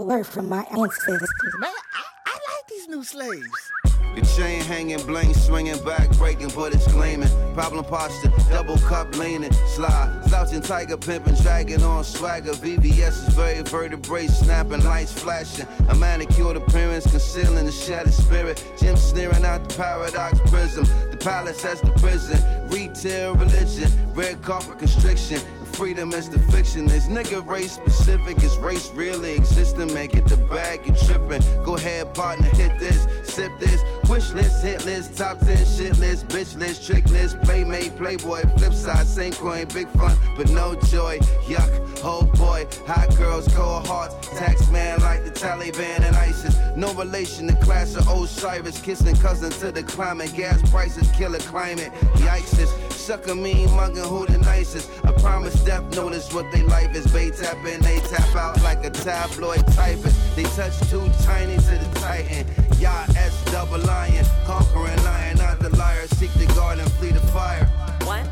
word 0.00 0.26
from 0.26 0.48
my 0.48 0.64
ancestors. 0.70 1.54
Man, 1.58 1.70
I, 1.94 2.02
I 2.26 2.32
like 2.32 2.66
these 2.68 2.88
new 2.88 3.04
slaves. 3.04 3.70
The 4.14 4.22
chain 4.36 4.60
hanging, 4.62 5.00
bling 5.06 5.34
swinging, 5.34 5.82
back 5.84 6.10
breaking, 6.18 6.50
but 6.56 6.74
it's 6.74 6.90
gleaming. 6.92 7.28
Problem 7.54 7.84
posture, 7.84 8.32
double 8.50 8.76
cup 8.78 9.16
leaning, 9.16 9.52
slide. 9.74 10.22
Slouching, 10.26 10.62
tiger 10.62 10.96
pimping, 10.96 11.34
dragging 11.36 11.82
on 11.84 12.02
swagger. 12.02 12.52
VVS 12.52 13.28
is 13.28 13.34
very 13.34 13.62
vertebrae, 13.62 14.26
snapping, 14.26 14.82
lights 14.82 15.12
flashing. 15.12 15.66
A 15.88 15.94
manicured 15.94 16.56
appearance, 16.56 17.08
concealing 17.08 17.66
the 17.66 17.72
shattered 17.72 18.12
spirit. 18.12 18.64
Jim 18.78 18.96
sneering 18.96 19.44
out 19.44 19.68
the 19.68 19.74
paradox 19.76 20.40
prism. 20.50 20.84
The 21.10 21.16
palace 21.16 21.64
as 21.64 21.80
the 21.80 21.92
prison. 21.92 22.40
Retail 22.68 23.36
religion, 23.36 23.90
red 24.14 24.42
carpet 24.42 24.78
constriction. 24.78 25.40
Freedom 25.80 26.12
is 26.12 26.28
the 26.28 26.38
fiction. 26.52 26.84
This 26.84 27.06
nigga 27.06 27.40
race 27.46 27.72
specific. 27.72 28.42
Is 28.42 28.54
race 28.58 28.90
really 28.90 29.32
existing? 29.32 29.94
Man, 29.94 30.08
get 30.08 30.28
the 30.28 30.36
bag, 30.36 30.86
you 30.86 30.94
trippin'. 31.06 31.42
Go 31.64 31.74
ahead, 31.74 32.12
partner, 32.12 32.48
hit 32.48 32.78
this, 32.78 33.06
sip 33.24 33.50
this. 33.58 33.82
Wish 34.06 34.30
list, 34.32 34.62
hit 34.62 34.84
list, 34.84 35.16
top 35.16 35.38
10 35.38 35.56
shit 35.64 35.98
list, 35.98 36.28
bitch 36.28 36.54
list, 36.58 36.86
trick 36.86 37.08
list, 37.08 37.40
playmate, 37.40 37.96
playboy, 37.96 38.42
flip 38.58 38.74
side, 38.74 39.06
same 39.06 39.32
coin, 39.32 39.66
big 39.72 39.88
fun, 39.92 40.18
but 40.36 40.50
no 40.50 40.74
joy. 40.74 41.18
Yuck, 41.46 42.02
oh 42.04 42.24
boy, 42.36 42.66
hot 42.86 43.16
girls, 43.16 43.48
cold 43.54 43.86
hearts, 43.86 44.14
tax 44.38 44.68
man 44.68 45.00
like 45.00 45.24
the 45.24 45.30
Taliban 45.30 46.02
and 46.02 46.14
ISIS. 46.14 46.58
No 46.76 46.92
relation 46.92 47.46
to 47.46 47.56
class 47.64 47.96
of 47.96 48.06
Osiris, 48.06 48.82
kissing 48.82 49.16
cousin 49.16 49.50
to 49.52 49.72
the 49.72 49.82
climate, 49.82 50.34
gas 50.34 50.60
prices, 50.70 51.10
killer 51.12 51.38
climate. 51.38 51.90
Yikes, 52.16 52.89
sucker 53.00 53.34
mean 53.34 53.70
mugging 53.74 54.04
who 54.04 54.26
the 54.26 54.38
nicest. 54.38 54.90
I 55.04 55.12
promise 55.12 55.54
death 55.64 55.96
notice 55.96 56.32
what 56.34 56.52
they 56.52 56.62
life 56.62 56.94
is. 56.94 57.10
Bay 57.10 57.30
tap 57.30 57.56
in, 57.66 57.80
they 57.80 57.98
tap 58.00 58.36
out 58.36 58.62
like 58.62 58.84
a 58.84 58.90
tabloid 58.90 59.66
typist. 59.68 60.36
They 60.36 60.44
touch 60.44 60.78
too 60.90 61.08
tiny 61.22 61.56
to 61.56 61.74
the 61.82 61.90
titan. 62.00 62.46
Y'all 62.78 63.10
S 63.16 63.34
double 63.50 63.78
lion, 63.78 64.24
conquering 64.44 65.02
lion, 65.04 65.38
not 65.38 65.58
the 65.60 65.70
liar. 65.76 66.06
Seek 66.08 66.32
the 66.34 66.46
garden, 66.54 66.86
flee 67.00 67.10
the 67.10 67.20
fire. 67.32 67.66
One, 68.04 68.26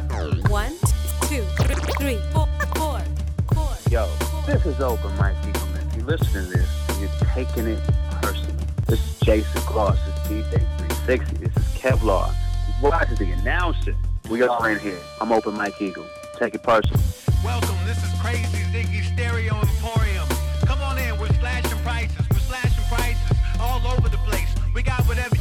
one, 0.50 0.74
two, 1.22 1.44
three, 1.98 2.20
four, 2.32 2.46
four, 2.76 3.00
four. 3.54 3.70
Yo, 3.90 4.06
this 4.46 4.64
is 4.66 4.80
open, 4.80 5.16
Mike 5.16 5.36
Eagleman. 5.42 5.88
If 5.90 5.96
you 5.96 6.04
listen 6.04 6.28
to 6.32 6.42
this, 6.42 6.68
you're 7.00 7.08
taking 7.32 7.66
it 7.68 7.80
personal. 8.20 8.54
This 8.86 9.00
is 9.00 9.18
Jason 9.20 9.62
Cross. 9.62 9.98
This 10.28 10.30
is 10.30 10.46
DJ 10.46 10.78
360. 11.06 11.36
This 11.38 11.56
is 11.56 11.64
Kevlar. 11.74 12.34
Watch 12.82 13.08
the 13.18 13.32
announcer. 13.32 13.96
We 14.30 14.42
all 14.42 14.62
in 14.64 14.78
here. 14.78 14.98
I'm 15.22 15.32
Open 15.32 15.54
Mike 15.54 15.80
Eagle. 15.80 16.04
Take 16.36 16.54
it 16.54 16.62
personal. 16.62 17.00
Welcome. 17.42 17.76
This 17.86 17.96
is 17.96 18.20
Crazy 18.20 18.44
Ziggy 18.70 19.02
Stereo 19.14 19.58
Emporium. 19.58 20.28
Come 20.66 20.82
on 20.82 20.98
in. 20.98 21.18
We're 21.18 21.32
slashing 21.40 21.78
prices. 21.78 22.26
We're 22.30 22.38
slashing 22.40 22.84
prices 22.84 23.38
all 23.58 23.80
over 23.86 24.10
the 24.10 24.18
place. 24.18 24.48
We 24.74 24.82
got 24.82 25.00
whatever. 25.06 25.37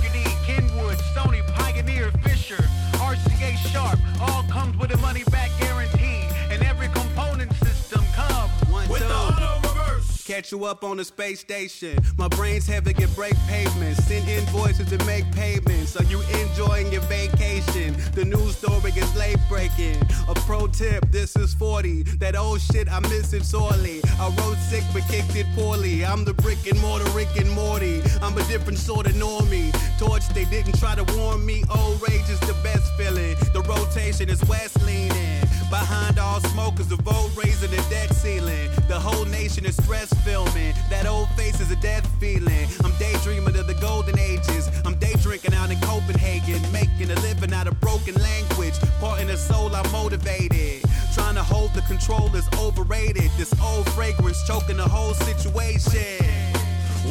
Get 10.28 10.52
you 10.52 10.66
up 10.66 10.84
on 10.84 10.98
the 10.98 11.06
space 11.06 11.40
station. 11.40 11.98
My 12.18 12.28
brain's 12.28 12.68
heavy, 12.68 12.94
can 12.94 13.10
break 13.14 13.34
pavements. 13.48 14.04
Send 14.04 14.28
invoices 14.28 14.90
to 14.90 15.04
make 15.06 15.24
payments. 15.32 15.96
Are 15.96 16.04
you 16.04 16.22
enjoying 16.42 16.92
your 16.92 17.02
vacation? 17.04 17.96
The 18.12 18.26
news 18.26 18.58
story 18.58 18.92
is 18.92 19.16
late 19.16 19.40
breaking. 19.48 19.96
A 20.28 20.34
pro 20.36 20.68
tip, 20.68 21.10
this 21.12 21.38
is 21.38 21.54
40. 21.54 22.04
That 22.20 22.36
old 22.36 22.60
shit, 22.60 22.92
I 22.92 23.00
miss 23.00 23.32
it 23.32 23.46
sorely. 23.46 24.02
I 24.20 24.28
wrote 24.38 24.58
sick 24.58 24.84
but 24.92 25.04
kicked 25.08 25.36
it 25.38 25.48
poorly. 25.56 26.06
I'm 26.06 26.26
the 26.26 26.34
brick 26.34 26.68
and 26.70 26.80
mortar, 26.82 27.10
Rick 27.12 27.38
and 27.38 27.50
Morty. 27.52 28.02
I'm 28.22 28.38
a 28.38 28.44
different 28.48 28.80
sort 28.80 29.08
of 29.08 29.14
normie. 29.14 29.72
Torch, 29.98 30.28
they 30.30 30.44
didn't 30.44 30.78
try 30.78 30.96
to 30.96 31.06
warn 31.16 31.46
me. 31.46 31.64
Old 31.74 32.02
rage 32.02 32.30
is 32.30 32.40
the 32.42 32.56
best 32.64 32.94
feeling. 32.98 33.38
The 33.54 33.62
rotation 33.62 34.28
is 34.30 34.44
west 34.50 34.84
leaning. 34.86 35.48
Behind 35.70 36.18
all 36.18 36.40
smokers, 36.40 36.88
the 36.88 36.96
vote 36.96 37.30
raising 37.36 37.72
the 37.72 37.84
debt 37.90 38.14
ceiling. 38.14 38.70
The 38.88 38.98
whole 38.98 39.26
nation 39.26 39.66
is 39.66 39.76
stress 39.76 40.14
filming. 40.24 40.74
That 40.90 41.06
old 41.06 41.28
face 41.32 41.60
is 41.60 41.72
a 41.72 41.76
death 41.76 42.08
feeling. 42.22 42.68
I'm 42.86 42.94
daydreaming 42.98 43.58
of 43.58 43.68
the 43.68 43.74
golden 43.76 44.18
ages. 44.18 44.70
I'm 44.86 44.96
day 44.96 45.14
drinking 45.22 45.54
out 45.54 45.70
in 45.70 45.80
Copenhagen, 45.82 46.62
making 46.72 47.12
a 47.12 47.20
living 47.22 47.52
out 47.52 47.68
of 47.68 47.80
broken 47.82 48.16
language. 48.16 48.80
Part 49.02 49.20
in 49.20 49.28
the 49.28 49.36
soul, 49.36 49.76
I'm 49.76 49.92
motivated. 49.92 50.84
Trying 51.14 51.36
to 51.36 51.44
hold 51.44 51.74
the 51.74 51.82
control 51.82 52.34
is 52.36 52.48
overrated. 52.58 53.30
This 53.38 53.54
old 53.62 53.90
fragrance 53.92 54.42
choking 54.48 54.78
the 54.78 54.88
whole 54.88 55.14
situation. 55.16 56.24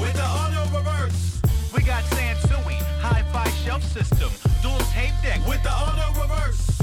With 0.01 0.15
the 0.15 0.25
auto 0.25 0.65
reverse, 0.77 1.43
we 1.75 1.83
got 1.83 2.05
Sansui, 2.05 2.77
hi-fi 3.01 3.49
shelf 3.65 3.83
system, 3.83 4.31
dual 4.63 4.79
tape 4.93 5.15
deck. 5.23 5.47
With 5.47 5.63
the 5.63 5.73
auto 5.73 6.21
reverse, 6.21 6.76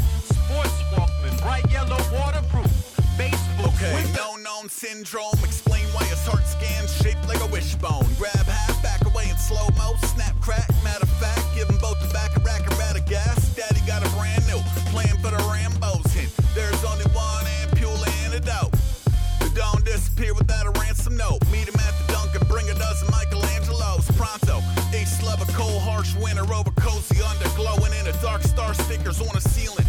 bright 1.43 1.69
yellow 1.69 1.99
waterproof, 2.15 2.71
basebook. 3.17 3.75
Okay. 3.75 3.93
With 3.93 4.15
no 4.15 4.35
known 4.37 4.69
syndrome, 4.69 5.37
explain 5.43 5.85
why 5.91 6.05
his 6.05 6.25
heart 6.25 6.47
scan's 6.47 6.95
shaped 6.95 7.27
like 7.27 7.41
a 7.43 7.47
wishbone. 7.51 8.07
Grab 8.17 8.47
half, 8.47 8.81
back 8.81 9.05
away 9.05 9.29
in 9.29 9.37
slow 9.37 9.67
mo, 9.77 9.93
snap 10.15 10.39
crack. 10.39 10.67
Matter 10.83 11.03
of 11.03 11.13
fact, 11.19 11.43
give 11.53 11.67
them 11.67 11.77
both 11.79 11.99
the 11.99 12.11
back 12.13 12.35
of 12.35 12.43
rack 12.45 12.63
and 12.63 12.75
rat 12.79 12.95
of 12.95 13.05
gas. 13.05 13.53
Daddy 13.55 13.83
got 13.85 14.01
a 14.07 14.09
brand 14.15 14.47
new 14.47 14.59
plan 14.89 15.13
for 15.19 15.31
the 15.35 15.43
Rambos 15.51 16.07
hint. 16.15 16.31
There's 16.55 16.83
only 16.87 17.05
one 17.11 17.45
ampule 17.59 17.99
antidote. 18.23 18.71
You 19.43 19.49
don't 19.51 19.83
disappear 19.83 20.33
without 20.33 20.65
a 20.65 20.71
ransom 20.79 21.17
note. 21.17 21.43
Meet 21.51 21.67
him 21.67 21.79
at 21.83 21.93
the 21.99 22.13
Dunkin', 22.13 22.47
bring 22.47 22.69
a 22.69 22.75
dozen 22.79 23.09
Michelangelos. 23.11 24.07
Pronto, 24.15 24.63
each 24.95 25.11
love 25.21 25.43
a 25.43 25.49
cold, 25.51 25.81
harsh 25.83 26.15
winter 26.15 26.47
over 26.53 26.71
cozy 26.79 27.19
underglow 27.19 27.75
and 27.83 27.93
in 27.99 28.05
the 28.07 28.15
dark 28.23 28.43
star 28.43 28.73
stickers 28.73 29.19
on 29.19 29.33
the 29.35 29.41
ceiling. 29.41 29.82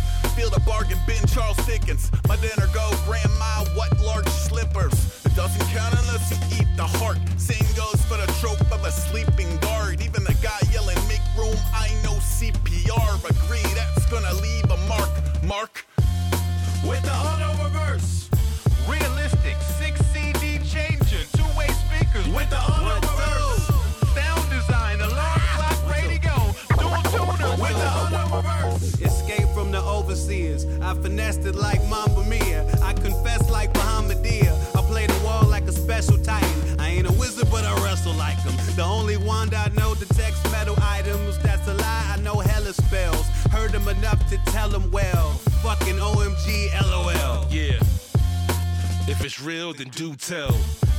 The 0.54 0.60
bargain 0.60 0.98
bin, 1.04 1.26
Charles 1.26 1.56
Dickens. 1.66 2.12
My 2.28 2.36
dinner 2.36 2.68
go, 2.72 2.88
grandma, 3.06 3.64
what 3.74 3.90
large 4.00 4.28
slippers? 4.28 4.94
It 5.26 5.34
doesn't 5.34 5.66
count 5.74 5.92
unless 5.98 6.30
you 6.30 6.60
eat 6.60 6.76
the 6.76 6.84
heart. 6.84 7.18
Same 7.36 7.66
goes 7.74 8.00
for 8.06 8.16
the 8.16 8.32
trope 8.38 8.60
of 8.70 8.84
a 8.84 8.92
sleeping 8.92 9.56
guard. 9.58 10.00
Even 10.00 10.22
the 10.22 10.36
guy 10.40 10.58
yelling, 10.70 10.98
make 11.08 11.26
room, 11.36 11.56
I 11.74 11.88
know 12.04 12.14
CPR. 12.22 13.18
Agree, 13.28 13.66
that's 13.74 14.06
gonna 14.06 14.32
leave 14.34 14.70
a 14.70 14.76
mark. 14.86 15.10
Mark. 15.42 15.83
I 30.94 30.96
finessed 31.02 31.44
it 31.44 31.56
like 31.56 31.84
Mamba 31.88 32.22
Mia. 32.24 32.64
I 32.80 32.92
confess 32.92 33.50
like 33.50 33.72
Bahamadia. 33.72 34.52
I 34.76 34.82
play 34.82 35.06
the 35.06 35.20
wall 35.24 35.44
like 35.48 35.64
a 35.64 35.72
special 35.72 36.16
titan. 36.18 36.78
I 36.78 36.90
ain't 36.90 37.08
a 37.08 37.12
wizard, 37.12 37.50
but 37.50 37.64
I 37.64 37.74
wrestle 37.84 38.14
like 38.14 38.38
him. 38.38 38.54
The 38.76 38.84
only 38.84 39.16
wand 39.16 39.54
I 39.54 39.68
know 39.70 39.96
detects 39.96 40.42
metal 40.52 40.76
items. 40.80 41.38
That's 41.38 41.66
a 41.66 41.74
lie. 41.74 42.14
I 42.14 42.20
know 42.20 42.38
hella 42.38 42.72
spells. 42.72 43.26
Heard 43.50 43.72
them 43.72 43.88
enough 43.88 44.20
to 44.30 44.38
tell 44.52 44.68
them 44.68 44.88
well. 44.92 45.30
Fucking. 45.62 45.96
Yeah. 45.96 46.23
If 49.16 49.24
it's 49.24 49.40
real, 49.40 49.72
then 49.72 49.90
do 49.90 50.16
tell. 50.16 50.50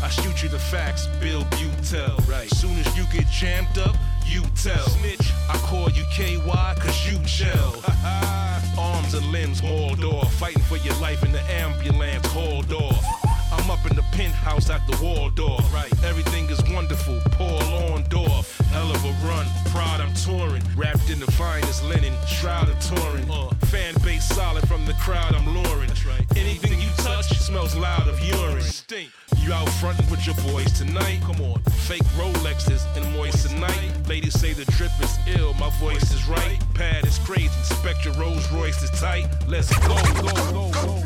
I 0.01 0.07
shoot 0.07 0.41
you 0.41 0.47
the 0.47 0.57
facts, 0.57 1.07
Bill 1.19 1.45
you 1.59 1.69
tell. 1.83 2.15
Right. 2.29 2.49
Soon 2.49 2.77
as 2.79 2.97
you 2.97 3.03
get 3.11 3.27
jammed 3.27 3.77
up, 3.77 3.95
you 4.25 4.41
tell. 4.55 4.87
Snitch. 4.87 5.33
I 5.49 5.57
call 5.57 5.89
you 5.89 6.05
KY, 6.11 6.39
cause 6.79 7.11
you 7.11 7.19
gel. 7.25 7.75
Arms 8.79 9.13
and 9.13 9.25
limbs 9.33 9.61
mauled 9.61 10.05
off. 10.05 10.33
Fighting 10.35 10.63
for 10.63 10.77
your 10.77 10.95
life 10.95 11.23
in 11.23 11.33
the 11.33 11.41
ambulance, 11.51 12.25
hauled 12.27 12.71
off. 12.71 13.03
I'm 13.51 13.69
up 13.69 13.85
in 13.85 13.97
the 13.97 14.05
penthouse 14.13 14.69
at 14.69 14.81
the 14.87 14.97
Waldorf. 15.03 15.73
Right. 15.73 15.91
Everything 16.05 16.49
is 16.49 16.63
wonderful. 16.73 17.19
Paul 17.31 17.59
Orndorff. 17.59 18.55
Hell 18.75 18.91
of 18.91 19.05
a 19.05 19.13
run. 19.25 19.45
Proud 19.71 20.01
I'm 20.01 20.13
touring. 20.15 20.61
Wrapped 20.75 21.09
in 21.09 21.21
the 21.21 21.31
finest 21.31 21.81
linen. 21.85 22.11
Shroud 22.27 22.67
of 22.67 22.77
Turin. 22.81 23.23
Uh. 23.31 23.47
Fan 23.67 23.93
base 24.03 24.27
solid 24.27 24.67
from 24.67 24.85
the 24.85 24.91
crowd 24.95 25.33
I'm 25.33 25.47
luring. 25.47 25.87
That's 25.87 26.05
right. 26.05 26.25
Anything 26.35 26.81
you 26.81 26.89
touch 26.97 27.29
smells 27.39 27.73
loud 27.73 28.09
of 28.09 28.19
urine. 28.19 28.61
Stink. 28.61 29.11
You 29.37 29.53
out 29.53 29.69
frontin' 29.79 30.09
with 30.11 30.25
your 30.27 30.35
boys 30.51 30.73
tonight. 30.73 31.21
Come 31.21 31.39
on. 31.39 31.61
Fake 31.87 32.03
Rolexes 32.19 32.83
and 32.97 33.05
moist 33.15 33.47
tonight. 33.47 33.93
Ladies 34.09 34.37
say 34.37 34.51
the 34.51 34.65
drip 34.73 34.91
is 34.99 35.17
ill. 35.37 35.53
My 35.53 35.69
voice 35.79 36.11
is 36.11 36.27
right. 36.27 36.59
Pad 36.73 37.05
is 37.05 37.17
crazy. 37.19 37.47
Spectre 37.63 38.11
Rolls 38.19 38.51
Royce 38.51 38.83
is 38.83 38.91
tight. 38.99 39.29
Let's 39.47 39.71
go, 39.87 39.95
go, 40.19 40.33
go, 40.51 40.71
go, 40.71 41.03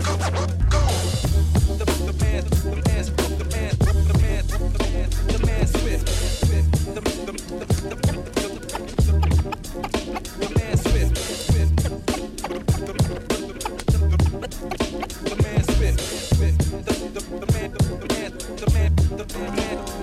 go 0.71 0.89
the 4.59 5.39
man 5.45 5.67
Swift, 5.67 6.05
the, 6.05 6.99
the, 6.99 7.01
the, 7.01 7.31
the, 7.31 7.65
the 10.37 10.49
man 10.57 10.77
Swift, 10.77 11.17
Swift, 11.47 11.75
the 15.23 15.35
man 15.41 15.63
Swift, 15.63 15.99
Swift, 16.35 16.59
the 16.75 17.47
man, 17.53 17.71
the 17.71 18.07
man, 18.13 18.31
the 18.57 18.67
man, 18.73 18.95
the 19.15 19.25
man. 19.55 19.98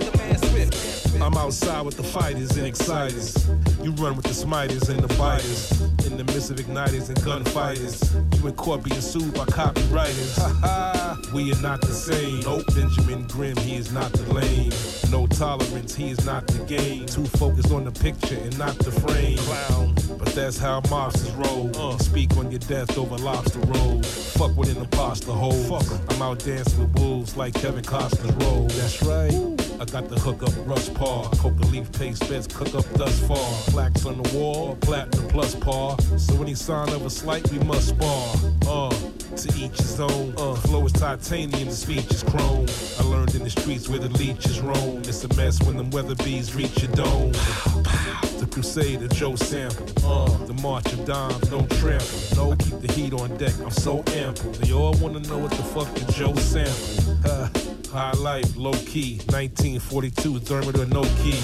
I'm 1.21 1.35
outside 1.35 1.81
with 1.81 1.97
the 1.97 2.03
fighters 2.03 2.55
and 2.57 2.65
exciters. 2.67 3.47
You 3.81 3.91
run 3.93 4.15
with 4.15 4.25
the 4.25 4.33
smiters 4.33 4.89
and 4.89 4.99
the 4.99 5.13
biters. 5.15 5.81
In 6.05 6.17
the 6.17 6.23
midst 6.23 6.51
of 6.51 6.57
igniters 6.57 7.09
and 7.09 7.23
gunfighters. 7.23 8.13
You 8.35 8.47
in 8.47 8.53
court 8.55 8.83
being 8.83 9.01
sued 9.01 9.33
by 9.33 9.45
copywriters. 9.45 11.33
we 11.33 11.51
are 11.51 11.61
not 11.61 11.81
the 11.81 11.93
same. 11.93 12.41
Nope. 12.41 12.63
Benjamin 12.75 13.27
Grimm, 13.27 13.57
he 13.57 13.75
is 13.75 13.91
not 13.91 14.11
the 14.13 14.33
lame. 14.33 14.71
No 15.11 15.27
tolerance, 15.27 15.95
he 15.95 16.11
is 16.11 16.25
not 16.25 16.45
the 16.47 16.63
game. 16.65 17.05
Too 17.07 17.25
focused 17.25 17.71
on 17.71 17.85
the 17.85 17.91
picture 17.91 18.35
and 18.35 18.57
not 18.57 18.77
the 18.77 18.91
frame. 18.91 19.37
Clown. 19.37 19.95
But 20.17 20.27
that's 20.35 20.57
how 20.57 20.81
mobsters 20.81 21.35
roll. 21.35 21.71
Uh. 21.75 21.97
Speak 21.97 22.37
on 22.37 22.51
your 22.51 22.59
death 22.59 22.97
over 22.97 23.17
lobster 23.17 23.59
roll. 23.59 24.01
Fuck 24.03 24.55
with 24.55 24.75
an 24.75 24.77
imposter 24.77 25.31
hole. 25.31 25.51
Fuck. 25.51 25.99
I'm 26.09 26.21
out 26.21 26.39
dancing 26.39 26.79
with 26.79 26.99
wolves 26.99 27.35
like 27.35 27.53
Kevin 27.53 27.83
Costner's 27.83 28.33
role. 28.45 28.67
That's 28.67 29.03
right. 29.03 29.66
I 29.79 29.85
got 29.85 30.09
the 30.09 30.19
hook 30.19 30.41
up 30.41 30.53
rush 30.65 30.91
par. 30.95 31.29
Coca 31.37 31.63
leaf 31.67 31.91
paste 31.91 32.27
beds 32.27 32.47
cook 32.47 32.73
up 32.73 32.85
thus 32.93 33.19
far. 33.27 33.37
Plaques 33.71 34.05
on 34.05 34.21
the 34.21 34.37
wall, 34.37 34.75
platinum 34.81 35.27
plus 35.27 35.53
par. 35.53 35.99
So 36.17 36.41
any 36.41 36.55
sign 36.55 36.89
of 36.89 37.05
a 37.05 37.09
slight, 37.09 37.47
we 37.51 37.59
must 37.59 37.89
spar. 37.89 38.35
Uh, 38.67 38.89
to 39.35 39.49
each 39.55 39.77
his 39.77 39.99
own. 39.99 40.33
Uh, 40.37 40.55
flow 40.55 40.85
is 40.85 40.93
titanium, 40.93 41.67
the 41.67 41.75
speech 41.75 42.09
is 42.11 42.23
chrome. 42.23 42.65
I 42.99 43.03
learned 43.03 43.35
in 43.35 43.43
the 43.43 43.51
streets 43.51 43.87
where 43.87 43.99
the 43.99 44.09
leeches 44.09 44.61
roam. 44.61 44.99
It's 44.99 45.23
a 45.23 45.33
mess 45.35 45.61
when 45.61 45.77
them 45.77 45.91
weather 45.91 46.15
bees 46.15 46.55
reach 46.55 46.81
your 46.81 46.91
dome. 46.93 47.33
The 48.57 48.63
crusade 48.63 49.03
of 49.03 49.13
Joe 49.13 49.35
Sample. 49.35 49.85
Uh, 50.03 50.45
the 50.47 50.53
march 50.63 50.91
of 50.91 51.05
dimes, 51.05 51.51
no 51.51 51.61
trample. 51.77 52.09
No, 52.35 52.55
keep 52.55 52.81
the 52.81 52.91
heat 52.91 53.13
on 53.13 53.37
deck, 53.37 53.53
I'm 53.61 53.69
so 53.69 54.03
ample. 54.07 54.51
They 54.53 54.73
all 54.73 54.95
wanna 54.95 55.19
know 55.19 55.37
what 55.37 55.51
the 55.51 55.61
fuck 55.61 55.93
did 55.93 56.09
Joe 56.09 56.33
sample. 56.33 57.17
Uh, 57.23 57.49
High 57.91 58.13
life, 58.13 58.57
low 58.57 58.73
key. 58.73 59.19
1942, 59.29 60.39
thermometer, 60.39 60.87
no 60.87 61.03
key. 61.21 61.39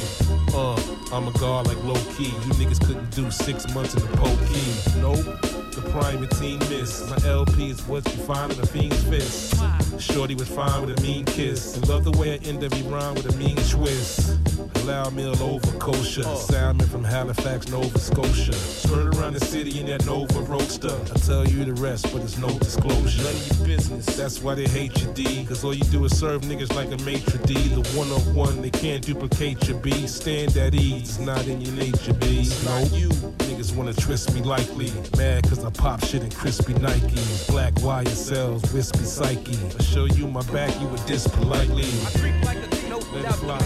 Uh, 0.56 0.74
I'm 1.11 1.27
a 1.27 1.32
guard 1.38 1.67
like 1.67 1.83
low 1.83 2.01
key. 2.17 2.33
You 2.33 2.53
niggas 2.58 2.83
couldn't 2.83 3.11
do 3.11 3.30
six 3.30 3.72
months 3.75 3.93
in 3.93 4.01
the 4.01 4.17
pokey. 4.17 5.00
Nope. 5.00 5.62
The 5.76 5.82
prime 5.90 6.27
team 6.40 6.60
miss. 6.69 7.10
My 7.10 7.18
LP 7.27 7.72
is 7.72 7.82
what 7.88 8.06
you 8.06 8.22
find 8.24 8.52
in 8.52 8.60
a 8.60 8.66
fiend's 8.66 9.03
fist. 9.06 9.56
Shorty 10.00 10.35
was 10.35 10.48
fine 10.48 10.85
with 10.85 11.00
a 11.00 11.02
mean 11.02 11.26
kiss. 11.26 11.76
And 11.76 11.88
love 11.88 12.03
the 12.03 12.11
way 12.11 12.34
I 12.34 12.35
end 12.48 12.64
every 12.64 12.84
rhyme 12.84 13.16
with 13.16 13.34
a 13.34 13.38
mean 13.38 13.56
twist. 13.56 14.38
Allow 14.84 15.10
meal 15.11 15.42
over 15.42 15.72
kosher. 15.80 16.24
Salmon 16.24 16.88
from 16.88 17.03
Halifax, 17.03 17.69
Nova 17.69 17.98
Scotia. 17.98 18.53
Turn 18.88 19.08
around 19.16 19.34
the 19.34 19.40
city 19.40 19.80
in 19.80 19.85
that 19.88 20.06
Nova 20.06 20.42
Roadster. 20.42 20.92
I 20.92 21.19
tell 21.19 21.48
you 21.48 21.64
the 21.64 21.74
rest, 21.82 22.11
but 22.11 22.22
it's 22.22 22.38
no 22.38 22.50
disclosure. 22.60 23.24
None 23.24 23.34
of 23.34 23.58
your 23.58 23.68
business. 23.68 24.06
That's 24.18 24.42
why 24.42 24.56
they 24.56 24.68
hate 24.68 25.02
you, 25.02 25.11
D. 25.14 25.45
Cause 25.45 25.64
all 25.64 25.74
you 25.74 25.85
do 25.85 26.03
is 26.06 26.18
serve 26.18 26.42
niggas 26.42 26.76
like 26.76 26.92
a 26.92 27.02
maitre 27.03 27.40
d. 27.45 27.53
The 27.53 27.88
one 27.98 28.11
on 28.11 28.35
one, 28.35 28.61
they 28.61 28.72
can't 28.72 29.03
duplicate 29.03 29.68
your 29.68 29.77
B. 29.80 30.06
Stand 30.08 30.58
at 30.58 30.76
ease, 30.76 31.18
it's 31.18 31.19
not 31.19 31.48
in 31.48 31.61
your 31.61 31.74
nature, 31.76 32.14
B. 32.14 32.50
No, 32.66 32.80
you 32.92 33.10
niggas 33.48 33.76
wanna 33.76 33.93
twist 33.93 34.34
me 34.34 34.42
likely. 34.42 34.92
Mad 35.18 35.48
cause 35.48 35.62
I 35.66 35.69
pop 35.69 36.03
shit 36.03 36.24
in 36.24 36.32
crispy 36.32 36.74
Nikes. 36.74 37.48
Black 37.50 37.74
wire 37.82 38.06
cells, 38.06 38.61
wispy 38.74 39.03
psyche. 39.06 39.58
I 39.80 39.83
show 39.83 40.06
you 40.06 40.27
my 40.27 40.43
back, 40.51 40.77
you 40.82 40.88
would 40.88 41.06
diss 41.06 41.27
politely. 41.27 41.85
I 42.06 42.11
creep 42.19 42.43
like 42.43 42.58
a 42.58 42.67
Dino 42.75 43.00
Let 43.14 43.25
it 43.25 43.33
fly. 43.33 43.58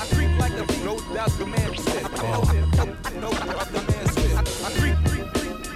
I 0.00 0.06
creep 0.14 0.38
like 0.38 0.52
a 0.52 0.84
no 0.84 0.98
doubt 1.14 1.30
the 1.38 1.46
man 1.46 1.76
said. 1.76 2.02
No 3.20 3.30
doubt 3.30 3.72
the 3.72 3.82
man 3.82 4.06
said. 4.12 4.36
I 4.64 4.70
creep. 4.78 4.94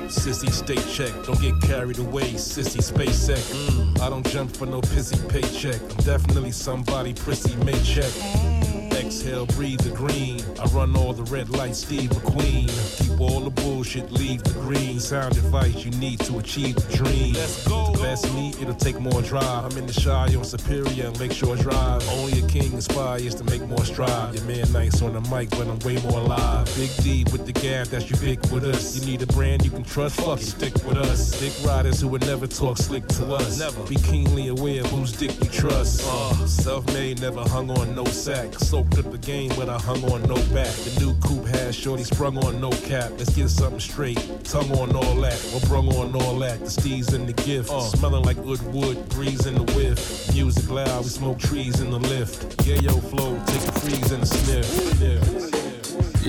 Sissy, 0.08 0.50
stay 0.50 0.76
check. 0.92 1.12
Don't 1.26 1.40
get 1.40 1.60
carried 1.60 1.98
away. 1.98 2.32
Sissy, 2.32 2.82
space 2.82 3.16
sec. 3.16 3.36
Mm. 3.36 4.00
I 4.00 4.08
don't 4.08 4.26
jump 4.26 4.56
for 4.56 4.66
no 4.66 4.80
pissy 4.80 5.18
paycheck. 5.28 5.80
I'm 5.80 6.04
definitely 6.04 6.52
somebody 6.52 7.12
prissy 7.12 7.54
may 7.64 7.78
check. 7.82 8.87
Exhale, 8.98 9.46
breathe 9.46 9.80
the 9.80 9.94
green. 9.94 10.42
I 10.60 10.64
run 10.66 10.96
all 10.96 11.12
the 11.12 11.22
red 11.30 11.50
lights, 11.50 11.78
Steve 11.78 12.10
McQueen. 12.10 12.68
Keep 12.98 13.20
all 13.20 13.40
the 13.40 13.50
bullshit, 13.50 14.10
leave 14.10 14.42
the 14.42 14.58
green. 14.60 14.98
Sound 14.98 15.36
advice 15.36 15.84
you 15.84 15.92
need 15.92 16.18
to 16.20 16.38
achieve 16.38 16.74
the 16.74 16.96
dream. 16.96 17.34
Let's 17.34 17.66
go. 17.68 17.92
To 17.94 18.02
best 18.02 18.32
me, 18.34 18.50
it'll 18.60 18.74
take 18.74 18.98
more 18.98 19.22
drive. 19.22 19.64
I'm 19.64 19.78
in 19.78 19.86
the 19.86 19.92
shy 19.92 20.34
on 20.34 20.44
Superior 20.44 21.06
and 21.06 21.20
Lakeshore 21.20 21.56
Drive. 21.56 22.08
Only 22.10 22.40
a 22.40 22.46
king 22.48 22.72
inspires 22.72 23.36
to 23.36 23.44
make 23.44 23.66
more 23.68 23.84
strive. 23.84 24.34
Your 24.34 24.44
man 24.44 24.72
nice 24.72 25.00
on 25.00 25.12
the 25.12 25.20
mic, 25.34 25.50
but 25.50 25.68
I'm 25.68 25.78
way 25.80 26.02
more 26.02 26.18
alive. 26.18 26.66
Big 26.76 26.90
D 26.96 27.24
with 27.30 27.46
the 27.46 27.52
gab 27.52 27.86
that's 27.86 28.10
ubiquitous. 28.10 28.98
You 28.98 29.06
need 29.06 29.22
a 29.22 29.26
brand 29.26 29.64
you 29.64 29.70
can 29.70 29.84
trust, 29.84 30.20
fuck 30.20 30.40
stick 30.40 30.74
with 30.84 30.96
us. 30.98 31.38
Dick 31.38 31.52
riders 31.64 32.00
who 32.00 32.08
would 32.08 32.26
never 32.26 32.48
talk 32.48 32.78
slick 32.78 33.06
to 33.08 33.34
us. 33.34 33.60
Never. 33.60 33.84
Be 33.86 33.96
keenly 33.96 34.48
aware 34.48 34.80
of 34.80 34.90
whose 34.90 35.12
dick 35.12 35.32
you 35.40 35.48
trust. 35.50 36.02
Uh, 36.04 36.46
self-made, 36.46 37.20
never 37.20 37.42
hung 37.42 37.70
on 37.70 37.94
no 37.94 38.04
sack. 38.04 38.54
Soaked 38.54 38.87
up 38.96 39.10
the 39.10 39.18
game, 39.18 39.50
but 39.56 39.68
I 39.68 39.78
hung 39.78 40.04
on 40.12 40.22
no 40.22 40.36
back. 40.54 40.72
The 40.86 41.00
new 41.00 41.14
coupe 41.20 41.46
has 41.46 41.74
shorty 41.74 42.04
sprung 42.04 42.38
on 42.38 42.60
no 42.60 42.70
cap. 42.70 43.10
Let's 43.18 43.34
get 43.34 43.48
something 43.48 43.80
straight. 43.80 44.18
Tongue 44.44 44.70
on 44.72 44.94
all 44.94 45.14
that, 45.16 45.38
or 45.54 45.60
brung 45.68 45.88
on 45.94 46.14
all 46.14 46.38
that. 46.38 46.60
The 46.60 46.66
steez 46.66 47.14
in 47.14 47.26
the 47.26 47.32
gift. 47.32 47.70
Uh. 47.70 47.80
Smelling 47.80 48.24
like 48.24 48.42
good 48.42 48.62
wood, 48.72 49.08
breeze 49.08 49.46
in 49.46 49.54
the 49.54 49.64
whiff. 49.74 50.32
Music 50.32 50.70
loud, 50.70 51.02
we 51.02 51.10
smoke 51.10 51.38
trees 51.38 51.80
in 51.80 51.90
the 51.90 51.98
lift. 51.98 52.66
Yeah, 52.66 52.76
yo, 52.76 52.92
flow, 52.92 53.36
take 53.46 53.68
a 53.68 53.72
freeze 53.72 54.12
in 54.12 54.20
the 54.20 54.26
sniff. 54.26 54.98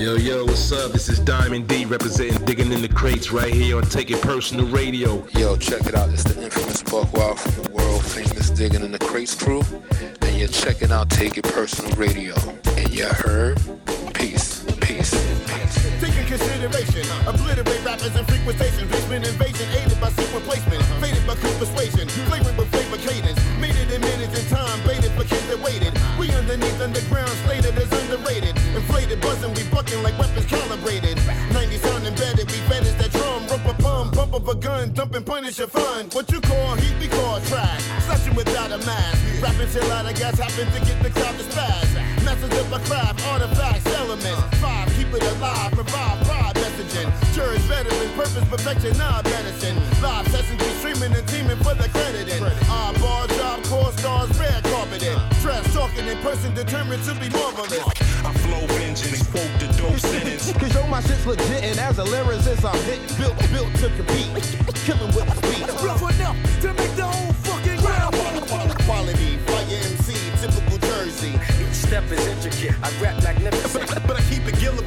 Yo, 0.00 0.16
yo, 0.16 0.46
what's 0.46 0.72
up? 0.72 0.92
This 0.92 1.10
is 1.10 1.18
Diamond 1.20 1.68
D 1.68 1.84
representing 1.84 2.42
Digging 2.46 2.72
in 2.72 2.80
the 2.80 2.88
Crates 2.88 3.32
right 3.32 3.52
here 3.52 3.76
on 3.76 3.82
Take 3.82 4.10
It 4.10 4.22
Personal 4.22 4.64
Radio. 4.68 5.28
Yo, 5.32 5.56
check 5.58 5.84
it 5.84 5.94
out. 5.94 6.08
It's 6.08 6.24
the 6.24 6.42
infamous 6.42 6.82
Buckwild 6.82 7.38
from 7.38 7.64
the 7.64 7.70
world 7.70 8.02
famous 8.06 8.48
Digging 8.48 8.82
in 8.82 8.92
the 8.92 8.98
Crates 8.98 9.34
crew. 9.34 9.60
And 10.22 10.38
you're 10.38 10.48
checking 10.48 10.90
out 10.90 11.10
Take 11.10 11.36
It 11.36 11.44
Personal 11.44 11.94
Radio. 11.96 12.34
And 12.78 12.88
you 12.88 13.04
heard? 13.04 13.60
Peace, 14.14 14.64
peace, 14.80 15.12
peace. 15.44 16.00
Taking 16.00 16.24
consideration, 16.24 17.04
obliterate 17.28 17.84
rappers 17.84 18.16
and 18.16 18.26
frequentation, 18.26 18.88
basement 18.88 19.28
invasion, 19.28 19.68
aided 19.76 20.00
by 20.00 20.08
sequence 20.16 20.46
placement, 20.46 20.82
faded 20.96 21.26
by 21.26 21.34
coup 21.34 21.52
persuasion, 21.60 22.08
flavored 22.24 22.56
with 22.56 22.72
flavor 22.72 22.96
cadence, 23.04 23.38
made 23.60 23.76
it 23.76 23.92
in 23.92 24.00
minutes 24.00 24.32
in 24.32 24.48
time, 24.48 24.80
baited 24.86 25.12
for 25.12 25.24
kids 25.24 25.46
that 25.48 25.60
waited. 25.60 25.92
We 26.18 26.32
underneath 26.32 26.80
underground, 26.80 27.36
slated 27.44 27.76
as 27.76 27.92
underrated, 27.92 28.56
inflated, 28.76 29.20
buzzing, 29.20 29.52
we 29.54 29.64
bucking 29.70 30.02
like 30.02 30.18
weapons 30.18 30.46
calibrated. 30.46 31.18
A 34.50 34.54
gun, 34.56 34.92
dumping 34.92 35.22
punish 35.22 35.58
a 35.60 35.66
fun. 35.66 36.06
What 36.10 36.30
you 36.32 36.40
call 36.40 36.74
heat, 36.74 36.94
we 36.98 37.08
call 37.08 37.40
trash, 37.42 37.82
slashing 38.04 38.34
without 38.34 38.72
a 38.72 38.78
mask, 38.78 39.42
rapping 39.42 39.70
till 39.70 39.90
out 39.92 40.10
of 40.10 40.16
gas, 40.18 40.38
happen 40.38 40.66
to 40.74 40.80
get 40.86 41.02
the 41.02 41.10
crowd 41.10 41.36
to 41.38 41.44
spaz. 41.44 42.24
Message 42.24 42.58
of 42.58 42.72
a 42.72 42.80
craft, 42.80 43.24
artifacts, 43.28 43.86
elements, 43.94 44.42
five, 44.58 44.88
keep 44.96 45.12
it 45.14 45.22
alive, 45.36 45.70
provide 45.72 46.26
pride 46.26 46.54
messaging. 46.56 47.08
Jury's 47.34 47.62
veteran, 47.66 48.10
purpose, 48.14 48.44
perfection, 48.48 48.96
not 48.98 49.24
medicine. 49.24 49.76
Live 50.02 50.26
sessions, 50.28 50.60
we 50.62 50.70
streaming 50.80 51.16
and 51.16 51.26
teaming 51.28 51.58
for 51.58 51.74
the 51.74 51.88
crediting. 51.88 52.42
Our 52.68 52.92
bar 52.98 53.26
job, 53.28 53.62
core 53.64 53.92
stars, 53.92 54.36
red 54.38 54.64
carpeted. 54.64 55.18
Dress 55.42 55.62
talking 55.72 56.06
in 56.06 56.18
person, 56.18 56.54
determined 56.54 57.04
to 57.04 57.14
be 57.14 57.30
marvelous. 57.30 57.78
I 58.24 58.32
flow 58.34 58.66
vengeance, 58.66 59.22
quote 59.30 59.52
the 59.60 59.66
dope 59.78 59.98
sentence. 59.98 60.52
Cause 60.60 60.74
yo, 60.74 60.86
my 60.88 61.00
shit's 61.02 61.24
legit, 61.24 61.62
and 61.62 61.78
as 61.78 61.98
a 61.98 62.04
lyricist, 62.04 62.64
I'm 62.68 62.82
hit, 62.84 63.00
built, 63.16 63.38
built 63.52 63.72
to 63.80 63.88
compete. 63.96 64.39
Killing 64.84 65.12
with 65.14 65.28
the 65.28 65.40
beat. 65.46 65.68
Rough 65.84 66.02
enough 66.02 66.36
to 66.62 66.72
make 66.74 66.94
the 66.96 67.04
whole 67.04 67.32
fucking 67.44 67.80
ground. 67.80 68.14
Quality, 68.86 69.36
fire 69.46 69.64
MC, 69.68 70.14
typical 70.40 70.78
Jersey. 70.78 71.38
Each 71.60 71.74
step 71.74 72.04
is 72.10 72.26
intricate. 72.26 72.76
I 72.82 72.90
rap 73.02 73.22
magnificent. 73.22 73.88
But, 74.06 74.16
I 74.16 74.22
keep 74.22 74.46
it 74.48 74.58
Gorilla, 74.60 74.82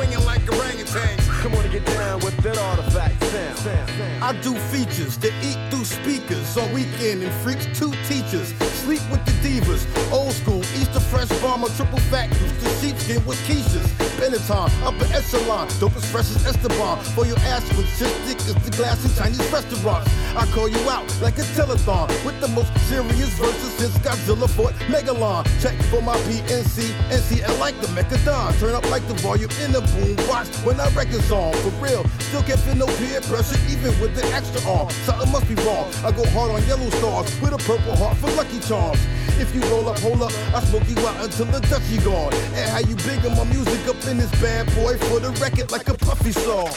swinging 0.00 0.24
like 0.24 0.40
orangutans. 0.42 1.28
Come 1.42 1.54
on 1.54 1.64
and 1.64 1.72
get 1.72 1.84
down 1.84 2.20
with 2.20 2.36
that 2.38 2.56
artifact 2.58 3.22
sound. 3.24 4.24
I 4.24 4.32
do 4.40 4.54
features 4.72 5.18
that 5.18 5.32
eat 5.44 5.58
through 5.70 5.84
speakers 5.84 6.56
on 6.56 6.72
weekend 6.72 7.22
and 7.22 7.32
freaks 7.42 7.66
two 7.78 7.92
teachers. 8.08 8.48
Sleep 8.80 9.02
with 9.10 9.24
the 9.26 9.32
divas, 9.44 9.84
old 10.12 10.32
school, 10.32 10.60
Easter 10.80 11.00
fresh 11.00 11.28
bomber, 11.40 11.68
triple 11.76 11.98
fat 12.12 12.28
goose, 12.30 12.52
the 12.62 12.68
sheepskin 12.80 13.24
with 13.26 13.38
quiches. 13.46 13.88
Benetton, 14.20 14.70
upper 14.84 15.08
echelon, 15.12 15.68
dope 15.80 15.96
as 15.96 16.10
fresh 16.10 16.30
as 16.30 16.46
Esteban. 16.46 17.02
For 17.16 17.26
your 17.26 17.38
ass 17.52 17.64
with 17.76 17.88
shit 17.96 18.12
thick 18.24 18.38
as 18.38 18.56
the 18.64 18.70
glass 18.76 19.04
in 19.04 19.12
Chinese 19.16 19.52
restaurants. 19.52 20.08
I 20.36 20.46
call 20.54 20.68
you 20.68 20.78
out 20.88 21.04
like 21.20 21.38
a 21.38 21.46
telethon 21.58 22.08
with 22.24 22.40
the 22.40 22.48
most 22.48 22.72
serious 22.88 23.30
verses 23.34 23.72
since 23.74 23.98
Godzilla 23.98 24.48
fought 24.48 24.74
Megalon. 24.86 25.44
Check 25.60 25.74
for 25.90 26.00
my 26.02 26.16
PNC, 26.18 26.86
NCL 27.10 27.58
like 27.58 27.78
the 27.80 27.88
Mechadon. 27.88 28.58
Turn 28.60 28.74
up 28.74 28.88
like 28.90 29.06
the 29.08 29.14
volume 29.14 29.50
in 29.64 29.72
the 29.72 29.80
boom 29.80 30.14
box 30.28 30.48
when 30.62 30.78
I 30.78 30.88
record's 30.90 31.30
on. 31.32 31.52
For 31.54 31.70
real, 31.82 32.06
still 32.30 32.42
can't 32.42 32.60
feel 32.60 32.76
no 32.76 32.86
peer 32.86 33.20
pressure 33.22 33.58
even 33.68 33.98
with 34.00 34.14
the 34.14 34.24
extra 34.32 34.62
arm. 34.70 34.88
Something 35.02 35.32
must 35.32 35.48
be 35.48 35.56
wrong. 35.66 35.90
I 36.04 36.12
go 36.12 36.24
hard 36.30 36.52
on 36.52 36.64
yellow 36.66 36.90
stars 36.90 37.28
with 37.40 37.52
a 37.52 37.58
purple 37.58 37.96
heart 37.96 38.16
for 38.18 38.30
Lucky 38.38 38.60
Charms. 38.60 39.00
If 39.40 39.52
you 39.54 39.62
roll 39.62 39.88
up, 39.88 39.98
hold 39.98 40.22
up, 40.22 40.32
I 40.54 40.62
smoke 40.62 40.88
you 40.88 40.98
out 41.06 41.24
until 41.24 41.46
the 41.46 41.60
you 41.90 42.00
gone. 42.02 42.32
And 42.54 42.70
how 42.70 42.78
you 42.78 42.94
biggin' 43.02 43.34
my 43.36 43.44
music 43.44 43.82
up 43.88 43.96
in 44.06 44.18
this 44.18 44.30
bad 44.40 44.66
boy 44.76 44.96
for 45.08 45.18
the 45.18 45.30
record 45.42 45.72
like 45.72 45.88
a 45.88 45.94
puffy 45.94 46.30
song. 46.30 46.70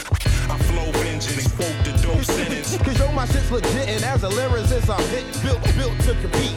I 0.50 0.58
flow 0.70 0.92
vengeance, 0.92 1.48
quote 1.54 1.76
the 1.84 1.92
dope 2.02 2.24
sentence. 2.24 2.78
Cause 2.86 3.00
yo, 3.00 3.12
my 3.12 3.26
shit's 3.26 3.52
legit, 3.52 3.88
and 3.90 4.04
as 4.04 4.24
a 4.24 4.30
lyricist, 4.30 4.90
I'm 4.90 5.04
hit, 5.10 5.26
built, 5.44 5.64
built 5.76 5.98
to 6.06 6.14
compete. 6.22 6.56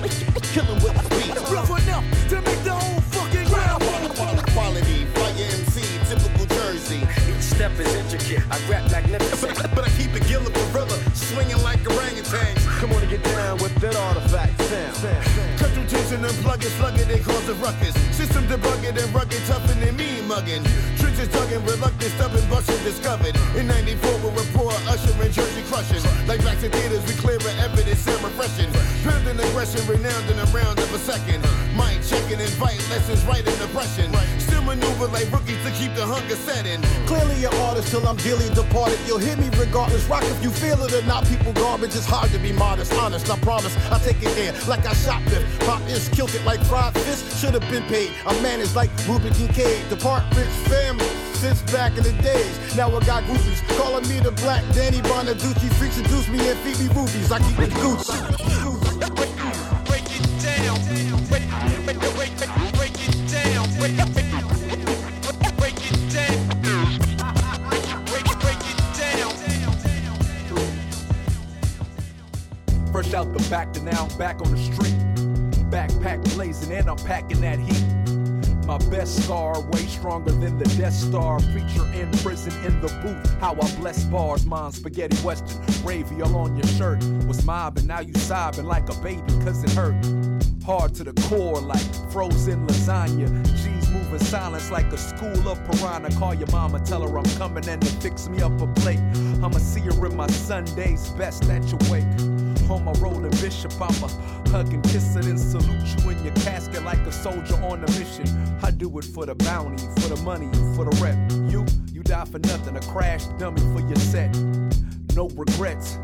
Killing 0.52 0.80
with 0.82 0.96
the 0.96 1.06
beat. 1.16 1.34
Rough 1.50 1.70
enough 1.82 2.04
to 2.30 2.36
make 2.42 2.62
the 2.64 2.72
whole 2.72 3.00
fucking 3.12 3.48
ground. 3.48 3.82
Quality, 4.52 5.04
fire 5.14 5.32
MC, 5.36 5.82
typical 6.08 6.46
Jersey. 6.46 7.02
Each 7.28 7.42
step 7.42 7.72
is 7.78 7.94
intricate. 7.94 8.42
I 8.50 8.58
rap 8.70 8.90
magnificent. 8.90 9.56
But, 9.56 9.74
but 9.74 9.84
I 9.84 9.90
keep 9.90 10.14
it 10.14 10.26
Gilla 10.26 10.50
Gorilla, 10.50 10.75
swinging 11.16 11.62
like 11.62 11.80
orangutans. 11.80 12.60
Come 12.78 12.92
on 12.92 13.00
and 13.02 13.10
get 13.10 13.22
down 13.24 13.58
with 13.58 13.74
that 13.80 13.96
artifact 13.96 14.60
sound. 14.62 15.56
Cut 15.58 15.70
through 15.72 15.86
tension 15.86 16.24
and 16.24 16.36
plug 16.44 16.62
it, 16.62 16.70
slug 16.76 16.98
it, 16.98 17.08
they 17.08 17.20
cause 17.20 17.48
a 17.48 17.54
ruckus. 17.54 17.94
System 18.14 18.44
debugging 18.46 18.96
and 18.96 19.14
rugged, 19.14 19.40
tougher 19.46 19.74
than 19.74 19.96
me 19.96 20.20
mugging. 20.26 20.62
Trenches 20.98 21.28
tugging, 21.28 21.64
reluctant, 21.64 22.12
stubborn, 22.12 22.44
busting, 22.50 22.82
discovered. 22.84 23.34
In 23.56 23.66
94, 23.66 24.10
we 24.20 24.28
report, 24.36 24.76
usher 24.90 25.14
and 25.22 25.32
Jersey 25.32 25.62
crushing. 25.70 26.02
Like 26.26 26.44
back 26.44 26.58
to 26.60 26.68
theaters, 26.68 27.04
we 27.06 27.14
clear 27.14 27.38
evidence 27.64 28.06
and 28.06 28.22
refreshing. 28.22 28.70
Building 29.02 29.38
aggression, 29.40 29.80
renowned 29.86 30.28
in 30.30 30.38
a 30.38 30.46
round 30.52 30.78
of 30.78 30.92
a 30.92 30.98
second. 30.98 31.40
Mind 31.74 32.02
checking, 32.04 32.40
invite 32.40 32.82
lessons, 32.90 33.24
right 33.24 33.46
in 33.46 33.56
depression. 33.58 34.12
Still 34.38 34.62
maneuver 34.62 35.06
like 35.08 35.30
rookies 35.32 35.62
to 35.64 35.70
keep 35.72 35.94
the 35.94 36.04
hunger 36.04 36.36
setting. 36.36 36.82
Clearly 37.06 37.44
an 37.44 37.54
artist 37.70 37.88
till 37.88 38.06
I'm 38.06 38.16
dearly 38.16 38.48
departed. 38.54 38.98
You'll 39.06 39.22
hear 39.22 39.36
me 39.36 39.48
regardless. 39.56 40.04
Rock 40.06 40.24
if 40.24 40.42
you 40.42 40.50
feel 40.50 40.82
it 40.82 40.92
or 40.92 41.05
not. 41.06 41.26
People 41.26 41.52
garbage. 41.52 41.94
It's 41.94 42.06
hard 42.06 42.30
to 42.30 42.38
be 42.38 42.52
modest, 42.52 42.92
honest. 42.94 43.30
I 43.30 43.38
promise. 43.38 43.74
I 43.90 43.98
take 43.98 44.20
it 44.22 44.34
there 44.34 44.52
like 44.68 44.84
I 44.86 44.92
shoplift. 44.92 45.46
Pop 45.66 45.80
is 45.88 46.08
killed 46.08 46.34
it 46.34 46.44
like 46.44 46.60
fried 46.64 46.94
fish. 46.94 47.22
Should 47.40 47.54
have 47.54 47.68
been 47.70 47.84
paid. 47.84 48.10
I 48.26 48.38
managed 48.42 48.74
like 48.74 48.90
Ruben 49.06 49.32
Kincaid. 49.34 49.88
Depart 49.88 50.22
rich 50.36 50.48
family 50.68 51.06
since 51.34 51.62
back 51.72 51.96
in 51.96 52.02
the 52.02 52.12
days. 52.22 52.76
Now 52.76 52.88
I 52.88 53.00
got 53.04 53.22
groupies 53.24 53.60
calling 53.78 54.06
me 54.08 54.20
the 54.20 54.32
black 54.42 54.62
Danny 54.74 55.00
Bonaducci. 55.00 55.72
Freaks 55.74 55.96
seduce 55.96 56.28
me 56.28 56.38
and 56.48 56.58
feed 56.60 56.78
me 56.80 56.88
rubies. 56.94 57.30
I 57.30 57.38
keep 57.38 57.58
it 57.60 57.70
Gucci. 57.70 58.16
Break 59.86 60.06
it 60.18 60.26
down. 60.42 60.78
Break, 61.28 61.46
break, 61.84 61.98
break, 62.00 62.32
break, 62.36 62.74
break 62.74 63.08
it 63.08 63.16
down. 63.30 64.25
Fresh 73.06 73.20
out 73.20 73.32
the 73.32 73.50
back 73.50 73.72
to 73.72 73.82
now 73.84 74.08
I'm 74.10 74.18
back 74.18 74.42
on 74.42 74.50
the 74.50 74.58
street. 74.58 74.96
Backpack 75.70 76.24
blazing 76.34 76.72
and 76.72 76.90
I'm 76.90 76.96
packing 76.96 77.40
that 77.42 77.60
heat. 77.60 78.66
My 78.66 78.78
best 78.90 79.22
scar, 79.22 79.60
way 79.60 79.86
stronger 79.86 80.32
than 80.32 80.58
the 80.58 80.64
Death 80.76 80.92
Star. 80.92 81.38
Preacher 81.38 81.86
in 81.94 82.10
prison 82.18 82.52
in 82.64 82.80
the 82.80 82.88
booth. 83.02 83.40
How 83.40 83.52
I 83.52 83.76
bless 83.76 84.02
bars, 84.06 84.44
mine 84.44 84.72
spaghetti 84.72 85.16
western. 85.18 85.62
Gravy 85.82 86.20
all 86.20 86.34
on 86.36 86.56
your 86.56 86.66
shirt. 86.66 86.98
Was 87.28 87.44
mobbing, 87.44 87.86
now 87.86 88.00
you 88.00 88.12
sobbing 88.14 88.66
like 88.66 88.88
a 88.88 88.94
baby 88.94 89.22
cause 89.44 89.62
it 89.62 89.70
hurt. 89.70 89.94
Hard 90.64 90.92
to 90.96 91.04
the 91.04 91.12
core 91.28 91.60
like 91.60 92.10
frozen 92.10 92.66
lasagna. 92.66 93.28
G's 93.62 93.88
moving 93.88 94.18
silence 94.18 94.72
like 94.72 94.86
a 94.86 94.98
school 94.98 95.48
of 95.48 95.64
piranha. 95.70 96.10
Call 96.18 96.34
your 96.34 96.50
mama, 96.50 96.80
tell 96.80 97.08
her 97.08 97.18
I'm 97.18 97.36
coming 97.36 97.68
and 97.68 97.80
to 97.80 97.88
fix 98.00 98.28
me 98.28 98.42
up 98.42 98.60
a 98.60 98.66
plate. 98.80 98.98
I'ma 99.44 99.58
see 99.58 99.82
her 99.82 100.06
in 100.06 100.16
my 100.16 100.26
Sunday's 100.26 101.10
best 101.10 101.44
at 101.44 101.62
your 101.68 101.78
wake. 101.88 102.35
On 102.68 102.84
my 102.84 102.92
rolling 102.94 103.30
bishop, 103.42 103.72
I'ma 103.80 104.08
hug 104.50 104.72
and 104.72 104.82
kiss 104.82 105.14
it 105.14 105.26
and 105.26 105.38
salute 105.38 106.02
you 106.02 106.10
in 106.10 106.24
your 106.24 106.34
casket 106.34 106.82
like 106.82 106.98
a 106.98 107.12
soldier 107.12 107.54
on 107.62 107.84
a 107.84 107.90
mission. 107.92 108.26
I 108.62 108.72
do 108.72 108.98
it 108.98 109.04
for 109.04 109.24
the 109.24 109.36
bounty, 109.36 109.82
for 110.00 110.08
the 110.14 110.20
money, 110.22 110.50
for 110.74 110.84
the 110.84 110.96
rep. 111.00 111.16
You, 111.50 111.64
you 111.92 112.02
die 112.02 112.24
for 112.24 112.40
nothing, 112.40 112.76
a 112.76 112.80
crash 112.80 113.26
dummy 113.38 113.60
for 113.72 113.86
your 113.86 113.96
set. 113.96 114.34
No 115.14 115.28
regrets, 115.28 115.98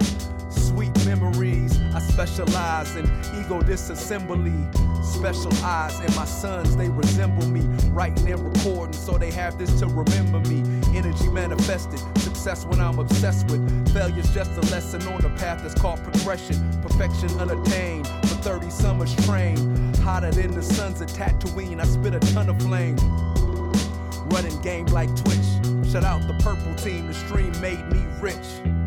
sweet 0.72 1.04
memories. 1.04 1.78
I 1.94 2.00
specialize 2.00 2.96
in 2.96 3.04
ego 3.38 3.60
disassembly. 3.60 4.56
Special 5.04 5.52
eyes 5.64 5.98
and 6.00 6.14
my 6.16 6.24
sons, 6.24 6.76
they 6.76 6.88
resemble 6.88 7.46
me. 7.48 7.60
Writing 7.90 8.30
and 8.32 8.40
recording, 8.40 8.94
so 8.94 9.18
they 9.18 9.30
have 9.30 9.58
this 9.58 9.80
to 9.80 9.86
remember 9.86 10.40
me. 10.48 10.62
Energy 10.96 11.28
manifested, 11.28 11.98
success 12.18 12.64
when 12.64 12.80
I'm 12.80 12.98
obsessed 12.98 13.50
with. 13.50 13.62
Failure's 13.92 14.32
just 14.32 14.52
a 14.52 14.62
lesson 14.72 15.02
on 15.08 15.20
the 15.20 15.30
path 15.30 15.62
that's 15.62 15.80
called 15.80 16.02
progression. 16.02 16.56
Perfection 16.80 17.28
unattained, 17.38 18.06
for 18.06 18.36
30 18.42 18.70
summers 18.70 19.14
trained. 19.26 19.96
Hotter 19.96 20.30
than 20.30 20.52
the 20.52 20.62
suns 20.62 21.00
of 21.00 21.08
Tatooine, 21.08 21.80
I 21.80 21.84
spit 21.84 22.14
a 22.14 22.20
ton 22.32 22.48
of 22.48 22.60
flame. 22.62 22.96
Running 24.30 24.58
game 24.62 24.86
like 24.86 25.14
Twitch. 25.16 25.48
Shout 25.90 26.04
out 26.04 26.26
the 26.26 26.36
purple 26.42 26.74
team, 26.76 27.08
the 27.08 27.14
stream 27.14 27.52
made 27.60 27.86
me 27.88 28.02
rich. 28.20 28.81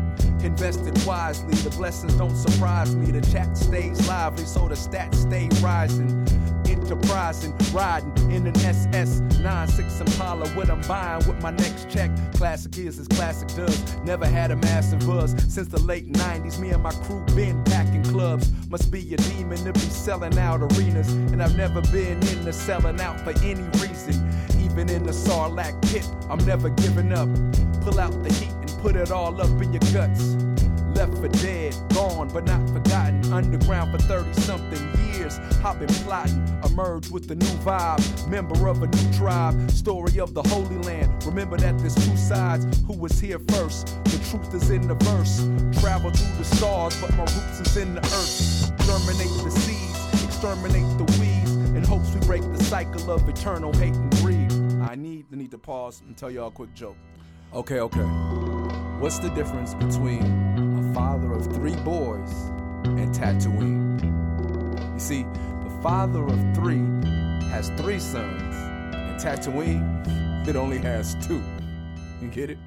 Invested 0.46 0.96
wisely, 1.04 1.56
the 1.56 1.70
blessings 1.70 2.14
don't 2.14 2.36
surprise 2.36 2.94
me. 2.94 3.10
The 3.10 3.20
chat 3.32 3.56
stays 3.56 4.06
lively, 4.06 4.44
so 4.44 4.68
the 4.68 4.76
stats 4.76 5.16
stay 5.16 5.48
rising. 5.60 6.24
Enterprising, 6.68 7.52
riding 7.72 8.30
in 8.30 8.46
an 8.46 8.56
SS 8.58 9.18
96 9.40 10.00
Impala. 10.02 10.48
What 10.50 10.70
I'm 10.70 10.80
buying 10.82 11.26
with 11.26 11.42
my 11.42 11.50
next 11.50 11.90
check. 11.90 12.12
Classic 12.34 12.78
is 12.78 13.00
as 13.00 13.08
classic 13.08 13.48
does. 13.56 13.96
Never 14.04 14.24
had 14.24 14.52
a 14.52 14.56
massive 14.56 15.04
buzz 15.04 15.34
since 15.52 15.66
the 15.66 15.80
late 15.80 16.12
90s. 16.12 16.60
Me 16.60 16.70
and 16.70 16.82
my 16.84 16.92
crew 16.92 17.24
been 17.34 17.64
packing 17.64 18.04
clubs. 18.04 18.48
Must 18.70 18.88
be 18.92 19.14
a 19.14 19.16
demon 19.16 19.58
to 19.64 19.72
be 19.72 19.80
selling 19.80 20.38
out 20.38 20.62
arenas. 20.62 21.12
And 21.12 21.42
I've 21.42 21.56
never 21.56 21.80
been 21.90 22.18
into 22.28 22.52
selling 22.52 23.00
out 23.00 23.20
for 23.22 23.30
any 23.42 23.64
reason. 23.80 24.14
Even 24.60 24.88
in 24.90 25.02
the 25.02 25.12
Sarlacc 25.12 25.82
pit, 25.90 26.08
I'm 26.30 26.44
never 26.46 26.68
giving 26.68 27.12
up. 27.12 27.28
Pull 27.82 27.98
out 27.98 28.22
the 28.22 28.32
heat 28.32 28.55
put 28.86 28.94
it 28.94 29.10
all 29.10 29.40
up 29.40 29.50
in 29.60 29.72
your 29.72 29.80
guts. 29.92 30.36
Left 30.94 31.18
for 31.18 31.26
dead, 31.42 31.74
gone 31.92 32.28
but 32.28 32.44
not 32.44 32.64
forgotten. 32.70 33.32
Underground 33.32 33.90
for 33.90 33.98
30 33.98 34.32
something 34.34 34.78
years. 35.08 35.40
I've 35.64 35.80
been 35.80 35.92
plotting, 36.04 36.40
emerge 36.64 37.10
with 37.10 37.26
the 37.26 37.34
new 37.34 37.56
vibe. 37.66 38.00
Member 38.28 38.68
of 38.68 38.84
a 38.84 38.86
new 38.86 39.12
tribe, 39.12 39.72
story 39.72 40.20
of 40.20 40.34
the 40.34 40.42
Holy 40.44 40.78
Land. 40.78 41.10
Remember 41.24 41.56
that 41.56 41.76
there's 41.80 41.96
two 41.96 42.16
sides. 42.16 42.64
Who 42.86 42.92
was 42.92 43.18
here 43.18 43.40
first? 43.48 43.88
The 44.04 44.24
truth 44.30 44.54
is 44.54 44.70
in 44.70 44.86
the 44.86 44.94
verse. 44.94 45.38
Travel 45.80 46.12
through 46.12 46.36
the 46.38 46.44
stars, 46.44 46.96
but 47.00 47.10
my 47.14 47.24
roots 47.24 47.58
is 47.66 47.76
in 47.76 47.96
the 47.96 48.02
earth. 48.02 48.70
Germinate 48.86 49.34
the 49.42 49.50
seeds, 49.50 50.24
exterminate 50.24 50.86
the 50.96 51.06
weeds. 51.18 51.56
In 51.74 51.82
hopes 51.82 52.14
we 52.14 52.20
break 52.20 52.42
the 52.42 52.62
cycle 52.62 53.10
of 53.10 53.28
eternal 53.28 53.72
hate 53.72 53.96
and 53.96 54.12
greed. 54.18 54.52
I 54.80 54.94
need, 54.94 55.26
I 55.32 55.36
need 55.36 55.50
to 55.50 55.58
pause 55.58 56.02
and 56.06 56.16
tell 56.16 56.30
y'all 56.30 56.48
a 56.48 56.52
quick 56.52 56.72
joke. 56.72 56.96
Okay, 57.52 57.80
okay. 57.80 58.00
What's 58.98 59.18
the 59.18 59.30
difference 59.30 59.72
between 59.74 60.22
a 60.78 60.94
father 60.94 61.32
of 61.32 61.46
three 61.54 61.76
boys 61.76 62.32
and 62.84 63.14
Tatooine? 63.14 64.02
You 64.92 64.98
see, 65.00 65.22
the 65.22 65.78
father 65.82 66.24
of 66.24 66.54
three 66.54 66.82
has 67.50 67.70
three 67.80 68.00
sons, 68.00 68.54
and 68.94 69.18
Tatooine, 69.20 70.46
it 70.46 70.56
only 70.56 70.78
has 70.78 71.14
two. 71.26 71.42
You 72.20 72.28
get 72.28 72.50
it? 72.50 72.58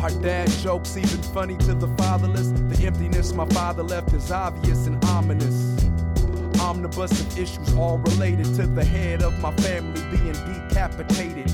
Our 0.00 0.10
dad 0.22 0.48
jokes 0.50 0.96
even 0.96 1.22
funny 1.34 1.56
to 1.58 1.74
the 1.74 1.88
fatherless. 1.96 2.48
The 2.48 2.86
emptiness 2.86 3.32
my 3.32 3.46
father 3.46 3.82
left 3.82 4.12
is 4.12 4.30
obvious 4.30 4.86
and 4.86 5.04
ominous. 5.06 5.84
Omnibus 6.60 7.20
of 7.20 7.38
issues 7.38 7.74
all 7.74 7.98
related 7.98 8.46
to 8.54 8.66
the 8.66 8.84
head 8.84 9.22
of 9.22 9.38
my 9.40 9.54
family 9.56 10.00
being 10.16 10.32
decapitated. 10.32 11.50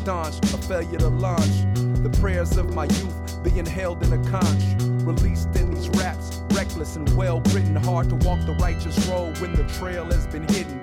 Staunched, 0.00 0.42
a 0.54 0.56
failure 0.56 0.98
to 0.98 1.08
launch. 1.08 1.66
The 2.02 2.08
prayers 2.22 2.56
of 2.56 2.74
my 2.74 2.84
youth 2.84 3.42
being 3.44 3.66
held 3.66 4.02
in 4.02 4.14
a 4.14 4.30
conch. 4.30 4.64
Released 5.04 5.54
in 5.56 5.74
these 5.74 5.90
raps, 5.90 6.40
reckless 6.54 6.96
and 6.96 7.06
well 7.18 7.42
written. 7.52 7.76
Hard 7.76 8.08
to 8.08 8.14
walk 8.14 8.40
the 8.46 8.54
righteous 8.54 8.96
road 9.08 9.36
when 9.40 9.52
the 9.54 9.64
trail 9.64 10.06
has 10.06 10.26
been 10.28 10.48
hidden. 10.48 10.80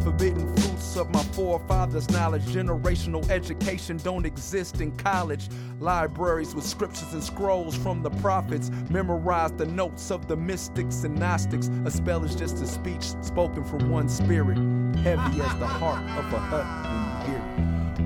Forbidden 0.00 0.56
fruits 0.56 0.96
of 0.96 1.10
my 1.10 1.22
forefathers' 1.34 2.08
knowledge. 2.08 2.44
Generational 2.44 3.28
education 3.28 3.98
don't 3.98 4.24
exist 4.24 4.80
in 4.80 4.90
college. 4.96 5.50
Libraries 5.78 6.54
with 6.54 6.64
scriptures 6.64 7.12
and 7.12 7.22
scrolls 7.22 7.76
from 7.76 8.02
the 8.02 8.10
prophets. 8.22 8.70
Memorize 8.88 9.52
the 9.52 9.66
notes 9.66 10.10
of 10.10 10.28
the 10.28 10.36
mystics 10.36 11.04
and 11.04 11.18
Gnostics. 11.18 11.68
A 11.84 11.90
spell 11.90 12.24
is 12.24 12.34
just 12.34 12.62
a 12.62 12.66
speech 12.66 13.04
spoken 13.20 13.64
from 13.64 13.90
one 13.90 14.08
spirit. 14.08 14.56
Heavy 15.00 15.42
as 15.42 15.58
the 15.58 15.66
heart 15.66 16.02
of 16.18 16.32
a 16.32 16.38
hut 16.38 17.15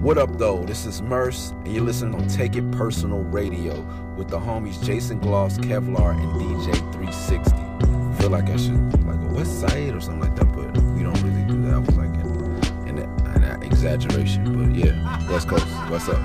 What 0.00 0.16
up, 0.16 0.38
though? 0.38 0.64
This 0.64 0.86
is 0.86 1.02
Murs, 1.02 1.50
and 1.50 1.74
you're 1.74 1.84
listening 1.84 2.14
on 2.14 2.26
Take 2.26 2.56
It 2.56 2.70
Personal 2.70 3.18
Radio 3.18 3.82
with 4.16 4.28
the 4.28 4.38
homies 4.38 4.82
Jason 4.82 5.18
Gloss, 5.18 5.58
Kevlar, 5.58 6.12
and 6.18 6.32
DJ 6.40 6.72
360. 6.94 7.54
Feel 8.18 8.30
like 8.30 8.48
I 8.48 8.56
should 8.56 9.06
like 9.06 9.20
a 9.20 9.34
West 9.34 9.60
Side 9.60 9.94
or 9.94 10.00
something 10.00 10.22
like 10.22 10.34
that, 10.36 10.50
but 10.54 10.74
we 10.94 11.02
don't 11.02 11.22
really 11.22 11.44
do 11.44 11.60
that. 11.66 11.74
I 11.74 11.78
was 11.80 11.96
like 11.98 12.14
an, 12.88 13.62
exaggeration, 13.62 14.70
but 14.70 14.74
yeah, 14.74 15.30
West 15.30 15.48
Coast. 15.48 15.66
What's 15.90 16.08
up? 16.08 16.18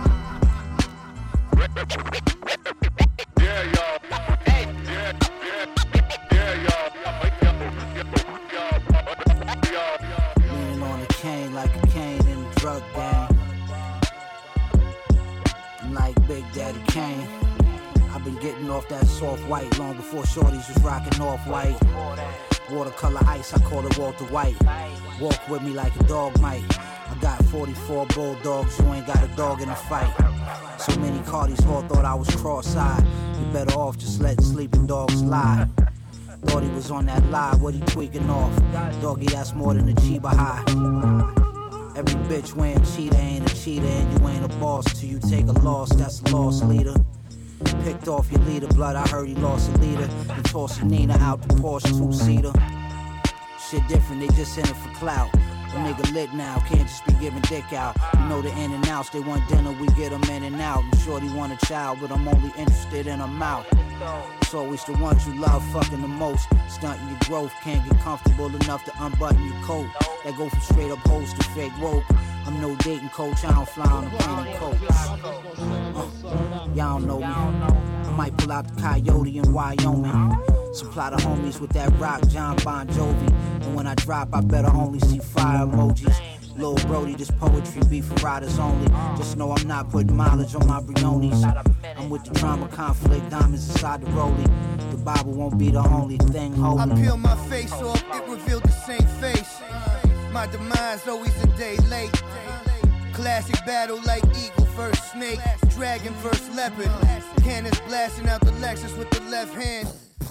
A 10.97 11.07
cane 11.15 11.53
like 11.53 11.75
a 11.75 11.87
cane 11.87 12.25
in 12.27 12.45
a 12.45 12.55
drug 12.55 12.81
Big 16.27 16.43
Daddy 16.53 16.79
Kane. 16.87 17.27
I've 18.13 18.23
been 18.23 18.35
getting 18.37 18.69
off 18.71 18.87
that 18.89 19.05
soft 19.05 19.43
white 19.43 19.77
long 19.77 19.95
before 19.95 20.23
shorties 20.23 20.67
was 20.73 20.83
rocking 20.83 21.21
off 21.21 21.45
white. 21.47 21.77
Watercolor 22.71 23.19
ice, 23.27 23.53
I 23.53 23.59
call 23.59 23.85
it 23.85 23.97
Walter 23.97 24.23
White. 24.25 24.55
Walk 25.21 25.47
with 25.47 25.61
me 25.61 25.71
like 25.71 25.95
a 25.99 26.03
dog 26.05 26.39
might. 26.41 26.63
I 26.79 27.15
got 27.21 27.43
44 27.45 28.07
bulldogs, 28.07 28.79
you 28.79 28.93
ain't 28.93 29.05
got 29.05 29.23
a 29.23 29.27
dog 29.35 29.61
in 29.61 29.69
a 29.69 29.75
fight. 29.75 30.11
So 30.79 30.99
many 30.99 31.19
Cardis 31.19 31.65
all 31.67 31.83
thought 31.83 32.05
I 32.05 32.15
was 32.15 32.29
cross-eyed. 32.35 33.05
You 33.39 33.45
better 33.53 33.75
off 33.75 33.97
just 33.97 34.19
letting 34.19 34.43
sleeping 34.43 34.87
dogs 34.87 35.21
lie. 35.21 35.67
Thought 36.45 36.63
he 36.63 36.69
was 36.69 36.89
on 36.89 37.05
that 37.05 37.23
lie, 37.29 37.55
what 37.55 37.75
he 37.75 37.81
tweaking 37.81 38.29
off? 38.29 38.55
Doggy, 39.01 39.27
that's 39.27 39.53
more 39.53 39.75
than 39.75 39.89
a 39.89 39.93
Chiba 39.93 40.33
high. 40.33 41.44
Every 41.95 42.19
bitch 42.27 42.53
wearing 42.53 42.83
cheetah 42.83 43.17
ain't 43.17 43.49
a 43.49 43.55
cheetah, 43.55 43.87
and 43.87 44.19
you 44.19 44.27
ain't 44.27 44.43
a 44.43 44.49
boss 44.59 44.83
till 44.99 45.09
you 45.09 45.19
take 45.19 45.45
a 45.45 45.53
loss. 45.53 45.95
That's 45.95 46.19
a 46.19 46.35
loss 46.35 46.61
leader. 46.63 46.93
Picked 47.85 48.09
off 48.09 48.29
your 48.29 48.41
leader, 48.41 48.67
blood. 48.67 48.97
I 48.97 49.07
heard 49.07 49.29
he 49.29 49.35
lost 49.35 49.73
a 49.73 49.77
leader. 49.77 50.09
You 50.35 50.43
tossing 50.43 50.89
Nina 50.89 51.17
out 51.19 51.41
the 51.41 51.55
Porsche 51.55 51.97
two 51.97 52.11
seater. 52.11 52.51
Shit 53.69 53.87
different, 53.87 54.21
they 54.21 54.27
just 54.35 54.57
in 54.57 54.65
it 54.65 54.75
for 54.75 54.89
clout. 54.95 55.29
A 55.75 55.77
nigga 55.77 56.13
lit 56.13 56.33
now, 56.33 56.57
can't 56.59 56.87
just 56.87 57.05
be 57.05 57.11
giving 57.15 57.41
dick 57.41 57.73
out. 57.73 57.97
You 58.13 58.29
know 58.29 58.41
the 58.41 58.49
in 58.57 58.71
and 58.71 58.87
outs, 58.87 59.09
they 59.09 59.19
want 59.19 59.45
dinner, 59.49 59.73
we 59.73 59.87
get 59.87 60.11
them 60.11 60.23
in 60.31 60.43
and 60.43 60.61
out. 60.61 60.85
I'm 60.85 60.97
sure 60.99 61.19
they 61.19 61.27
want 61.27 61.51
a 61.51 61.65
child, 61.65 61.99
but 61.99 62.13
I'm 62.13 62.25
only 62.25 62.53
interested 62.57 63.07
in 63.07 63.19
a 63.19 63.27
mouth. 63.27 63.67
It's 64.41 64.53
always 64.53 64.85
the 64.85 64.93
ones 64.93 65.27
you 65.27 65.35
love 65.35 65.61
fucking 65.73 66.01
the 66.01 66.07
most. 66.07 66.47
Stunting 66.69 67.09
your 67.09 67.19
growth, 67.25 67.53
can't 67.61 67.83
get 67.89 67.99
comfortable 67.99 68.47
enough 68.55 68.85
to 68.85 68.93
unbutton 69.03 69.45
your 69.45 69.61
coat. 69.63 69.87
That 70.23 70.37
go 70.37 70.47
from 70.47 70.61
straight 70.61 70.91
up 70.91 70.99
hoes 70.99 71.33
to 71.33 71.43
fake 71.49 71.73
woke. 71.81 72.05
I'm 72.45 72.61
no 72.61 72.73
dating 72.77 73.09
coach, 73.09 73.43
I 73.43 73.51
don't 73.51 73.67
fly 73.67 73.85
on 73.85 74.05
a 74.05 74.09
plane 74.11 74.47
and 74.47 74.57
coach. 74.57 74.77
Uh, 76.23 76.67
y'all 76.73 76.99
know 77.01 77.19
me. 77.19 77.25
I 77.25 78.11
might 78.15 78.37
pull 78.37 78.53
out 78.53 78.73
the 78.73 78.81
coyote 78.81 79.39
in 79.39 79.51
Wyoming. 79.51 80.64
Supply 80.75 81.09
the 81.09 81.15
homies 81.15 81.61
with 81.61 81.69
that 81.69 81.89
rock, 81.97 82.27
John 82.27 82.57
Bon 82.57 82.85
Jovi. 82.87 83.31
And 83.63 83.75
when 83.77 83.87
I 83.87 83.95
drop, 83.95 84.27
I 84.33 84.41
better 84.41 84.69
only 84.73 84.99
see 84.99 85.19
fire 85.19 85.65
emojis. 85.65 86.19
Lil 86.57 86.75
Brody, 86.87 87.15
this 87.15 87.31
poetry 87.31 87.81
be 87.89 88.01
for 88.01 88.15
riders 88.15 88.59
only. 88.59 88.89
Just 89.15 89.37
know 89.37 89.53
I'm 89.53 89.65
not 89.69 89.89
putting 89.89 90.17
mileage 90.17 90.53
on 90.53 90.67
my 90.67 90.81
Briones. 90.81 91.45
I'm 91.95 92.09
with 92.09 92.25
the 92.25 92.33
drama, 92.33 92.67
conflict, 92.67 93.29
diamonds 93.29 93.69
inside 93.69 94.01
the 94.01 94.07
rollie. 94.07 94.91
The 94.91 94.97
Bible 94.97 95.31
won't 95.31 95.57
be 95.57 95.71
the 95.71 95.79
only 95.79 96.17
thing 96.17 96.51
holy. 96.51 96.91
I 96.91 96.95
peel 97.01 97.15
my 97.15 97.37
face 97.47 97.71
off, 97.71 98.03
it 98.13 98.27
revealed 98.27 98.63
the 98.63 98.71
same 98.71 99.07
face. 99.21 99.61
My 100.33 100.45
demise 100.47 101.07
always 101.07 101.41
a 101.41 101.47
day 101.55 101.77
late. 101.89 102.11
Classic 103.13 103.55
battle 103.65 104.01
like 104.05 104.23
eagle 104.25 104.65
versus 104.75 105.01
snake, 105.05 105.39
dragon 105.69 106.11
versus 106.15 106.53
leopard. 106.53 106.91
Cannons 107.43 107.79
blasting 107.87 108.27
out 108.27 108.41
the 108.41 108.51
Lexus 108.59 108.97
with 108.97 109.09
the 109.11 109.21
left 109.29 109.55
hand. 109.55 109.87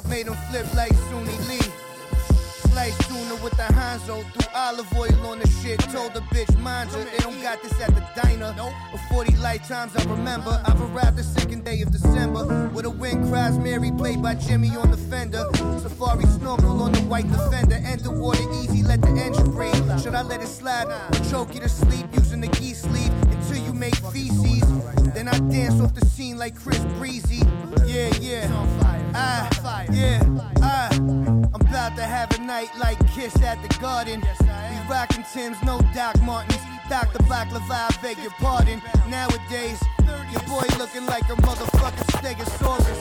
Made 0.09 0.27
him 0.27 0.35
flip 0.51 0.67
like 0.75 0.93
Suni 0.93 1.49
Lee. 1.49 1.73
life 2.75 2.95
sooner 3.09 3.37
with 3.43 3.57
the 3.57 3.69
Hanzo. 3.75 4.23
Threw 4.33 4.49
olive 4.55 4.93
oil 4.97 5.27
on 5.27 5.39
the 5.39 5.49
shit. 5.49 5.79
Told 5.91 6.13
the 6.15 6.21
bitch, 6.33 6.57
mind 6.59 6.91
you, 6.93 7.05
they 7.05 7.19
don't 7.19 7.41
got 7.43 7.63
this 7.63 7.81
at 7.81 7.95
the 7.95 8.05
diner. 8.21 8.53
For 8.91 8.99
40 9.25 9.37
lifetimes, 9.37 9.97
I 9.97 10.05
remember. 10.05 10.61
I've 10.67 10.81
arrived 10.81 11.17
the 11.17 11.23
second 11.23 11.65
day 11.65 11.81
of 11.83 11.91
December. 11.91 12.69
With 12.75 12.85
a 12.85 12.91
wind 12.91 13.29
cries 13.29 13.59
Mary, 13.59 13.91
played 13.93 14.23
by 14.23 14.35
Jimmy 14.35 14.71
on 14.77 14.91
the 14.91 14.97
fender. 14.97 15.45
Safari 15.81 16.27
snorkel 16.27 16.83
on 16.83 16.93
the 16.93 17.01
white 17.03 17.31
defender. 17.31 17.77
Enter 17.85 18.11
water 18.11 18.45
easy, 18.63 18.83
let 18.83 19.01
the 19.03 19.09
engine 19.11 19.51
breathe. 19.51 20.01
Should 20.01 20.15
I 20.15 20.23
let 20.23 20.43
it 20.43 20.49
slide? 20.49 20.89
Choke 21.31 21.55
you 21.55 21.61
to 21.61 21.69
sleep 21.69 22.07
using 22.13 22.41
the 22.41 22.49
geese 22.49 22.83
sleeve 22.83 23.13
until 23.33 23.59
you 23.59 23.73
make 23.73 23.97
feces. 24.13 24.63
Then 25.15 25.29
I 25.29 25.39
dance 25.49 25.81
off 25.81 25.95
the 25.95 26.05
scene 26.05 26.37
like 26.39 26.57
Chris 26.57 26.81
Breezy. 26.99 27.43
Yeah, 27.87 28.13
yeah. 28.21 28.49
Ah, 29.15 29.85
yeah, 29.93 30.21
ah. 30.61 30.89
I'm 30.93 31.55
about 31.55 31.95
to 31.95 32.03
have 32.03 32.37
a 32.37 32.43
night 32.43 32.71
like 32.81 32.99
Kiss 33.15 33.41
at 33.41 33.63
the 33.63 33.69
Garden. 33.79 34.21
We 34.21 34.91
rockin' 34.91 35.25
Tim's, 35.33 35.63
no 35.63 35.81
Doc 35.95 36.21
Martens. 36.23 36.59
Dr. 36.89 37.19
Baklava, 37.31 37.71
I 37.71 37.97
beg 38.03 38.19
your 38.19 38.33
pardon. 38.33 38.83
Nowadays, 39.09 39.81
your 40.33 40.43
boy 40.49 40.67
looking 40.79 41.07
like 41.07 41.23
a 41.31 41.37
motherfucking 41.47 42.09
stegosaurus. 42.19 43.01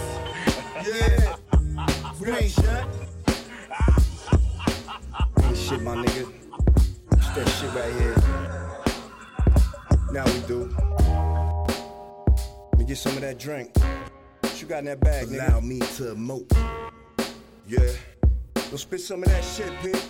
Yeah. 0.85 1.35
Great. 2.19 2.55
This 5.49 5.67
shit, 5.67 5.81
my 5.81 5.95
nigga. 5.95 6.31
It's 7.13 7.29
that 7.31 7.47
shit 7.49 7.73
right 7.73 7.93
here. 7.99 8.17
Now 10.11 10.25
we 10.25 10.39
do. 10.47 11.02
Get 12.93 12.99
some 12.99 13.15
of 13.15 13.21
that 13.21 13.39
drink. 13.39 13.75
What 14.41 14.61
you 14.61 14.67
got 14.67 14.77
in 14.77 14.85
that 14.85 14.99
bag, 14.99 15.25
nigga? 15.25 15.49
Allow 15.49 15.61
me 15.61 15.79
to 15.79 16.13
emote. 16.13 16.45
Yeah. 17.67 17.89
Go 18.69 18.77
spit 18.77 19.01
some 19.01 19.23
of 19.23 19.29
that 19.29 19.43
shit, 19.43 19.73
bitch. 19.81 20.05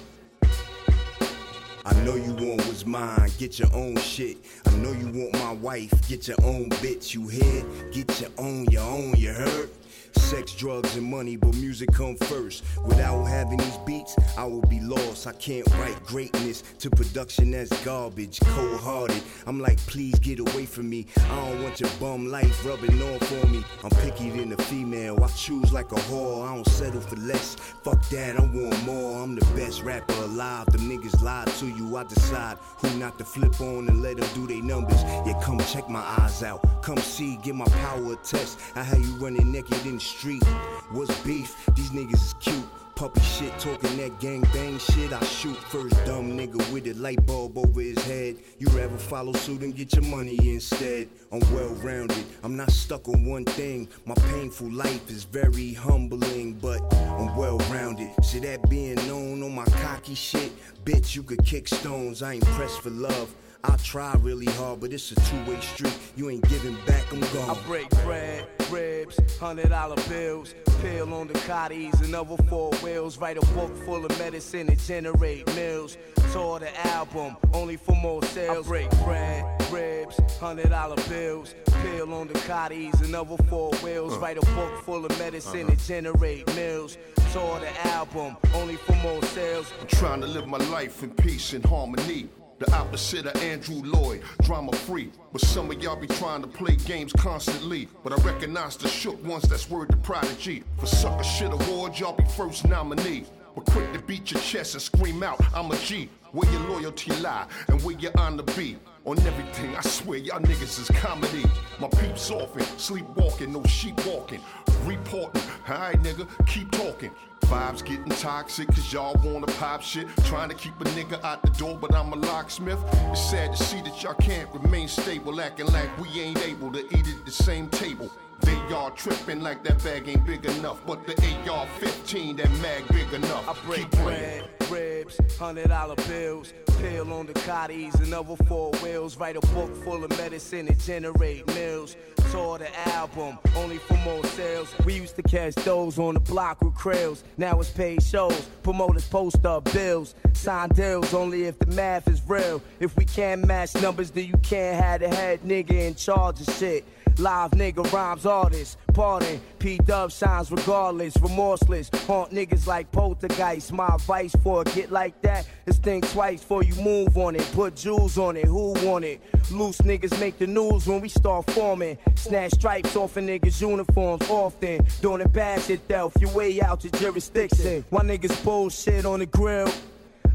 I 1.86 1.94
know 2.04 2.16
you 2.16 2.34
want 2.34 2.68
what's 2.68 2.86
mine, 2.86 3.32
get 3.38 3.58
your 3.58 3.74
own 3.74 3.96
shit. 3.96 4.36
I 4.66 4.76
know 4.76 4.92
you 4.92 5.08
want 5.08 5.34
my 5.36 5.54
wife, 5.54 5.94
get 6.10 6.28
your 6.28 6.36
own 6.44 6.72
bitch. 6.72 7.14
You 7.14 7.30
hear? 7.30 7.64
Get 7.94 8.20
your 8.20 8.32
own, 8.38 8.66
your 8.66 8.84
own, 8.84 9.16
you 9.16 9.32
heard? 9.32 9.70
Sex, 10.16 10.54
drugs, 10.54 10.96
and 10.96 11.06
money, 11.06 11.36
but 11.36 11.56
music 11.56 11.92
come 11.94 12.16
first. 12.16 12.64
Without 12.86 13.24
having 13.26 13.58
these 13.58 13.78
beats, 13.86 14.16
I 14.38 14.46
will 14.46 14.62
be 14.62 14.80
lost. 14.80 15.28
I 15.28 15.34
can't 15.34 15.68
write 15.76 16.04
greatness 16.06 16.64
to 16.80 16.90
production 16.90 17.52
that's 17.52 17.72
garbage, 17.84 18.40
cold 18.42 18.80
hearted. 18.80 19.22
I'm 19.46 19.60
like, 19.60 19.78
please 19.80 20.18
get 20.20 20.40
away 20.40 20.66
from 20.66 20.90
me. 20.90 21.08
I 21.18 21.50
don't 21.50 21.64
want 21.64 21.80
your 21.80 21.90
bum 22.00 22.28
life 22.28 22.66
rubbing 22.66 23.02
on 23.02 23.52
me. 23.52 23.64
I'm 23.84 23.90
picky 24.02 24.30
than 24.30 24.52
a 24.54 24.58
female, 24.64 25.24
I 25.24 25.28
choose 25.28 25.72
like 25.74 25.92
a 25.92 25.96
whore. 25.96 26.48
I 26.48 26.56
don't 26.56 26.68
settle 26.68 27.02
for 27.02 27.16
less. 27.18 27.56
Fuck 27.84 28.08
that, 28.10 28.40
I 28.40 28.44
want 28.44 28.86
more. 28.86 29.22
I'm 29.24 29.36
the 29.36 29.46
best 29.56 29.84
rapper 29.84 30.14
alive. 30.14 30.66
The 30.68 30.78
niggas 30.80 31.22
lie 31.22 31.46
to 31.60 31.68
you. 31.68 31.98
I 31.98 32.04
decide 32.04 32.58
who 32.78 32.90
not 32.98 33.18
to 33.20 33.26
flip 33.26 33.60
on 33.62 33.88
and 33.88 34.02
let 34.02 34.18
them 34.18 34.30
do 34.34 34.48
their 34.48 34.64
numbers. 34.64 35.02
Yeah, 35.04 35.40
come 35.42 35.60
check 35.60 35.90
my 35.90 36.02
eyes 36.20 36.44
out. 36.44 36.62
Come 36.82 36.98
see, 36.98 37.38
get 37.38 37.56
my 37.56 37.66
power 37.66 38.14
a 38.14 38.16
test. 38.18 38.60
I 38.76 38.84
had 38.84 39.00
you 39.00 39.14
running 39.16 39.52
naked 39.52 39.86
in 39.86 40.00
street. 40.04 40.44
What's 40.92 41.18
beef? 41.22 41.56
These 41.76 41.92
niggas 41.92 42.14
is 42.14 42.36
cute. 42.40 42.66
Puppy 42.96 43.22
shit, 43.22 43.58
talking 43.58 43.98
that 43.98 44.20
gang 44.20 44.42
bang 44.54 44.78
shit. 44.78 45.12
I 45.12 45.24
shoot 45.26 45.58
first 45.58 45.96
dumb 46.06 46.38
nigga 46.38 46.72
with 46.72 46.86
a 46.86 46.94
light 46.94 47.26
bulb 47.26 47.58
over 47.58 47.82
his 47.82 47.98
head. 48.06 48.36
You 48.60 48.68
rather 48.68 48.98
follow 48.98 49.34
suit 49.34 49.62
and 49.62 49.76
get 49.76 49.94
your 49.94 50.04
money 50.04 50.38
instead. 50.44 51.10
I'm 51.32 51.40
well 51.52 51.74
rounded, 51.82 52.24
I'm 52.44 52.56
not 52.56 52.72
stuck 52.72 53.10
on 53.10 53.26
one 53.26 53.46
thing. 53.46 53.90
My 54.06 54.14
painful 54.30 54.72
life 54.72 55.10
is 55.10 55.24
very 55.24 55.74
humbling, 55.74 56.54
but 56.54 56.82
I'm 56.94 57.36
well 57.36 57.58
rounded. 57.72 58.12
See 58.24 58.40
that 58.40 58.70
being 58.70 58.96
known 59.08 59.42
on 59.42 59.56
my 59.56 59.66
cocky 59.66 60.14
shit? 60.14 60.52
Bitch, 60.86 61.16
you 61.16 61.24
could 61.24 61.44
kick 61.44 61.68
stones, 61.68 62.22
I 62.22 62.34
ain't 62.34 62.46
pressed 62.46 62.82
for 62.82 62.92
love. 62.92 63.34
I 63.66 63.78
try 63.78 64.14
really 64.20 64.46
hard, 64.54 64.82
but 64.82 64.92
it's 64.92 65.12
a 65.12 65.16
two-way 65.16 65.60
street. 65.62 65.98
You 66.18 66.30
ain't 66.30 66.48
giving 66.50 66.76
back, 66.86 67.12
I'm 67.14 67.22
gone. 67.22 67.58
I 67.58 67.62
break 67.66 67.90
bread, 68.04 68.46
ribs, 68.70 69.18
hundred 69.40 69.70
dollar 69.70 69.96
bills, 70.10 70.54
pill 70.82 71.14
on 71.14 71.28
the 71.28 71.34
cotties 71.36 72.02
another 72.04 72.36
four 72.50 72.72
wheels. 72.84 73.18
Write 73.18 73.38
a 73.38 73.46
book 73.54 73.74
full 73.86 74.06
of 74.06 74.20
medicine 74.20 74.68
and 74.68 74.80
generate 74.80 75.48
meals. 75.56 75.98
Tour 76.34 76.60
the 76.60 76.88
album, 76.88 77.38
only 77.54 77.78
for 77.78 77.96
more 77.96 78.22
sales. 78.26 78.66
I 78.66 78.70
break 78.70 78.90
bread, 79.06 79.46
ribs, 79.72 80.20
hundred 80.42 80.70
dollar 80.70 80.98
bills, 81.08 81.56
pill 81.84 82.14
on 82.14 82.28
the 82.28 82.34
cotties 82.40 83.02
another 83.02 83.38
four 83.50 83.72
wheels. 83.76 84.18
Write 84.18 84.38
a 84.38 84.46
book 84.56 84.84
full 84.84 85.06
of 85.06 85.18
medicine 85.20 85.70
and 85.70 85.80
generate 85.80 86.54
meals. 86.56 86.98
Tour 87.32 87.62
the 87.62 87.88
album, 87.88 88.36
only 88.56 88.76
for 88.76 88.96
more 88.98 89.24
sales. 89.24 89.72
I'm 89.80 89.88
trying 89.88 90.20
to 90.20 90.28
live 90.28 90.48
my 90.48 90.58
life 90.58 91.02
in 91.02 91.12
peace 91.12 91.54
and 91.54 91.66
harmony. 91.66 92.28
The 92.64 92.76
opposite 92.78 93.26
of 93.26 93.36
Andrew 93.44 93.82
Lloyd, 93.84 94.22
drama 94.44 94.72
free. 94.72 95.12
But 95.34 95.42
some 95.42 95.70
of 95.70 95.84
y'all 95.84 95.98
be 95.98 96.08
trying 96.08 96.42
to 96.44 96.48
play 96.48 96.78
games 96.78 97.12
constantly. 97.12 97.90
But 98.06 98.14
I 98.14 98.24
recognize 98.24 98.78
the 98.78 98.88
shook 98.88 99.22
ones 99.26 99.44
that's 99.44 99.70
word 99.70 99.90
to 99.90 99.98
Prodigy. 99.98 100.64
For 100.78 100.86
sucker 100.86 101.26
shit 101.26 101.52
awards, 101.52 102.00
y'all 102.00 102.16
be 102.16 102.24
first 102.38 102.66
nominee. 102.66 103.26
But 103.54 103.66
quick 103.66 103.92
to 103.92 104.00
beat 104.00 104.32
your 104.32 104.40
chest 104.40 104.76
and 104.76 104.82
scream 104.82 105.24
out, 105.24 105.42
I'm 105.54 105.72
a 105.72 105.78
G. 105.80 106.08
Where 106.32 106.50
your 106.54 106.62
loyalty 106.62 107.12
lie 107.18 107.48
and 107.68 107.82
where 107.82 107.98
your 107.98 108.14
honor 108.18 108.44
be. 108.44 108.78
On 109.06 109.20
everything, 109.28 109.76
I 109.76 109.82
swear 109.82 110.18
y'all 110.18 110.40
niggas 110.40 110.80
is 110.80 110.88
comedy. 110.98 111.44
My 111.78 111.90
peeps 111.90 112.32
often, 112.32 112.62
sleepwalking, 112.78 113.52
no 113.52 113.62
sheep 113.66 114.00
walking. 114.06 114.40
Reporting, 114.86 115.42
alright 115.70 116.02
nigga, 116.02 116.26
keep 116.48 116.72
talking. 116.72 117.12
Vibes 117.42 117.84
getting 117.84 118.08
toxic, 118.08 118.70
cause 118.70 118.94
y'all 118.94 119.20
wanna 119.22 119.48
pop 119.60 119.82
shit. 119.82 120.08
Trying 120.24 120.48
to 120.48 120.56
keep 120.56 120.80
a 120.80 120.86
nigga 120.86 121.22
out 121.22 121.42
the 121.42 121.50
door, 121.50 121.78
but 121.78 121.94
I'm 121.94 122.14
a 122.14 122.16
locksmith. 122.16 122.80
It's 123.12 123.30
sad 123.30 123.54
to 123.54 123.62
see 123.62 123.82
that 123.82 124.02
y'all 124.02 124.14
can't 124.14 124.50
remain 124.54 124.88
stable, 124.88 125.42
acting 125.42 125.66
like 125.68 125.90
we 126.00 126.08
ain't 126.22 126.42
able 126.48 126.72
to 126.72 126.80
eat 126.98 127.06
at 127.06 127.26
the 127.26 127.32
same 127.32 127.68
table. 127.68 128.10
They 128.44 128.54
y'all 128.70 128.92
tripping 128.92 129.42
like 129.42 129.64
that 129.64 129.84
bag 129.84 130.08
ain't 130.08 130.26
big 130.26 130.46
enough, 130.46 130.86
but 130.86 131.06
the 131.06 131.14
AR 131.50 131.66
15, 131.80 132.36
that 132.38 132.52
mag 132.62 132.88
big 132.90 133.12
enough. 133.14 133.48
I 133.48 133.66
break 133.66 133.92
Keep 133.92 134.02
bread, 134.02 134.50
ribs, 134.70 135.20
hundred 135.38 135.70
dollar 135.70 135.96
bills, 136.08 136.54
pill 136.80 137.12
on 137.14 137.26
the 137.26 137.34
cotties 137.34 138.00
another 138.02 138.36
four 138.46 138.72
wheels. 138.82 139.18
Write 139.18 139.38
a 139.38 139.42
book 139.54 139.76
full 139.84 140.04
of 140.04 140.10
medicine 140.12 140.68
and 140.68 140.80
generate 140.80 141.48
meals. 141.56 141.96
Tour 142.32 142.58
the 142.58 142.90
album, 142.90 143.38
only 143.56 143.78
for 143.78 143.96
more 143.98 144.24
sales. 144.26 144.74
We 144.86 144.96
used 144.96 145.16
to 145.18 145.22
catch 145.22 145.54
those 145.56 146.00
on 146.00 146.16
the 146.16 146.20
block 146.20 146.62
with 146.62 146.74
krills. 146.74 147.24
Now 147.38 147.60
it's 147.60 147.70
paid 147.70 148.02
shows, 148.02 148.50
promoters 148.64 149.08
post 149.08 149.46
up 149.46 149.72
bills. 149.72 150.16
Sign 150.34 150.70
deals 150.70 151.14
only 151.14 151.46
if 151.46 151.60
the 151.60 151.68
math 151.68 152.08
is 152.08 152.22
real. 152.28 152.62
If 152.80 152.96
we 152.98 153.06
can't 153.06 153.46
match 153.46 153.76
numbers, 153.76 154.10
then 154.12 154.26
you 154.26 154.38
can't 154.42 154.84
have 154.84 155.02
the 155.02 155.10
head 155.10 155.42
nigga 155.42 155.72
in 155.72 155.96
charge 155.96 156.42
of 156.42 156.54
shit. 156.56 156.86
Live 157.20 157.52
nigga 157.52 157.90
rhymes 157.92 158.26
artists, 158.26 158.78
pardon. 158.94 159.40
P 159.60 159.78
Dub 159.78 160.12
shines 160.12 160.52
regardless, 160.52 161.16
remorseless. 161.22 161.90
Haunt 162.08 162.32
niggas 162.32 162.68
like 162.68 162.92
poltergeist. 162.92 163.72
My 163.72 163.88
advice 163.88 164.36
for 164.44 164.62
a 164.62 164.64
get 164.66 164.92
like 164.92 165.22
that 165.22 165.48
is 165.66 165.78
think 165.78 166.10
twice 166.10 166.42
before 166.42 166.64
you 166.64 166.76
move 166.76 167.16
on 167.18 167.36
it. 167.36 167.50
Put 167.54 167.76
jewels 167.76 168.18
on 168.18 168.36
it, 168.36 168.46
who 168.46 168.74
want 168.84 169.06
it? 169.06 169.22
Loose 169.52 169.78
niggas 169.80 170.20
make 170.20 170.38
the 170.40 170.48
news 170.48 170.88
when 170.88 171.02
we 171.02 171.10
start 171.10 171.50
forming. 171.52 171.98
Snatch 172.16 172.54
stripes 172.54 172.96
off 172.96 173.16
of 173.16 173.24
niggas' 173.24 173.62
uniforms 173.62 174.28
often. 174.30 174.86
Doing 175.02 175.20
the 175.22 175.30
bad 175.30 175.62
shit 175.62 175.88
though, 175.88 176.12
if 176.14 176.22
you 176.22 176.30
way 176.30 176.62
out 176.62 176.84
your 176.84 176.92
jurisdiction. 176.94 177.86
Why 177.90 178.04
niggas 178.04 178.44
bullshit 178.44 179.06
on 179.06 179.20
the 179.20 179.26
grill? 179.28 179.72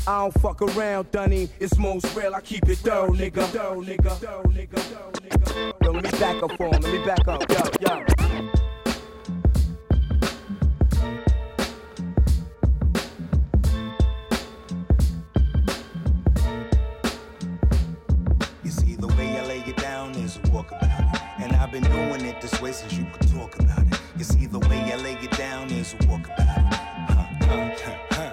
I 0.07 0.21
don't 0.21 0.33
fuck 0.41 0.63
around, 0.63 1.11
Dunny. 1.11 1.49
It's 1.61 1.77
most 1.79 2.15
real. 2.17 2.35
I 2.35 2.41
keep 2.41 2.69
it 2.69 2.79
thorough, 2.79 3.13
nigga. 3.13 3.45
Thorough, 3.49 3.83
nigga. 3.83 4.11
Thorough, 4.11 4.43
nigga. 4.45 5.75
Yo, 5.85 5.91
let 5.93 6.03
me 6.05 6.11
back 6.19 6.43
up 6.43 6.53
for 6.57 6.67
him. 6.67 6.81
Let 6.83 6.93
me 6.93 7.05
back 7.05 7.29
up. 7.29 7.43
Yo, 7.51 7.57
yo. 7.81 8.05
You 18.65 18.71
see, 18.71 18.95
the 18.97 19.09
way 19.09 19.39
I 19.39 19.47
lay 19.47 19.61
it 19.61 19.77
down 19.77 20.15
is 20.17 20.39
a 20.43 20.51
walk 20.51 20.71
about 20.71 20.85
it. 20.85 21.21
And 21.41 21.53
I've 21.57 21.71
been 21.71 21.83
doing 21.85 22.25
it 22.25 22.41
this 22.41 22.61
way 22.63 22.73
since 22.73 22.95
you 22.95 23.07
could 23.13 23.29
talk 23.31 23.59
about 23.59 23.87
it. 23.87 24.01
You 24.17 24.25
see, 24.25 24.47
the 24.47 24.59
way 24.61 24.93
I 24.93 24.97
lay 24.97 25.15
it 25.15 25.31
down 25.33 25.71
is 25.71 25.95
a 26.01 26.07
walk 26.07 26.25
about 26.25 26.39
it. 26.41 26.47
Huh, 26.47 27.27
huh, 27.43 27.71
huh, 27.85 27.97
huh, 28.11 28.33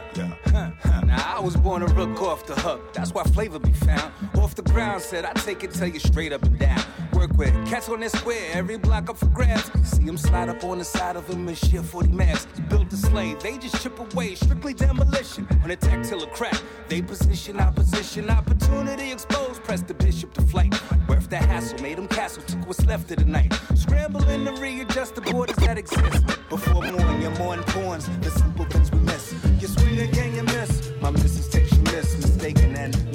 I 1.18 1.40
was 1.40 1.56
born 1.56 1.82
to 1.86 1.94
rook 1.94 2.22
off 2.22 2.46
the 2.46 2.56
hook. 2.56 2.94
That's 2.94 3.14
why 3.14 3.24
flavor 3.24 3.60
be 3.60 3.74
found. 3.74 4.12
Off 4.36 4.56
the 4.56 4.62
ground, 4.62 5.02
said 5.02 5.26
I 5.26 5.34
take 5.34 5.64
it, 5.64 5.74
tell 5.74 5.88
you 5.88 6.00
straight 6.00 6.34
up 6.34 6.44
and 6.44 6.58
down. 6.58 6.82
Work 7.14 7.38
with 7.38 7.54
cats 7.68 7.90
on 7.90 8.02
that 8.02 8.12
square, 8.12 8.52
every 8.54 8.78
block 8.78 9.10
up 9.10 9.18
for 9.18 9.28
grabs. 9.28 9.72
See 9.90 10.04
him 10.04 10.18
slide 10.18 10.50
up 10.50 10.64
on 10.64 10.80
the 10.80 10.86
side 10.86 11.16
of 11.16 11.28
him 11.28 11.48
and 11.48 11.58
share 11.58 11.84
40 11.84 12.10
masks. 12.10 12.60
Built 12.70 12.90
to 12.90 12.98
slay, 12.98 13.36
they 13.36 13.58
just 13.58 13.82
chip 13.82 13.98
away, 14.00 14.36
strictly 14.36 14.74
demolition. 14.74 15.48
On 15.64 15.72
attack 15.72 16.06
till 16.06 16.22
a 16.24 16.28
crack, 16.28 16.60
they 16.88 17.02
position, 17.02 17.60
opposition, 17.60 18.30
opportunity 18.30 19.12
exposed. 19.12 19.64
Press 19.64 19.82
the 19.82 19.94
bishop 19.94 20.34
to 20.34 20.42
flight. 20.42 20.74
Left 21.08 21.30
the 21.30 21.38
hassle, 21.38 21.80
made 21.80 21.98
them 21.98 22.08
castle, 22.08 22.44
took 22.44 22.68
what's 22.68 22.86
left 22.86 23.10
of 23.12 23.18
the 23.18 23.26
night. 23.26 23.54
Scrambling 23.76 24.46
to 24.46 24.52
readjust 24.54 25.16
the 25.16 25.22
borders 25.22 25.56
that 25.58 25.78
exist. 25.78 26.26
Before 26.50 26.84
morning, 26.84 27.22
your 27.22 27.36
morning 27.38 27.66
pawns, 27.66 28.08
the 28.20 28.30
simple 28.30 28.66
things 28.66 28.92
we 28.92 29.00
miss. 29.00 29.34
You're 29.60 29.70
sweet 29.70 30.00
again, 30.00 30.36
you 30.36 30.44
miss. 30.44 30.75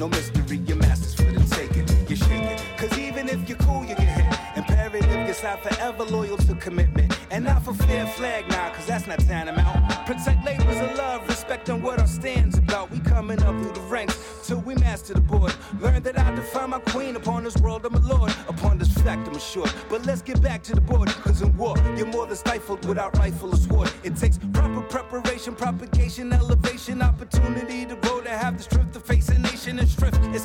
No 0.01 0.09
mystery, 0.09 0.57
your 0.65 0.77
master's 0.77 1.13
for 1.13 1.31
the 1.31 1.55
taking. 1.55 1.85
You're 2.07 2.17
shaking, 2.17 2.57
cause 2.75 2.97
even 2.97 3.29
if 3.29 3.47
you're 3.47 3.59
cool, 3.59 3.85
you 3.85 3.93
get 3.93 3.99
hit. 3.99 4.57
Imperative, 4.57 5.05
you're 5.27 5.33
signed 5.35 5.59
forever 5.59 6.03
loyal 6.05 6.37
to 6.37 6.55
commitment. 6.55 7.10
And 7.31 7.45
not 7.45 7.63
for 7.63 7.73
fair 7.73 8.05
flag, 8.07 8.45
nah, 8.49 8.71
cause 8.71 8.85
that's 8.85 9.07
not 9.07 9.19
tantamount. 9.19 10.05
Protect 10.05 10.43
labors 10.45 10.81
of 10.81 10.97
love, 10.97 11.25
respecting 11.29 11.81
what 11.81 11.97
our 11.97 12.05
stands 12.05 12.57
about. 12.57 12.91
We 12.91 12.99
coming 12.99 13.41
up 13.43 13.57
through 13.57 13.71
the 13.71 13.87
ranks 13.87 14.19
till 14.43 14.57
we 14.59 14.75
master 14.75 15.13
the 15.13 15.21
board. 15.21 15.53
Learn 15.79 16.03
that 16.03 16.19
I 16.19 16.35
define 16.35 16.71
my 16.71 16.79
queen 16.79 17.15
upon 17.15 17.45
this 17.45 17.55
world, 17.55 17.85
I'm 17.85 17.95
a 17.95 17.99
lord. 17.99 18.35
Upon 18.49 18.77
this 18.77 18.93
fact, 18.95 19.29
I'm 19.29 19.35
assured. 19.35 19.71
But 19.87 20.05
let's 20.05 20.21
get 20.21 20.41
back 20.41 20.61
to 20.63 20.75
the 20.75 20.81
board, 20.81 21.07
cause 21.07 21.41
in 21.41 21.55
war, 21.55 21.77
you're 21.95 22.07
more 22.07 22.27
than 22.27 22.35
stifled 22.35 22.85
without 22.85 23.17
rifle 23.17 23.53
or 23.53 23.57
sword. 23.57 23.89
It 24.03 24.17
takes 24.17 24.37
proper 24.51 24.81
preparation, 24.81 25.55
propagation, 25.55 26.33
elevation, 26.33 27.01
opportunity 27.01 27.85
to 27.85 27.95
grow, 27.95 28.19
to 28.19 28.29
have 28.29 28.57
the 28.57 28.63
strength 28.63 28.91
to 28.91 28.99
face 28.99 29.29
a 29.29 29.39
nation 29.39 29.79
and 29.79 29.89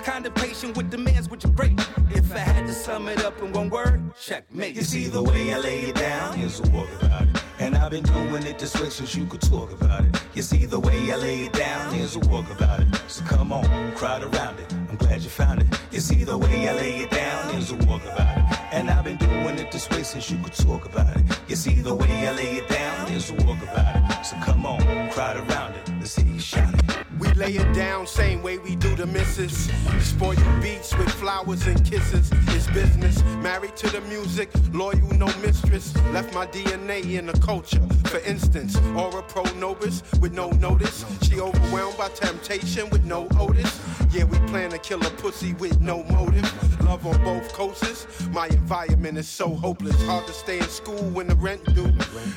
kind 0.06 0.24
of 0.24 0.34
patient 0.36 0.76
with 0.76 0.88
demands 0.88 1.28
which 1.28 1.42
you 1.42 1.50
break. 1.50 1.72
If 2.10 2.32
I 2.32 2.38
had 2.38 2.66
to 2.68 2.72
sum 2.72 3.08
it 3.08 3.24
up 3.24 3.42
in 3.42 3.52
one 3.52 3.68
word, 3.70 4.00
checkmate. 4.14 4.76
You 4.76 4.82
see 4.82 5.08
the 5.08 5.22
way 5.22 5.52
I 5.52 5.58
lay 5.58 5.80
it 5.90 5.96
down, 5.96 6.38
a 6.38 6.48
walk 6.76 7.02
about 7.02 7.22
it. 7.22 7.42
And 7.58 7.74
I've 7.76 7.90
been 7.90 8.04
doing 8.04 8.44
it 8.44 8.58
this 8.58 8.74
way 8.80 8.90
since 8.90 9.14
you 9.14 9.24
could 9.26 9.40
talk 9.40 9.72
about 9.72 10.04
it. 10.04 10.22
You 10.34 10.42
see 10.42 10.66
the 10.66 10.78
way 10.78 11.12
I 11.12 11.16
lay 11.16 11.38
it 11.46 11.52
down, 11.52 11.94
here's 11.94 12.16
a 12.16 12.18
walk 12.20 12.50
about 12.50 12.80
it. 12.80 12.88
So 13.08 13.24
come 13.24 13.50
on, 13.52 13.66
crowd 13.92 14.22
around 14.22 14.58
it. 14.60 14.72
I'm 14.90 14.96
glad 14.96 15.22
you 15.22 15.30
found 15.30 15.62
it. 15.62 15.68
You 15.90 16.00
see 16.00 16.24
the 16.24 16.36
way 16.36 16.68
I 16.68 16.74
lay 16.74 16.96
it 17.04 17.10
down, 17.10 17.52
here's 17.52 17.70
a 17.70 17.76
walk 17.88 18.04
about 18.04 18.36
it. 18.38 18.44
And 18.72 18.90
I've 18.90 19.04
been 19.04 19.16
doing 19.16 19.58
it 19.58 19.72
this 19.72 19.88
way 19.90 20.02
since 20.02 20.30
you 20.30 20.38
could 20.42 20.52
talk 20.52 20.84
about 20.84 21.16
it. 21.16 21.24
You 21.48 21.56
see 21.56 21.76
the 21.76 21.94
way 21.94 22.28
I 22.28 22.32
lay 22.32 22.56
it 22.60 22.68
down, 22.68 23.06
here's 23.06 23.30
a 23.30 23.34
walk 23.46 23.62
about 23.62 23.96
it. 23.96 24.26
So 24.26 24.36
come 24.44 24.66
on, 24.66 25.10
crowd 25.10 25.36
around 25.48 25.74
it. 25.76 25.88
Let's 25.98 26.10
see 26.10 26.22
you 26.22 26.38
it. 26.38 26.85
Lay 27.36 27.52
it 27.52 27.74
down, 27.74 28.06
same 28.06 28.42
way 28.42 28.56
we 28.56 28.76
do 28.76 28.96
the 28.96 29.04
misses. 29.06 29.70
Spoil 30.00 30.32
your 30.32 30.60
beats 30.62 30.96
with 30.96 31.10
flowers 31.10 31.66
and 31.66 31.84
kisses. 31.84 32.30
It's 32.48 32.66
business. 32.68 33.22
Married 33.42 33.76
to 33.76 33.90
the 33.90 34.00
music, 34.08 34.48
loyal, 34.72 35.06
no 35.18 35.26
mistress. 35.42 35.94
Left 36.14 36.32
my 36.32 36.46
DNA 36.46 37.04
in 37.18 37.26
the 37.26 37.34
culture. 37.34 37.82
For 38.06 38.20
instance, 38.20 38.78
Ora 38.96 39.22
Pro 39.22 39.42
Nobis 39.58 40.02
with 40.18 40.32
no 40.32 40.48
notice. 40.52 41.04
She 41.28 41.38
overwhelmed 41.38 41.98
by 41.98 42.08
temptation 42.08 42.88
with 42.88 43.04
no 43.04 43.28
Otis. 43.38 43.80
Yeah, 44.16 44.24
we 44.24 44.38
plan 44.48 44.70
to 44.70 44.78
kill 44.78 45.04
a 45.06 45.10
pussy 45.10 45.52
with 45.54 45.78
no 45.78 46.02
motive. 46.04 46.50
Love 46.82 47.06
on 47.06 47.22
both 47.22 47.52
coasts. 47.52 48.06
My 48.28 48.46
environment 48.46 49.18
is 49.18 49.28
so 49.28 49.54
hopeless. 49.54 50.00
Hard 50.06 50.26
to 50.26 50.32
stay 50.32 50.56
in 50.56 50.68
school 50.68 51.02
when 51.10 51.26
the 51.26 51.34
rent 51.34 51.62
due. 51.74 51.92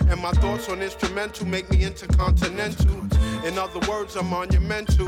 And 0.10 0.22
my 0.22 0.32
thoughts 0.32 0.68
on 0.68 0.82
instrumental 0.82 1.48
make 1.48 1.70
me 1.72 1.86
intercontinental. 1.86 3.00
In 3.46 3.58
other 3.58 3.80
words, 3.90 4.18
I'm 4.18 4.30
monumental. 4.30 5.08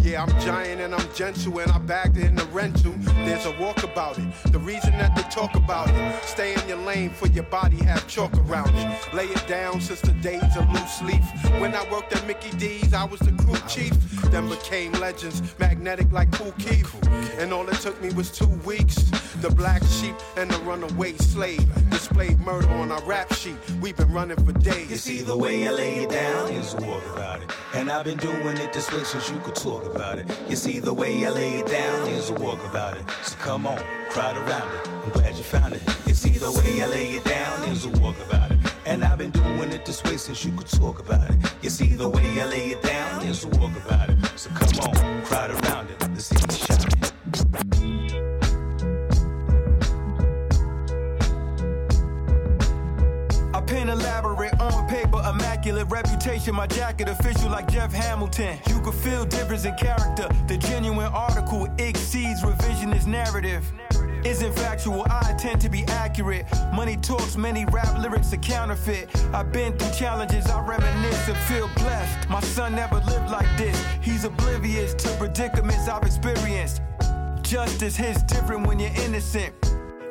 Yeah, 0.00 0.22
I'm 0.22 0.40
giant 0.40 0.80
and 0.80 0.94
I'm 0.94 1.14
gentle, 1.14 1.58
and 1.58 1.70
I 1.70 1.78
bagged 1.78 2.16
it 2.16 2.26
in 2.26 2.36
the 2.36 2.44
rental. 2.46 2.94
There's 3.26 3.44
a 3.44 3.50
walk 3.60 3.82
about 3.82 4.18
it. 4.18 4.24
The 4.52 4.58
reason 4.60 4.92
that 4.92 5.14
they 5.16 5.22
talk 5.24 5.54
about 5.54 5.90
it. 5.90 6.22
Stay 6.22 6.54
in 6.54 6.68
your 6.68 6.78
lane 6.78 7.10
for 7.10 7.26
your 7.26 7.44
body 7.44 7.76
have 7.84 8.06
chalk 8.06 8.32
around 8.38 8.72
it. 8.74 9.14
Lay 9.14 9.26
it 9.26 9.46
down 9.48 9.80
since 9.80 10.00
the 10.00 10.12
days 10.12 10.56
of 10.56 10.70
loose 10.70 11.02
leaf. 11.02 11.24
When 11.60 11.74
I 11.74 11.84
worked 11.90 12.14
at 12.14 12.24
Mickey 12.26 12.56
D's, 12.56 12.94
I 12.94 13.04
was 13.04 13.20
the 13.20 13.32
crew 13.32 13.58
chief. 13.68 13.92
Then 14.30 14.48
became 14.48 14.92
legends, 14.92 15.42
magnetic 15.58 16.05
like 16.12 16.30
Kool 16.32 16.52
Keith. 16.52 16.92
And 17.38 17.52
all 17.52 17.68
it 17.68 17.76
took 17.80 18.00
me 18.02 18.12
was 18.14 18.30
two 18.30 18.48
weeks. 18.64 18.96
The 19.40 19.50
black 19.50 19.82
sheep 19.84 20.14
and 20.36 20.50
the 20.50 20.58
runaway 20.60 21.12
slave 21.16 21.66
displayed 21.90 22.38
murder 22.40 22.68
on 22.70 22.90
our 22.90 23.02
rap 23.02 23.32
sheet. 23.34 23.56
We've 23.80 23.96
been 23.96 24.12
running 24.12 24.36
for 24.44 24.52
days. 24.52 24.90
You 24.90 24.96
see 24.96 25.22
the 25.22 25.36
way 25.36 25.68
I 25.68 25.70
lay 25.70 25.94
it 26.04 26.10
down, 26.10 26.50
a 26.50 26.86
walk 26.86 27.04
about 27.12 27.42
it. 27.42 27.50
And 27.74 27.90
I've 27.90 28.04
been 28.04 28.18
doing 28.18 28.56
it 28.56 28.72
this 28.72 28.90
way 28.92 29.04
since 29.04 29.28
you 29.30 29.38
could 29.40 29.54
talk 29.54 29.84
about 29.94 30.18
it. 30.18 30.26
You 30.48 30.56
see 30.56 30.78
the 30.78 30.94
way 30.94 31.26
I 31.26 31.30
lay 31.30 31.58
it 31.58 31.66
down, 31.66 32.08
a 32.08 32.32
walk 32.40 32.64
about 32.64 32.96
it. 32.96 33.04
So 33.22 33.36
come 33.36 33.66
on, 33.66 33.78
crowd 34.10 34.36
around 34.36 34.74
it. 34.74 34.88
I'm 34.88 35.10
glad 35.10 35.36
you 35.36 35.42
found 35.42 35.74
it. 35.74 35.82
You 36.06 36.14
see 36.14 36.30
the 36.30 36.50
way 36.50 36.82
I 36.82 36.86
lay 36.86 37.10
it 37.16 37.24
down, 37.24 37.62
a 37.64 38.00
walk 38.00 38.16
about 38.26 38.50
it. 38.50 38.55
And 38.86 39.02
I've 39.02 39.18
been 39.18 39.32
doing 39.32 39.72
it 39.72 39.84
this 39.84 40.02
way 40.04 40.16
since 40.16 40.44
you 40.44 40.52
could 40.52 40.68
talk 40.68 41.00
about 41.00 41.28
it. 41.28 41.36
You 41.60 41.70
see 41.70 41.88
the 41.88 42.08
way 42.08 42.40
I 42.40 42.46
lay 42.46 42.66
it 42.70 42.82
down, 42.82 43.20
here's 43.20 43.44
a 43.44 43.48
walk 43.48 43.72
about 43.84 44.10
it. 44.10 44.16
So 44.36 44.48
come 44.50 44.88
on, 44.88 45.24
crowd 45.24 45.50
around 45.50 45.90
it. 45.90 46.00
Let's 46.00 46.26
see 46.26 46.65
pen 53.66 53.88
elaborate 53.88 54.58
on 54.60 54.88
paper, 54.88 55.20
immaculate 55.28 55.88
reputation. 55.88 56.54
My 56.54 56.66
jacket 56.66 57.08
official 57.08 57.50
like 57.50 57.68
Jeff 57.68 57.92
Hamilton. 57.92 58.58
You 58.68 58.80
can 58.80 58.92
feel 58.92 59.24
difference 59.24 59.64
in 59.64 59.74
character. 59.76 60.28
The 60.46 60.56
genuine 60.56 61.06
article 61.12 61.68
exceeds 61.78 62.42
revisionist 62.42 63.06
narrative. 63.06 63.64
Isn't 64.24 64.54
factual, 64.56 65.06
I 65.08 65.36
tend 65.38 65.60
to 65.60 65.68
be 65.68 65.84
accurate. 65.84 66.46
Money 66.72 66.96
talks, 66.96 67.36
many 67.36 67.64
rap 67.66 67.98
lyrics 67.98 68.32
are 68.32 68.38
counterfeit. 68.38 69.08
I've 69.32 69.52
been 69.52 69.76
through 69.78 69.92
challenges, 69.92 70.46
I 70.46 70.60
reminisce 70.60 71.28
and 71.28 71.36
feel 71.38 71.68
blessed. 71.76 72.28
My 72.28 72.40
son 72.40 72.74
never 72.74 72.96
lived 72.96 73.30
like 73.30 73.46
this. 73.56 73.80
He's 74.00 74.24
oblivious 74.24 74.94
to 74.94 75.08
predicaments 75.16 75.88
I've 75.88 76.02
experienced. 76.02 76.82
Justice 77.42 77.94
hits 77.96 78.22
different 78.24 78.66
when 78.66 78.80
you're 78.80 78.96
innocent. 79.04 79.54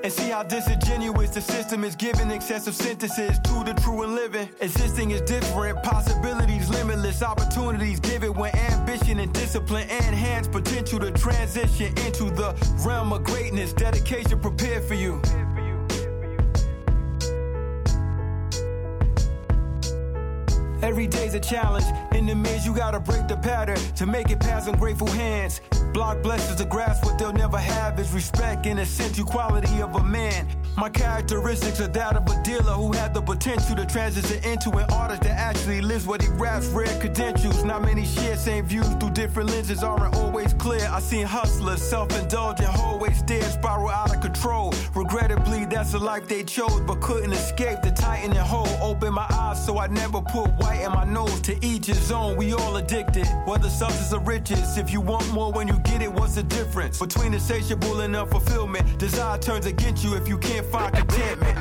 And 0.05 0.13
see 0.13 0.29
how 0.29 0.43
disingenuous 0.43 1.31
the 1.31 1.41
system 1.41 1.83
is 1.83 1.95
giving 1.95 2.29
excessive 2.29 2.75
sentences 2.75 3.39
to 3.39 3.63
the 3.63 3.73
true 3.81 4.03
and 4.03 4.13
living. 4.13 4.47
Existing 4.61 5.09
is 5.09 5.21
different, 5.21 5.81
possibilities 5.81 6.69
limitless, 6.69 7.23
opportunities 7.23 7.99
given 7.99 8.31
when 8.35 8.55
ambition 8.55 9.17
and 9.19 9.33
discipline 9.33 9.89
enhance 9.89 10.47
potential 10.47 10.99
to 10.99 11.09
transition 11.09 11.87
into 12.05 12.25
the 12.25 12.53
realm 12.85 13.13
of 13.13 13.23
greatness. 13.23 13.73
Dedication 13.73 14.39
prepared 14.39 14.83
for 14.83 14.93
you. 14.93 15.19
Every 20.85 21.07
day's 21.07 21.33
a 21.33 21.39
challenge. 21.39 21.85
In 22.13 22.27
the 22.27 22.35
midst, 22.35 22.63
you 22.63 22.75
gotta 22.75 22.99
break 22.99 23.27
the 23.27 23.37
pattern 23.37 23.77
to 23.95 24.05
make 24.05 24.29
it 24.29 24.39
past 24.39 24.67
ungrateful 24.67 25.07
hands. 25.07 25.59
Block 25.95 26.21
blessings 26.21 26.57
to 26.57 26.65
grasp 26.65 27.03
what 27.03 27.17
they'll 27.17 27.33
never 27.33 27.57
have 27.57 27.99
is 27.99 28.11
respect 28.11 28.67
and 28.67 28.79
essential 28.79 29.25
quality 29.25 29.81
of 29.81 29.95
a 29.95 30.03
man. 30.03 30.47
My 30.77 30.89
characteristics 30.89 31.79
are 31.79 31.87
that 31.87 32.17
of 32.17 32.27
a 32.27 32.43
dealer 32.43 32.73
who 32.73 32.91
had 32.91 33.15
the 33.15 33.21
potential 33.21 33.75
to 33.77 33.85
transition 33.85 34.43
into 34.43 34.69
an 34.71 34.85
artist 34.91 35.23
that 35.23 35.39
actually 35.39 35.81
lives 35.81 36.05
what 36.05 36.21
he 36.21 36.27
raps. 36.33 36.67
Rare 36.67 36.99
credentials, 36.99 37.63
not 37.63 37.81
many 37.81 38.05
share 38.05 38.35
same 38.35 38.65
views 38.65 38.87
through 38.99 39.11
different 39.11 39.49
lenses 39.49 39.83
aren't 39.83 40.15
always 40.17 40.53
clear. 40.53 40.87
I 40.91 40.99
seen 40.99 41.25
hustlers, 41.25 41.81
self-indulgent, 41.81 42.67
hallway 42.67 43.13
stairs 43.13 43.53
spiral 43.53 43.89
out 43.89 44.13
of 44.13 44.21
control. 44.21 44.73
Regrettably, 44.93 45.65
that's 45.65 45.93
the 45.93 45.99
life 45.99 46.27
they 46.27 46.43
chose, 46.43 46.81
but 46.81 46.99
couldn't 47.01 47.31
escape 47.31 47.81
the 47.81 47.91
tightening 47.91 48.37
hole. 48.37 48.67
Open 48.81 49.13
my 49.13 49.27
eyes 49.31 49.65
so 49.65 49.79
I 49.79 49.87
never 49.87 50.21
put 50.21 50.49
white 50.55 50.74
in 50.81 50.91
my 50.91 51.05
nose. 51.05 51.41
To 51.41 51.57
each 51.65 51.85
his 51.87 52.11
own, 52.11 52.35
we 52.35 52.53
all 52.53 52.77
addicted. 52.77 53.27
Whether 53.45 53.69
substance 53.69 54.13
or 54.13 54.19
riches, 54.19 54.77
if 54.77 54.91
you 54.91 55.01
want 55.01 55.31
more 55.31 55.51
when 55.51 55.67
you 55.67 55.79
get 55.79 56.01
it, 56.01 56.11
what's 56.11 56.35
the 56.35 56.43
difference 56.43 56.99
between 56.99 57.33
insatiable 57.33 58.01
and 58.01 58.15
unfulfillment? 58.15 58.97
Desire 58.97 59.37
turns 59.37 59.65
against 59.65 60.03
you 60.03 60.15
if 60.15 60.27
you 60.27 60.37
can't 60.37 60.65
find 60.65 60.93
contentment. 60.93 61.55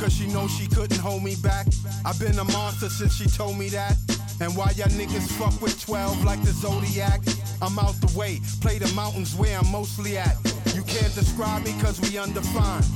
Cause 0.00 0.12
she 0.12 0.26
know 0.28 0.48
she 0.48 0.66
couldn't 0.66 0.98
hold 0.98 1.22
me 1.22 1.36
back. 1.42 1.66
I've 2.04 2.18
been 2.18 2.38
a 2.38 2.44
monster 2.44 2.88
since 2.88 3.14
she 3.14 3.26
told 3.26 3.58
me 3.58 3.68
that. 3.70 3.96
And 4.40 4.56
why 4.56 4.72
y'all 4.76 4.88
niggas 4.88 5.28
fuck 5.38 5.60
with 5.62 5.80
12 5.84 6.24
like 6.24 6.42
the 6.42 6.52
Zodiac? 6.52 7.20
I'm 7.62 7.78
out 7.78 7.94
the 8.00 8.18
way, 8.18 8.40
play 8.60 8.78
the 8.78 8.92
mountains 8.94 9.34
where 9.36 9.58
I'm 9.58 9.70
mostly 9.70 10.18
at. 10.18 10.36
You 10.74 10.82
can't 10.82 11.14
describe 11.14 11.64
me 11.64 11.72
cause 11.80 12.00
we 12.00 12.18
undefined. 12.18 12.86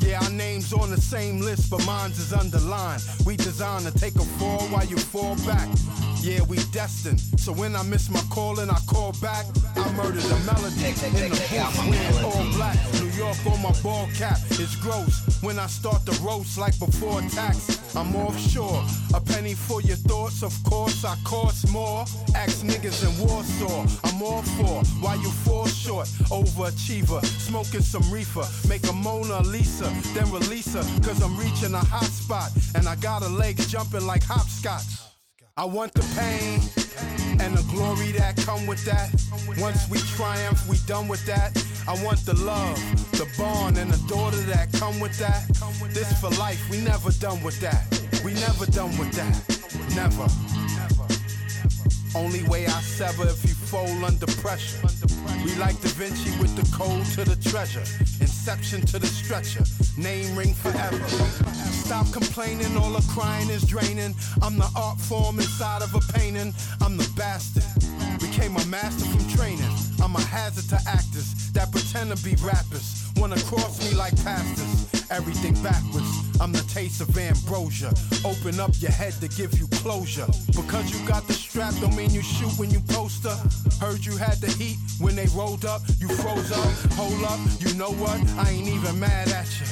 Yeah, 0.00 0.20
our 0.22 0.30
names 0.30 0.72
on 0.72 0.90
the 0.90 1.00
same 1.00 1.40
list, 1.40 1.70
but 1.70 1.84
mine's 1.86 2.18
is 2.18 2.32
underlined. 2.32 3.02
We 3.24 3.36
designed 3.36 3.86
to 3.86 3.92
take 3.92 4.16
a 4.16 4.24
fall 4.38 4.60
while 4.68 4.84
you 4.84 4.98
fall 4.98 5.36
back. 5.46 5.68
Yeah, 6.20 6.42
we 6.42 6.56
destined. 6.72 7.20
So 7.38 7.52
when 7.52 7.74
I 7.74 7.82
miss 7.82 8.10
my 8.10 8.22
call 8.30 8.60
and 8.60 8.70
I 8.70 8.78
call 8.86 9.12
back, 9.20 9.46
I 9.76 9.90
murder 9.92 10.20
the 10.20 10.38
melody 10.46 10.86
in 10.86 11.30
the 11.30 11.36
booth 11.50 11.78
wearing 11.88 12.24
all 12.24 12.52
black. 12.54 13.01
York 13.16 13.36
on 13.46 13.60
my 13.62 13.72
ball 13.82 14.08
cap. 14.16 14.38
It's 14.50 14.76
gross 14.76 15.42
when 15.42 15.58
I 15.58 15.66
start 15.66 16.04
to 16.06 16.12
roast 16.22 16.58
like 16.58 16.78
before 16.78 17.20
tax. 17.22 17.94
I'm 17.94 18.14
offshore. 18.16 18.82
A 19.14 19.20
penny 19.20 19.54
for 19.54 19.80
your 19.82 19.96
thoughts, 19.96 20.42
of 20.42 20.54
course, 20.64 21.04
I 21.04 21.16
cost 21.24 21.70
more. 21.70 22.00
Ask 22.34 22.64
niggas 22.64 23.04
in 23.04 23.12
Warsaw. 23.26 23.86
I'm 24.04 24.22
all 24.22 24.42
for 24.42 24.82
why 25.00 25.16
you 25.16 25.30
fall 25.44 25.66
short. 25.66 26.06
Overachiever, 26.30 27.24
smoking 27.24 27.82
some 27.82 28.08
reefer. 28.10 28.46
Make 28.68 28.88
a 28.88 28.92
Mona 28.92 29.40
Lisa, 29.42 29.90
then 30.14 30.30
release 30.32 30.72
her. 30.74 30.84
Cause 31.02 31.22
I'm 31.22 31.36
reaching 31.36 31.74
a 31.74 31.84
hot 31.84 32.04
spot. 32.04 32.50
And 32.74 32.88
I 32.88 32.96
got 32.96 33.22
a 33.22 33.28
leg 33.28 33.58
jumping 33.68 34.06
like 34.06 34.24
hopscotch. 34.24 35.11
I 35.54 35.66
want 35.66 35.92
the 35.92 36.00
pain 36.16 36.60
and 37.38 37.54
the 37.54 37.62
glory 37.70 38.12
that 38.12 38.36
come 38.38 38.66
with 38.66 38.82
that. 38.86 39.10
Once 39.60 39.86
we 39.90 39.98
triumph, 39.98 40.66
we 40.66 40.78
done 40.86 41.08
with 41.08 41.26
that. 41.26 41.52
I 41.86 41.92
want 42.02 42.24
the 42.24 42.34
love, 42.42 42.78
the 43.12 43.28
bond, 43.36 43.76
and 43.76 43.90
the 43.90 44.08
daughter 44.08 44.40
that 44.48 44.72
come 44.72 44.98
with 44.98 45.18
that. 45.18 45.46
This 45.92 46.18
for 46.20 46.30
life, 46.40 46.58
we 46.70 46.80
never 46.80 47.10
done 47.12 47.42
with 47.42 47.60
that. 47.60 47.84
We 48.24 48.32
never 48.32 48.64
done 48.64 48.96
with 48.96 49.12
that. 49.12 49.36
Never. 49.94 50.26
Only 52.18 52.48
way 52.48 52.66
I 52.66 52.80
sever 52.80 53.24
if 53.24 53.44
you 53.44 53.54
fold 53.72 54.04
under 54.04 54.26
pressure. 54.44 54.86
We 55.44 55.54
like 55.54 55.80
Da 55.80 55.88
Vinci 55.96 56.30
with 56.38 56.54
the 56.60 56.76
code 56.76 57.06
to 57.16 57.24
the 57.24 57.36
treasure. 57.48 57.86
Inception 58.20 58.82
to 58.92 58.98
the 58.98 59.06
stretcher. 59.06 59.64
Name 59.96 60.36
ring 60.36 60.52
forever. 60.52 61.00
Stop 61.72 62.12
complaining, 62.12 62.76
all 62.76 62.92
the 62.92 63.04
crying 63.14 63.48
is 63.48 63.62
draining. 63.64 64.14
I'm 64.42 64.58
the 64.58 64.70
art 64.76 65.00
form 65.00 65.38
inside 65.38 65.80
of 65.80 65.94
a 65.94 66.00
painting. 66.12 66.52
I'm 66.82 66.98
the 66.98 67.08
bastard. 67.16 67.64
Became 68.20 68.54
a 68.56 68.64
master 68.66 69.06
from 69.06 69.26
training. 69.30 69.72
I'm 70.02 70.14
a 70.16 70.20
hazard 70.20 70.68
to 70.68 70.78
actors 70.86 71.32
that 71.52 71.72
pretend 71.72 72.14
to 72.14 72.22
be 72.22 72.36
rappers. 72.44 73.08
Wanna 73.16 73.40
cross 73.48 73.80
me 73.80 73.96
like 73.96 74.14
pastors. 74.22 75.01
Everything 75.12 75.52
backwards. 75.62 76.08
I'm 76.40 76.52
the 76.52 76.64
taste 76.72 77.02
of 77.02 77.16
ambrosia. 77.18 77.92
Open 78.24 78.58
up 78.58 78.70
your 78.80 78.90
head 78.90 79.12
to 79.20 79.28
give 79.28 79.52
you 79.58 79.66
closure. 79.68 80.26
Because 80.56 80.90
you 80.90 81.06
got 81.06 81.26
the 81.26 81.34
strap, 81.34 81.74
don't 81.82 81.94
mean 81.94 82.10
you 82.10 82.22
shoot 82.22 82.50
when 82.58 82.70
you 82.70 82.80
poster. 82.88 83.36
Heard 83.78 84.06
you 84.06 84.16
had 84.16 84.40
the 84.40 84.50
heat 84.52 84.78
when 85.00 85.14
they 85.14 85.26
rolled 85.36 85.66
up. 85.66 85.82
You 85.98 86.08
froze 86.08 86.50
up. 86.50 86.72
Hold 86.92 87.22
up. 87.24 87.38
You 87.60 87.74
know 87.74 87.92
what? 87.92 88.18
I 88.38 88.50
ain't 88.52 88.68
even 88.68 88.98
mad 88.98 89.28
at 89.28 89.48
you. 89.60 89.66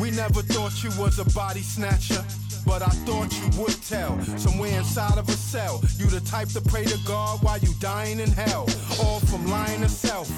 We 0.00 0.12
never 0.12 0.42
thought 0.42 0.84
you 0.84 0.90
was 0.90 1.18
a 1.18 1.24
body 1.34 1.62
snatcher. 1.62 2.24
But 2.64 2.82
I 2.82 2.90
thought 3.02 3.32
you 3.34 3.60
would 3.60 3.82
tell. 3.82 4.20
Somewhere 4.38 4.78
inside 4.78 5.18
of 5.18 5.28
a 5.28 5.32
cell. 5.32 5.82
You 5.96 6.06
the 6.06 6.20
type 6.20 6.48
to 6.50 6.60
pray 6.60 6.84
to 6.84 6.98
God 7.04 7.42
while 7.42 7.58
you 7.58 7.74
dying 7.80 8.20
in 8.20 8.30
hell. 8.30 8.68
All 9.02 9.18
from 9.20 9.44
lying 9.46 9.80
to 9.80 9.88
self. 9.88 10.30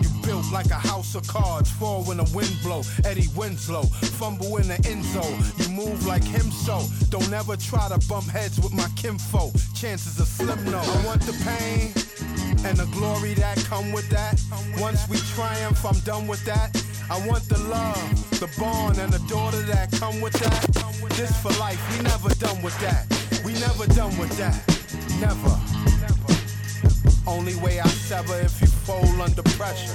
You 0.00 0.07
built 0.28 0.52
like 0.52 0.70
a 0.70 0.82
house 0.92 1.14
of 1.14 1.26
cards. 1.26 1.70
Fall 1.70 2.04
when 2.04 2.18
the 2.18 2.30
wind 2.36 2.54
blow. 2.62 2.82
Eddie 3.06 3.28
Winslow. 3.34 3.84
Fumble 4.20 4.58
in 4.58 4.68
the 4.68 4.78
end 4.86 5.04
zone. 5.04 5.38
You 5.56 5.68
move 5.70 6.04
like 6.06 6.22
him 6.22 6.50
so. 6.50 6.84
Don't 7.08 7.32
ever 7.32 7.56
try 7.56 7.88
to 7.88 7.98
bump 8.08 8.26
heads 8.28 8.60
with 8.60 8.74
my 8.74 8.88
kinfo. 9.00 9.44
Chances 9.74 10.20
are 10.20 10.30
slim 10.36 10.62
no. 10.66 10.80
I 10.80 11.06
want 11.06 11.22
the 11.22 11.36
pain 11.48 11.92
and 12.66 12.76
the 12.76 12.88
glory 12.92 13.32
that 13.34 13.56
come 13.70 13.90
with 13.90 14.08
that. 14.10 14.34
Once 14.78 15.08
we 15.08 15.16
triumph, 15.34 15.82
I'm 15.84 15.98
done 16.00 16.26
with 16.26 16.44
that. 16.44 16.76
I 17.10 17.16
want 17.26 17.48
the 17.48 17.60
love, 17.76 18.08
the 18.38 18.50
bond, 18.58 18.98
and 18.98 19.10
the 19.10 19.22
daughter 19.32 19.62
that 19.72 19.92
come 19.92 20.20
with 20.20 20.34
that. 20.44 20.62
This 21.16 21.34
for 21.42 21.52
life, 21.58 21.80
we 21.90 22.04
never 22.04 22.28
done 22.34 22.60
with 22.62 22.78
that. 22.80 23.02
We 23.44 23.54
never 23.54 23.86
done 23.94 24.14
with 24.18 24.36
that. 24.36 24.60
Never. 25.20 25.97
Only 27.28 27.54
way 27.56 27.78
I 27.78 27.86
sever 27.88 28.40
if 28.40 28.58
you 28.58 28.66
fold 28.66 29.20
under 29.20 29.42
pressure. 29.42 29.92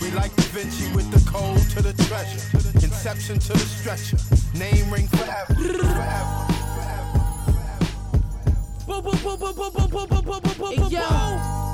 We 0.00 0.12
like 0.12 0.32
Da 0.36 0.44
Vinci 0.54 0.94
with 0.94 1.10
the 1.10 1.18
code 1.28 1.58
to 1.70 1.82
the 1.82 1.92
treasure. 2.04 2.38
Inception 2.86 3.40
to 3.40 3.52
the 3.52 3.58
stretcher. 3.58 4.16
Name 4.56 4.88
ring 4.88 5.08
forever. 5.08 5.54
forever. 10.88 11.71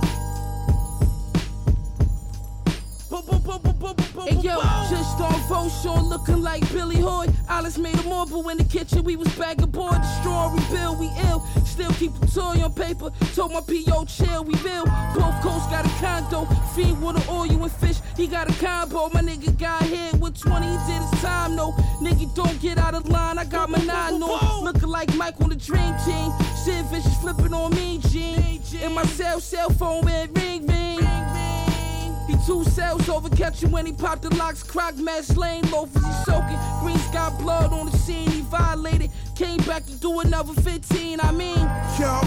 And 3.18 4.44
yo, 4.44 4.60
just 4.90 5.20
on 5.20 5.40
Vauxhall, 5.48 6.02
looking 6.02 6.42
like 6.42 6.60
Billy 6.72 7.00
Hoy. 7.00 7.26
Alice 7.48 7.78
made 7.78 7.98
a 7.98 8.02
marble 8.05 8.48
in 8.48 8.58
the 8.58 8.64
kitchen, 8.64 9.02
we 9.02 9.16
was 9.16 9.28
bagging 9.36 9.70
board. 9.70 9.94
The 9.94 10.20
straw 10.20 10.52
reveal, 10.52 10.97
we 10.97 11.06
ill. 11.28 11.40
Still 11.64 11.90
keep 11.92 12.12
the 12.20 12.26
toy 12.26 12.62
on 12.62 12.72
paper. 12.74 13.10
Told 13.34 13.52
my 13.52 13.60
PO 13.60 14.05
chill, 14.05 14.44
we 14.44 14.55
real. 14.56 14.84
Both 15.14 15.40
coasts 15.42 15.68
got 15.68 15.86
a 15.86 15.88
condo. 16.00 16.44
Feed 16.74 17.00
water, 17.00 17.22
oil, 17.30 17.62
and 17.64 17.72
fish. 17.72 17.98
He 18.16 18.26
got 18.26 18.50
a 18.50 18.64
combo. 18.64 19.08
My 19.14 19.22
nigga 19.22 19.58
got 19.58 19.82
hit 19.82 20.14
with 20.14 20.38
20, 20.38 20.66
he 20.66 20.72
did 20.86 21.02
his 21.02 21.22
time, 21.22 21.56
no. 21.56 21.72
Nigga, 22.02 22.32
don't 22.34 22.60
get 22.60 22.78
out 22.78 22.94
of 22.94 23.08
line, 23.08 23.38
I 23.38 23.44
got 23.44 23.70
my 23.70 23.78
nine 23.78 24.22
on. 24.22 24.64
Looking 24.64 24.88
like 24.88 25.14
Mike 25.14 25.40
on 25.40 25.48
the 25.48 25.56
dream 25.56 25.94
team. 26.05 26.32
Shit 26.64 26.84
Vicious 26.86 27.16
flipping 27.18 27.55
on 27.55 27.74
me, 27.74 27.98
Gene. 28.08 28.60
And 28.82 28.94
my 28.94 29.05
cell, 29.05 29.40
cell 29.40 29.70
phone, 29.70 30.05
ring, 30.05 30.32
ring. 30.34 30.66
ring, 30.66 30.98
ring. 30.98 31.48
52 32.28 32.65
cells 32.65 33.08
over, 33.08 33.31
catch 33.31 33.65
when 33.65 33.86
he 33.86 33.92
popped 33.92 34.20
the 34.20 34.34
locks. 34.36 34.62
Croc 34.62 34.97
match 34.97 35.31
lane, 35.31 35.62
loafers 35.70 36.05
he 36.05 36.12
soaking. 36.24 36.58
Green 36.81 36.98
got 37.10 37.39
blood 37.39 37.73
on 37.73 37.86
the 37.86 37.97
scene, 37.97 38.28
he 38.31 38.42
violated. 38.42 39.10
Came 39.34 39.57
back 39.62 39.86
to 39.86 39.94
do 39.94 40.20
another 40.20 40.52
15, 40.52 41.20
I 41.23 41.32
mean. 41.32 41.57
Yo, 41.57 42.20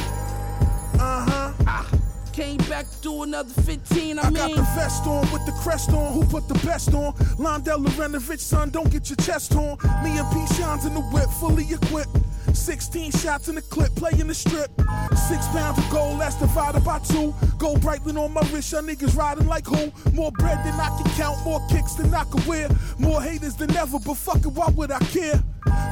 uh 0.99 1.25
huh. 1.30 1.53
Ah. 1.67 1.88
Came 2.33 2.57
back 2.69 2.89
to 2.89 3.01
do 3.01 3.23
another 3.23 3.53
15. 3.61 4.17
I, 4.17 4.21
I 4.23 4.30
mean. 4.31 4.33
got 4.33 4.55
the 4.55 4.61
vest 4.73 5.05
on 5.05 5.31
with 5.31 5.45
the 5.45 5.51
crest 5.61 5.91
on. 5.91 6.13
Who 6.13 6.23
put 6.25 6.47
the 6.47 6.55
best 6.65 6.93
on? 6.95 7.13
Londell 7.38 7.85
Lorenovich, 7.85 8.39
son, 8.39 8.71
don't 8.71 8.89
get 8.89 9.07
your 9.07 9.17
chest 9.17 9.53
on. 9.55 9.77
Me 10.03 10.17
and 10.17 10.27
P. 10.31 10.55
Shines 10.55 10.85
in 10.85 10.95
the 10.95 11.01
whip, 11.01 11.30
fully 11.39 11.65
equipped. 11.71 12.17
16 12.53 13.11
shots 13.11 13.47
in 13.47 13.55
the 13.55 13.61
clip, 13.61 13.93
playing 13.95 14.27
the 14.27 14.33
strip. 14.33 14.69
Six 15.27 15.47
pounds 15.47 15.77
of 15.77 15.89
gold, 15.89 16.19
that's 16.19 16.35
divided 16.35 16.83
by 16.83 16.99
two. 16.99 17.33
Gold 17.57 17.81
Breitling 17.81 18.17
on 18.17 18.33
my 18.33 18.41
wrist, 18.51 18.71
y'all 18.71 18.81
niggas 18.81 19.15
riding 19.15 19.47
like 19.47 19.65
who? 19.65 19.91
More 20.11 20.31
bread 20.31 20.57
than 20.65 20.73
I 20.80 20.89
can 21.01 21.11
count, 21.15 21.43
more 21.43 21.61
kicks 21.69 21.93
than 21.93 22.13
I 22.13 22.23
can 22.25 22.45
wear. 22.45 22.69
More 22.97 23.21
haters 23.21 23.55
than 23.55 23.75
ever, 23.75 23.99
but 23.99 24.15
fuck 24.15 24.38
it, 24.38 24.47
why 24.47 24.69
would 24.69 24.91
I 24.91 24.99
care? 24.99 25.41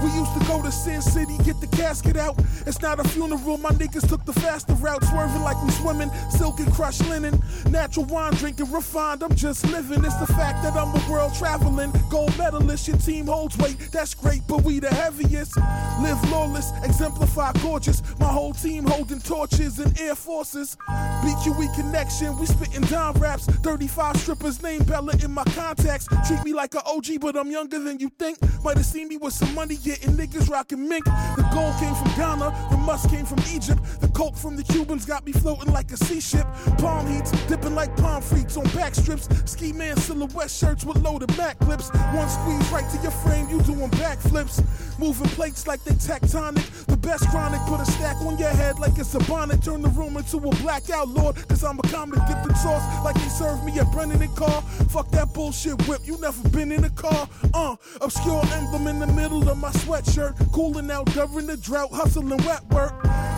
We 0.03 0.09
used 0.11 0.33
to 0.33 0.39
go 0.47 0.61
to 0.61 0.71
Sin 0.71 1.01
City, 1.01 1.38
get 1.43 1.59
the 1.59 1.67
casket 1.67 2.15
out. 2.15 2.39
It's 2.65 2.81
not 2.81 2.99
a 2.99 3.03
funeral, 3.03 3.57
my 3.57 3.71
niggas 3.71 4.07
took 4.07 4.23
the 4.25 4.33
faster 4.33 4.73
route. 4.73 5.03
Swerving 5.03 5.41
like 5.41 5.61
we 5.63 5.71
swimming, 5.71 6.09
silk 6.29 6.59
and 6.59 6.71
crushed 6.73 7.07
linen. 7.07 7.41
Natural 7.69 8.05
wine 8.05 8.33
drinking, 8.33 8.71
refined, 8.71 9.23
I'm 9.23 9.35
just 9.35 9.67
living. 9.67 10.03
It's 10.05 10.15
the 10.15 10.27
fact 10.33 10.63
that 10.63 10.73
I'm 10.73 10.95
a 10.95 11.11
world 11.11 11.33
traveling. 11.35 11.91
Gold 12.09 12.35
medalist, 12.38 12.88
your 12.88 12.97
team 12.97 13.27
holds 13.27 13.57
weight, 13.57 13.77
that's 13.91 14.13
great, 14.13 14.41
but 14.47 14.63
we 14.63 14.79
the 14.79 14.89
heaviest. 14.89 15.57
Live 16.01 16.31
lawless, 16.49 16.71
exemplify 16.83 17.51
gorgeous. 17.61 18.01
My 18.19 18.27
whole 18.27 18.53
team 18.53 18.85
holding 18.85 19.19
torches 19.19 19.79
and 19.79 19.97
air 19.99 20.15
forces. 20.15 20.77
BQE 20.87 21.75
connection, 21.75 22.37
we 22.37 22.45
spitting 22.45 22.81
dime 22.83 23.13
raps. 23.13 23.45
35 23.45 24.17
strippers, 24.17 24.61
name 24.61 24.83
Bella 24.83 25.13
in 25.23 25.31
my 25.31 25.43
contacts. 25.55 26.07
Treat 26.27 26.43
me 26.43 26.53
like 26.53 26.73
an 26.75 26.81
OG, 26.85 27.19
but 27.21 27.37
I'm 27.37 27.51
younger 27.51 27.79
than 27.79 27.99
you 27.99 28.09
think. 28.19 28.37
Might 28.63 28.77
have 28.77 28.85
seen 28.85 29.07
me 29.07 29.17
with 29.17 29.33
some 29.33 29.53
money 29.55 29.75
getting 29.77 30.11
niggas 30.11 30.49
rocking 30.49 30.87
mink. 30.87 31.05
The 31.05 31.47
gold 31.53 31.75
came 31.79 31.95
from 31.95 32.11
Ghana, 32.15 32.67
the 32.71 32.77
musk 32.77 33.09
came 33.09 33.25
from 33.25 33.39
Egypt. 33.51 33.81
The 34.01 34.07
coke 34.09 34.35
from 34.35 34.55
the 34.55 34.63
Cubans 34.63 35.05
got 35.05 35.25
me 35.25 35.31
floating 35.31 35.71
like 35.71 35.91
a 35.91 35.97
sea 35.97 36.21
ship. 36.21 36.47
Palm 36.77 37.07
heats, 37.07 37.31
dipping 37.47 37.75
like 37.75 37.95
palm 37.97 38.21
freaks 38.21 38.57
on 38.57 38.63
back 38.75 38.95
strips. 38.95 39.27
Ski 39.49 39.73
man 39.73 39.97
silhouette 39.97 40.51
shirts 40.51 40.85
with 40.85 40.97
loaded 40.97 41.35
Mac 41.37 41.59
clips. 41.59 41.89
One 42.13 42.29
squeeze 42.29 42.69
right 42.71 42.89
to 42.91 43.01
your 43.01 43.11
frame, 43.11 43.47
you 43.49 43.61
doing 43.61 43.89
backflips. 43.91 44.63
Moving 44.99 45.27
plates 45.29 45.67
like 45.67 45.83
they 45.83 45.93
tectonic. 45.93 46.38
The 46.39 46.97
best 47.01 47.27
chronic, 47.29 47.59
put 47.67 47.81
a 47.81 47.85
stack 47.85 48.15
on 48.21 48.37
your 48.37 48.49
head 48.49 48.79
like 48.79 48.97
it's 48.97 49.13
a 49.13 49.19
bonnet. 49.19 49.61
Turn 49.61 49.81
the 49.81 49.89
room 49.89 50.15
into 50.15 50.37
a 50.37 50.55
blackout 50.63 51.09
lord, 51.09 51.35
cause 51.49 51.63
I'm 51.65 51.77
a 51.79 51.81
comic 51.83 52.19
dipped 52.27 52.45
in 52.45 52.55
sauce 52.55 52.81
like 53.03 53.15
they 53.15 53.27
served 53.27 53.65
me 53.65 53.77
at 53.77 53.91
Brennan 53.91 54.21
and 54.21 54.35
Carr. 54.37 54.61
Fuck 54.89 55.11
that 55.11 55.33
bullshit 55.33 55.85
whip, 55.87 55.99
you 56.05 56.17
never 56.19 56.47
been 56.49 56.71
in 56.71 56.85
a 56.85 56.89
car. 56.91 57.27
Uh, 57.53 57.75
obscure 57.99 58.41
emblem 58.53 58.87
in 58.87 58.99
the 58.99 59.07
middle 59.07 59.47
of 59.49 59.57
my 59.57 59.69
sweatshirt. 59.71 60.33
Cooling 60.53 60.89
out 60.89 61.07
during 61.07 61.45
the 61.45 61.57
drought, 61.57 61.89
hustling 61.91 62.29
wet 62.45 62.63
work. 62.71 62.93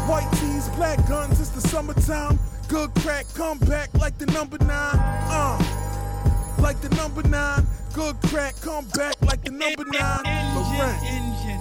White 0.08 0.30
tees, 0.34 0.70
black 0.76 1.00
guns, 1.10 1.40
it's 1.40 1.50
the 1.50 1.62
summertime. 1.62 2.38
Good 2.68 2.94
crack, 2.96 3.26
come 3.34 3.58
back 3.60 3.90
like 3.96 4.18
the 4.20 4.28
number 4.28 4.60
nine. 4.60 5.00
Uh, 5.28 5.58
like 6.60 6.80
the 6.82 6.90
number 6.96 7.24
nine. 7.24 7.66
Good 7.96 8.16
crack, 8.28 8.54
come 8.62 8.86
back 8.94 9.20
like 9.24 9.44
the 9.44 9.52
number 9.52 9.86
nine. 9.86 10.26
Engine 10.26 10.54
number 10.54 10.78
nine 10.78 11.61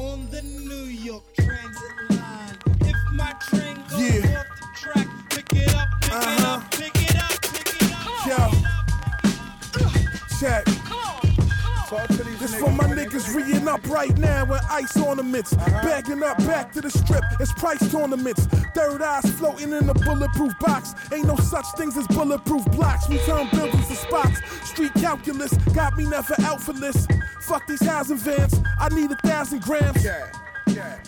on 0.00 0.26
the 0.30 0.40
New 0.42 0.84
York 0.86 1.22
Transit 1.34 2.10
line. 2.10 2.56
If 2.80 2.96
my 3.12 3.32
train 3.48 3.76
goes 3.90 4.00
Yeah. 4.00 4.40
off 4.40 4.46
the 4.60 4.66
track, 4.74 5.08
pick 5.30 5.52
it 5.54 5.74
up, 5.74 5.88
pick 6.00 6.12
Uh-huh. 6.12 6.54
up, 6.56 6.70
pick 6.70 6.96
it 6.96 7.16
up, 7.16 7.42
pick 7.42 7.82
it 7.82 7.92
up. 7.92 8.26
Yo. 8.26 8.40
Check. 10.40 10.79
For 12.60 12.70
my 12.70 12.84
niggas 12.84 13.34
reeing 13.34 13.66
up 13.66 13.88
right 13.88 14.16
now 14.18 14.44
with 14.44 14.62
ice 14.70 14.94
ornaments. 14.98 15.54
Uh-huh. 15.54 15.82
Bagging 15.82 16.22
up 16.22 16.36
back 16.38 16.72
to 16.72 16.82
the 16.82 16.90
strip, 16.90 17.24
it's 17.40 17.52
price 17.54 17.90
tournaments. 17.90 18.44
Third 18.74 19.00
eyes 19.00 19.30
floating 19.38 19.72
in 19.72 19.88
a 19.88 19.94
bulletproof 19.94 20.52
box. 20.60 20.94
Ain't 21.10 21.26
no 21.26 21.36
such 21.36 21.64
things 21.78 21.96
as 21.96 22.06
bulletproof 22.08 22.64
blocks. 22.66 23.08
We 23.08 23.16
turn 23.20 23.48
buildings 23.50 23.88
to 23.88 23.94
spots. 23.94 24.40
Street 24.68 24.92
calculus 24.94 25.54
got 25.72 25.96
me 25.96 26.04
never 26.04 26.34
out 26.42 26.60
for 26.60 26.74
this. 26.74 27.06
Fuck 27.40 27.66
these 27.66 27.82
housing 27.82 28.18
vans, 28.18 28.60
I 28.78 28.90
need 28.90 29.10
a 29.10 29.16
thousand 29.16 29.62
grams. 29.62 30.04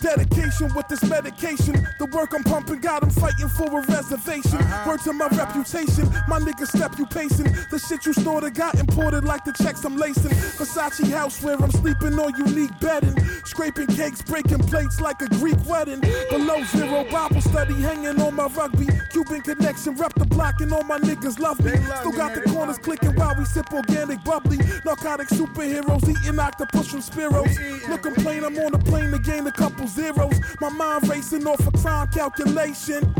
Dedication 0.01 0.73
with 0.75 0.87
this 0.87 1.03
medication. 1.03 1.87
The 1.99 2.05
work 2.05 2.33
I'm 2.33 2.43
pumping 2.43 2.81
got 2.81 3.01
them 3.01 3.09
fighting 3.09 3.49
for 3.49 3.79
a 3.79 3.85
reservation. 3.87 4.59
Word 4.85 5.01
to 5.01 5.13
my 5.13 5.27
reputation, 5.27 6.05
my 6.27 6.39
niggas 6.39 6.75
step 6.75 6.97
you 6.97 7.05
pacing. 7.05 7.51
The 7.71 7.79
shit 7.79 8.05
you 8.05 8.13
snorted 8.13 8.53
got 8.53 8.75
imported 8.75 9.23
like 9.23 9.45
the 9.45 9.53
checks 9.53 9.83
I'm 9.85 9.97
lacing. 9.97 10.31
Versace 10.31 11.09
house 11.11 11.41
where 11.41 11.55
I'm 11.55 11.71
sleeping 11.71 12.19
on 12.19 12.35
unique 12.37 12.77
bedding. 12.79 13.17
Scraping 13.45 13.87
cakes, 13.87 14.21
breaking 14.21 14.59
plates 14.59 14.99
like 14.99 15.21
a 15.21 15.27
Greek 15.39 15.57
wedding. 15.65 16.01
Below 16.29 16.63
zero 16.65 17.05
Bible 17.09 17.41
study 17.41 17.75
hanging 17.75 18.21
on 18.21 18.35
my 18.35 18.47
rugby. 18.47 18.87
Cuban 19.11 19.41
connection, 19.41 19.95
rep 19.95 20.13
the 20.15 20.25
block 20.25 20.59
and 20.61 20.71
all 20.73 20.83
my 20.83 20.99
niggas 20.99 21.39
love 21.39 21.63
me. 21.63 21.71
Still 21.99 22.11
got 22.11 22.35
the 22.35 22.41
corners 22.51 22.77
clicking 22.77 23.15
while 23.15 23.35
we 23.37 23.45
sip 23.45 23.71
organic 23.71 24.23
bubbly. 24.23 24.57
Narcotic 24.85 25.29
superheroes 25.29 26.03
eating 26.09 26.39
octopus 26.39 26.87
from 26.87 27.01
Spiros. 27.01 27.53
Looking 27.87 28.15
plain, 28.15 28.43
I'm 28.43 28.57
on 28.59 28.73
a 28.73 28.79
plane 28.79 29.11
to 29.11 29.19
gain 29.19 29.47
a 29.47 29.51
couple 29.53 29.87
zeros. 29.87 30.39
My 30.59 30.69
mind 30.69 31.07
racing 31.07 31.47
off 31.47 31.65
a 31.67 31.71
crime 31.71 32.07
calculation. 32.07 33.13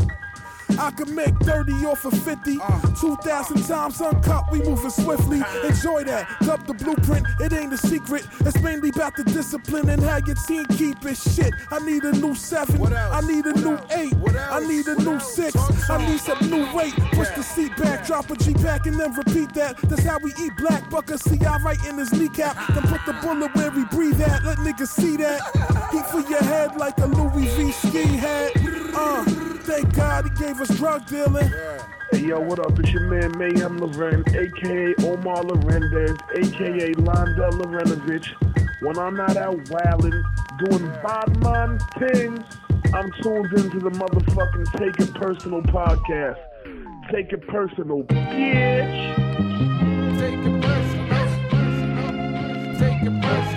I 0.78 0.90
could 0.90 1.10
make 1.10 1.34
30 1.40 1.72
off 1.86 2.04
of 2.04 2.12
50. 2.22 2.58
2,000 3.00 3.66
times 3.66 4.00
uncut, 4.00 4.44
we 4.50 4.60
moving 4.60 4.90
swiftly. 4.90 5.42
Enjoy 5.64 6.04
that. 6.04 6.28
Dub 6.40 6.66
the 6.66 6.74
blueprint, 6.74 7.26
it 7.40 7.52
ain't 7.52 7.72
a 7.72 7.78
secret. 7.78 8.26
It's 8.40 8.60
mainly 8.60 8.90
about 8.90 9.16
the 9.16 9.24
discipline 9.24 9.88
and 9.88 10.02
how 10.02 10.18
your 10.26 10.36
team 10.46 10.64
keep 10.66 11.04
it. 11.04 11.16
Shit, 11.16 11.52
I 11.70 11.78
need 11.84 12.04
a 12.04 12.12
new 12.12 12.34
seven. 12.34 12.92
I 12.92 13.20
need 13.20 13.46
a 13.46 13.54
new 13.54 13.78
eight. 13.90 14.14
I 14.36 14.60
need 14.66 14.86
a 14.86 14.96
new 15.02 15.20
six. 15.20 15.54
I 15.88 16.06
need 16.06 16.20
some 16.20 16.50
new 16.50 16.72
weight. 16.74 16.94
Push 17.12 17.30
the 17.30 17.42
seat 17.42 17.76
back, 17.76 18.06
drop 18.06 18.30
a 18.30 18.36
G 18.36 18.54
back, 18.54 18.86
and 18.86 18.98
then 18.98 19.12
repeat 19.14 19.52
that. 19.54 19.76
That's 19.82 20.04
how 20.04 20.18
we 20.18 20.32
eat 20.40 20.56
black. 20.56 20.88
Bucker 20.90 21.18
see 21.18 21.38
I 21.44 21.58
right 21.58 21.82
in 21.86 21.98
his 21.98 22.12
kneecap. 22.12 22.56
Then 22.74 22.82
put 22.84 23.04
the 23.06 23.12
bullet 23.22 23.54
where 23.54 23.70
we 23.70 23.84
breathe 23.86 24.20
at. 24.20 24.44
Let 24.44 24.58
niggas 24.58 24.88
see 24.88 25.16
that. 25.18 25.40
Heat 25.92 26.06
for 26.06 26.20
your 26.30 26.42
head 26.42 26.76
like 26.76 26.98
a 26.98 27.06
Louis 27.06 27.46
V 27.56 27.72
ski 27.72 28.02
hat. 28.02 28.52
Uh, 28.94 29.24
thank 29.64 29.94
God 29.94 30.24
he 30.24 30.30
gave 30.44 30.60
us 30.60 30.63
drug 30.68 31.06
dealing. 31.06 31.50
Hey 32.12 32.26
yo, 32.26 32.40
what 32.40 32.58
up? 32.58 32.78
It's 32.78 32.92
your 32.92 33.02
man 33.02 33.32
Meyhem 33.32 33.80
Lauren, 33.80 34.22
aka 34.28 34.94
Omar 35.06 35.42
Lorendes, 35.42 36.16
aka 36.36 36.92
Londell 36.94 37.52
Lorenovich. 37.52 38.28
When 38.80 38.98
I'm 38.98 39.14
not 39.16 39.36
out 39.36 39.56
wildin', 39.64 40.22
doing 40.64 40.86
bad 41.02 41.42
man 41.42 41.78
things, 41.98 42.44
I'm 42.92 43.10
tuned 43.22 43.52
into 43.52 43.78
the 43.80 43.90
motherfucking 43.90 44.78
Take 44.78 45.00
It 45.00 45.14
Personal 45.14 45.62
podcast. 45.62 46.38
Take 47.10 47.32
it 47.32 47.46
personal, 47.48 48.02
bitch. 48.04 49.16
Take 50.18 50.38
it 50.38 50.62
personal. 50.62 51.08
Take 52.78 53.02
it 53.02 53.22
personal. 53.22 53.53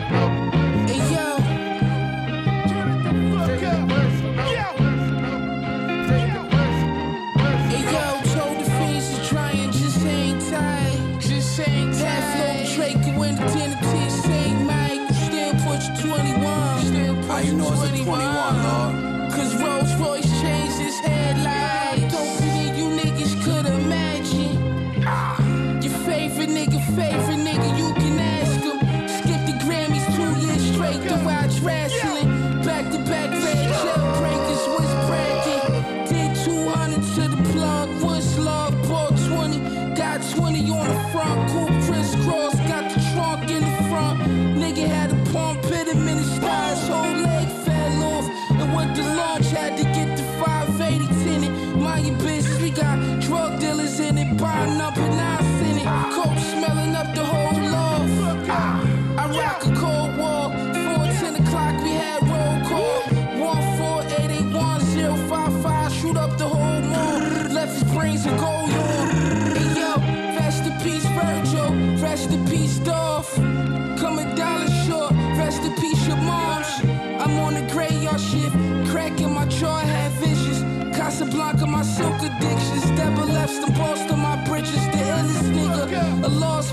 21, 18.07 18.63
Lord? 18.63 19.31
Cause 19.33 19.53
Rolls 19.61 19.93
Royce 19.95 20.41
changed 20.41 20.77
his 20.79 20.97
headlights. 20.99 22.13
Don't 22.13 22.39
believe 22.39 22.77
you 22.77 22.87
niggas 22.97 23.35
could 23.43 23.65
imagine. 23.65 25.03
Ah. 25.05 25.37
Your 25.81 25.91
favorite 26.07 26.47
nigga, 26.47 26.79
favorite 26.95 27.26
ice 54.95 55.61
in 55.61 55.77
it. 55.79 55.85
Coke 56.13 56.37
smelling 56.39 56.95
up 56.95 57.13
the 57.13 57.26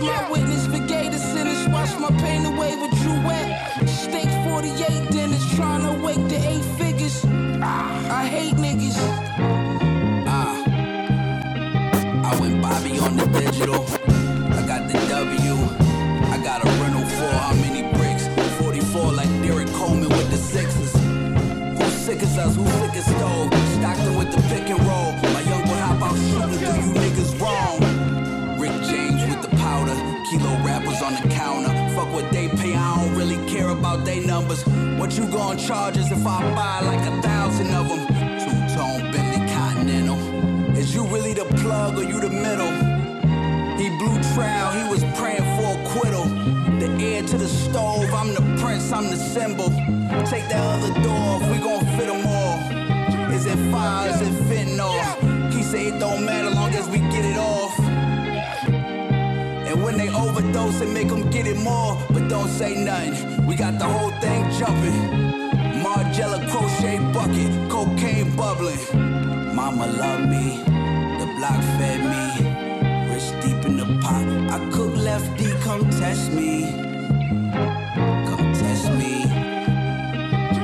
lost 0.00 0.23
my 0.23 0.31
witness. 0.31 0.66
Forgave 0.66 1.12
the 1.12 1.18
sinners. 1.18 1.68
Wash 1.68 1.94
my 1.98 2.10
pain 2.20 2.44
away 2.44 2.76
with 2.76 2.90
Jouet. 2.92 3.89
Stink 3.89 4.31
48 4.48 5.10
dinners. 5.10 5.55
Trying 5.55 5.82
to 5.82 6.05
wake 6.05 6.28
the 6.28 6.36
eight 6.36 6.64
figures. 6.78 7.24
I 7.24 8.26
hate 8.26 8.55
niggas. 8.56 8.97
Ah. 10.26 10.64
I 12.24 12.40
went 12.40 12.62
Bobby 12.62 12.98
on 12.98 13.16
the 13.16 13.26
digital. 13.26 13.84
I 14.52 14.66
got 14.66 14.89
the 14.89 14.98
W. 15.08 15.55
I 16.32 16.39
got 16.42 16.64
a 16.64 16.68
rental 16.81 17.05
for 17.05 17.31
how 17.39 17.55
many 17.55 17.82
bricks? 17.97 18.26
44 18.58 19.12
like 19.12 19.28
Derrick 19.42 19.68
Coleman 19.74 20.08
with 20.08 20.31
the 20.31 20.36
sixes. 20.36 20.92
Who 20.94 21.90
sick 21.90 22.23
as 22.23 22.39
us? 22.39 22.56
Who 22.56 22.83
Kilo 30.34 30.56
rappers 30.64 31.00
on 31.00 31.12
the 31.14 31.28
counter. 31.28 31.68
Fuck 31.94 32.12
what 32.12 32.32
they 32.32 32.48
pay, 32.48 32.74
I 32.74 32.96
don't 32.96 33.14
really 33.14 33.38
care 33.48 33.68
about 33.68 34.04
they 34.04 34.18
numbers. 34.18 34.66
What 34.98 35.16
you 35.16 35.28
gon' 35.28 35.56
charge 35.56 35.96
us 35.96 36.10
if 36.10 36.26
I 36.26 36.40
buy 36.56 36.80
like 36.80 37.06
a 37.06 37.22
thousand 37.22 37.72
of 37.72 37.88
them? 37.88 38.00
Two 38.42 38.74
tone 38.74 39.12
Bentley 39.12 39.46
Continental. 39.54 40.18
Is 40.76 40.92
you 40.92 41.06
really 41.06 41.34
the 41.34 41.44
plug 41.62 41.98
or 41.98 42.02
you 42.02 42.18
the 42.20 42.30
middle? 42.30 42.72
He 43.78 43.90
blew 43.96 44.20
trial, 44.34 44.72
he 44.72 44.90
was 44.90 45.04
praying 45.16 45.46
for 45.54 45.78
acquittal. 45.78 46.24
The 46.80 46.88
heir 46.98 47.22
to 47.22 47.38
the 47.38 47.46
stove, 47.46 48.12
I'm 48.12 48.34
the 48.34 48.42
prince, 48.60 48.90
I'm 48.90 49.10
the 49.10 49.16
symbol. 49.16 49.68
Take 50.26 50.48
that 50.48 50.64
other 50.74 51.00
door 51.00 51.16
off, 51.34 51.42
we 51.48 51.58
gon' 51.58 51.86
fit 51.96 52.08
them 52.08 52.26
all. 52.26 52.58
Is 53.30 53.46
it 53.46 53.58
fire, 53.70 54.10
is 54.10 54.20
it 54.20 54.34
fentanyl? 54.48 55.52
He 55.52 55.62
say 55.62 55.86
it 55.90 56.00
don't 56.00 56.24
matter 56.24 56.50
long 56.50 56.74
as 56.74 56.88
we 56.88 56.98
get 56.98 57.24
it 57.24 57.36
off. 57.36 57.73
When 59.84 59.98
they 59.98 60.08
overdose, 60.08 60.80
and 60.80 60.94
make 60.94 61.08
them 61.08 61.28
get 61.28 61.46
it 61.46 61.58
more. 61.58 61.98
But 62.10 62.28
don't 62.28 62.48
say 62.48 62.74
nothing, 62.74 63.46
we 63.46 63.54
got 63.54 63.78
the 63.78 63.84
whole 63.84 64.12
thing 64.12 64.50
jumping. 64.58 65.02
Margiela 65.84 66.40
crochet 66.50 66.98
bucket, 67.12 67.52
cocaine 67.70 68.34
bubbling. 68.34 68.80
Mama 69.54 69.86
love 69.86 70.22
me, 70.26 70.62
the 71.20 71.26
block 71.36 71.60
fed 71.76 72.00
me. 72.12 72.24
Rich 73.12 73.28
deep 73.42 73.62
in 73.66 73.76
the 73.76 74.00
pot, 74.00 74.26
I 74.54 74.58
cook 74.70 74.96
lefty, 74.96 75.50
come 75.60 75.90
test 75.90 76.32
me. 76.32 76.72
Come 78.28 78.52
test 78.54 78.90
me. 78.92 79.24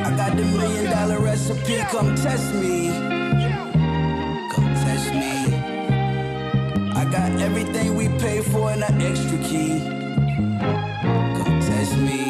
I 0.02 0.14
got 0.16 0.34
the 0.34 0.44
million 0.44 0.90
dollar 0.90 1.20
recipe, 1.20 1.76
come 1.90 2.16
test 2.16 2.54
me. 2.54 3.19
got 7.20 7.38
everything 7.42 7.96
we 7.96 8.08
pay 8.18 8.40
for 8.40 8.70
and 8.70 8.82
an 8.82 9.02
extra 9.02 9.36
key. 9.48 9.80
Come 11.38 11.56
test 11.68 11.94
me. 12.08 12.22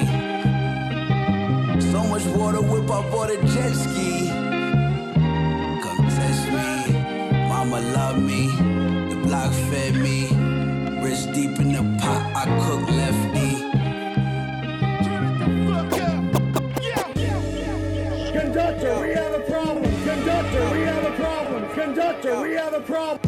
So 1.93 2.03
much 2.13 2.25
water, 2.39 2.61
whip 2.61 2.91
up 2.91 3.13
on 3.15 3.31
a 3.31 3.39
jet 3.53 3.73
ski. 3.85 4.29
Come 5.85 6.03
test 6.17 6.45
me. 6.57 6.73
Mama 7.51 7.81
loved 7.97 8.23
me. 8.31 8.43
The 9.11 9.17
block 9.27 9.53
fed 9.71 9.95
me. 9.95 10.19
Wrist 11.01 11.33
deep 11.35 11.61
in 11.61 11.69
the 11.79 11.85
pot, 12.03 12.23
I 12.41 12.45
cook 12.65 12.83
lefty. 13.01 13.51
Conductor, 18.39 18.95
we 19.03 19.11
have 19.21 19.35
a 19.35 19.45
problem. 19.53 19.85
Conductor, 20.09 20.65
we 20.75 20.81
have 20.93 21.05
a 21.05 21.15
problem. 21.23 21.61
Conductor, 21.75 22.41
we 22.43 22.55
have 22.55 22.75
a 22.75 22.81
problem. 22.81 23.20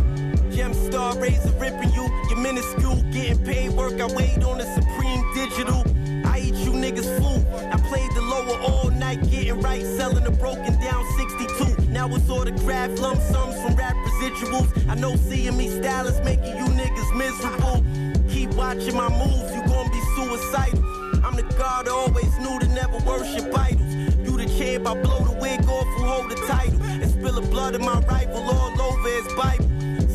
Gemstar 0.93 1.19
razor 1.23 1.51
ripping 1.53 1.91
you, 1.95 2.07
you're 2.29 2.39
minuscule, 2.39 3.03
getting 3.13 3.43
paid 3.45 3.71
work. 3.71 3.99
I 3.99 4.07
wait 4.15 4.45
on 4.45 4.59
the 4.59 4.67
supreme 4.75 5.25
digital. 5.35 5.83
I 6.27 6.39
eat 6.41 6.55
you 6.55 6.73
niggas 6.73 7.09
food. 7.17 7.47
I 7.73 7.79
played 7.89 8.11
the 8.15 8.21
lower 8.21 8.61
all 8.61 8.91
night, 8.91 9.23
getting 9.31 9.59
right, 9.63 9.83
selling 9.83 10.25
the 10.25 10.31
broken 10.31 10.79
down 10.81 11.03
62. 11.17 11.89
Now 11.89 12.15
it's 12.15 12.29
autographed 12.29 12.99
lump 12.99 13.23
sums 13.23 13.57
from 13.63 13.75
rap 13.75 13.97
residuals. 13.97 14.69
I 14.87 14.95
know 14.95 15.17
seeing 15.17 15.57
me 15.57 15.71
stylists 15.71 16.23
making 16.27 16.59
you 16.59 16.67
niggas 16.67 17.17
miserable. 17.17 17.83
Keep 18.29 18.51
watching 18.51 18.95
my 18.95 19.09
moves, 19.09 19.55
you 19.55 19.65
gon' 19.65 19.91
be 19.91 20.01
suicidal. 20.15 20.85
I'm 21.25 21.37
the 21.37 21.55
god 21.57 21.89
always 21.89 22.39
knew 22.39 22.59
to 22.59 22.69
never 22.69 22.99
worship 23.09 23.51
idols. 23.57 23.95
You 24.19 24.37
the 24.37 24.45
champ, 24.59 24.87
I 24.87 25.01
blow 25.01 25.25
the 25.25 25.39
wig 25.41 25.65
off 25.67 25.87
who 25.97 26.05
hold 26.05 26.31
the 26.31 26.37
title. 26.47 26.83
And 26.83 27.11
spill 27.11 27.41
the 27.41 27.49
blood 27.49 27.75
of 27.77 27.81
my 27.81 27.99
rival 28.01 28.43
all 28.43 28.83
over 28.83 29.09
his 29.09 29.33
Bible. 29.35 29.72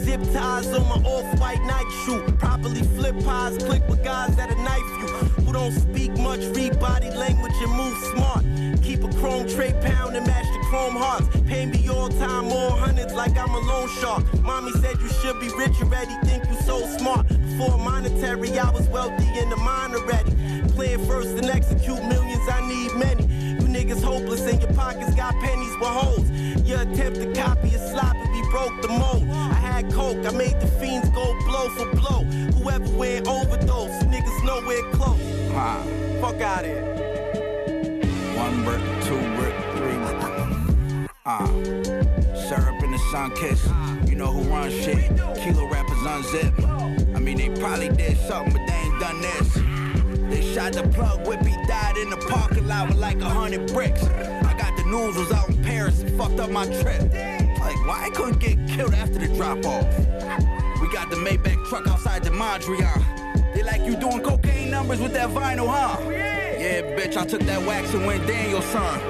Zip 0.07 0.23
ties 0.31 0.67
on 0.67 0.87
my 0.87 1.05
off-white 1.09 1.61
night 1.63 1.85
shoe. 2.05 2.23
Properly 2.39 2.81
flip 2.95 3.13
pies, 3.25 3.57
click 3.57 3.85
with 3.89 4.05
guys 4.05 4.33
that'll 4.37 4.55
knife 4.63 4.89
you. 5.01 5.07
Who 5.43 5.51
don't 5.51 5.73
speak 5.73 6.17
much, 6.17 6.39
read 6.55 6.79
body 6.79 7.09
language 7.11 7.51
and 7.59 7.73
move 7.73 7.97
smart. 8.15 8.45
Keep 8.81 9.03
a 9.03 9.09
chrome 9.19 9.49
tray 9.49 9.73
pound 9.81 10.15
and 10.15 10.25
match 10.25 10.45
the 10.45 10.65
chrome 10.69 10.95
hearts. 10.95 11.27
Pay 11.45 11.65
me 11.65 11.89
all 11.89 12.07
time, 12.07 12.45
more 12.45 12.71
hundreds 12.71 13.11
like 13.11 13.37
I'm 13.37 13.49
a 13.49 13.59
loan 13.59 13.89
shark. 13.99 14.23
Mommy 14.41 14.71
said 14.79 14.95
you 15.01 15.09
should 15.09 15.41
be 15.41 15.49
rich 15.57 15.75
already, 15.81 16.13
think 16.23 16.45
you 16.47 16.55
so 16.61 16.87
smart. 16.97 17.27
Before 17.27 17.77
monetary, 17.77 18.57
I 18.57 18.69
was 18.69 18.87
wealthy 18.87 19.27
in 19.37 19.49
the 19.49 19.57
mind 19.57 19.93
already. 19.93 20.31
Plan 20.69 21.05
first 21.05 21.31
and 21.31 21.47
execute 21.47 22.01
millions, 22.05 22.47
I 22.49 22.65
need 22.65 22.93
many. 22.95 23.23
You 23.59 23.67
niggas 23.67 24.01
hopeless 24.01 24.47
and 24.47 24.61
your 24.61 24.71
pockets 24.71 25.13
got 25.15 25.33
pennies 25.41 25.75
with 25.81 25.89
holes. 25.89 26.31
Your 26.65 26.79
attempt 26.79 27.19
to 27.19 27.33
copy 27.33 27.69
is 27.69 27.91
sloppy, 27.91 28.29
we 28.31 28.41
broke 28.49 28.81
the 28.81 28.87
mold. 28.87 29.27
I 29.29 29.56
had 29.77 29.93
coke, 29.93 30.25
I 30.25 30.31
made 30.31 30.59
the 30.59 30.67
fiends 30.79 31.09
go 31.09 31.37
blow 31.45 31.69
for 31.69 31.89
blow. 31.95 32.23
Whoever 32.57 32.89
went 32.97 33.27
overdose, 33.27 34.03
niggas 34.05 34.43
nowhere 34.43 34.81
close. 34.91 35.19
Huh. 35.51 35.83
Fuck 36.19 36.41
out 36.41 36.65
here. 36.65 36.83
One 38.35 38.63
brick, 38.63 38.81
two 39.05 39.21
brick, 39.37 39.55
three 39.77 39.97
brick. 40.03 41.09
Ah. 41.25 41.45
Syrup 42.47 42.81
in 42.83 42.91
the 42.91 43.01
sun 43.11 43.35
kiss. 43.35 43.63
You 44.09 44.15
know 44.15 44.31
who 44.31 44.41
runs 44.49 44.73
shit. 44.73 45.09
Kilo 45.41 45.67
rappers 45.69 46.03
unzip. 46.13 47.15
I 47.15 47.19
mean, 47.19 47.37
they 47.37 47.49
probably 47.59 47.89
did 47.89 48.17
something, 48.27 48.53
but 48.53 48.65
they 48.65 48.73
ain't 48.73 48.99
done 48.99 49.21
this. 49.21 49.53
They 50.31 50.53
shot 50.53 50.73
the 50.73 50.87
plug, 50.89 51.23
Whippy 51.25 51.53
died 51.67 51.97
in 51.97 52.09
the 52.09 52.17
parking 52.17 52.67
lot 52.67 52.87
with 52.87 52.97
like 52.97 53.21
a 53.21 53.29
hundred 53.29 53.71
bricks. 53.71 54.03
I 54.03 54.55
got 54.57 54.75
the 54.75 54.85
news, 54.85 55.15
was 55.15 55.31
out 55.31 55.49
in 55.49 55.63
Paris 55.63 56.01
and 56.01 56.17
fucked 56.17 56.39
up 56.39 56.49
my 56.49 56.65
trip. 56.81 57.46
Like, 57.67 57.85
why 57.85 58.05
I 58.05 58.09
couldn't 58.11 58.39
get 58.39 58.65
killed 58.65 58.93
after 58.93 59.19
the 59.19 59.27
drop 59.35 59.65
off? 59.65 59.85
We 60.79 60.87
got 60.87 61.09
the 61.09 61.17
Maybach 61.17 61.65
truck 61.67 61.85
outside 61.85 62.23
the 62.23 62.29
Mondrian. 62.29 63.53
They 63.53 63.61
like 63.61 63.81
you 63.81 63.97
doing 63.97 64.23
cocaine 64.23 64.71
numbers 64.71 65.01
with 65.01 65.11
that 65.15 65.31
vinyl, 65.31 65.67
huh? 65.67 65.99
Yeah, 66.09 66.83
bitch, 66.95 67.17
I 67.17 67.25
took 67.25 67.41
that 67.41 67.61
wax 67.67 67.93
and 67.93 68.05
went 68.05 68.25
Daniel, 68.25 68.61
son. 68.61 69.01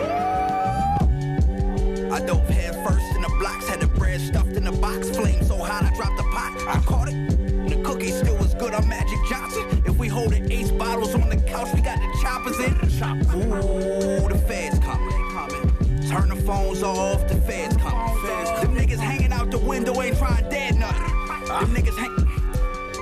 I 2.12 2.20
dove 2.26 2.50
head 2.50 2.74
first 2.84 3.16
in 3.16 3.22
the 3.22 3.30
blocks, 3.38 3.68
had 3.68 3.80
the 3.80 3.86
bread 3.86 4.20
stuffed 4.20 4.58
in 4.58 4.64
the 4.64 4.72
box. 4.72 5.12
Flame 5.12 5.44
so 5.44 5.58
hot, 5.58 5.84
I 5.84 5.96
dropped 5.96 6.18
the 6.18 6.24
pot. 6.24 6.58
I 6.68 6.82
caught 6.84 7.10
it. 7.10 7.70
The 7.70 7.80
cookie 7.84 8.10
still 8.10 8.38
was 8.38 8.56
good. 8.56 8.74
I'm 8.74 8.90
Magic 8.90 9.20
Johnson. 9.30 9.84
If 9.86 10.00
we 10.00 10.08
holding 10.08 10.52
ace 10.52 10.72
bottles 10.72 11.14
on 11.14 11.30
the 11.30 11.38
couch, 11.38 11.68
we 11.76 11.82
got 11.82 12.00
the 12.00 12.18
choppers 12.24 12.58
in. 12.58 12.74
Ooh, 13.36 14.28
the 14.28 14.44
feds. 14.48 14.77
Turn 16.18 16.30
the 16.30 16.36
phones 16.36 16.82
off, 16.82 17.28
the 17.28 17.36
feds 17.36 17.78
coming. 17.78 18.24
Them 18.24 18.76
niggas 18.76 18.98
hanging 18.98 19.32
out 19.32 19.52
the 19.52 19.60
window 19.60 20.02
ain't 20.02 20.18
trying 20.18 20.50
dead 20.50 20.76
nothing. 20.76 21.04
Them 21.46 21.76
niggas 21.76 21.96
hang. 21.96 22.18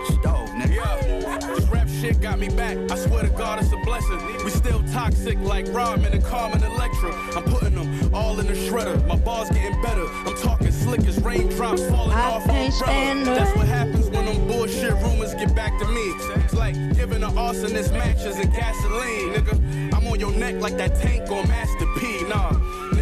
Stove, 0.06 0.50
nigga. 0.50 0.76
Yeah, 0.76 1.38
this 1.38 1.64
rap 1.68 1.88
shit 1.88 2.20
got 2.20 2.40
me 2.40 2.50
back. 2.50 2.78
I 2.92 2.98
swear 2.98 3.24
to 3.24 3.30
God, 3.30 3.60
it's 3.60 3.72
a 3.72 3.78
blessing. 3.86 4.20
We 4.44 4.50
still 4.50 4.84
toxic 4.92 5.40
like 5.40 5.66
Rodman 5.70 6.12
and 6.12 6.26
Carmen 6.26 6.62
Electra. 6.62 7.14
I'm 7.38 7.44
putting 7.44 7.76
them 7.76 8.14
all 8.14 8.38
in 8.42 8.48
the 8.48 8.54
shredder. 8.54 9.08
My 9.08 9.16
bars 9.16 9.50
getting 9.50 9.82
better. 9.82 10.06
I'm 10.26 10.36
talking 10.36 10.72
slick 10.72 11.08
as 11.08 11.18
raindrops 11.22 11.88
falling 11.88 12.18
I 12.18 12.32
off 12.32 12.46
can't 12.46 12.66
on 12.66 12.72
stand 12.74 13.20
umbrella. 13.20 13.40
That's 13.40 13.56
what 13.56 13.68
happens 13.68 14.10
when 14.10 14.26
them 14.26 14.46
bullshit 14.48 14.94
rumors 14.96 15.34
get 15.36 15.56
back 15.56 15.80
to 15.80 15.88
me. 15.88 16.02
It's 16.44 16.54
like 16.54 16.76
giving 16.96 17.24
an 17.24 17.32
arsonist 17.32 17.94
matches 17.94 18.36
and 18.36 18.52
gasoline, 18.52 19.34
nigga. 19.34 19.94
I'm 19.94 20.06
on 20.06 20.20
your 20.20 20.34
neck 20.34 20.56
like 20.56 20.76
that 20.78 20.96
tank 20.96 21.32
on 21.32 21.48
Master 21.48 21.86
P. 21.98 22.24
Nah, 22.28 22.52
nigga, 22.52 22.95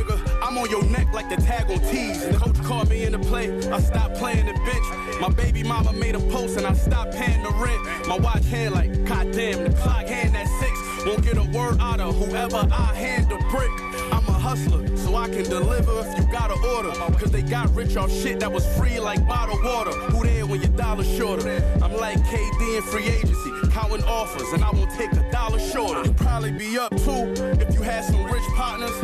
I'm 0.54 0.60
on 0.60 0.70
your 0.70 0.86
neck 0.86 1.12
like 1.12 1.30
the 1.30 1.38
tag 1.38 1.72
on 1.72 1.80
T's. 1.80 2.28
The 2.28 2.38
coach 2.38 2.64
called 2.64 2.88
me 2.88 3.06
in 3.06 3.14
to 3.14 3.18
play. 3.18 3.50
I 3.72 3.80
stopped 3.80 4.14
playing 4.18 4.46
the 4.46 4.52
bitch. 4.52 5.20
My 5.20 5.30
baby 5.30 5.64
mama 5.64 5.92
made 5.94 6.14
a 6.14 6.20
post 6.20 6.58
and 6.58 6.68
I 6.68 6.74
stopped 6.74 7.16
paying 7.16 7.42
the 7.42 7.50
rent. 7.50 8.08
My 8.08 8.20
watch 8.20 8.46
hand 8.46 8.76
like, 8.76 9.04
goddamn, 9.04 9.64
the 9.64 9.72
clock 9.72 10.06
hand 10.06 10.38
at 10.38 10.46
six. 10.60 11.06
Won't 11.08 11.24
get 11.24 11.38
a 11.38 11.58
word 11.58 11.80
out 11.80 12.00
of 12.00 12.16
whoever 12.16 12.68
I 12.72 12.94
hand 12.94 13.32
the 13.32 13.38
brick. 13.50 13.72
I'm 14.14 14.28
a 14.28 14.38
hustler, 14.38 14.96
so 14.96 15.16
I 15.16 15.28
can 15.28 15.46
deliver 15.46 15.92
if 16.02 16.20
you 16.20 16.32
got 16.32 16.52
an 16.52 16.64
order. 16.64 16.92
Cause 17.18 17.32
they 17.32 17.42
got 17.42 17.74
rich 17.74 17.98
off 17.98 18.12
shit 18.12 18.40
that 18.42 18.52
was 18.52 18.64
free 18.78 19.00
like 19.00 19.28
bottled 19.28 19.64
water. 19.64 19.90
Who 19.90 20.24
there 20.24 20.33
when 20.54 20.62
your 20.62 20.78
dollar 20.78 21.04
shorter? 21.04 21.64
I'm 21.82 21.96
like 21.98 22.20
KD 22.20 22.78
in 22.78 22.84
free 22.84 23.08
agency, 23.08 23.50
counting 23.72 24.04
offers, 24.04 24.48
and 24.54 24.64
I 24.64 24.70
won't 24.70 24.92
take 24.92 25.12
a 25.14 25.32
dollar 25.32 25.58
shorter. 25.58 26.06
You 26.06 26.14
probably 26.14 26.52
be 26.52 26.78
up 26.78 26.92
too 26.92 27.34
if 27.60 27.74
you 27.74 27.82
had 27.82 28.04
some 28.04 28.24
rich 28.26 28.44
partners. 28.56 28.96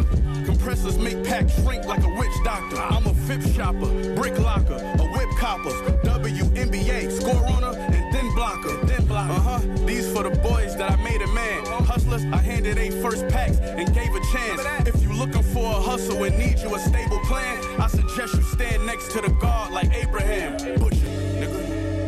Compressors 0.45 1.00
make 1.00 1.24
packs 1.24 1.60
shrink 1.64 1.86
like 1.86 2.03
a 2.03 2.14
witch 2.19 2.38
doctor. 2.44 2.78
I'm 2.78 3.08
a 3.08 3.16
fip 3.26 3.42
shopper, 3.42 4.14
brick 4.14 4.38
locker, 4.38 4.76
a 4.76 5.06
whip 5.18 5.30
copper, 5.40 5.72
WNBA, 6.03 7.11
score 7.11 7.42
runner, 7.42 7.76
and 7.76 8.14
then 8.14 8.32
blocker. 8.36 8.86
Then 8.86 9.08
blocker. 9.08 9.34
Uh 9.34 9.40
huh. 9.40 9.60
These 9.88 10.11
for 10.14 10.22
the 10.22 10.36
boys 10.42 10.76
that 10.78 10.92
I 10.92 11.03
made 11.03 11.24
a 11.24 11.28
man. 11.34 11.66
Hustlers, 11.66 12.26
I 12.26 12.38
handed 12.38 12.78
a 12.78 12.92
first 13.02 13.28
packs 13.30 13.58
and 13.58 13.92
gave 13.95 14.14
a 14.14 14.22
chance. 14.32 14.88
If 14.88 15.02
you 15.02 15.14
looking 15.14 15.42
for 15.42 15.66
a 15.66 15.82
hustle 15.82 16.24
and 16.26 16.38
need 16.38 16.60
you 16.60 16.76
a 16.76 16.80
stable 16.80 17.19
plan, 17.22 17.58
I 17.82 17.88
suggest 17.88 18.36
you 18.36 18.44
stand 18.44 18.86
next 18.86 19.11
to 19.14 19.22
the 19.22 19.30
guard 19.42 19.72
like 19.72 19.92
Abraham. 19.95 20.58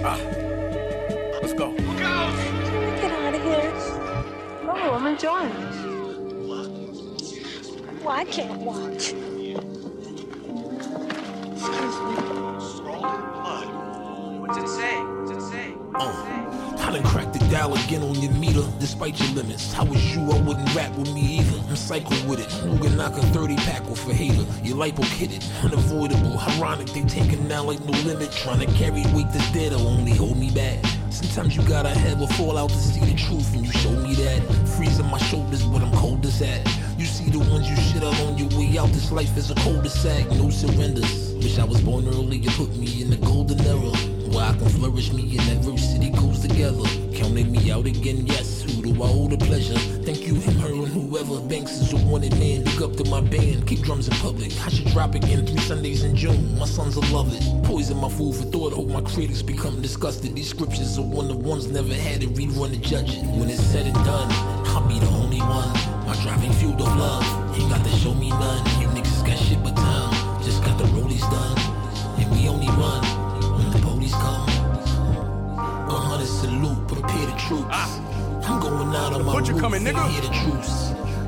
Ah. 0.03 0.17
Let's 1.41 1.53
go. 1.53 1.69
Look 1.69 2.01
out! 2.01 2.35
Get 2.99 3.11
out 3.11 3.35
of 3.35 3.41
here. 3.43 3.71
Oh, 4.67 4.93
I'm 4.93 5.05
enjoying 5.05 5.51
it. 5.51 5.81
Well, 8.03 8.15
I 8.15 8.25
can't 8.25 8.59
watch. 8.61 9.13
Excuse 11.53 11.97
me. 12.01 12.15
What's 14.39 14.57
it 14.57 14.67
say? 14.67 14.95
What's 15.03 15.31
it 15.31 15.41
say? 15.51 15.70
Uh, 15.93 16.77
I 16.79 16.91
done 16.93 17.03
cracked 17.03 17.33
the 17.33 17.39
dial 17.51 17.73
again 17.73 18.01
on 18.01 18.15
your 18.15 18.31
meter, 18.31 18.63
despite 18.79 19.19
your 19.19 19.29
limits. 19.43 19.73
How 19.73 19.83
was 19.83 20.15
you? 20.15 20.21
I 20.31 20.39
wouldn't 20.41 20.73
rap 20.73 20.95
with 20.97 21.13
me 21.13 21.39
either. 21.39 21.59
I'm 21.67 21.75
psycho 21.75 22.15
with 22.27 22.39
it. 22.39 22.49
Can 22.81 22.95
knock 22.95 23.17
a 23.17 23.21
30 23.21 23.57
pack 23.57 23.83
off 23.89 24.07
a 24.07 24.13
hater? 24.13 24.45
Your 24.63 24.77
lipo 24.77 25.03
hit 25.03 25.33
it, 25.33 25.45
unavoidable. 25.63 26.39
Ironic, 26.39 26.87
they 26.87 27.03
taking 27.03 27.45
now 27.47 27.63
like 27.63 27.83
no 27.83 27.91
limit. 28.07 28.31
Trying 28.31 28.59
to 28.59 28.73
carry 28.73 29.03
weight 29.13 29.27
that's 29.33 29.51
dead 29.51 29.73
only 29.73 30.11
hold 30.13 30.37
me 30.37 30.49
back. 30.49 30.79
Sometimes 31.09 31.57
you 31.57 31.63
gotta 31.63 31.89
have 31.89 32.21
a 32.21 32.27
fallout 32.27 32.69
to 32.69 32.77
see 32.77 33.01
the 33.01 33.15
truth, 33.15 33.53
and 33.53 33.65
you 33.65 33.71
show 33.71 33.91
me 33.91 34.15
that. 34.15 34.41
Freezing 34.77 35.07
my 35.07 35.17
shoulders, 35.17 35.63
but 35.63 35.81
I'm 35.81 35.91
coldest 35.93 36.41
at. 36.41 36.65
You 36.97 37.05
see 37.05 37.29
the 37.29 37.39
ones 37.39 37.69
you 37.69 37.75
shit 37.75 38.03
up 38.03 38.17
on 38.21 38.37
your 38.37 38.47
way 38.57 38.77
out. 38.77 38.89
This 38.89 39.11
life 39.11 39.35
is 39.37 39.51
a 39.51 39.55
cul-de-sac, 39.55 40.29
no 40.31 40.49
surrenders. 40.49 41.33
Wish 41.33 41.59
I 41.59 41.65
was 41.65 41.81
born 41.81 42.07
early, 42.07 42.37
you 42.37 42.49
put 42.51 42.75
me 42.77 43.01
in 43.01 43.09
the 43.09 43.17
golden 43.17 43.59
era. 43.61 44.10
Where 44.31 44.45
I 44.45 44.53
can 44.53 44.69
flourish, 44.69 45.11
me 45.11 45.37
and 45.37 45.49
adversity 45.49 46.09
goes 46.09 46.39
together. 46.39 46.87
Counting 47.13 47.51
me 47.51 47.69
out 47.69 47.85
again, 47.85 48.25
yes. 48.25 48.61
Who 48.61 48.81
do 48.81 49.03
I 49.03 49.07
owe 49.07 49.27
the 49.27 49.37
pleasure? 49.37 49.77
Thank 50.07 50.25
you, 50.25 50.35
him, 50.35 50.55
her, 50.55 50.71
and 50.71 50.87
whoever. 50.87 51.41
Banks 51.41 51.73
is 51.73 51.91
a 51.91 51.97
wanted 51.97 52.39
man. 52.39 52.63
Look 52.63 52.81
up 52.81 52.95
to 52.97 53.09
my 53.09 53.19
band, 53.19 53.67
keep 53.67 53.81
drums 53.81 54.07
in 54.07 54.15
public. 54.17 54.51
I 54.65 54.69
should 54.69 54.87
drop 54.87 55.15
again 55.15 55.45
three 55.45 55.59
Sundays 55.59 56.03
in 56.03 56.15
June. 56.15 56.57
My 56.57 56.65
sons 56.65 56.95
will 56.95 57.03
love 57.11 57.33
it. 57.33 57.43
Poison 57.65 57.97
my 57.97 58.07
food 58.07 58.35
for 58.35 58.45
thought. 58.45 58.71
Hope 58.71 58.87
my 58.87 59.01
critics 59.01 59.41
become 59.41 59.81
disgusted. 59.81 60.33
These 60.33 60.49
scriptures 60.49 60.97
are 60.97 61.01
one 61.01 61.29
of 61.29 61.37
ones 61.37 61.67
never 61.67 61.93
had 61.93 62.21
to 62.21 62.27
rerun 62.27 62.71
and 62.71 62.81
judge 62.81 63.17
it. 63.17 63.23
When 63.35 63.49
it's 63.49 63.61
said 63.61 63.85
and 63.85 63.95
done, 64.05 64.31
I'll 64.71 64.87
be 64.87 64.97
the 64.97 65.09
only 65.09 65.39
one. 65.39 65.73
My 66.07 66.17
driving 66.23 66.53
fueled 66.53 66.79
of 66.79 66.95
love. 66.95 67.59
Ain't 67.59 67.69
got 67.69 67.83
to 67.83 67.91
show 67.97 68.13
me 68.13 68.29
none. 68.29 68.65
You 68.79 68.87
niggas 68.95 69.27
got 69.27 69.37
shit 69.37 69.61
but 69.61 69.75
time. 69.75 70.41
Just 70.41 70.63
got 70.63 70.77
the 70.77 70.85
rollies 70.85 71.27
done. 71.29 71.59
And 72.17 72.31
we 72.31 72.47
only 72.47 72.67
run 72.67 73.10
salute, 76.51 76.87
prepare 76.87 77.25
the 77.27 77.35
troops. 77.47 77.99
I'm 78.47 78.59
going 78.59 78.95
out 78.95 79.13
on 79.13 79.25
my 79.25 79.33
Butcher 79.33 79.53
roof 79.53 79.61
coming, 79.61 79.83
nigga. 79.83 80.03
hear 80.09 80.21
the 80.21 80.33
truth. 80.41 80.71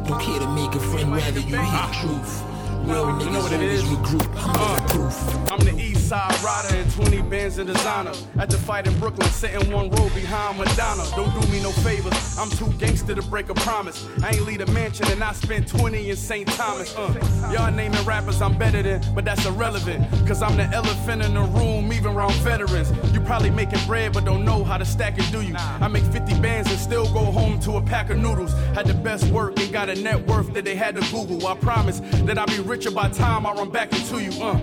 Don't 0.07 0.19
care 0.21 0.39
to 0.39 0.47
make 0.51 0.73
a 0.75 0.79
friend, 0.79 1.11
rather 1.13 1.39
you 1.39 1.55
hear 1.55 1.81
the 1.87 1.95
truth. 2.01 2.43
Real 2.83 3.05
niggas 3.05 3.23
You 3.25 3.31
know 3.31 3.39
what 3.39 3.53
it 3.53 3.61
is? 3.61 3.83
regroup. 3.83 4.27
I'm 4.35 4.49
Uh, 4.51 4.73
living 4.73 4.82
proof. 4.93 5.51
I'm 5.51 5.59
the 5.59 5.75
East 5.77 6.07
Side 6.07 6.43
rider 6.43 6.75
and 6.75 6.91
20 6.93 7.21
bands 7.23 7.57
in 7.57 7.67
designer. 7.67 8.13
At 8.37 8.49
the 8.49 8.57
fight 8.57 8.87
in 8.87 8.97
Brooklyn, 8.99 9.27
sitting 9.29 9.71
one 9.71 9.89
row 9.89 10.09
behind 10.09 10.57
Madonna. 10.57 11.03
Don't 11.15 11.33
do 11.33 11.51
me 11.51 11.61
no 11.61 11.71
favors. 11.71 12.37
I'm 12.37 12.49
too 12.49 12.71
gangster 12.77 13.15
to 13.15 13.21
break 13.23 13.49
a 13.49 13.53
promise. 13.55 14.07
I 14.23 14.29
ain't 14.29 14.45
lead 14.45 14.61
a 14.61 14.71
mansion 14.71 15.07
and 15.09 15.23
I 15.23 15.33
spent 15.33 15.67
20 15.67 16.09
in 16.09 16.15
St. 16.15 16.47
Thomas. 16.49 16.95
Uh, 16.95 17.51
y'all 17.51 17.71
naming 17.71 18.03
rappers 18.05 18.41
I'm 18.41 18.57
better 18.57 18.83
than, 18.83 19.01
but 19.15 19.25
that's 19.25 19.45
irrelevant. 19.45 20.09
Cause 20.27 20.41
I'm 20.41 20.57
the 20.57 20.65
elephant 20.65 21.23
in 21.23 21.33
the 21.33 21.41
room, 21.41 21.91
even 21.91 22.13
around 22.13 22.33
veterans. 22.35 22.91
You 23.13 23.21
probably 23.21 23.49
making 23.49 23.85
bread, 23.87 24.13
but 24.13 24.25
don't 24.25 24.45
know 24.45 24.63
how 24.63 24.77
to 24.77 24.85
stack 24.85 25.17
it, 25.17 25.31
do 25.31 25.41
you? 25.41 25.55
I 25.57 25.87
make 25.87 26.03
50 26.03 26.39
bands 26.39 26.69
and 26.69 26.79
still 26.79 27.11
go 27.13 27.25
home 27.25 27.59
to 27.61 27.77
a 27.77 27.81
pack 27.81 28.09
of 28.09 28.17
noodles. 28.17 28.53
Had 28.75 28.85
the 28.85 28.93
best 28.93 29.25
work 29.31 29.59
and 29.59 29.71
got 29.71 29.89
a 29.89 29.95
net 29.95 30.27
worth 30.27 30.53
that 30.53 30.65
they 30.65 30.75
had 30.75 30.95
to 30.95 31.01
Google. 31.11 31.47
I 31.47 31.55
promise 31.55 31.99
that 32.25 32.37
I'll 32.37 32.47
be 32.47 32.59
richer 32.59 32.91
by 32.91 33.09
time 33.09 33.45
I 33.45 33.53
run 33.53 33.69
back 33.69 33.91
into 33.93 34.21
you. 34.21 34.31
Uh, 34.43 34.59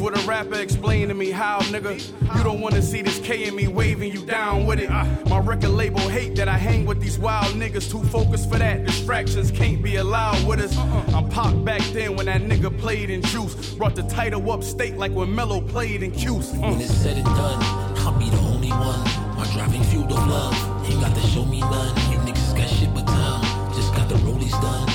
with 0.00 0.16
a 0.16 0.26
rapper, 0.26 0.54
explain 0.54 1.08
to 1.08 1.14
me 1.14 1.30
how, 1.30 1.60
nigga. 1.60 2.00
You 2.36 2.42
don't 2.42 2.60
wanna 2.60 2.80
see 2.80 3.02
this 3.02 3.18
K 3.18 3.44
in 3.44 3.54
me 3.54 3.68
waving 3.68 4.12
you 4.12 4.24
down 4.24 4.66
with 4.66 4.80
it. 4.80 4.88
My 5.28 5.38
record 5.38 5.70
label 5.70 6.00
hate 6.00 6.34
that 6.36 6.48
I 6.48 6.56
hang 6.56 6.86
with 6.86 7.00
these 7.00 7.18
wild 7.18 7.54
niggas. 7.54 7.90
Too 7.90 8.02
focused 8.04 8.50
for 8.50 8.58
that. 8.58 8.84
Distractions 8.86 9.50
can't 9.50 9.82
be 9.82 9.96
allowed 9.96 10.46
with 10.46 10.60
us. 10.60 10.76
I'm 11.14 11.28
pop 11.28 11.64
back 11.64 11.82
then 11.92 12.16
when 12.16 12.26
that 12.26 12.42
nigga 12.42 12.76
played 12.78 13.10
in 13.10 13.22
juice. 13.22 13.74
Brought 13.74 13.94
the 13.94 14.02
title 14.04 14.50
up 14.50 14.62
state 14.64 14.96
like 14.96 15.12
when 15.12 15.34
Melo 15.34 15.60
played 15.60 16.02
in 16.02 16.12
Cuse. 16.12 16.52
When 16.52 16.80
it's 16.80 16.94
said 16.94 17.16
and 17.16 17.26
done, 17.26 17.62
I'll 17.98 18.18
be 18.18 18.30
the 18.30 18.38
only 18.38 18.70
one. 18.70 19.04
My 19.36 19.48
driving 19.52 19.82
fueled 19.84 20.12
of 20.12 20.26
love. 20.26 20.88
Ain't 20.90 21.00
got 21.00 21.14
to 21.14 21.26
show 21.28 21.44
me 21.44 21.60
none. 21.60 21.94
You 22.10 22.18
niggas 22.18 22.56
got 22.56 22.68
shit 22.68 22.92
but 22.94 23.06
time. 23.06 23.74
Just 23.74 23.94
got 23.94 24.08
the 24.08 24.16
rollies 24.16 24.58
done. 24.62 24.88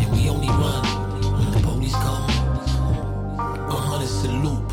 And 0.00 0.12
we 0.12 0.28
only 0.28 0.48
run 0.48 0.89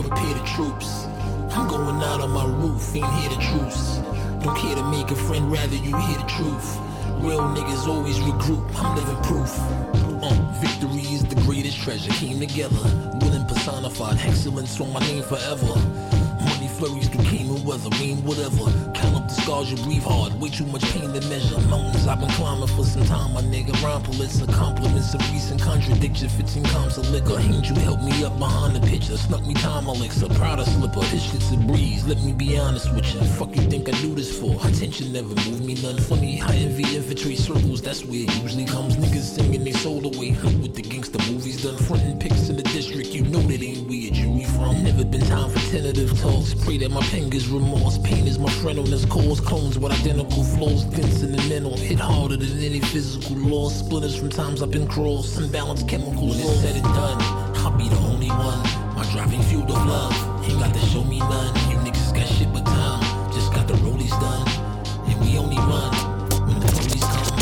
prepare 0.07 0.33
the 0.33 0.45
troops. 0.45 1.05
I'm 1.51 1.67
going 1.67 2.01
out 2.03 2.21
on 2.21 2.31
my 2.31 2.45
roof, 2.45 2.95
ain't 2.95 3.05
hear 3.19 3.29
the 3.29 3.41
truce. 3.43 3.97
Don't 4.43 4.57
care 4.57 4.75
to 4.75 4.83
make 4.91 5.09
a 5.11 5.15
friend, 5.15 5.51
rather 5.51 5.75
you 5.75 5.95
hear 5.95 6.17
the 6.17 6.27
truth. 6.27 6.77
Real 7.19 7.41
niggas 7.55 7.87
always 7.87 8.17
regroup, 8.19 8.63
I'm 8.75 8.95
living 8.95 9.21
proof. 9.23 9.51
Uh, 10.23 10.33
victory 10.61 11.01
is 11.13 11.25
the 11.25 11.35
greatest 11.41 11.81
treasure, 11.81 12.11
came 12.13 12.39
together. 12.39 12.83
Willing 13.19 13.45
personified, 13.47 14.19
excellence 14.21 14.79
on 14.79 14.93
my 14.93 14.99
name 15.01 15.23
forever. 15.23 15.73
Flurries 16.77 17.09
through 17.09 17.23
cane 17.23 17.49
and 17.49 17.65
weather, 17.65 17.89
rain, 17.97 18.23
whatever. 18.23 18.69
Count 18.93 19.15
up 19.15 19.27
the 19.27 19.33
scars, 19.33 19.71
you 19.71 19.77
breathe 19.77 20.03
hard. 20.03 20.39
Way 20.39 20.49
too 20.49 20.65
much 20.67 20.83
pain 20.93 21.11
to 21.11 21.21
measure. 21.27 21.59
Mountains 21.61 22.05
I've 22.05 22.19
been 22.19 22.29
climbing 22.29 22.67
for 22.67 22.85
some 22.85 23.03
time, 23.05 23.33
my 23.33 23.41
nigga. 23.41 23.73
Rhyme 23.81 24.05
are 24.05 24.53
compliments 24.53 25.15
of 25.15 25.21
recent 25.31 25.59
contradiction. 25.59 26.29
15 26.29 26.63
comps 26.65 26.97
of 26.99 27.09
liquor. 27.09 27.39
You 27.39 27.73
help 27.81 28.03
me 28.03 28.23
up 28.23 28.37
behind 28.37 28.75
the 28.75 28.87
picture? 28.87 29.17
Snuck 29.17 29.43
me 29.47 29.55
time 29.55 29.87
elixir, 29.87 30.29
proud 30.35 30.59
of 30.59 30.67
slipper. 30.67 30.99
This 31.09 31.23
shit's 31.23 31.51
a 31.51 31.57
breeze. 31.57 32.05
Let 32.05 32.21
me 32.21 32.31
be 32.31 32.59
honest 32.59 32.93
with 32.93 33.11
you. 33.11 33.21
Fuck 33.21 33.55
you 33.55 33.63
think 33.63 33.89
I 33.89 33.93
do 34.01 34.13
this 34.13 34.37
for? 34.39 34.53
Attention 34.67 35.11
never 35.13 35.29
moved 35.29 35.65
me 35.65 35.73
none 35.81 35.97
funny. 35.97 36.43
I 36.43 36.57
envy 36.57 36.83
infantry 36.95 37.37
circles, 37.37 37.81
that's 37.81 38.05
where 38.05 38.21
it 38.21 38.43
usually 38.43 38.65
comes. 38.65 38.97
Niggas 38.97 39.35
singing 39.35 39.63
they 39.63 39.71
soul 39.71 40.05
away. 40.05 40.37
With 40.61 40.75
the 40.75 40.83
gangster 40.83 41.17
movies 41.31 41.63
done. 41.63 41.77
Frontin' 41.77 42.19
pics 42.19 42.49
in 42.49 42.56
from? 44.57 44.83
Never 44.83 45.05
been 45.05 45.21
time 45.21 45.49
for 45.49 45.59
tentative 45.71 46.19
talks. 46.19 46.53
Pray 46.65 46.77
that 46.79 46.91
my 46.91 47.01
pen 47.01 47.29
gets 47.29 47.47
remorse. 47.47 47.97
Pain 47.99 48.27
is 48.27 48.39
my 48.39 48.49
friend 48.61 48.79
on 48.79 48.89
this 48.89 49.05
cause. 49.05 49.39
Clones 49.39 49.77
with 49.77 49.91
identical 49.91 50.43
flaws. 50.43 50.83
Dents 50.85 51.21
in 51.21 51.31
the 51.31 51.41
mental. 51.47 51.77
Hit 51.77 51.99
harder 51.99 52.37
than 52.37 52.57
any 52.59 52.79
physical 52.79 53.37
loss. 53.37 53.79
Splitters 53.79 54.15
from 54.17 54.29
times 54.29 54.61
I've 54.61 54.71
been 54.71 54.87
crossed. 54.87 55.37
Unbalanced 55.37 55.87
chemicals. 55.87 56.37
When 56.37 56.39
it's 56.39 56.61
said 56.61 56.75
and 56.75 56.83
done, 56.83 57.21
I'll 57.61 57.77
be 57.77 57.87
the 57.87 57.97
only 57.97 58.29
one. 58.29 58.61
My 58.95 59.07
driving 59.11 59.41
fueled 59.43 59.69
of 59.69 59.85
love. 59.85 60.13
Ain't 60.49 60.59
got 60.59 60.73
to 60.73 60.79
show 60.87 61.03
me 61.03 61.19
none. 61.19 61.53
You 61.69 61.77
niggas 61.85 62.13
got 62.13 62.27
shit 62.27 62.51
but 62.51 62.65
time. 62.65 63.31
Just 63.33 63.53
got 63.53 63.67
the 63.67 63.75
rollies 63.85 64.15
done. 64.19 64.47
And 65.07 65.21
we 65.21 65.37
only 65.37 65.57
run 65.57 65.93
when 66.47 66.59
the 66.59 66.67
police 66.67 67.07
come. 67.13 67.37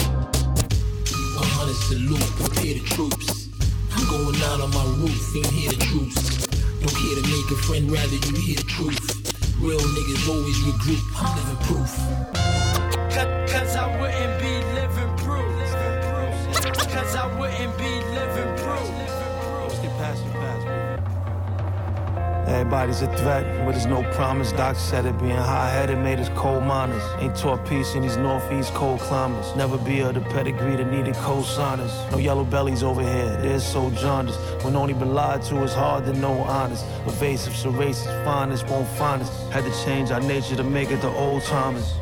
100 1.40 1.74
salute, 1.88 2.20
prepare 2.40 2.74
the 2.74 2.84
troops. 2.94 3.50
I'm 3.96 4.06
going 4.10 4.42
out 4.44 4.62
on 4.62 4.72
my 4.72 4.86
roof, 5.00 5.36
ain't 5.36 5.46
hear 5.48 5.70
the 5.72 5.78
truth. 5.78 6.45
Don't 6.86 6.98
care 6.98 7.16
to 7.16 7.28
make 7.28 7.50
a 7.50 7.56
friend, 7.64 7.92
rather 7.92 8.14
you 8.14 8.36
hear 8.36 8.56
the 8.58 8.64
truth. 8.64 9.58
Real 9.60 9.80
niggas 9.80 10.30
always 10.30 10.56
regroup, 10.60 11.02
I'm 11.18 11.36
living 11.36 11.66
proof. 11.66 11.90
Cause, 13.12 13.52
cause 13.52 13.76
I 13.76 14.00
wouldn't 14.00 14.40
be 14.40 14.54
living 14.76 15.18
proof. 15.18 15.66
Cause 16.94 17.16
I 17.16 17.40
wouldn't 17.40 17.78
be 17.80 17.90
living 18.14 18.56
proof. 18.64 18.92
Let's 19.64 19.80
get 19.80 19.98
past 19.98 20.26
it, 20.28 20.34
past 20.34 20.85
Everybody's 22.48 23.02
a 23.02 23.08
threat, 23.18 23.66
but 23.66 23.72
there's 23.72 23.88
no 23.88 24.04
promise. 24.14 24.52
Doc 24.52 24.76
said 24.76 25.08
it. 25.08 25.18
Being 25.18 25.32
high 25.32 25.72
headed 25.72 25.98
made 25.98 26.20
us 26.20 26.30
cold 26.36 26.64
miners. 26.64 27.02
Ain't 27.18 27.36
taught 27.36 27.66
peace 27.66 27.96
in 27.96 28.04
these 28.04 28.18
northeast 28.18 28.72
cold 28.76 29.00
climates. 29.00 29.56
Never 29.56 29.80
be 29.80 30.02
of 30.02 30.14
the 30.14 30.22
pedigree 30.22 30.76
that 30.76 30.92
needed 30.92 31.16
co-signers. 31.16 31.92
No 32.12 32.20
yellow 32.20 32.44
bellies 32.44 32.84
over 32.84 33.02
here, 33.02 33.36
they're 33.38 33.60
so 33.60 33.90
jaundiced. 33.90 34.40
When 34.64 34.76
only 34.76 34.94
been 34.94 35.16
lied 35.16 35.42
to, 35.44 35.64
it's 35.64 35.74
hard 35.74 36.06
to 36.06 36.14
know 36.14 36.34
honest. 36.42 36.86
Evasive, 37.08 37.56
so 37.56 37.72
racist, 37.72 38.24
finest 38.24 38.68
won't 38.68 38.88
find 38.90 39.24
us. 39.24 39.50
Had 39.50 39.64
to 39.64 39.84
change 39.84 40.12
our 40.12 40.22
nature 40.22 40.56
to 40.56 40.64
make 40.64 40.92
it 40.92 41.02
the 41.02 41.10
old 41.10 41.42
timers. 41.44 41.96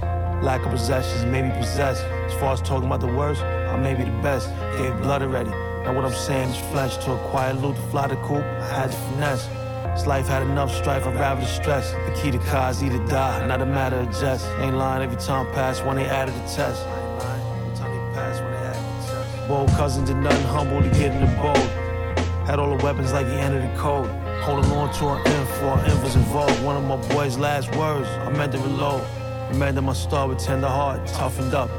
Lack 0.43 0.65
of 0.65 0.71
possessions, 0.71 1.23
maybe 1.23 1.49
possessed. 1.51 2.03
As 2.03 2.33
far 2.33 2.51
as 2.51 2.61
talking 2.61 2.87
about 2.87 2.99
the 2.99 3.07
worst, 3.07 3.41
I 3.41 3.77
may 3.77 3.93
be 3.93 4.03
the 4.03 4.21
best. 4.21 4.49
Gave 4.77 4.93
blood 5.01 5.21
already. 5.21 5.51
Now 5.85 5.93
what 5.93 6.03
I'm 6.03 6.13
saying 6.13 6.49
is 6.49 6.57
flesh 6.71 6.97
to 7.05 7.13
acquire 7.13 7.53
loot 7.53 7.77
to 7.77 7.81
fly 7.83 8.07
the 8.07 8.17
coop. 8.17 8.43
I 8.43 8.81
had 8.81 8.91
to 8.91 8.97
finesse. 8.97 9.47
This 9.93 10.07
life 10.07 10.27
had 10.27 10.41
enough 10.41 10.73
strife, 10.73 11.05
I'd 11.05 11.13
rather 11.13 11.41
the 11.41 11.47
stress. 11.47 11.91
The 11.91 12.19
key 12.19 12.31
to 12.31 12.39
cars 12.39 12.83
either 12.83 12.97
die, 13.07 13.45
not 13.45 13.61
a 13.61 13.65
matter 13.65 13.97
of 13.97 14.09
just. 14.09 14.47
Ain't 14.57 14.75
lying 14.75 15.03
every 15.03 15.21
time 15.21 15.45
pass 15.53 15.81
when 15.81 15.97
they 15.97 16.05
added 16.05 16.33
the 16.33 16.47
test. 16.47 16.83
Bold 19.47 19.69
cousins 19.69 20.09
did 20.09 20.17
nothing 20.17 20.47
humble 20.47 20.81
to 20.81 20.89
get 20.89 21.11
in 21.11 21.21
the 21.21 21.41
boat. 21.41 21.57
Had 22.47 22.57
all 22.57 22.75
the 22.75 22.83
weapons 22.83 23.13
like 23.13 23.27
he 23.27 23.33
entered 23.33 23.61
the 23.61 23.77
code. 23.77 24.09
Holding 24.41 24.71
on 24.71 24.91
to 24.95 25.09
an 25.09 25.27
end 25.27 25.47
for 25.49 25.77
an 25.77 25.91
end 25.91 26.01
was 26.01 26.15
involved. 26.15 26.63
One 26.63 26.75
of 26.75 26.83
my 26.85 26.95
boy's 27.13 27.37
last 27.37 27.73
words, 27.75 28.09
I 28.09 28.29
meant 28.31 28.53
to 28.53 28.57
reload. 28.57 29.05
Remember 29.51 29.83
my 29.83 29.93
star 29.93 30.27
with 30.27 30.39
tender 30.39 30.67
heart, 30.67 31.05
toughened 31.05 31.53
up. 31.53 31.69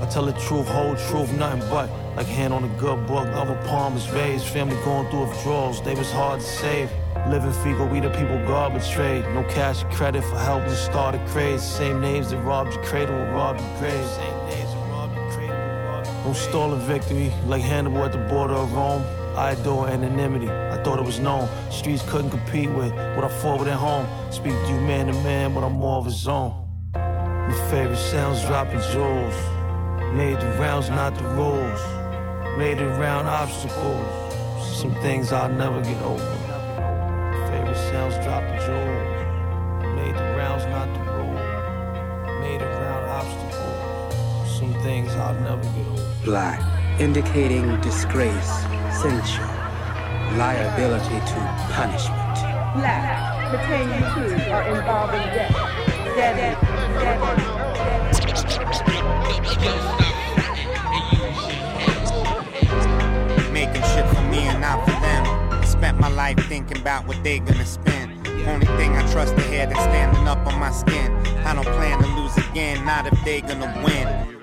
I 0.00 0.06
tell 0.06 0.26
the 0.26 0.32
truth, 0.32 0.66
whole 0.66 0.96
truth, 0.96 1.32
nothing 1.34 1.60
but. 1.70 1.88
Like 2.16 2.26
hand 2.26 2.52
on 2.52 2.64
a 2.64 2.80
good 2.80 3.06
book, 3.06 3.26
double 3.32 3.54
palm 3.68 3.96
is 3.96 4.10
raised. 4.10 4.46
Family 4.46 4.76
going 4.84 5.08
through 5.10 5.28
withdrawals, 5.28 5.80
they 5.82 5.94
was 5.94 6.10
hard 6.10 6.40
to 6.40 6.46
save. 6.46 6.90
Living 7.28 7.52
fecal, 7.52 7.86
we 7.86 8.00
the 8.00 8.10
people 8.10 8.36
God 8.46 8.74
betrayed. 8.74 9.24
No 9.34 9.44
cash 9.44 9.84
or 9.84 9.90
credit 9.90 10.24
for 10.24 10.38
helping 10.38 10.74
start 10.74 11.14
a 11.14 11.24
craze. 11.28 11.62
Same 11.62 12.00
names 12.00 12.30
that 12.30 12.38
robbed 12.42 12.74
your 12.74 12.82
cradle 12.84 13.14
will 13.14 13.26
rob 13.32 13.58
your 13.58 13.78
grave. 13.78 14.04
No 16.24 16.32
stolen 16.34 16.78
victory, 16.80 17.32
like 17.46 17.62
Hannibal 17.62 18.04
at 18.04 18.12
the 18.12 18.18
border 18.18 18.54
of 18.54 18.72
Rome. 18.72 19.04
I 19.36 19.52
adore 19.52 19.88
anonymity. 19.88 20.48
I 20.48 20.82
thought 20.82 20.98
it 20.98 21.04
was 21.04 21.18
known. 21.18 21.48
Streets 21.70 22.02
couldn't 22.08 22.30
compete 22.30 22.70
with 22.70 22.92
what 23.16 23.24
I 23.24 23.28
forward 23.40 23.68
at 23.68 23.76
home. 23.76 24.06
Speak 24.30 24.52
to 24.52 24.68
you 24.68 24.80
man 24.80 25.06
to 25.06 25.12
man, 25.22 25.54
but 25.54 25.64
I'm 25.64 25.72
more 25.72 25.98
of 25.98 26.06
a 26.06 26.10
zone. 26.10 26.54
My 26.94 27.68
favorite 27.70 27.96
sounds 27.96 28.40
dropping 28.42 28.80
jewels. 28.92 29.34
Made 30.14 30.40
the 30.40 30.56
rounds, 30.60 30.90
not 30.90 31.14
the 31.16 31.24
rules. 31.24 31.80
Made 32.58 32.78
it 32.78 32.82
around 32.82 33.26
obstacles. 33.26 34.06
Some 34.76 34.94
things 34.96 35.32
I'll 35.32 35.48
never 35.48 35.80
get 35.82 36.00
over. 36.02 36.41
Favorite 38.02 38.14
sounds 38.14 38.24
dropping 38.24 38.58
jewels. 38.66 39.94
Made 39.94 40.14
the 40.16 40.36
rounds, 40.36 40.64
not 40.66 40.88
the 40.92 41.00
rule. 41.12 42.40
Made 42.40 42.62
around 42.62 43.04
obstacles. 43.08 44.58
Some 44.58 44.74
things 44.82 45.12
I'll 45.14 45.38
never 45.40 45.62
get 45.62 45.86
over. 45.86 46.24
Black, 46.24 47.00
indicating 47.00 47.80
disgrace, 47.80 48.50
censure, 49.00 49.46
liability 50.36 51.14
to 51.14 51.38
punishment. 51.70 52.38
Black, 52.74 53.50
pertaining 53.50 54.00
to 54.00 54.50
or 54.50 54.78
involving 54.78 55.20
death. 55.30 55.54
Dead, 56.16 56.58
Making 63.52 63.82
shit 63.82 64.06
for 64.08 64.22
me 64.22 64.38
and 64.48 64.60
not 64.60 64.84
for 64.84 65.00
them. 65.00 65.64
Spent 65.64 66.00
my 66.00 66.08
life 66.08 66.38
thinking 66.48 66.78
about 66.78 67.06
what 67.06 67.22
they 67.22 67.38
gonna 67.38 67.64
spend. 67.64 67.91
Only 68.46 68.66
thing 68.66 68.92
I 68.96 69.10
trust 69.12 69.38
hear 69.42 69.66
that's 69.66 69.80
standing 69.80 70.26
up 70.26 70.44
on 70.46 70.58
my 70.58 70.70
skin. 70.70 71.12
I 71.46 71.54
don't 71.54 71.64
plan 71.64 72.02
to 72.02 72.06
lose 72.16 72.36
again, 72.48 72.84
not 72.84 73.06
if 73.06 73.24
they 73.24 73.40
gonna 73.40 73.72
win. 73.84 74.41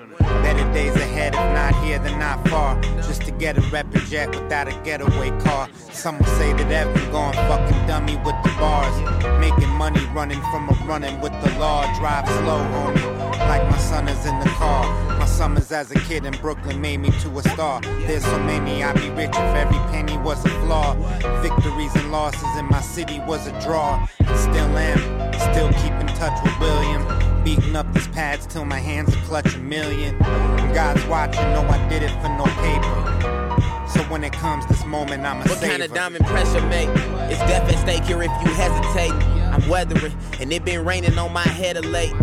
Better 0.50 0.72
days 0.72 0.96
ahead, 0.96 1.32
if 1.32 1.54
not 1.54 1.76
here, 1.84 2.00
then 2.00 2.18
not 2.18 2.48
far. 2.48 2.74
Just 3.06 3.22
to 3.22 3.30
get 3.30 3.56
a 3.56 3.60
rapid 3.70 4.00
jet 4.06 4.30
without 4.30 4.66
a 4.66 4.72
getaway 4.82 5.30
car. 5.42 5.68
Some 5.92 6.18
will 6.18 6.26
say 6.26 6.52
that 6.54 6.72
Evan 6.72 7.12
gone 7.12 7.34
fucking 7.34 7.86
dummy 7.86 8.16
with 8.16 8.34
the 8.42 8.52
bars. 8.58 8.96
Making 9.38 9.68
money 9.68 10.04
running 10.06 10.40
from 10.50 10.68
a 10.68 10.72
running 10.88 11.20
with 11.20 11.30
the 11.44 11.56
law. 11.60 11.86
Drive 12.00 12.26
slow, 12.26 12.64
homie, 12.74 13.38
like 13.48 13.62
my 13.70 13.78
son 13.78 14.08
is 14.08 14.26
in 14.26 14.36
the 14.40 14.48
car. 14.58 14.82
My 15.20 15.26
summers 15.26 15.70
as 15.70 15.92
a 15.92 16.00
kid 16.00 16.24
in 16.24 16.32
Brooklyn 16.38 16.80
made 16.80 16.98
me 16.98 17.12
to 17.20 17.38
a 17.38 17.42
star. 17.42 17.80
There's 18.08 18.24
so 18.24 18.38
many, 18.40 18.82
I'd 18.82 18.96
be 18.96 19.08
rich 19.10 19.30
if 19.30 19.36
every 19.36 19.78
penny 19.92 20.18
was 20.18 20.44
a 20.44 20.48
flaw. 20.62 20.94
Victories 21.42 21.94
and 21.94 22.10
losses 22.10 22.58
in 22.58 22.64
my 22.64 22.80
city 22.80 23.20
was 23.20 23.46
a 23.46 23.52
draw. 23.60 24.04
And 24.18 24.36
still 24.36 24.76
am, 24.76 25.29
still 25.40 25.72
keep 25.82 25.92
in 25.92 26.06
touch 26.08 26.36
with 26.42 26.58
William. 26.60 27.44
Beating 27.44 27.74
up 27.74 27.92
these 27.94 28.08
pads 28.08 28.46
till 28.46 28.64
my 28.64 28.78
hands 28.78 29.14
are 29.16 29.20
clutch 29.22 29.54
a 29.54 29.58
million. 29.58 30.14
And 30.22 30.74
God's 30.74 31.04
watching, 31.06 31.42
know 31.52 31.62
I 31.62 31.88
did 31.88 32.02
it 32.02 32.10
for 32.20 32.28
no 32.28 32.44
paper. 32.44 33.88
So 33.88 34.00
when 34.04 34.22
it 34.22 34.32
comes 34.32 34.66
this 34.66 34.84
moment, 34.84 35.24
I'm 35.24 35.40
a 35.40 35.48
What 35.48 35.60
kind 35.60 35.82
of 35.82 35.92
diamond 35.92 36.26
pressure 36.26 36.64
make? 36.68 36.88
It's 37.30 37.40
death 37.40 37.68
at 37.72 37.78
stake 37.78 38.04
here 38.04 38.22
if 38.22 38.30
you 38.44 38.52
hesitate. 38.52 39.12
I'm 39.50 39.68
weathering, 39.68 40.14
and 40.38 40.52
it 40.52 40.64
been 40.64 40.84
raining 40.84 41.18
on 41.18 41.32
my 41.32 41.42
head 41.42 41.76
of 41.76 41.84
late. 41.86 42.16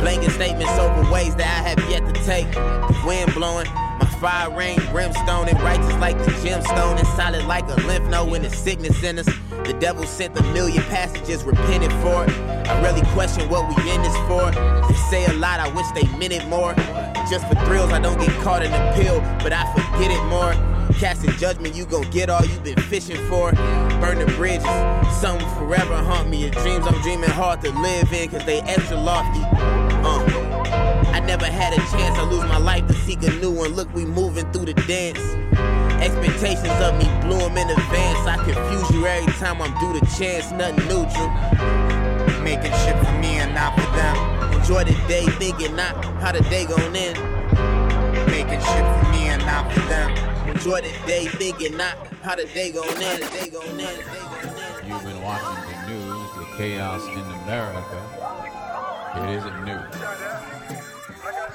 Blanket 0.00 0.30
statements 0.32 0.72
over 0.78 1.08
ways 1.12 1.36
that 1.36 1.46
I 1.46 1.68
have 1.68 1.90
yet 1.90 2.02
to 2.12 2.24
take. 2.24 2.50
The 2.52 3.02
wind 3.06 3.32
blowing, 3.34 3.68
my 4.00 4.06
fire 4.20 4.50
rain, 4.50 4.80
brimstone, 4.90 5.48
and 5.48 5.60
righteous 5.62 5.94
like 6.00 6.18
the 6.18 6.32
gemstone, 6.42 6.98
and 6.98 7.06
solid 7.08 7.44
like 7.44 7.68
a 7.68 7.76
lymph 7.86 8.08
node 8.08 8.30
when 8.30 8.42
the 8.42 8.50
sickness 8.50 9.02
in 9.04 9.18
us. 9.18 9.28
The 9.64 9.76
devil 9.78 10.04
sent 10.04 10.38
a 10.38 10.42
million 10.52 10.82
passages, 10.84 11.44
repented 11.44 11.92
for 12.02 12.24
it. 12.24 12.30
I 12.68 12.80
really 12.82 13.02
question 13.12 13.48
what 13.48 13.68
we 13.68 13.90
in 13.90 14.02
this 14.02 14.16
for. 14.28 14.50
They 14.88 14.94
say 15.10 15.24
a 15.26 15.32
lot, 15.34 15.60
I 15.60 15.68
wish 15.72 15.86
they 15.92 16.04
meant 16.18 16.32
it 16.32 16.46
more. 16.48 16.74
Just 17.30 17.46
for 17.46 17.54
thrills, 17.66 17.92
I 17.92 18.00
don't 18.00 18.18
get 18.18 18.30
caught 18.42 18.62
in 18.64 18.70
the 18.72 18.92
pill, 18.94 19.20
but 19.42 19.52
I 19.52 19.64
forget 19.72 20.10
it 20.10 20.24
more. 20.26 20.52
Casting 20.98 21.30
judgment, 21.32 21.74
you 21.74 21.86
gon' 21.86 22.10
get 22.10 22.28
all 22.28 22.44
you 22.44 22.58
been 22.60 22.78
fishing 22.82 23.16
for. 23.28 23.52
Burn 24.00 24.18
the 24.18 24.26
bridges, 24.36 24.64
something 25.20 25.48
forever 25.56 25.94
haunt 25.94 26.28
me. 26.28 26.48
The 26.48 26.60
dreams 26.60 26.86
I'm 26.86 27.00
dreaming 27.02 27.30
hard 27.30 27.60
to 27.62 27.70
live 27.70 28.12
in, 28.12 28.28
cause 28.28 28.44
they 28.44 28.60
extra 28.62 28.96
lofty. 28.96 29.40
Uh. 30.04 30.41
Never 31.26 31.46
had 31.46 31.72
a 31.72 31.76
chance, 31.76 32.18
I 32.18 32.24
lose 32.24 32.44
my 32.44 32.58
life 32.58 32.86
to 32.88 32.94
seek 32.94 33.22
a 33.22 33.30
new 33.40 33.50
one. 33.50 33.74
Look, 33.74 33.92
we 33.94 34.04
moving 34.04 34.50
through 34.52 34.66
the 34.66 34.74
dance. 34.74 35.20
Expectations 36.02 36.80
of 36.82 36.98
me 36.98 37.06
blew 37.22 37.38
'em 37.38 37.56
in 37.56 37.70
advance. 37.70 38.26
I 38.26 38.36
confuse 38.44 38.90
you 38.90 39.06
every 39.06 39.32
time 39.34 39.62
I'm 39.62 39.72
due 39.78 39.98
the 39.98 40.06
chance, 40.18 40.50
nothing 40.50 40.86
neutral. 40.88 41.30
Making 42.42 42.72
shit 42.82 42.98
for 43.04 43.12
me 43.22 43.38
and 43.38 43.54
not 43.54 43.78
for 43.78 43.88
them. 43.96 44.16
Enjoy 44.52 44.84
the 44.84 44.94
day, 45.06 45.26
thinking 45.38 45.76
not 45.76 46.04
how 46.20 46.32
the 46.32 46.40
day 46.50 46.64
gon' 46.64 46.96
end. 46.96 47.18
Making 48.26 48.60
shit 48.60 48.84
for 48.94 49.08
me 49.12 49.28
and 49.28 49.44
not 49.46 49.72
for 49.72 49.80
them. 49.88 50.10
Enjoy 50.48 50.80
the 50.80 50.92
day, 51.06 51.26
thinking 51.26 51.76
not 51.76 51.94
how 52.22 52.34
the 52.34 52.46
day 52.46 52.72
gon' 52.72 52.88
end. 53.00 53.22
The 53.22 53.30
day 53.38 53.48
gon' 53.48 53.80
end. 53.80 54.02
You've 54.86 55.04
been 55.04 55.22
watching 55.22 55.62
the 55.70 55.76
news, 55.88 56.28
the 56.36 56.46
chaos 56.56 57.02
in 57.06 57.26
America. 57.44 57.98
It 59.16 59.30
isn't 59.36 59.64
new. 59.64 60.51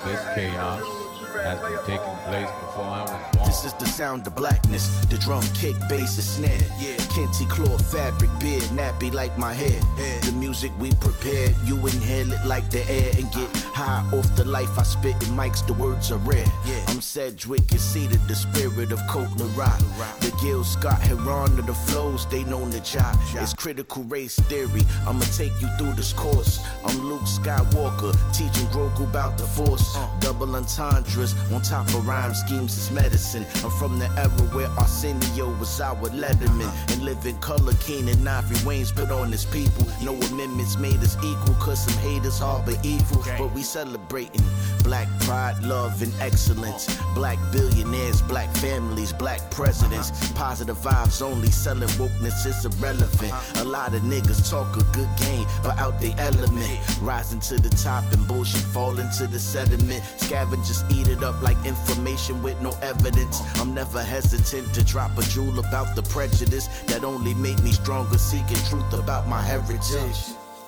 This 0.08 0.24
chaos 0.36 1.07
has 1.44 1.60
been 1.60 1.80
taking 1.86 2.16
place 2.26 2.50
before 2.62 2.86
I 2.86 3.02
was 3.02 3.36
born. 3.36 3.46
This 3.48 3.66
is 3.66 3.74
the 3.74 3.86
sound 3.86 4.28
of 4.28 4.36
blackness. 4.36 4.88
The 5.06 5.18
drum 5.18 5.44
kick, 5.54 5.76
bass, 5.90 6.16
and 6.16 6.24
snare. 6.24 6.70
Yeah, 6.80 6.96
Kente 7.14 7.50
cloth 7.50 7.92
fabric, 7.92 8.30
beard, 8.40 8.64
nappy 8.76 9.14
like 9.14 9.38
my 9.38 9.54
hair. 9.54 9.80
The 10.22 10.32
music 10.34 10.72
we 10.80 10.92
prepared, 10.96 11.56
you 11.64 11.76
inhale 11.88 12.32
it 12.32 12.46
like 12.46 12.70
the 12.70 12.84
air 12.90 13.12
and 13.18 13.32
get 13.32 13.50
high 13.74 14.04
off 14.14 14.36
the 14.36 14.46
life 14.46 14.78
I 14.78 14.84
spit 14.84 15.16
in 15.24 15.34
mics. 15.36 15.66
The 15.66 15.74
words 15.74 16.12
are 16.12 16.18
rare. 16.18 16.46
Yeah. 16.66 16.84
I'm 16.88 17.02
Cedric 17.02 17.72
and 17.72 17.80
seated, 17.80 18.22
the 18.28 18.36
spirit 18.36 18.92
of 18.92 19.00
Cote 19.08 19.30
Rock. 19.56 19.80
The 20.20 20.36
Gil 20.42 20.64
Scott 20.64 21.02
Heron 21.02 21.58
of 21.60 21.66
the 21.66 21.74
flows, 21.74 22.26
they 22.28 22.44
know 22.44 22.64
the 22.70 22.80
job. 22.82 23.16
It's 23.36 23.54
critical 23.54 24.04
race 24.04 24.36
theory. 24.50 24.82
I'ma 25.08 25.26
take 25.36 25.54
you 25.62 25.68
through 25.78 25.94
this 25.94 26.14
course. 26.14 26.60
I'm 26.86 26.98
Luke 27.00 27.22
Skywalker, 27.24 28.14
teaching 28.34 28.68
Grogu 28.68 29.04
about 29.04 29.38
the 29.38 29.46
force. 29.46 29.96
Uh. 29.96 30.08
Double 30.20 30.56
entendres 30.56 31.27
on 31.52 31.62
top 31.62 31.88
of 31.88 32.08
rhyme 32.08 32.34
schemes 32.34 32.78
is 32.78 32.92
medicine. 32.92 33.46
I'm 33.64 33.72
from 33.72 34.00
the 34.00 34.10
era 34.18 34.30
where 34.54 34.70
Arsenio 34.78 35.50
was 35.60 35.80
our 35.82 35.96
letterman. 36.10 36.72
And 36.94 37.02
living 37.04 37.38
color 37.40 37.74
Keenen 37.86 38.28
Ivory 38.28 38.58
Wayans 38.58 38.96
put 38.96 39.12
on 39.12 39.32
his 39.32 39.46
people. 39.46 39.86
No 40.04 40.14
amendments 40.14 40.78
made 40.78 40.98
us 40.98 41.16
equal, 41.18 41.56
cause 41.56 41.84
some 41.86 41.98
haters 42.02 42.40
harbor 42.40 42.76
evil. 42.84 43.24
But 43.38 43.54
we 43.54 43.64
celebrating 43.64 44.44
black 44.84 45.08
pride, 45.22 45.62
love, 45.64 46.02
and 46.02 46.14
excellence. 46.22 46.88
Black 47.14 47.38
billionaires, 47.52 48.22
black 48.22 48.54
families, 48.56 49.12
black 49.14 49.40
presidents. 49.52 50.12
Uh-huh. 50.12 50.34
Positive 50.36 50.78
vibes 50.78 51.22
only, 51.22 51.52
selling 51.52 51.90
wokeness 52.00 52.46
is 52.46 52.66
irrelevant. 52.66 53.34
Uh-huh. 53.34 53.64
A 53.64 53.66
lot 53.66 53.94
of 53.94 54.02
niggas 54.04 54.50
talk 54.50 54.76
a 54.78 54.84
good 54.96 55.10
game, 55.18 55.46
but 55.64 55.78
out 55.78 56.00
they 56.00 56.14
element. 56.18 56.80
Rising 57.02 57.40
to 57.42 57.56
the 57.60 57.70
top 57.70 58.04
and 58.14 58.28
bullshit 58.28 58.62
falling 58.62 59.10
to 59.18 59.28
the 59.28 59.40
sediment. 59.40 60.04
Scavengers 60.18 60.84
eat 60.90 61.08
it 61.18 61.24
up 61.24 61.42
like 61.42 61.58
information 61.66 62.42
with 62.44 62.60
no 62.62 62.72
evidence. 62.82 63.42
I'm 63.60 63.74
never 63.74 64.04
hesitant 64.04 64.74
to 64.74 64.84
drop 64.84 65.18
a 65.18 65.24
jewel 65.24 65.60
about 65.60 65.96
the 65.96 66.04
prejudice 66.04 66.68
that 66.88 67.04
only 67.04 67.34
made 67.34 67.62
me 67.64 67.72
stronger, 67.72 68.18
seeking 68.18 68.58
truth 68.70 68.94
about 68.94 69.28
my 69.28 69.42
heritage. 69.42 70.18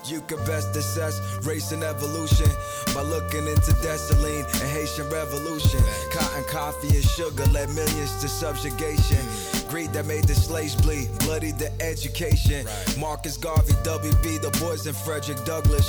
You 0.06 0.22
can 0.22 0.38
best 0.46 0.76
assess 0.76 1.20
race 1.46 1.72
and 1.72 1.84
evolution 1.84 2.50
by 2.96 3.04
looking 3.04 3.48
into 3.48 3.72
Dessalines 3.84 4.52
and 4.62 4.70
Haitian 4.72 5.10
Revolution. 5.10 5.82
Cotton, 6.12 6.44
coffee, 6.46 6.96
and 6.96 7.04
sugar 7.04 7.46
led 7.48 7.70
millions 7.70 8.16
to 8.22 8.28
subjugation. 8.28 9.59
Greed 9.70 9.94
that 9.94 10.08
made 10.08 10.24
the 10.24 10.34
slaves 10.34 10.76
bleed, 10.76 11.08
bloodied 11.20 11.60
the 11.60 11.72
education. 11.80 12.66
Marcus 12.98 13.38
Garvey, 13.38 13.74
W.E.B. 13.84 14.40
Du 14.40 14.50
Bois, 14.60 14.88
and 14.88 14.96
Frederick 14.98 15.38
Douglass. 15.46 15.86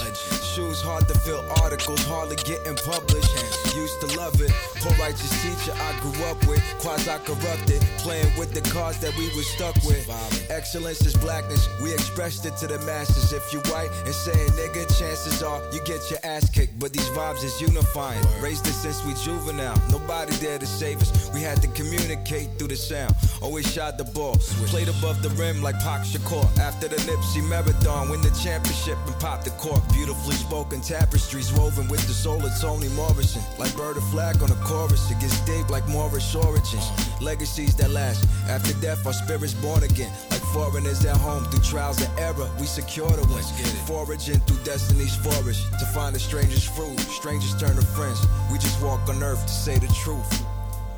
Shoes 0.54 0.82
hard 0.82 1.08
to 1.08 1.18
fill, 1.20 1.42
articles 1.62 2.04
hardly 2.04 2.36
getting 2.44 2.76
published. 2.76 3.32
Used 3.74 4.00
to 4.02 4.18
love 4.18 4.38
it. 4.42 4.52
Poor 4.80 4.92
righteous 5.00 5.32
teacher 5.40 5.72
I 5.72 5.98
grew 6.00 6.24
up 6.26 6.36
with, 6.46 6.62
quasi 6.78 7.10
corrupted, 7.24 7.80
playing 7.98 8.28
with 8.38 8.52
the 8.52 8.60
cards 8.70 8.98
that 9.00 9.16
we 9.16 9.28
were 9.34 9.42
stuck 9.42 9.76
with. 9.84 10.04
Excellence 10.50 11.00
is 11.06 11.16
blackness, 11.16 11.68
we 11.82 11.92
expressed 11.92 12.44
it 12.44 12.56
to 12.58 12.66
the 12.66 12.78
masses. 12.80 13.32
If 13.32 13.52
you 13.52 13.60
white 13.72 13.90
and 14.04 14.14
saying 14.14 14.50
nigga, 14.60 14.86
chances 14.98 15.42
are 15.42 15.62
you 15.72 15.80
get 15.84 16.00
your 16.10 16.20
ass 16.24 16.50
kicked. 16.50 16.78
But 16.78 16.92
these 16.92 17.08
vibes 17.10 17.44
is 17.44 17.60
unifying. 17.60 18.22
Raised 18.42 18.66
it 18.66 18.72
since 18.72 19.04
we 19.04 19.14
juvenile, 19.24 19.80
nobody 19.90 20.32
there 20.36 20.58
to 20.58 20.66
save 20.66 21.00
us. 21.00 21.30
We 21.32 21.40
had 21.40 21.62
to 21.62 21.68
communicate 21.68 22.58
through 22.58 22.68
the 22.68 22.76
sound. 22.76 23.14
Always 23.40 23.69
shot 23.70 23.96
the 23.96 24.04
ball, 24.04 24.34
played 24.66 24.88
above 24.88 25.22
the 25.22 25.30
rim 25.30 25.62
like 25.62 25.78
Pac 25.78 26.02
Shakur. 26.02 26.44
After 26.58 26.88
the 26.88 26.96
Nipsey 27.06 27.40
Marathon, 27.48 28.10
win 28.10 28.20
the 28.20 28.30
championship 28.42 28.98
and 29.06 29.14
pop 29.20 29.44
the 29.44 29.50
cork. 29.62 29.80
Beautifully 29.92 30.34
spoken 30.34 30.80
tapestries 30.80 31.52
woven 31.52 31.86
with 31.86 32.04
the 32.08 32.12
soul 32.12 32.44
of 32.44 32.52
Toni 32.60 32.88
Morrison. 32.98 33.42
Like 33.58 33.74
bird 33.76 33.96
of 33.96 34.04
flag 34.10 34.42
on 34.42 34.50
a 34.50 34.60
chorus, 34.66 35.08
it 35.10 35.20
gets 35.20 35.38
deep 35.46 35.70
like 35.70 35.86
Morris 35.88 36.34
origins. 36.34 36.86
Legacies 37.20 37.76
that 37.76 37.90
last. 37.90 38.26
After 38.48 38.72
death, 38.80 39.06
our 39.06 39.12
spirits 39.12 39.54
born 39.54 39.84
again. 39.84 40.12
Like 40.30 40.42
foreigners 40.52 41.04
at 41.04 41.16
home 41.16 41.44
through 41.44 41.62
trials 41.62 42.02
and 42.02 42.10
error, 42.18 42.50
we 42.58 42.66
secure 42.66 43.10
the 43.10 43.22
win. 43.32 43.44
Foraging 43.86 44.40
through 44.40 44.64
destiny's 44.64 45.14
forest 45.14 45.62
to 45.78 45.86
find 45.94 46.14
the 46.14 46.18
strangest 46.18 46.74
fruit. 46.74 46.98
Strangers 46.98 47.54
turn 47.60 47.76
to 47.76 47.86
friends. 47.94 48.20
We 48.50 48.58
just 48.58 48.82
walk 48.82 49.08
on 49.08 49.22
earth 49.22 49.46
to 49.46 49.52
say 49.52 49.78
the 49.78 49.92
truth. 50.02 50.44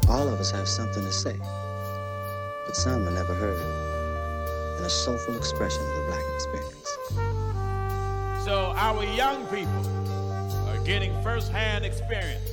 All 0.09 0.27
of 0.27 0.41
us 0.41 0.51
have 0.51 0.69
something 0.69 1.05
to 1.05 1.13
say, 1.13 1.37
but 2.73 2.77
some 2.79 3.07
are 3.07 3.11
never 3.11 3.35
heard 3.35 3.61
and 4.77 4.87
a 4.87 4.89
soulful 4.89 5.37
expression 5.37 5.83
of 5.83 5.95
the 5.95 6.05
black 6.07 6.23
experience. 6.35 6.99
So 8.47 8.73
our 8.77 9.05
young 9.05 9.45
people 9.49 9.85
are 10.69 10.79
getting 10.83 11.13
firsthand 11.23 11.85
experience 11.85 12.51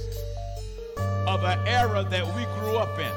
of 1.25 1.45
an 1.45 1.65
era 1.65 2.05
that 2.09 2.25
we 2.35 2.43
grew 2.59 2.75
up 2.75 2.99
in. 2.99 3.13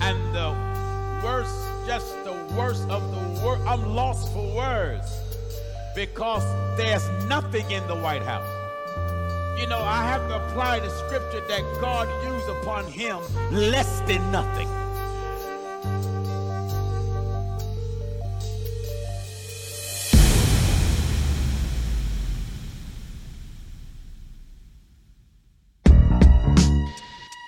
And 0.00 0.34
the 0.34 0.54
worst, 1.22 1.54
just 1.86 2.24
the 2.24 2.32
worst 2.56 2.88
of 2.88 3.02
the 3.10 3.44
worst, 3.44 3.62
I'm 3.66 3.94
lost 3.94 4.32
for 4.32 4.56
words 4.56 5.12
because 5.94 6.44
there's 6.78 7.06
nothing 7.26 7.70
in 7.70 7.86
the 7.86 7.96
White 7.96 8.22
House. 8.22 8.53
You 9.58 9.68
know, 9.68 9.80
I 9.80 10.04
have 10.04 10.28
to 10.28 10.36
apply 10.36 10.80
the 10.80 10.90
scripture 10.90 11.40
that 11.46 11.62
God 11.80 12.08
used 12.24 12.48
upon 12.48 12.86
him 12.86 13.18
less 13.52 14.00
than 14.00 14.30
nothing. 14.30 14.68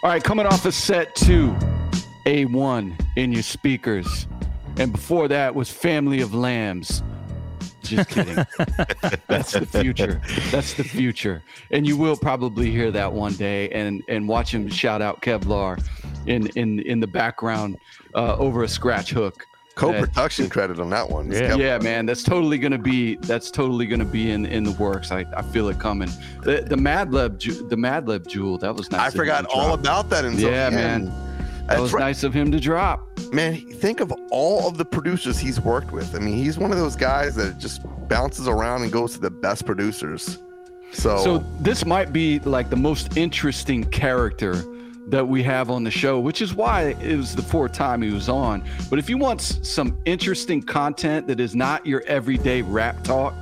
All 0.02 0.12
right, 0.12 0.23
coming 0.23 0.47
off 0.47 0.65
of 0.65 0.75
set 0.75 1.17
two, 1.17 1.52
A1 2.26 2.97
in 3.17 3.33
your 3.33 3.43
speakers. 3.43 4.28
And 4.76 4.93
before 4.93 5.26
that 5.26 5.57
was 5.57 5.68
Family 5.68 6.20
of 6.20 6.33
Lambs. 6.33 7.02
Just 7.89 8.08
kidding. 8.10 8.34
That's 9.26 9.52
the 9.52 9.66
future. 9.66 10.20
That's 10.50 10.74
the 10.74 10.84
future. 10.84 11.42
And 11.70 11.86
you 11.86 11.97
will 11.97 12.16
probably 12.16 12.70
hear 12.70 12.90
that 12.90 13.12
one 13.12 13.34
day 13.34 13.68
and 13.70 14.02
and 14.08 14.28
watch 14.28 14.52
him 14.52 14.68
shout 14.68 15.02
out 15.02 15.23
Kevlar 15.23 15.82
in 16.26 16.47
in 16.48 16.81
in 16.81 17.00
the 17.00 17.06
background 17.06 17.78
uh, 18.15 18.36
over 18.36 18.62
a 18.65 18.68
scratch 18.68 19.10
hook. 19.10 19.47
Co-production 19.76 20.48
credit 20.48 20.81
on 20.81 20.89
that 20.89 21.10
one. 21.10 21.31
Yeah, 21.31 21.55
yeah, 21.55 21.76
man, 21.76 22.06
that's 22.06 22.23
totally 22.23 22.56
gonna 22.56 22.78
be 22.78 23.16
that's 23.16 23.50
totally 23.50 23.84
gonna 23.84 24.06
be 24.06 24.31
in 24.31 24.47
in 24.47 24.65
the 24.65 24.73
works. 24.73 25.12
I, 25.12 25.26
I 25.36 25.42
feel 25.42 25.68
it 25.68 25.78
coming. 25.78 26.08
The 26.42 26.62
the 26.62 26.76
Madlib 26.76 27.39
the 27.68 27.76
Madlib 27.76 28.26
Jewel 28.26 28.56
that 28.58 28.74
was 28.74 28.90
nice. 28.90 29.12
I 29.12 29.15
forgot 29.15 29.44
all 29.47 29.74
about 29.74 30.08
that. 30.10 30.24
Until 30.24 30.50
Yeah, 30.50 30.70
man. 30.70 31.02
end. 31.02 31.12
That 31.67 31.81
was 31.81 31.93
right. 31.93 32.01
nice 32.01 32.23
of 32.23 32.33
him 32.33 32.53
to 32.53 32.61
drop. 32.61 33.09
Man, 33.33 33.57
think 33.73 34.01
of 34.01 34.12
all 34.31 34.69
of 34.69 34.78
the 34.78 34.85
producers 34.85 35.39
he's 35.39 35.61
worked 35.61 35.91
with. 35.93 36.15
I 36.15 36.20
mean, 36.20 36.36
he's 36.36 36.59
one 36.59 36.70
of 36.70 36.78
those 36.78 36.95
guys 36.95 37.35
that 37.36 37.59
just 37.59 37.83
bounces 38.09 38.47
around 38.47 38.83
and 38.83 38.93
goes 38.93 39.15
to 39.15 39.20
the 39.20 39.31
best 39.31 39.67
producers. 39.67 40.39
So, 40.93 41.19
So 41.19 41.39
this 41.61 41.85
might 41.85 42.12
be 42.12 42.39
like 42.41 42.70
the 42.70 42.77
most 42.77 43.17
interesting 43.17 43.85
character 43.85 44.62
that 45.09 45.27
we 45.27 45.43
have 45.43 45.70
on 45.70 45.85
the 45.85 45.91
show, 45.91 46.19
which 46.20 46.41
is 46.41 46.55
why 46.55 46.97
it 47.01 47.17
was 47.17 47.35
the 47.35 47.43
fourth 47.43 47.73
time 47.73 48.03
he 48.03 48.11
was 48.11 48.28
on. 48.28 48.65
But 48.91 48.99
if 48.99 49.09
you 49.09 49.19
want 49.19 49.41
some 49.41 50.01
interesting 50.05 50.62
content 50.62 51.27
that 51.28 51.41
is 51.41 51.55
not 51.55 51.86
your 51.86 52.03
everyday 52.07 52.62
rap 52.62 53.03
talk, 53.05 53.35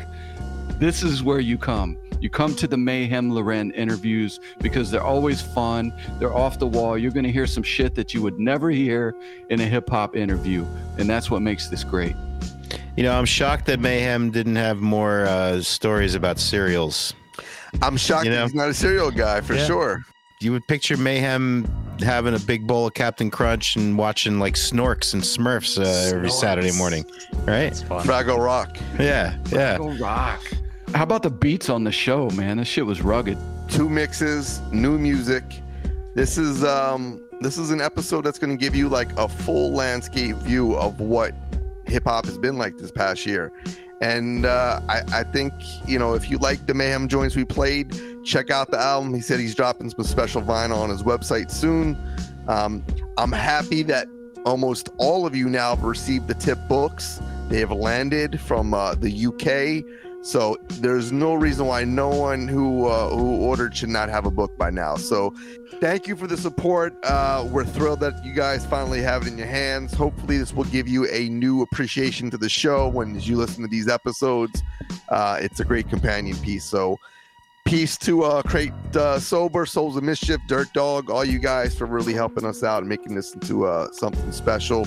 this 0.78 1.02
is 1.02 1.22
where 1.22 1.40
you 1.40 1.56
come. 1.56 1.96
You 2.20 2.30
come 2.30 2.54
to 2.56 2.66
the 2.66 2.76
Meyhem 2.76 3.32
Lauren 3.32 3.70
interviews 3.72 4.40
because 4.60 4.90
they're 4.90 5.02
always 5.02 5.42
fun. 5.42 5.92
They're 6.18 6.34
off 6.34 6.58
the 6.58 6.66
wall. 6.66 6.96
You're 6.96 7.10
going 7.12 7.24
to 7.24 7.32
hear 7.32 7.46
some 7.46 7.62
shit 7.62 7.94
that 7.96 8.14
you 8.14 8.22
would 8.22 8.38
never 8.38 8.70
hear 8.70 9.14
in 9.50 9.60
a 9.60 9.66
hip 9.66 9.90
hop 9.90 10.16
interview. 10.16 10.64
And 10.98 11.08
that's 11.08 11.30
what 11.30 11.42
makes 11.42 11.68
this 11.68 11.84
great. 11.84 12.16
You 12.96 13.02
know, 13.02 13.12
I'm 13.18 13.24
shocked 13.26 13.66
that 13.66 13.78
Meyhem 13.80 14.32
didn't 14.32 14.56
have 14.56 14.78
more 14.78 15.26
uh, 15.26 15.60
stories 15.60 16.14
about 16.14 16.38
cereals. 16.38 17.12
I'm 17.82 17.96
shocked 17.96 18.24
You 18.24 18.30
that 18.30 18.36
know? 18.38 18.42
he's 18.44 18.54
not 18.54 18.68
a 18.68 18.74
cereal 18.74 19.10
guy 19.10 19.40
for 19.40 19.54
Yeah. 19.54 19.66
sure. 19.66 20.02
You 20.40 20.52
would 20.52 20.66
picture 20.66 20.96
Meyhem 20.96 21.66
having 22.00 22.34
a 22.34 22.38
big 22.38 22.66
bowl 22.66 22.86
of 22.86 22.94
Captain 22.94 23.30
Crunch 23.30 23.76
and 23.76 23.96
watching 23.98 24.38
like 24.38 24.54
Snorks 24.54 25.14
and 25.14 25.22
Smurfs 25.22 25.78
uh, 25.78 26.14
every 26.16 26.30
Saturday 26.30 26.72
morning, 26.72 27.04
right? 27.46 27.72
Fraggle 27.72 28.44
Rock. 28.44 28.76
Yeah, 28.98 29.36
yeah. 29.50 29.78
Fraggle 29.78 30.00
Rock. 30.00 30.40
How 30.92 31.02
about 31.02 31.22
the 31.22 31.30
beats 31.30 31.68
on 31.68 31.84
the 31.84 31.92
show, 31.92 32.30
man? 32.30 32.58
This 32.58 32.68
shit 32.68 32.86
was 32.86 33.02
rugged. 33.02 33.38
Two 33.68 33.88
mixes, 33.88 34.60
new 34.72 34.98
music. 34.98 35.42
This 36.14 36.38
is 36.38 36.62
um 36.62 37.20
this 37.40 37.58
is 37.58 37.70
an 37.70 37.80
episode 37.80 38.22
that's 38.22 38.38
going 38.38 38.56
to 38.56 38.62
give 38.62 38.74
you 38.76 38.88
like 38.88 39.12
a 39.18 39.28
full 39.28 39.72
landscape 39.72 40.36
view 40.36 40.74
of 40.76 41.00
what 41.00 41.34
hip 41.86 42.04
hop 42.04 42.26
has 42.26 42.38
been 42.38 42.56
like 42.56 42.76
this 42.78 42.90
past 42.90 43.26
year. 43.26 43.52
And 44.00 44.46
uh, 44.46 44.80
I, 44.88 45.02
I 45.12 45.22
think 45.24 45.52
you 45.86 45.98
know 45.98 46.14
if 46.14 46.30
you 46.30 46.38
like 46.38 46.66
the 46.66 46.72
Meyhem 46.72 47.08
joints 47.08 47.34
we 47.34 47.44
played, 47.44 47.94
check 48.24 48.50
out 48.50 48.70
the 48.70 48.78
album. 48.78 49.14
He 49.14 49.20
said 49.20 49.40
he's 49.40 49.54
dropping 49.54 49.90
some 49.90 50.04
special 50.04 50.42
vinyl 50.42 50.76
on 50.78 50.90
his 50.90 51.02
website 51.02 51.50
soon. 51.50 51.96
Um, 52.46 52.84
I'm 53.16 53.32
happy 53.32 53.82
that 53.84 54.06
almost 54.44 54.90
all 54.98 55.26
of 55.26 55.34
you 55.34 55.48
now 55.48 55.74
have 55.74 55.84
received 55.84 56.28
the 56.28 56.34
tip 56.34 56.58
books. 56.68 57.20
They 57.48 57.60
have 57.60 57.72
landed 57.72 58.40
from 58.40 58.74
uh, 58.74 58.94
the 58.94 59.26
UK, 59.26 59.84
so 60.24 60.56
there's 60.80 61.12
no 61.12 61.34
reason 61.34 61.66
why 61.66 61.84
no 61.84 62.08
one 62.08 62.48
who 62.48 62.86
uh, 62.86 63.10
who 63.10 63.42
ordered 63.42 63.76
should 63.76 63.90
not 63.90 64.08
have 64.08 64.24
a 64.24 64.30
book 64.30 64.56
by 64.56 64.70
now. 64.70 64.96
So 64.96 65.34
thank 65.80 66.08
you 66.08 66.16
for 66.16 66.26
the 66.26 66.38
support. 66.38 66.96
Uh, 67.04 67.46
we're 67.52 67.66
thrilled 67.66 68.00
that 68.00 68.24
you 68.24 68.32
guys 68.32 68.64
finally 68.64 69.02
have 69.02 69.22
it 69.22 69.28
in 69.28 69.36
your 69.36 69.46
hands. 69.46 69.92
Hopefully, 69.92 70.38
this 70.38 70.54
will 70.54 70.64
give 70.64 70.88
you 70.88 71.06
a 71.10 71.28
new 71.28 71.60
appreciation 71.60 72.30
to 72.30 72.38
the 72.38 72.48
show 72.48 72.88
when 72.88 73.20
you 73.20 73.36
listen 73.36 73.60
to 73.64 73.68
these 73.68 73.86
episodes. 73.86 74.62
Uh, 75.10 75.38
it's 75.42 75.60
a 75.60 75.64
great 75.64 75.90
companion 75.90 76.38
piece. 76.38 76.64
So 76.64 76.98
peace 77.66 77.98
to 77.98 78.22
uh 78.24 78.42
crate 78.42 78.72
uh, 78.94 79.18
sober 79.18 79.66
souls 79.66 79.96
of 79.96 80.02
mischief 80.02 80.38
dirt 80.48 80.70
dog 80.74 81.08
all 81.08 81.24
you 81.24 81.38
guys 81.38 81.74
for 81.74 81.86
really 81.86 82.12
helping 82.12 82.44
us 82.44 82.62
out 82.62 82.80
and 82.80 82.88
making 82.90 83.14
this 83.14 83.32
into 83.32 83.64
uh 83.64 83.90
something 83.90 84.30
special 84.32 84.86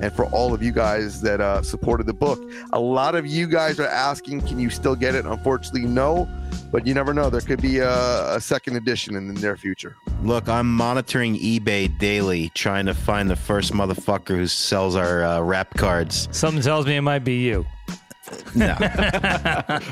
and 0.00 0.12
for 0.12 0.26
all 0.26 0.52
of 0.54 0.62
you 0.62 0.72
guys 0.72 1.20
that 1.20 1.40
uh 1.40 1.62
supported 1.62 2.06
the 2.06 2.12
book 2.12 2.40
a 2.72 2.80
lot 2.80 3.14
of 3.14 3.26
you 3.26 3.46
guys 3.46 3.78
are 3.78 3.88
asking 3.88 4.40
can 4.42 4.58
you 4.58 4.70
still 4.70 4.96
get 4.96 5.14
it 5.14 5.24
unfortunately 5.24 5.82
no 5.82 6.28
but 6.70 6.86
you 6.86 6.94
never 6.94 7.12
know 7.12 7.28
there 7.28 7.40
could 7.40 7.60
be 7.60 7.78
a, 7.78 8.34
a 8.34 8.40
second 8.40 8.76
edition 8.76 9.14
in 9.16 9.32
the 9.32 9.40
near 9.40 9.56
future 9.56 9.96
Look, 10.22 10.48
I'm 10.48 10.72
monitoring 10.72 11.34
eBay 11.34 11.98
daily, 11.98 12.50
trying 12.54 12.86
to 12.86 12.94
find 12.94 13.28
the 13.28 13.34
first 13.34 13.72
motherfucker 13.72 14.36
who 14.36 14.46
sells 14.46 14.94
our 14.94 15.24
uh, 15.24 15.40
rap 15.40 15.74
cards. 15.74 16.28
Something 16.30 16.62
tells 16.62 16.86
me 16.86 16.94
it 16.94 17.00
might 17.00 17.24
be 17.24 17.42
you. 17.42 17.66
No. 18.54 18.76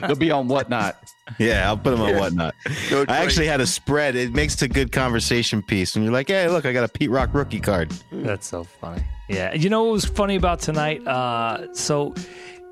They'll 0.07 0.17
be 0.17 0.31
on 0.31 0.49
whatnot. 0.49 0.97
Yeah, 1.39 1.69
I'll 1.69 1.77
put 1.77 1.91
them 1.91 2.01
on 2.01 2.17
whatnot. 2.17 2.55
No 2.91 3.05
I 3.09 3.19
actually 3.19 3.47
had 3.47 3.61
a 3.61 3.67
spread. 3.67 4.17
It 4.17 4.33
makes 4.33 4.61
a 4.63 4.69
good 4.69 4.93
conversation 4.93 5.63
piece. 5.63 5.95
And 5.97 6.05
you're 6.05 6.13
like, 6.13 6.29
hey, 6.29 6.49
look, 6.49 6.67
I 6.67 6.73
got 6.73 6.85
a 6.85 6.89
Pete 6.89 7.11
Rock 7.11 7.31
rookie 7.33 7.61
card. 7.61 7.93
That's 8.11 8.47
so 8.47 8.65
funny. 8.65 9.03
Yeah. 9.29 9.55
You 9.55 9.71
know 9.71 9.85
what 9.85 9.93
was 9.93 10.05
funny 10.05 10.37
about 10.37 10.61
tonight? 10.61 11.07
Uh, 11.07 11.73
so 11.73 12.15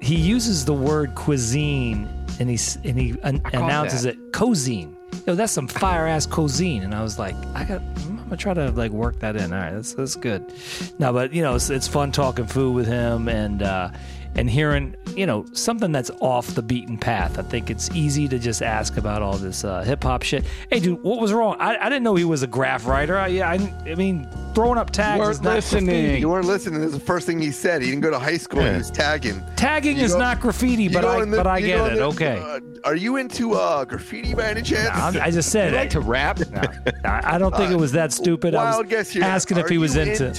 he 0.01 0.17
uses 0.17 0.65
the 0.65 0.75
word 0.75 1.15
cuisine 1.15 2.09
and 2.41 2.49
he's 2.51 2.77
and 2.85 2.99
he 2.99 3.11
an- 3.23 3.43
announces 3.53 4.03
that. 4.03 4.15
it 4.15 4.33
cozine. 4.33 4.95
Yo, 5.27 5.35
that's 5.35 5.53
some 5.53 5.69
fire 5.69 6.07
ass 6.07 6.27
cozine. 6.27 6.83
And 6.83 6.95
I 6.95 7.03
was 7.03 7.19
like, 7.19 7.35
I 7.55 7.65
got 7.65 7.81
I'm 7.81 8.17
gonna 8.25 8.37
try 8.37 8.55
to 8.55 8.71
like 8.73 8.91
work 8.93 9.21
that 9.21 9.37
in. 9.37 9.53
All 9.53 9.59
right, 9.59 9.73
that's 9.73 9.95
that's 9.95 10.17
good. 10.17 10.53
No, 10.99 11.13
but 11.13 11.33
you 11.33 11.43
know, 11.43 11.55
it's, 11.55 11.71
it's 11.71 11.89
fun 11.89 12.13
talking 12.13 12.47
food 12.47 12.75
with 12.75 12.87
him 12.87 13.29
and 13.29 13.63
uh 13.63 13.91
and 14.39 14.49
hearing, 14.49 14.95
you 15.17 15.27
know, 15.27 15.45
something 15.53 15.91
that's 15.91 16.11
off 16.21 16.55
the 16.55 16.63
beaten 16.63 16.97
path. 16.97 17.39
I 17.39 17.43
think 17.43 17.71
it's 17.71 17.91
easy 17.93 18.29
to 18.29 18.39
just 18.39 18.63
ask 18.63 18.97
about 18.97 19.21
all 19.21 19.37
this 19.37 19.65
uh, 19.65 19.83
hip 19.83 20.05
hop 20.05 20.23
shit. 20.23 20.45
Hey, 20.71 20.79
dude, 20.79 21.03
what 21.03 21.21
was 21.21 21.33
wrong? 21.33 21.57
I, 21.59 21.77
I 21.77 21.89
didn't 21.89 22.05
know 22.05 22.15
he 22.15 22.25
was 22.25 22.45
a 22.45 22.47
graph 22.47 22.87
writer. 22.87 23.19
I, 23.19 23.27
yeah, 23.27 23.51
I, 23.51 23.55
I 23.91 23.95
mean, 23.97 24.29
throwing 24.55 24.79
up 24.79 24.91
tags 24.91 25.27
is 25.29 25.43
not 25.43 25.55
graffiti. 25.55 26.21
you 26.21 26.29
weren't 26.29 26.47
listening 26.47 26.81
this 26.81 26.93
is 26.93 26.99
the 26.99 27.05
first 27.05 27.27
thing 27.27 27.41
he 27.41 27.51
said 27.51 27.83
he 27.83 27.89
didn't 27.91 28.03
go 28.03 28.11
to 28.11 28.19
high 28.19 28.37
school 28.39 28.63
he 28.63 28.77
was 28.77 28.91
tagging 28.91 29.41
Tagging 29.57 29.97
You 29.97 30.05
is 30.05 30.13
go- 30.15 30.19
not 30.21 30.41
graffiti, 30.41 30.89
but 30.89 31.05
I 31.05 31.25
the- 31.25 31.37
but 31.37 31.47
I 31.47 31.61
get 31.61 31.93
it. 31.93 31.97
the- 31.97 32.03
okay. 32.05 32.39
uh, 32.39 32.61
are 32.85 32.97
you 32.97 33.17
into 33.17 33.55
uh 33.55 33.85
graffiti 33.85 34.35
by 34.35 34.47
any 34.51 34.63
chance 34.63 34.89
I'm- 34.91 35.19
I 35.21 35.31
just 35.31 35.51
said 35.51 35.71
You 35.73 35.77
it. 35.77 35.81
like 35.81 35.91
to 35.91 36.01
rap? 36.01 36.41
I, 37.05 37.35
I 37.35 37.39
don't 37.39 37.55
think 37.57 37.71
it 37.73 37.77
was 37.79 37.93
that 37.93 38.13
stupid. 38.13 38.55
I 38.55 38.77
was 38.79 38.87
guess 38.89 39.11
here. 39.11 39.23
asking 39.25 39.59
if 39.59 39.69
he 39.69 39.79
was 39.79 39.95
you 39.97 40.03
into. 40.03 40.33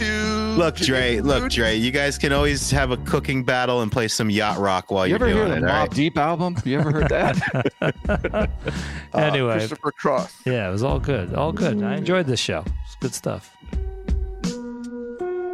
Look, 0.57 0.75
Dre, 0.75 1.19
look, 1.19 1.49
Dre, 1.51 1.75
you 1.75 1.91
guys 1.91 2.17
can 2.17 2.33
always 2.33 2.69
have 2.71 2.91
a 2.91 2.97
cooking 2.97 3.43
battle 3.43 3.81
and 3.81 3.88
play 3.89 4.07
some 4.07 4.29
yacht 4.29 4.57
rock 4.59 4.91
while 4.91 5.05
You 5.07 5.13
are 5.13 5.17
ever 5.17 5.27
hear 5.27 5.35
doing 5.47 5.49
the 5.51 5.57
it. 5.57 5.61
Mob 5.61 5.69
all 5.71 5.79
right? 5.81 5.91
Deep 5.91 6.17
album? 6.17 6.57
You 6.65 6.79
ever 6.79 6.91
heard 6.91 7.09
that? 7.09 8.49
Uh, 9.11 9.17
anyway, 9.17 9.53
Christopher 9.57 9.91
Cross. 9.91 10.41
yeah, 10.45 10.67
it 10.69 10.71
was 10.71 10.83
all 10.83 10.99
good. 10.99 11.33
All 11.33 11.51
good. 11.51 11.81
I 11.81 11.95
enjoyed 11.95 12.27
this 12.27 12.39
show. 12.39 12.63
It's 12.85 12.95
good 13.01 13.13
stuff. 13.15 13.55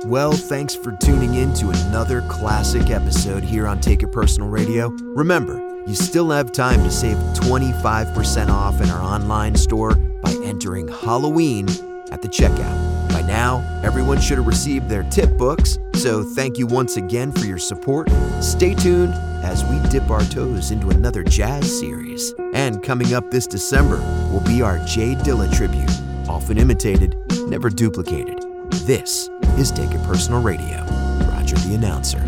Well, 0.06 0.34
thanks 0.34 0.76
for 0.76 0.92
tuning 1.02 1.36
in 1.36 1.54
to 1.56 1.70
another 1.70 2.22
classic 2.30 2.90
episode 2.90 3.44
here 3.44 3.66
on 3.66 3.80
Take 3.80 4.04
It 4.04 4.12
Personal 4.12 4.50
Radio. 4.50 4.90
Remember, 4.90 5.58
you 5.88 5.96
still 5.96 6.30
have 6.32 6.52
time 6.52 6.84
to 6.84 6.92
save 6.92 7.16
25% 7.36 8.50
off 8.50 8.82
in 8.82 8.90
our 8.90 9.02
online 9.02 9.56
store 9.56 9.96
by 9.96 10.32
entering 10.44 10.88
Halloween 10.90 11.68
at 12.12 12.22
the 12.22 12.28
checkout. 12.28 12.95
By 13.16 13.22
now, 13.22 13.64
everyone 13.82 14.20
should 14.20 14.40
have 14.40 14.46
received 14.46 14.90
their 14.90 15.04
tip 15.04 15.38
books, 15.38 15.80
so 15.94 16.22
thank 16.22 16.58
you 16.58 16.68
once 16.68 16.98
again 16.98 17.32
for 17.32 17.46
your 17.46 17.58
support. 17.58 18.10
Stay 18.42 18.74
tuned 18.74 19.14
as 19.42 19.64
we 19.64 19.80
dip 19.90 20.10
our 20.10 20.26
toes 20.26 20.72
into 20.72 20.90
another 20.90 21.24
jazz 21.24 21.80
series. 21.80 22.36
And 22.54 22.84
coming 22.84 23.14
up 23.14 23.32
this 23.32 23.48
December 23.48 24.00
will 24.34 24.42
be 24.42 24.62
our 24.62 24.80
J 24.80 25.16
Dilla 25.16 25.50
tribute, 25.56 25.90
often 26.28 26.58
imitated, 26.58 27.16
never 27.48 27.70
duplicated. 27.70 28.44
This 28.86 29.30
is 29.58 29.72
Take 29.72 29.92
It 29.94 30.04
Personal 30.04 30.42
Radio. 30.42 30.84
Roger 31.30 31.56
the 31.56 31.76
announcer. 31.76 32.20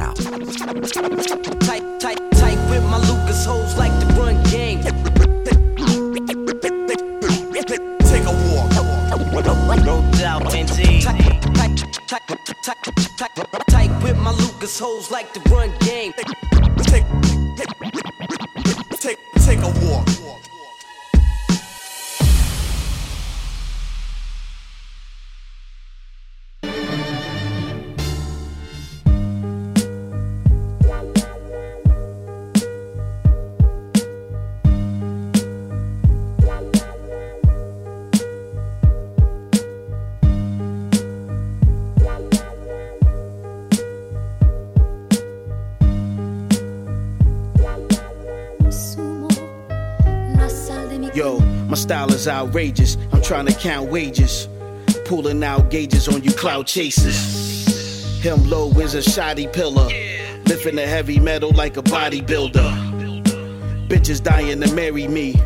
Out. 0.00 0.16
Tight, 1.60 1.98
tight, 1.98 2.20
tight 2.32 2.58
with 2.68 2.84
my 2.90 2.98
Lucas 3.08 3.46
like 3.78 3.85
Doubt, 10.38 10.54
indeed. 10.54 11.02
Tight, 13.68 14.02
with 14.02 14.18
my 14.18 14.32
Lucas 14.32 14.78
hoes 14.78 15.10
like 15.10 15.32
to 15.32 15.40
run 15.48 15.70
game. 15.80 16.12
Take, 16.82 17.06
take, 19.00 19.18
take 19.46 19.60
a 19.60 19.72
walk. 19.86 20.06
Style 51.86 52.12
is 52.12 52.26
outrageous. 52.26 52.98
I'm 53.12 53.22
trying 53.22 53.46
to 53.46 53.54
count 53.54 53.92
wages. 53.92 54.48
Pulling 55.04 55.44
out 55.44 55.70
gauges 55.70 56.08
on 56.08 56.20
you 56.24 56.32
cloud 56.32 56.66
chasers. 56.66 58.20
Him-Lo 58.20 58.72
is 58.80 58.94
a 58.94 59.02
shoddy 59.02 59.46
pillar. 59.46 59.88
Lifting 60.46 60.74
the 60.74 60.84
heavy 60.84 61.20
metal 61.20 61.52
like 61.52 61.76
a 61.76 61.84
bodybuilder. 61.84 63.22
Bitches 63.86 64.20
dying 64.20 64.60
to 64.62 64.74
marry 64.74 65.06
me. 65.06 65.36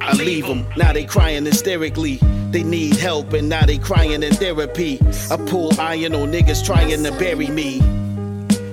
I 0.00 0.14
leave 0.14 0.48
them, 0.48 0.66
now 0.76 0.92
they 0.92 1.04
crying 1.04 1.44
hysterically. 1.44 2.16
They 2.50 2.64
need 2.64 2.96
help 2.96 3.32
and 3.32 3.48
now 3.48 3.64
they 3.64 3.78
crying 3.78 4.24
in 4.24 4.34
therapy. 4.34 4.98
I 5.30 5.36
pull 5.36 5.80
iron 5.80 6.16
on 6.16 6.32
niggas 6.32 6.66
trying 6.66 7.04
to 7.04 7.12
bury 7.12 7.46
me. 7.46 7.78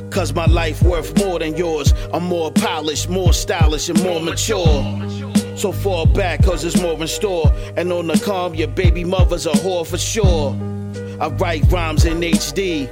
Cause 0.09 0.33
my 0.33 0.47
life 0.47 0.81
worth 0.81 1.15
more 1.19 1.37
than 1.37 1.55
yours. 1.55 1.93
I'm 2.11 2.23
more 2.23 2.51
polished, 2.51 3.09
more 3.09 3.31
stylish, 3.31 3.89
and 3.89 4.01
more 4.01 4.19
mature. 4.19 5.30
So 5.55 5.71
fall 5.71 6.05
back, 6.05 6.43
cause 6.43 6.63
it's 6.63 6.81
more 6.81 6.99
in 6.99 7.07
store. 7.07 7.51
And 7.77 7.91
on 7.91 8.07
the 8.07 8.19
calm, 8.19 8.55
your 8.55 8.67
baby 8.67 9.03
mother's 9.03 9.45
a 9.45 9.51
whore 9.51 9.85
for 9.85 9.97
sure. 9.97 10.55
I 11.19 11.27
write 11.27 11.63
rhymes 11.71 12.05
in 12.05 12.19
HD. 12.21 12.89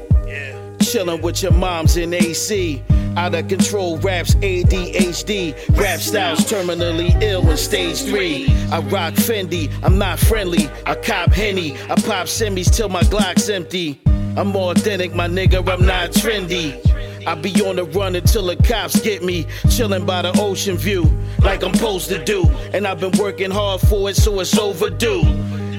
Chillin' 0.79 1.21
with 1.21 1.43
your 1.43 1.51
moms 1.51 1.97
in 1.97 2.13
AC. 2.13 2.81
Out 3.17 3.35
of 3.35 3.47
control 3.47 3.97
raps, 3.97 4.35
ADHD. 4.35 5.53
Rap 5.77 5.99
styles 5.99 6.39
terminally 6.41 7.21
ill 7.21 7.49
in 7.49 7.57
stage 7.57 8.01
three. 8.01 8.47
I 8.71 8.79
rock 8.79 9.13
Fendi, 9.13 9.71
I'm 9.83 9.97
not 9.97 10.19
friendly. 10.19 10.69
I 10.85 10.95
cop 10.95 11.31
Henny, 11.31 11.73
I 11.89 11.95
pop 11.95 12.27
semis 12.27 12.73
till 12.73 12.89
my 12.89 13.03
Glock's 13.03 13.49
empty. 13.49 13.99
I'm 14.38 14.55
authentic, 14.55 15.13
my 15.13 15.27
nigga, 15.27 15.67
I'm 15.67 15.85
not 15.85 16.11
trendy. 16.11 16.79
I 17.30 17.35
be 17.35 17.53
on 17.61 17.75
the 17.75 17.83
run 17.83 18.16
until 18.16 18.48
the 18.48 18.56
cops 18.56 18.99
get 19.01 19.24
me. 19.24 19.43
Chillin' 19.67 20.03
by 20.03 20.24
the 20.24 20.35
ocean 20.41 20.77
view, 20.77 21.03
like 21.43 21.61
I'm 21.61 21.75
supposed 21.75 22.09
to 22.09 22.25
do. 22.25 22.49
And 22.74 22.88
I've 22.88 22.99
been 22.99 23.16
working 23.19 23.51
hard 23.51 23.82
for 23.82 24.09
it, 24.09 24.16
so 24.16 24.40
it's 24.40 24.58
overdue. 24.58 25.22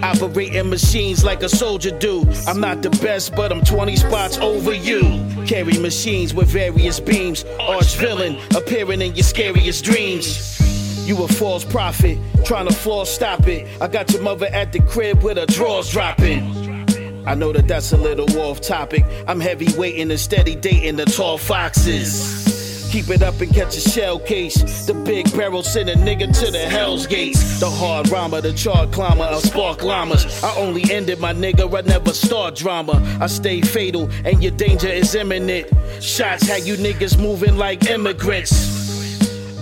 Operating 0.00 0.70
machines 0.70 1.24
like 1.24 1.42
a 1.42 1.48
soldier 1.48 1.90
do. 1.90 2.24
I'm 2.46 2.60
not 2.60 2.82
the 2.82 2.90
best, 2.90 3.34
but 3.34 3.50
I'm 3.50 3.64
20 3.64 3.96
spots 3.96 4.38
over 4.38 4.72
you. 4.72 5.00
Carry 5.44 5.76
machines 5.76 6.32
with 6.32 6.46
various 6.46 7.00
beams. 7.00 7.44
Arch 7.58 7.96
villain 7.96 8.38
appearing 8.54 9.02
in 9.02 9.16
your 9.16 9.24
scariest 9.24 9.84
dreams. 9.84 10.56
You 11.04 11.20
a 11.24 11.26
false 11.26 11.64
prophet, 11.64 12.16
trying 12.44 12.68
to 12.68 12.72
floss, 12.72 13.10
stop 13.10 13.48
it. 13.48 13.66
I 13.80 13.88
got 13.88 14.12
your 14.12 14.22
mother 14.22 14.46
at 14.46 14.72
the 14.72 14.78
crib 14.82 15.24
with 15.24 15.36
her 15.36 15.46
drawers 15.46 15.90
dropping. 15.90 16.69
I 17.26 17.34
know 17.34 17.52
that 17.52 17.68
that's 17.68 17.92
a 17.92 17.96
little 17.96 18.28
off 18.40 18.60
topic. 18.60 19.04
I'm 19.26 19.40
heavy 19.40 20.00
and 20.00 20.18
steady 20.18 20.54
dating 20.54 20.96
the 20.96 21.04
tall 21.04 21.38
foxes. 21.38 22.50
Keep 22.90 23.10
it 23.10 23.22
up 23.22 23.40
and 23.40 23.54
catch 23.54 23.76
a 23.76 23.80
shell 23.80 24.18
case. 24.18 24.86
The 24.86 24.94
big 24.94 25.30
barrel 25.36 25.62
send 25.62 25.88
a 25.88 25.94
nigga 25.94 26.36
to 26.44 26.50
the 26.50 26.58
hell's 26.58 27.06
gates. 27.06 27.60
The 27.60 27.70
hard 27.70 28.08
rhymer, 28.10 28.40
the 28.40 28.52
chart 28.52 28.90
climber 28.90 29.24
of 29.24 29.42
spark 29.42 29.84
llamas. 29.84 30.42
I 30.42 30.56
only 30.56 30.82
ended 30.90 31.20
my 31.20 31.32
nigga, 31.32 31.72
I 31.72 31.82
never 31.82 32.12
start 32.12 32.56
drama. 32.56 33.00
I 33.20 33.28
stay 33.28 33.60
fatal 33.60 34.10
and 34.24 34.42
your 34.42 34.52
danger 34.52 34.88
is 34.88 35.14
imminent. 35.14 35.68
Shots 36.02 36.48
had 36.48 36.64
you 36.64 36.74
niggas 36.74 37.20
moving 37.20 37.56
like 37.56 37.88
immigrants. 37.88 38.79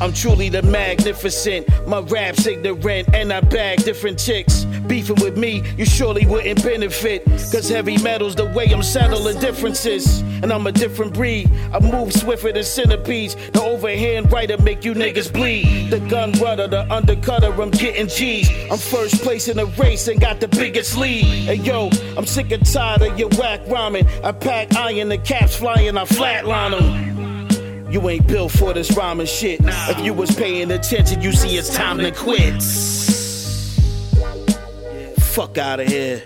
I'm 0.01 0.12
truly 0.12 0.49
the 0.49 0.62
magnificent. 0.62 1.67
My 1.86 1.99
rap's 2.01 2.47
ignorant 2.47 3.12
and 3.15 3.33
I 3.33 3.41
bag 3.41 3.83
different 3.83 4.18
chicks. 4.18 4.65
Beefing 4.86 5.20
with 5.20 5.36
me, 5.36 5.65
you 5.77 5.85
surely 5.85 6.25
wouldn't 6.25 6.62
benefit. 6.62 7.25
Cause 7.25 7.68
heavy 7.68 7.99
metal's 7.99 8.36
the 8.36 8.47
way 8.47 8.67
I'm 8.67 8.83
settling 8.83 9.39
differences. 9.41 10.20
And 10.20 10.52
I'm 10.52 10.67
a 10.68 10.73
different 10.73 11.15
breed. 11.15 11.51
I 11.73 11.81
move 11.81 12.12
swifter 12.12 12.52
than 12.52 12.62
centipedes. 12.62 13.35
The 13.52 13.62
overhand 13.62 14.33
writer 14.33 14.57
make 14.59 14.85
you 14.85 14.94
niggas 14.94 15.33
bleed. 15.33 15.91
The 15.91 15.99
gun 16.01 16.33
runner, 16.33 16.68
the 16.68 16.85
undercutter, 16.85 17.59
I'm 17.60 17.70
getting 17.70 18.07
G's. 18.07 18.49
I'm 18.70 18.78
first 18.78 19.23
place 19.23 19.49
in 19.49 19.57
the 19.57 19.67
race 19.67 20.07
and 20.07 20.20
got 20.20 20.39
the 20.39 20.49
biggest 20.49 20.97
lead. 20.97 21.25
Hey 21.25 21.55
yo, 21.57 21.91
I'm 22.17 22.27
sick 22.27 22.52
and 22.52 22.65
tired 22.65 23.02
of 23.02 23.18
your 23.18 23.31
whack 23.31 23.60
rhyming. 23.67 24.07
I 24.23 24.31
pack 24.31 24.77
iron, 24.77 25.09
the 25.09 25.18
caps 25.18 25.57
flying, 25.57 25.97
I 25.97 26.05
flatline 26.05 26.78
them. 26.78 27.17
You 27.91 28.07
ain't 28.10 28.26
built 28.26 28.52
for 28.52 28.75
this 28.75 28.94
rhyming 28.97 29.26
shit. 29.26 29.60
If 29.62 30.05
you 30.05 30.12
was 30.12 30.34
paying 30.34 30.70
attention, 30.70 31.23
you 31.23 31.33
see 31.33 31.57
it's 31.57 31.75
time 31.75 31.99
to 31.99 32.10
quit. 32.10 32.62
Fuck 35.23 35.57
out 35.57 35.81
of 35.81 35.89
here. 35.89 36.23